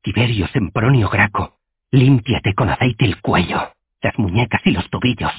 [0.00, 1.58] Tiberio Sempronio Graco,
[1.90, 5.32] límpiate con aceite el cuello, las muñecas y los tobillos,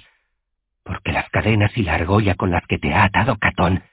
[0.83, 3.83] porque las cadenas y la argolla con las que te ha atado Catón,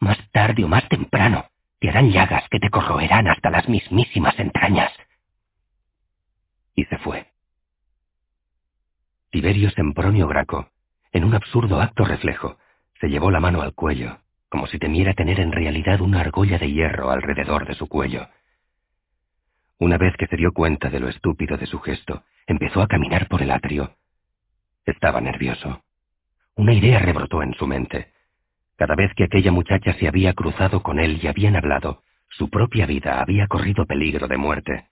[0.00, 1.46] más tarde o más temprano,
[1.78, 4.92] te harán llagas que te corroerán hasta las mismísimas entrañas.
[6.74, 7.26] Y se fue.
[9.30, 10.68] Tiberio Sempronio Graco,
[11.12, 12.58] en un absurdo acto reflejo,
[13.00, 16.70] se llevó la mano al cuello, como si temiera tener en realidad una argolla de
[16.70, 18.28] hierro alrededor de su cuello.
[19.78, 23.26] Una vez que se dio cuenta de lo estúpido de su gesto, empezó a caminar
[23.28, 23.96] por el atrio.
[24.84, 25.82] Estaba nervioso.
[26.54, 28.12] Una idea rebrotó en su mente.
[28.76, 32.86] Cada vez que aquella muchacha se había cruzado con él y habían hablado, su propia
[32.86, 34.88] vida había corrido peligro de muerte.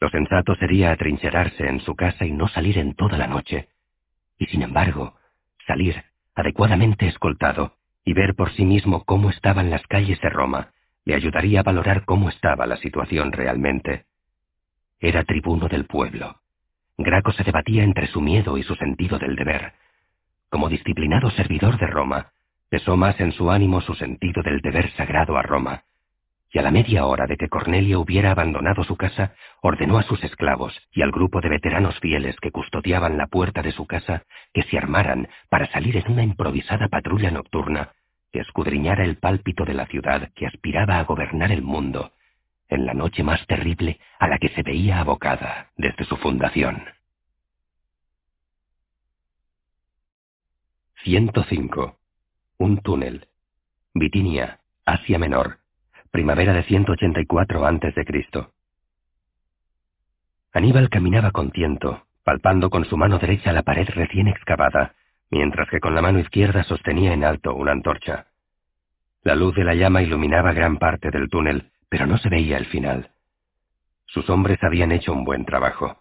[0.00, 3.68] Lo sensato sería atrincherarse en su casa y no salir en toda la noche.
[4.38, 5.14] Y sin embargo,
[5.66, 6.02] salir
[6.34, 10.72] adecuadamente escoltado, y ver por sí mismo cómo estaban las calles de Roma,
[11.04, 14.06] le ayudaría a valorar cómo estaba la situación realmente.
[14.98, 16.40] Era tribuno del pueblo.
[16.96, 19.74] Graco se debatía entre su miedo y su sentido del deber.
[20.52, 22.32] Como disciplinado servidor de Roma,
[22.68, 25.84] pesó más en su ánimo su sentido del deber sagrado a Roma,
[26.52, 29.32] y a la media hora de que Cornelio hubiera abandonado su casa,
[29.62, 33.72] ordenó a sus esclavos y al grupo de veteranos fieles que custodiaban la puerta de
[33.72, 37.92] su casa que se armaran para salir en una improvisada patrulla nocturna
[38.30, 42.12] que escudriñara el pálpito de la ciudad que aspiraba a gobernar el mundo
[42.68, 46.84] en la noche más terrible a la que se veía abocada desde su fundación.
[51.04, 51.98] 105.
[52.58, 53.26] Un túnel.
[53.92, 55.58] Bitinia, Asia Menor,
[56.12, 58.46] primavera de 184 a.C.
[60.52, 64.94] Aníbal caminaba con tiento, palpando con su mano derecha la pared recién excavada,
[65.28, 68.28] mientras que con la mano izquierda sostenía en alto una antorcha.
[69.24, 72.66] La luz de la llama iluminaba gran parte del túnel, pero no se veía el
[72.66, 73.10] final.
[74.06, 76.00] Sus hombres habían hecho un buen trabajo.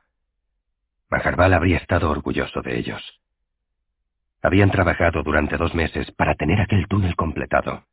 [1.10, 3.21] Majarbal habría estado orgulloso de ellos.
[4.42, 7.86] Habían trabajado durante dos meses para tener aquel túnel completado.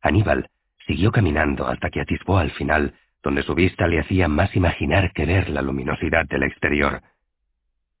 [0.00, 0.48] Aníbal
[0.86, 5.26] Siguió caminando hasta que atisbó al final, donde su vista le hacía más imaginar que
[5.26, 7.02] ver la luminosidad del exterior.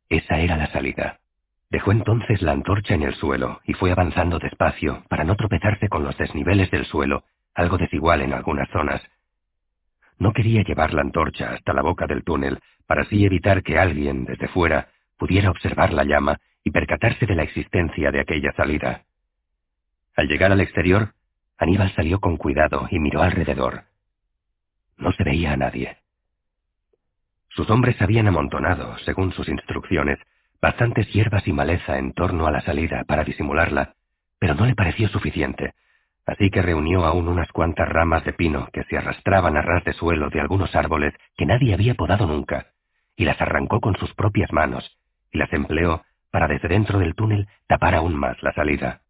[0.08, 1.20] Esa era la salida.
[1.70, 6.02] Dejó entonces la antorcha en el suelo y fue avanzando despacio para no tropezarse con
[6.02, 9.00] los desniveles del suelo, algo desigual en algunas zonas.
[10.18, 14.24] No quería llevar la antorcha hasta la boca del túnel para así evitar que alguien,
[14.24, 19.04] desde fuera, pudiera observar la llama y percatarse de la existencia de aquella salida.
[20.16, 21.14] Al llegar al exterior,
[21.58, 23.84] Aníbal salió con cuidado y miró alrededor.
[24.96, 25.96] No se veía a nadie.
[27.48, 30.18] Sus hombres habían amontonado, según sus instrucciones,
[30.60, 33.94] bastantes hierbas y maleza en torno a la salida para disimularla,
[34.38, 35.74] pero no le pareció suficiente,
[36.24, 39.92] así que reunió aún unas cuantas ramas de pino que se arrastraban a ras de
[39.92, 42.68] suelo de algunos árboles que nadie había podado nunca,
[43.16, 44.98] y las arrancó con sus propias manos,
[45.30, 49.02] y las empleó para desde dentro del túnel tapar aún más la salida.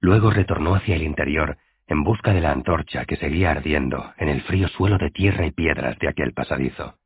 [0.00, 1.56] Luego retornó hacia el interior
[1.86, 5.52] en busca de la antorcha que seguía ardiendo en el frío suelo de tierra y
[5.52, 6.96] piedras de aquel pasadizo.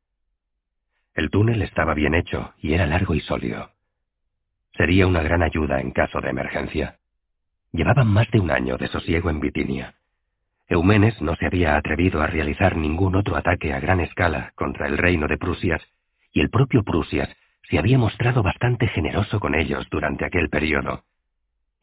[1.13, 3.71] El túnel estaba bien hecho y era largo y sólido.
[4.73, 6.97] Sería una gran ayuda en caso de emergencia.
[7.71, 9.95] Llevaban más de un año de sosiego en Bitinia.
[10.67, 14.97] Eumenes no se había atrevido a realizar ningún otro ataque a gran escala contra el
[14.97, 15.81] reino de Prusias,
[16.33, 17.29] y el propio Prusias
[17.69, 21.03] se había mostrado bastante generoso con ellos durante aquel periodo,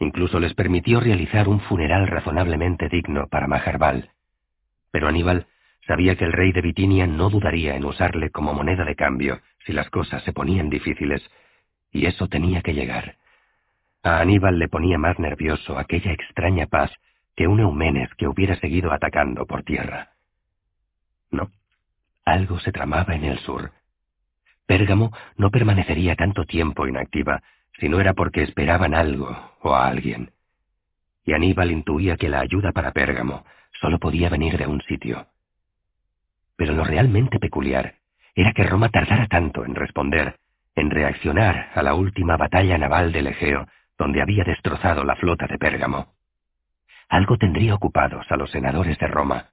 [0.02, 4.10] Incluso les permitió realizar un funeral razonablemente digno para Majarbal.
[4.90, 5.46] Pero Aníbal
[5.86, 9.72] sabía que el rey de Bitinia no dudaría en usarle como moneda de cambio si
[9.72, 11.22] las cosas se ponían difíciles,
[11.92, 13.14] y eso tenía que llegar.
[14.02, 16.90] A Aníbal le ponía más nervioso aquella extraña paz
[17.36, 20.10] que un Eumenes que hubiera seguido atacando por tierra.
[21.30, 21.48] No,
[22.24, 23.70] algo se tramaba en el sur.
[24.66, 27.42] Pérgamo no permanecería tanto tiempo inactiva,
[27.78, 30.32] si no era porque esperaban algo o a alguien.
[31.24, 33.44] Y Aníbal intuía que la ayuda para Pérgamo
[33.80, 35.26] solo podía venir de un sitio.
[36.56, 37.94] Pero lo realmente peculiar
[38.34, 40.36] era que Roma tardara tanto en responder,
[40.74, 43.66] en reaccionar a la última batalla naval del Egeo,
[43.98, 46.14] donde había destrozado la flota de Pérgamo.
[47.08, 49.50] Algo tendría ocupados a los senadores de Roma.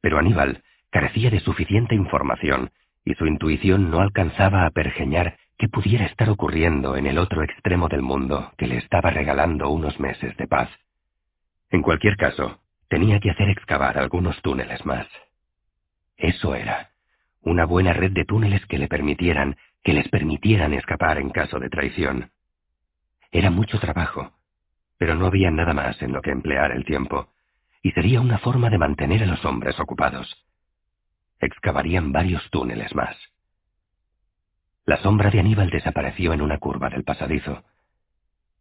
[0.00, 2.70] Pero Aníbal carecía de suficiente información
[3.04, 7.88] y su intuición no alcanzaba a pergeñar qué pudiera estar ocurriendo en el otro extremo
[7.88, 10.70] del mundo que le estaba regalando unos meses de paz.
[11.70, 15.06] En cualquier caso, tenía que hacer excavar algunos túneles más.
[16.16, 16.90] Eso era,
[17.42, 21.68] una buena red de túneles que le permitieran, que les permitieran escapar en caso de
[21.68, 22.30] traición.
[23.30, 24.32] Era mucho trabajo,
[24.96, 27.28] pero no había nada más en lo que emplear el tiempo,
[27.82, 30.44] y sería una forma de mantener a los hombres ocupados.
[31.44, 33.14] Excavarían varios túneles más.
[34.86, 37.64] La sombra de Aníbal desapareció en una curva del pasadizo.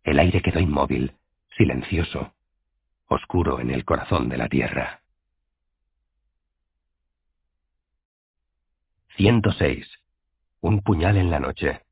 [0.04, 1.14] El aire quedó inmóvil,
[1.56, 2.34] silencioso,
[3.08, 5.00] oscuro en el corazón de la tierra.
[9.16, 9.88] 106.
[10.60, 11.84] Un puñal en la noche.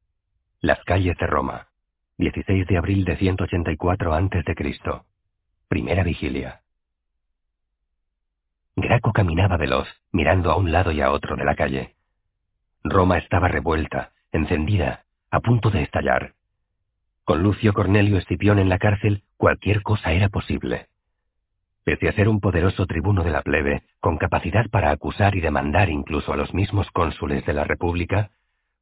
[0.60, 1.70] Las calles de Roma.
[2.18, 5.04] 16 de abril de 184 a.C.
[5.70, 6.61] Primera vigilia.
[8.82, 11.94] Graco caminaba veloz, mirando a un lado y a otro de la calle.
[12.84, 16.34] Roma estaba revuelta, encendida, a punto de estallar.
[17.24, 20.88] Con Lucio Cornelio Escipión en la cárcel, cualquier cosa era posible.
[21.84, 25.92] Pese a ser un poderoso tribuno de la plebe, con capacidad para acusar y demandar
[25.92, 28.32] incluso a los mismos cónsules de la República,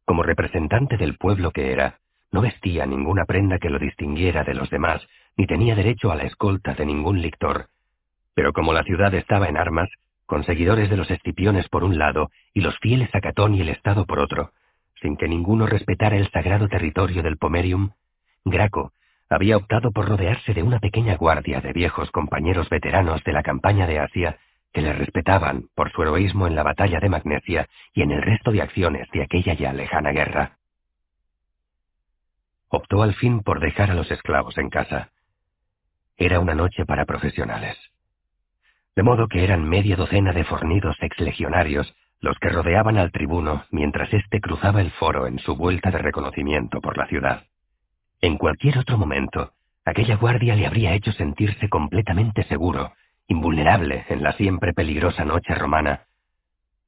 [0.05, 1.99] como representante del pueblo que era,
[2.31, 5.05] no vestía ninguna prenda que lo distinguiera de los demás,
[5.35, 7.67] ni tenía derecho a la escolta de ningún lictor.
[8.33, 9.89] Pero como la ciudad estaba en armas,
[10.25, 13.69] con seguidores de los Escipiones por un lado y los fieles a Catón y el
[13.69, 14.51] Estado por otro,
[15.01, 17.91] sin que ninguno respetara el sagrado territorio del Pomerium,
[18.45, 18.93] Graco,
[19.29, 23.85] había optado por rodearse de una pequeña guardia de viejos compañeros veteranos de la campaña
[23.85, 24.39] de Asia
[24.73, 28.51] que le respetaban por su heroísmo en la batalla de Magnesia y en el resto
[28.51, 30.57] de acciones de aquella ya lejana guerra.
[32.69, 35.09] Optó al fin por dejar a los esclavos en casa.
[36.17, 37.77] Era una noche para profesionales.
[38.99, 44.13] De modo que eran media docena de fornidos exlegionarios los que rodeaban al tribuno mientras
[44.13, 47.45] éste cruzaba el foro en su vuelta de reconocimiento por la ciudad.
[48.19, 49.53] En cualquier otro momento,
[49.85, 52.91] aquella guardia le habría hecho sentirse completamente seguro,
[53.29, 56.01] invulnerable en la siempre peligrosa noche romana.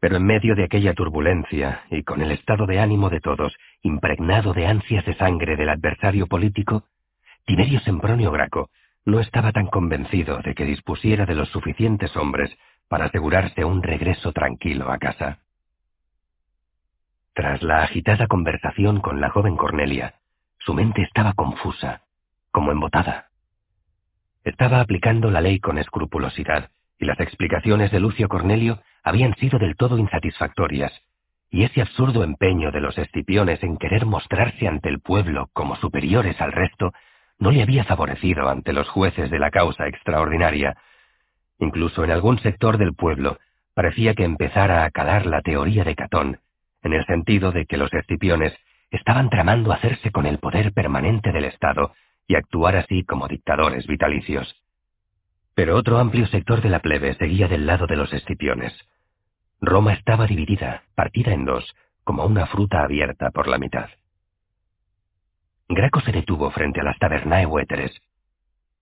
[0.02, 4.52] Pero en medio de aquella turbulencia y con el estado de ánimo de todos, impregnado
[4.52, 6.84] de ansias de sangre del adversario político,
[7.46, 8.70] Tiberio Sempronio Graco
[9.06, 12.56] no estaba tan convencido de que dispusiera de los suficientes hombres
[12.88, 15.40] para asegurarse un regreso tranquilo a casa.
[17.34, 20.16] Tras la agitada conversación con la joven Cornelia,
[20.60, 22.02] su mente estaba confusa,
[22.52, 23.30] como embotada.
[24.44, 29.76] Estaba aplicando la ley con escrupulosidad, y las explicaciones de Lucio Cornelio habían sido del
[29.76, 30.92] todo insatisfactorias,
[31.50, 36.40] y ese absurdo empeño de los escipiones en querer mostrarse ante el pueblo como superiores
[36.40, 36.94] al resto
[37.42, 40.78] no le había favorecido ante los jueces de la causa extraordinaria.
[41.58, 43.40] Incluso en algún sector del pueblo
[43.74, 46.40] parecía que empezara a calar la teoría de Catón,
[46.84, 48.54] en el sentido de que los escipiones
[48.92, 51.94] estaban tramando hacerse con el poder permanente del Estado
[52.28, 54.56] y actuar así como dictadores vitalicios.
[55.56, 58.74] Pero otro amplio sector de la plebe seguía del lado de los escipiones.
[59.60, 63.90] Roma estaba dividida, partida en dos, como una fruta abierta por la mitad.
[65.74, 67.92] Graco se detuvo frente a las tabernae huéteres.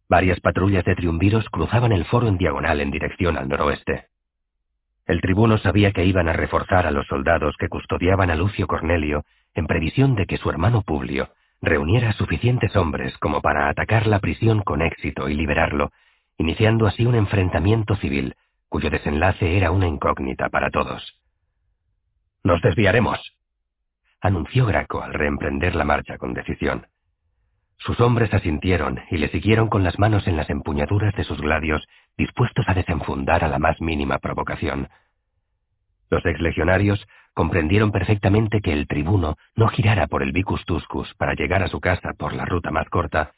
[0.10, 4.08] Varias patrullas de triunviros cruzaban el foro en diagonal en dirección al noroeste.
[5.06, 9.24] El tribuno sabía que iban a reforzar a los soldados que custodiaban a Lucio Cornelio
[9.54, 11.30] en previsión de que su hermano Publio
[11.62, 15.92] reuniera suficientes hombres como para atacar la prisión con éxito y liberarlo,
[16.38, 18.36] iniciando así un enfrentamiento civil
[18.68, 21.20] cuyo desenlace era una incógnita para todos.
[22.44, 23.20] Nos desviaremos,
[24.22, 26.88] anunció Graco al reemprender la marcha con decisión.
[27.78, 31.88] Sus hombres asintieron y le siguieron con las manos en las empuñaduras de sus gladios,
[32.18, 34.90] dispuestos a desenfundar a la más mínima provocación.
[36.10, 41.64] Los exlegionarios comprendieron perfectamente que el tribuno no girara por el Vicus Tuscus para llegar
[41.64, 43.32] a su casa por la ruta más corta,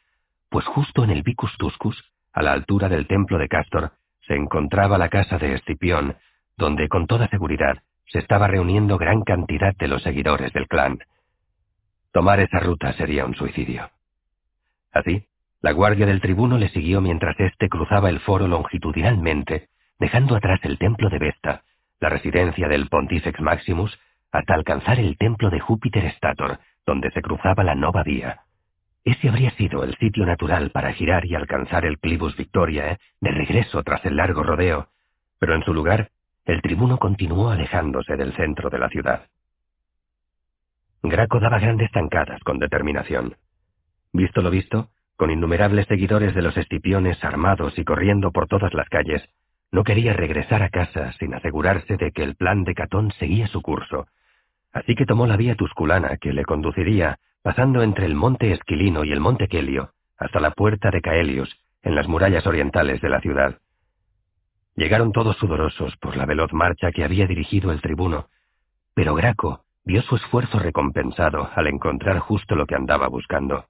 [0.49, 3.91] pues justo en el Vicus Tuscus, a la altura del templo de Castor,
[4.25, 6.15] se encontraba la casa de Escipión,
[6.57, 10.99] donde con toda seguridad se estaba reuniendo gran cantidad de los seguidores del clan.
[12.11, 13.89] Tomar esa ruta sería un suicidio.
[14.91, 15.25] Así,
[15.61, 20.77] la guardia del tribuno le siguió mientras éste cruzaba el foro longitudinalmente, dejando atrás el
[20.77, 21.63] templo de Vesta,
[22.01, 23.97] la residencia del Pontifex Maximus,
[24.31, 28.41] hasta alcanzar el templo de Júpiter Stator, donde se cruzaba la Nova Vía.
[29.05, 33.83] Ese habría sido el sitio natural para girar y alcanzar el Clibus Victoriae de regreso
[33.83, 34.89] tras el largo rodeo,
[35.39, 36.09] pero en su lugar,
[36.45, 39.27] el tribuno continuó alejándose del centro de la ciudad.
[41.03, 43.35] Graco daba grandes zancadas con determinación.
[44.13, 48.89] Visto lo visto, con innumerables seguidores de los Escipiones armados y corriendo por todas las
[48.89, 49.23] calles,
[49.71, 53.61] no quería regresar a casa sin asegurarse de que el plan de Catón seguía su
[53.61, 54.07] curso,
[54.73, 59.11] Así que tomó la vía tusculana que le conduciría, pasando entre el monte Esquilino y
[59.11, 61.53] el monte Quelio, hasta la puerta de Caelius,
[61.83, 63.57] en las murallas orientales de la ciudad.
[64.75, 68.27] Llegaron todos sudorosos por la veloz marcha que había dirigido el tribuno,
[68.93, 73.65] pero Graco vio su esfuerzo recompensado al encontrar justo lo que andaba buscando.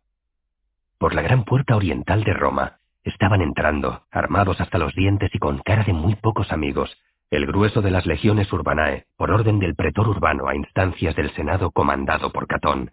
[0.98, 5.60] Por la gran puerta oriental de Roma estaban entrando, armados hasta los dientes y con
[5.60, 6.96] cara de muy pocos amigos,
[7.32, 11.72] el grueso de las legiones urbanae, por orden del pretor urbano a instancias del Senado
[11.72, 12.92] comandado por Catón.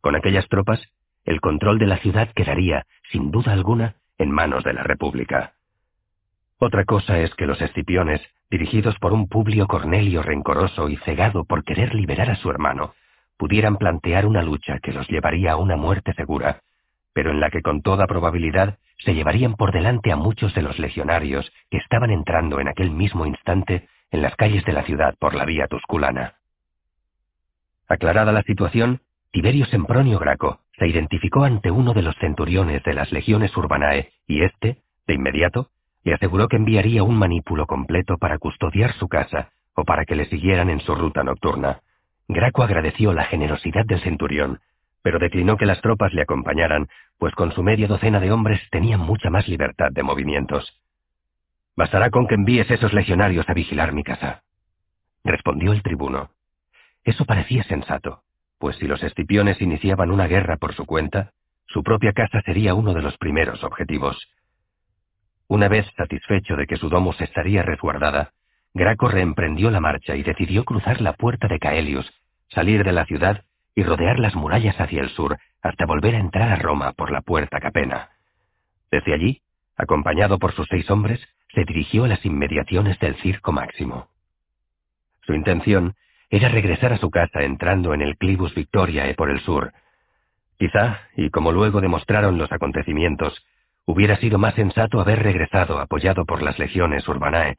[0.00, 0.80] Con aquellas tropas,
[1.24, 5.54] el control de la ciudad quedaría, sin duda alguna, en manos de la República.
[6.64, 11.64] Otra cosa es que los escipiones, dirigidos por un Publio Cornelio rencoroso y cegado por
[11.64, 12.94] querer liberar a su hermano,
[13.36, 16.60] pudieran plantear una lucha que los llevaría a una muerte segura,
[17.12, 20.78] pero en la que con toda probabilidad se llevarían por delante a muchos de los
[20.78, 25.34] legionarios que estaban entrando en aquel mismo instante en las calles de la ciudad por
[25.34, 26.34] la vía tusculana.
[27.88, 29.00] Aclarada la situación,
[29.32, 34.44] Tiberio Sempronio Graco se identificó ante uno de los centuriones de las legiones urbanae y
[34.44, 35.68] éste, de inmediato,
[36.04, 40.26] le aseguró que enviaría un manípulo completo para custodiar su casa o para que le
[40.26, 41.80] siguieran en su ruta nocturna.
[42.28, 44.60] Graco agradeció la generosidad del centurión,
[45.02, 48.96] pero declinó que las tropas le acompañaran, pues con su media docena de hombres tenía
[48.96, 50.80] mucha más libertad de movimientos.
[51.76, 54.42] Bastará con que envíes esos legionarios a vigilar mi casa.
[55.24, 56.30] Respondió el tribuno.
[57.04, 58.22] Eso parecía sensato,
[58.58, 61.32] pues si los escipiones iniciaban una guerra por su cuenta,
[61.66, 64.28] su propia casa sería uno de los primeros objetivos.
[65.52, 68.30] Una vez satisfecho de que su domus estaría resguardada,
[68.72, 72.10] Graco reemprendió la marcha y decidió cruzar la puerta de Caelius,
[72.48, 76.50] salir de la ciudad y rodear las murallas hacia el sur hasta volver a entrar
[76.52, 78.08] a Roma por la puerta Capena.
[78.90, 79.42] Desde allí,
[79.76, 81.20] acompañado por sus seis hombres,
[81.54, 84.08] se dirigió a las inmediaciones del Circo Máximo.
[85.26, 85.96] Su intención
[86.30, 89.74] era regresar a su casa entrando en el Clibus Victoriae por el sur.
[90.58, 93.44] Quizá, y como luego demostraron los acontecimientos,
[93.84, 97.56] Hubiera sido más sensato haber regresado apoyado por las legiones urbanae,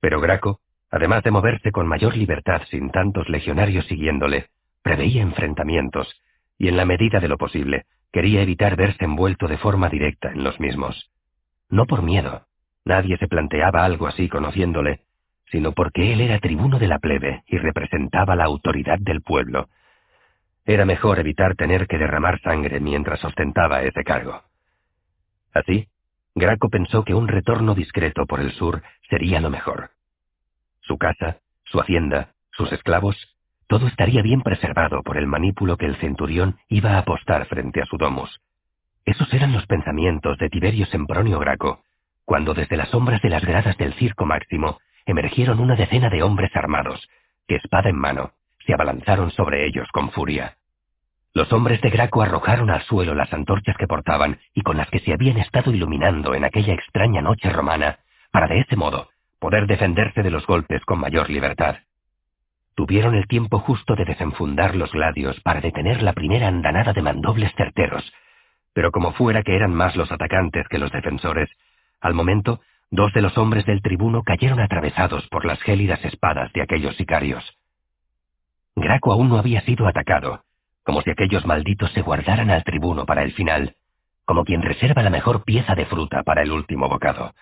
[0.00, 0.60] pero Graco,
[0.90, 4.48] además de moverse con mayor libertad sin tantos legionarios siguiéndole,
[4.82, 6.20] preveía enfrentamientos,
[6.58, 10.44] y en la medida de lo posible, quería evitar verse envuelto de forma directa en
[10.44, 11.10] los mismos.
[11.70, 12.46] No por miedo,
[12.84, 15.00] nadie se planteaba algo así conociéndole,
[15.50, 19.68] sino porque él era tribuno de la plebe y representaba la autoridad del pueblo.
[20.66, 24.42] Era mejor evitar tener que derramar sangre mientras ostentaba ese cargo.
[25.54, 25.88] Así,
[26.34, 29.90] Graco pensó que un retorno discreto por el sur sería lo mejor.
[30.80, 33.16] Su casa, su hacienda, sus esclavos,
[33.68, 37.86] todo estaría bien preservado por el manípulo que el centurión iba a apostar frente a
[37.86, 38.40] su domus.
[39.04, 41.82] Esos eran los pensamientos de Tiberio Sempronio Graco,
[42.24, 46.54] cuando desde las sombras de las gradas del circo máximo emergieron una decena de hombres
[46.56, 47.08] armados,
[47.46, 48.32] que espada en mano,
[48.66, 50.56] se abalanzaron sobre ellos con furia.
[51.34, 55.00] Los hombres de Graco arrojaron al suelo las antorchas que portaban y con las que
[55.00, 57.98] se habían estado iluminando en aquella extraña noche romana,
[58.30, 59.08] para de ese modo
[59.40, 61.78] poder defenderse de los golpes con mayor libertad.
[62.76, 67.52] Tuvieron el tiempo justo de desenfundar los gladios para detener la primera andanada de mandobles
[67.56, 68.04] certeros,
[68.72, 71.50] pero como fuera que eran más los atacantes que los defensores,
[72.00, 72.60] al momento
[72.92, 77.44] dos de los hombres del tribuno cayeron atravesados por las gélidas espadas de aquellos sicarios.
[78.76, 80.43] Graco aún no había sido atacado,
[80.84, 83.76] como si aquellos malditos se guardaran al tribuno para el final,
[84.24, 87.34] como quien reserva la mejor pieza de fruta para el último bocado.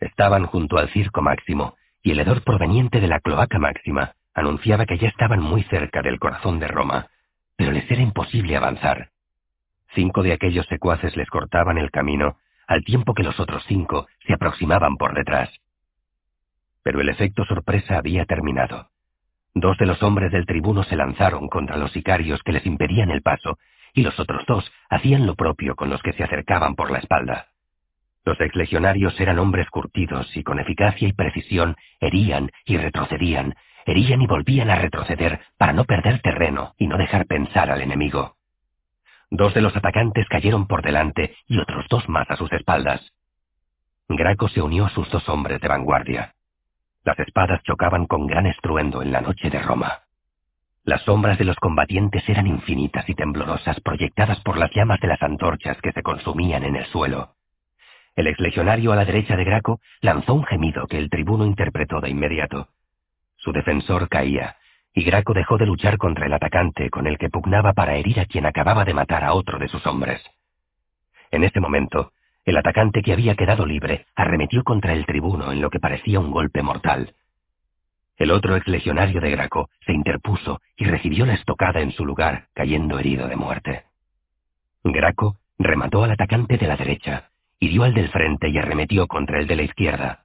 [0.00, 4.98] Estaban junto al circo máximo, y el hedor proveniente de la cloaca máxima anunciaba que
[4.98, 7.08] ya estaban muy cerca del corazón de Roma,
[7.56, 9.10] pero les era imposible avanzar.
[9.94, 14.32] Cinco de aquellos secuaces les cortaban el camino, al tiempo que los otros cinco se
[14.32, 15.50] aproximaban por detrás.
[16.82, 18.91] Pero el efecto sorpresa había terminado.
[19.54, 23.22] Dos de los hombres del tribuno se lanzaron contra los sicarios que les impedían el
[23.22, 23.58] paso,
[23.94, 27.48] y los otros dos hacían lo propio con los que se acercaban por la espalda.
[28.24, 34.26] Los exlegionarios eran hombres curtidos y con eficacia y precisión herían y retrocedían, herían y
[34.26, 38.36] volvían a retroceder para no perder terreno y no dejar pensar al enemigo.
[39.30, 43.12] Dos de los atacantes cayeron por delante y otros dos más a sus espaldas.
[44.08, 46.34] Graco se unió a sus dos hombres de vanguardia.
[47.04, 50.02] Las espadas chocaban con gran estruendo en la noche de Roma.
[50.84, 55.22] Las sombras de los combatientes eran infinitas y temblorosas, proyectadas por las llamas de las
[55.22, 57.34] antorchas que se consumían en el suelo.
[58.14, 62.10] El exlegionario a la derecha de Graco lanzó un gemido que el tribuno interpretó de
[62.10, 62.68] inmediato.
[63.36, 64.56] Su defensor caía,
[64.94, 68.26] y Graco dejó de luchar contra el atacante con el que pugnaba para herir a
[68.26, 70.22] quien acababa de matar a otro de sus hombres.
[71.30, 72.12] En ese momento,
[72.44, 76.30] el atacante que había quedado libre arremetió contra el tribuno en lo que parecía un
[76.30, 77.14] golpe mortal.
[78.16, 82.48] El otro ex legionario de Graco se interpuso y recibió la estocada en su lugar,
[82.54, 83.84] cayendo herido de muerte.
[84.84, 87.30] Graco remató al atacante de la derecha,
[87.60, 90.24] hirió al del frente y arremetió contra el de la izquierda.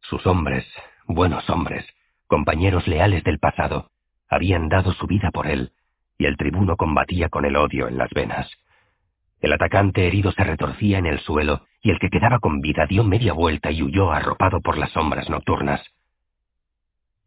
[0.00, 0.66] Sus hombres,
[1.06, 1.86] buenos hombres,
[2.26, 3.90] compañeros leales del pasado,
[4.28, 5.72] habían dado su vida por él,
[6.18, 8.50] y el tribuno combatía con el odio en las venas.
[9.40, 13.04] El atacante herido se retorcía en el suelo, y el que quedaba con vida dio
[13.04, 15.82] media vuelta y huyó arropado por las sombras nocturnas.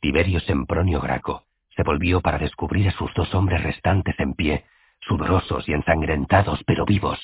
[0.01, 1.43] Tiberio Sempronio Graco
[1.75, 4.65] se volvió para descubrir a sus dos hombres restantes en pie,
[5.01, 7.19] sudorosos y ensangrentados pero vivos,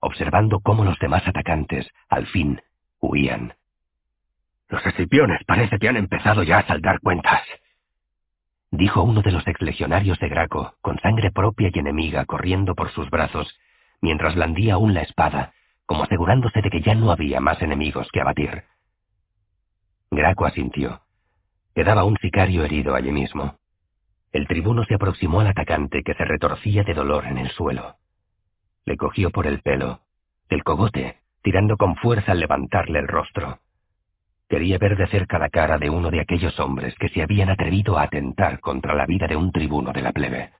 [0.00, 2.60] observando cómo los demás atacantes, al fin,
[3.00, 3.54] huían.
[4.68, 7.42] Los escipiones parece que han empezado ya a saldar cuentas,
[8.70, 13.08] dijo uno de los exlegionarios de Graco, con sangre propia y enemiga corriendo por sus
[13.08, 13.56] brazos,
[14.04, 15.54] mientras blandía aún la espada,
[15.86, 18.64] como asegurándose de que ya no había más enemigos que abatir.
[20.10, 21.00] Graco asintió.
[21.74, 23.56] Quedaba un sicario herido allí mismo.
[24.30, 27.96] El tribuno se aproximó al atacante que se retorcía de dolor en el suelo.
[28.84, 30.00] Le cogió por el pelo,
[30.50, 33.60] del cogote, tirando con fuerza al levantarle el rostro.
[34.50, 37.96] Quería ver de cerca la cara de uno de aquellos hombres que se habían atrevido
[37.96, 40.52] a atentar contra la vida de un tribuno de la plebe.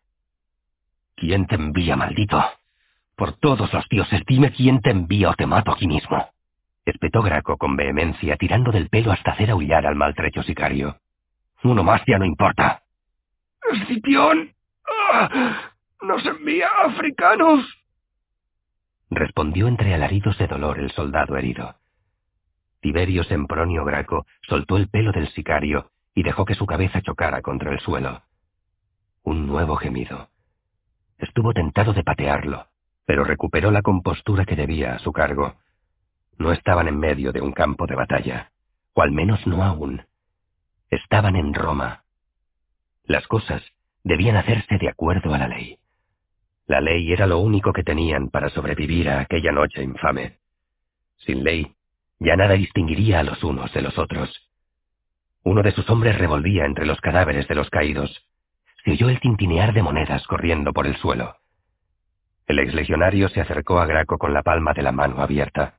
[1.14, 2.42] ¿Quién te envía, maldito?
[3.16, 6.28] Por todos los dioses, dime quién te envía o te mato aquí mismo.
[6.84, 10.98] Espetó Graco con vehemencia, tirando del pelo hasta hacer aullar al maltrecho sicario.
[11.62, 12.82] Uno más ya no importa.
[13.72, 14.50] ¡Escipión!
[14.86, 15.72] ¡Ah!
[16.02, 17.64] ¡Nos envía africanos!
[19.08, 21.76] Respondió entre alaridos de dolor el soldado herido.
[22.80, 27.72] Tiberio Sempronio Graco soltó el pelo del sicario y dejó que su cabeza chocara contra
[27.72, 28.22] el suelo.
[29.22, 30.28] Un nuevo gemido.
[31.16, 32.66] Estuvo tentado de patearlo,
[33.06, 35.56] pero recuperó la compostura que debía a su cargo.
[36.38, 38.50] No estaban en medio de un campo de batalla,
[38.94, 40.02] o al menos no aún.
[40.90, 42.04] Estaban en Roma.
[43.04, 43.62] Las cosas
[44.02, 45.78] debían hacerse de acuerdo a la ley.
[46.66, 50.38] La ley era lo único que tenían para sobrevivir a aquella noche infame.
[51.18, 51.74] Sin ley,
[52.18, 54.30] ya nada distinguiría a los unos de los otros.
[55.42, 58.26] Uno de sus hombres revolvía entre los cadáveres de los caídos.
[58.82, 61.36] Se oyó el tintinear de monedas corriendo por el suelo.
[62.46, 65.74] El exlegionario se acercó a Graco con la palma de la mano abierta.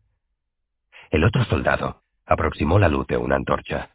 [1.11, 3.89] El otro soldado aproximó la luz de una antorcha.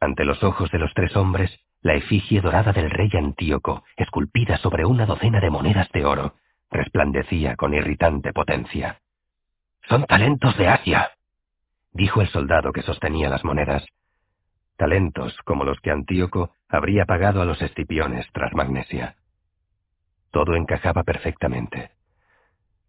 [0.00, 4.84] Ante los ojos de los tres hombres, la efigie dorada del rey Antíoco, esculpida sobre
[4.84, 6.34] una docena de monedas de oro,
[6.70, 9.00] resplandecía con irritante potencia.
[9.88, 11.12] Son talentos de Asia,
[11.92, 13.84] dijo el soldado que sostenía las monedas.
[14.76, 19.16] Talentos como los que Antíoco habría pagado a los escipiones tras Magnesia.
[20.30, 21.90] Todo encajaba perfectamente.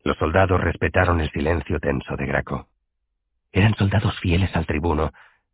[0.04, 2.68] Los soldados respetaron el silencio tenso de Graco.
[3.52, 5.12] Eran soldados fieles al tribuno,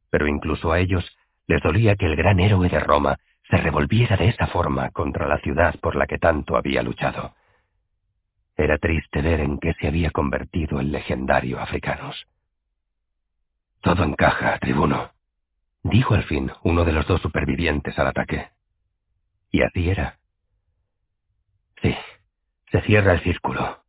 [0.09, 1.05] pero incluso a ellos
[1.47, 3.17] les dolía que el gran héroe de Roma
[3.49, 7.35] se revolviera de esa forma contra la ciudad por la que tanto había luchado.
[8.57, 12.27] Era triste ver en qué se había convertido el legendario Africanos.
[13.81, 15.11] Todo encaja, tribuno,
[15.83, 18.49] dijo al fin uno de los dos supervivientes al ataque.
[19.51, 20.17] Y así era.
[22.76, 23.86] Se cierra el círculo.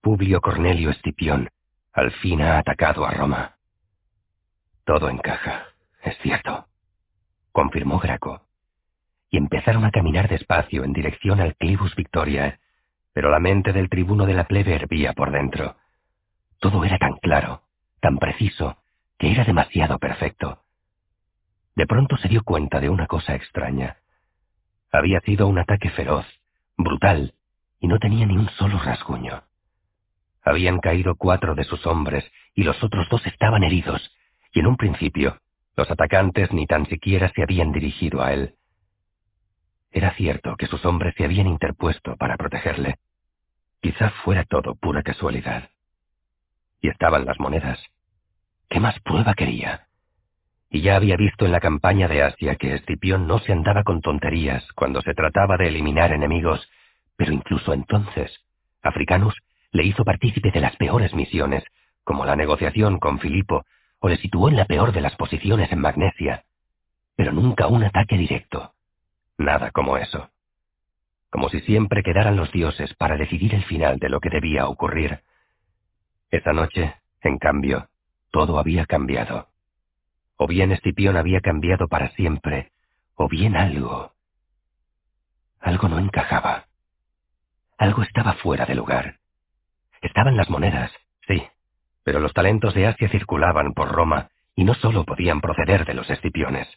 [0.00, 1.48] Publio Cornelio Escipión
[1.92, 3.56] al fin ha atacado a Roma.
[4.84, 5.64] Todo encaja,
[6.04, 6.68] es cierto,
[7.50, 8.42] confirmó Graco.
[9.28, 12.60] Y empezaron a caminar despacio en dirección al Clibus Victoria,
[13.12, 15.74] pero la mente del tribuno de la plebe hervía por dentro.
[16.60, 17.62] Todo era tan claro,
[18.00, 18.76] tan preciso,
[19.18, 20.62] que era demasiado perfecto.
[21.74, 23.96] De pronto se dio cuenta de una cosa extraña.
[24.92, 26.24] Había sido un ataque feroz,
[26.76, 27.34] brutal,
[27.80, 29.42] y no tenía ni un solo rasguño.
[30.42, 32.24] Habían caído cuatro de sus hombres
[32.54, 34.10] y los otros dos estaban heridos,
[34.52, 35.38] y en un principio
[35.76, 38.54] los atacantes ni tan siquiera se habían dirigido a él.
[39.92, 42.96] Era cierto que sus hombres se habían interpuesto para protegerle.
[43.80, 45.70] Quizá fuera todo pura casualidad.
[46.80, 47.80] Y estaban las monedas.
[48.68, 49.86] ¿Qué más prueba quería?
[50.70, 54.02] Y ya había visto en la campaña de Asia que Escipión no se andaba con
[54.02, 56.68] tonterías cuando se trataba de eliminar enemigos,
[57.18, 58.32] pero incluso entonces,
[58.80, 59.34] Africanus
[59.72, 61.64] le hizo partícipe de las peores misiones,
[62.04, 63.66] como la negociación con Filipo,
[63.98, 66.44] o le situó en la peor de las posiciones en Magnesia.
[67.16, 68.72] Pero nunca un ataque directo.
[69.36, 70.30] Nada como eso.
[71.28, 75.20] Como si siempre quedaran los dioses para decidir el final de lo que debía ocurrir.
[76.30, 77.88] Esa noche, en cambio,
[78.30, 79.48] todo había cambiado.
[80.36, 82.70] O bien Escipión había cambiado para siempre,
[83.16, 84.12] o bien algo.
[85.60, 86.67] Algo no encajaba.
[87.78, 89.16] Algo estaba fuera de lugar.
[90.02, 90.92] Estaban las monedas,
[91.26, 91.42] sí,
[92.04, 96.10] pero los talentos de Asia circulaban por Roma y no solo podían proceder de los
[96.10, 96.68] Escipiones.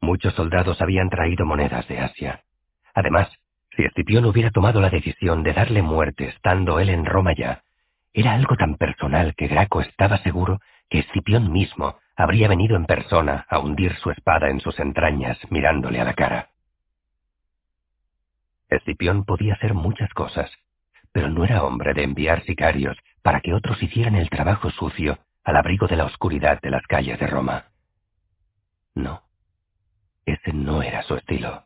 [0.00, 2.42] Muchos soldados habían traído monedas de Asia.
[2.94, 3.28] Además,
[3.76, 7.62] si Escipión hubiera tomado la decisión de darle muerte estando él en Roma ya,
[8.14, 13.44] era algo tan personal que Graco estaba seguro que Escipión mismo habría venido en persona
[13.50, 16.48] a hundir su espada en sus entrañas mirándole a la cara.
[18.68, 20.50] Escipión podía hacer muchas cosas,
[21.12, 25.56] pero no era hombre de enviar sicarios para que otros hicieran el trabajo sucio al
[25.56, 27.66] abrigo de la oscuridad de las calles de Roma.
[28.94, 29.22] No,
[30.24, 31.64] ese no era su estilo.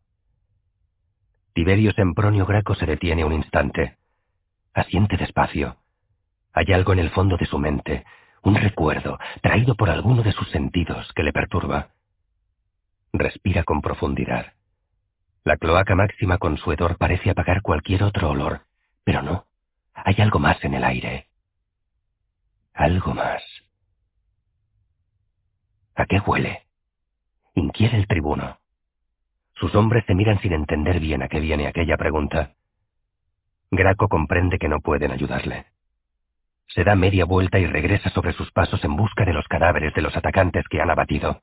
[1.54, 3.96] Tiberio Sempronio Graco se detiene un instante.
[4.74, 5.76] Asiente despacio.
[6.52, 8.04] Hay algo en el fondo de su mente,
[8.42, 11.88] un recuerdo, traído por alguno de sus sentidos, que le perturba.
[13.12, 14.52] Respira con profundidad.
[15.42, 18.62] La cloaca máxima con su hedor parece apagar cualquier otro olor,
[19.04, 19.46] pero no.
[19.94, 21.28] Hay algo más en el aire.
[22.74, 23.42] Algo más.
[25.94, 26.66] ¿A qué huele?
[27.54, 28.58] Inquiere el tribuno.
[29.54, 32.54] Sus hombres se miran sin entender bien a qué viene aquella pregunta.
[33.70, 35.66] Graco comprende que no pueden ayudarle.
[36.68, 40.02] Se da media vuelta y regresa sobre sus pasos en busca de los cadáveres de
[40.02, 41.42] los atacantes que han abatido.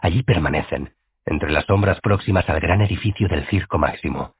[0.00, 0.94] Allí permanecen,
[1.26, 4.34] entre las sombras próximas al gran edificio del Circo Máximo.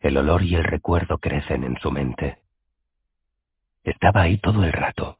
[0.00, 2.38] El olor y el recuerdo crecen en su mente.
[3.84, 5.18] Estaba ahí todo el rato,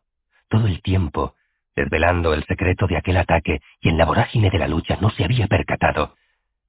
[0.48, 1.34] todo el tiempo,
[1.76, 5.24] desvelando el secreto de aquel ataque y en la vorágine de la lucha no se
[5.24, 6.14] había percatado,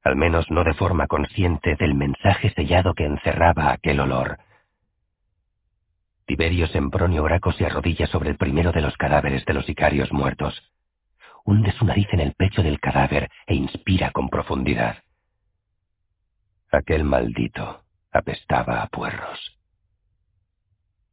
[0.04, 4.38] al menos no de forma consciente, del mensaje sellado que encerraba aquel olor.
[6.26, 10.72] Tiberio Sempronio Graco se arrodilla sobre el primero de los cadáveres de los sicarios muertos.
[11.46, 15.04] Hunde su nariz en el pecho del cadáver e inspira con profundidad.
[16.72, 19.40] Aquel maldito apestaba a puerros.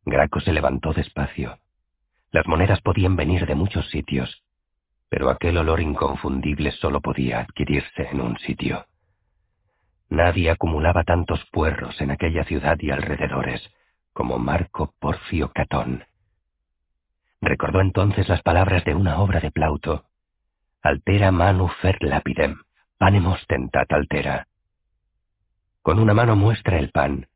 [0.04, 1.58] Graco se levantó despacio.
[2.30, 4.42] Las monedas podían venir de muchos sitios,
[5.10, 8.86] pero aquel olor inconfundible solo podía adquirirse en un sitio.
[10.08, 13.62] Nadie acumulaba tantos puerros en aquella ciudad y alrededores
[14.12, 16.04] como Marco Porcio Catón.
[17.40, 20.04] Recordó entonces las palabras de una obra de Plauto.
[20.82, 22.56] Altera manu fer lapidem,
[22.98, 24.46] panem ostentat altera.
[25.82, 27.28] Con una mano muestra el pan,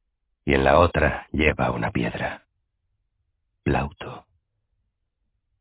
[0.44, 2.42] y en la otra lleva una piedra.
[3.62, 4.26] Plauto.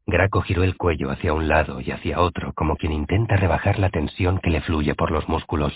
[0.08, 3.90] Graco giró el cuello hacia un lado y hacia otro, como quien intenta rebajar la
[3.90, 5.74] tensión que le fluye por los músculos.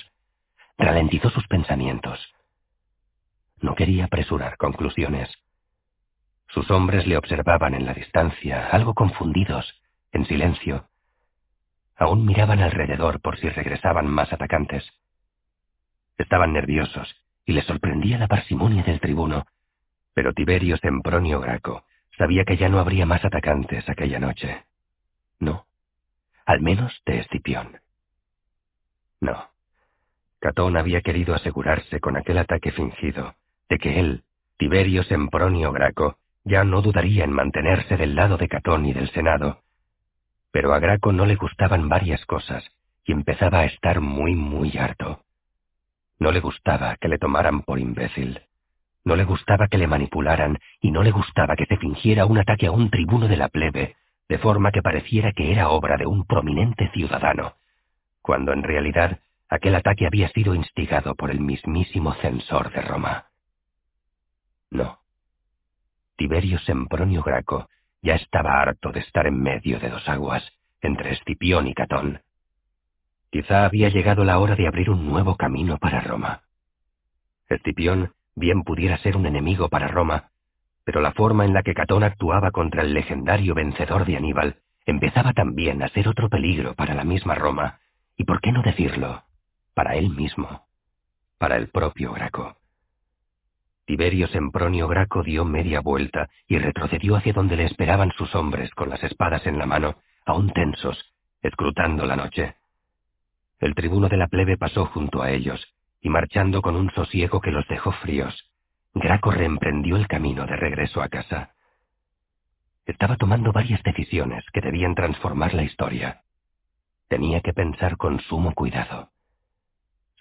[0.80, 2.20] Ralentizó sus pensamientos.
[3.62, 5.30] No quería apresurar conclusiones.
[6.48, 9.80] Sus hombres le observaban en la distancia, algo confundidos,
[10.12, 10.89] en silencio.
[12.00, 14.90] Aún miraban alrededor por si regresaban más atacantes.
[16.18, 17.14] Estaban nerviosos
[17.46, 19.46] y les sorprendía la parsimonia del tribuno,
[20.14, 21.84] pero Tiberio Sempronio Graco
[22.18, 24.64] sabía que ya no habría más atacantes aquella noche.
[25.40, 25.66] No,
[26.46, 27.80] al menos de Escipión.
[29.22, 29.50] No.
[30.40, 33.36] Catón había querido asegurarse con aquel ataque fingido
[33.68, 34.24] de que él,
[34.58, 39.62] Tiberio Sempronio Graco, ya no dudaría en mantenerse del lado de Catón y del Senado.
[40.52, 42.64] Pero a Graco no le gustaban varias cosas,
[43.06, 45.24] y empezaba a estar muy, muy harto.
[46.20, 48.42] No le gustaba que le tomaran por imbécil.
[49.06, 52.68] No le gustaba que le manipularan, y no le gustaba que se fingiera un ataque
[52.68, 53.96] a un tribuno de la plebe,
[54.28, 57.56] de forma que pareciera que era obra de un prominente ciudadano,
[58.22, 59.20] cuando en realidad
[59.50, 63.26] aquel ataque había sido instigado por el mismísimo censor de Roma.
[64.70, 65.00] No.
[66.18, 67.70] Tiberio Sempronio Graco
[68.02, 70.44] ya estaba harto de estar en medio de dos aguas,
[70.82, 72.22] entre Escipión y Catón.
[73.32, 76.42] Quizá había llegado la hora de abrir un nuevo camino para Roma.
[77.48, 80.32] Escipión bien pudiera ser un enemigo para Roma,
[80.84, 85.34] pero la forma en la que Catón actuaba contra el legendario vencedor de Aníbal empezaba
[85.34, 87.80] también a ser otro peligro para la misma Roma,
[88.18, 89.24] y por qué no decirlo,
[89.74, 90.66] para él mismo,
[91.38, 92.59] para el propio Graco.
[93.90, 98.88] Tiberio Sempronio Graco dio media vuelta y retrocedió hacia donde le esperaban sus hombres con
[98.88, 99.96] las espadas en la mano,
[100.28, 101.12] aún tensos,
[101.42, 102.58] escrutando la noche.
[103.60, 107.50] El tribuno de la plebe pasó junto a ellos, y marchando con un sosiego que
[107.50, 108.52] los dejó fríos,
[108.94, 111.56] Graco reemprendió el camino de regreso a casa.
[112.86, 116.22] Estaba tomando varias decisiones que debían transformar la historia.
[117.08, 119.10] Tenía que pensar con sumo cuidado.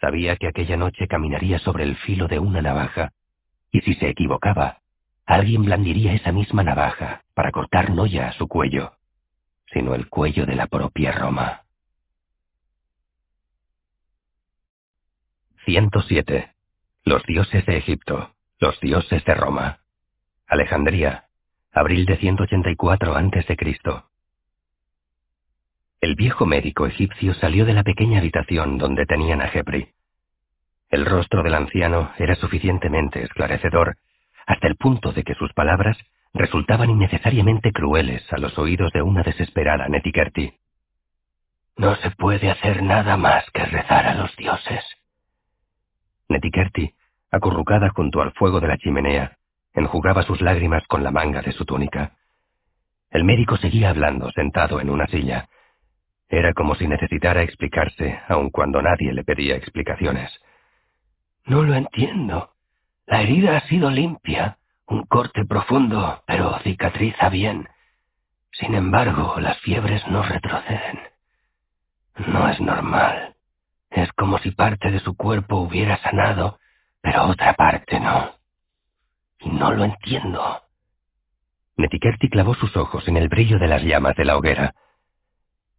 [0.01, 3.13] Sabía que aquella noche caminaría sobre el filo de una navaja
[3.71, 4.79] y si se equivocaba,
[5.27, 8.93] alguien blandiría esa misma navaja para cortar no ya su cuello,
[9.73, 11.63] sino el cuello de la propia Roma.
[15.65, 16.55] 107.
[17.05, 19.81] Los dioses de Egipto, los dioses de Roma.
[20.47, 21.27] Alejandría,
[21.73, 23.57] abril de 184 a.C.
[26.01, 29.93] El viejo médico egipcio salió de la pequeña habitación donde tenían a Jepri.
[30.91, 33.97] El rostro del anciano era suficientemente esclarecedor,
[34.47, 35.99] hasta el punto de que sus palabras
[36.33, 40.55] resultaban innecesariamente crueles a los oídos de una desesperada Netikerti.
[41.77, 44.85] No se puede hacer nada más que rezar a los dioses.
[46.29, 46.95] Netikerti,
[47.31, 49.37] acurrucada junto al fuego de la chimenea,
[49.75, 52.13] enjugaba sus lágrimas con la manga de su túnica.
[53.11, 55.49] El médico seguía hablando sentado en una silla.
[56.29, 60.31] Era como si necesitara explicarse, aun cuando nadie le pedía explicaciones.
[61.49, 62.51] No lo entiendo.
[63.07, 67.67] La herida ha sido limpia, un corte profundo, pero cicatriza bien.
[68.53, 71.01] Sin embargo, las fiebres no retroceden.
[72.27, 73.35] No es normal.
[73.91, 76.59] Es como si parte de su cuerpo hubiera sanado,
[77.01, 78.35] pero otra parte no.
[79.41, 80.63] Y no lo entiendo.
[81.79, 84.75] Netikerti clavó sus ojos en el brillo de las llamas de la hoguera.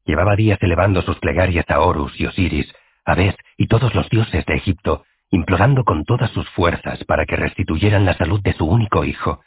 [0.04, 2.74] Llevaba días elevando sus plegarias a Horus y Osiris,
[3.06, 7.36] a Beth y todos los dioses de Egipto, implorando con todas sus fuerzas para que
[7.36, 9.42] restituyeran la salud de su único hijo,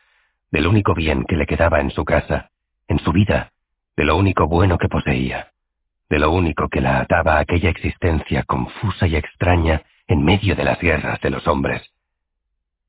[0.51, 2.51] del único bien que le quedaba en su casa,
[2.89, 3.53] en su vida,
[3.97, 5.49] de lo único bueno que poseía,
[6.09, 10.65] de lo único que la ataba a aquella existencia confusa y extraña en medio de
[10.65, 11.83] las guerras de los hombres.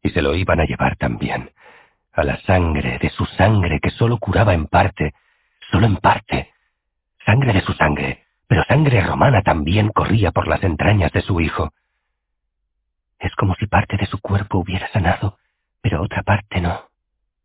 [0.02, 1.52] Y se lo iban a llevar también,
[2.12, 5.14] a la sangre de su sangre que sólo curaba en parte,
[5.72, 6.52] solo en parte.
[7.26, 11.72] Sangre de su sangre, pero sangre romana también corría por las entrañas de su hijo.
[13.24, 15.38] Es como si parte de su cuerpo hubiera sanado,
[15.82, 16.90] pero otra parte no.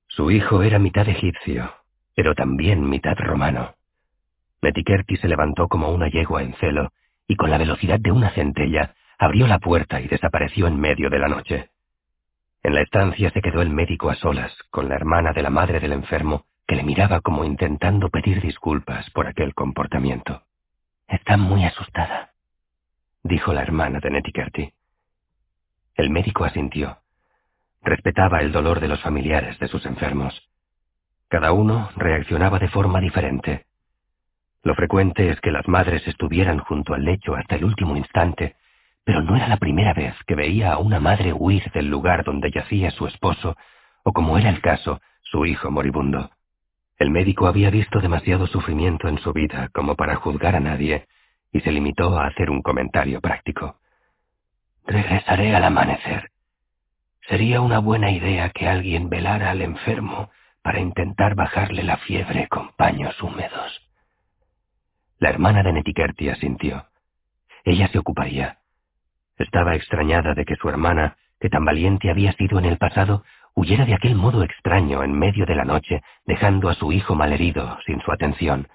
[0.08, 1.72] Su hijo era mitad egipcio,
[2.16, 3.76] pero también mitad romano.
[4.60, 6.90] Metikerti se levantó como una yegua en celo,
[7.28, 11.18] y con la velocidad de una centella abrió la puerta y desapareció en medio de
[11.20, 11.70] la noche.
[12.64, 15.78] En la estancia se quedó el médico a solas con la hermana de la madre
[15.78, 20.42] del enfermo, que le miraba como intentando pedir disculpas por aquel comportamiento.
[21.06, 22.32] Está muy asustada,
[23.22, 24.72] dijo la hermana de Netikerti.
[25.98, 26.98] El médico asintió.
[27.82, 30.48] Respetaba el dolor de los familiares de sus enfermos.
[31.26, 33.66] Cada uno reaccionaba de forma diferente.
[34.62, 38.54] Lo frecuente es que las madres estuvieran junto al lecho hasta el último instante,
[39.02, 42.52] pero no era la primera vez que veía a una madre huir del lugar donde
[42.52, 43.56] yacía su esposo,
[44.04, 46.30] o como era el caso, su hijo moribundo.
[46.96, 51.08] El médico había visto demasiado sufrimiento en su vida como para juzgar a nadie,
[51.52, 53.80] y se limitó a hacer un comentario práctico.
[54.88, 56.30] Regresaré al amanecer.
[57.28, 60.30] Sería una buena idea que alguien velara al enfermo
[60.62, 63.86] para intentar bajarle la fiebre con paños húmedos.
[65.18, 66.86] La hermana de Netikerti asintió.
[67.64, 68.60] Ella se ocuparía.
[69.36, 73.84] Estaba extrañada de que su hermana, que tan valiente había sido en el pasado, huyera
[73.84, 78.00] de aquel modo extraño en medio de la noche, dejando a su hijo malherido, sin
[78.00, 78.68] su atención.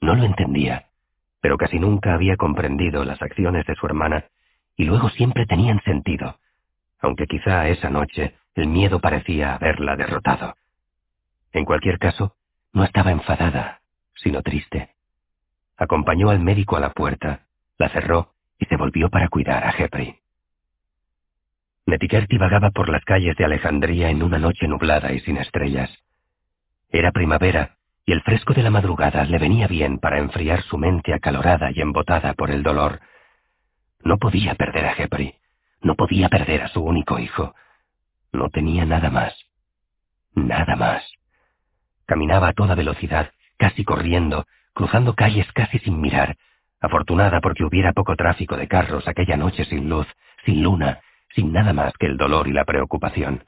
[0.00, 0.86] No lo entendía,
[1.40, 4.24] pero casi nunca había comprendido las acciones de su hermana,
[4.76, 6.38] y luego siempre tenían sentido,
[7.00, 10.56] aunque quizá esa noche el miedo parecía haberla derrotado.
[11.52, 12.34] En cualquier caso,
[12.72, 13.80] no estaba enfadada,
[14.14, 14.90] sino triste.
[15.76, 17.46] Acompañó al médico a la puerta,
[17.78, 20.18] la cerró y se volvió para cuidar a Jeffrey.
[21.86, 25.90] Netikerti vagaba por las calles de Alejandría en una noche nublada y sin estrellas.
[26.90, 31.12] Era primavera, y el fresco de la madrugada le venía bien para enfriar su mente
[31.12, 33.00] acalorada y embotada por el dolor.
[34.02, 35.34] No podía perder a Jeffrey,
[35.80, 37.54] no podía perder a su único hijo.
[38.32, 39.34] No tenía nada más.
[40.34, 41.02] Nada más.
[42.06, 46.36] Caminaba a toda velocidad, casi corriendo, cruzando calles casi sin mirar,
[46.80, 50.06] afortunada porque hubiera poco tráfico de carros aquella noche sin luz,
[50.44, 51.00] sin luna,
[51.34, 53.44] sin nada más que el dolor y la preocupación.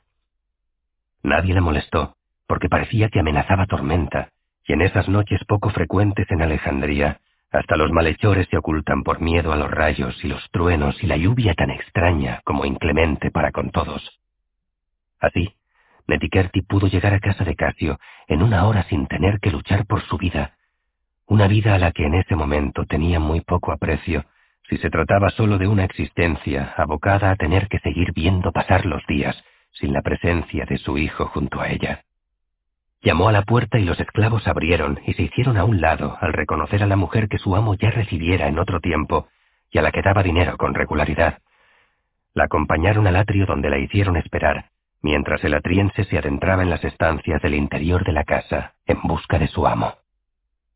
[1.23, 4.31] Nadie le molestó, porque parecía que amenazaba tormenta,
[4.67, 7.21] y en esas noches poco frecuentes en Alejandría,
[7.51, 11.17] hasta los malhechores se ocultan por miedo a los rayos y los truenos y la
[11.17, 14.21] lluvia tan extraña como inclemente para con todos.
[15.19, 15.55] Así,
[16.07, 20.03] Netikerti pudo llegar a casa de Casio en una hora sin tener que luchar por
[20.03, 20.55] su vida,
[21.27, 24.25] una vida a la que en ese momento tenía muy poco aprecio,
[24.69, 29.07] si se trataba solo de una existencia abocada a tener que seguir viendo pasar los
[29.07, 29.37] días
[29.73, 32.05] sin la presencia de su hijo junto a ella.
[33.01, 36.33] Llamó a la puerta y los esclavos abrieron y se hicieron a un lado al
[36.33, 39.29] reconocer a la mujer que su amo ya recibiera en otro tiempo
[39.71, 41.39] y a la que daba dinero con regularidad.
[42.35, 44.71] La acompañaron al atrio donde la hicieron esperar,
[45.01, 49.39] mientras el atriense se adentraba en las estancias del interior de la casa en busca
[49.39, 49.95] de su amo.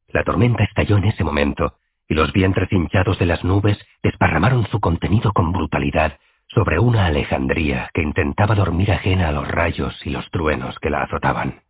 [0.09, 1.77] La tormenta estalló en ese momento,
[2.09, 6.19] y los vientres hinchados de las nubes desparramaron su contenido con brutalidad
[6.49, 11.03] sobre una Alejandría que intentaba dormir ajena a los rayos y los truenos que la
[11.03, 11.63] azotaban.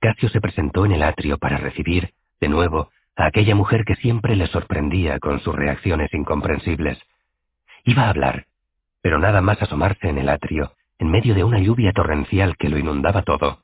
[0.00, 4.36] Casio se presentó en el atrio para recibir, de nuevo, a aquella mujer que siempre
[4.36, 6.98] le sorprendía con sus reacciones incomprensibles.
[7.84, 8.46] Iba a hablar,
[9.02, 12.78] pero nada más asomarse en el atrio, en medio de una lluvia torrencial que lo
[12.78, 13.62] inundaba todo,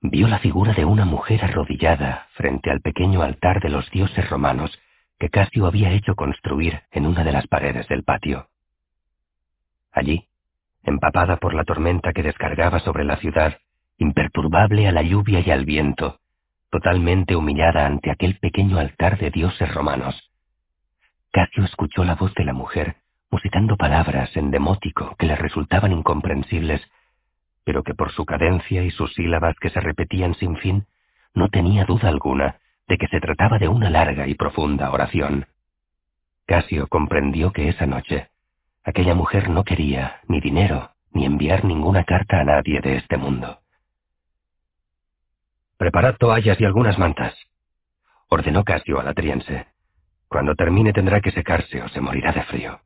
[0.00, 4.78] vio la figura de una mujer arrodillada frente al pequeño altar de los dioses romanos
[5.18, 8.48] que Casio había hecho construir en una de las paredes del patio.
[9.92, 10.26] Allí,
[10.82, 13.58] empapada por la tormenta que descargaba sobre la ciudad,
[13.98, 16.18] imperturbable a la lluvia y al viento,
[16.70, 20.30] totalmente humillada ante aquel pequeño altar de dioses romanos,
[21.32, 22.96] Casio escuchó la voz de la mujer
[23.30, 26.82] musitando palabras en demótico que le resultaban incomprensibles,
[27.64, 30.84] pero que por su cadencia y sus sílabas que se repetían sin fin,
[31.32, 35.46] no tenía duda alguna de que se trataba de una larga y profunda oración.
[36.44, 38.28] Casio comprendió que esa noche
[38.84, 43.61] aquella mujer no quería ni dinero ni enviar ninguna carta a nadie de este mundo.
[45.82, 47.34] Preparad toallas y algunas mantas,
[48.28, 49.66] ordenó Casio al atriense.
[50.28, 52.80] Cuando termine tendrá que secarse o se morirá de frío.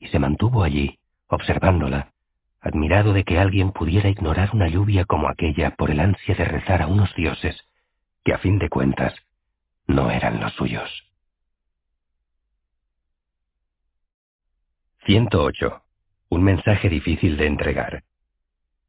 [0.00, 2.10] Y se mantuvo allí, observándola,
[2.60, 6.82] admirado de que alguien pudiera ignorar una lluvia como aquella por el ansia de rezar
[6.82, 7.56] a unos dioses
[8.24, 9.14] que a fin de cuentas
[9.86, 10.90] no eran los suyos.
[15.06, 15.82] 108.
[16.30, 18.02] Un mensaje difícil de entregar.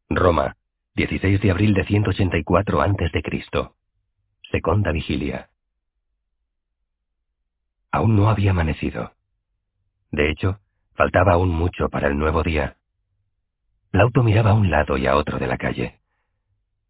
[0.09, 0.57] Roma,
[0.95, 3.23] 16 de abril de 184 a.C.
[4.51, 5.49] Seconda vigilia.
[7.91, 9.11] Aún no había amanecido.
[10.11, 10.59] De hecho,
[10.93, 12.77] faltaba aún mucho para el nuevo día.
[13.89, 15.99] Plauto miraba a un lado y a otro de la calle.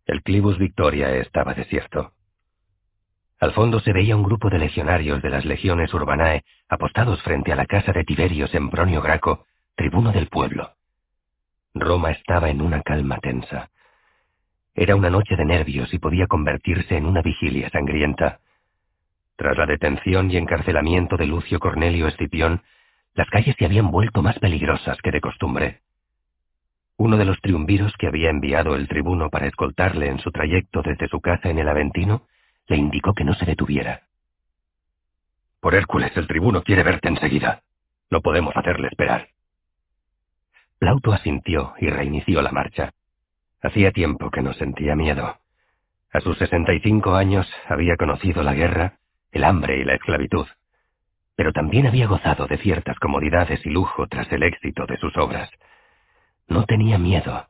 [0.05, 2.11] El Clibus Victoria estaba desierto.
[3.39, 7.55] Al fondo se veía un grupo de legionarios de las legiones urbanae apostados frente a
[7.55, 10.73] la casa de Tiberio Sempronio Graco, tribuno del pueblo.
[11.73, 13.69] Roma estaba en una calma tensa.
[14.75, 18.39] Era una noche de nervios y podía convertirse en una vigilia sangrienta.
[19.35, 22.63] Tras la detención y encarcelamiento de Lucio Cornelio Escipión,
[23.13, 25.81] las calles se habían vuelto más peligrosas que de costumbre.
[26.97, 31.07] Uno de los triunviros que había enviado el tribuno para escoltarle en su trayecto desde
[31.07, 32.27] su casa en el Aventino
[32.67, 34.03] le indicó que no se detuviera.
[35.59, 37.61] Por Hércules, el tribuno quiere verte enseguida.
[38.09, 39.29] No podemos hacerle esperar.
[40.79, 42.91] Plauto asintió y reinició la marcha.
[43.63, 45.37] Hacía tiempo que no sentía miedo.
[46.11, 48.99] A sus sesenta y cinco años había conocido la guerra,
[49.31, 50.45] el hambre y la esclavitud,
[51.35, 55.49] pero también había gozado de ciertas comodidades y lujo tras el éxito de sus obras.
[56.47, 57.47] No tenía miedo,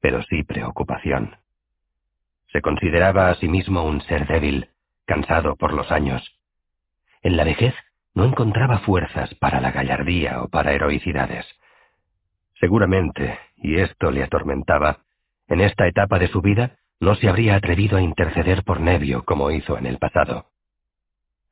[0.00, 1.36] pero sí preocupación.
[2.52, 4.68] Se consideraba a sí mismo un ser débil,
[5.04, 6.22] cansado por los años.
[7.22, 7.74] En la vejez
[8.14, 11.44] no encontraba fuerzas para la gallardía o para heroicidades.
[12.60, 15.00] Seguramente, y esto le atormentaba,
[15.50, 19.50] en esta etapa de su vida no se habría atrevido a interceder por Nevio como
[19.50, 20.46] hizo en el pasado.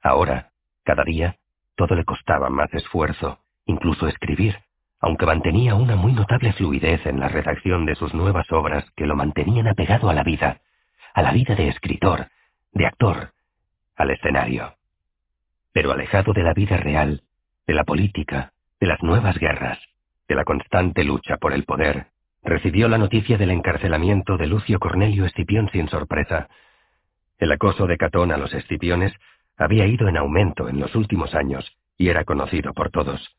[0.02, 0.50] Ahora,
[0.84, 1.36] cada día,
[1.74, 4.56] todo le costaba más esfuerzo, incluso escribir,
[5.00, 9.16] aunque mantenía una muy notable fluidez en la redacción de sus nuevas obras que lo
[9.16, 10.60] mantenían apegado a la vida,
[11.12, 12.28] a la vida de escritor,
[12.72, 13.32] de actor,
[13.96, 14.74] al escenario.
[15.72, 17.22] Pero alejado de la vida real,
[17.66, 19.78] de la política, de las nuevas guerras,
[20.28, 22.06] de la constante lucha por el poder,
[22.42, 26.49] recibió la noticia del encarcelamiento de Lucio Cornelio Escipión sin sorpresa.
[27.39, 29.12] El acoso de Catón a los Escipiones
[29.57, 33.36] había ido en aumento en los últimos años y era conocido por todos.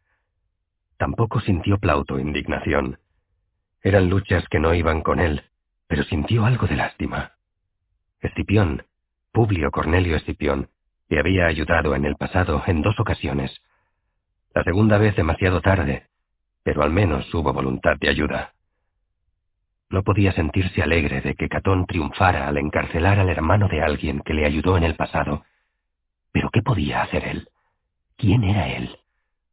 [0.97, 2.99] Tampoco sintió Plauto indignación.
[3.81, 5.43] Eran luchas que no iban con él,
[5.87, 7.31] pero sintió algo de lástima.
[8.19, 8.83] Escipión,
[9.31, 10.69] Publio Cornelio Escipión,
[11.07, 13.61] le había ayudado en el pasado en dos ocasiones.
[14.53, 16.07] La segunda vez demasiado tarde,
[16.63, 18.53] pero al menos hubo voluntad de ayuda.
[19.89, 24.35] No podía sentirse alegre de que Catón triunfara al encarcelar al hermano de alguien que
[24.35, 25.45] le ayudó en el pasado.
[26.31, 27.49] Pero ¿qué podía hacer él?
[28.15, 28.97] ¿Quién era él?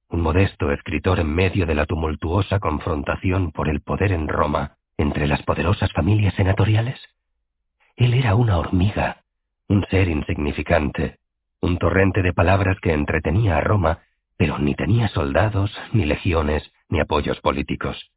[0.08, 5.26] Un modesto escritor en medio de la tumultuosa confrontación por el poder en Roma entre
[5.26, 7.00] las poderosas familias senatoriales.
[7.96, 9.22] Él era una hormiga,
[9.68, 11.18] un ser insignificante,
[11.60, 14.00] un torrente de palabras que entretenía a Roma,
[14.36, 18.10] pero ni tenía soldados, ni legiones, ni apoyos políticos.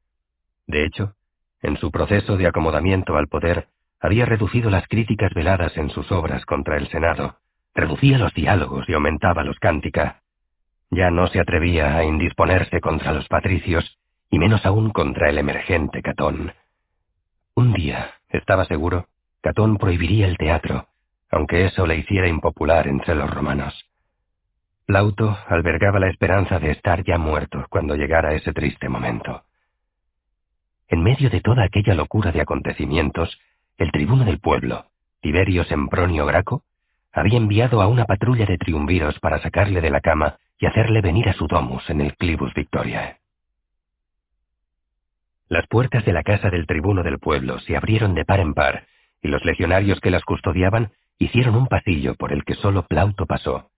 [0.68, 1.16] De hecho,
[1.62, 3.68] en su proceso de acomodamiento al poder,
[4.00, 7.38] había reducido las críticas veladas en sus obras contra el Senado,
[7.76, 10.22] reducía los diálogos y aumentaba los cántica.
[10.90, 13.98] Ya no se atrevía a indisponerse contra los patricios,
[14.30, 16.54] y menos aún contra el emergente Catón.
[17.56, 19.08] Un día, estaba seguro,
[19.42, 20.88] Catón prohibiría el teatro,
[21.30, 23.86] aunque eso le hiciera impopular entre los romanos.
[24.86, 29.44] Plauto albergaba la esperanza de estar ya muerto cuando llegara ese triste momento.
[30.90, 33.40] En medio de toda aquella locura de acontecimientos,
[33.78, 34.88] el tribuno del pueblo,
[35.22, 36.64] Tiberio Sempronio Graco,
[37.14, 41.30] había enviado a una patrulla de triunviros para sacarle de la cama y hacerle venir
[41.30, 43.18] a su domus en el Clibus Victoria.
[45.48, 48.86] Las puertas de la casa del tribuno del pueblo se abrieron de par en par,
[49.22, 53.70] y los legionarios que las custodiaban hicieron un pasillo por el que solo Plauto pasó.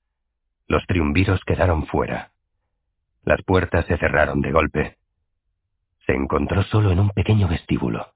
[0.67, 2.31] Los triunviros quedaron fuera.
[3.23, 4.97] Las puertas se cerraron de golpe.
[6.05, 8.07] Se encontró solo en un pequeño vestíbulo.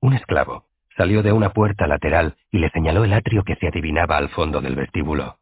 [0.00, 0.64] Un esclavo
[0.96, 4.60] salió de una puerta lateral y le señaló el atrio que se adivinaba al fondo
[4.60, 5.38] del vestíbulo.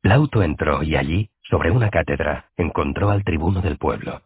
[0.00, 4.22] Plauto entró y allí, sobre una cátedra, encontró al tribuno del pueblo.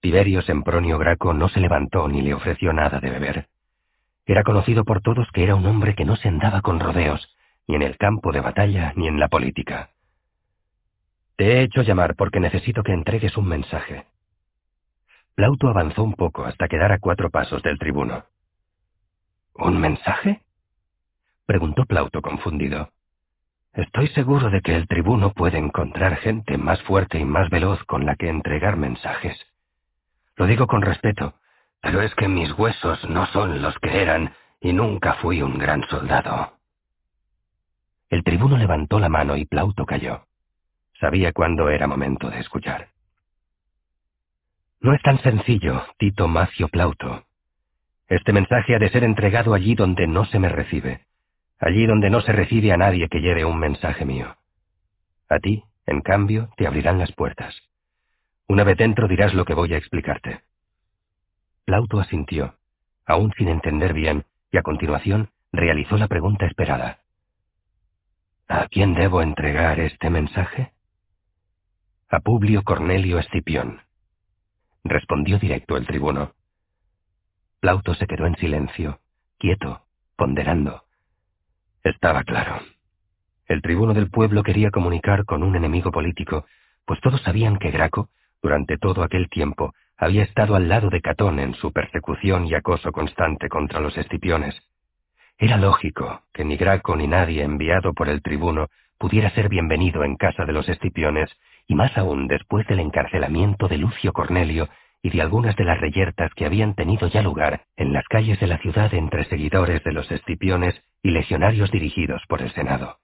[0.00, 3.48] Tiberio Sempronio Graco no se levantó ni le ofreció nada de beber.
[4.26, 7.34] Era conocido por todos que era un hombre que no se andaba con rodeos,
[7.66, 9.90] ni en el campo de batalla ni en la política.
[11.36, 14.04] Te he hecho llamar porque necesito que entregues un mensaje.
[15.34, 18.24] Plauto avanzó un poco hasta quedar a cuatro pasos del tribuno.
[19.54, 20.42] ¿Un mensaje?
[21.46, 22.90] preguntó Plauto confundido.
[23.72, 28.06] Estoy seguro de que el tribuno puede encontrar gente más fuerte y más veloz con
[28.06, 29.36] la que entregar mensajes.
[30.36, 31.34] Lo digo con respeto,
[31.80, 35.82] pero es que mis huesos no son los que eran y nunca fui un gran
[35.88, 36.52] soldado.
[38.08, 40.26] El tribuno levantó la mano y Plauto cayó.
[41.00, 42.93] Sabía cuándo era momento de escuchar.
[44.84, 47.24] No es tan sencillo, Tito Macio Plauto.
[48.06, 51.06] Este mensaje ha de ser entregado allí donde no se me recibe,
[51.58, 54.36] allí donde no se recibe a nadie que lleve un mensaje mío.
[55.30, 57.58] A ti, en cambio, te abrirán las puertas.
[58.46, 60.42] Una vez dentro dirás lo que voy a explicarte.
[61.64, 62.56] Plauto asintió,
[63.06, 66.98] aún sin entender bien, y a continuación realizó la pregunta esperada.
[68.48, 70.72] ¿A quién debo entregar este mensaje?
[72.10, 73.80] A Publio Cornelio Escipión.
[74.84, 76.34] Respondió directo el tribuno.
[77.58, 79.00] Plauto se quedó en silencio,
[79.38, 80.82] quieto, ponderando.
[81.82, 82.60] Estaba claro.
[83.46, 86.44] El tribuno del pueblo quería comunicar con un enemigo político,
[86.84, 88.10] pues todos sabían que Graco,
[88.42, 92.92] durante todo aquel tiempo, había estado al lado de Catón en su persecución y acoso
[92.92, 94.54] constante contra los escipiones.
[95.38, 100.16] Era lógico que ni Graco ni nadie enviado por el tribuno pudiera ser bienvenido en
[100.16, 101.30] casa de los escipiones,
[101.66, 104.68] y más aún después del encarcelamiento de Lucio Cornelio
[105.02, 108.46] y de algunas de las reyertas que habían tenido ya lugar en las calles de
[108.46, 112.98] la ciudad entre seguidores de los escipiones y legionarios dirigidos por el Senado.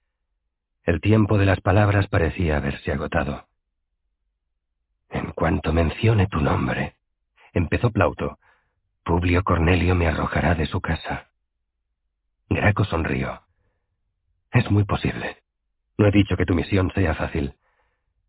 [0.85, 3.47] El tiempo de las palabras parecía haberse agotado.
[5.10, 6.94] En cuanto mencione tu nombre,
[7.52, 8.39] empezó Plauto,
[9.05, 11.28] Publio Cornelio me arrojará de su casa.
[12.49, 13.43] Graco sonrió.
[14.52, 15.40] Es muy posible.
[16.00, 17.52] No he dicho que tu misión sea fácil.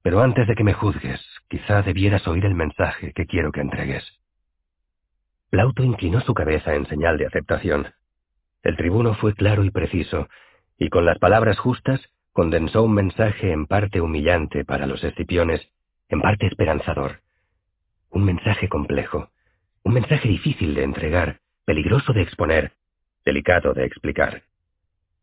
[0.03, 4.03] Pero antes de que me juzgues, quizá debieras oír el mensaje que quiero que entregues.
[5.49, 7.93] Plauto inclinó su cabeza en señal de aceptación.
[8.61, 10.27] El tribuno fue claro y preciso,
[10.77, 12.01] y con las palabras justas
[12.33, 15.65] condensó un mensaje en parte humillante para los escipiones
[16.09, 17.21] en parte esperanzador.
[18.09, 19.29] Un mensaje complejo,
[19.83, 22.73] un mensaje difícil de entregar, peligroso de exponer,
[23.23, 24.43] delicado de explicar.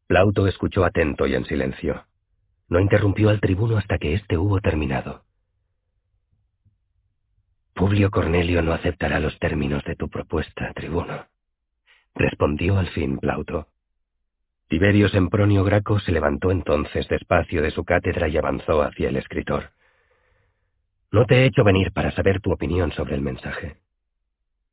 [0.06, 2.06] Plauto escuchó atento y en silencio.
[2.68, 5.24] No interrumpió al tribuno hasta que éste hubo terminado.
[7.74, 11.26] Publio Cornelio no aceptará los términos de tu propuesta, tribuno.
[12.14, 13.68] Respondió al fin Plauto.
[14.68, 19.70] Tiberio Sempronio Graco se levantó entonces despacio de su cátedra y avanzó hacia el escritor.
[21.10, 23.76] No te he hecho venir para saber tu opinión sobre el mensaje.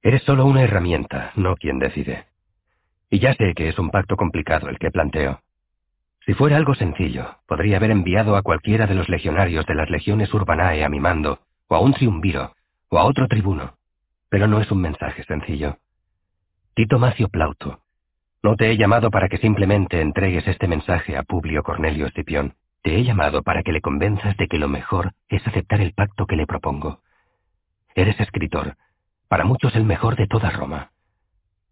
[0.01, 2.25] Eres solo una herramienta, no quien decide.
[3.09, 5.41] Y ya sé que es un pacto complicado el que planteo.
[6.25, 10.33] Si fuera algo sencillo, podría haber enviado a cualquiera de los legionarios de las legiones
[10.33, 12.55] urbanae a mi mando, o a un triunviro,
[12.89, 13.75] o a otro tribuno.
[14.29, 15.77] Pero no es un mensaje sencillo.
[16.73, 17.79] Tito Macio Plauto,
[18.45, 22.53] no te he llamado para que simplemente entregues este mensaje a Publio Cornelio Escipión.
[22.83, 26.27] Te he llamado para que le convenzas de que lo mejor es aceptar el pacto
[26.27, 26.99] que le propongo.
[27.95, 28.75] Eres escritor,
[29.27, 30.91] para muchos el mejor de toda Roma.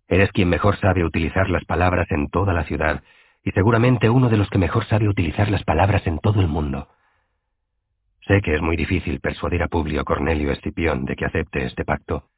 [0.08, 3.04] Eres quien mejor sabe utilizar las palabras en toda la ciudad,
[3.44, 6.88] y seguramente uno de los que mejor sabe utilizar las palabras en todo el mundo.
[8.28, 12.30] Sé que es muy difícil persuadir a Publio Cornelio Escipión de que acepte este pacto,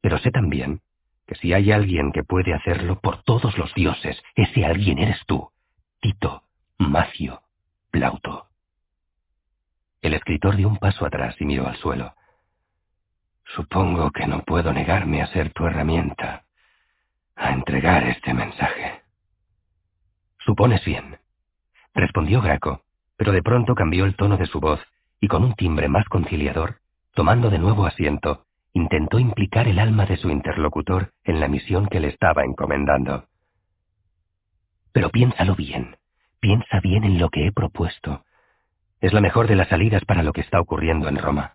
[0.00, 0.80] pero sé también
[1.26, 5.50] que si hay alguien que puede hacerlo por todos los dioses, ese alguien eres tú,
[6.00, 6.42] Tito
[6.78, 7.42] Macio
[7.92, 8.48] Plauto.
[10.02, 12.14] El escritor dio un paso atrás y miró al suelo.
[13.54, 16.44] Supongo que no puedo negarme a ser tu herramienta,
[17.36, 19.02] a entregar este mensaje.
[20.50, 21.16] Supones bien,
[21.94, 22.82] respondió Graco,
[23.16, 24.80] pero de pronto cambió el tono de su voz
[25.20, 26.78] y con un timbre más conciliador,
[27.14, 32.00] tomando de nuevo asiento, intentó implicar el alma de su interlocutor en la misión que
[32.00, 33.26] le estaba encomendando.
[34.90, 35.94] Pero piénsalo bien,
[36.40, 38.24] Piensa bien en lo que he propuesto.
[39.00, 41.54] Es la mejor de las salidas para lo que está ocurriendo en Roma.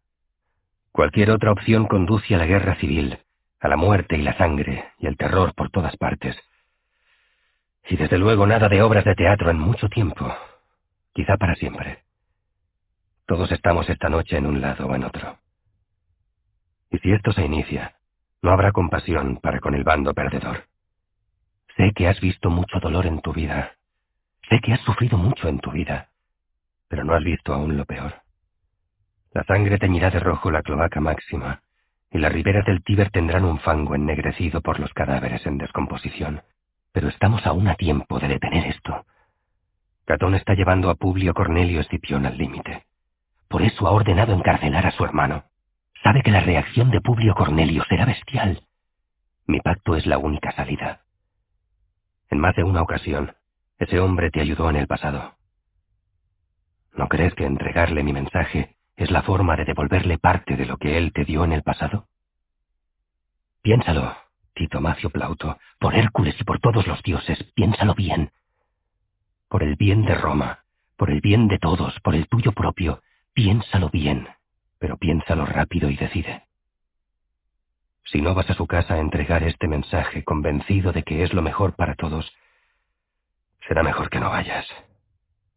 [0.93, 3.19] Cualquier otra opción conduce a la guerra civil,
[3.59, 6.37] a la muerte y la sangre y el terror por todas partes.
[7.87, 10.33] Y desde luego nada de obras de teatro en mucho tiempo,
[11.13, 12.03] quizá para siempre.
[13.25, 15.37] Todos estamos esta noche en un lado o en otro.
[16.91, 17.95] Y si esto se inicia,
[18.41, 20.65] no habrá compasión para con el bando perdedor.
[21.75, 23.73] Sé que has visto mucho dolor en tu vida.
[24.49, 26.09] Sé que has sufrido mucho en tu vida.
[26.87, 28.21] Pero no has visto aún lo peor.
[29.33, 31.61] La sangre teñirá de rojo la cloaca máxima,
[32.11, 36.41] y las riberas del Tíber tendrán un fango ennegrecido por los cadáveres en descomposición.
[36.95, 39.05] Pero estamos aún a tiempo de detener esto.
[40.05, 42.85] Catón está llevando a Publio Cornelio Escipión al límite.
[43.49, 45.43] Por eso ha ordenado encarcelar a su hermano.
[46.01, 48.63] Sabe que la reacción de Publio Cornelio será bestial.
[49.45, 51.01] Mi pacto es la única salida.
[52.29, 53.35] En más de una ocasión,
[53.77, 55.33] ese hombre te ayudó en el pasado.
[56.93, 60.97] ¿No crees que entregarle mi mensaje es la forma de devolverle parte de lo que
[60.97, 62.07] él te dio en el pasado?
[63.63, 64.15] Piénsalo,
[64.55, 68.31] Tito Macio Plauto, por Hércules y por todos los dioses, piénsalo bien.
[69.47, 70.63] Por el bien de Roma,
[70.97, 73.01] por el bien de todos, por el tuyo propio,
[73.33, 74.27] piénsalo bien
[74.79, 76.43] pero piénsalo rápido y decide.
[78.05, 81.41] Si no vas a su casa a entregar este mensaje convencido de que es lo
[81.41, 82.31] mejor para todos,
[83.67, 84.67] será mejor que no vayas,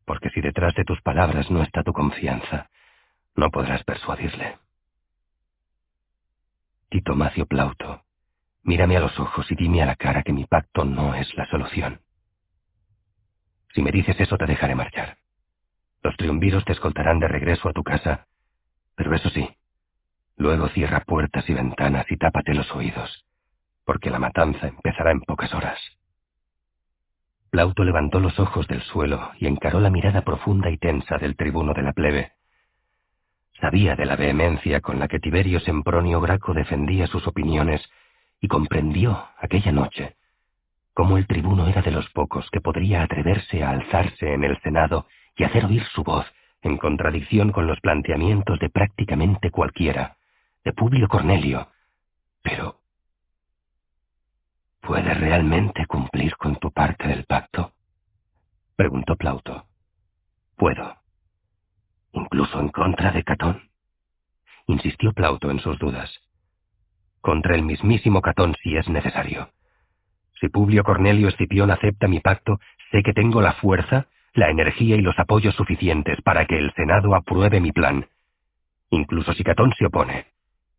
[0.06, 2.70] porque si detrás de tus palabras no está tu confianza,
[3.36, 4.58] no podrás persuadirle.
[6.88, 8.02] Tito Macio Plauto,
[8.68, 11.46] mírame a los ojos y dime a la cara que mi pacto no es la
[11.46, 12.00] solución.
[13.74, 15.16] Si me dices eso te dejaré marchar.
[16.02, 18.28] Los triunviros te escoltarán de regreso a tu casa
[18.98, 19.48] pero eso sí,
[20.36, 23.24] luego cierra puertas y ventanas y tápate los oídos,
[23.84, 25.78] porque la matanza empezará en pocas horas.
[27.48, 31.74] Plauto levantó los ojos del suelo y encaró la mirada profunda y tensa del tribuno
[31.74, 32.32] de la plebe.
[33.60, 37.80] Sabía de la vehemencia con la que Tiberio Sempronio Graco defendía sus opiniones
[38.40, 40.16] y comprendió aquella noche
[40.98, 45.06] cómo el tribuno era de los pocos que podría atreverse a alzarse en el Senado
[45.36, 46.26] y hacer oír su voz
[46.60, 50.16] en contradicción con los planteamientos de prácticamente cualquiera,
[50.64, 51.68] de Publio Cornelio.
[52.42, 52.80] Pero,
[54.80, 57.72] ¿puedes realmente cumplir con tu parte del pacto?
[58.74, 59.66] preguntó Plauto.
[60.56, 60.96] Puedo.
[62.10, 63.70] ¿Incluso en contra de Catón?
[64.66, 66.10] insistió Plauto en sus dudas.
[67.28, 69.50] Contra el mismísimo Catón si es necesario.
[70.40, 72.58] Si Publio Cornelio Escipión acepta mi pacto,
[72.90, 77.14] sé que tengo la fuerza la energía y los apoyos suficientes para que el Senado
[77.14, 78.06] apruebe mi plan.
[78.88, 80.28] Incluso si Catón se opone.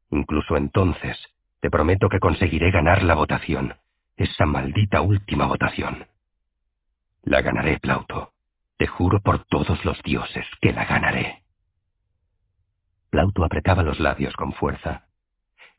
[0.10, 1.16] Incluso entonces,
[1.60, 3.76] te prometo que conseguiré ganar la votación.
[4.18, 6.08] Esa maldita última votación.
[7.26, 8.32] La ganaré, Plauto.
[8.80, 11.44] Te juro por todos los dioses que la ganaré.
[13.12, 15.09] Plauto apretaba los labios con fuerza.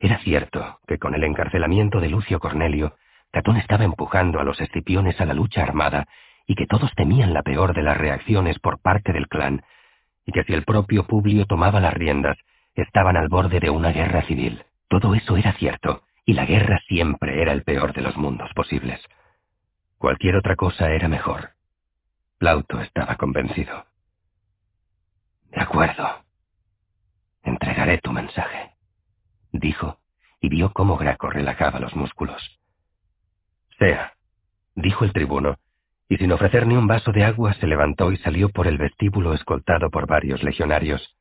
[0.01, 2.95] Era cierto que con el encarcelamiento de Lucio Cornelio,
[3.31, 6.07] Catón estaba empujando a los escipiones a la lucha armada
[6.47, 9.63] y que todos temían la peor de las reacciones por parte del clan,
[10.25, 12.35] y que si el propio Publio tomaba las riendas,
[12.73, 14.63] estaban al borde de una guerra civil.
[14.87, 18.99] Todo eso era cierto, y la guerra siempre era el peor de los mundos posibles.
[19.99, 21.51] Cualquier otra cosa era mejor.
[22.39, 23.85] Plauto estaba convencido.
[25.51, 26.23] De acuerdo.
[27.43, 28.71] Entregaré tu mensaje,
[29.51, 29.99] dijo,
[30.39, 32.59] y cómo Graco relajaba los músculos.
[33.79, 34.13] Sea,
[34.75, 35.57] dijo el tribuno,
[36.07, 39.33] y sin ofrecer ni un vaso de agua se levantó y salió por el vestíbulo
[39.33, 41.15] escoltado por varios legionarios.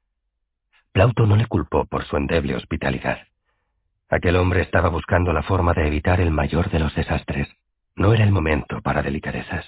[0.93, 3.19] Plauto no le culpó por su endeble hospitalidad.
[4.09, 7.49] Aquel hombre estaba buscando la forma de evitar el mayor de los desastres.
[7.95, 9.65] No era el momento para delicadezas.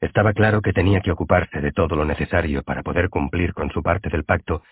[0.00, 3.82] Estaba claro que tenía que ocuparse de todo lo necesario para poder cumplir con su
[3.82, 4.62] parte del pacto,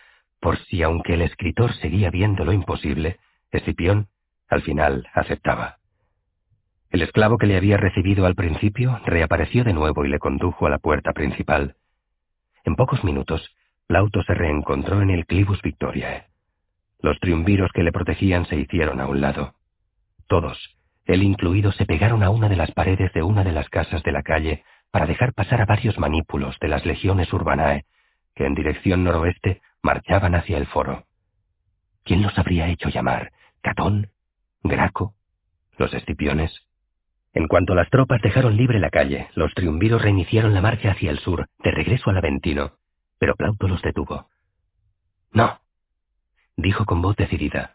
[0.40, 3.18] por si aunque el escritor seguía viendo lo imposible,
[3.50, 4.08] Escipión,
[4.48, 5.78] al final, aceptaba.
[6.90, 10.70] El esclavo que le había recibido al principio reapareció de nuevo y le condujo a
[10.70, 11.76] la puerta principal.
[12.64, 13.54] En pocos minutos,
[13.86, 16.26] Plauto se reencontró en el Clibus Victoriae.
[17.00, 19.54] Los triunviros que le protegían se hicieron a un lado.
[20.26, 24.02] Todos, él incluido, se pegaron a una de las paredes de una de las casas
[24.02, 27.84] de la calle para dejar pasar a varios manípulos de las legiones urbanae,
[28.34, 31.04] que en dirección noroeste marchaban hacia el foro.
[32.04, 33.32] ¿Quién los habría hecho llamar?
[33.62, 34.10] ¿Catón?
[34.62, 35.14] ¿Graco?
[35.76, 36.52] ¿Los escipiones?
[37.32, 41.18] En cuanto las tropas dejaron libre la calle, los triunviros reiniciaron la marcha hacia el
[41.18, 42.72] sur, de regreso al Aventino,
[43.18, 44.28] pero Plauto los detuvo.
[45.32, 45.60] No,
[46.56, 47.74] dijo con voz decidida.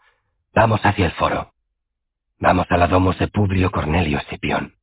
[0.54, 1.52] Vamos hacia el foro.
[2.38, 4.74] Vamos a la domos de Publio Cornelio Escipión.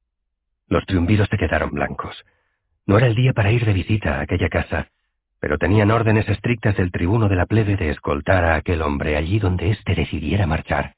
[0.68, 2.16] Los triunviros se quedaron blancos.
[2.86, 4.90] No era el día para ir de visita a aquella casa,
[5.42, 9.40] pero tenían órdenes estrictas del tribuno de la plebe de escoltar a aquel hombre allí
[9.40, 10.94] donde éste decidiera marchar.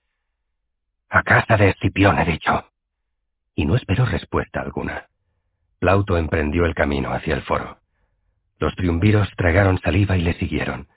[1.10, 2.66] A casa de Escipión, he dicho.
[3.56, 5.06] Y no esperó respuesta alguna.
[5.80, 7.78] Plauto emprendió el camino hacia el foro.
[8.60, 10.90] Los triunviros tragaron saliva y le siguieron.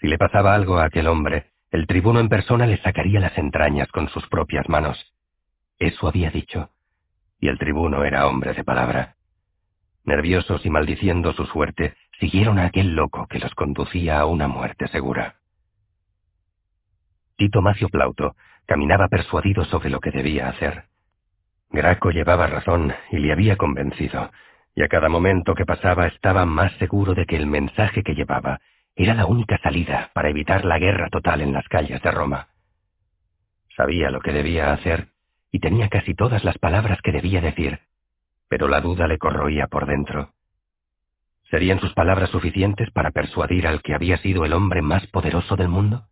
[0.00, 3.88] Si le pasaba algo a aquel hombre, el tribuno en persona le sacaría las entrañas
[3.88, 5.12] con sus propias manos.
[5.78, 6.70] Eso había dicho.
[7.40, 9.16] Y el tribuno era hombre de palabra.
[10.04, 14.86] Nerviosos y maldiciendo su suerte, siguieron a aquel loco que los conducía a una muerte
[14.88, 15.36] segura.
[17.36, 18.36] Tito Macio Plauto
[18.66, 20.84] caminaba persuadido sobre lo que debía hacer.
[21.70, 24.30] Graco llevaba razón y le había convencido,
[24.74, 28.60] y a cada momento que pasaba estaba más seguro de que el mensaje que llevaba
[28.94, 32.48] era la única salida para evitar la guerra total en las calles de Roma.
[33.76, 35.08] Sabía lo que debía hacer
[35.50, 37.80] y tenía casi todas las palabras que debía decir,
[38.48, 40.34] pero la duda le corroía por dentro.
[41.50, 45.68] ¿Serían sus palabras suficientes para persuadir al que había sido el hombre más poderoso del
[45.68, 46.06] mundo?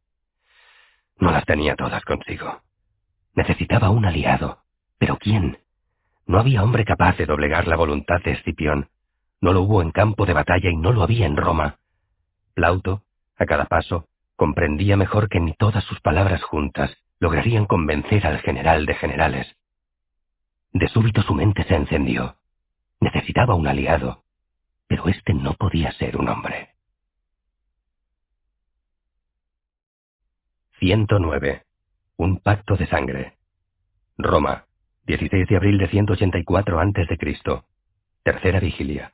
[1.19, 2.63] No las tenía todas consigo.
[3.35, 4.59] Necesitaba un aliado.
[4.99, 5.59] ¿Pero quién?
[6.27, 8.89] No había hombre capaz de doblegar la voluntad de Escipión.
[9.41, 11.79] No lo hubo en campo de batalla y no lo había en Roma.
[12.55, 13.05] Plauto,
[13.37, 18.87] a cada paso, comprendía mejor que ni todas sus palabras juntas lograrían convencer al general
[18.87, 19.57] de generales.
[20.73, 22.37] De súbito su mente se encendió.
[23.01, 24.25] Necesitaba un aliado,
[24.89, 26.71] pero este no podía ser un hombre.
[30.81, 31.63] 109.
[32.17, 33.35] Un pacto de sangre.
[34.17, 34.65] Roma,
[35.07, 37.63] 16 de abril de 184 a.C.
[38.23, 39.13] Tercera vigilia.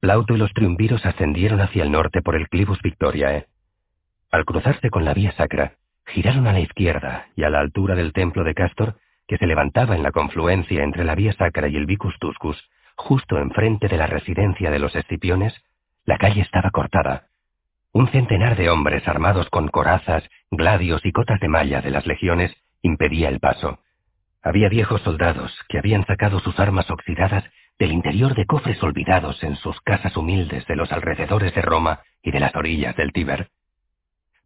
[0.00, 3.46] Plauto y los triunviros ascendieron hacia el norte por el Clivus Victoriae.
[4.30, 8.12] Al cruzarse con la vía sacra, giraron a la izquierda y a la altura del
[8.12, 11.86] templo de Castor, que se levantaba en la confluencia entre la vía sacra y el
[11.86, 12.56] Vicus Tuscus,
[12.96, 15.54] justo enfrente de la residencia de los Escipiones,
[16.04, 17.28] la calle estaba cortada.
[17.92, 22.54] Un centenar de hombres armados con corazas, gladios y cotas de malla de las legiones
[22.82, 23.80] impedía el paso.
[24.42, 27.44] Había viejos soldados que habían sacado sus armas oxidadas
[27.78, 32.30] del interior de cofres olvidados en sus casas humildes de los alrededores de Roma y
[32.30, 33.50] de las orillas del Tíber.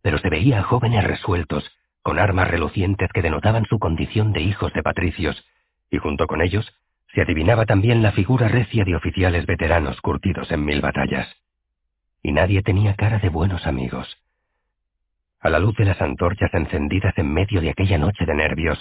[0.02, 1.70] Pero se veía a jóvenes resueltos,
[2.02, 5.44] con armas relucientes que denotaban su condición de hijos de patricios,
[5.90, 6.72] y junto con ellos
[7.14, 11.28] se adivinaba también la figura recia de oficiales veteranos curtidos en mil batallas.
[12.22, 14.18] Y nadie tenía cara de buenos amigos.
[15.40, 18.78] A la luz de las antorchas encendidas en medio de aquella noche de nervios,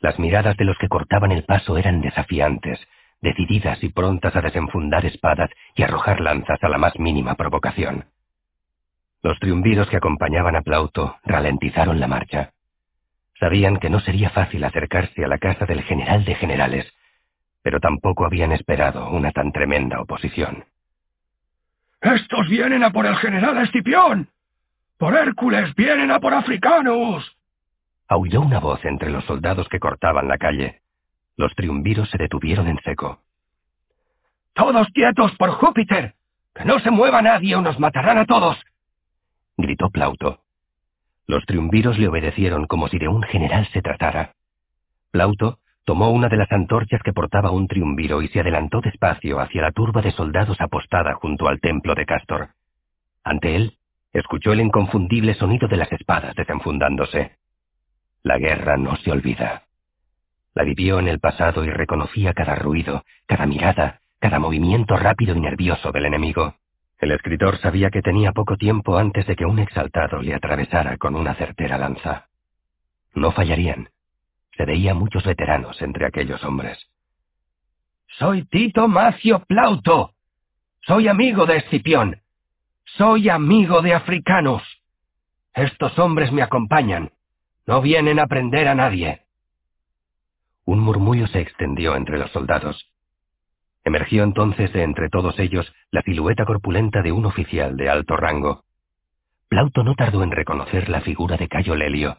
[0.00, 2.80] las miradas de los que cortaban el paso eran desafiantes,
[3.20, 8.06] decididas y prontas a desenfundar espadas y arrojar lanzas a la más mínima provocación.
[9.22, 12.52] Los triunviros que acompañaban a Plauto ralentizaron la marcha.
[13.40, 16.92] Sabían que no sería fácil acercarse a la casa del general de generales,
[17.62, 20.64] pero tampoco habían esperado una tan tremenda oposición.
[22.00, 24.28] ¡Estos vienen a por el general Escipión!
[24.96, 27.36] ¡Por Hércules vienen a por africanos!
[28.08, 30.80] Aulló una voz entre los soldados que cortaban la calle.
[31.36, 33.20] Los triunviros se detuvieron en seco.
[34.54, 36.14] ¡Todos quietos por Júpiter!
[36.54, 38.56] ¡Que no se mueva nadie o nos matarán a todos!
[39.56, 40.40] gritó Plauto.
[41.26, 44.34] Los triunviros le obedecieron como si de un general se tratara.
[45.10, 45.58] Plauto
[45.88, 49.72] tomó una de las antorchas que portaba un triunviro y se adelantó despacio hacia la
[49.72, 52.50] turba de soldados apostada junto al templo de Castor.
[53.24, 53.78] Ante él,
[54.12, 57.38] escuchó el inconfundible sonido de las espadas desenfundándose.
[58.22, 59.62] La guerra no se olvida.
[60.52, 65.40] La vivió en el pasado y reconocía cada ruido, cada mirada, cada movimiento rápido y
[65.40, 66.56] nervioso del enemigo.
[66.98, 71.16] El escritor sabía que tenía poco tiempo antes de que un exaltado le atravesara con
[71.16, 72.26] una certera lanza.
[73.14, 73.88] No fallarían.
[74.58, 76.76] Se veía muchos veteranos entre aquellos hombres.
[78.18, 80.14] Soy Tito Macio Plauto.
[80.80, 82.22] Soy amigo de Escipión.
[82.84, 84.62] Soy amigo de africanos.
[85.54, 87.12] Estos hombres me acompañan.
[87.66, 89.22] No vienen a prender a nadie.
[90.64, 92.90] Un murmullo se extendió entre los soldados.
[93.84, 98.64] Emergió entonces de entre todos ellos la silueta corpulenta de un oficial de alto rango.
[99.48, 102.18] Plauto no tardó en reconocer la figura de Cayo Lelio,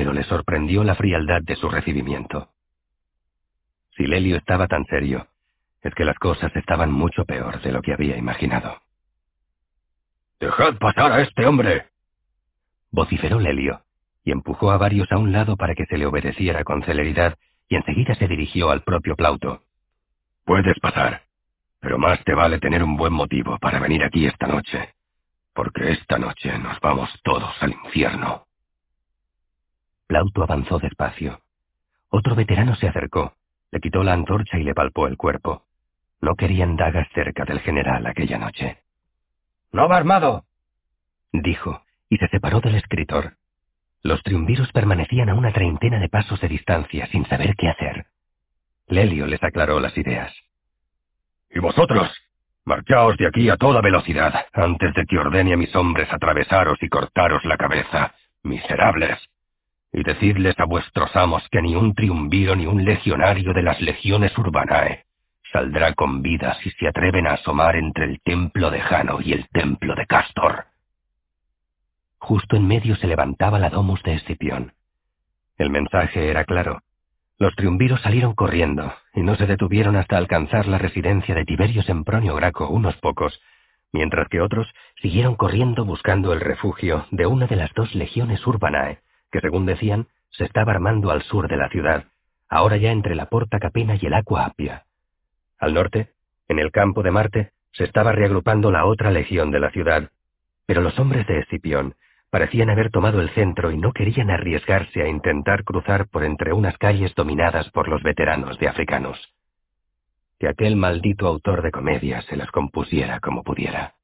[0.00, 2.48] pero le sorprendió la frialdad de su recibimiento.
[3.94, 5.26] Si Lelio estaba tan serio,
[5.82, 8.80] es que las cosas estaban mucho peor de lo que había imaginado.
[10.40, 11.88] Dejad pasar a este hombre.
[12.90, 13.82] vociferó Lelio,
[14.24, 17.36] y empujó a varios a un lado para que se le obedeciera con celeridad
[17.68, 19.64] y enseguida se dirigió al propio Plauto.
[20.46, 21.24] Puedes pasar,
[21.78, 24.94] pero más te vale tener un buen motivo para venir aquí esta noche,
[25.52, 28.46] porque esta noche nos vamos todos al infierno.
[30.10, 31.38] Plauto avanzó despacio.
[32.08, 33.34] Otro veterano se acercó,
[33.70, 35.66] le quitó la antorcha y le palpó el cuerpo.
[36.20, 38.78] No querían dagas cerca del general aquella noche.
[39.70, 40.46] No va armado,
[41.32, 43.34] dijo, y se separó del escritor.
[44.02, 48.06] Los triunviros permanecían a una treintena de pasos de distancia sin saber qué hacer.
[48.88, 50.34] Lelio les aclaró las ideas.
[51.50, 52.10] ¿Y vosotros?
[52.64, 56.88] Marchaos de aquí a toda velocidad, antes de que ordene a mis hombres atravesaros y
[56.88, 58.12] cortaros la cabeza,
[58.42, 59.29] miserables.
[59.92, 64.36] Y decidles a vuestros amos que ni un triunviro ni un legionario de las legiones
[64.38, 65.04] urbanae
[65.52, 69.48] saldrá con vida si se atreven a asomar entre el templo de Jano y el
[69.48, 70.66] templo de Castor.
[72.18, 74.72] Justo en medio se levantaba la domus de Escipión.
[75.58, 76.82] El mensaje era claro.
[77.38, 82.34] Los triunviros salieron corriendo, y no se detuvieron hasta alcanzar la residencia de Tiberio Sempronio
[82.36, 83.40] Graco unos pocos,
[83.92, 89.00] mientras que otros siguieron corriendo buscando el refugio de una de las dos legiones urbanae,
[89.30, 92.04] que según decían, se estaba armando al sur de la ciudad,
[92.48, 94.84] ahora ya entre la Porta Capena y el Aqua Apia.
[95.58, 96.10] Al norte,
[96.48, 100.10] en el campo de Marte, se estaba reagrupando la otra legión de la ciudad,
[100.66, 101.94] pero los hombres de Escipión
[102.30, 106.78] parecían haber tomado el centro y no querían arriesgarse a intentar cruzar por entre unas
[106.78, 109.32] calles dominadas por los veteranos de africanos.
[110.38, 113.94] Que aquel maldito autor de comedias se las compusiera como pudiera.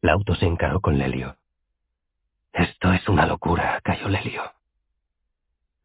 [0.00, 1.36] Lauto se encaró con Lelio.
[2.52, 4.52] Esto es una locura, cayó Lelio.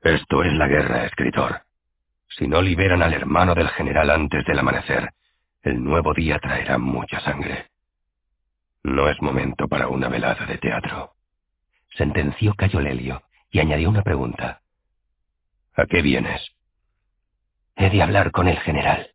[0.01, 1.61] Esto es la guerra, escritor.
[2.29, 5.13] Si no liberan al hermano del general antes del amanecer,
[5.61, 7.69] el nuevo día traerá mucha sangre.
[8.83, 11.13] No es momento para una velada de teatro.
[11.95, 14.61] Sentenció Cayo Lelio y añadió una pregunta.
[15.75, 16.41] ¿A qué vienes?
[17.75, 19.11] He de hablar con el general.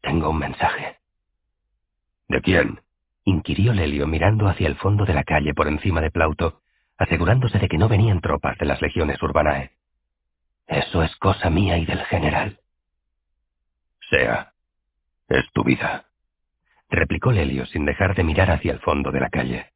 [0.00, 0.98] Tengo un mensaje.
[2.28, 2.80] ¿De quién?
[3.24, 6.60] Inquirió Lelio mirando hacia el fondo de la calle por encima de Plauto,
[6.96, 9.72] asegurándose de que no venían tropas de las legiones urbanae.
[10.66, 12.58] Eso es cosa mía y del general.
[14.10, 14.52] Sea.
[15.28, 16.04] Es tu vida
[16.94, 19.72] replicó Lelio sin dejar de mirar hacia el fondo de la calle.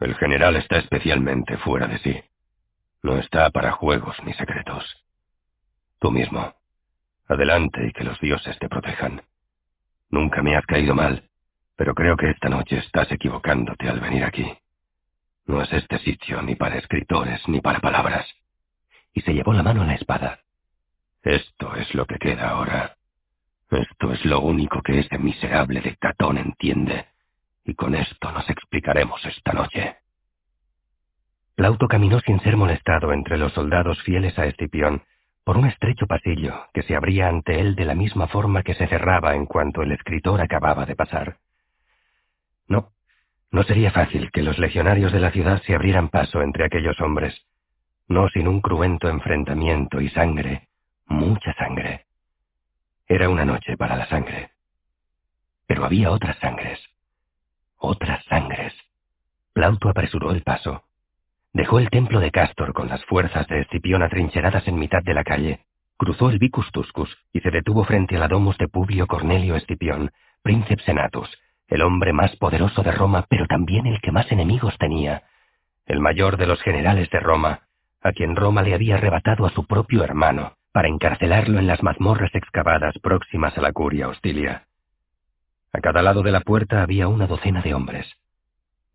[0.00, 2.22] El general está especialmente fuera de sí.
[3.02, 4.84] No está para juegos ni secretos.
[5.98, 6.54] Tú mismo.
[7.28, 9.22] Adelante y que los dioses te protejan.
[10.10, 11.28] Nunca me has caído mal,
[11.76, 14.50] pero creo que esta noche estás equivocándote al venir aquí.
[15.46, 18.26] No es este sitio ni para escritores ni para palabras.
[19.12, 20.40] Y se llevó la mano a la espada.
[21.22, 22.96] Esto es lo que queda ahora.
[23.70, 27.06] Esto es lo único que ese miserable de Catón entiende,
[27.64, 29.96] y con esto nos explicaremos esta noche.
[31.56, 35.02] Plauto caminó sin ser molestado entre los soldados fieles a Escipión
[35.44, 38.86] por un estrecho pasillo que se abría ante él de la misma forma que se
[38.86, 41.36] cerraba en cuanto el escritor acababa de pasar.
[42.68, 42.90] No,
[43.50, 47.44] no sería fácil que los legionarios de la ciudad se abrieran paso entre aquellos hombres,
[48.08, 50.68] no sin un cruento enfrentamiento y sangre,
[51.06, 52.06] mucha sangre.
[53.06, 54.50] Era una noche para la sangre.
[55.66, 56.80] Pero había otras sangres.
[57.78, 58.74] Otras sangres.
[59.52, 60.84] Plauto apresuró el paso.
[61.52, 65.22] Dejó el templo de Castor con las fuerzas de Escipión atrincheradas en mitad de la
[65.22, 65.60] calle.
[65.96, 70.10] Cruzó el Vicus Tuscus y se detuvo frente a la domus de Publio Cornelio Escipión,
[70.42, 71.30] príncipe senatus,
[71.74, 75.24] el hombre más poderoso de Roma, pero también el que más enemigos tenía,
[75.86, 77.62] el mayor de los generales de Roma,
[78.00, 82.32] a quien Roma le había arrebatado a su propio hermano, para encarcelarlo en las mazmorras
[82.32, 84.68] excavadas próximas a la curia hostilia.
[85.72, 88.06] A cada lado de la puerta había una docena de hombres.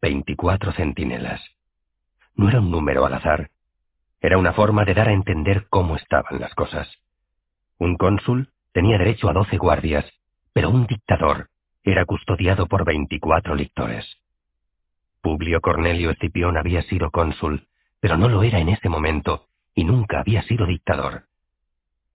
[0.01, 1.41] Veinticuatro centinelas.
[2.35, 3.49] No era un número al azar.
[4.21, 6.87] Era una forma de dar a entender cómo estaban las cosas.
[7.77, 10.09] Un cónsul tenía derecho a doce guardias,
[10.53, 11.49] pero un dictador
[11.83, 14.05] era custodiado por veinticuatro lictores.
[15.21, 17.67] Publio Cornelio Escipión había sido cónsul,
[17.99, 19.45] pero no lo era en ese momento,
[19.75, 21.23] y nunca había sido dictador.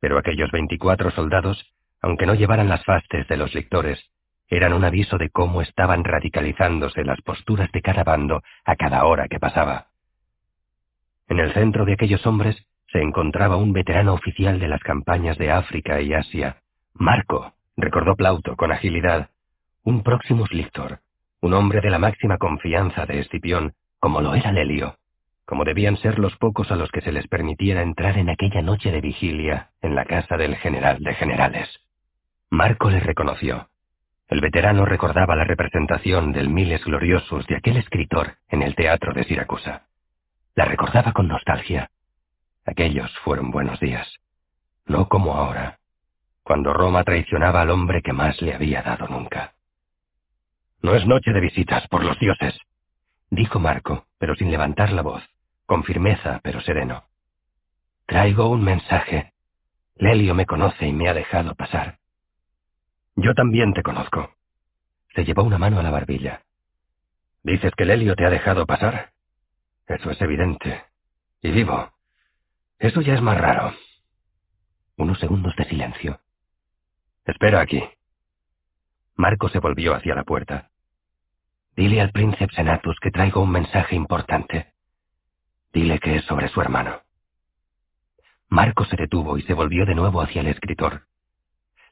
[0.01, 4.11] Pero aquellos veinticuatro soldados, aunque no llevaran las fastes de los lectores,
[4.49, 9.29] eran un aviso de cómo estaban radicalizándose las posturas de cada bando a cada hora
[9.29, 9.89] que pasaba.
[11.29, 12.57] En el centro de aquellos hombres
[12.93, 16.59] se encontraba un veterano oficial de las campañas de África y Asia,
[16.93, 19.31] Marco, recordó Plauto con agilidad,
[19.85, 21.01] un próximo lictor,
[21.43, 24.97] un hombre de la máxima confianza de Escipión, como lo era Lelio,
[25.45, 28.91] como debían ser los pocos a los que se les permitiera entrar en aquella noche
[28.91, 31.69] de vigilia en la casa del general de generales.
[32.49, 33.69] Marco les reconoció.
[34.29, 39.25] El veterano recordaba la representación del Miles Gloriosus de aquel escritor en el teatro de
[39.25, 39.83] Siracusa.
[40.55, 41.91] La recordaba con nostalgia.
[42.65, 44.09] Aquellos fueron buenos días.
[44.87, 45.79] No como ahora,
[46.43, 49.54] cuando Roma traicionaba al hombre que más le había dado nunca.
[50.85, 52.61] No es noche de visitas, por los dioses,
[53.31, 55.25] dijo Marco, pero sin levantar la voz
[55.65, 57.05] con firmeza pero sereno.
[58.05, 59.33] Traigo un mensaje.
[59.97, 62.01] Lelio me conoce y me ha dejado pasar.
[63.17, 64.35] Yo también te conozco.
[65.15, 66.43] Se llevó una mano a la barbilla.
[67.43, 69.13] ¿Dices que Lelio te ha dejado pasar?
[69.87, 70.85] Eso es evidente.
[71.41, 71.95] Y vivo.
[72.79, 73.73] Eso ya es más raro.
[74.99, 76.21] Unos segundos de silencio.
[77.25, 77.83] Espera aquí.
[79.17, 80.73] Marco se volvió hacia la puerta.
[81.77, 84.69] Dile al príncipe Senatus que traigo un mensaje importante.
[85.73, 87.01] Dile que es sobre su hermano.
[88.49, 91.03] Marco se detuvo y se volvió de nuevo hacia el escritor.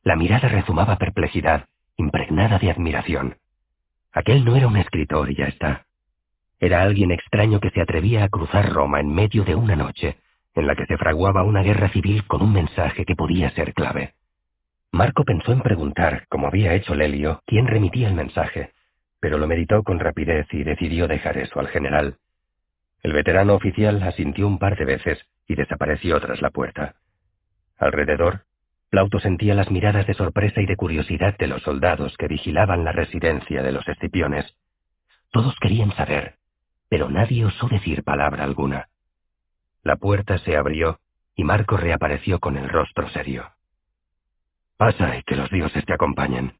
[0.04, 1.66] La mirada rezumaba perplejidad,
[1.96, 3.38] impregnada de admiración.
[4.12, 5.86] Aquel no era un escritor y ya está.
[6.60, 10.18] Era alguien extraño que se atrevía a cruzar Roma en medio de una noche,
[10.54, 14.14] en la que se fraguaba una guerra civil con un mensaje que podía ser clave.
[14.92, 18.72] Marco pensó en preguntar, como había hecho Lelio, quién remitía el mensaje,
[19.22, 22.16] pero lo meditó con rapidez y decidió dejar eso al general.
[23.04, 26.96] El veterano oficial asintió un par de veces y desapareció tras la puerta.
[27.78, 28.40] Alrededor,
[28.90, 32.90] Plauto sentía las miradas de sorpresa y de curiosidad de los soldados que vigilaban la
[32.90, 34.56] residencia de los escipiones.
[35.30, 36.34] Todos querían saber,
[36.88, 38.88] pero nadie osó decir palabra alguna.
[39.84, 40.98] La puerta se abrió
[41.36, 43.52] y Marco reapareció con el rostro serio.
[44.76, 46.54] Pasa y que los dioses te acompañen.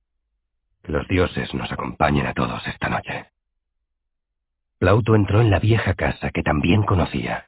[0.85, 3.27] Los dioses nos acompañen a todos esta noche.
[4.79, 7.47] Plauto entró en la vieja casa que también conocía.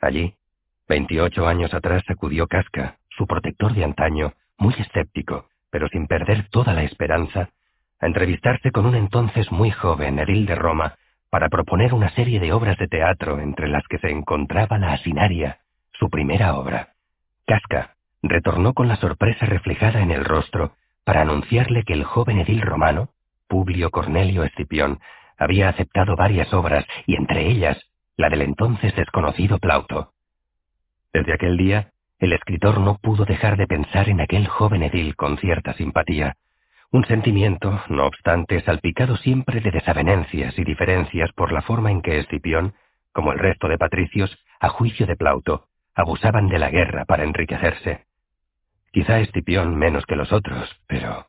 [0.00, 0.34] Allí,
[0.88, 6.74] veintiocho años atrás, acudió Casca, su protector de antaño, muy escéptico, pero sin perder toda
[6.74, 7.50] la esperanza,
[8.00, 10.96] a entrevistarse con un entonces muy joven edil de Roma
[11.30, 15.60] para proponer una serie de obras de teatro entre las que se encontraba la Asinaria,
[15.92, 16.94] su primera obra.
[17.46, 22.62] Casca retornó con la sorpresa reflejada en el rostro para anunciarle que el joven edil
[22.62, 23.10] romano,
[23.48, 25.00] Publio Cornelio Escipión,
[25.38, 27.78] había aceptado varias obras y entre ellas
[28.16, 30.12] la del entonces desconocido Plauto.
[31.12, 35.38] Desde aquel día, el escritor no pudo dejar de pensar en aquel joven edil con
[35.38, 36.36] cierta simpatía,
[36.92, 42.18] un sentimiento, no obstante, salpicado siempre de desavenencias y diferencias por la forma en que
[42.18, 42.74] Escipión,
[43.12, 48.06] como el resto de patricios, a juicio de Plauto, abusaban de la guerra para enriquecerse.
[48.92, 51.26] Quizá Escipión menos que los otros, pero...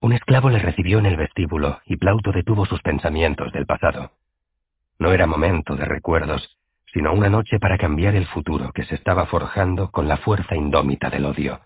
[0.00, 4.12] Un esclavo le recibió en el vestíbulo y Plauto detuvo sus pensamientos del pasado.
[4.98, 6.58] No era momento de recuerdos,
[6.92, 11.10] sino una noche para cambiar el futuro que se estaba forjando con la fuerza indómita
[11.10, 11.60] del odio.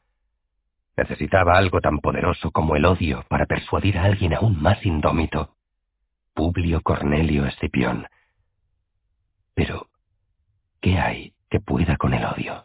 [0.97, 5.57] Necesitaba algo tan poderoso como el odio para persuadir a alguien aún más indómito.
[6.35, 8.07] Publio Cornelio Escipión.
[9.55, 9.89] Pero,
[10.81, 12.65] ¿qué hay que pueda con el odio?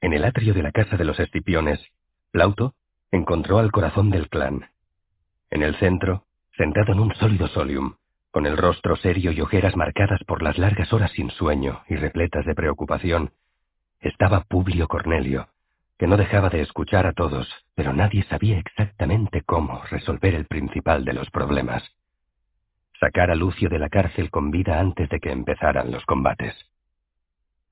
[0.00, 1.80] En el atrio de la casa de los Escipiones,
[2.30, 2.74] Plauto
[3.10, 4.70] encontró al corazón del clan.
[5.50, 6.24] En el centro,
[6.56, 7.96] sentado en un sólido solium,
[8.30, 12.46] con el rostro serio y ojeras marcadas por las largas horas sin sueño y repletas
[12.46, 13.32] de preocupación,
[14.00, 15.48] estaba Publio Cornelio,
[15.98, 21.04] que no dejaba de escuchar a todos, pero nadie sabía exactamente cómo resolver el principal
[21.04, 21.82] de los problemas.
[22.98, 26.54] Sacar a Lucio de la cárcel con vida antes de que empezaran los combates.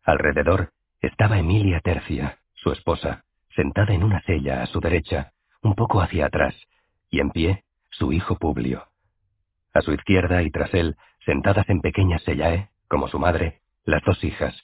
[0.04, 5.32] Alrededor estaba Emilia Tercia, su esposa, sentada en una sella a su derecha,
[5.62, 6.54] un poco hacia atrás,
[7.10, 8.86] y en pie, su hijo Publio.
[9.74, 14.22] A su izquierda y tras él, sentadas en pequeñas sellae, como su madre, las dos
[14.24, 14.54] hijas,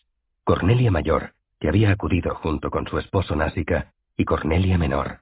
[0.44, 5.20] Cornelia Mayor, que había acudido junto con su esposo Násica, y Cornelia Menor.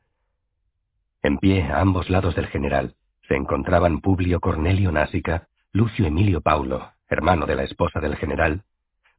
[1.23, 2.97] En pie, a ambos lados del general,
[3.29, 8.65] se encontraban Publio Cornelio Násica, Lucio Emilio Paulo, hermano de la esposa del general,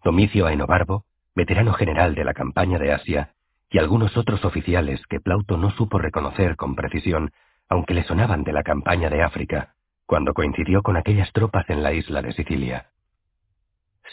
[0.03, 3.33] Domicio Aenobarbo, veterano general de la campaña de Asia,
[3.69, 7.31] y algunos otros oficiales que Plauto no supo reconocer con precisión,
[7.69, 11.93] aunque le sonaban de la campaña de África, cuando coincidió con aquellas tropas en la
[11.93, 12.87] isla de Sicilia.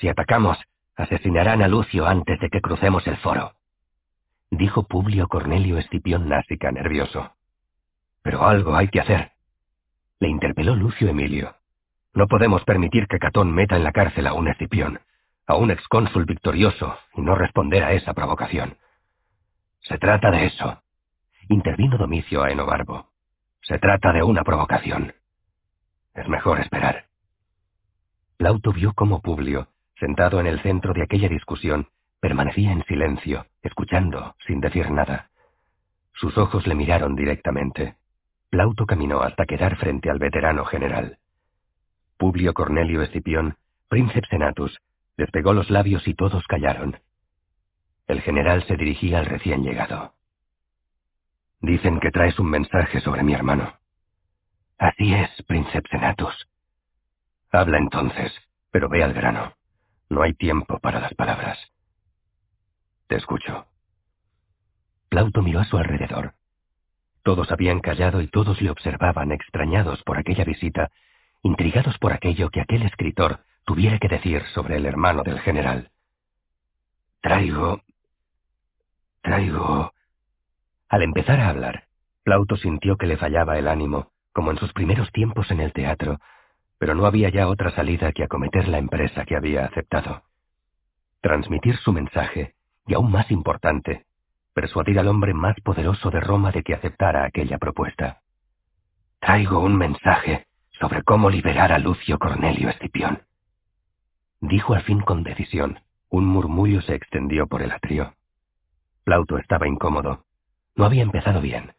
[0.00, 0.58] Si atacamos,
[1.00, 3.52] Asesinarán a Lucio antes de que crucemos el foro.
[4.50, 7.32] Dijo Publio Cornelio Escipión Násica nervioso.
[8.22, 9.32] Pero algo hay que hacer.
[10.18, 11.54] Le interpeló Lucio Emilio.
[12.12, 15.00] No podemos permitir que Catón meta en la cárcel a un Escipión,
[15.50, 18.78] a un excónsul victorioso, y no responder a esa provocación.
[19.80, 20.82] Se trata de eso.
[21.48, 23.10] Intervino Domicio a Enobarbo.
[23.62, 25.12] Se trata de una provocación.
[26.14, 27.04] Es mejor esperar.
[28.36, 29.68] Plauto vio cómo Publio,
[30.00, 31.88] Sentado en el centro de aquella discusión,
[32.20, 35.28] permanecía en silencio, escuchando, sin decir nada.
[36.14, 37.96] Sus ojos le miraron directamente.
[38.48, 41.18] Plauto caminó hasta quedar frente al veterano general.
[42.16, 43.56] Publio Cornelio Escipión,
[43.90, 44.80] príncipe senatus,
[45.20, 46.98] despegó los labios y todos callaron.
[48.06, 50.14] El general se dirigía al recién llegado.
[51.60, 53.78] Dicen que traes un mensaje sobre mi hermano.
[54.78, 56.48] Así es, príncipe senatus.
[57.52, 58.32] Habla entonces,
[58.70, 59.52] pero ve al grano.
[60.08, 61.58] No hay tiempo para las palabras.
[63.06, 63.66] Te escucho.
[65.10, 66.32] Plauto miró a su alrededor.
[67.22, 70.90] Todos habían callado y todos le observaban extrañados por aquella visita,
[71.42, 75.90] intrigados por aquello que aquel escritor tuviera que decir sobre el hermano del general.
[77.20, 77.82] Traigo...
[79.22, 79.92] Traigo...
[80.88, 81.84] Al empezar a hablar,
[82.24, 86.18] Plauto sintió que le fallaba el ánimo, como en sus primeros tiempos en el teatro,
[86.78, 90.22] pero no había ya otra salida que acometer la empresa que había aceptado.
[91.20, 92.54] Transmitir su mensaje,
[92.86, 94.06] y aún más importante,
[94.54, 98.20] persuadir al hombre más poderoso de Roma de que aceptara aquella propuesta.
[99.20, 100.46] Traigo un mensaje
[100.78, 103.22] sobre cómo liberar a Lucio Cornelio Escipión.
[104.40, 105.80] Dijo al fin con decisión.
[106.08, 108.14] Un murmullo se extendió por el atrio.
[109.04, 110.24] Plauto estaba incómodo.
[110.74, 111.72] No había empezado bien.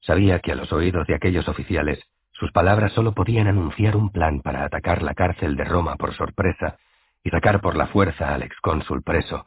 [0.00, 4.40] Sabía que a los oídos de aquellos oficiales sus palabras solo podían anunciar un plan
[4.40, 6.78] para atacar la cárcel de Roma por sorpresa
[7.22, 9.46] y sacar por la fuerza al excónsul preso,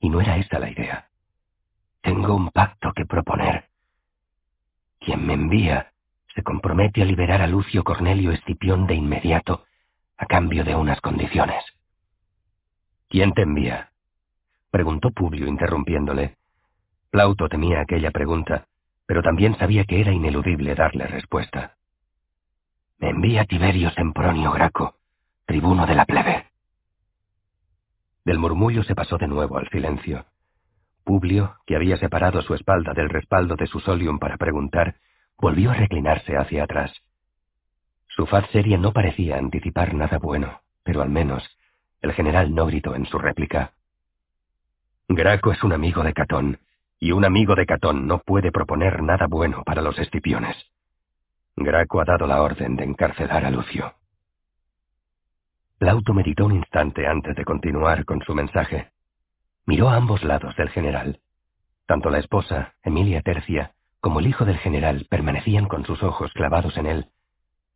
[0.00, 1.08] y no era esa la idea.
[2.02, 3.68] Tengo un pacto que proponer.
[4.98, 5.92] Quien me envía
[6.34, 9.64] se compromete a liberar a Lucio Cornelio Escipión de inmediato,
[10.18, 11.64] a cambio de unas condiciones.
[13.08, 13.90] ¿Quién te envía?
[14.70, 16.36] preguntó Publio interrumpiéndole.
[17.10, 18.66] Plauto temía aquella pregunta,
[19.06, 21.76] pero también sabía que era ineludible darle respuesta.
[22.98, 24.96] Me envía Tiberio Sempronio Graco,
[25.46, 26.46] tribuno de la plebe.
[28.24, 30.26] Del murmullo se pasó de nuevo al silencio.
[31.04, 34.96] Publio, que había separado su espalda del respaldo de su solium para preguntar,
[35.38, 36.92] volvió a reclinarse hacia atrás.
[38.08, 41.55] Su faz seria no parecía anticipar nada bueno, pero al menos
[42.06, 43.72] el general no gritó en su réplica.
[45.08, 46.58] Graco es un amigo de Catón,
[46.98, 50.56] y un amigo de Catón no puede proponer nada bueno para los estipiones.
[51.56, 53.94] Graco ha dado la orden de encarcelar a Lucio.
[55.78, 58.90] Plauto meditó un instante antes de continuar con su mensaje.
[59.66, 61.20] Miró a ambos lados del general.
[61.86, 66.76] Tanto la esposa, Emilia Tercia, como el hijo del general permanecían con sus ojos clavados
[66.78, 67.10] en él,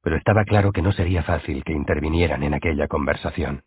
[0.03, 3.65] pero estaba claro que no sería fácil que intervinieran en aquella conversación.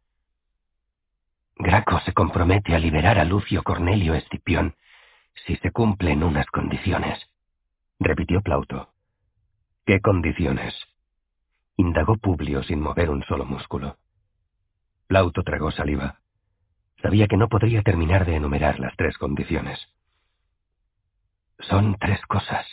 [1.55, 4.75] Graco se compromete a liberar a Lucio Cornelio Escipión
[5.45, 7.19] si se cumplen unas condiciones,
[7.99, 8.89] repitió Plauto.
[9.85, 10.73] ¿Qué condiciones?
[11.75, 13.97] indagó Publio sin mover un solo músculo.
[15.07, 16.19] Plauto tragó saliva.
[17.01, 19.79] Sabía que no podría terminar de enumerar las tres condiciones.
[21.59, 22.65] Son tres cosas.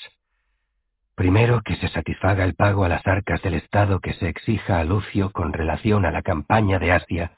[1.15, 4.85] Primero, que se satisfaga el pago a las arcas del Estado que se exija a
[4.85, 7.37] Lucio con relación a la campaña de Asia.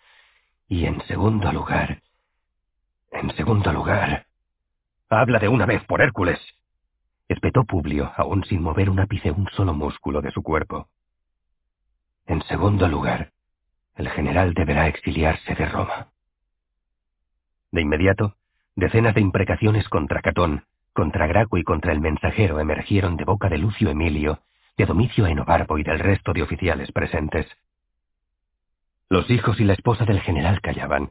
[0.68, 2.02] Y en segundo lugar...
[3.10, 4.26] En segundo lugar...
[5.08, 6.38] Habla de una vez, por Hércules.
[7.28, 10.88] Espetó Publio, aún sin mover un ápice un solo músculo de su cuerpo.
[12.26, 13.32] En segundo lugar,
[13.96, 16.08] el general deberá exiliarse de Roma.
[17.70, 18.36] De inmediato,
[18.74, 23.58] decenas de imprecaciones contra Catón, contra Graco y contra el mensajero emergieron de boca de
[23.58, 24.40] Lucio Emilio,
[24.76, 27.46] de Domicio Enobarbo y del resto de oficiales presentes.
[29.12, 31.10] Los hijos y la esposa del general callaban.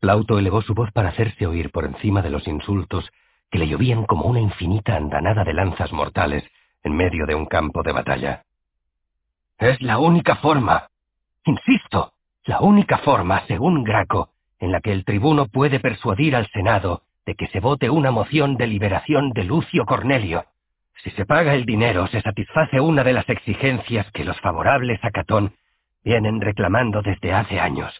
[0.00, 3.08] Plauto elevó su voz para hacerse oír por encima de los insultos
[3.48, 6.42] que le llovían como una infinita andanada de lanzas mortales
[6.82, 8.42] en medio de un campo de batalla.
[9.56, 10.88] Es la única forma,
[11.44, 17.02] Insisto, la única forma, según Graco, en la que el tribuno puede persuadir al Senado
[17.24, 20.46] de que se vote una moción de liberación de Lucio Cornelio.
[21.04, 25.12] Si se paga el dinero, se satisface una de las exigencias que los favorables a
[25.12, 25.54] Catón
[26.04, 27.92] vienen reclamando desde hace años.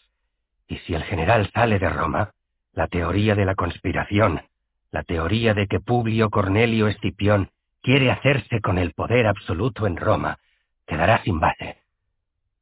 [0.69, 2.31] Y si el general sale de Roma,
[2.73, 4.43] la teoría de la conspiración,
[4.91, 7.51] la teoría de que Publio Cornelio Escipión
[7.83, 10.39] quiere hacerse con el poder absoluto en Roma,
[10.87, 11.79] quedará sin base.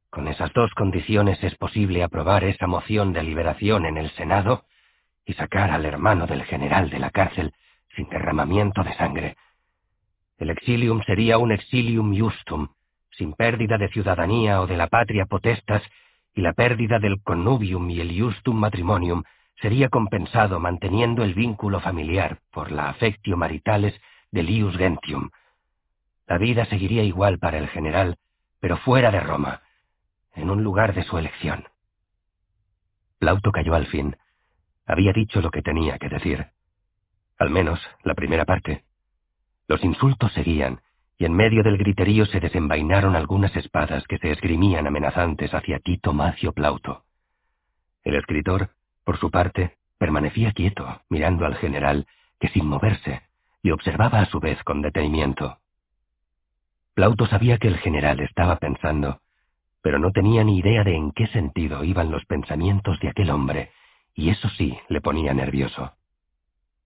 [0.09, 4.65] Con esas dos condiciones es posible aprobar esa moción de liberación en el Senado
[5.25, 7.53] y sacar al hermano del general de la cárcel
[7.95, 9.37] sin derramamiento de sangre.
[10.37, 12.69] El exilium sería un exilium justum,
[13.17, 15.83] sin pérdida de ciudadanía o de la patria potestas,
[16.33, 19.23] y la pérdida del connubium y el justum matrimonium
[19.61, 23.99] sería compensado manteniendo el vínculo familiar por la affectio maritales
[24.31, 25.29] del ius gentium.
[26.27, 28.17] La vida seguiría igual para el general,
[28.59, 29.61] pero fuera de Roma,
[30.35, 31.65] en un lugar de su elección.
[33.19, 34.17] Plauto cayó al fin.
[34.85, 36.47] Había dicho lo que tenía que decir.
[37.37, 38.83] Al menos la primera parte.
[39.67, 40.81] Los insultos seguían,
[41.23, 46.11] y en medio del griterío se desenvainaron algunas espadas que se esgrimían amenazantes hacia Tito
[46.11, 47.05] Macio Plauto.
[48.03, 48.71] El escritor,
[49.05, 52.07] por su parte, permanecía quieto, mirando al general,
[52.41, 53.21] que sin moverse,
[53.61, 55.59] y observaba a su vez con detenimiento.
[56.93, 59.21] Plauto sabía que el general estaba pensando,
[59.81, 63.71] pero no tenía ni idea de en qué sentido iban los pensamientos de aquel hombre,
[64.13, 65.93] y eso sí le ponía nervioso.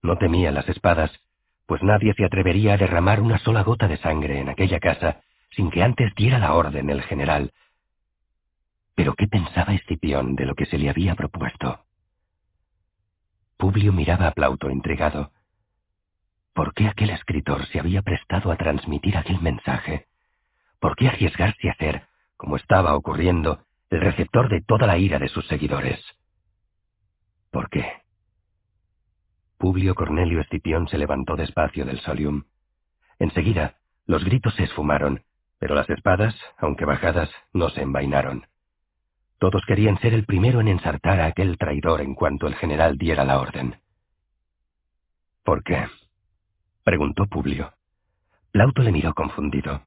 [0.03, 1.09] No temía las espadas,
[1.67, 5.69] pues nadie se atrevería a derramar una sola gota de sangre en aquella casa sin
[5.69, 7.51] que antes diera la orden el general.
[8.95, 11.83] Pero ¿qué pensaba Escipión de lo que se le había propuesto?
[13.57, 15.31] Publio miraba a Plauto intrigado.
[16.53, 20.07] ¿Por qué aquel escritor se había prestado a transmitir aquel mensaje?
[20.79, 25.27] ¿Por qué arriesgarse a ser, como estaba ocurriendo, el receptor de toda la ira de
[25.27, 25.99] sus seguidores?
[27.51, 27.96] ¿Por qué?
[29.57, 32.43] Publio Cornelio Escipión se levantó despacio del solium.
[33.17, 35.23] Enseguida, los gritos se esfumaron,
[35.59, 38.45] pero las espadas, aunque bajadas, no se envainaron.
[39.39, 43.23] Todos querían ser el primero en ensartar a aquel traidor en cuanto el general diera
[43.23, 43.79] la orden.
[45.43, 45.87] ¿Por qué?
[46.83, 47.73] preguntó Publio.
[48.51, 49.81] Plauto le miró confundido.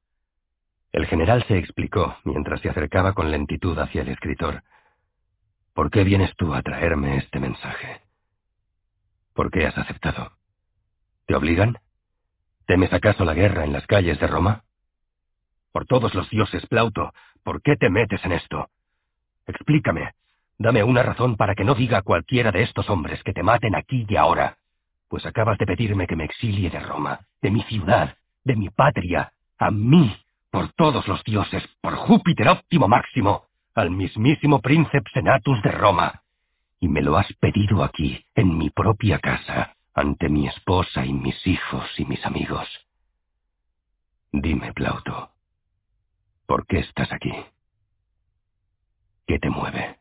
[0.91, 4.63] El general se explicó mientras se acercaba con lentitud hacia el escritor.
[5.73, 8.10] ¿Por qué vienes tú a traerme este mensaje?
[9.33, 10.31] ¿Por qué has aceptado?
[11.25, 11.77] ¿Te obligan?
[12.65, 14.63] ¿Temes acaso la guerra en las calles de Roma?
[15.71, 18.69] Por todos los dioses, Plauto, ¿por qué te metes en esto?
[19.47, 20.13] Explícame.
[20.57, 23.75] Dame una razón para que no diga a cualquiera de estos hombres que te maten
[23.75, 24.57] aquí y ahora.
[25.07, 29.33] Pues acabas de pedirme que me exilie de Roma, de mi ciudad, de mi patria,
[29.57, 30.15] a mí,
[30.51, 36.21] por todos los dioses, por Júpiter óptimo máximo, al mismísimo príncipe Senatus de Roma.
[36.81, 41.45] Y me lo has pedido aquí, en mi propia casa, ante mi esposa y mis
[41.45, 42.67] hijos y mis amigos.
[44.31, 45.29] Dime, Plauto,
[46.47, 47.33] ¿por qué estás aquí?
[49.27, 49.99] ¿Qué te mueve?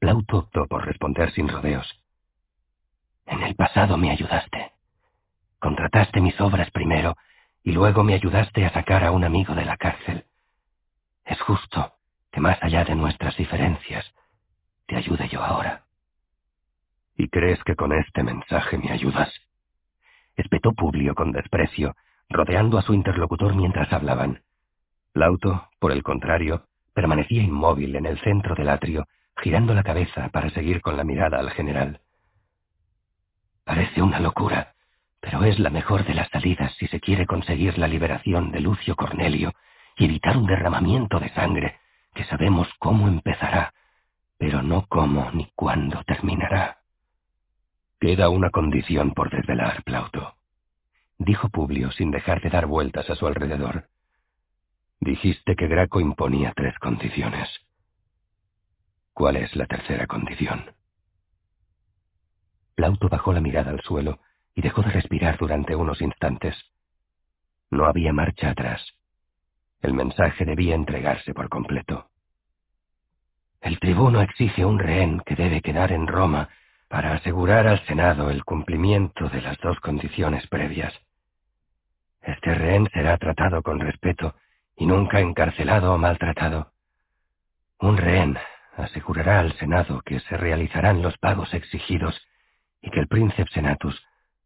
[0.00, 1.88] Plauto optó por responder sin rodeos.
[3.26, 4.72] En el pasado me ayudaste.
[5.60, 7.16] Contrataste mis obras primero
[7.62, 10.26] y luego me ayudaste a sacar a un amigo de la cárcel.
[11.24, 11.94] Es justo
[12.32, 14.12] que más allá de nuestras diferencias,
[14.86, 15.84] te ayude yo ahora.
[17.16, 19.32] ¿Y crees que con este mensaje me ayudas?
[20.36, 21.94] Espetó Publio con desprecio,
[22.28, 24.42] rodeando a su interlocutor mientras hablaban.
[25.12, 30.48] Plauto, por el contrario, Permanecía inmóvil en el centro del atrio, girando la cabeza para
[30.50, 32.00] seguir con la mirada al general.
[33.64, 34.74] Parece una locura,
[35.20, 38.94] pero es la mejor de las salidas si se quiere conseguir la liberación de Lucio
[38.94, 39.52] Cornelio
[39.96, 41.80] y evitar un derramamiento de sangre
[42.14, 43.74] que sabemos cómo empezará,
[44.38, 46.78] pero no cómo ni cuándo terminará.
[48.00, 50.34] Queda una condición por desvelar, Plauto,
[51.18, 53.88] dijo Publio sin dejar de dar vueltas a su alrededor.
[55.00, 57.48] Dijiste que Graco imponía tres condiciones.
[59.12, 60.74] ¿Cuál es la tercera condición?
[62.74, 64.18] Plauto bajó la mirada al suelo
[64.54, 66.56] y dejó de respirar durante unos instantes.
[67.70, 68.82] No había marcha atrás.
[69.80, 72.08] El mensaje debía entregarse por completo.
[73.64, 76.50] El tribuno exige un rehén que debe quedar en Roma
[76.86, 80.92] para asegurar al Senado el cumplimiento de las dos condiciones previas.
[82.20, 84.34] Este rehén será tratado con respeto
[84.76, 86.72] y nunca encarcelado o maltratado.
[87.80, 88.36] Un rehén
[88.76, 92.20] asegurará al Senado que se realizarán los pagos exigidos
[92.82, 93.98] y que el príncipe Senatus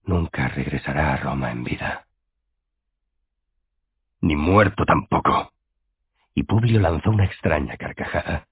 [0.05, 2.07] nunca regresará a Roma en vida.
[4.21, 5.51] Ni muerto tampoco.
[6.35, 8.47] Y Publio lanzó una extraña carcajada.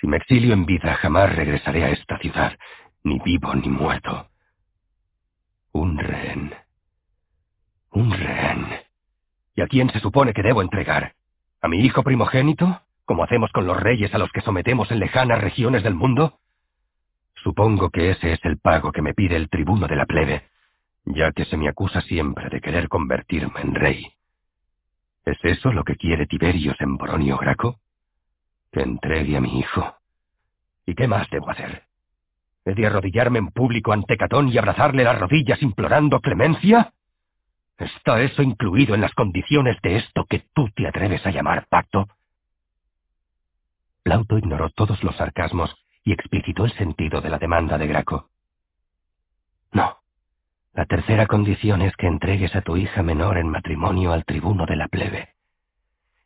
[0.00, 2.56] Si me exilio en vida jamás regresaré a esta ciudad,
[3.04, 4.28] ni vivo ni muerto.
[5.72, 6.54] Un rehén.
[7.90, 8.66] Un rehén.
[9.54, 11.14] ¿Y a quién se supone que debo entregar?
[11.62, 12.82] ¿A mi hijo primogénito?
[13.04, 16.38] ¿Como hacemos con los reyes a los que sometemos en lejanas regiones del mundo?
[17.36, 20.44] Supongo que ese es el pago que me pide el tribuno de la plebe,
[21.04, 24.12] ya que se me acusa siempre de querer convertirme en rey.
[25.24, 27.78] ¿Es eso lo que quiere Tiberios en Boronio Graco?
[28.76, 29.96] Que entregue a mi hijo.
[30.84, 31.84] ¿Y qué más debo hacer?
[32.66, 36.92] ¿He de arrodillarme en público ante Catón y abrazarle las rodillas implorando clemencia?
[37.78, 42.06] ¿Está eso incluido en las condiciones de esto que tú te atreves a llamar pacto?
[44.02, 48.28] Plauto ignoró todos los sarcasmos y explicitó el sentido de la demanda de Graco.
[49.72, 50.00] No.
[50.74, 54.76] La tercera condición es que entregues a tu hija menor en matrimonio al tribuno de
[54.76, 55.30] la plebe.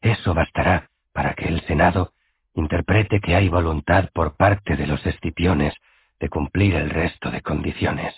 [0.01, 2.13] Eso bastará para que el Senado
[2.55, 5.75] interprete que hay voluntad por parte de los escipiones
[6.19, 8.15] de cumplir el resto de condiciones.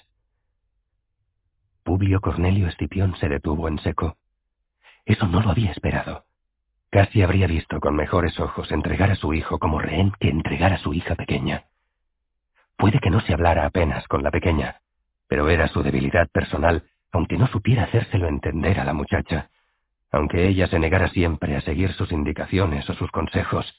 [1.84, 4.16] Publio Cornelio Escipión se detuvo en seco.
[5.04, 6.24] Eso no lo había esperado.
[6.90, 10.78] Casi habría visto con mejores ojos entregar a su hijo como rehén que entregar a
[10.78, 11.64] su hija pequeña.
[12.76, 14.80] Puede que no se hablara apenas con la pequeña,
[15.26, 19.50] pero era su debilidad personal, aunque no supiera hacérselo entender a la muchacha,
[20.10, 23.74] aunque ella se negara siempre a seguir sus indicaciones o sus consejos,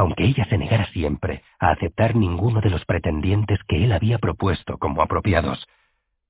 [0.00, 4.78] aunque ella se negara siempre a aceptar ninguno de los pretendientes que él había propuesto
[4.78, 5.68] como apropiados.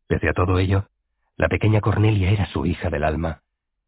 [0.09, 0.89] Pese a todo ello,
[1.37, 3.43] La pequeña Cornelia era su hija del alma,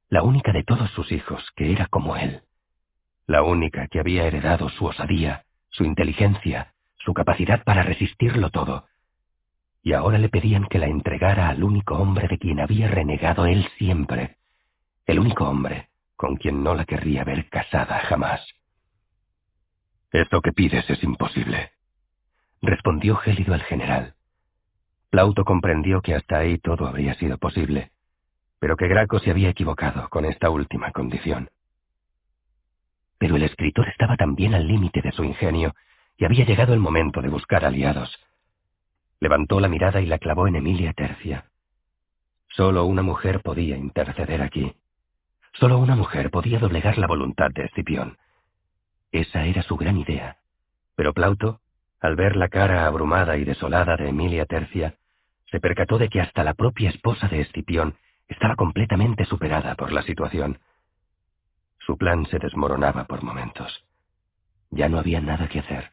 [0.08, 2.42] la única de todos sus hijos que era como él,
[3.26, 8.86] la única que había heredado su osadía, su inteligencia, su capacidad para resistirlo todo,
[9.82, 13.66] y ahora le pedían que la entregara al único hombre de quien había renegado él
[13.78, 14.36] siempre,
[15.06, 18.40] el único hombre con quien no la querría ver casada jamás.
[20.12, 21.70] Esto que pides es imposible,
[22.60, 24.14] respondió gélido el general.
[25.08, 27.92] Plauto comprendió que hasta ahí todo habría sido posible,
[28.58, 31.50] pero que Graco se había equivocado con esta última condición.
[33.16, 35.74] Pero el escritor estaba también al límite de su ingenio
[36.18, 38.14] y había llegado el momento de buscar aliados.
[39.18, 41.46] Levantó la mirada y la clavó en Emilia Tercia.
[42.48, 44.74] Solo una mujer podía interceder aquí.
[45.54, 48.18] Solo una mujer podía doblegar la voluntad de Escipión.
[49.12, 50.38] Esa era su gran idea.
[50.96, 51.60] Pero Plauto,
[52.00, 54.94] al ver la cara abrumada y desolada de Emilia Tercia,
[55.50, 57.94] se percató de que hasta la propia esposa de Escipión
[58.26, 60.58] estaba completamente superada por la situación.
[61.78, 63.84] Su plan se desmoronaba por momentos.
[64.70, 65.90] Ya no había nada que hacer.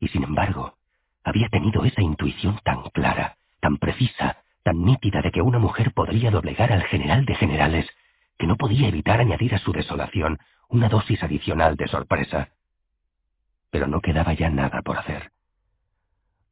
[0.00, 0.76] Y sin embargo,
[1.22, 6.30] había tenido esa intuición tan clara, tan precisa, tan nítida de que una mujer podría
[6.30, 7.86] doblegar al general de generales,
[8.38, 10.38] que no podía evitar añadir a su desolación
[10.74, 12.48] una dosis adicional de sorpresa.
[13.70, 15.30] Pero no quedaba ya nada por hacer.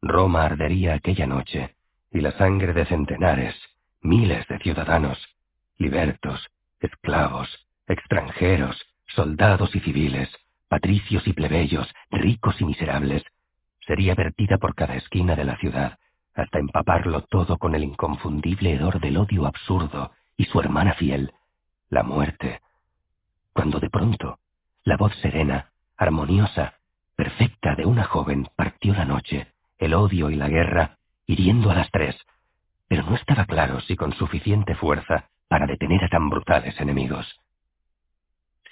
[0.01, 1.75] Roma ardería aquella noche,
[2.13, 3.57] y la sangre de centenares,
[4.01, 5.19] miles de ciudadanos,
[5.77, 7.49] libertos, esclavos,
[7.89, 10.31] extranjeros, soldados y civiles,
[10.69, 13.25] patricios y plebeyos, ricos y miserables,
[13.81, 15.99] sería vertida por cada esquina de la ciudad,
[16.35, 21.33] hasta empaparlo todo con el inconfundible hedor del odio absurdo y su hermana fiel,
[21.91, 22.61] la muerte.
[23.53, 24.39] Cuando de pronto,
[24.85, 26.75] la voz serena, armoniosa,
[27.17, 31.91] perfecta de una joven partió la noche, el odio y la guerra, hiriendo a las
[31.91, 32.17] tres,
[32.89, 37.41] pero no estaba claro si con suficiente fuerza para detener a tan brutales enemigos.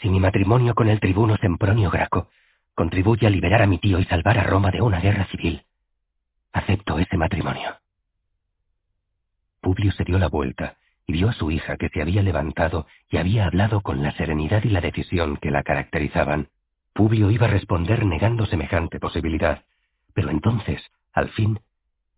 [0.01, 2.29] Si mi matrimonio con el tribuno Sempronio Graco
[2.75, 5.65] contribuye a liberar a mi tío y salvar a Roma de una guerra civil.
[6.53, 7.77] Acepto ese matrimonio.
[9.61, 13.47] Publio se dio la vuelta vio a su hija que se había levantado y había
[13.47, 16.49] hablado con la serenidad y la decisión que la caracterizaban.
[16.93, 19.65] Publio iba a responder negando semejante posibilidad,
[20.15, 21.61] pero entonces, al fin,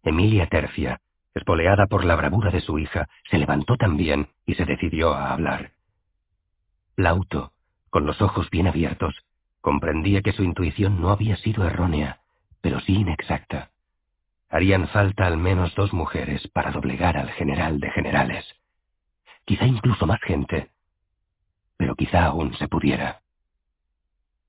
[0.02, 1.00] Emilia Tercia,
[1.34, 5.72] espoleada por la bravura de su hija, se levantó también y se decidió a hablar.
[6.94, 7.52] Plauto,
[7.90, 9.15] con los ojos bien abiertos,
[9.62, 12.18] Comprendía que su intuición no había sido errónea,
[12.60, 13.70] pero sí inexacta.
[14.50, 18.44] Harían falta al menos dos mujeres para doblegar al general de generales.
[19.44, 20.71] Quizá incluso más gente,
[21.76, 23.23] pero quizá aún se pudiera.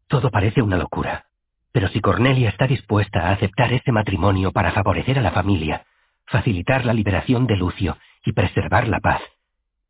[0.08, 1.26] Todo parece una locura,
[1.72, 5.86] pero si Cornelia está dispuesta a aceptar ese matrimonio para favorecer a la familia,
[6.28, 9.22] facilitar la liberación de Lucio y preservar la paz,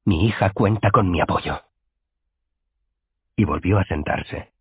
[0.06, 1.62] mi hija cuenta con mi apoyo.
[3.36, 4.52] Y volvió a sentarse.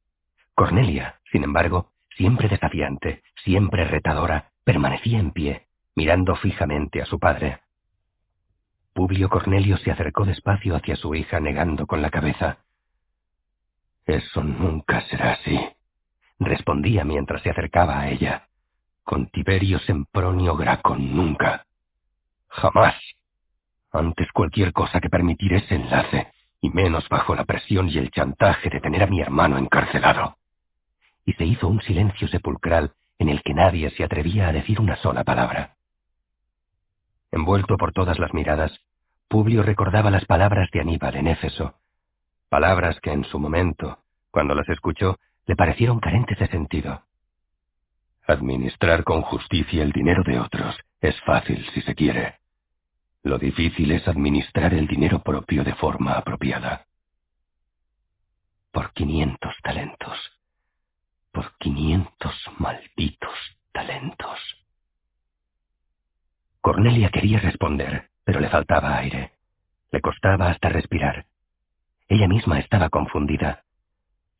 [0.54, 7.60] Cornelia, sin embargo, siempre desafiante, siempre retadora, permanecía en pie, mirando fijamente a su padre.
[8.92, 12.58] Publio Cornelio se acercó despacio hacia su hija negando con la cabeza.
[14.06, 15.58] Eso nunca será así,
[16.38, 18.48] respondía mientras se acercaba a ella.
[19.04, 21.64] Con Tiberio Sempronio Graco nunca.
[22.48, 22.94] Jamás.
[23.92, 28.70] Antes cualquier cosa que permitir ese enlace, y menos bajo la presión y el chantaje
[28.70, 30.36] de tener a mi hermano encarcelado
[31.24, 34.96] y se hizo un silencio sepulcral en el que nadie se atrevía a decir una
[34.96, 35.76] sola palabra.
[37.32, 38.70] Envuelto por todas las miradas,
[39.26, 41.74] Publio recordaba las palabras de Aníbal en Éfeso,
[42.48, 43.98] palabras que en su momento,
[44.30, 47.02] cuando las escuchó, le parecieron carentes de sentido.
[48.28, 52.36] Administrar con justicia el dinero de otros es fácil si se quiere.
[53.24, 56.86] Lo difícil es administrar el dinero propio de forma apropiada.
[58.70, 60.18] Por quinientos talentos
[61.32, 63.34] por quinientos malditos
[63.72, 64.61] talentos.
[66.62, 69.32] Cornelia quería responder, pero le faltaba aire.
[69.90, 71.26] Le costaba hasta respirar.
[72.08, 73.64] Ella misma estaba confundida.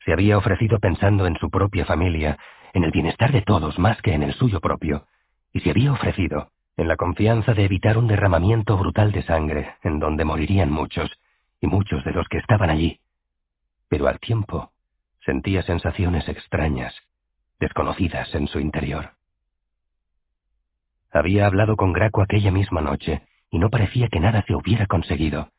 [0.07, 2.39] Se había ofrecido pensando en su propia familia,
[2.73, 5.07] en el bienestar de todos más que en el suyo propio,
[5.53, 9.99] y se había ofrecido en la confianza de evitar un derramamiento brutal de sangre en
[9.99, 11.11] donde morirían muchos,
[11.61, 12.99] y muchos de los que estaban allí.
[13.91, 14.73] Pero al tiempo
[15.25, 16.93] Sentía sensaciones extrañas,
[17.61, 19.13] desconocidas en su interior.
[21.13, 25.51] Había hablado con Graco aquella misma noche y no parecía que nada se hubiera conseguido.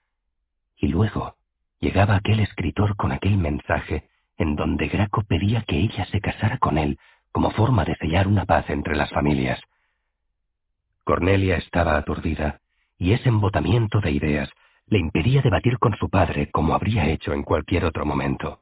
[0.78, 1.36] Y luego
[1.80, 6.78] llegaba aquel escritor con aquel mensaje en donde Graco pedía que ella se casara con
[6.78, 6.98] él
[7.32, 9.62] como forma de sellar una paz entre las familias.
[11.04, 12.62] Cornelia estaba aturdida
[12.98, 14.50] y ese embotamiento de ideas
[14.88, 18.62] le impedía debatir con su padre como habría hecho en cualquier otro momento.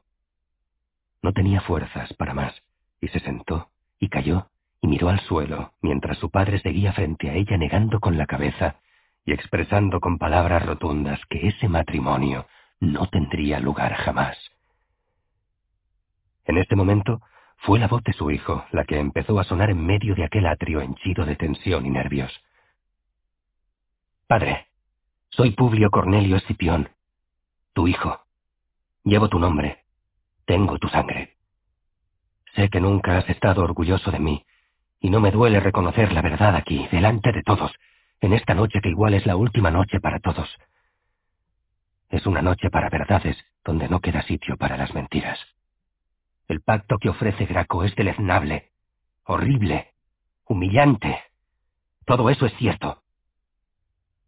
[1.22, 2.54] No tenía fuerzas para más,
[3.00, 3.68] y se sentó,
[4.00, 4.48] y cayó,
[4.82, 8.76] y miró al suelo, mientras su padre seguía frente a ella negando con la cabeza
[9.24, 12.46] y expresando con palabras rotundas que ese matrimonio
[12.80, 14.36] no tendría lugar jamás.
[16.44, 17.22] En este momento
[17.58, 20.46] fue la voz de su hijo la que empezó a sonar en medio de aquel
[20.46, 22.32] atrio henchido de tensión y nervios.
[24.26, 24.66] Padre,
[25.30, 26.88] soy Publio Cornelio Escipión,
[27.72, 28.20] tu hijo.
[29.04, 29.84] Llevo tu nombre.
[30.44, 31.36] Tengo tu sangre.
[32.56, 34.44] Sé que nunca has estado orgulloso de mí,
[35.02, 37.72] y no me duele reconocer la verdad aquí, delante de todos,
[38.20, 40.48] en esta noche que igual es la última noche para todos.
[42.08, 45.40] Es una noche para verdades donde no queda sitio para las mentiras.
[46.46, 48.70] El pacto que ofrece Graco es deleznable,
[49.24, 49.88] horrible,
[50.44, 51.20] humillante.
[52.06, 53.02] Todo eso es cierto.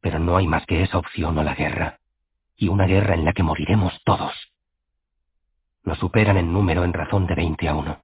[0.00, 2.00] Pero no hay más que esa opción o la guerra,
[2.56, 4.34] y una guerra en la que moriremos todos.
[5.84, 8.02] Nos superan en número en razón de veinte a uno.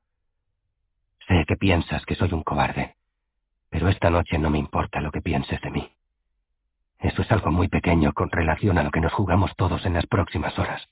[1.30, 2.96] Sé que piensas que soy un cobarde,
[3.68, 5.92] pero esta noche no me importa lo que pienses de mí.
[6.98, 10.06] Eso es algo muy pequeño con relación a lo que nos jugamos todos en las
[10.06, 10.88] próximas horas.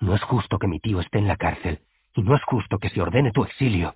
[0.00, 1.78] No es justo que mi tío esté en la cárcel,
[2.12, 3.94] y no es justo que se ordene tu exilio,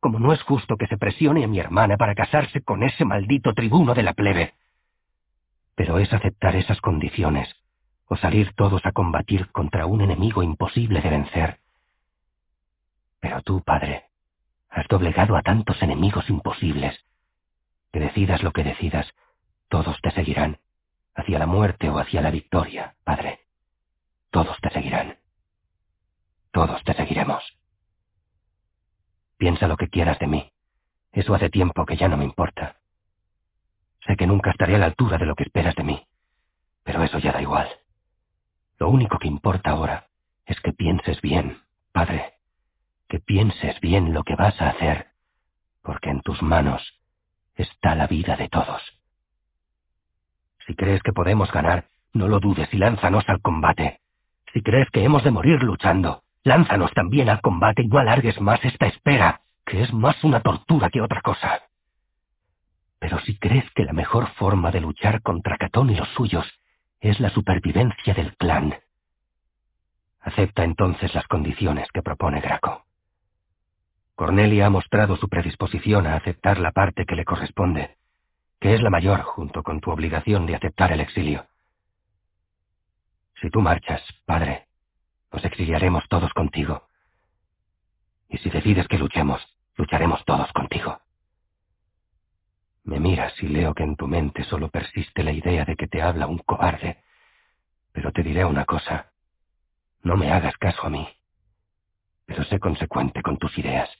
[0.00, 3.54] como no es justo que se presione a mi hermana para casarse con ese maldito
[3.54, 4.54] tribuno de la plebe.
[5.76, 7.54] Pero es aceptar esas condiciones,
[8.08, 11.60] o salir todos a combatir contra un enemigo imposible de vencer.
[13.20, 14.05] Pero tú, padre,
[14.76, 17.02] has doblegado a tantos enemigos imposibles,
[17.92, 19.10] que decidas lo que decidas,
[19.70, 20.58] todos te seguirán,
[21.14, 23.40] hacia la muerte o hacia la victoria, padre.
[24.30, 25.16] Todos te seguirán.
[26.52, 27.42] Todos te seguiremos.
[29.38, 30.52] Piensa lo que quieras de mí.
[31.10, 32.76] Eso hace tiempo que ya no me importa.
[34.06, 36.06] Sé que nunca estaré a la altura de lo que esperas de mí,
[36.84, 37.68] pero eso ya da igual.
[38.78, 40.08] Lo único que importa ahora
[40.44, 42.35] es que pienses bien, padre,
[43.08, 45.08] que pienses bien lo que vas a hacer,
[45.82, 46.82] porque en tus manos
[47.54, 48.82] está la vida de todos.
[50.66, 54.00] Si crees que podemos ganar, no lo dudes y lánzanos al combate.
[54.52, 58.64] Si crees que hemos de morir luchando, lánzanos también al combate y no alargues más
[58.64, 61.62] esta espera, que es más una tortura que otra cosa.
[62.98, 66.46] Pero si crees que la mejor forma de luchar contra Catón y los suyos
[67.00, 68.74] es la supervivencia del clan,
[70.20, 72.85] acepta entonces las condiciones que propone Graco.
[74.16, 77.98] Cornelia ha mostrado su predisposición a aceptar la parte que le corresponde,
[78.58, 81.46] que es la mayor junto con tu obligación de aceptar el exilio.
[83.42, 84.68] Si tú marchas, padre,
[85.30, 86.88] nos exiliaremos todos contigo.
[88.30, 90.98] Y si decides que luchemos, lucharemos todos contigo.
[92.84, 96.00] Me miras y leo que en tu mente solo persiste la idea de que te
[96.00, 97.02] habla un cobarde.
[97.92, 99.10] Pero te diré una cosa.
[100.02, 101.06] No me hagas caso a mí.
[102.24, 103.90] Pero sé consecuente con tus ideas.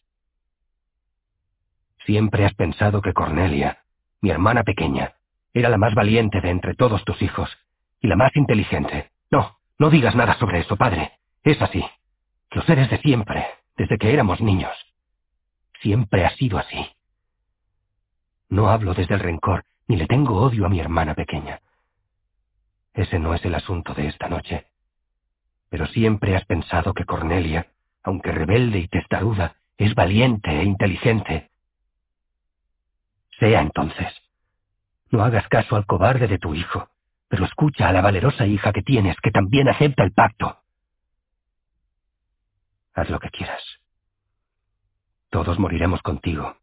[2.07, 3.81] Siempre has pensado que Cornelia,
[4.21, 5.15] mi hermana pequeña,
[5.53, 7.51] era la más valiente de entre todos tus hijos,
[8.01, 9.11] y la más inteligente.
[9.29, 11.13] No, no digas nada sobre eso, padre.
[11.43, 11.85] Es así.
[12.53, 13.45] Los eres de siempre,
[13.77, 14.73] desde que éramos niños.
[15.83, 16.87] Siempre ha sido así.
[18.49, 21.61] No hablo desde el rencor, ni le tengo odio a mi hermana pequeña.
[22.95, 24.67] Ese no es el asunto de esta noche.
[25.71, 27.67] Pero siempre has pensado que Cornelia,
[28.05, 31.51] aunque rebelde y testaruda, es valiente e inteligente.
[33.39, 34.13] Sea entonces.
[35.11, 36.89] No hagas caso al cobarde de tu hijo,
[37.29, 40.59] pero escucha a la valerosa hija que tienes, que también acepta el pacto.
[42.95, 43.63] Haz lo que quieras.
[45.31, 46.57] Todos moriremos contigo,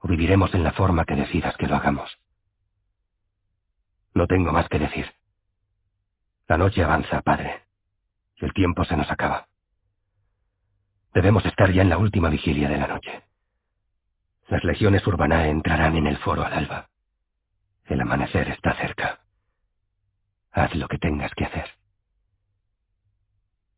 [0.00, 2.18] o viviremos en la forma que decidas que lo hagamos.
[4.14, 5.10] No tengo más que decir.
[6.46, 7.64] La noche avanza, padre,
[8.36, 9.48] y el tiempo se nos acaba.
[11.14, 13.27] Debemos estar ya en la última vigilia de la noche.
[14.48, 16.88] Las legiones urbanae entrarán en el foro al alba.
[17.84, 19.20] El amanecer está cerca.
[20.52, 21.66] Haz lo que tengas que hacer.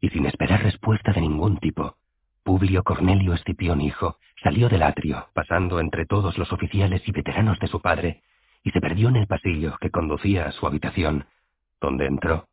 [0.01, 1.97] Y sin esperar respuesta de ningún tipo,
[2.45, 7.67] Publio Cornelio Escipión hijo salió del atrio, pasando entre todos los oficiales y veteranos de
[7.67, 8.23] su padre,
[8.63, 11.27] y se perdió en el pasillo que conducía a su habitación,
[11.81, 12.49] donde entró,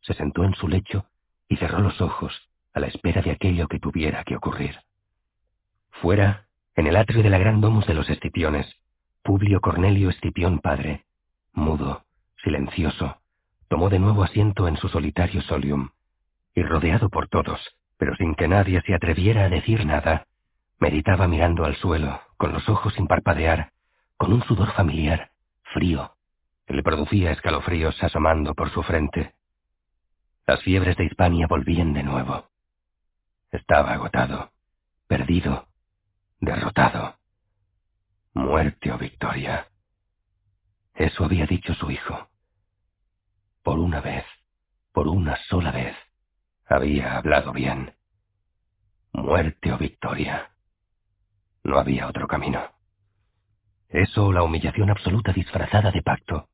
[0.00, 1.06] se sentó en su lecho
[1.48, 2.32] y cerró los ojos
[2.72, 4.76] a la espera de aquello que tuviera que ocurrir.
[5.90, 6.47] Fuera,
[6.78, 8.72] en el atrio de la gran domus de los Escipiones,
[9.24, 11.06] Publio Cornelio Escipión padre,
[11.52, 12.04] mudo,
[12.44, 13.16] silencioso,
[13.66, 15.88] tomó de nuevo asiento en su solitario solium,
[16.54, 17.60] y rodeado por todos,
[17.96, 20.28] pero sin que nadie se atreviera a decir nada,
[20.78, 23.72] meditaba mirando al suelo, con los ojos sin parpadear,
[24.16, 25.32] con un sudor familiar,
[25.74, 26.12] frío,
[26.64, 29.34] que le producía escalofríos asomando por su frente.
[30.46, 32.46] Las fiebres de Hispania volvían de nuevo.
[33.50, 34.52] Estaba agotado,
[35.08, 35.67] perdido,
[36.40, 37.16] derrotado.
[38.34, 39.68] Muerte o victoria.
[40.94, 42.28] Eso había dicho su hijo.
[43.62, 44.24] Por una vez,
[44.92, 45.96] por una sola vez,
[46.66, 47.94] había hablado bien.
[49.12, 50.50] Muerte o victoria.
[51.64, 52.70] No había otro camino.
[53.88, 56.48] Eso o la humillación absoluta disfrazada de pacto.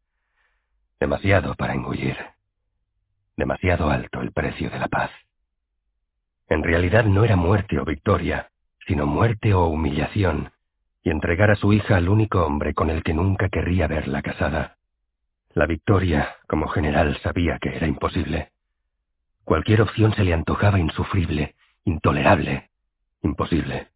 [0.99, 2.17] Demasiado para engullir.
[3.37, 5.11] Demasiado alto el precio de la paz.
[6.49, 8.51] En realidad no era muerte o victoria,
[8.87, 10.53] sino muerte o humillación,
[11.03, 14.77] y entregar a su hija al único hombre con el que nunca querría verla casada.
[15.53, 18.51] La victoria, como general, sabía que era imposible.
[19.45, 22.71] Cualquier opción se le antojaba insufrible, intolerable,
[23.23, 23.89] imposible.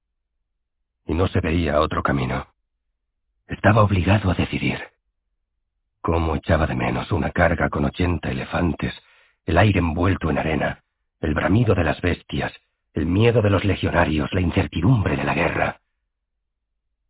[1.06, 2.46] Y no se veía otro camino.
[3.46, 4.78] Estaba obligado a decidir.
[6.02, 8.94] ¿Cómo echaba de menos una carga con ochenta elefantes,
[9.46, 10.84] el aire envuelto en arena,
[11.20, 12.52] el bramido de las bestias,
[12.94, 15.80] el miedo de los legionarios, la incertidumbre de la guerra?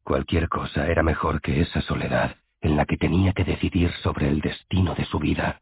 [0.02, 4.40] Cualquier cosa era mejor que esa soledad en la que tenía que decidir sobre el
[4.40, 5.60] destino de su vida,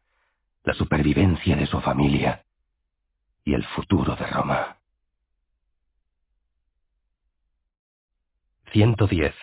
[0.63, 2.43] la supervivencia de su familia
[3.45, 4.77] y el futuro de Roma.
[8.73, 9.33] 110.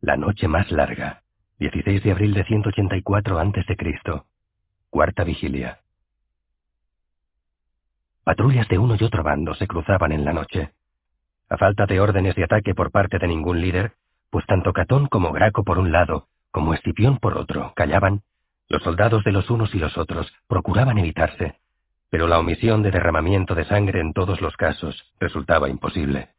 [0.00, 1.22] La noche más larga.
[1.58, 4.22] 16 de abril de 184 a.C.
[4.90, 5.83] Cuarta vigilia.
[8.24, 10.72] Patrullas de uno y otro bando se cruzaban en la noche.
[11.50, 13.92] A falta de órdenes de ataque por parte de ningún líder,
[14.30, 18.22] pues tanto Catón como Graco por un lado, como Escipión por otro, callaban,
[18.68, 21.58] los soldados de los unos y los otros procuraban evitarse,
[22.08, 26.30] pero la omisión de derramamiento de sangre en todos los casos resultaba imposible.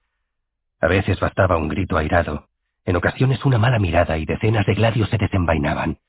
[0.81, 2.47] A veces bastaba un grito airado,
[2.83, 5.99] en ocasiones una mala mirada y decenas de gladios se desenvainaban.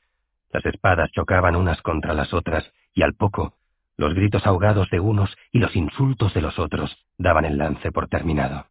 [0.53, 3.56] Las espadas chocaban unas contra las otras y al poco,
[3.97, 8.09] los gritos ahogados de unos y los insultos de los otros daban el lance por
[8.09, 8.67] terminado.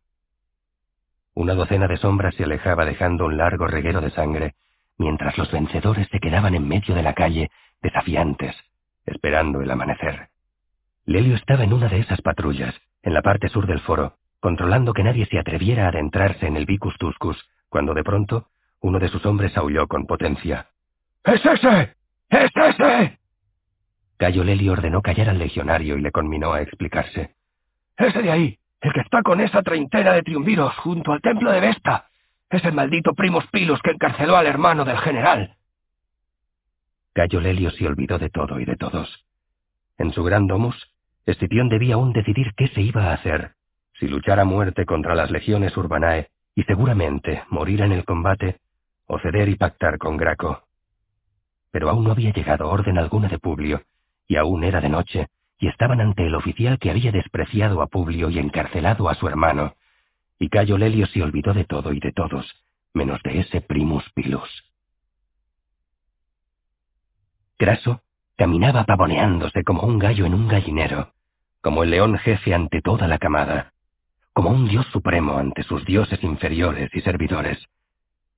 [1.34, 4.56] Una docena de sombras se alejaba dejando un largo reguero de sangre,
[4.98, 7.50] mientras los vencedores se quedaban en medio de la calle,
[7.82, 8.56] desafiantes,
[9.06, 10.30] esperando el amanecer.
[11.06, 15.04] Lelio estaba en una de esas patrullas, en la parte sur del foro, controlando que
[15.04, 17.38] nadie se atreviera a adentrarse en el Vicus Tuscus,
[17.70, 18.48] cuando de pronto
[18.80, 20.68] uno de sus hombres aulló con potencia.
[21.24, 21.96] ¡Es ese!
[22.30, 23.25] ¡Es ese!
[24.18, 27.36] Cayo Leli ordenó callar al legionario y le conminó a explicarse.
[27.98, 31.60] Ese de ahí, el que está con esa treintena de triunviros junto al templo de
[31.60, 32.08] Vesta,
[32.50, 35.56] es el maldito Primus Pilus que encarceló al hermano del general.
[37.14, 39.26] Cayo Lelio se olvidó de todo y de todos.
[39.98, 40.76] En su gran domus,
[41.26, 43.54] Escipión debía aún decidir qué se iba a hacer,
[44.00, 48.60] si luchar a muerte contra las legiones urbanae y seguramente morir en el combate,
[49.08, 50.64] o ceder y pactar con Graco.
[51.72, 53.82] Pero aún no había llegado orden alguna de Publio,
[54.28, 55.28] y aún era de noche,
[55.60, 59.76] y estaban ante el oficial que había despreciado a Publio y encarcelado a su hermano,
[60.40, 62.46] y Cayo Lelio se olvidó de todo y de todos,
[62.94, 64.50] menos de ese primus pilus.
[67.58, 68.02] Craso
[68.38, 71.14] caminaba pavoneándose como un gallo en un gallinero,
[71.62, 73.74] como el león jefe ante toda la camada,
[74.34, 77.58] como un dios supremo ante sus dioses inferiores y servidores.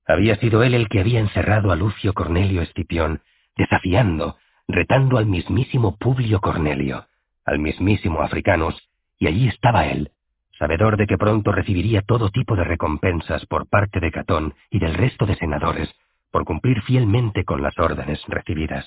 [0.06, 3.22] Había sido él el que había encerrado a Lucio Cornelio Escipión,
[3.58, 7.06] desafiando, retando al mismísimo Publio Cornelio,
[7.46, 8.76] al mismísimo Africanus,
[9.18, 10.12] y allí estaba él,
[10.60, 14.94] sabedor de que pronto recibiría todo tipo de recompensas por parte de Catón y del
[14.94, 15.90] resto de senadores,
[16.32, 18.86] por cumplir fielmente con las órdenes recibidas.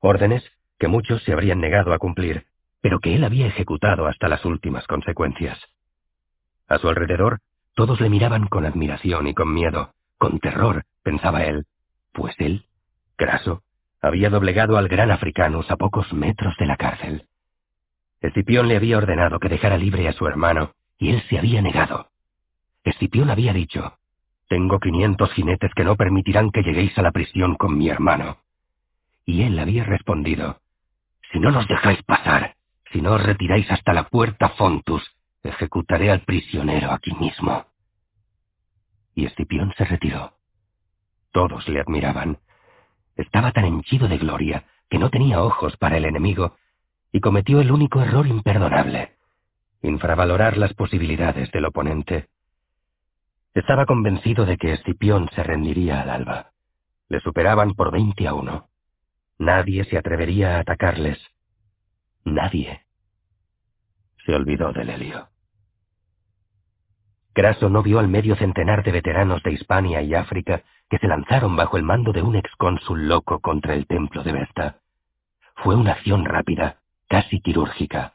[0.00, 0.44] Órdenes
[0.78, 2.46] que muchos se habrían negado a cumplir,
[2.80, 5.58] pero que él había ejecutado hasta las últimas consecuencias.
[6.68, 7.40] A su alrededor,
[7.74, 11.66] todos le miraban con admiración y con miedo, con terror, pensaba él,
[12.12, 12.64] pues él,
[13.16, 13.62] Craso,
[14.00, 17.26] había doblegado al gran Africanus a pocos metros de la cárcel.
[18.20, 22.08] Escipión le había ordenado que dejara libre a su hermano, y él se había negado.
[22.84, 23.98] Escipión había dicho,
[24.48, 28.38] tengo quinientos jinetes que no permitirán que lleguéis a la prisión con mi hermano.
[29.24, 30.60] Y él había respondido,
[31.32, 32.54] si no nos dejáis pasar,
[32.92, 35.02] si no os retiráis hasta la puerta Fontus,
[35.42, 37.64] Ejecutaré al prisionero aquí mismo.
[39.14, 40.34] Y Escipión se retiró.
[41.32, 42.38] Todos le admiraban.
[43.18, 46.56] Estaba tan henchido de gloria que no tenía ojos para el enemigo
[47.12, 49.16] y cometió el único error imperdonable,
[49.82, 52.28] infravalorar las posibilidades del oponente.
[53.54, 56.52] Estaba convencido de que Escipión se rendiría al alba.
[57.08, 58.68] Le superaban por veinte a uno.
[59.36, 61.18] Nadie se atrevería a atacarles.
[62.24, 62.82] Nadie
[64.24, 65.27] se olvidó de Lelio.
[67.38, 71.54] Craso no vio al medio centenar de veteranos de Hispania y África que se lanzaron
[71.54, 74.78] bajo el mando de un excónsul loco contra el templo de Vesta.
[75.54, 78.14] Fue una acción rápida, casi quirúrgica.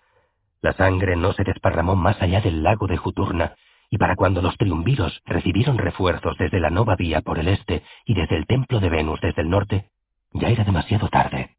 [0.61, 3.55] La sangre no se desparramó más allá del lago de Juturna,
[3.89, 8.15] y para cuando los triunviros recibieron refuerzos desde la Nova Vía por el este y
[8.15, 9.89] desde el templo de Venus desde el norte,
[10.33, 11.55] ya era demasiado tarde.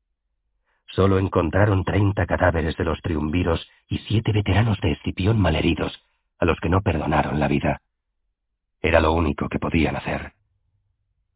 [0.89, 5.99] Solo encontraron treinta cadáveres de los triunviros y siete veteranos de Escipión malheridos,
[6.39, 7.81] a los que no perdonaron la vida.
[8.81, 10.33] Era lo único que podían hacer.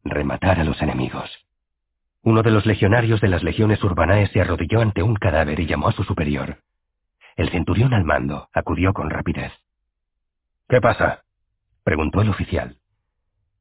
[0.03, 1.29] Rematar a los enemigos.
[2.21, 5.89] Uno de los legionarios de las legiones urbanae se arrodilló ante un cadáver y llamó
[5.89, 6.57] a su superior.
[7.35, 9.53] El centurión al mando acudió con rapidez.
[10.67, 11.23] ¿Qué pasa?
[11.83, 12.77] preguntó el oficial.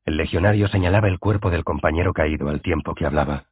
[0.05, 3.45] El legionario señalaba el cuerpo del compañero caído al tiempo que hablaba.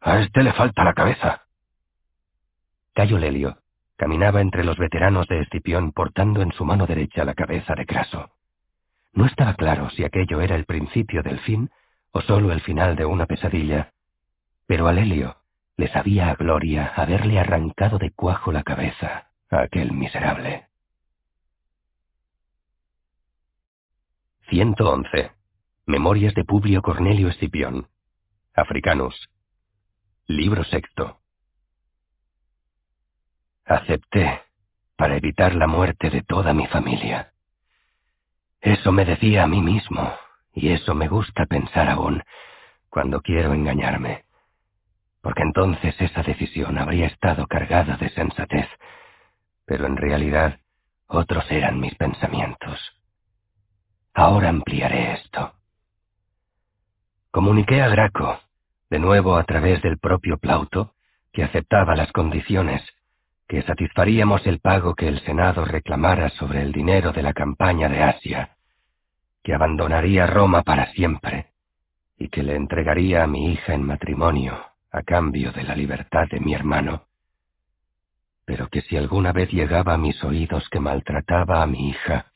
[0.00, 1.42] A este le falta la cabeza.
[2.94, 3.58] Cayo Lelio
[4.00, 8.30] Caminaba entre los veteranos de Escipión portando en su mano derecha la cabeza de Craso.
[9.12, 11.68] No estaba claro si aquello era el principio del fin
[12.10, 13.92] o sólo el final de una pesadilla,
[14.66, 15.36] pero a Lelio
[15.76, 20.68] le sabía a gloria haberle arrancado de cuajo la cabeza a aquel miserable.
[24.48, 25.32] 111.
[25.84, 27.88] Memorias de Publio Cornelio Escipión.
[28.54, 29.28] Africanus.
[30.26, 31.19] Libro sexto.
[33.70, 34.42] Acepté
[34.96, 37.30] para evitar la muerte de toda mi familia.
[38.60, 40.12] Eso me decía a mí mismo,
[40.52, 42.20] y eso me gusta pensar aún
[42.88, 44.24] cuando quiero engañarme,
[45.22, 48.66] porque entonces esa decisión habría estado cargada de sensatez,
[49.66, 50.58] pero en realidad
[51.06, 52.76] otros eran mis pensamientos.
[54.14, 55.54] Ahora ampliaré esto.
[57.30, 58.40] Comuniqué a Graco,
[58.90, 60.96] de nuevo a través del propio Plauto,
[61.32, 62.82] que aceptaba las condiciones,
[63.50, 68.00] que satisfaríamos el pago que el Senado reclamara sobre el dinero de la campaña de
[68.00, 68.56] Asia,
[69.42, 71.48] que abandonaría Roma para siempre
[72.16, 74.56] y que le entregaría a mi hija en matrimonio
[74.92, 77.06] a cambio de la libertad de mi hermano,
[78.44, 82.26] pero que si alguna vez llegaba a mis oídos que maltrataba a mi hija,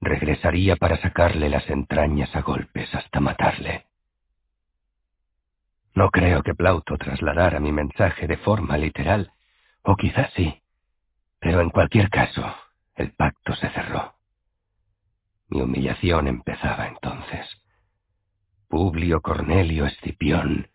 [0.00, 3.86] regresaría para sacarle las entrañas a golpes hasta matarle.
[5.96, 9.32] No creo que Plauto trasladara mi mensaje de forma literal,
[9.82, 10.59] o quizás sí,
[11.40, 12.54] pero en cualquier caso,
[12.94, 14.14] el pacto se cerró.
[15.48, 17.46] Mi humillación empezaba entonces.
[18.68, 20.68] Publio Cornelio Escipión,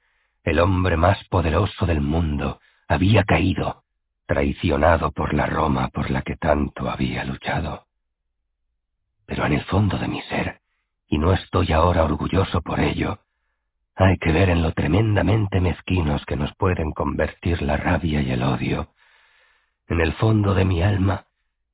[0.44, 3.84] el hombre más poderoso del mundo, había caído,
[4.26, 7.86] traicionado por la Roma por la que tanto había luchado.
[9.26, 10.62] Pero en el fondo de mi ser,
[11.08, 13.20] y no estoy ahora orgulloso por ello,
[13.96, 18.44] hay que ver en lo tremendamente mezquinos que nos pueden convertir la rabia y el
[18.44, 18.90] odio,
[19.88, 21.26] en el fondo de mi alma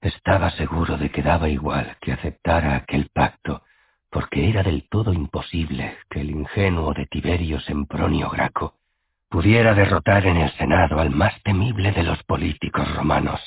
[0.01, 3.63] estaba seguro de que daba igual que aceptara aquel pacto,
[4.09, 8.75] porque era del todo imposible que el ingenuo de Tiberio Sempronio Graco
[9.29, 13.39] pudiera derrotar en el Senado al más temible de los políticos romanos,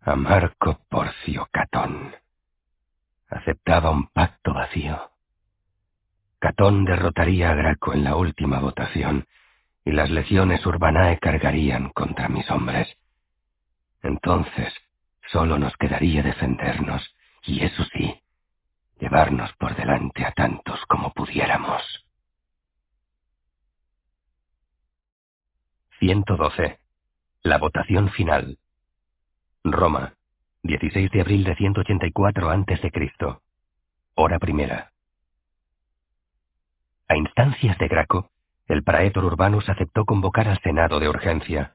[0.00, 2.14] a Marco Porcio Catón.
[3.28, 5.10] Aceptaba un pacto vacío.
[6.38, 9.26] Catón derrotaría a Graco en la última votación,
[9.84, 12.88] y las legiones urbanae cargarían contra mis hombres.
[14.02, 14.72] Entonces,
[15.30, 18.20] solo nos quedaría defendernos, y eso sí,
[18.98, 21.82] llevarnos por delante a tantos como pudiéramos.
[25.98, 26.78] 112.
[27.42, 28.58] La votación final.
[29.64, 30.14] Roma,
[30.62, 32.92] 16 de abril de 184 a.C.
[34.14, 34.92] Hora primera.
[37.08, 38.30] A instancias de Graco,
[38.66, 41.74] el praetor Urbanus aceptó convocar al Senado de urgencia.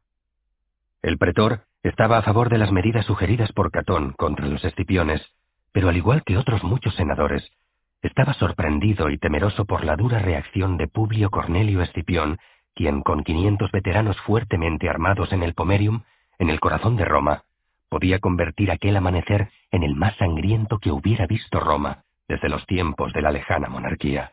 [1.02, 5.22] El pretor estaba a favor de las medidas sugeridas por Catón contra los escipiones,
[5.72, 7.52] pero al igual que otros muchos senadores,
[8.02, 12.40] estaba sorprendido y temeroso por la dura reacción de Publio Cornelio Escipión,
[12.74, 16.04] quien, con quinientos veteranos fuertemente armados en el Pomerium,
[16.40, 17.44] en el corazón de Roma,
[17.90, 23.14] podía convertir aquel amanecer en el más sangriento que hubiera visto Roma desde los tiempos
[23.14, 24.32] de la lejana monarquía.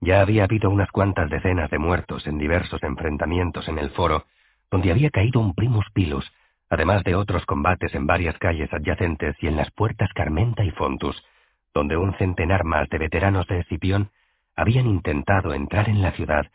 [0.00, 4.24] Ya había habido unas cuantas decenas de muertos en diversos enfrentamientos en el foro,
[4.70, 6.30] donde había caído un primus pilus,
[6.70, 11.22] además de otros combates en varias calles adyacentes y en las puertas Carmenta y Fontus,
[11.74, 14.10] donde un centenar más de veteranos de Escipión
[14.56, 16.46] habían intentado entrar en la ciudad,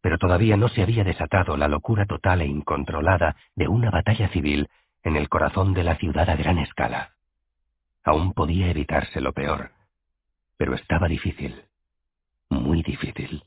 [0.00, 4.68] pero todavía no se había desatado la locura total e incontrolada de una batalla civil
[5.02, 7.12] en el corazón de la ciudad a gran escala.
[8.04, 9.70] Aún podía evitarse lo peor,
[10.56, 11.64] pero estaba difícil,
[12.48, 13.42] muy difícil.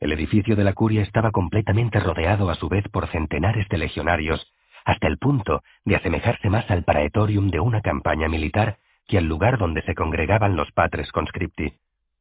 [0.00, 4.52] El edificio de la curia estaba completamente rodeado a su vez por centenares de legionarios,
[4.84, 9.58] hasta el punto de asemejarse más al praetorium de una campaña militar que al lugar
[9.58, 11.74] donde se congregaban los patres conscripti.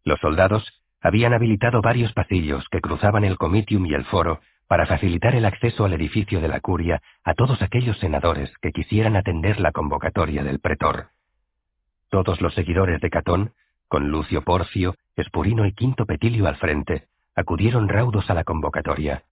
[0.03, 5.35] Los soldados habían habilitado varios pasillos que cruzaban el comitium y el foro para facilitar
[5.35, 9.71] el acceso al edificio de la curia a todos aquellos senadores que quisieran atender la
[9.71, 11.09] convocatoria del pretor.
[12.09, 13.51] Todos los seguidores de Catón,
[13.87, 19.23] con Lucio Porcio, Espurino y Quinto Petilio al frente, acudieron raudos a la convocatoria.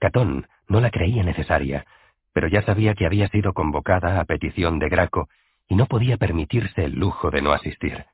[0.00, 1.86] Catón no la creía necesaria,
[2.32, 5.28] pero ya sabía que había sido convocada a petición de Graco
[5.68, 8.04] y no podía permitirse el lujo de no asistir.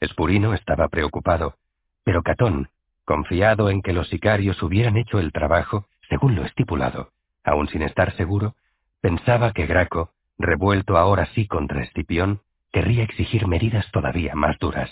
[0.00, 1.54] Espurino estaba preocupado,
[2.02, 2.68] pero Catón,
[3.04, 7.10] confiado en que los sicarios hubieran hecho el trabajo según lo estipulado,
[7.44, 8.56] aun sin estar seguro,
[9.00, 12.40] pensaba que Graco, revuelto ahora sí contra Escipión,
[12.72, 14.90] querría exigir medidas todavía más duras.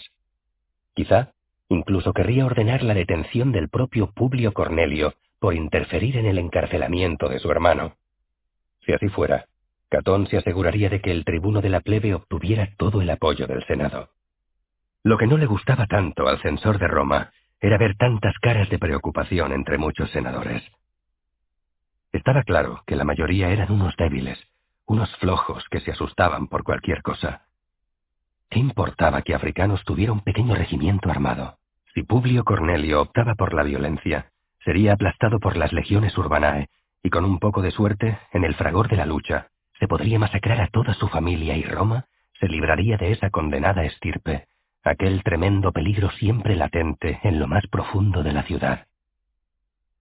[0.94, 1.32] Quizá
[1.68, 7.38] incluso querría ordenar la detención del propio Publio Cornelio por interferir en el encarcelamiento de
[7.38, 7.96] su hermano.
[8.84, 9.46] Si así fuera,
[9.88, 13.64] Catón se aseguraría de que el tribuno de la plebe obtuviera todo el apoyo del
[13.66, 14.10] Senado.
[15.02, 18.78] Lo que no le gustaba tanto al censor de Roma era ver tantas caras de
[18.78, 20.62] preocupación entre muchos senadores.
[22.12, 24.38] Estaba claro que la mayoría eran unos débiles,
[24.86, 27.45] unos flojos que se asustaban por cualquier cosa.
[28.48, 31.58] ¿Qué importaba que Africanos tuviera un pequeño regimiento armado?
[31.94, 34.30] Si Publio Cornelio optaba por la violencia,
[34.64, 36.68] sería aplastado por las legiones urbanae,
[37.02, 39.48] y con un poco de suerte, en el fragor de la lucha,
[39.78, 42.06] se podría masacrar a toda su familia y Roma
[42.40, 44.46] se libraría de esa condenada estirpe,
[44.84, 48.86] aquel tremendo peligro siempre latente en lo más profundo de la ciudad.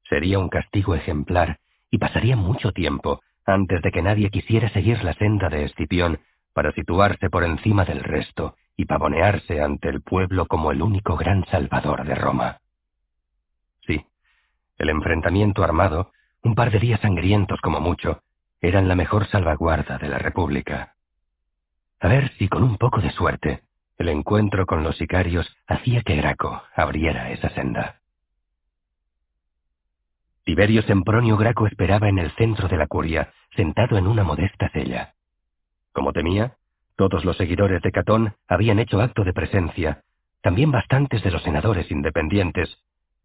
[0.10, 5.13] Sería un castigo ejemplar, y pasaría mucho tiempo antes de que nadie quisiera seguir la
[5.13, 6.19] senda de Escipión
[6.56, 11.46] para situarse por encima del resto y pavonearse ante el pueblo como el único gran
[11.48, 12.62] salvador de Roma.
[13.86, 14.06] Sí,
[14.78, 18.22] el enfrentamiento armado, un par de días sangrientos como mucho,
[18.62, 20.96] eran la mejor salvaguarda de la República.
[22.00, 23.64] A ver si con un poco de suerte,
[23.98, 28.00] el encuentro con los sicarios hacía que Graco abriera esa senda.
[30.46, 35.16] Tiberio Sempronio Graco esperaba en el centro de la curia, sentado en una modesta cella.
[35.95, 36.58] Como temía,
[36.97, 40.01] todos los seguidores de Catón habían hecho acto de presencia,
[40.42, 42.78] también bastantes de los senadores independientes,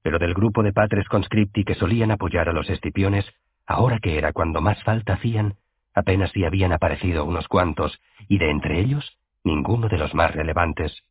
[0.02, 3.26] pero del grupo de patres conscripti que solían apoyar a los escipiones,
[3.66, 5.56] ahora que era cuando más falta hacían,
[5.94, 11.02] apenas si habían aparecido unos cuantos, y de entre ellos, ninguno de los más relevantes.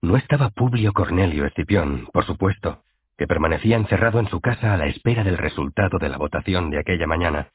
[0.00, 2.82] No estaba Publio Cornelio Escipión, por supuesto,
[3.18, 6.78] que permanecía encerrado en su casa a la espera del resultado de la votación de
[6.78, 7.48] aquella mañana,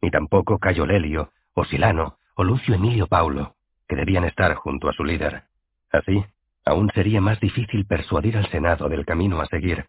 [0.00, 3.54] ni tampoco Cayo Lelio, o Silano, o Lucio Emilio Paulo,
[3.88, 5.44] que debían estar junto a su líder.
[5.92, 6.24] Así,
[6.64, 9.86] aún sería más difícil persuadir al Senado del camino a seguir,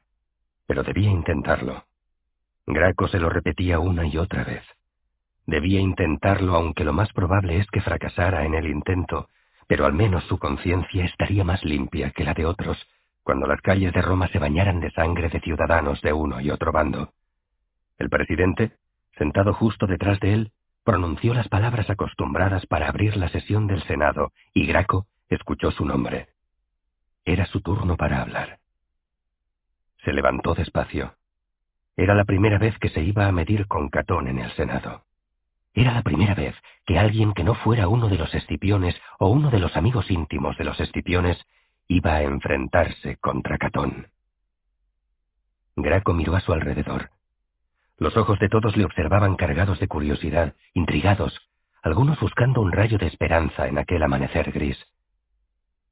[0.68, 1.86] pero debía intentarlo.
[2.68, 4.64] Graco se lo repetía una y otra vez.
[5.46, 9.30] Debía intentarlo aunque lo más probable es que fracasara en el intento,
[9.68, 12.78] pero al menos su conciencia estaría más limpia que la de otros
[13.26, 16.72] cuando las calles de Roma se bañaran de sangre de ciudadanos de uno y otro
[16.72, 17.10] bando.
[17.98, 18.74] El presidente,
[19.18, 20.52] sentado justo detrás de él,
[20.86, 26.30] pronunció las palabras acostumbradas para abrir la sesión del Senado, y Graco escuchó su nombre.
[27.26, 28.60] Era su turno para hablar.
[30.06, 31.16] Se levantó despacio.
[31.98, 35.04] Era la primera vez que se iba a medir con Catón en el Senado.
[35.74, 39.50] Era la primera vez que alguien que no fuera uno de los escipiones o uno
[39.50, 41.44] de los amigos íntimos de los escipiones
[41.88, 44.08] iba a enfrentarse contra Catón.
[45.76, 47.10] Graco miró a su alrededor.
[47.98, 51.40] Los ojos de todos le observaban cargados de curiosidad, intrigados,
[51.82, 54.78] algunos buscando un rayo de esperanza en aquel amanecer gris.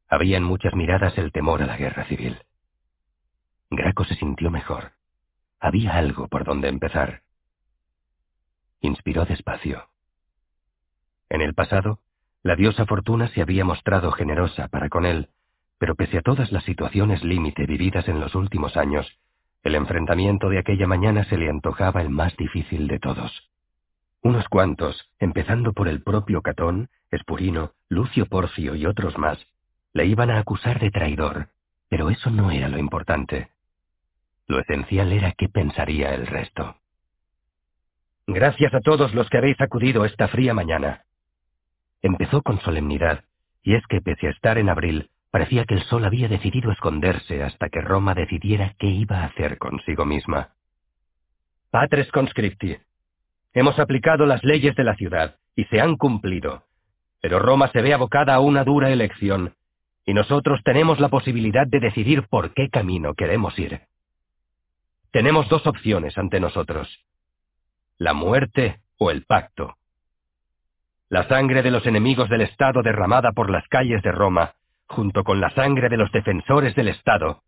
[0.09, 2.37] Había en muchas miradas el temor a la guerra civil.
[3.69, 4.91] Graco se sintió mejor.
[5.59, 7.21] Había algo por donde empezar.
[8.81, 9.87] Inspiró despacio.
[11.29, 11.99] En el pasado,
[12.43, 15.29] la diosa Fortuna se había mostrado generosa para con él,
[15.79, 19.07] pero pese a todas las situaciones límite vividas en los últimos años,
[19.63, 23.49] el enfrentamiento de aquella mañana se le antojaba el más difícil de todos.
[24.21, 29.37] Unos cuantos, empezando por el propio Catón, Espurino, Lucio Porcio y otros más,
[29.93, 31.49] le iban a acusar de traidor,
[31.89, 33.49] pero eso no era lo importante.
[34.47, 36.75] Lo esencial era qué pensaría el resto.
[38.27, 41.03] Gracias a todos los que habéis acudido esta fría mañana.
[42.01, 43.23] Empezó con solemnidad,
[43.61, 47.41] y es que pese a estar en abril, Parecía que el sol había decidido esconderse
[47.41, 50.51] hasta que Roma decidiera qué iba a hacer consigo misma.
[51.71, 52.77] Patres conscripti.
[53.51, 56.65] Hemos aplicado las leyes de la ciudad y se han cumplido,
[57.19, 59.55] pero Roma se ve abocada a una dura elección
[60.05, 63.81] y nosotros tenemos la posibilidad de decidir por qué camino queremos ir.
[65.11, 66.87] Tenemos dos opciones ante nosotros.
[67.97, 69.77] La muerte o el pacto.
[71.09, 74.55] la sangre de los enemigos del Estado derramada por las calles de Roma,
[74.87, 77.43] junto con la sangre de los defensores del Estado,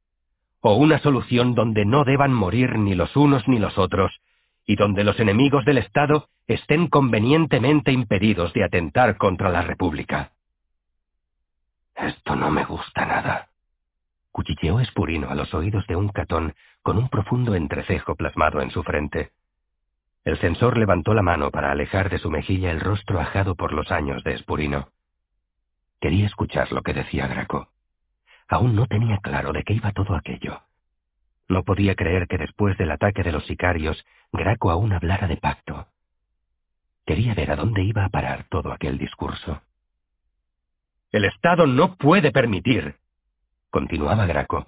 [0.61, 4.11] o una solución donde no deban morir ni los unos ni los otros,
[4.65, 10.31] y donde los enemigos del Estado estén convenientemente impedidos de atentar contra la República.
[11.95, 13.47] Esto no me gusta nada.
[14.31, 18.83] Cuchicheó Espurino a los oídos de un catón con un profundo entrecejo plasmado en su
[18.83, 19.31] frente.
[20.25, 23.91] El censor levantó la mano para alejar de su mejilla el rostro ajado por los
[23.91, 24.89] años de Espurino.
[26.05, 27.69] Quería escuchar lo que decía Graco.
[28.47, 30.61] Aún no tenía claro de qué iba todo aquello.
[31.47, 35.87] No podía creer que después del ataque de los sicarios, Graco aún hablara de pacto.
[37.07, 39.63] Quería ver a dónde iba a parar todo aquel discurso.
[41.11, 42.97] El Estado no puede permitir,
[43.71, 44.67] continuaba Graco,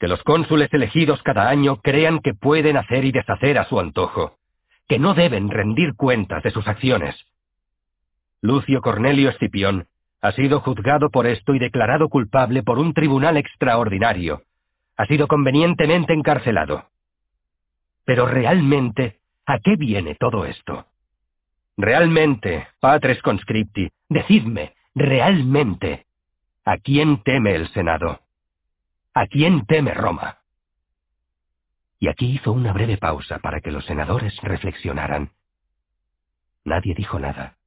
[0.00, 4.38] que los cónsules elegidos cada año crean que pueden hacer y deshacer a su antojo,
[4.88, 7.14] que no deben rendir cuentas de sus acciones.
[8.40, 9.86] Lucio Cornelio Escipión
[10.20, 14.42] ha sido juzgado por esto y declarado culpable por un tribunal extraordinario.
[14.96, 16.86] Ha sido convenientemente encarcelado.
[18.04, 20.86] Pero realmente, ¿a qué viene todo esto?
[21.76, 26.06] Realmente, patres conscripti, decidme, realmente,
[26.64, 28.20] ¿a quién teme el Senado?
[29.14, 30.38] ¿A quién teme Roma?
[32.00, 35.30] Y aquí hizo una breve pausa para que los senadores reflexionaran.
[36.64, 37.57] Nadie dijo nada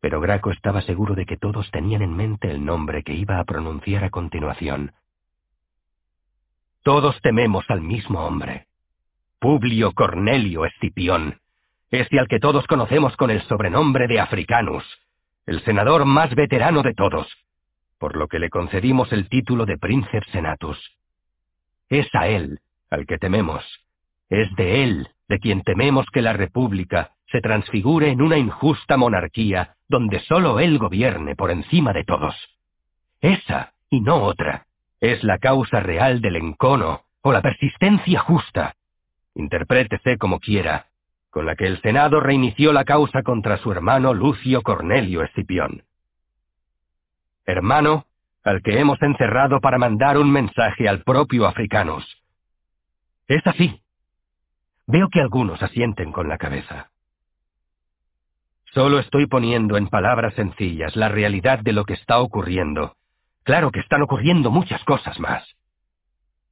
[0.00, 3.44] pero Graco estaba seguro de que todos tenían en mente el nombre que iba a
[3.44, 4.92] pronunciar a continuación.
[6.82, 8.66] Todos tememos al mismo hombre.
[9.40, 11.40] Publio Cornelio Escipión,
[11.90, 14.84] este al que todos conocemos con el sobrenombre de Africanus,
[15.46, 17.26] el senador más veterano de todos,
[17.98, 20.78] por lo que le concedimos el título de Princeps Senatus.
[21.88, 23.64] Es a él al que tememos,
[24.28, 29.76] es de él de quien tememos que la República se transfigure en una injusta monarquía
[29.88, 32.34] donde sólo él gobierne por encima de todos.
[33.20, 34.66] Esa, y no otra,
[35.00, 38.74] es la causa real del encono o la persistencia justa,
[39.34, 40.86] interprétese como quiera,
[41.30, 45.82] con la que el Senado reinició la causa contra su hermano Lucio Cornelio Escipión.
[47.44, 48.06] Hermano,
[48.42, 52.04] al que hemos encerrado para mandar un mensaje al propio Africanos.
[53.26, 53.82] Es así.
[54.86, 56.90] Veo que algunos asienten con la cabeza.
[58.76, 62.94] Solo estoy poniendo en palabras sencillas la realidad de lo que está ocurriendo.
[63.42, 65.48] Claro que están ocurriendo muchas cosas más.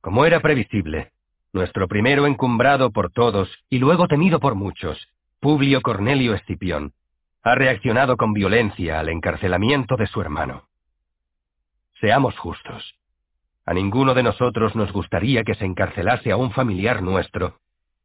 [0.01, 1.11] Como era previsible,
[1.53, 5.07] nuestro primero encumbrado por todos y luego temido por muchos,
[5.39, 6.95] Publio Cornelio Escipión,
[7.43, 10.65] ha reaccionado con violencia al encarcelamiento de su hermano.
[12.01, 12.95] Seamos justos.
[13.67, 17.59] A ninguno de nosotros nos gustaría que se encarcelase a un familiar nuestro,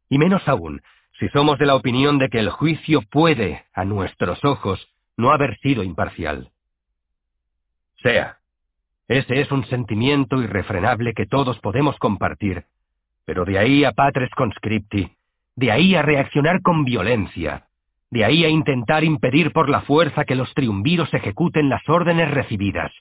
[0.09, 0.81] y menos aún
[1.19, 4.87] si somos de la opinión de que el juicio puede, a nuestros ojos,
[5.17, 6.49] no haber sido imparcial.
[8.01, 8.37] Sea.
[9.09, 12.65] Ese es un sentimiento irrefrenable que todos podemos compartir,
[13.25, 15.11] pero de ahí a patres conscripti,
[15.55, 17.65] de ahí a reaccionar con violencia,
[18.11, 22.91] de ahí a intentar impedir por la fuerza que los triunviros ejecuten las órdenes recibidas,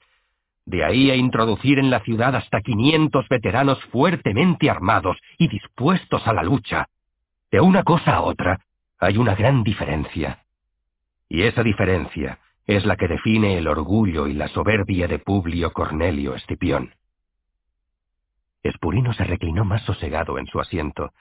[0.65, 6.33] de ahí a introducir en la ciudad hasta 500 veteranos fuertemente armados y dispuestos a
[6.33, 6.89] la lucha,
[7.51, 8.61] de una cosa a otra
[8.99, 10.45] hay una gran diferencia.
[11.29, 16.35] Y esa diferencia es la que define el orgullo y la soberbia de Publio Cornelio
[16.35, 16.95] Escipión.
[18.63, 21.13] Espurino se reclinó más sosegado en su asiento.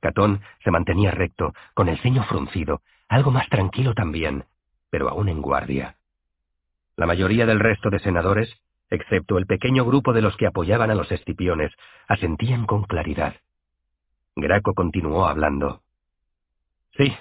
[0.00, 4.44] Catón se mantenía recto, con el ceño fruncido, algo más tranquilo también,
[4.90, 5.96] pero aún en guardia.
[6.96, 8.52] La mayoría del resto de senadores,
[8.88, 11.72] excepto el pequeño grupo de los que apoyaban a los escipiones,
[12.08, 13.36] asentían con claridad.
[14.36, 15.82] Graco continuó hablando.
[16.96, 17.14] Sí,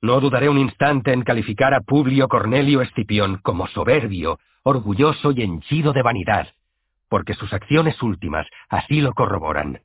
[0.00, 5.92] no dudaré un instante en calificar a Publio Cornelio Escipión como soberbio, orgulloso y henchido
[5.92, 6.48] de vanidad,
[7.08, 9.80] porque sus acciones últimas así lo corroboran.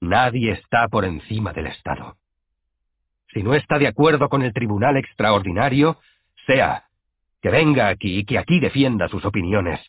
[0.00, 2.16] Nadie está por encima del Estado.
[3.32, 5.98] Si no está de acuerdo con el Tribunal Extraordinario,
[6.46, 6.84] sea,
[7.42, 9.80] que venga aquí y que aquí defienda sus opiniones.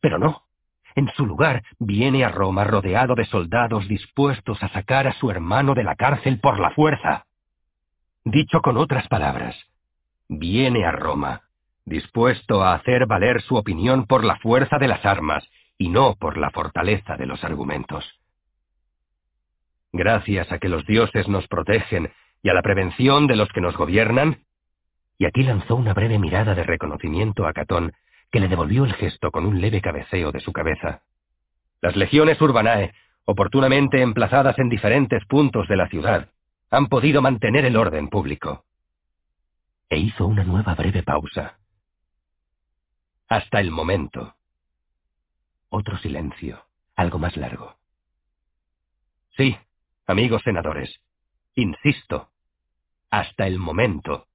[0.00, 0.44] Pero no,
[0.94, 5.74] en su lugar, viene a Roma rodeado de soldados dispuestos a sacar a su hermano
[5.74, 7.26] de la cárcel por la fuerza.
[8.24, 9.56] Dicho con otras palabras,
[10.28, 11.42] viene a Roma,
[11.84, 16.36] dispuesto a hacer valer su opinión por la fuerza de las armas y no por
[16.36, 18.04] la fortaleza de los argumentos.
[19.92, 23.76] Gracias a que los dioses nos protegen y a la prevención de los que nos
[23.76, 24.44] gobiernan,
[25.18, 27.92] y aquí lanzó una breve mirada de reconocimiento a Catón,
[28.30, 31.02] que le devolvió el gesto con un leve cabeceo de su cabeza.
[31.80, 36.28] Las legiones urbanae, oportunamente emplazadas en diferentes puntos de la ciudad,
[36.70, 38.64] han podido mantener el orden público.
[39.92, 41.58] e hizo una nueva breve pausa.
[43.28, 44.36] Hasta el momento.
[45.68, 46.64] Otro silencio,
[46.94, 47.74] algo más largo.
[49.36, 49.56] Sí,
[50.06, 51.00] amigos senadores,
[51.56, 52.28] insisto,
[53.10, 54.28] hasta el momento,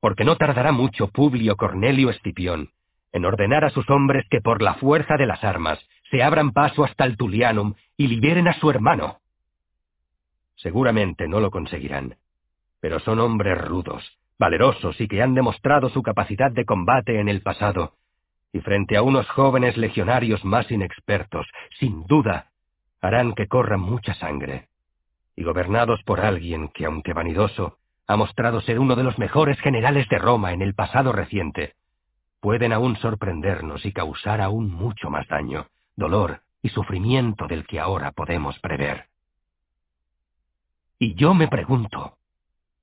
[0.00, 2.70] porque no tardará mucho Publio Cornelio Escipión
[3.12, 5.78] en ordenar a sus hombres que por la fuerza de las armas
[6.10, 9.18] se abran paso hasta el Tulianum y liberen a su hermano.
[10.56, 12.16] Seguramente no lo conseguirán,
[12.80, 17.42] pero son hombres rudos, valerosos y que han demostrado su capacidad de combate en el
[17.42, 17.94] pasado,
[18.52, 21.46] y frente a unos jóvenes legionarios más inexpertos,
[21.78, 22.50] sin duda,
[23.00, 24.68] harán que corra mucha sangre,
[25.36, 30.08] y gobernados por alguien que, aunque vanidoso, ha mostrado ser uno de los mejores generales
[30.08, 31.74] de Roma en el pasado reciente,
[32.42, 38.10] pueden aún sorprendernos y causar aún mucho más daño, dolor y sufrimiento del que ahora
[38.10, 39.06] podemos prever.
[40.98, 42.16] Y yo me pregunto,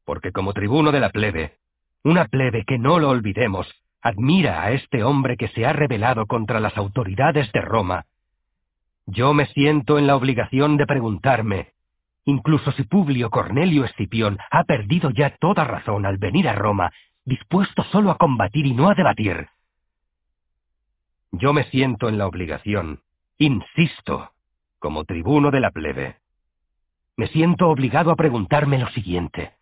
[0.05, 1.57] porque como tribuno de la plebe,
[2.05, 3.67] una plebe que no lo olvidemos,
[4.01, 8.05] admira a este hombre que se ha rebelado contra las autoridades de Roma,
[9.07, 11.73] yo me siento en la obligación de preguntarme,
[12.23, 16.93] incluso si Publio Cornelio Escipión ha perdido ya toda razón al venir a Roma,
[17.25, 19.49] dispuesto solo a combatir y no a debatir.
[21.31, 23.01] Yo me siento en la obligación,
[23.37, 24.31] insisto,
[24.79, 26.17] como tribuno de la plebe.
[27.15, 29.53] Me siento obligado a preguntarme lo siguiente.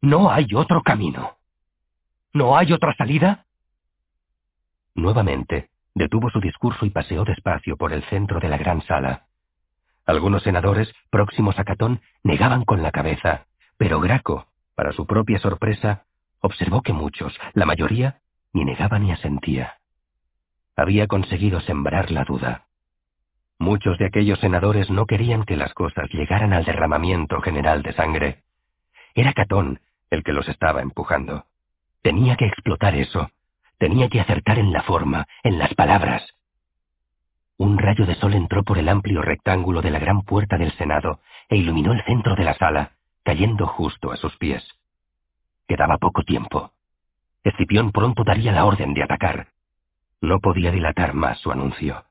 [0.00, 1.36] No hay otro camino.
[2.32, 3.46] ¿No hay otra salida?
[4.94, 9.26] Nuevamente, detuvo su discurso y paseó despacio por el centro de la gran sala.
[10.06, 13.46] Algunos senadores, próximos a Catón, negaban con la cabeza,
[13.76, 16.04] pero Graco, para su propia sorpresa,
[16.40, 18.20] observó que muchos, la mayoría,
[18.52, 19.74] ni negaba ni asentía.
[20.76, 22.66] Había conseguido sembrar la duda.
[23.58, 28.42] Muchos de aquellos senadores no querían que las cosas llegaran al derramamiento general de sangre.
[29.14, 31.44] Era Catón el que los estaba empujando.
[32.02, 33.30] Tenía que explotar eso.
[33.78, 36.34] Tenía que acertar en la forma, en las palabras.
[37.56, 41.20] Un rayo de sol entró por el amplio rectángulo de la gran puerta del Senado
[41.48, 42.92] e iluminó el centro de la sala,
[43.22, 44.66] cayendo justo a sus pies.
[45.70, 46.72] Quedaba poco tiempo.
[47.44, 49.46] Escipión pronto daría la orden de atacar.
[50.20, 52.02] No podía dilatar más su anuncio.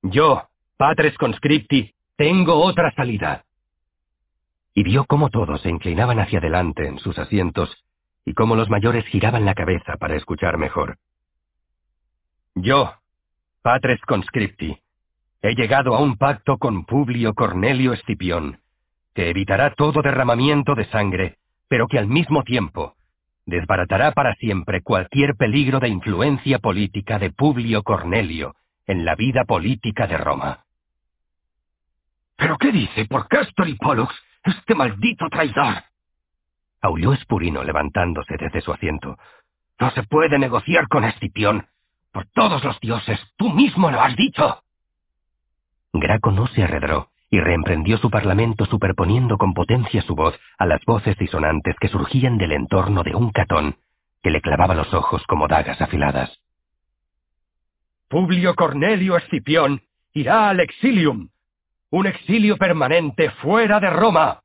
[0.00, 0.48] Yo,
[0.78, 3.44] Patres Conscripti, tengo otra salida
[4.72, 7.68] y vio cómo todos se inclinaban hacia adelante en sus asientos
[8.24, 10.96] y cómo los mayores giraban la cabeza para escuchar mejor.
[12.54, 12.94] Yo,
[13.60, 14.78] Patres Conscripti,
[15.42, 18.60] he llegado a un pacto con Publio Cornelio Escipión,
[19.14, 22.94] que evitará todo derramamiento de sangre, pero que al mismo tiempo
[23.46, 28.54] desbaratará para siempre cualquier peligro de influencia política de Publio Cornelio
[28.86, 30.64] en la vida política de Roma.
[32.36, 35.82] ¿Pero qué dice por Castor y Pollux ¡Este maldito traidor!
[36.80, 39.18] aulló Espurino levantándose desde su asiento.
[39.80, 41.66] No se puede negociar con Escipión.
[42.12, 44.62] Por todos los dioses, tú mismo lo has dicho.
[45.92, 50.80] Graco no se arredró y reemprendió su parlamento superponiendo con potencia su voz a las
[50.86, 53.76] voces disonantes que surgían del entorno de un catón
[54.22, 56.40] que le clavaba los ojos como dagas afiladas.
[58.08, 59.82] Publio Cornelio Escipión
[60.14, 61.28] irá al exilium,
[61.90, 64.40] un exilio permanente fuera de Roma.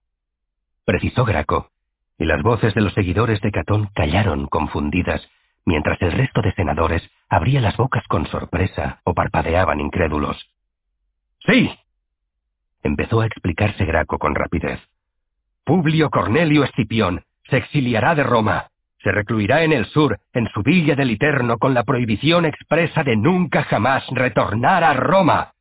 [0.86, 1.70] Precisó Graco,
[2.18, 5.22] y las voces de los seguidores de Catón callaron confundidas,
[5.66, 10.38] mientras el resto de senadores abría las bocas con sorpresa o parpadeaban incrédulos.
[11.46, 11.72] Sí.
[12.84, 14.80] Empezó a explicarse Graco con rapidez.
[15.64, 18.68] Publio Cornelio Escipión se exiliará de Roma,
[19.02, 23.16] se recluirá en el sur, en su villa del Iterno, con la prohibición expresa de
[23.16, 25.54] nunca jamás retornar a Roma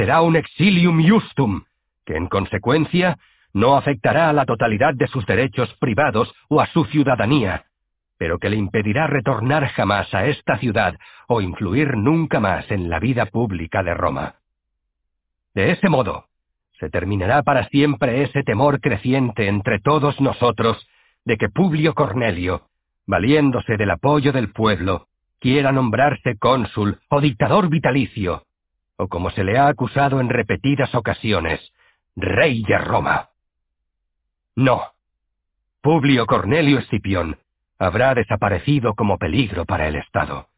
[0.00, 1.62] será un exilium justum,
[2.06, 3.18] que en consecuencia
[3.52, 7.66] no afectará a la totalidad de sus derechos privados o a su ciudadanía,
[8.16, 10.94] pero que le impedirá retornar jamás a esta ciudad
[11.28, 14.36] o influir nunca más en la vida pública de Roma.
[15.54, 16.26] De ese modo,
[16.78, 20.88] se terminará para siempre ese temor creciente entre todos nosotros
[21.24, 22.62] de que Publio Cornelio,
[23.06, 28.44] valiéndose del apoyo del pueblo, quiera nombrarse cónsul o dictador vitalicio,
[28.96, 31.60] o como se le ha acusado en repetidas ocasiones,
[32.16, 33.30] rey de Roma.
[34.56, 34.82] No.
[35.82, 37.38] Publio Cornelio Escipión
[37.78, 40.48] habrá desaparecido como peligro para el Estado.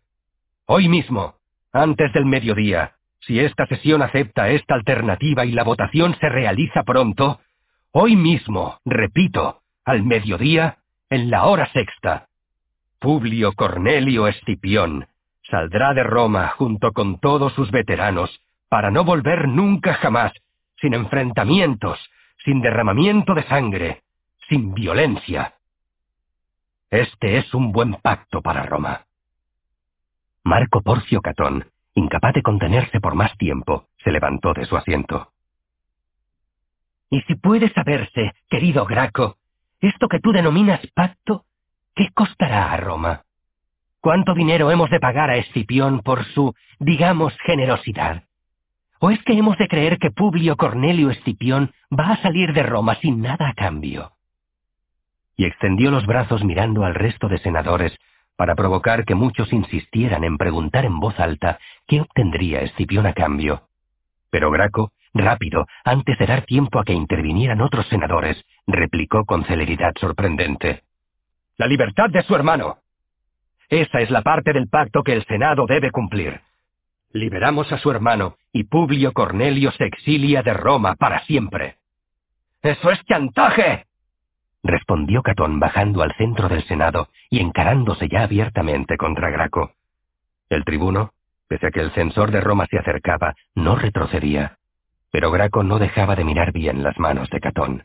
[0.67, 1.37] Hoy mismo,
[1.73, 7.41] antes del mediodía, si esta sesión acepta esta alternativa y la votación se realiza pronto,
[7.93, 10.79] hoy mismo, repito, al mediodía,
[11.11, 12.27] en la hora sexta,
[12.99, 15.07] Publio Cornelio Escipión
[15.51, 18.31] saldrá de Roma junto con todos sus veteranos
[18.69, 20.33] para no volver nunca jamás,
[20.81, 21.99] sin enfrentamientos,
[22.45, 24.03] sin derramamiento de sangre,
[24.49, 25.55] sin violencia.
[26.91, 29.05] Este es un buen pacto para Roma.
[30.45, 35.33] Marco Porcio Catón, incapaz de contenerse por más tiempo, se levantó de su asiento.
[37.11, 39.37] Y si puede saberse, querido Graco,
[39.81, 41.45] esto que tú denominas pacto,
[41.95, 43.25] ¿qué costará a Roma?
[44.01, 48.25] ¿Cuánto dinero hemos de pagar a Escipión por su, digamos, generosidad?
[48.99, 52.95] ¿O es que hemos de creer que Publio Cornelio Escipión va a salir de Roma
[53.01, 54.13] sin nada a cambio?
[55.37, 57.97] Y extendió los brazos mirando al resto de senadores
[58.37, 63.63] para provocar que muchos insistieran en preguntar en voz alta qué obtendría Escipión a cambio.
[64.31, 69.93] Pero Graco, rápido, antes de dar tiempo a que intervinieran otros senadores, replicó con celeridad
[70.01, 70.83] sorprendente.
[71.59, 72.79] La libertad de su hermano.
[73.69, 76.41] Esa es la parte del pacto que el Senado debe cumplir.
[77.13, 81.77] Liberamos a su hermano y Publio Cornelio se exilia de Roma para siempre.
[82.63, 83.87] ¡Eso es chantaje!
[84.63, 89.73] Respondió Catón bajando al centro del Senado y encarándose ya abiertamente contra Graco.
[90.49, 91.13] El tribuno,
[91.49, 94.59] pese a que el censor de Roma se acercaba, no retrocedía,
[95.11, 97.85] pero Graco no dejaba de mirar bien las manos de Catón.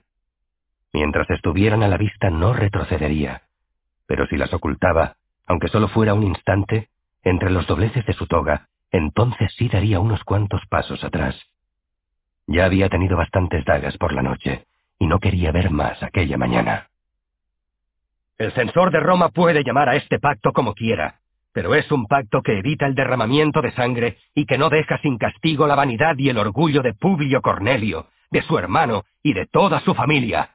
[0.93, 3.43] Mientras estuvieran a la vista no retrocedería,
[4.07, 6.89] pero si las ocultaba, aunque solo fuera un instante,
[7.23, 11.35] entre los dobleces de su toga, entonces sí daría unos cuantos pasos atrás.
[12.47, 14.65] Ya había tenido bastantes dagas por la noche,
[14.99, 16.89] y no quería ver más aquella mañana.
[18.37, 21.21] El censor de Roma puede llamar a este pacto como quiera,
[21.53, 25.17] pero es un pacto que evita el derramamiento de sangre y que no deja sin
[25.17, 29.79] castigo la vanidad y el orgullo de Publio Cornelio, de su hermano y de toda
[29.79, 30.51] su familia.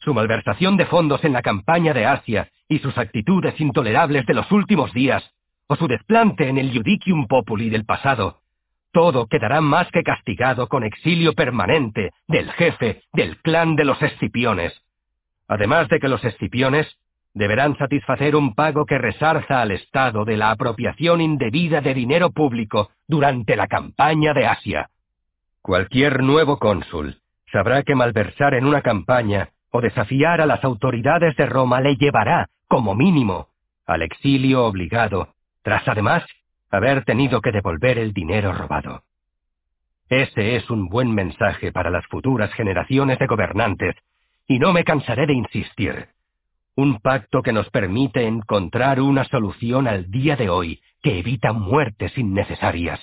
[0.00, 4.52] Su malversación de fondos en la campaña de Asia y sus actitudes intolerables de los
[4.52, 5.24] últimos días
[5.66, 8.40] o su desplante en el Judicium Populi del pasado,
[8.98, 14.72] todo quedará más que castigado con exilio permanente del jefe del clan de los Escipiones.
[15.46, 16.98] Además de que los Escipiones
[17.32, 22.90] deberán satisfacer un pago que resarza al Estado de la apropiación indebida de dinero público
[23.06, 24.90] durante la campaña de Asia.
[25.62, 27.18] Cualquier nuevo cónsul
[27.52, 32.48] sabrá que malversar en una campaña o desafiar a las autoridades de Roma le llevará,
[32.66, 33.46] como mínimo,
[33.86, 35.28] al exilio obligado
[35.62, 36.24] tras además
[36.70, 39.02] haber tenido que devolver el dinero robado.
[40.08, 43.96] Ese es un buen mensaje para las futuras generaciones de gobernantes,
[44.46, 46.08] y no me cansaré de insistir.
[46.74, 52.16] Un pacto que nos permite encontrar una solución al día de hoy que evita muertes
[52.16, 53.00] innecesarias.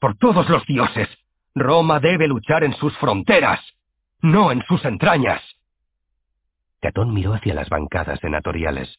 [0.00, 1.08] Por todos los dioses,
[1.54, 3.60] Roma debe luchar en sus fronteras,
[4.20, 5.42] no en sus entrañas.
[6.80, 8.98] Catón miró hacia las bancadas senatoriales.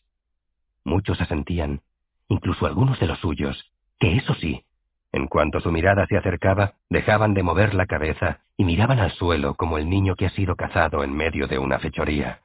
[0.84, 1.82] Muchos asentían,
[2.30, 4.64] incluso algunos de los suyos, que eso sí,
[5.12, 9.56] en cuanto su mirada se acercaba, dejaban de mover la cabeza y miraban al suelo
[9.56, 12.42] como el niño que ha sido cazado en medio de una fechoría.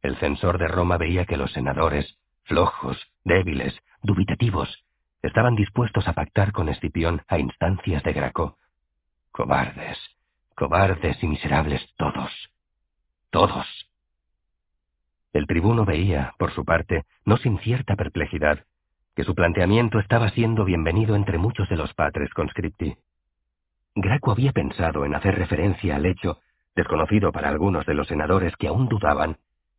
[0.00, 4.84] El censor de Roma veía que los senadores, flojos, débiles, dubitativos,
[5.22, 8.58] estaban dispuestos a pactar con Escipión a instancias de Graco.
[9.32, 9.98] Cobardes,
[10.54, 12.30] cobardes y miserables todos.
[13.30, 13.66] Todos.
[15.32, 18.64] El tribuno veía, por su parte, no sin cierta perplejidad,
[19.14, 22.96] que su planteamiento estaba siendo bienvenido entre muchos de los patres conscripti.
[23.94, 26.38] Graco había pensado en hacer referencia al hecho,
[26.74, 29.36] desconocido para algunos de los senadores que aún dudaban,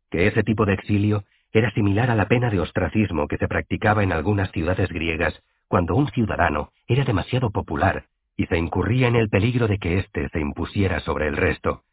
[0.10, 4.04] que ese tipo de exilio era similar a la pena de ostracismo que se practicaba
[4.04, 8.06] en algunas ciudades griegas cuando un ciudadano era demasiado popular
[8.38, 11.84] y se incurría en el peligro de que éste se impusiera sobre el resto.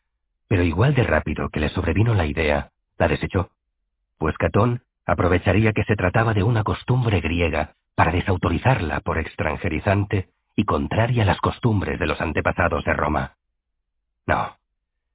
[0.49, 3.51] Pero igual de rápido que le sobrevino la idea, la desechó,
[4.19, 10.65] pues Catón aprovecharía que se trataba de una costumbre griega para desautorizarla por extranjerizante y
[10.65, 13.37] contraria a las costumbres de los antepasados de Roma.
[14.27, 14.57] No,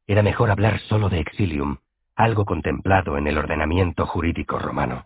[0.07, 1.77] era mejor hablar solo de exilium,
[2.15, 5.05] algo contemplado en el ordenamiento jurídico romano.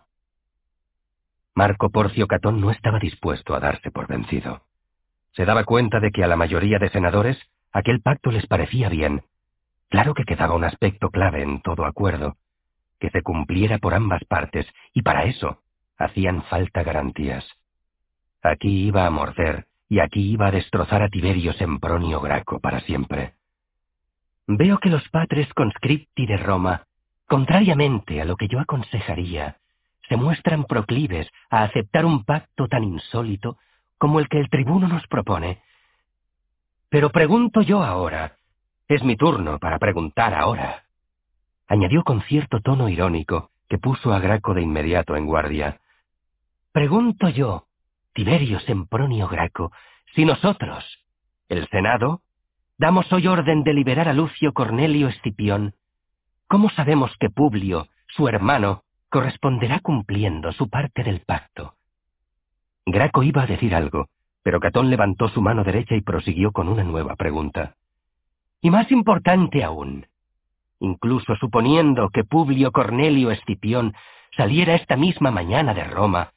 [1.54, 4.62] Marco Porcio Catón no estaba dispuesto a darse por vencido.
[5.32, 7.38] Se daba cuenta de que a la mayoría de senadores
[7.72, 9.24] aquel pacto les parecía bien.
[9.90, 12.36] Claro que quedaba un aspecto clave en todo acuerdo,
[13.02, 15.58] que se cumpliera por ambas partes, y para eso
[15.98, 17.44] hacían falta garantías.
[18.44, 23.34] Aquí iba a morder, y aquí iba a destrozar a Tiberio Sempronio Graco para siempre.
[24.46, 26.84] Veo que los patres conscripti de Roma,
[27.26, 29.56] contrariamente a lo que yo aconsejaría,
[30.08, 33.58] se muestran proclives a aceptar un pacto tan insólito
[33.98, 35.60] como el que el tribuno nos propone.
[36.88, 38.36] Pero pregunto yo ahora.
[38.86, 40.81] Es mi turno para preguntar ahora
[41.72, 45.80] añadió con cierto tono irónico que puso a Graco de inmediato en guardia.
[46.70, 47.64] Pregunto yo,
[48.12, 49.72] Tiberio Sempronio Graco,
[50.14, 50.84] si nosotros,
[51.48, 52.20] el Senado,
[52.76, 55.74] damos hoy orden de liberar a Lucio Cornelio Escipión,
[56.46, 61.76] ¿cómo sabemos que Publio, su hermano, corresponderá cumpliendo su parte del pacto.
[62.84, 64.10] Graco iba a decir algo,
[64.42, 67.76] pero Catón levantó su mano derecha y prosiguió con una nueva pregunta.
[68.60, 70.06] Y más importante aún,
[70.82, 73.94] incluso suponiendo que Publio Cornelio Escipión
[74.36, 76.32] saliera esta misma mañana de Roma,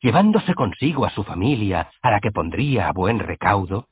[0.00, 3.88] llevándose consigo a su familia, a la que pondría a buen recaudo,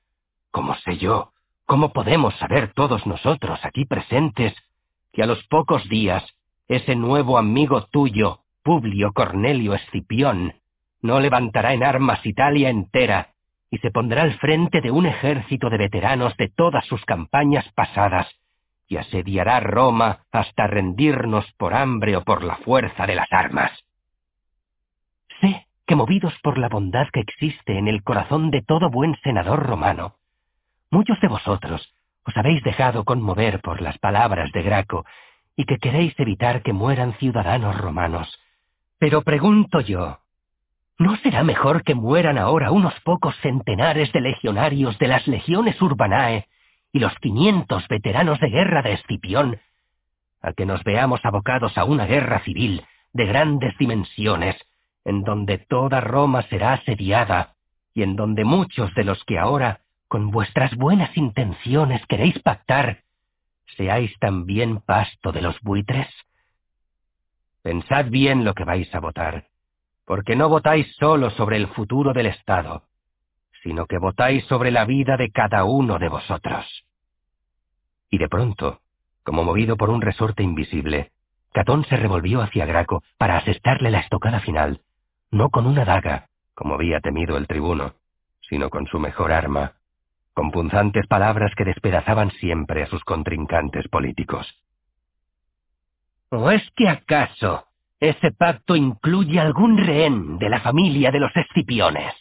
[0.53, 1.33] ¿cómo sé yo?
[1.67, 4.55] ¿Cómo podemos saber todos nosotros aquí presentes
[5.13, 6.25] que a los pocos días
[6.69, 10.55] ese nuevo amigo tuyo, Publio Cornelio Escipión,
[11.03, 13.31] no levantará en armas Italia entera
[13.73, 18.29] y se pondrá al frente de un ejército de veteranos de todas sus campañas pasadas
[18.89, 23.73] y asediará Roma hasta rendirnos por hambre o por la fuerza de las armas.
[25.41, 29.65] Sé que movidos por la bondad que existe en el corazón de todo buen senador
[29.67, 30.17] romano,
[30.91, 31.93] muchos de vosotros
[32.25, 35.05] os habéis dejado conmover por las palabras de Graco
[35.57, 38.41] y que queréis evitar que mueran ciudadanos romanos.
[38.99, 40.19] Pero pregunto yo,
[40.99, 46.49] ¿no será mejor que mueran ahora unos pocos centenares de legionarios de las legiones urbanae
[46.93, 49.61] y los quinientos veteranos de guerra de Escipión,
[50.41, 54.57] a que nos veamos abocados a una guerra civil de grandes dimensiones,
[55.05, 57.55] en donde toda Roma será asediada
[57.95, 63.01] y en donde muchos de los que ahora, con vuestras buenas intenciones, queréis pactar,
[63.77, 66.09] seáis también pasto de los buitres?
[67.63, 69.47] Pensad bien lo que vais a votar,
[70.05, 72.85] porque no votáis solo sobre el futuro del Estado,
[73.67, 76.65] sino que votáis sobre la vida de cada uno de vosotros.
[78.09, 78.79] Y de pronto,
[79.25, 81.11] como movido por un resorte invisible,
[81.53, 84.83] Catón se revolvió hacia Graco para asestarle la estocada final,
[85.33, 87.95] no con una daga, como había temido el tribuno,
[88.49, 89.73] sino con su mejor arma,
[90.33, 94.47] con punzantes palabras que despedazaban siempre a sus contrincantes políticos.
[96.31, 97.65] ¿O es que acaso
[97.99, 102.15] ese pacto incluye algún rehén de la familia de los Escipiones?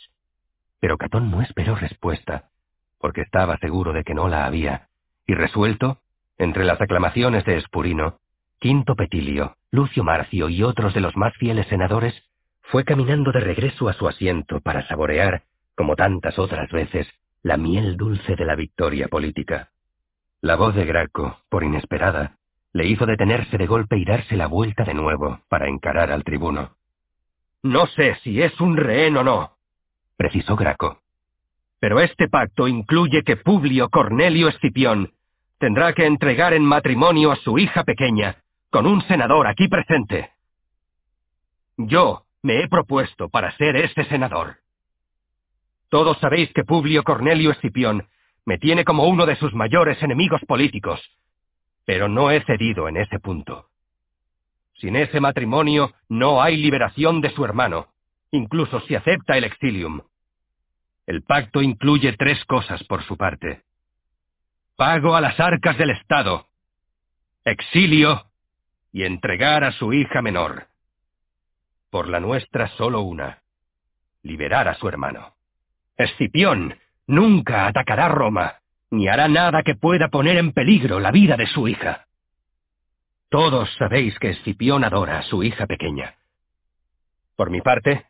[0.79, 2.49] Pero Catón no esperó respuesta,
[2.99, 4.87] porque estaba seguro de que no la había,
[5.27, 5.99] y resuelto,
[6.37, 8.19] entre las aclamaciones de Espurino,
[8.59, 12.13] Quinto Petilio, Lucio Marcio y otros de los más fieles senadores,
[12.63, 15.43] fue caminando de regreso a su asiento para saborear,
[15.75, 17.07] como tantas otras veces,
[17.43, 19.69] la miel dulce de la victoria política.
[20.41, 22.37] La voz de Graco, por inesperada,
[22.73, 26.75] le hizo detenerse de golpe y darse la vuelta de nuevo para encarar al tribuno.
[27.63, 29.54] No sé si es un rehén o no,
[30.17, 31.01] precisó Graco.
[31.79, 35.11] Pero este pacto incluye que Publio Cornelio Escipión
[35.59, 38.37] tendrá que entregar en matrimonio a su hija pequeña,
[38.69, 40.31] con un senador aquí presente.
[41.77, 44.57] Yo me he propuesto para ser ese senador.
[45.89, 48.07] Todos sabéis que Publio Cornelio Escipión
[48.45, 51.01] me tiene como uno de sus mayores enemigos políticos,
[51.85, 53.67] pero no he cedido en ese punto.
[54.75, 57.87] Sin ese matrimonio no hay liberación de su hermano,
[58.35, 60.01] incluso si acepta el exilium.
[61.05, 63.63] El pacto incluye tres cosas por su parte.
[64.75, 66.47] Pago a las arcas del Estado,
[67.45, 68.25] exilio
[68.91, 70.67] y entregar a su hija menor.
[71.89, 73.43] Por la nuestra solo una,
[74.23, 75.35] liberar a su hermano.
[75.97, 78.55] Escipión nunca atacará Roma,
[78.89, 82.07] ni hará nada que pueda poner en peligro la vida de su hija.
[83.29, 86.15] Todos sabéis que Escipión adora a su hija pequeña.
[87.35, 88.05] Por mi parte,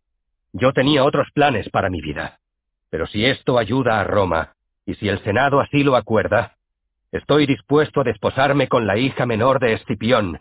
[0.57, 2.39] yo tenía otros planes para mi vida,
[2.89, 4.53] pero si esto ayuda a Roma,
[4.85, 6.55] y si el Senado así lo acuerda,
[7.11, 10.39] estoy dispuesto a desposarme con la hija menor de Escipión,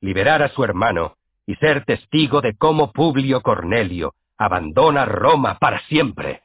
[0.00, 6.40] liberar a su hermano y ser testigo de cómo Publio Cornelio abandona Roma para siempre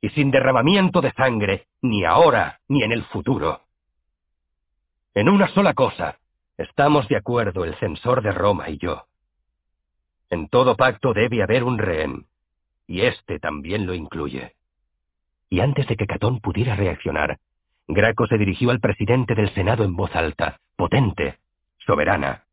[0.00, 3.60] y sin derramamiento de sangre, ni ahora ni en el futuro.
[5.14, 6.16] En una sola cosa,
[6.56, 9.04] estamos de acuerdo el censor de Roma y yo.
[10.32, 12.24] En todo pacto debe haber un rehén,
[12.86, 14.54] y este también lo incluye.
[15.50, 17.36] Y antes de que Catón pudiera reaccionar,
[17.86, 21.36] Graco se dirigió al presidente del Senado en voz alta, potente,
[21.84, 22.44] soberana.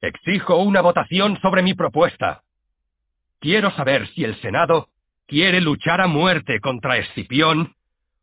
[0.00, 2.42] Exijo una votación sobre mi propuesta.
[3.38, 4.88] Quiero saber si el Senado
[5.28, 7.76] quiere luchar a muerte contra Escipión,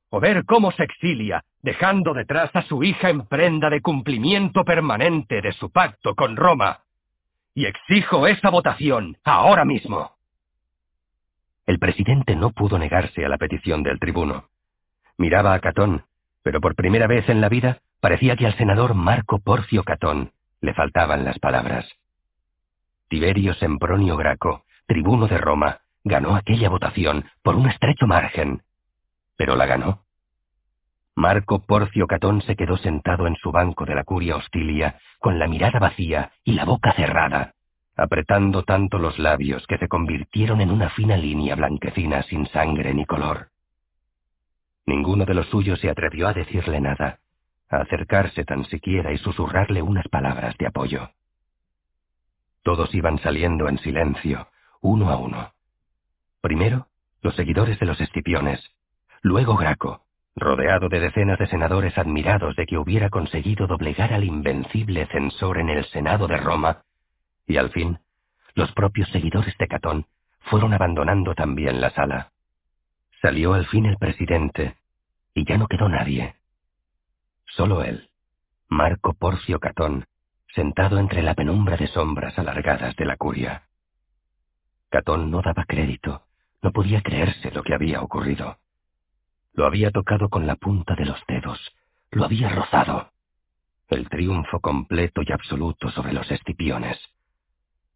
[0.10, 5.42] o ver cómo se exilia, dejando detrás a su hija en prenda de cumplimiento permanente
[5.42, 6.82] de su pacto con Roma.
[7.54, 10.12] Y exijo esa votación ahora mismo.
[11.66, 14.50] El presidente no pudo negarse a la petición del tribuno.
[15.18, 16.06] Miraba a Catón,
[16.44, 20.74] pero por primera vez en la vida parecía que al senador Marco Porcio Catón le
[20.74, 21.88] faltaban las palabras.
[23.08, 28.64] Tiberio Sempronio Graco, tribuno de Roma, ganó aquella votación por un estrecho margen,
[29.36, 30.06] pero la ganó.
[31.20, 35.50] Marco Porcio Catón se quedó sentado en su banco de la curia hostilia, con la
[35.50, 37.56] mirada vacía y la boca cerrada,
[37.98, 43.06] apretando tanto los labios que se convirtieron en una fina línea blanquecina sin sangre ni
[43.06, 43.50] color.
[44.86, 47.20] Ninguno de los suyos se atrevió a decirle nada,
[47.70, 51.10] a acercarse tan siquiera y susurrarle unas palabras de apoyo.
[52.64, 54.48] Todos iban saliendo en silencio,
[54.80, 55.52] uno a uno.
[56.40, 56.88] Primero,
[57.22, 58.64] los seguidores de los Escipiones,
[59.22, 60.06] luego Graco,
[60.36, 65.70] rodeado de decenas de senadores admirados de que hubiera conseguido doblegar al invencible censor en
[65.70, 66.84] el Senado de Roma,
[67.46, 68.00] y al fin,
[68.54, 70.06] los propios seguidores de Catón
[70.42, 72.32] fueron abandonando también la sala.
[73.22, 74.76] Salió al fin el presidente,
[75.34, 76.36] y ya no quedó nadie.
[77.46, 78.10] Solo él,
[78.70, 80.06] Marco Porcio Catón,
[80.54, 83.64] sentado entre la penumbra de sombras alargadas de la curia.
[84.90, 86.24] Catón no daba crédito,
[86.62, 88.58] no podía creerse lo que había ocurrido.
[89.60, 91.60] Lo había tocado con la punta de los dedos,
[92.12, 93.12] lo había rozado.
[93.90, 96.98] El triunfo completo y absoluto sobre los escipiones.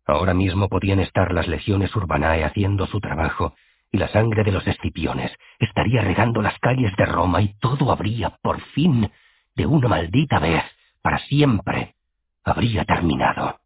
[0.06, 3.56] Ahora mismo podían estar las legiones urbanae haciendo su trabajo,
[3.94, 8.32] y la sangre de los escipiones estaría regando las calles de Roma y todo habría,
[8.42, 9.10] por fin,
[9.56, 10.66] de una maldita vez,
[11.02, 11.96] para siempre,
[12.44, 13.62] habría terminado.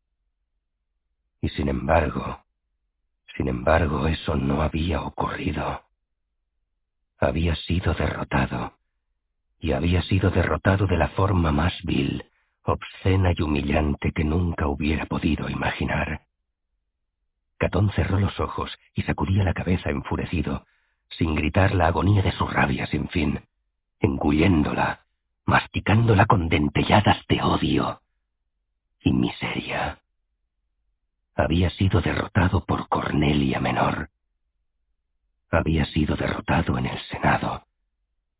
[1.42, 2.44] Y sin embargo,
[3.35, 5.87] sin embargo, eso no había ocurrido.
[7.19, 8.74] Había sido derrotado,
[9.60, 12.26] y había sido derrotado de la forma más vil,
[12.64, 16.22] obscena y humillante que nunca hubiera podido imaginar.
[17.58, 20.66] Catón cerró los ojos y sacudía la cabeza enfurecido,
[21.17, 23.42] sin gritar la agonía de su rabia sin fin,
[24.00, 25.06] engulléndola,
[25.46, 28.01] masticándola con dentelladas de odio
[29.01, 30.00] y miseria.
[31.35, 34.10] Había sido derrotado por Cornelia Menor.
[35.49, 37.65] Había sido derrotado en el Senado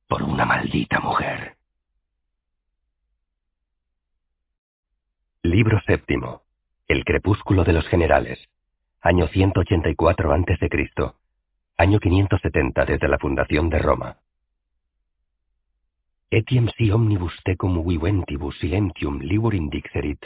[0.07, 1.57] por una maldita mujer.
[5.43, 6.43] Libro séptimo.
[6.88, 8.40] El crepúsculo de los generales
[9.01, 11.13] año 184 a.C.,
[11.77, 14.17] año 570 desde la fundación de Roma.
[16.29, 20.25] Etiam si omnibus tecum viventibus silentium libur indixerit,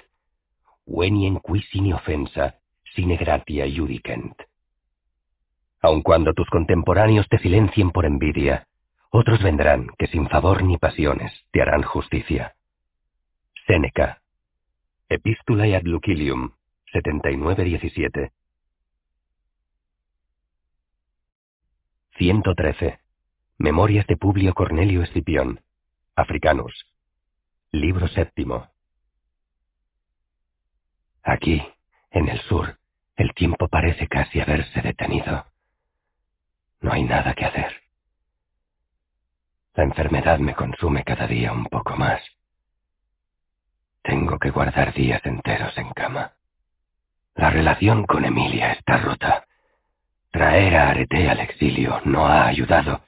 [0.88, 2.56] venien qui sine offensa,
[2.96, 4.51] sine gratia judicent.
[5.82, 8.68] Aun cuando tus contemporáneos te silencien por envidia,
[9.10, 12.56] otros vendrán que sin favor ni pasiones te harán justicia.
[13.68, 14.22] Séneca.
[15.10, 16.52] Epistulae ad Lucilium,
[16.94, 18.32] 79-17.
[22.18, 23.00] 113.
[23.58, 25.62] Memorias de Publio Cornelio Escipión.
[26.16, 26.86] Africanus.
[27.72, 28.68] Libro séptimo.
[31.24, 31.62] Aquí,
[32.12, 32.78] en el sur,
[33.16, 35.51] el tiempo parece casi haberse detenido.
[36.82, 37.74] No hay nada que hacer.
[39.76, 42.22] La enfermedad me consume cada día un poco más.
[44.04, 46.34] Tengo que guardar días enteros en cama.
[47.36, 49.46] La relación con Emilia está rota.
[50.32, 53.02] Traer a Arete al exilio no ha ayudado,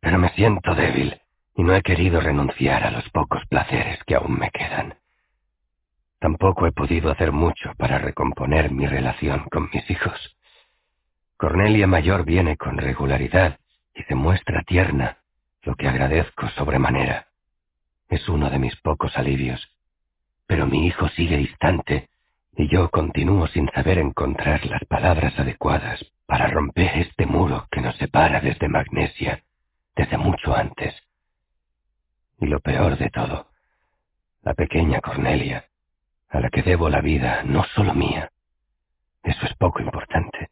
[0.00, 1.20] pero me siento débil
[1.56, 4.96] y no he querido renunciar a los pocos placeres que aún me quedan.
[6.20, 10.37] Tampoco he podido hacer mucho para recomponer mi relación con mis hijos.
[11.38, 13.60] Cornelia Mayor viene con regularidad
[13.94, 15.18] y se muestra tierna,
[15.62, 17.28] lo que agradezco sobremanera.
[18.08, 19.70] Es uno de mis pocos alivios.
[20.48, 22.08] Pero mi hijo sigue distante
[22.56, 27.94] y yo continúo sin saber encontrar las palabras adecuadas para romper este muro que nos
[27.98, 29.44] separa desde Magnesia,
[29.94, 30.92] desde mucho antes.
[32.40, 33.46] Y lo peor de todo,
[34.42, 35.66] la pequeña Cornelia,
[36.30, 38.28] a la que debo la vida no solo mía,
[39.22, 40.50] eso es poco importante,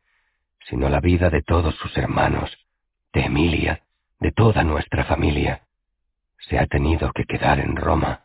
[0.68, 2.50] sino la vida de todos sus hermanos,
[3.12, 3.82] de Emilia,
[4.20, 5.62] de toda nuestra familia,
[6.48, 8.24] se ha tenido que quedar en Roma,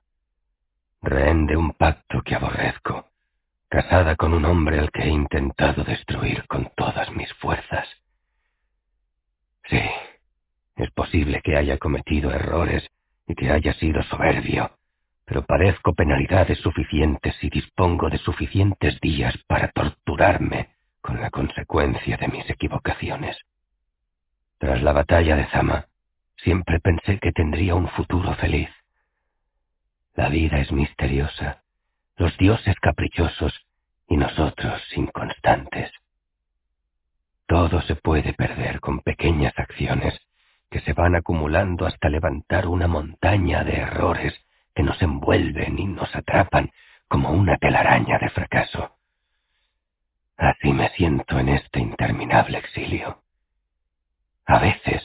[1.01, 3.11] rehén de un pacto que aborrezco
[3.71, 7.87] casada con un hombre al que he intentado destruir con todas mis fuerzas.
[9.69, 9.81] Sí,
[10.75, 12.85] es posible que haya cometido errores
[13.27, 14.71] y que haya sido soberbio,
[15.23, 22.27] pero padezco penalidades suficientes y dispongo de suficientes días para torturarme con la consecuencia de
[22.27, 23.37] mis equivocaciones.
[24.57, 25.87] Tras la batalla de Zama,
[26.37, 28.69] siempre pensé que tendría un futuro feliz.
[30.13, 31.61] La vida es misteriosa
[32.21, 33.65] los dioses caprichosos
[34.07, 35.91] y nosotros inconstantes.
[37.47, 40.19] Todo se puede perder con pequeñas acciones
[40.69, 44.35] que se van acumulando hasta levantar una montaña de errores
[44.75, 46.71] que nos envuelven y nos atrapan
[47.07, 48.95] como una telaraña de fracaso.
[50.41, 53.21] Así me siento en este interminable exilio.
[54.47, 55.03] A veces,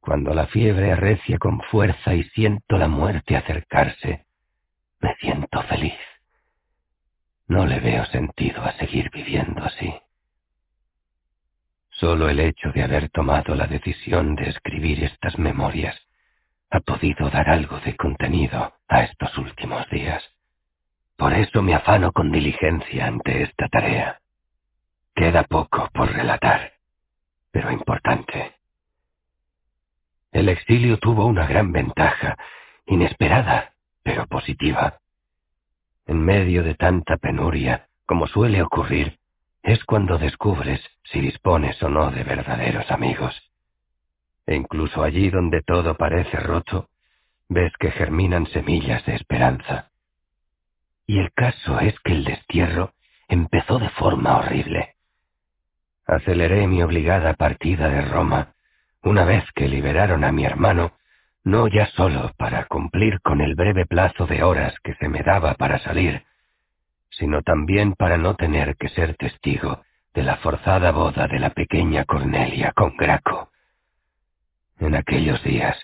[0.00, 4.26] cuando la fiebre arrecia con fuerza y siento la muerte acercarse,
[5.00, 5.94] me siento feliz
[7.46, 9.94] No le veo sentido a seguir viviendo así.
[11.90, 15.96] Solo el hecho de haber tomado la decisión de escribir estas memorias
[16.70, 20.24] ha podido dar algo de contenido a estos últimos días.
[21.16, 24.20] Por eso me afano con diligencia ante esta tarea.
[25.14, 26.72] Queda poco por relatar,
[27.52, 28.56] pero importante.
[30.32, 32.36] El exilio tuvo una gran ventaja,
[32.86, 34.98] inesperada, pero positiva.
[36.06, 39.18] En medio de tanta penuria, como suele ocurrir,
[39.62, 43.34] es cuando descubres si dispones o no de verdaderos amigos.
[44.46, 46.88] E incluso allí donde todo parece roto,
[47.48, 49.90] ves que germinan semillas de esperanza.
[51.06, 52.92] Y el caso es que el destierro
[53.28, 54.93] empezó de forma horrible.
[56.06, 58.54] Aceleré mi obligada partida de Roma
[59.04, 60.92] una vez que liberaron a mi hermano,
[61.44, 65.54] no ya solo para cumplir con el breve plazo de horas que se me daba
[65.54, 66.24] para salir,
[67.10, 69.82] sino también para no tener que ser testigo
[70.14, 73.50] de la forzada boda de la pequeña Cornelia con Graco.
[74.78, 75.76] En aquellos días,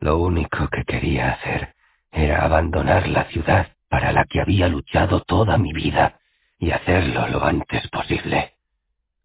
[0.00, 1.74] lo único que quería hacer
[2.12, 6.18] era abandonar la ciudad para la que había luchado toda mi vida
[6.58, 8.52] y hacerlo lo antes posible.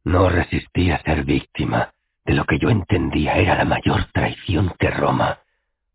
[0.10, 1.94] No resistí a ser víctima
[2.26, 5.38] de lo que yo entendía era la mayor traición que Roma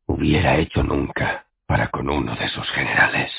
[0.06, 3.32] hubiera hecho nunca para con uno de sus generales.